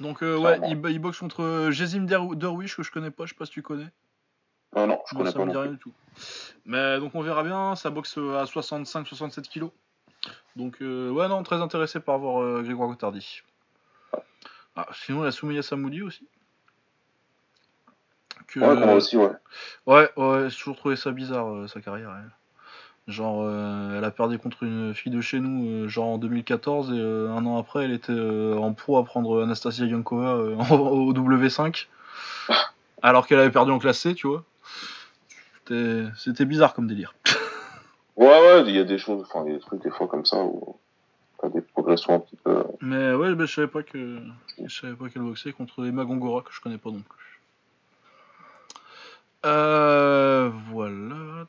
Donc, 0.00 0.22
euh, 0.22 0.38
ouais, 0.38 0.58
il, 0.66 0.98
boxe 0.98 1.18
contre 1.18 1.42
euh, 1.42 1.70
Jezim 1.70 2.06
Derwish, 2.06 2.74
que 2.74 2.82
je 2.82 2.90
connais 2.90 3.10
pas, 3.10 3.26
je 3.26 3.30
sais 3.30 3.36
pas 3.36 3.44
si 3.44 3.52
tu 3.52 3.62
connais. 3.62 3.88
Non, 4.74 4.86
non, 4.86 4.98
je 5.06 5.14
connais 5.14 5.32
pas. 5.32 5.44
me 5.44 5.50
dit 5.50 5.56
rien 5.56 5.72
du 5.72 5.78
tout. 5.78 5.92
Mais 6.64 6.98
donc, 6.98 7.14
on 7.14 7.20
verra 7.20 7.42
bien, 7.42 7.76
ça 7.76 7.90
boxe 7.90 8.16
euh, 8.16 8.38
à 8.38 8.44
65-67 8.44 9.42
kilos. 9.42 9.70
Donc, 10.56 10.78
ouais, 10.80 11.28
non, 11.28 11.42
très 11.42 11.56
intéressé 11.56 12.00
par 12.00 12.18
voir 12.18 12.62
Grégoire 12.62 12.88
Gotardi. 12.88 13.42
Ah, 14.76 14.86
sinon, 14.92 15.22
il 15.22 15.24
y 15.26 15.28
a 15.28 15.32
Soumiya 15.32 15.62
Samoudi 15.62 16.02
aussi. 16.02 16.26
ouais, 18.56 18.74
moi 18.74 18.94
aussi, 18.94 19.16
ouais. 19.16 19.30
Ouais, 19.86 20.10
ouais, 20.16 20.50
j'ai 20.50 20.56
toujours 20.56 20.76
trouvé 20.76 20.96
ça 20.96 21.10
bizarre, 21.10 21.68
sa 21.68 21.80
carrière. 21.80 22.10
Genre, 23.10 23.42
euh, 23.42 23.98
elle 23.98 24.04
a 24.04 24.10
perdu 24.10 24.38
contre 24.38 24.62
une 24.62 24.94
fille 24.94 25.12
de 25.12 25.20
chez 25.20 25.40
nous, 25.40 25.68
euh, 25.68 25.88
genre 25.88 26.06
en 26.06 26.18
2014, 26.18 26.92
et 26.92 26.94
euh, 26.94 27.28
un 27.30 27.44
an 27.44 27.58
après, 27.58 27.84
elle 27.84 27.92
était 27.92 28.12
en 28.12 28.72
pro 28.72 28.98
à 28.98 29.04
prendre 29.04 29.42
Anastasia 29.42 29.86
Yankova 29.86 30.36
au 30.70 31.12
W5, 31.12 31.86
alors 33.02 33.26
qu'elle 33.26 33.40
avait 33.40 33.50
perdu 33.50 33.72
en 33.72 33.78
classe 33.78 33.98
C, 33.98 34.14
tu 34.14 34.28
vois. 34.28 34.44
C'était 36.16 36.44
bizarre 36.44 36.74
comme 36.74 36.88
délire. 36.88 37.14
Ouais, 38.16 38.26
ouais, 38.26 38.62
il 38.66 38.74
y 38.74 38.78
a 38.78 38.84
des 38.84 38.98
choses, 38.98 39.24
enfin, 39.28 39.44
il 39.46 39.52
y 39.52 39.54
a 39.54 39.58
des 39.58 39.62
trucs 39.62 39.82
des 39.82 39.90
fois 39.90 40.08
comme 40.08 40.24
ça 40.24 40.38
où 40.42 40.76
t'as 41.40 41.48
des 41.48 41.60
progressions 41.60 42.14
un 42.14 42.20
petit 42.20 42.36
peu. 42.36 42.64
Mais 42.80 43.14
ouais, 43.14 43.34
je 43.38 43.46
savais 43.46 43.68
pas 43.68 43.82
que 43.82 44.18
je 44.64 44.80
savais 44.80 44.94
pas 44.94 45.08
qu'elle 45.08 45.22
boxait 45.22 45.52
contre 45.52 45.86
Emma 45.86 46.04
Gongora 46.04 46.42
que 46.42 46.52
je 46.52 46.60
connais 46.60 46.78
pas 46.78 46.90
non 46.90 47.02
plus. 47.08 47.29
Euh, 49.46 50.50
voilà. 50.70 51.46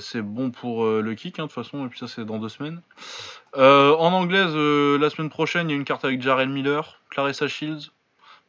C'est 0.00 0.22
bon 0.22 0.50
pour 0.50 0.84
euh, 0.84 1.02
le 1.02 1.14
kick, 1.14 1.38
hein, 1.38 1.44
de 1.44 1.48
toute 1.48 1.54
façon, 1.54 1.86
et 1.86 1.88
puis 1.88 1.98
ça, 1.98 2.06
c'est 2.08 2.24
dans 2.24 2.38
deux 2.38 2.48
semaines. 2.48 2.80
Euh, 3.56 3.94
en 3.96 4.12
anglaise, 4.12 4.52
euh, 4.54 4.98
la 4.98 5.10
semaine 5.10 5.30
prochaine, 5.30 5.68
il 5.68 5.72
y 5.72 5.74
a 5.74 5.78
une 5.78 5.84
carte 5.84 6.04
avec 6.04 6.22
Jarrell 6.22 6.48
Miller, 6.48 7.00
Clarissa 7.10 7.48
Shields, 7.48 7.90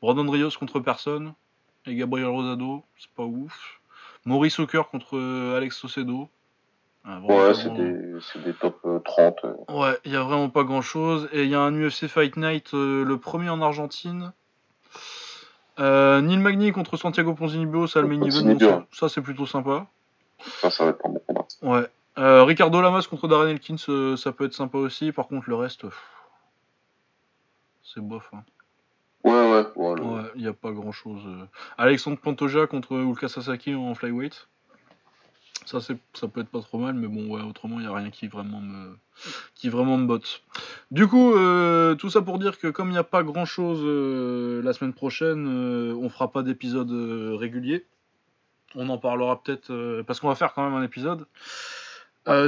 Brandon 0.01 0.29
Rios 0.29 0.51
contre 0.59 0.79
personne, 0.79 1.33
et 1.85 1.95
Gabriel 1.95 2.27
Rosado, 2.27 2.83
c'est 2.97 3.11
pas 3.11 3.23
ouf. 3.23 3.79
Maurice 4.25 4.59
Hawker 4.59 4.89
contre 4.89 5.17
Alex 5.55 5.77
Socedo. 5.77 6.29
Ah, 7.05 7.19
ouais, 7.21 7.53
c'est 7.55 7.73
des, 7.73 8.43
des, 8.43 8.53
top 8.53 8.85
30. 9.03 9.37
Ouais, 9.69 9.97
il 10.03 10.11
y 10.11 10.17
a 10.17 10.21
vraiment 10.21 10.49
pas 10.49 10.63
grand 10.63 10.81
chose. 10.81 11.29
Et 11.31 11.43
il 11.43 11.49
y 11.49 11.55
a 11.55 11.61
un 11.61 11.73
UFC 11.73 12.07
Fight 12.07 12.35
Night, 12.35 12.73
le 12.73 13.15
premier 13.15 13.49
en 13.49 13.61
Argentine. 13.61 14.33
Euh, 15.79 16.21
Neil 16.21 16.39
Magny 16.39 16.71
contre 16.71 16.97
Santiago 16.97 17.33
Ponzinibbio, 17.33 17.87
ça 17.87 18.01
le 18.01 18.07
main 18.07 18.85
ça, 18.91 19.09
c'est 19.09 19.21
plutôt 19.21 19.45
sympa. 19.45 19.87
Ça, 20.61 20.69
ça 20.69 20.85
va 20.85 20.91
être 20.91 21.05
un 21.05 21.09
bon 21.09 21.21
combat. 21.25 21.45
Ouais. 21.61 21.87
Euh, 22.17 22.43
Ricardo 22.43 22.81
Lamas 22.81 23.07
contre 23.09 23.27
Darren 23.27 23.47
Elkins, 23.47 23.77
euh, 23.87 24.17
ça 24.17 24.31
peut 24.31 24.45
être 24.45 24.53
sympa 24.53 24.77
aussi. 24.77 25.11
Par 25.11 25.27
contre, 25.27 25.49
le 25.49 25.55
reste, 25.55 25.85
c'est 27.83 28.01
bof. 28.01 28.29
Hein. 28.33 28.43
Ouais, 29.23 29.31
ouais, 29.31 29.65
ouais. 29.75 30.21
il 30.35 30.41
n'y 30.41 30.47
a 30.47 30.53
pas 30.53 30.71
grand 30.71 30.91
chose. 30.91 31.21
Alexandre 31.77 32.17
Pantoja 32.17 32.67
contre 32.67 32.93
Ulka 32.93 33.27
Sasaki 33.27 33.75
en 33.75 33.95
flyweight. 33.95 34.47
Ça, 35.65 35.79
ça 35.81 36.27
peut 36.27 36.41
être 36.41 36.49
pas 36.49 36.61
trop 36.61 36.77
mal, 36.77 36.95
mais 36.95 37.07
bon, 37.07 37.27
ouais, 37.27 37.41
autrement, 37.41 37.79
il 37.79 37.85
n'y 37.85 37.91
a 37.91 37.95
rien 37.95 38.09
qui 38.09 38.27
vraiment 38.27 38.61
me, 38.61 38.95
qui 39.55 39.69
vraiment 39.69 39.97
me 39.97 40.05
botte. 40.05 40.41
Du 40.91 41.07
coup, 41.07 41.33
euh, 41.33 41.95
tout 41.95 42.09
ça 42.09 42.21
pour 42.21 42.39
dire 42.39 42.57
que 42.59 42.67
comme 42.67 42.89
il 42.89 42.93
n'y 42.93 42.97
a 42.97 43.03
pas 43.03 43.23
grand 43.23 43.45
chose 43.45 43.81
euh, 43.83 44.61
la 44.63 44.73
semaine 44.73 44.93
prochaine, 44.93 45.47
euh, 45.47 45.93
on 45.95 46.09
fera 46.09 46.31
pas 46.31 46.43
d'épisode 46.43 46.91
régulier. 47.37 47.85
On 48.75 48.89
en 48.89 48.97
parlera 48.97 49.41
peut-être, 49.41 50.01
parce 50.03 50.19
qu'on 50.19 50.27
va 50.27 50.35
faire 50.35 50.53
quand 50.53 50.63
même 50.63 50.75
un 50.75 50.83
épisode. 50.83 51.25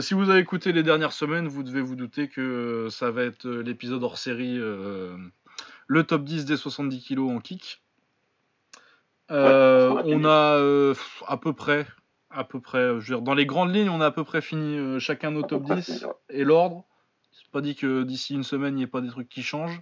si 0.01 0.13
vous 0.13 0.29
avez 0.29 0.39
écouté 0.39 0.71
les 0.71 0.83
dernières 0.83 1.13
semaines, 1.13 1.47
vous 1.47 1.63
devez 1.63 1.81
vous 1.81 1.95
douter 1.95 2.27
que 2.27 2.87
ça 2.91 3.09
va 3.09 3.23
être 3.23 3.47
l'épisode 3.49 4.03
hors 4.03 4.19
série, 4.19 4.55
le 4.55 6.03
top 6.03 6.23
10 6.23 6.45
des 6.45 6.57
70 6.57 7.01
kilos 7.01 7.31
en 7.31 7.39
kick. 7.39 7.81
on 9.29 10.25
a 10.25 10.93
à 11.27 11.37
peu 11.37 11.53
près 11.53 11.87
à 12.33 12.43
peu 12.43 12.59
près, 12.59 12.79
euh, 12.79 12.99
je 12.99 13.11
veux 13.11 13.15
dire, 13.17 13.21
dans 13.21 13.33
les 13.33 13.45
grandes 13.45 13.73
lignes, 13.73 13.89
on 13.89 14.01
a 14.01 14.07
à 14.07 14.11
peu 14.11 14.23
près 14.23 14.41
fini 14.41 14.77
euh, 14.77 14.99
chacun 14.99 15.31
nos 15.31 15.43
top 15.43 15.63
10 15.63 16.05
et 16.29 16.43
l'ordre. 16.43 16.83
C'est 17.31 17.51
pas 17.51 17.61
dit 17.61 17.75
que 17.75 18.03
d'ici 18.03 18.33
une 18.33 18.43
semaine, 18.43 18.73
il 18.73 18.77
n'y 18.77 18.83
ait 18.83 18.87
pas 18.87 19.01
des 19.01 19.09
trucs 19.09 19.29
qui 19.29 19.43
changent. 19.43 19.81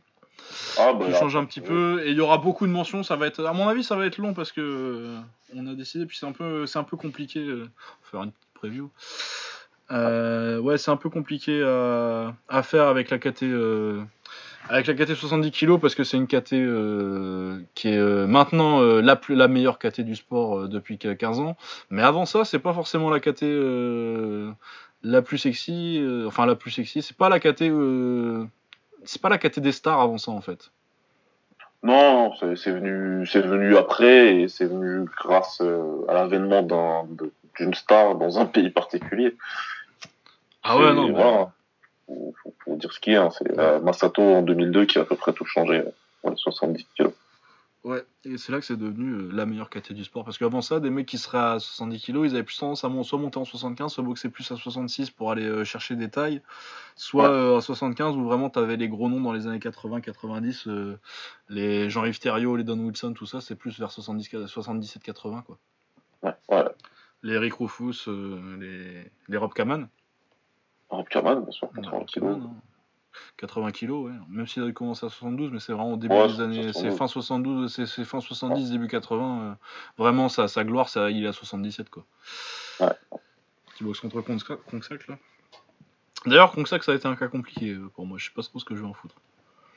Ah, 0.78 0.94
bah, 0.94 1.06
qui 1.06 1.14
changent 1.14 1.36
un 1.36 1.46
petit 1.46 1.62
peu 1.62 2.02
et 2.06 2.12
il 2.12 2.16
y 2.16 2.22
aura 2.22 2.38
beaucoup 2.38 2.66
de 2.66 2.72
mentions. 2.72 3.04
Ça 3.04 3.16
va 3.16 3.28
être, 3.28 3.44
à 3.44 3.54
mon 3.54 3.68
avis, 3.68 3.84
ça 3.84 3.96
va 3.96 4.06
être 4.06 4.18
long 4.18 4.34
parce 4.34 4.52
que 4.52 4.62
euh, 4.62 5.20
on 5.56 5.68
a 5.68 5.74
décidé. 5.74 6.06
Puis 6.06 6.18
c'est 6.18 6.26
un 6.26 6.32
peu, 6.32 6.66
c'est 6.66 6.80
un 6.80 6.84
peu 6.84 6.98
compliqué. 6.98 7.42
on 7.42 7.58
va 7.58 7.70
faire 8.04 8.24
une 8.24 8.32
petite 8.32 8.54
preview. 8.54 8.90
ouais, 9.90 10.78
c'est 10.78 10.92
un 10.92 10.98
peu 10.98 11.10
compliqué 11.10 11.62
à, 11.62 12.34
à, 12.48 12.64
faire 12.64 12.88
avec 12.88 13.10
la 13.10 13.20
KT 13.20 13.44
avec 14.68 14.88
la 14.88 14.94
KT 14.94 15.15
70 15.15 15.52
kg 15.52 15.80
parce 15.80 15.95
que 15.95 16.03
c'est 16.03 16.18
une 16.18 16.27
KT 16.27 16.53
euh, 16.53 17.60
qui 17.76 17.90
est 17.90 17.98
euh, 17.98 18.27
maintenant 18.27 18.81
euh, 18.81 19.02
la, 19.02 19.15
plus, 19.15 19.36
la 19.36 19.48
meilleure 19.48 19.80
KT 19.80 20.02
du 20.02 20.15
sport 20.15 20.68
depuis 20.68 20.98
15 20.98 21.40
ans. 21.40 21.56
Mais 21.90 22.03
avant 22.03 22.26
ça, 22.26 22.45
c'est 22.45 22.60
pas 22.60 22.73
forcément 22.73 23.10
la 23.10 23.19
KT 23.19 23.44
la 25.03 25.22
plus 25.22 25.38
sexy. 25.38 26.03
enfin, 26.27 26.45
la 26.45 26.56
plus 26.56 26.72
sexy. 26.72 27.02
C'est 27.02 27.18
pas 27.18 27.30
la 27.30 27.40
KT. 27.40 27.64
c'est 29.06 29.22
pas 29.22 29.30
la 29.30 29.38
KT 29.38 29.60
des 29.60 29.72
stars 29.72 30.02
avant 30.02 30.18
ça 30.18 30.31
en 30.31 30.41
fait. 30.41 30.72
Non, 31.81 32.34
c'est 32.36 32.72
venu, 32.72 33.26
c'est 33.26 33.41
venu 33.41 33.77
après 33.77 34.41
et 34.41 34.48
c'est 34.49 34.65
venu 34.65 35.06
grâce 35.18 35.61
à 35.61 36.14
l'avènement 36.14 36.61
d'une 37.57 37.73
star 37.73 38.15
dans 38.15 38.38
un 38.38 38.45
pays 38.45 38.69
particulier. 38.69 39.36
Ah 40.61 40.77
ouais, 40.77 40.94
non. 40.94 41.14
Voilà 41.14 41.53
faut, 42.41 42.53
faut, 42.64 42.76
dire 42.76 42.91
ce 42.91 42.99
qu'il 42.99 43.14
y 43.14 43.15
a. 43.15 43.23
Hein. 43.23 43.30
C'est 43.31 43.81
Masato 43.81 44.22
en 44.22 44.41
2002 44.41 44.86
qui 44.86 44.99
a 44.99 45.02
à 45.02 45.06
peu 45.06 45.15
près 45.15 45.34
tout 45.34 45.45
changé. 45.45 45.84
pour 46.22 46.31
les 46.31 46.38
70 46.38 46.86
kilos. 46.95 47.14
Ouais, 47.86 48.03
et 48.26 48.38
c'est 48.38 48.52
là 48.52 48.60
que 48.60 48.65
c'est 48.65 48.76
devenu 48.76 49.14
euh, 49.14 49.30
la 49.31 49.45
meilleure 49.45 49.69
catégorie 49.69 50.02
du 50.02 50.03
sport. 50.03 50.26
Parce 50.26 50.38
qu'avant 50.38 50.61
ça, 50.61 50.81
des 50.81 50.90
mecs 50.90 51.06
qui 51.06 51.18
seraient 51.18 51.38
à 51.38 51.60
70 51.60 52.02
kg, 52.02 52.26
ils 52.26 52.31
avaient 52.31 52.44
plus 52.44 52.57
tendance 52.57 52.84
à 52.84 53.03
soit 53.03 53.19
monter 53.19 53.38
en 53.38 53.45
75, 53.45 53.94
soit 53.94 54.03
boxer 54.03 54.30
plus 54.30 54.52
à 54.52 54.57
66 54.57 55.11
pour 55.11 55.31
aller 55.31 55.45
euh, 55.45 55.64
chercher 55.64 55.95
des 55.95 56.10
tailles, 56.10 56.41
soit 56.98 57.30
euh, 57.30 57.57
à 57.57 57.61
75 57.61 58.18
où 58.18 58.26
vraiment 58.26 58.49
tu 58.49 58.60
avais 58.60 58.76
les 58.76 58.90
gros 58.90 59.07
noms 59.07 59.22
dans 59.22 59.31
les 59.31 59.48
années 59.48 59.60
80-90, 59.60 60.98
les 61.48 61.90
Jean-Yves 61.90 62.19
Thériault, 62.19 62.57
les 62.57 62.65
Don 62.65 62.80
Wilson, 62.80 63.14
tout 63.14 63.26
ça, 63.26 63.40
c'est 63.40 63.56
plus 63.56 63.80
vers 63.80 63.91
77-80 63.91 65.44
quoi. 65.44 65.57
Ouais, 66.22 66.34
ouais. 66.49 66.65
Les 67.23 67.36
Eric 67.36 67.53
Rufus, 67.53 68.10
les, 68.60 69.10
les 69.30 69.38
Rob 69.38 69.53
Kaman. 69.53 69.88
Kaman, 71.10 71.41
bien 71.44 71.52
sûr, 71.52 71.70
80 73.38 73.72
kilos, 73.72 74.06
ouais. 74.06 74.18
Même 74.30 74.48
s'il 74.48 74.64
a 74.64 74.72
commencé 74.72 75.06
à 75.06 75.10
72, 75.10 75.52
mais 75.52 75.60
c'est 75.60 75.72
vraiment 75.72 75.94
au 75.94 75.98
début 75.98 76.16
des 76.28 76.41
années. 76.41 76.74
C'est 76.74 76.91
fin 76.91 77.07
72, 77.07 77.74
c'est 77.74 78.06
fin 78.06 78.20
70, 78.20 78.72
début 78.72 78.88
80. 78.88 79.41
Euh, 79.41 79.53
vraiment, 79.98 80.30
sa, 80.30 80.48
sa 80.48 80.64
gloire, 80.64 80.90
ça, 80.90 81.10
il 81.10 81.24
est 81.24 81.28
à 81.28 81.34
77, 81.34 81.90
quoi. 81.90 82.06
Ouais. 82.80 82.88
Qui 83.76 83.84
boxe 83.84 83.99
contre 84.02 84.22
Kongsak, 84.22 85.07
là? 85.07 85.18
D'ailleurs, 86.26 86.52
Kongsak, 86.52 86.84
ça 86.84 86.91
a 86.91 86.95
été 86.95 87.07
un 87.07 87.16
cas 87.16 87.30
compliqué 87.30 87.72
euh, 87.72 87.90
pour 87.95 88.06
moi. 88.06 88.18
Je 88.18 88.26
sais 88.26 88.34
pas 88.36 88.41
trop 88.41 88.60
ce 88.60 88.66
que 88.66 88.76
je 88.76 88.82
vais 88.82 88.88
en 88.88 88.94
foutre. 88.94 89.16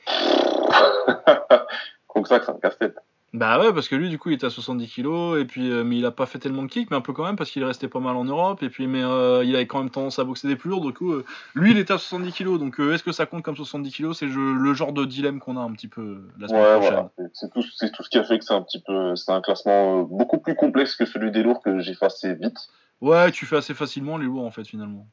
Kongsak, 2.07 2.43
c'est 2.43 2.51
un 2.51 2.59
casse-tête. 2.59 2.97
Bah 3.33 3.59
ouais, 3.59 3.73
parce 3.73 3.87
que 3.87 3.95
lui, 3.95 4.09
du 4.09 4.19
coup, 4.19 4.29
il 4.29 4.35
était 4.35 4.45
à 4.45 4.51
70 4.51 4.87
kilos, 4.87 5.41
et 5.41 5.45
puis, 5.45 5.71
euh, 5.71 5.83
mais 5.83 5.97
il 5.97 6.05
a 6.05 6.11
pas 6.11 6.27
fait 6.27 6.37
tellement 6.37 6.61
de 6.61 6.67
kick, 6.67 6.91
mais 6.91 6.97
un 6.97 7.01
peu 7.01 7.13
quand 7.13 7.25
même, 7.25 7.35
parce 7.35 7.49
qu'il 7.49 7.63
est 7.63 7.65
resté 7.65 7.87
pas 7.87 7.99
mal 7.99 8.15
en 8.15 8.25
Europe, 8.25 8.61
et 8.61 8.69
puis, 8.69 8.85
mais 8.85 9.03
euh, 9.03 9.43
il 9.43 9.55
avait 9.55 9.65
quand 9.65 9.79
même 9.79 9.89
tendance 9.89 10.19
à 10.19 10.23
boxer 10.23 10.47
des 10.47 10.55
plus 10.55 10.69
lourds, 10.69 10.85
du 10.85 10.93
coup, 10.93 11.13
euh, 11.13 11.25
lui, 11.55 11.71
il 11.71 11.79
était 11.79 11.93
à 11.93 11.97
70 11.97 12.31
kilos, 12.31 12.59
donc 12.59 12.79
est-ce 12.79 13.01
que 13.01 13.11
ça 13.11 13.25
compte 13.25 13.41
comme 13.41 13.55
70 13.55 13.91
kilos? 13.91 14.19
C'est 14.19 14.27
le 14.27 14.73
genre 14.75 14.93
de 14.93 15.03
dilemme 15.03 15.39
qu'on 15.39 15.57
a 15.57 15.61
un 15.61 15.71
petit 15.71 15.87
peu 15.87 16.21
la 16.37 16.47
semaine 16.47 16.61
ouais, 16.61 16.73
prochaine. 16.73 16.93
Voilà. 16.93 17.29
C'est 17.33 17.51
tout, 17.51 17.61
tout, 17.63 18.03
ce 18.03 18.09
qui 18.09 18.19
a 18.19 18.23
fait 18.23 18.37
que 18.37 18.45
c'est 18.45 18.53
un 18.53 18.61
petit 18.61 18.81
peu, 18.85 19.15
c'est 19.15 19.31
un 19.31 19.41
classement 19.41 20.03
beaucoup 20.03 20.37
plus 20.37 20.53
complexe 20.53 20.95
que 20.95 21.05
celui 21.05 21.31
des 21.31 21.41
lourds 21.41 21.61
que 21.63 21.79
j'ai 21.79 21.95
fait 21.95 22.05
assez 22.05 22.35
vite. 22.35 22.69
Ouais, 23.01 23.31
tu 23.31 23.47
fais 23.47 23.57
assez 23.57 23.73
facilement 23.73 24.19
les 24.19 24.25
lourds, 24.25 24.45
en 24.45 24.51
fait, 24.51 24.67
finalement. 24.67 25.07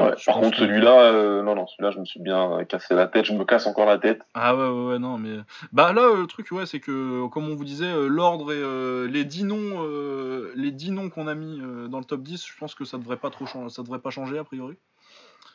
Ouais, 0.00 0.14
par 0.26 0.36
contre, 0.36 0.58
celui-là, 0.58 1.12
euh, 1.12 1.42
non, 1.42 1.54
non, 1.54 1.68
celui-là, 1.68 1.92
je 1.92 2.00
me 2.00 2.04
suis 2.04 2.18
bien 2.18 2.64
cassé 2.64 2.94
la 2.94 3.06
tête, 3.06 3.26
je 3.26 3.32
me 3.32 3.44
casse 3.44 3.66
encore 3.66 3.86
la 3.86 3.98
tête. 3.98 4.22
Ah 4.34 4.56
ouais, 4.56 4.66
ouais, 4.66 4.92
ouais, 4.92 4.98
non, 4.98 5.18
mais. 5.18 5.36
Bah 5.72 5.92
là, 5.92 6.12
le 6.14 6.26
truc, 6.26 6.50
ouais, 6.50 6.66
c'est 6.66 6.80
que, 6.80 7.28
comme 7.28 7.48
on 7.48 7.54
vous 7.54 7.64
disait, 7.64 7.86
euh, 7.86 8.08
l'ordre 8.08 8.52
et 8.52 8.60
euh, 8.60 9.06
les 9.06 9.24
10 9.24 9.44
noms, 9.44 10.52
les 10.56 10.72
10 10.72 10.90
noms 10.90 11.10
qu'on 11.10 11.28
a 11.28 11.34
mis 11.34 11.60
dans 11.88 11.98
le 11.98 12.04
top 12.04 12.22
10, 12.22 12.44
je 12.44 12.58
pense 12.58 12.74
que 12.74 12.84
ça 12.84 12.98
devrait 12.98 13.18
pas 13.18 13.30
trop 13.30 13.46
changer, 13.46 13.68
ça 13.70 13.82
devrait 13.82 14.00
pas 14.00 14.10
changer, 14.10 14.36
a 14.38 14.44
priori. 14.44 14.76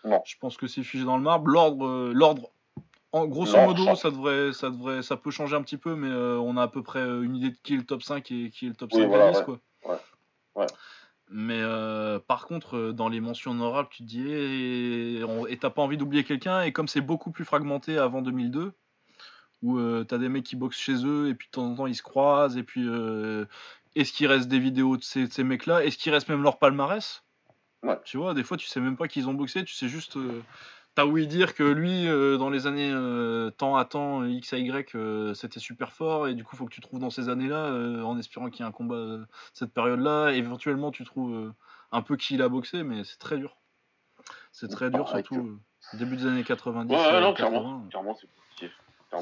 Non. 0.05 0.21
Je 0.25 0.35
pense 0.39 0.55
que 0.55 0.67
c'est 0.67 0.83
figé 0.83 1.03
dans 1.03 1.17
le 1.17 1.23
marbre. 1.23 1.49
L'ordre, 1.49 2.11
l'ordre, 2.13 2.49
en 3.11 3.25
grosso 3.25 3.57
modo, 3.57 3.95
ça 3.95 4.09
devrait, 4.09 4.53
ça 4.53 4.69
devrait, 4.69 5.01
ça 5.01 5.17
peut 5.17 5.31
changer 5.31 5.57
un 5.57 5.63
petit 5.63 5.77
peu, 5.77 5.95
mais 5.95 6.09
on 6.09 6.55
a 6.55 6.63
à 6.63 6.67
peu 6.69 6.81
près 6.81 7.01
une 7.01 7.35
idée 7.35 7.49
de 7.49 7.57
qui 7.61 7.73
est 7.73 7.77
le 7.77 7.83
top 7.83 8.03
5 8.03 8.31
et 8.31 8.51
qui 8.51 8.67
est 8.67 8.69
le 8.69 8.75
top 8.75 8.93
5 8.93 9.01
10, 9.01 9.41
quoi. 9.41 9.59
Ouais. 9.85 9.97
Ouais. 10.55 10.67
Mais 11.31 11.61
euh, 11.61 12.19
par 12.19 12.47
contre, 12.47 12.75
euh, 12.75 12.93
dans 12.93 13.07
les 13.07 13.19
mentions 13.19 13.51
honorables, 13.51 13.89
tu 13.91 14.03
te 14.03 14.07
dis, 14.07 14.31
et 14.31 15.57
t'as 15.59 15.69
pas 15.69 15.83
envie 15.83 15.97
d'oublier 15.97 16.23
quelqu'un, 16.23 16.63
et 16.63 16.71
comme 16.71 16.87
c'est 16.87 17.01
beaucoup 17.01 17.31
plus 17.31 17.45
fragmenté 17.45 17.99
avant 17.99 18.23
2002, 18.23 18.73
où 19.61 19.77
euh, 19.77 20.03
t'as 20.03 20.17
des 20.17 20.27
mecs 20.27 20.43
qui 20.43 20.55
boxent 20.55 20.79
chez 20.79 21.05
eux, 21.05 21.29
et 21.29 21.35
puis 21.35 21.47
de 21.47 21.51
temps 21.51 21.65
en 21.65 21.75
temps 21.75 21.87
ils 21.87 21.95
se 21.95 22.01
croisent, 22.01 22.57
et 22.57 22.63
puis 22.63 22.87
est-ce 23.95 24.11
qu'il 24.11 24.25
reste 24.25 24.47
des 24.47 24.59
vidéos 24.59 24.97
de 24.97 25.03
ces, 25.03 25.27
ces 25.27 25.43
mecs-là? 25.43 25.85
Est-ce 25.85 25.99
qu'il 25.99 26.11
reste 26.11 26.29
même 26.29 26.41
leur 26.41 26.57
palmarès? 26.57 27.23
Ouais. 27.83 27.99
Tu 28.05 28.17
vois, 28.17 28.33
des 28.33 28.43
fois 28.43 28.57
tu 28.57 28.67
sais 28.67 28.79
même 28.81 28.97
pas 28.97 29.07
qu'ils 29.07 29.29
ont 29.29 29.33
boxé, 29.35 29.63
tu 29.63 29.75
sais 29.75 29.87
juste 29.87 30.17
t'as 30.95 31.05
ouï 31.05 31.27
dire 31.27 31.53
que 31.53 31.63
lui, 31.63 32.07
euh, 32.07 32.37
dans 32.37 32.49
les 32.49 32.67
années 32.67 32.91
euh, 32.91 33.51
temps 33.51 33.77
à 33.77 33.85
temps, 33.85 34.23
X 34.25 34.53
à 34.53 34.57
Y, 34.57 34.95
euh, 34.95 35.33
c'était 35.33 35.59
super 35.59 35.93
fort, 35.93 36.27
et 36.27 36.33
du 36.33 36.43
coup, 36.43 36.55
faut 36.55 36.65
que 36.65 36.73
tu 36.73 36.81
trouves 36.81 36.99
dans 36.99 37.09
ces 37.09 37.29
années-là, 37.29 37.71
en 38.03 38.17
espérant 38.17 38.49
qu'il 38.49 38.61
y 38.61 38.67
ait 38.67 38.69
un 38.69 38.73
combat 38.73 39.19
cette 39.53 39.73
période-là. 39.73 40.31
Éventuellement, 40.31 40.91
tu 40.91 41.03
trouves 41.03 41.53
un 41.91 42.01
peu 42.01 42.17
qui 42.17 42.35
il 42.35 42.41
a 42.41 42.49
boxé, 42.49 42.83
mais 42.83 43.03
c'est 43.03 43.17
très 43.17 43.37
dur. 43.37 43.57
C'est 44.51 44.67
très 44.67 44.89
dur, 44.89 45.07
surtout 45.07 45.59
début 45.93 46.17
des 46.17 46.27
années 46.27 46.43
90. 46.43 46.93
Ouais, 46.93 47.21
non, 47.21 47.33
clairement, 47.33 47.87
clairement 47.89 48.15
c'est 48.15 48.27
compliqué. 48.27 48.71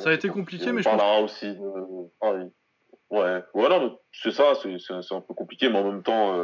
ça 0.04 0.10
a 0.10 0.14
été 0.14 0.30
compliqué, 0.30 0.72
mais 0.72 0.82
je 0.82 0.90
pense. 0.90 1.24
aussi. 1.24 1.56
Ah 2.22 2.34
ouais, 3.10 3.44
ouais, 3.54 3.98
c'est 4.12 4.32
ça, 4.32 4.54
c'est 4.56 5.16
un 5.16 5.22
peu 5.22 5.34
compliqué, 5.34 5.70
mais 5.70 5.80
en 5.80 5.92
même 5.92 6.04
temps. 6.04 6.36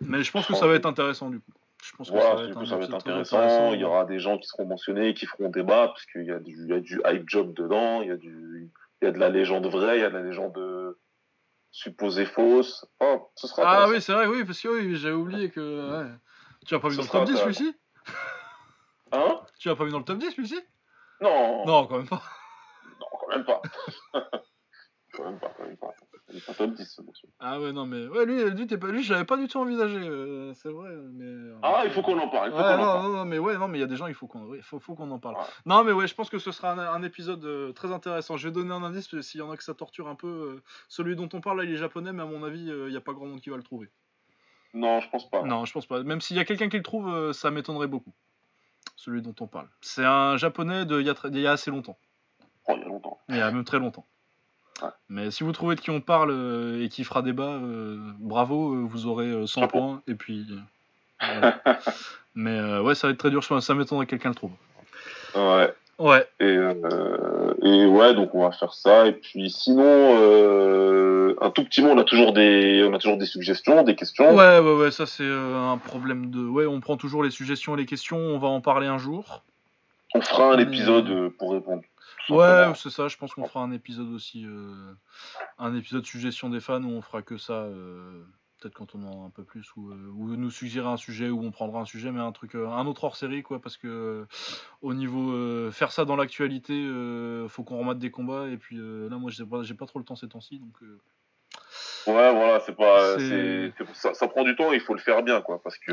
Mais 0.00 0.22
je 0.22 0.30
pense 0.30 0.46
que 0.46 0.54
ça 0.54 0.66
va 0.66 0.74
être 0.74 0.86
intéressant, 0.86 1.28
du 1.30 1.40
coup. 1.40 1.52
Je 1.82 1.96
pense 1.96 2.10
que 2.10 2.18
ça 2.18 2.34
va, 2.34 2.84
être, 2.84 2.94
intéressant. 2.94 3.72
Il 3.72 3.80
y 3.80 3.84
aura 3.84 4.04
des 4.04 4.18
gens 4.18 4.38
qui 4.38 4.46
seront 4.46 4.66
mentionnés, 4.66 5.14
qui 5.14 5.26
feront 5.26 5.48
débat, 5.48 5.88
parce 5.88 6.04
qu'il 6.06 6.24
y, 6.24 6.30
a 6.30 6.38
du, 6.38 6.66
y 6.66 6.72
a 6.72 6.80
du 6.80 7.00
hype 7.06 7.28
job 7.28 7.54
dedans, 7.54 8.02
il 8.02 8.08
y, 8.08 8.12
a 8.12 8.16
du, 8.16 8.70
il 9.00 9.04
y 9.04 9.08
a 9.08 9.12
de 9.12 9.18
la 9.18 9.28
légende 9.28 9.66
vraie, 9.66 9.98
il 9.98 10.02
y 10.02 10.04
a 10.04 10.10
de 10.10 10.16
la 10.16 10.22
légende 10.22 10.96
supposée 11.70 12.26
fausse. 12.26 12.84
ce 13.34 13.46
sera 13.46 13.84
ah 13.84 13.88
oui, 13.88 14.00
c'est 14.00 14.12
vrai, 14.12 14.26
oui, 14.26 14.44
parce 14.44 14.60
que 14.60 14.68
oui, 14.68 14.96
j'ai 14.96 15.12
oublié 15.12 15.50
que. 15.50 16.06
Tu 16.66 16.74
as 16.74 16.80
pas 16.80 16.88
vu 16.88 16.96
dans 16.96 17.02
le 17.02 17.08
top 17.08 17.24
10 17.24 17.36
celui-ci? 17.36 17.74
Hein? 19.12 19.40
Tu 19.58 19.70
as 19.70 19.76
pas 19.76 19.84
vu 19.84 19.90
dans 19.90 19.98
le 19.98 20.04
top 20.04 20.18
10 20.18 20.32
celui-ci? 20.32 20.60
Non. 21.20 21.64
Non, 21.66 21.86
quand 21.86 21.96
même 21.98 22.08
pas. 22.08 22.22
Non, 23.00 23.06
quand 23.18 23.28
même 23.28 23.44
pas. 23.44 23.62
quand 25.12 25.24
même 25.24 25.38
pas, 25.38 25.52
quand 25.56 25.64
même 25.64 25.76
pas. 25.76 25.94
Ah 27.38 27.60
ouais, 27.60 27.72
non, 27.72 27.86
mais. 27.86 28.06
Ouais, 28.06 28.24
lui, 28.24 28.44
lui, 28.50 28.66
pas... 28.66 28.88
lui 28.88 29.02
je 29.02 29.12
l'avais 29.12 29.24
pas 29.24 29.36
du 29.36 29.48
tout 29.48 29.58
envisagé, 29.58 29.98
euh, 29.98 30.52
c'est 30.54 30.68
vrai. 30.68 30.90
Mais... 31.12 31.24
Euh, 31.24 31.58
ah, 31.62 31.82
il 31.84 31.90
faut 31.90 32.02
qu'on 32.02 32.18
en 32.18 32.28
parle. 32.28 32.52
ouais, 32.52 32.76
non, 32.76 33.08
non, 33.08 33.24
mais 33.24 33.38
ouais, 33.38 33.56
non, 33.56 33.68
mais 33.68 33.78
il 33.78 33.80
y 33.80 33.84
a 33.84 33.86
des 33.86 33.96
gens, 33.96 34.06
il 34.06 34.14
faut 34.14 34.26
qu'on 34.26 34.56
faut, 34.62 34.78
faut 34.78 34.94
qu'on 34.94 35.10
en 35.10 35.18
parle. 35.18 35.36
Non, 35.66 35.84
mais 35.84 35.92
ouais, 35.92 36.06
je 36.06 36.14
pense 36.14 36.30
que 36.30 36.38
ce 36.38 36.52
sera 36.52 36.72
un, 36.72 37.02
épisode 37.02 37.44
euh, 37.44 37.72
très 37.72 37.92
intéressant. 37.92 38.36
Je 38.36 38.48
vais 38.48 38.54
donner 38.54 38.72
un 38.72 38.82
indice, 38.82 39.20
s'il 39.20 39.40
y 39.40 39.42
en 39.42 39.50
a 39.50 39.56
que 39.56 39.64
ça 39.64 39.74
torture 39.74 40.08
un 40.08 40.14
peu. 40.14 40.60
celui 40.88 41.16
dont 41.16 41.28
on 41.32 41.40
parle, 41.40 41.58
là, 41.58 41.64
il 41.64 41.72
est 41.72 41.76
japonais, 41.76 42.12
mais 42.12 42.22
à 42.22 42.26
mon 42.26 42.42
avis, 42.44 42.66
il 42.66 42.90
n'y 42.90 42.96
a 42.96 43.00
pas 43.00 43.12
grand 43.12 43.26
monde 43.26 43.40
qui 43.40 43.50
va 43.50 43.56
le 43.56 43.62
trouver. 43.62 43.88
Non, 44.72 45.00
je 45.00 45.08
pense 45.10 45.28
pas. 45.28 45.42
Non, 45.42 45.64
je 45.64 45.72
pense 45.72 45.86
pas. 45.86 46.02
Même 46.02 46.20
s'il 46.20 46.36
y 46.36 46.40
a 46.40 46.44
quelqu'un 46.44 46.68
qui 46.68 46.76
le 46.76 46.82
trouve, 46.82 47.32
ça 47.32 47.50
m'étonnerait 47.50 47.88
beaucoup. 47.88 48.12
Celui 48.96 49.22
dont 49.22 49.34
on 49.40 49.46
parle. 49.46 49.68
C'est 49.80 50.04
un 50.04 50.36
japonais 50.36 50.84
de 50.84 51.00
il 51.00 51.06
y, 51.06 51.40
y, 51.40 51.46
a 51.46 51.52
assez 51.52 51.70
longtemps. 51.70 51.98
Oh, 52.68 52.74
il 52.76 52.80
y 52.80 52.84
a 52.84 52.88
longtemps. 52.88 53.18
Il 53.30 53.36
y 53.36 53.40
a 53.40 53.50
même 53.50 53.64
très 53.64 53.78
longtemps. 53.78 54.06
Mais 55.08 55.30
si 55.30 55.44
vous 55.44 55.52
trouvez 55.52 55.74
de 55.74 55.80
qui 55.80 55.90
on 55.90 56.00
parle 56.00 56.30
euh, 56.30 56.84
et 56.84 56.88
qui 56.88 57.04
fera 57.04 57.22
débat, 57.22 57.58
euh, 57.62 57.96
bravo, 58.18 58.74
euh, 58.74 58.86
vous 58.88 59.06
aurez 59.06 59.46
100 59.46 59.68
points. 59.68 60.02
Et 60.06 60.14
puis. 60.14 60.46
Mais 62.34 62.78
ouais, 62.78 62.94
ça 62.94 63.08
va 63.08 63.12
être 63.12 63.18
très 63.18 63.30
dur. 63.30 63.42
Ça 63.44 63.74
m'étonnerait 63.74 64.06
que 64.06 64.10
quelqu'un 64.10 64.30
le 64.30 64.34
trouve. 64.34 64.52
Ouais. 65.34 65.72
Ouais. 65.98 66.26
Et, 66.40 66.56
et, 67.62 67.86
ouais, 67.86 68.14
donc 68.14 68.34
on 68.34 68.42
va 68.42 68.52
faire 68.52 68.72
ça. 68.72 69.06
Et 69.06 69.12
puis 69.12 69.50
sinon, 69.50 69.84
un 71.40 71.50
tout 71.50 71.64
petit 71.64 71.82
mot, 71.82 71.90
on 71.90 71.98
a 71.98 72.04
toujours 72.04 72.32
des, 72.32 72.86
on 72.88 72.94
a 72.94 72.98
toujours 72.98 73.18
des 73.18 73.26
suggestions, 73.26 73.82
des 73.82 73.96
questions. 73.96 74.34
Ouais, 74.34 74.60
ouais, 74.60 74.74
ouais. 74.76 74.90
Ça 74.90 75.04
c'est 75.04 75.28
un 75.28 75.76
problème 75.76 76.30
de. 76.30 76.40
Ouais, 76.40 76.66
on 76.66 76.80
prend 76.80 76.96
toujours 76.96 77.22
les 77.22 77.30
suggestions 77.30 77.74
et 77.74 77.78
les 77.78 77.86
questions. 77.86 78.16
On 78.16 78.38
va 78.38 78.48
en 78.48 78.60
parler 78.60 78.86
un 78.86 78.98
jour. 78.98 79.42
On 80.14 80.22
fera 80.22 80.54
un 80.54 80.58
épisode 80.58 81.28
pour 81.38 81.52
répondre 81.52 81.82
Ouais, 82.28 82.72
c'est 82.76 82.90
ça. 82.90 83.08
Je 83.08 83.16
pense 83.16 83.34
qu'on 83.34 83.46
fera 83.46 83.60
un 83.60 83.72
épisode 83.72 84.12
aussi, 84.12 84.44
euh, 84.46 84.92
un 85.58 85.74
épisode 85.74 86.04
suggestion 86.04 86.50
des 86.50 86.60
fans 86.60 86.82
où 86.82 86.90
on 86.90 87.02
fera 87.02 87.22
que 87.22 87.36
ça. 87.36 87.54
Euh, 87.54 88.22
peut-être 88.60 88.74
quand 88.74 88.94
on 88.94 89.02
en 89.04 89.22
a 89.22 89.26
un 89.26 89.30
peu 89.30 89.42
plus, 89.42 89.66
ou, 89.76 89.90
euh, 89.90 90.12
ou 90.14 90.36
nous 90.36 90.50
suggérer 90.50 90.86
un 90.86 90.98
sujet, 90.98 91.30
ou 91.30 91.42
on 91.42 91.50
prendra 91.50 91.80
un 91.80 91.86
sujet, 91.86 92.12
mais 92.12 92.20
un 92.20 92.32
truc, 92.32 92.54
un 92.54 92.86
autre 92.86 93.04
hors 93.04 93.16
série, 93.16 93.42
quoi, 93.42 93.60
parce 93.60 93.78
que 93.78 94.26
au 94.82 94.92
niveau 94.92 95.70
faire 95.70 95.90
ça 95.92 96.04
dans 96.04 96.16
l'actualité, 96.16 96.74
faut 97.48 97.64
qu'on 97.64 97.78
remette 97.78 97.98
des 97.98 98.10
combats, 98.10 98.48
et 98.48 98.58
puis 98.58 98.76
là, 98.76 99.16
moi, 99.16 99.30
j'ai 99.30 99.46
pas, 99.46 99.62
j'ai 99.62 99.74
pas 99.74 99.86
trop 99.86 99.98
le 99.98 100.04
temps 100.04 100.16
ces 100.16 100.28
temps-ci, 100.28 100.58
donc. 100.58 100.76
Ouais, 102.06 102.32
voilà, 102.32 102.60
c'est 102.60 102.76
pas, 102.76 103.18
ça, 103.94 104.12
ça, 104.12 104.28
prend 104.28 104.44
du 104.44 104.54
temps, 104.56 104.72
il 104.72 104.80
faut 104.80 104.94
le 104.94 105.00
faire 105.00 105.22
bien, 105.22 105.40
quoi, 105.40 105.62
parce 105.62 105.78
que. 105.78 105.92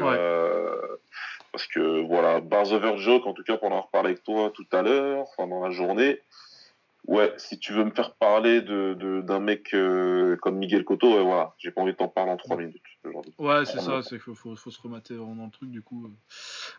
Parce 1.57 1.69
que 1.69 2.05
voilà, 2.05 2.39
Bars 2.39 2.71
Over 2.71 2.97
Joke, 2.97 3.25
en 3.25 3.34
tout 3.34 3.41
cas 3.41 3.57
pour 3.57 3.71
en 3.71 3.81
reparler 3.81 4.09
avec 4.09 4.23
toi 4.23 4.51
tout 4.53 4.67
à 4.71 4.84
l'heure, 4.84 5.25
pendant 5.38 5.65
la 5.65 5.71
journée, 5.71 6.19
Ouais, 7.07 7.34
si 7.38 7.57
tu 7.57 7.71
veux 7.71 7.85
me 7.85 7.91
faire 7.91 8.15
parler 8.15 8.61
de, 8.61 9.21
d'un 9.21 9.39
mec 9.39 9.73
euh, 9.73 10.35
comme 10.35 10.57
Miguel 10.57 10.84
Cotto, 10.84 11.15
ouais, 11.15 11.23
voilà, 11.23 11.53
j'ai 11.57 11.71
pas 11.71 11.81
envie 11.81 11.93
de 11.93 11.97
t'en 11.97 12.09
parler 12.09 12.31
en 12.31 12.38
3 12.38 12.57
minutes. 12.57 12.84
Ouais, 13.39 13.65
c'est 13.65 13.79
ça, 13.79 14.01
c'est 14.03 14.21
qu'il 14.21 14.35
faut, 14.35 14.55
faut, 14.57 14.71
se 14.71 14.81
remater 14.81 15.15
dans 15.15 15.34
le 15.34 15.49
truc 15.49 15.71
du 15.71 15.81
coup. 15.81 16.05
Euh. 16.05 16.09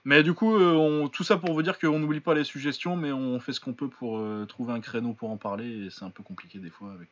Mais 0.04 0.22
du 0.22 0.34
coup, 0.34 0.54
euh, 0.54 0.74
on, 0.74 1.08
tout 1.08 1.24
ça 1.24 1.38
pour 1.38 1.54
vous 1.54 1.62
dire 1.62 1.78
qu'on 1.78 1.98
n'oublie 1.98 2.20
pas 2.20 2.34
les 2.34 2.44
suggestions, 2.44 2.94
mais 2.94 3.10
on 3.10 3.40
fait 3.40 3.54
ce 3.54 3.60
qu'on 3.60 3.72
peut 3.72 3.88
pour 3.88 4.22
trouver 4.48 4.74
un 4.74 4.80
créneau 4.80 5.14
pour 5.14 5.30
en 5.30 5.38
parler, 5.38 5.86
et 5.86 5.90
c'est 5.90 6.04
un 6.04 6.10
peu 6.10 6.22
compliqué 6.22 6.58
des 6.58 6.68
fois 6.68 6.92
avec, 6.92 7.08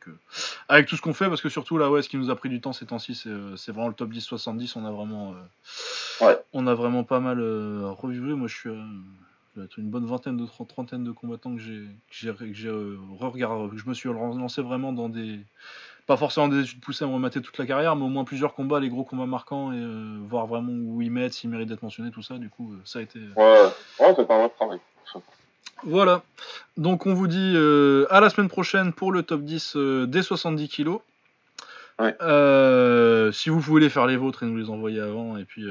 avec 0.69 0.85
tout 0.85 0.95
ce 0.95 1.01
qu'on 1.01 1.15
fait, 1.15 1.27
parce 1.27 1.41
que 1.41 1.49
surtout 1.49 1.79
là, 1.79 1.89
ouais, 1.89 2.03
ce 2.03 2.09
qui 2.09 2.17
nous 2.17 2.29
a 2.29 2.35
pris 2.35 2.49
du 2.49 2.61
temps 2.61 2.71
ces 2.71 2.85
temps-ci, 2.85 3.15
c'est, 3.15 3.71
vraiment 3.71 3.87
le 3.87 3.95
top 3.95 4.11
10-70, 4.11 4.73
on 4.75 4.85
a 4.85 4.91
vraiment, 4.91 5.33
ouais. 6.21 6.37
on 6.53 6.67
a 6.67 6.75
vraiment 6.75 7.03
pas 7.03 7.19
mal 7.19 7.39
revu. 7.39 8.35
Moi, 8.35 8.47
je 8.47 8.55
suis 8.55 8.69
une 9.77 9.89
bonne 9.89 10.05
vingtaine 10.05 10.37
de 10.37 10.45
trentaine 10.67 11.03
de 11.03 11.11
combattants 11.11 11.55
que 11.55 11.61
j'ai 11.61 11.87
que 12.09 12.53
j'ai 12.53 12.69
euh, 12.69 12.97
regardé 13.19 13.77
je 13.77 13.87
me 13.87 13.93
suis 13.93 14.09
lancé 14.09 14.61
vraiment 14.61 14.93
dans 14.93 15.09
des 15.09 15.39
pas 16.07 16.17
forcément 16.17 16.47
des 16.47 16.61
études 16.61 16.79
poussées 16.79 17.03
à 17.03 17.07
me 17.07 17.13
remater 17.13 17.41
toute 17.41 17.57
la 17.57 17.65
carrière 17.65 17.95
mais 17.95 18.05
au 18.05 18.09
moins 18.09 18.23
plusieurs 18.23 18.53
combats 18.53 18.79
les 18.79 18.89
gros 18.89 19.03
combats 19.03 19.25
marquants 19.25 19.71
et 19.73 19.77
euh, 19.77 20.17
voir 20.27 20.47
vraiment 20.47 20.71
où 20.71 21.01
ils 21.01 21.11
mettent 21.11 21.33
s'ils 21.33 21.49
méritent 21.49 21.69
d'être 21.69 21.83
mentionnés 21.83 22.11
tout 22.11 22.23
ça 22.23 22.37
du 22.37 22.49
coup 22.49 22.73
euh, 22.73 22.77
ça 22.85 22.99
a 22.99 23.01
été 23.01 23.19
ouais, 23.19 23.61
ouais 23.99 24.13
c'est 24.15 24.27
pas 24.27 24.43
un 24.43 24.49
travail 24.49 24.79
Voilà. 25.83 26.23
Donc 26.77 27.05
on 27.05 27.13
vous 27.13 27.27
dit 27.27 27.55
à 28.09 28.19
la 28.19 28.29
semaine 28.29 28.47
prochaine 28.47 28.93
pour 28.93 29.11
le 29.11 29.21
top 29.21 29.41
10 29.41 29.75
euh, 29.75 30.07
des 30.07 30.23
70 30.23 30.69
kilos. 30.69 31.01
Ouais. 31.99 32.15
Si 33.33 33.49
vous 33.49 33.59
voulez 33.59 33.89
faire 33.89 34.07
les 34.07 34.17
vôtres 34.17 34.43
et 34.43 34.45
nous 34.45 34.57
les 34.57 34.69
envoyer 34.69 35.01
avant, 35.01 35.37
et 35.37 35.45
puis 35.45 35.65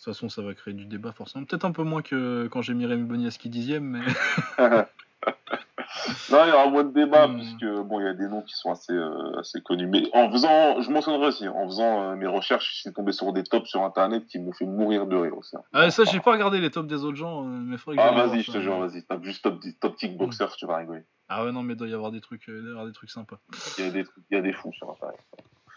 de 0.00 0.04
toute 0.04 0.14
façon 0.14 0.28
ça 0.30 0.40
va 0.42 0.54
créer 0.54 0.72
du 0.74 0.86
débat 0.86 1.12
forcément. 1.12 1.44
Peut-être 1.44 1.64
un 1.66 1.72
peu 1.72 1.82
moins 1.84 2.00
que 2.00 2.48
quand 2.50 2.62
j'ai 2.62 2.72
mis 2.74 2.86
Rémi 2.86 3.04
Boniaski 3.04 3.50
dixième, 3.50 3.84
mais 3.84 4.00
Non, 6.30 6.44
il 6.44 6.48
y 6.48 6.52
aura 6.52 6.68
moins 6.68 6.84
de 6.84 6.92
débat, 6.94 7.26
Hmm. 7.28 7.36
puisque 7.36 7.64
bon, 7.66 8.00
il 8.00 8.04
y 8.04 8.08
a 8.08 8.14
des 8.14 8.28
noms 8.28 8.40
qui 8.42 8.54
sont 8.54 8.70
assez, 8.70 8.92
euh, 8.92 9.38
assez 9.40 9.60
connus. 9.60 9.86
Mais 9.88 10.08
en 10.14 10.30
faisant, 10.30 10.80
je 10.80 10.90
mentionnerai 10.90 11.26
aussi, 11.26 11.46
en 11.48 11.66
faisant 11.66 12.02
euh, 12.02 12.16
mes 12.16 12.26
recherches, 12.26 12.70
je 12.76 12.80
suis 12.82 12.92
tombé 12.92 13.12
sur 13.12 13.30
des 13.32 13.42
tops 13.44 13.68
sur 13.68 13.82
internet 13.82 14.24
qui 14.26 14.38
m'ont 14.38 14.52
fait 14.52 14.64
mourir 14.64 15.06
de 15.06 15.16
rire 15.16 15.36
aussi. 15.36 15.56
hein. 15.56 15.62
Ah, 15.72 15.90
ça 15.90 16.04
j'ai 16.04 16.20
pas 16.20 16.32
regardé 16.32 16.60
les 16.60 16.70
tops 16.70 16.88
des 16.88 17.04
autres 17.04 17.16
gens, 17.16 17.44
euh, 17.44 17.48
mais 17.48 17.76
faudrait 17.76 17.96
que 17.98 18.02
Ah, 18.02 18.26
vas-y, 18.26 18.42
je 18.42 18.52
te 18.52 18.60
jure, 18.60 18.78
vas-y, 18.78 19.02
tape 19.04 19.24
juste 19.24 19.42
top, 19.42 19.60
top 19.80 19.96
kickboxer, 19.96 20.46
tu 20.56 20.66
vas 20.66 20.76
rigoler. 20.78 21.02
Ah 21.28 21.44
ouais 21.44 21.52
non 21.52 21.62
mais 21.62 21.74
il 21.74 21.76
doit 21.76 21.88
y 21.88 21.94
avoir 21.94 22.10
des 22.12 22.20
trucs, 22.20 22.48
euh, 22.48 22.62
y 22.64 22.70
avoir 22.70 22.86
des 22.86 22.92
trucs 22.92 23.10
sympas. 23.10 23.38
Il 23.78 23.84
y 23.84 23.88
a 23.88 23.90
des, 23.90 24.04
trucs- 24.04 24.24
il 24.30 24.34
y 24.36 24.38
a 24.38 24.42
des 24.42 24.52
fous 24.52 24.72
sur 24.72 24.90
internet. 24.90 25.20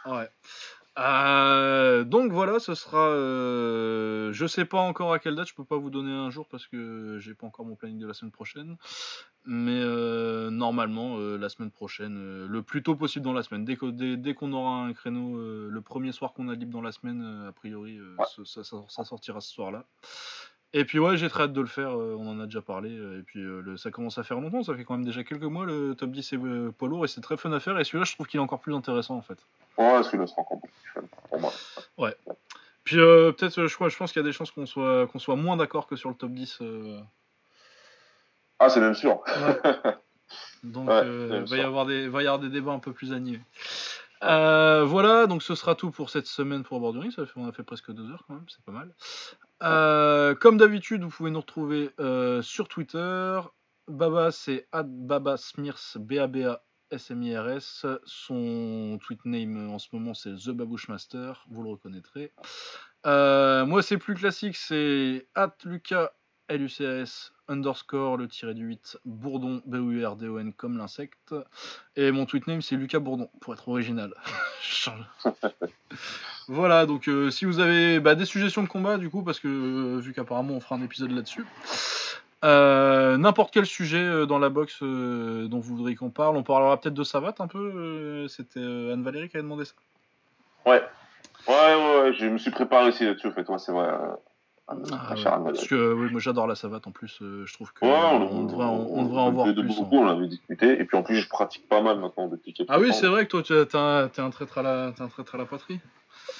Ouais. 0.06 0.30
Euh, 1.00 2.04
donc 2.04 2.32
voilà, 2.32 2.60
ce 2.60 2.76
sera. 2.76 3.08
euh, 3.10 4.32
je 4.32 4.46
sais 4.46 4.66
pas 4.66 4.80
encore 4.80 5.12
à 5.14 5.20
quelle 5.20 5.36
date, 5.36 5.48
je 5.48 5.56
peux 5.56 5.66
pas 5.66 5.78
vous 5.78 5.90
donner 5.90 6.12
un 6.12 6.30
jour 6.30 6.48
parce 6.48 6.68
que 6.68 7.18
j'ai 7.20 7.34
pas 7.34 7.48
encore 7.48 7.66
mon 7.66 7.76
planning 7.76 7.98
de 7.98 8.06
la 8.08 8.14
semaine 8.14 8.32
prochaine. 8.32 8.78
Mais 9.46 9.82
euh, 9.82 10.50
normalement, 10.52 11.18
euh, 11.18 11.38
la 11.38 11.50
semaine 11.50 11.72
prochaine, 11.72 12.16
euh, 12.18 12.48
le 12.48 12.62
plus 12.62 12.82
tôt 12.84 12.96
possible 12.96 13.26
dans 13.26 13.34
la 13.34 13.44
semaine. 13.44 13.66
Dès, 13.66 13.76
que- 13.76 13.90
dès, 13.92 14.16
dès 14.18 14.34
qu'on 14.36 14.54
aura 14.54 14.84
un 14.84 14.94
créneau, 14.94 15.38
euh, 15.38 15.68
le 15.70 15.82
premier 15.82 16.12
soir 16.14 16.32
qu'on 16.34 16.48
a 16.48 16.54
libre 16.56 16.72
dans 16.72 16.82
la 16.82 16.92
semaine, 16.94 17.46
a 17.48 17.52
priori, 17.52 17.98
euh, 17.98 18.16
Ouais. 18.20 18.26
ce- 18.30 18.46
ça, 18.46 18.64
ça- 18.64 18.86
ça 18.88 19.04
sortira 19.04 19.42
ce 19.42 19.52
soir-là. 19.52 19.84
Et 20.76 20.86
puis 20.86 20.98
ouais, 20.98 21.18
j'ai 21.18 21.30
très 21.30 21.44
hâte 21.44 21.54
de 21.54 21.62
le 21.62 21.68
faire, 21.68 21.92
euh, 21.96 22.16
on 22.20 22.28
en 22.28 22.40
a 22.40 22.46
déjà 22.46 22.62
parlé. 22.62 22.90
euh, 22.98 23.20
Et 23.20 23.24
puis 23.24 23.40
euh, 23.42 23.62
le- 23.62 23.78
ça 23.78 23.92
commence 23.92 24.18
à 24.18 24.24
faire 24.24 24.40
longtemps, 24.40 24.64
ça 24.64 24.76
fait 24.76 24.84
quand 24.84 24.96
même 24.96 25.06
déjà 25.06 25.24
quelques 25.24 25.44
mois 25.44 25.66
le 25.66 25.94
top 25.94 26.10
10 26.12 26.34
est 26.34 26.38
euh, 26.38 26.72
poids 26.72 26.88
lourd 26.88 27.06
et 27.06 27.08
c'est 27.08 27.22
très 27.22 27.38
fun 27.38 27.52
à 27.52 27.60
faire. 27.60 27.78
Et 27.80 27.84
celui-là, 27.84 28.06
je 28.06 28.14
trouve 28.14 28.26
qu'il 28.28 28.40
est 28.40 28.44
encore 28.44 28.60
plus 28.60 28.74
intéressant 28.74 29.16
en 29.16 29.22
fait. 29.22 29.38
Ouais, 29.78 30.02
celui-là 30.04 30.26
sera 30.28 30.42
encore 30.42 30.58
beaucoup 30.58 30.74
plus 30.82 30.92
fun 30.92 31.02
pour 31.30 31.40
moi. 31.40 31.54
Puis 32.84 33.00
euh, 33.00 33.32
peut-être, 33.32 33.60
euh, 33.60 33.68
je, 33.68 33.76
crois, 33.76 33.88
je 33.90 33.96
pense 33.98 34.12
qu'il 34.12 34.22
y 34.22 34.26
a 34.26 34.28
des 34.28 34.34
chances 34.34 34.52
qu'on 34.52 34.66
soit, 34.66 35.08
qu'on 35.08 35.20
soit 35.20 35.36
moins 35.38 35.56
d'accord 35.58 35.88
que 35.88 35.96
sur 35.96 36.10
le 36.10 36.16
top 36.16 36.32
10. 36.32 36.58
euh. 36.62 37.00
Ah, 38.60 38.70
c'est 38.70 38.80
même 38.82 38.94
sûr. 38.96 39.22
Donc 40.64 40.88
Ouais, 40.90 41.02
euh, 41.06 41.44
va, 41.48 41.58
y 41.58 41.62
avoir 41.62 41.86
des, 41.86 42.08
va 42.10 42.24
y 42.24 42.28
avoir 42.28 42.40
des 42.40 42.50
débats 42.50 42.72
un 42.74 42.80
peu 42.80 42.94
plus 42.94 43.14
animés. 43.14 43.42
Euh, 44.24 44.84
voilà, 44.86 45.28
donc 45.28 45.44
ce 45.44 45.54
sera 45.56 45.76
tout 45.76 45.92
pour 45.92 46.10
cette 46.10 46.28
semaine 46.28 46.64
pour 46.64 46.80
Borduring. 46.80 47.12
Ça 47.12 47.26
fait, 47.26 47.34
on 47.36 47.48
a 47.48 47.52
fait 47.52 47.64
presque 47.64 47.92
deux 47.92 48.10
heures 48.12 48.24
quand 48.28 48.34
même, 48.36 48.46
c'est 48.48 48.64
pas 48.66 48.72
mal. 48.72 48.90
Euh, 49.64 50.36
comme 50.36 50.58
d'habitude, 50.58 51.04
vous 51.04 51.10
pouvez 51.10 51.32
nous 51.32 51.40
retrouver 51.40 51.92
euh, 52.00 52.42
sur 52.42 52.68
Twitter. 52.68 53.40
Baba, 53.88 54.32
c'est 54.32 54.68
@babasmirs, 54.74 55.80
B-A-B-A 55.96 56.64
S-M-I-R-S. 56.92 57.86
Son 58.06 59.00
tweet 59.02 59.26
name 59.26 59.70
en 59.72 59.80
ce 59.80 59.88
moment, 59.94 60.14
c'est 60.14 60.36
The 60.36 60.50
Babouche 60.50 60.88
Master. 60.90 61.46
Vous 61.50 61.64
le 61.64 61.70
reconnaîtrez. 61.72 62.32
Euh, 63.06 63.66
moi, 63.66 63.82
c'est 63.82 63.98
plus 63.98 64.14
classique, 64.14 64.56
c'est 64.56 65.28
Lucas 65.66 66.12
L-U-C-A-S 66.48 67.33
underscore 67.54 68.18
le 68.18 68.28
tiré 68.28 68.54
du 68.54 68.66
8 68.66 68.98
Bourdon 69.06 69.62
B-O-U-R-D-O-N 69.66 70.52
comme 70.54 70.78
l'insecte. 70.78 71.34
Et 71.96 72.12
mon 72.12 72.26
tweet 72.26 72.48
name 72.48 72.62
c'est 72.62 72.76
Lucas 72.76 73.00
Bourdon 73.00 73.30
pour 73.40 73.54
être 73.54 73.70
original. 73.70 74.14
Voilà, 76.50 76.86
donc 76.86 77.08
euh, 77.08 77.30
si 77.30 77.46
vous 77.46 77.60
avez 77.62 78.02
bah, 78.02 78.16
des 78.16 78.26
suggestions 78.26 78.64
de 78.64 78.68
combat 78.68 78.98
du 78.98 79.10
coup, 79.10 79.24
parce 79.24 79.40
que 79.40 79.48
euh, 79.48 80.00
vu 80.02 80.12
qu'apparemment 80.14 80.56
on 80.56 80.60
fera 80.60 80.76
un 80.76 80.82
épisode 80.84 81.12
là-dessus. 81.12 81.46
euh, 82.44 83.16
N'importe 83.16 83.54
quel 83.54 83.66
sujet 83.66 84.04
euh, 84.04 84.26
dans 84.26 84.40
la 84.40 84.50
box 84.50 84.80
euh, 84.82 85.48
dont 85.48 85.60
vous 85.60 85.78
voudriez 85.78 85.96
qu'on 85.96 86.10
parle, 86.10 86.36
on 86.36 86.44
parlera 86.44 86.78
peut-être 86.80 86.96
de 86.96 87.04
Savate 87.06 87.40
un 87.40 87.48
peu. 87.48 88.28
C'était 88.28 88.60
Anne-Valérie 88.60 89.30
qui 89.30 89.38
avait 89.38 89.44
demandé 89.44 89.64
ça. 89.64 89.74
Ouais. 90.66 90.84
Ouais, 91.48 91.54
ouais, 91.76 92.00
ouais, 92.02 92.14
je 92.14 92.26
me 92.26 92.38
suis 92.38 92.52
préparé 92.52 92.88
aussi 92.90 93.06
là-dessus, 93.06 93.28
en 93.28 93.32
fait, 93.32 93.48
ouais, 93.48 93.58
c'est 93.60 93.72
vrai. 93.72 93.88
Ah, 94.68 94.76
ma 94.76 95.16
ouais, 95.16 95.24
parce 95.52 95.68
que 95.68 95.94
oui, 95.94 96.10
moi 96.10 96.22
j'adore 96.22 96.48
la 96.48 96.56
savate 96.56 96.88
en 96.88 96.92
plus, 96.92 97.22
euh, 97.22 97.46
je 97.46 97.54
trouve 97.54 97.74
que 97.74 97.86
Ouais, 97.86 97.92
on, 97.92 98.46
devrait 98.46 98.66
en, 98.66 98.88
on 98.90 99.04
devrait 99.04 99.22
en 99.22 99.32
voir 99.32 99.48
de 99.48 99.62
plus. 99.62 99.76
beaucoup, 99.78 99.98
hein. 99.98 100.06
on 100.06 100.18
avait 100.18 100.28
discuté. 100.28 100.80
Et 100.80 100.86
puis 100.86 100.98
en 100.98 101.04
plus, 101.04 101.18
je 101.18 101.28
pratique 101.28 101.68
pas 101.68 101.82
mal 101.82 102.00
maintenant 102.00 102.28
depuis 102.28 102.54
quelques 102.54 102.70
Ah 102.72 102.80
oui, 102.80 102.94
c'est 102.94 103.08
vrai 103.08 103.26
que 103.28 103.32
toi 103.32 103.42
un, 103.74 104.08
t'es 104.08 104.22
un 104.22 104.30
traître 104.30 104.58
à 104.58 104.62
la, 104.62 104.94
t'es 104.96 105.02
un 105.02 105.10
traître 105.10 105.36
à 105.36 105.38
la 105.38 105.46
poterie. 105.46 105.82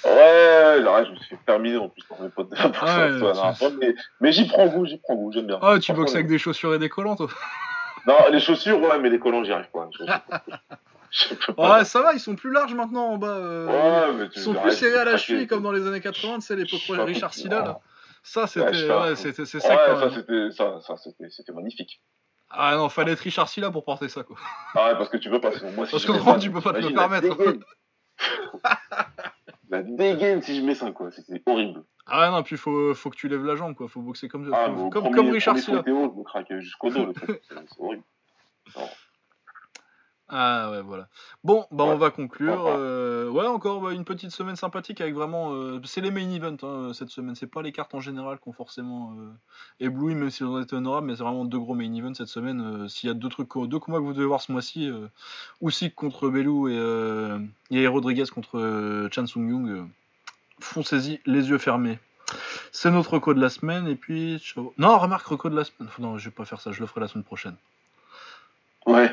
Ouais, 0.04 0.80
là, 0.80 1.04
je 1.04 1.10
me 1.10 1.16
suis 1.16 1.36
fait 1.36 1.38
terminer 1.44 1.76
en 1.76 1.90
plus 1.90 2.02
par 2.04 2.20
mes 2.20 2.30
potes 2.30 2.50
de 2.50 2.56
la 2.56 2.68
boxe 2.68 2.78
Ah 2.80 2.98
ouais, 3.04 3.54
c'est- 3.54 3.70
mais, 3.78 3.94
mais 4.20 4.32
j'y 4.32 4.46
prends 4.46 4.68
goût, 4.68 4.86
j'y 4.86 4.96
prends 4.98 5.16
goût, 5.16 5.30
j'aime 5.32 5.46
bien. 5.46 5.58
Ah, 5.60 5.78
tu 5.78 5.92
boxes 5.92 6.14
avec 6.14 6.26
des 6.26 6.38
chaussures 6.38 6.74
et 6.74 6.78
des 6.78 6.88
collants, 6.88 7.16
toi 7.16 7.28
Non, 8.06 8.14
les 8.30 8.40
chaussures, 8.40 8.80
ouais, 8.80 8.98
mais 8.98 9.10
les 9.10 9.18
collants, 9.18 9.44
j'y 9.44 9.52
arrive 9.52 9.70
pas. 9.70 9.88
Ouais, 11.56 11.84
ça 11.84 12.02
va, 12.02 12.12
ils 12.14 12.20
sont 12.20 12.34
plus 12.34 12.50
larges 12.52 12.74
maintenant 12.74 13.10
en 13.10 13.18
bas. 13.18 13.28
euh, 13.28 13.66
Ouais, 14.08 14.14
mais 14.14 14.28
tu 14.28 14.38
ils 14.38 14.42
sont 14.42 14.54
plus 14.54 14.72
serrés 14.72 14.98
à 14.98 15.04
la 15.04 15.16
cheville 15.16 15.46
comme 15.46 15.62
dans 15.62 15.72
les 15.72 15.86
années 15.86 16.00
80, 16.00 16.36
tu 16.36 16.40
sais, 16.42 16.56
l'époque 16.56 16.80
Richard 16.88 17.34
Silla. 17.34 17.80
Ça, 18.26 18.46
c'était, 18.46 18.64
ouais, 18.66 19.14
c'est 19.16 19.38
Ouais, 19.38 19.44
ça 20.50 20.80
ça, 20.80 20.96
c'était, 20.96 21.28
ça, 21.30 21.42
ça, 21.46 21.52
magnifique. 21.52 22.00
Ah 22.48 22.74
non, 22.74 22.88
fallait 22.88 23.12
être 23.12 23.20
Richard 23.20 23.48
Silla 23.50 23.70
pour 23.70 23.84
porter 23.84 24.08
ça, 24.08 24.22
quoi. 24.22 24.36
Ah 24.74 24.86
ouais, 24.88 24.96
parce 24.96 25.10
que 25.10 25.18
tu 25.18 25.28
peux 25.28 25.40
pas, 25.40 25.50
moi, 25.76 25.84
si 25.84 25.92
Parce 25.92 26.06
que 26.06 26.12
vraiment, 26.12 26.32
ça, 26.32 26.38
tu 26.38 26.50
peux 26.50 26.62
pas 26.62 26.72
te 26.72 26.78
le 26.78 26.94
permettre. 26.94 27.36
La 29.68 29.82
dégaine 29.82 30.40
si 30.40 30.56
je 30.56 30.64
mets 30.64 30.74
ça, 30.74 30.90
quoi. 30.90 31.10
C'était 31.10 31.42
horrible. 31.46 31.84
Ah 32.06 32.30
non, 32.30 32.42
puis 32.42 32.56
faut, 32.56 32.94
faut 32.94 33.10
que 33.10 33.16
tu 33.16 33.28
lèves 33.28 33.44
la 33.44 33.56
jambe, 33.56 33.74
quoi. 33.74 33.88
Faut 33.88 34.00
boxer 34.00 34.28
comme, 34.28 34.50
Ah, 34.54 34.68
mais 34.68 34.82
au 34.82 34.88
comme, 34.88 35.04
premier- 35.04 35.16
comme 35.16 35.30
Richard 35.30 35.58
Silla. 35.58 35.82
Je 35.86 35.92
me 35.92 36.22
craque 36.24 36.52
jusqu'au 36.60 36.88
dos, 36.90 37.06
le 37.06 37.12
truc. 37.12 37.42
C'est 37.46 37.54
c'est 37.54 37.80
horrible. 37.80 38.04
Ah 40.28 40.70
ouais, 40.70 40.80
voilà. 40.80 41.06
Bon, 41.44 41.66
bah 41.70 41.84
on 41.84 41.96
va 41.96 42.10
conclure. 42.10 42.64
Ouais. 42.64 42.72
euh, 42.78 43.28
ouais, 43.28 43.46
encore 43.46 43.82
bah, 43.82 43.92
une 43.92 44.06
petite 44.06 44.30
semaine 44.30 44.56
sympathique 44.56 45.02
avec 45.02 45.14
vraiment. 45.14 45.52
euh, 45.52 45.80
c'est 45.84 46.00
les 46.00 46.10
main 46.10 46.30
events 46.30 46.56
hein, 46.62 46.92
cette 46.94 47.10
semaine. 47.10 47.34
C'est 47.34 47.46
pas 47.46 47.60
les 47.60 47.72
cartes 47.72 47.94
en 47.94 48.00
général 48.00 48.38
qui 48.40 48.48
ont 48.48 48.52
forcément 48.52 49.14
euh, 49.18 49.30
ébloui, 49.80 50.14
même 50.14 50.30
si 50.30 50.42
on 50.42 50.58
été 50.62 50.74
honorable, 50.76 51.08
mais 51.08 51.16
c'est 51.16 51.22
vraiment 51.22 51.44
deux 51.44 51.58
gros 51.58 51.74
main 51.74 51.92
events 51.94 52.14
cette 52.14 52.28
semaine. 52.28 52.84
euh, 52.84 52.88
S'il 52.88 53.08
y 53.08 53.10
a 53.10 53.14
deux 53.14 53.28
trucs, 53.28 53.50
deux 53.68 53.78
combats 53.78 53.98
que 53.98 54.04
vous 54.04 54.14
devez 54.14 54.24
voir 54.26 54.40
ce 54.40 54.50
mois-ci, 54.50 54.88
euh, 54.88 55.08
Usyk 55.60 55.94
contre 55.94 56.30
Belou 56.30 56.68
et, 56.68 57.38
et 57.70 57.86
Rodriguez 57.86 58.24
contre 58.34 59.08
Chan 59.12 59.26
Sung 59.26 59.46
Young, 59.48 59.68
euh, 59.68 59.84
foncez-y 60.58 61.20
les 61.26 61.50
yeux 61.50 61.58
fermés. 61.58 61.98
C'est 62.72 62.90
notre 62.90 63.12
reco 63.12 63.34
de 63.34 63.40
la 63.40 63.50
semaine 63.50 63.86
et 63.86 63.94
puis. 63.94 64.42
Non, 64.78 64.98
remarque 64.98 65.26
reco 65.26 65.50
de 65.50 65.56
la 65.56 65.64
semaine. 65.64 65.90
Non, 65.98 66.16
je 66.16 66.24
vais 66.30 66.34
pas 66.34 66.46
faire 66.46 66.62
ça. 66.62 66.72
Je 66.72 66.80
le 66.80 66.86
ferai 66.86 67.02
la 67.02 67.08
semaine 67.08 67.24
prochaine. 67.24 67.56
Ouais. 68.86 69.10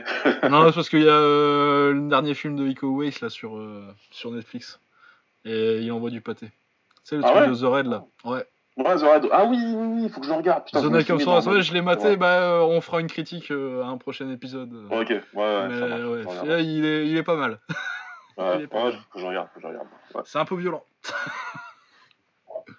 non, 0.50 0.68
c'est 0.68 0.76
parce 0.76 0.90
qu'il 0.90 1.04
y 1.04 1.08
a 1.10 1.14
euh, 1.14 1.94
le 1.94 2.10
dernier 2.10 2.34
film 2.34 2.56
de 2.58 2.68
Iko 2.68 2.88
Uwais 2.88 3.12
là 3.22 3.30
sur, 3.30 3.58
euh, 3.58 3.88
sur 4.12 4.32
Netflix. 4.32 4.80
Et 5.46 5.80
il 5.80 5.92
envoie 5.92 6.10
du 6.10 6.22
pâté. 6.22 6.52
C'est 7.04 7.16
le 7.18 7.24
Ah 7.26 7.30
truc 7.32 7.42
ouais 7.42 7.48
de 7.50 7.56
The 7.56 7.64
Red 7.64 7.86
là. 7.88 8.04
Ouais. 8.26 8.46
Ouais, 8.78 8.96
The 8.96 9.02
Red- 9.02 9.30
Ah 9.32 9.46
oui, 9.46 9.58
oui, 9.60 9.74
oui, 9.76 10.04
il 10.04 10.10
faut 10.10 10.20
que 10.22 10.28
je 10.28 10.32
le 10.32 10.38
regarde. 10.38 10.66
Putain, 10.66 10.82
The 10.82 10.86
Night 10.92 11.08
dans- 11.26 11.42
ouais, 11.52 11.62
je 11.62 11.74
l'ai 11.74 11.82
maté, 11.82 12.10
Ouais. 12.10 12.18
bah 12.18 12.42
euh, 12.42 12.60
on 12.62 12.80
fera 12.82 13.00
une 13.02 13.08
critique 13.08 13.52
euh, 13.52 13.84
à 13.84 13.88
un 13.88 13.98
prochain 13.98 14.30
épisode. 14.30 14.74
Ok, 14.92 15.10
ouais, 15.10 15.20
ouais, 15.36 15.68
Mais 15.68 16.24
marche. 16.24 16.42
ouais, 16.44 16.66
il 16.66 16.86
est, 16.86 17.08
il 17.08 17.18
est 17.18 17.24
pas 17.24 17.36
mal. 17.36 17.60
Ouais, 18.38 18.66
pas 18.68 18.84
mal. 18.86 18.94
faut 18.94 19.00
que 19.16 19.20
je 19.20 19.26
regarde, 19.26 19.48
faut 19.54 19.60
que 19.60 19.62
je 19.62 19.68
regarde. 19.68 19.88
C'est 20.26 20.40
un 20.40 20.46
peu 20.46 20.56
violent. 20.56 20.84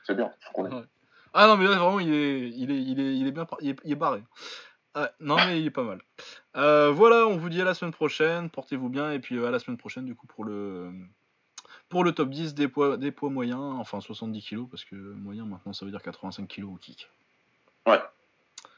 c'est 0.05 0.14
bien, 0.16 0.31
je 0.40 0.52
connais. 0.55 0.74
Ouais. 0.74 0.82
Ah 1.35 1.47
non, 1.47 1.56
mais 1.56 1.64
là 1.66 1.77
vraiment, 1.77 2.01
il 2.01 2.12
est, 2.12 2.48
il 2.51 2.70
est, 2.70 2.82
il 2.82 3.01
est, 3.01 3.16
il 3.16 3.27
est 3.27 3.31
bien, 3.32 3.47
il 3.60 3.70
est, 3.70 3.77
il 3.85 3.93
est 3.93 3.97
barré. 3.97 4.23
Ouais, 4.94 5.09
non, 5.20 5.36
mais 5.36 5.60
il 5.60 5.66
est 5.66 5.70
pas 5.70 5.82
mal. 5.82 6.01
Euh, 6.56 6.90
voilà, 6.90 7.27
on 7.27 7.36
vous 7.36 7.48
dit 7.48 7.60
à 7.60 7.64
la 7.64 7.74
semaine 7.74 7.93
prochaine. 7.93 8.51
Portez-vous 8.51 8.89
bien 8.89 9.12
et 9.12 9.19
puis 9.19 9.36
euh, 9.36 9.47
à 9.47 9.51
la 9.51 9.59
semaine 9.59 9.78
prochaine 9.78 10.05
du 10.05 10.14
coup 10.14 10.27
pour 10.27 10.44
le 10.44 10.93
pour 11.89 12.05
le 12.05 12.12
top 12.12 12.31
10 12.31 12.55
des 12.55 12.69
poids 12.69 12.97
des 12.97 13.10
poids 13.10 13.31
moyens, 13.31 13.60
enfin 13.78 14.01
70 14.01 14.43
kilos 14.43 14.66
parce 14.70 14.85
que 14.85 14.94
moyen 14.94 15.44
maintenant 15.47 15.73
ça 15.73 15.85
veut 15.85 15.90
dire 15.90 16.02
85 16.02 16.47
kilos 16.47 16.70
au 16.74 16.77
kick. 16.77 17.09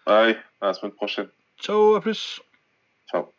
Allez, 0.06 0.36
à 0.60 0.66
la 0.66 0.74
semaine 0.74 0.92
prochaine. 0.92 1.28
Ciao, 1.60 1.94
à 1.94 2.00
plus. 2.00 2.40
Ciao. 3.10 3.32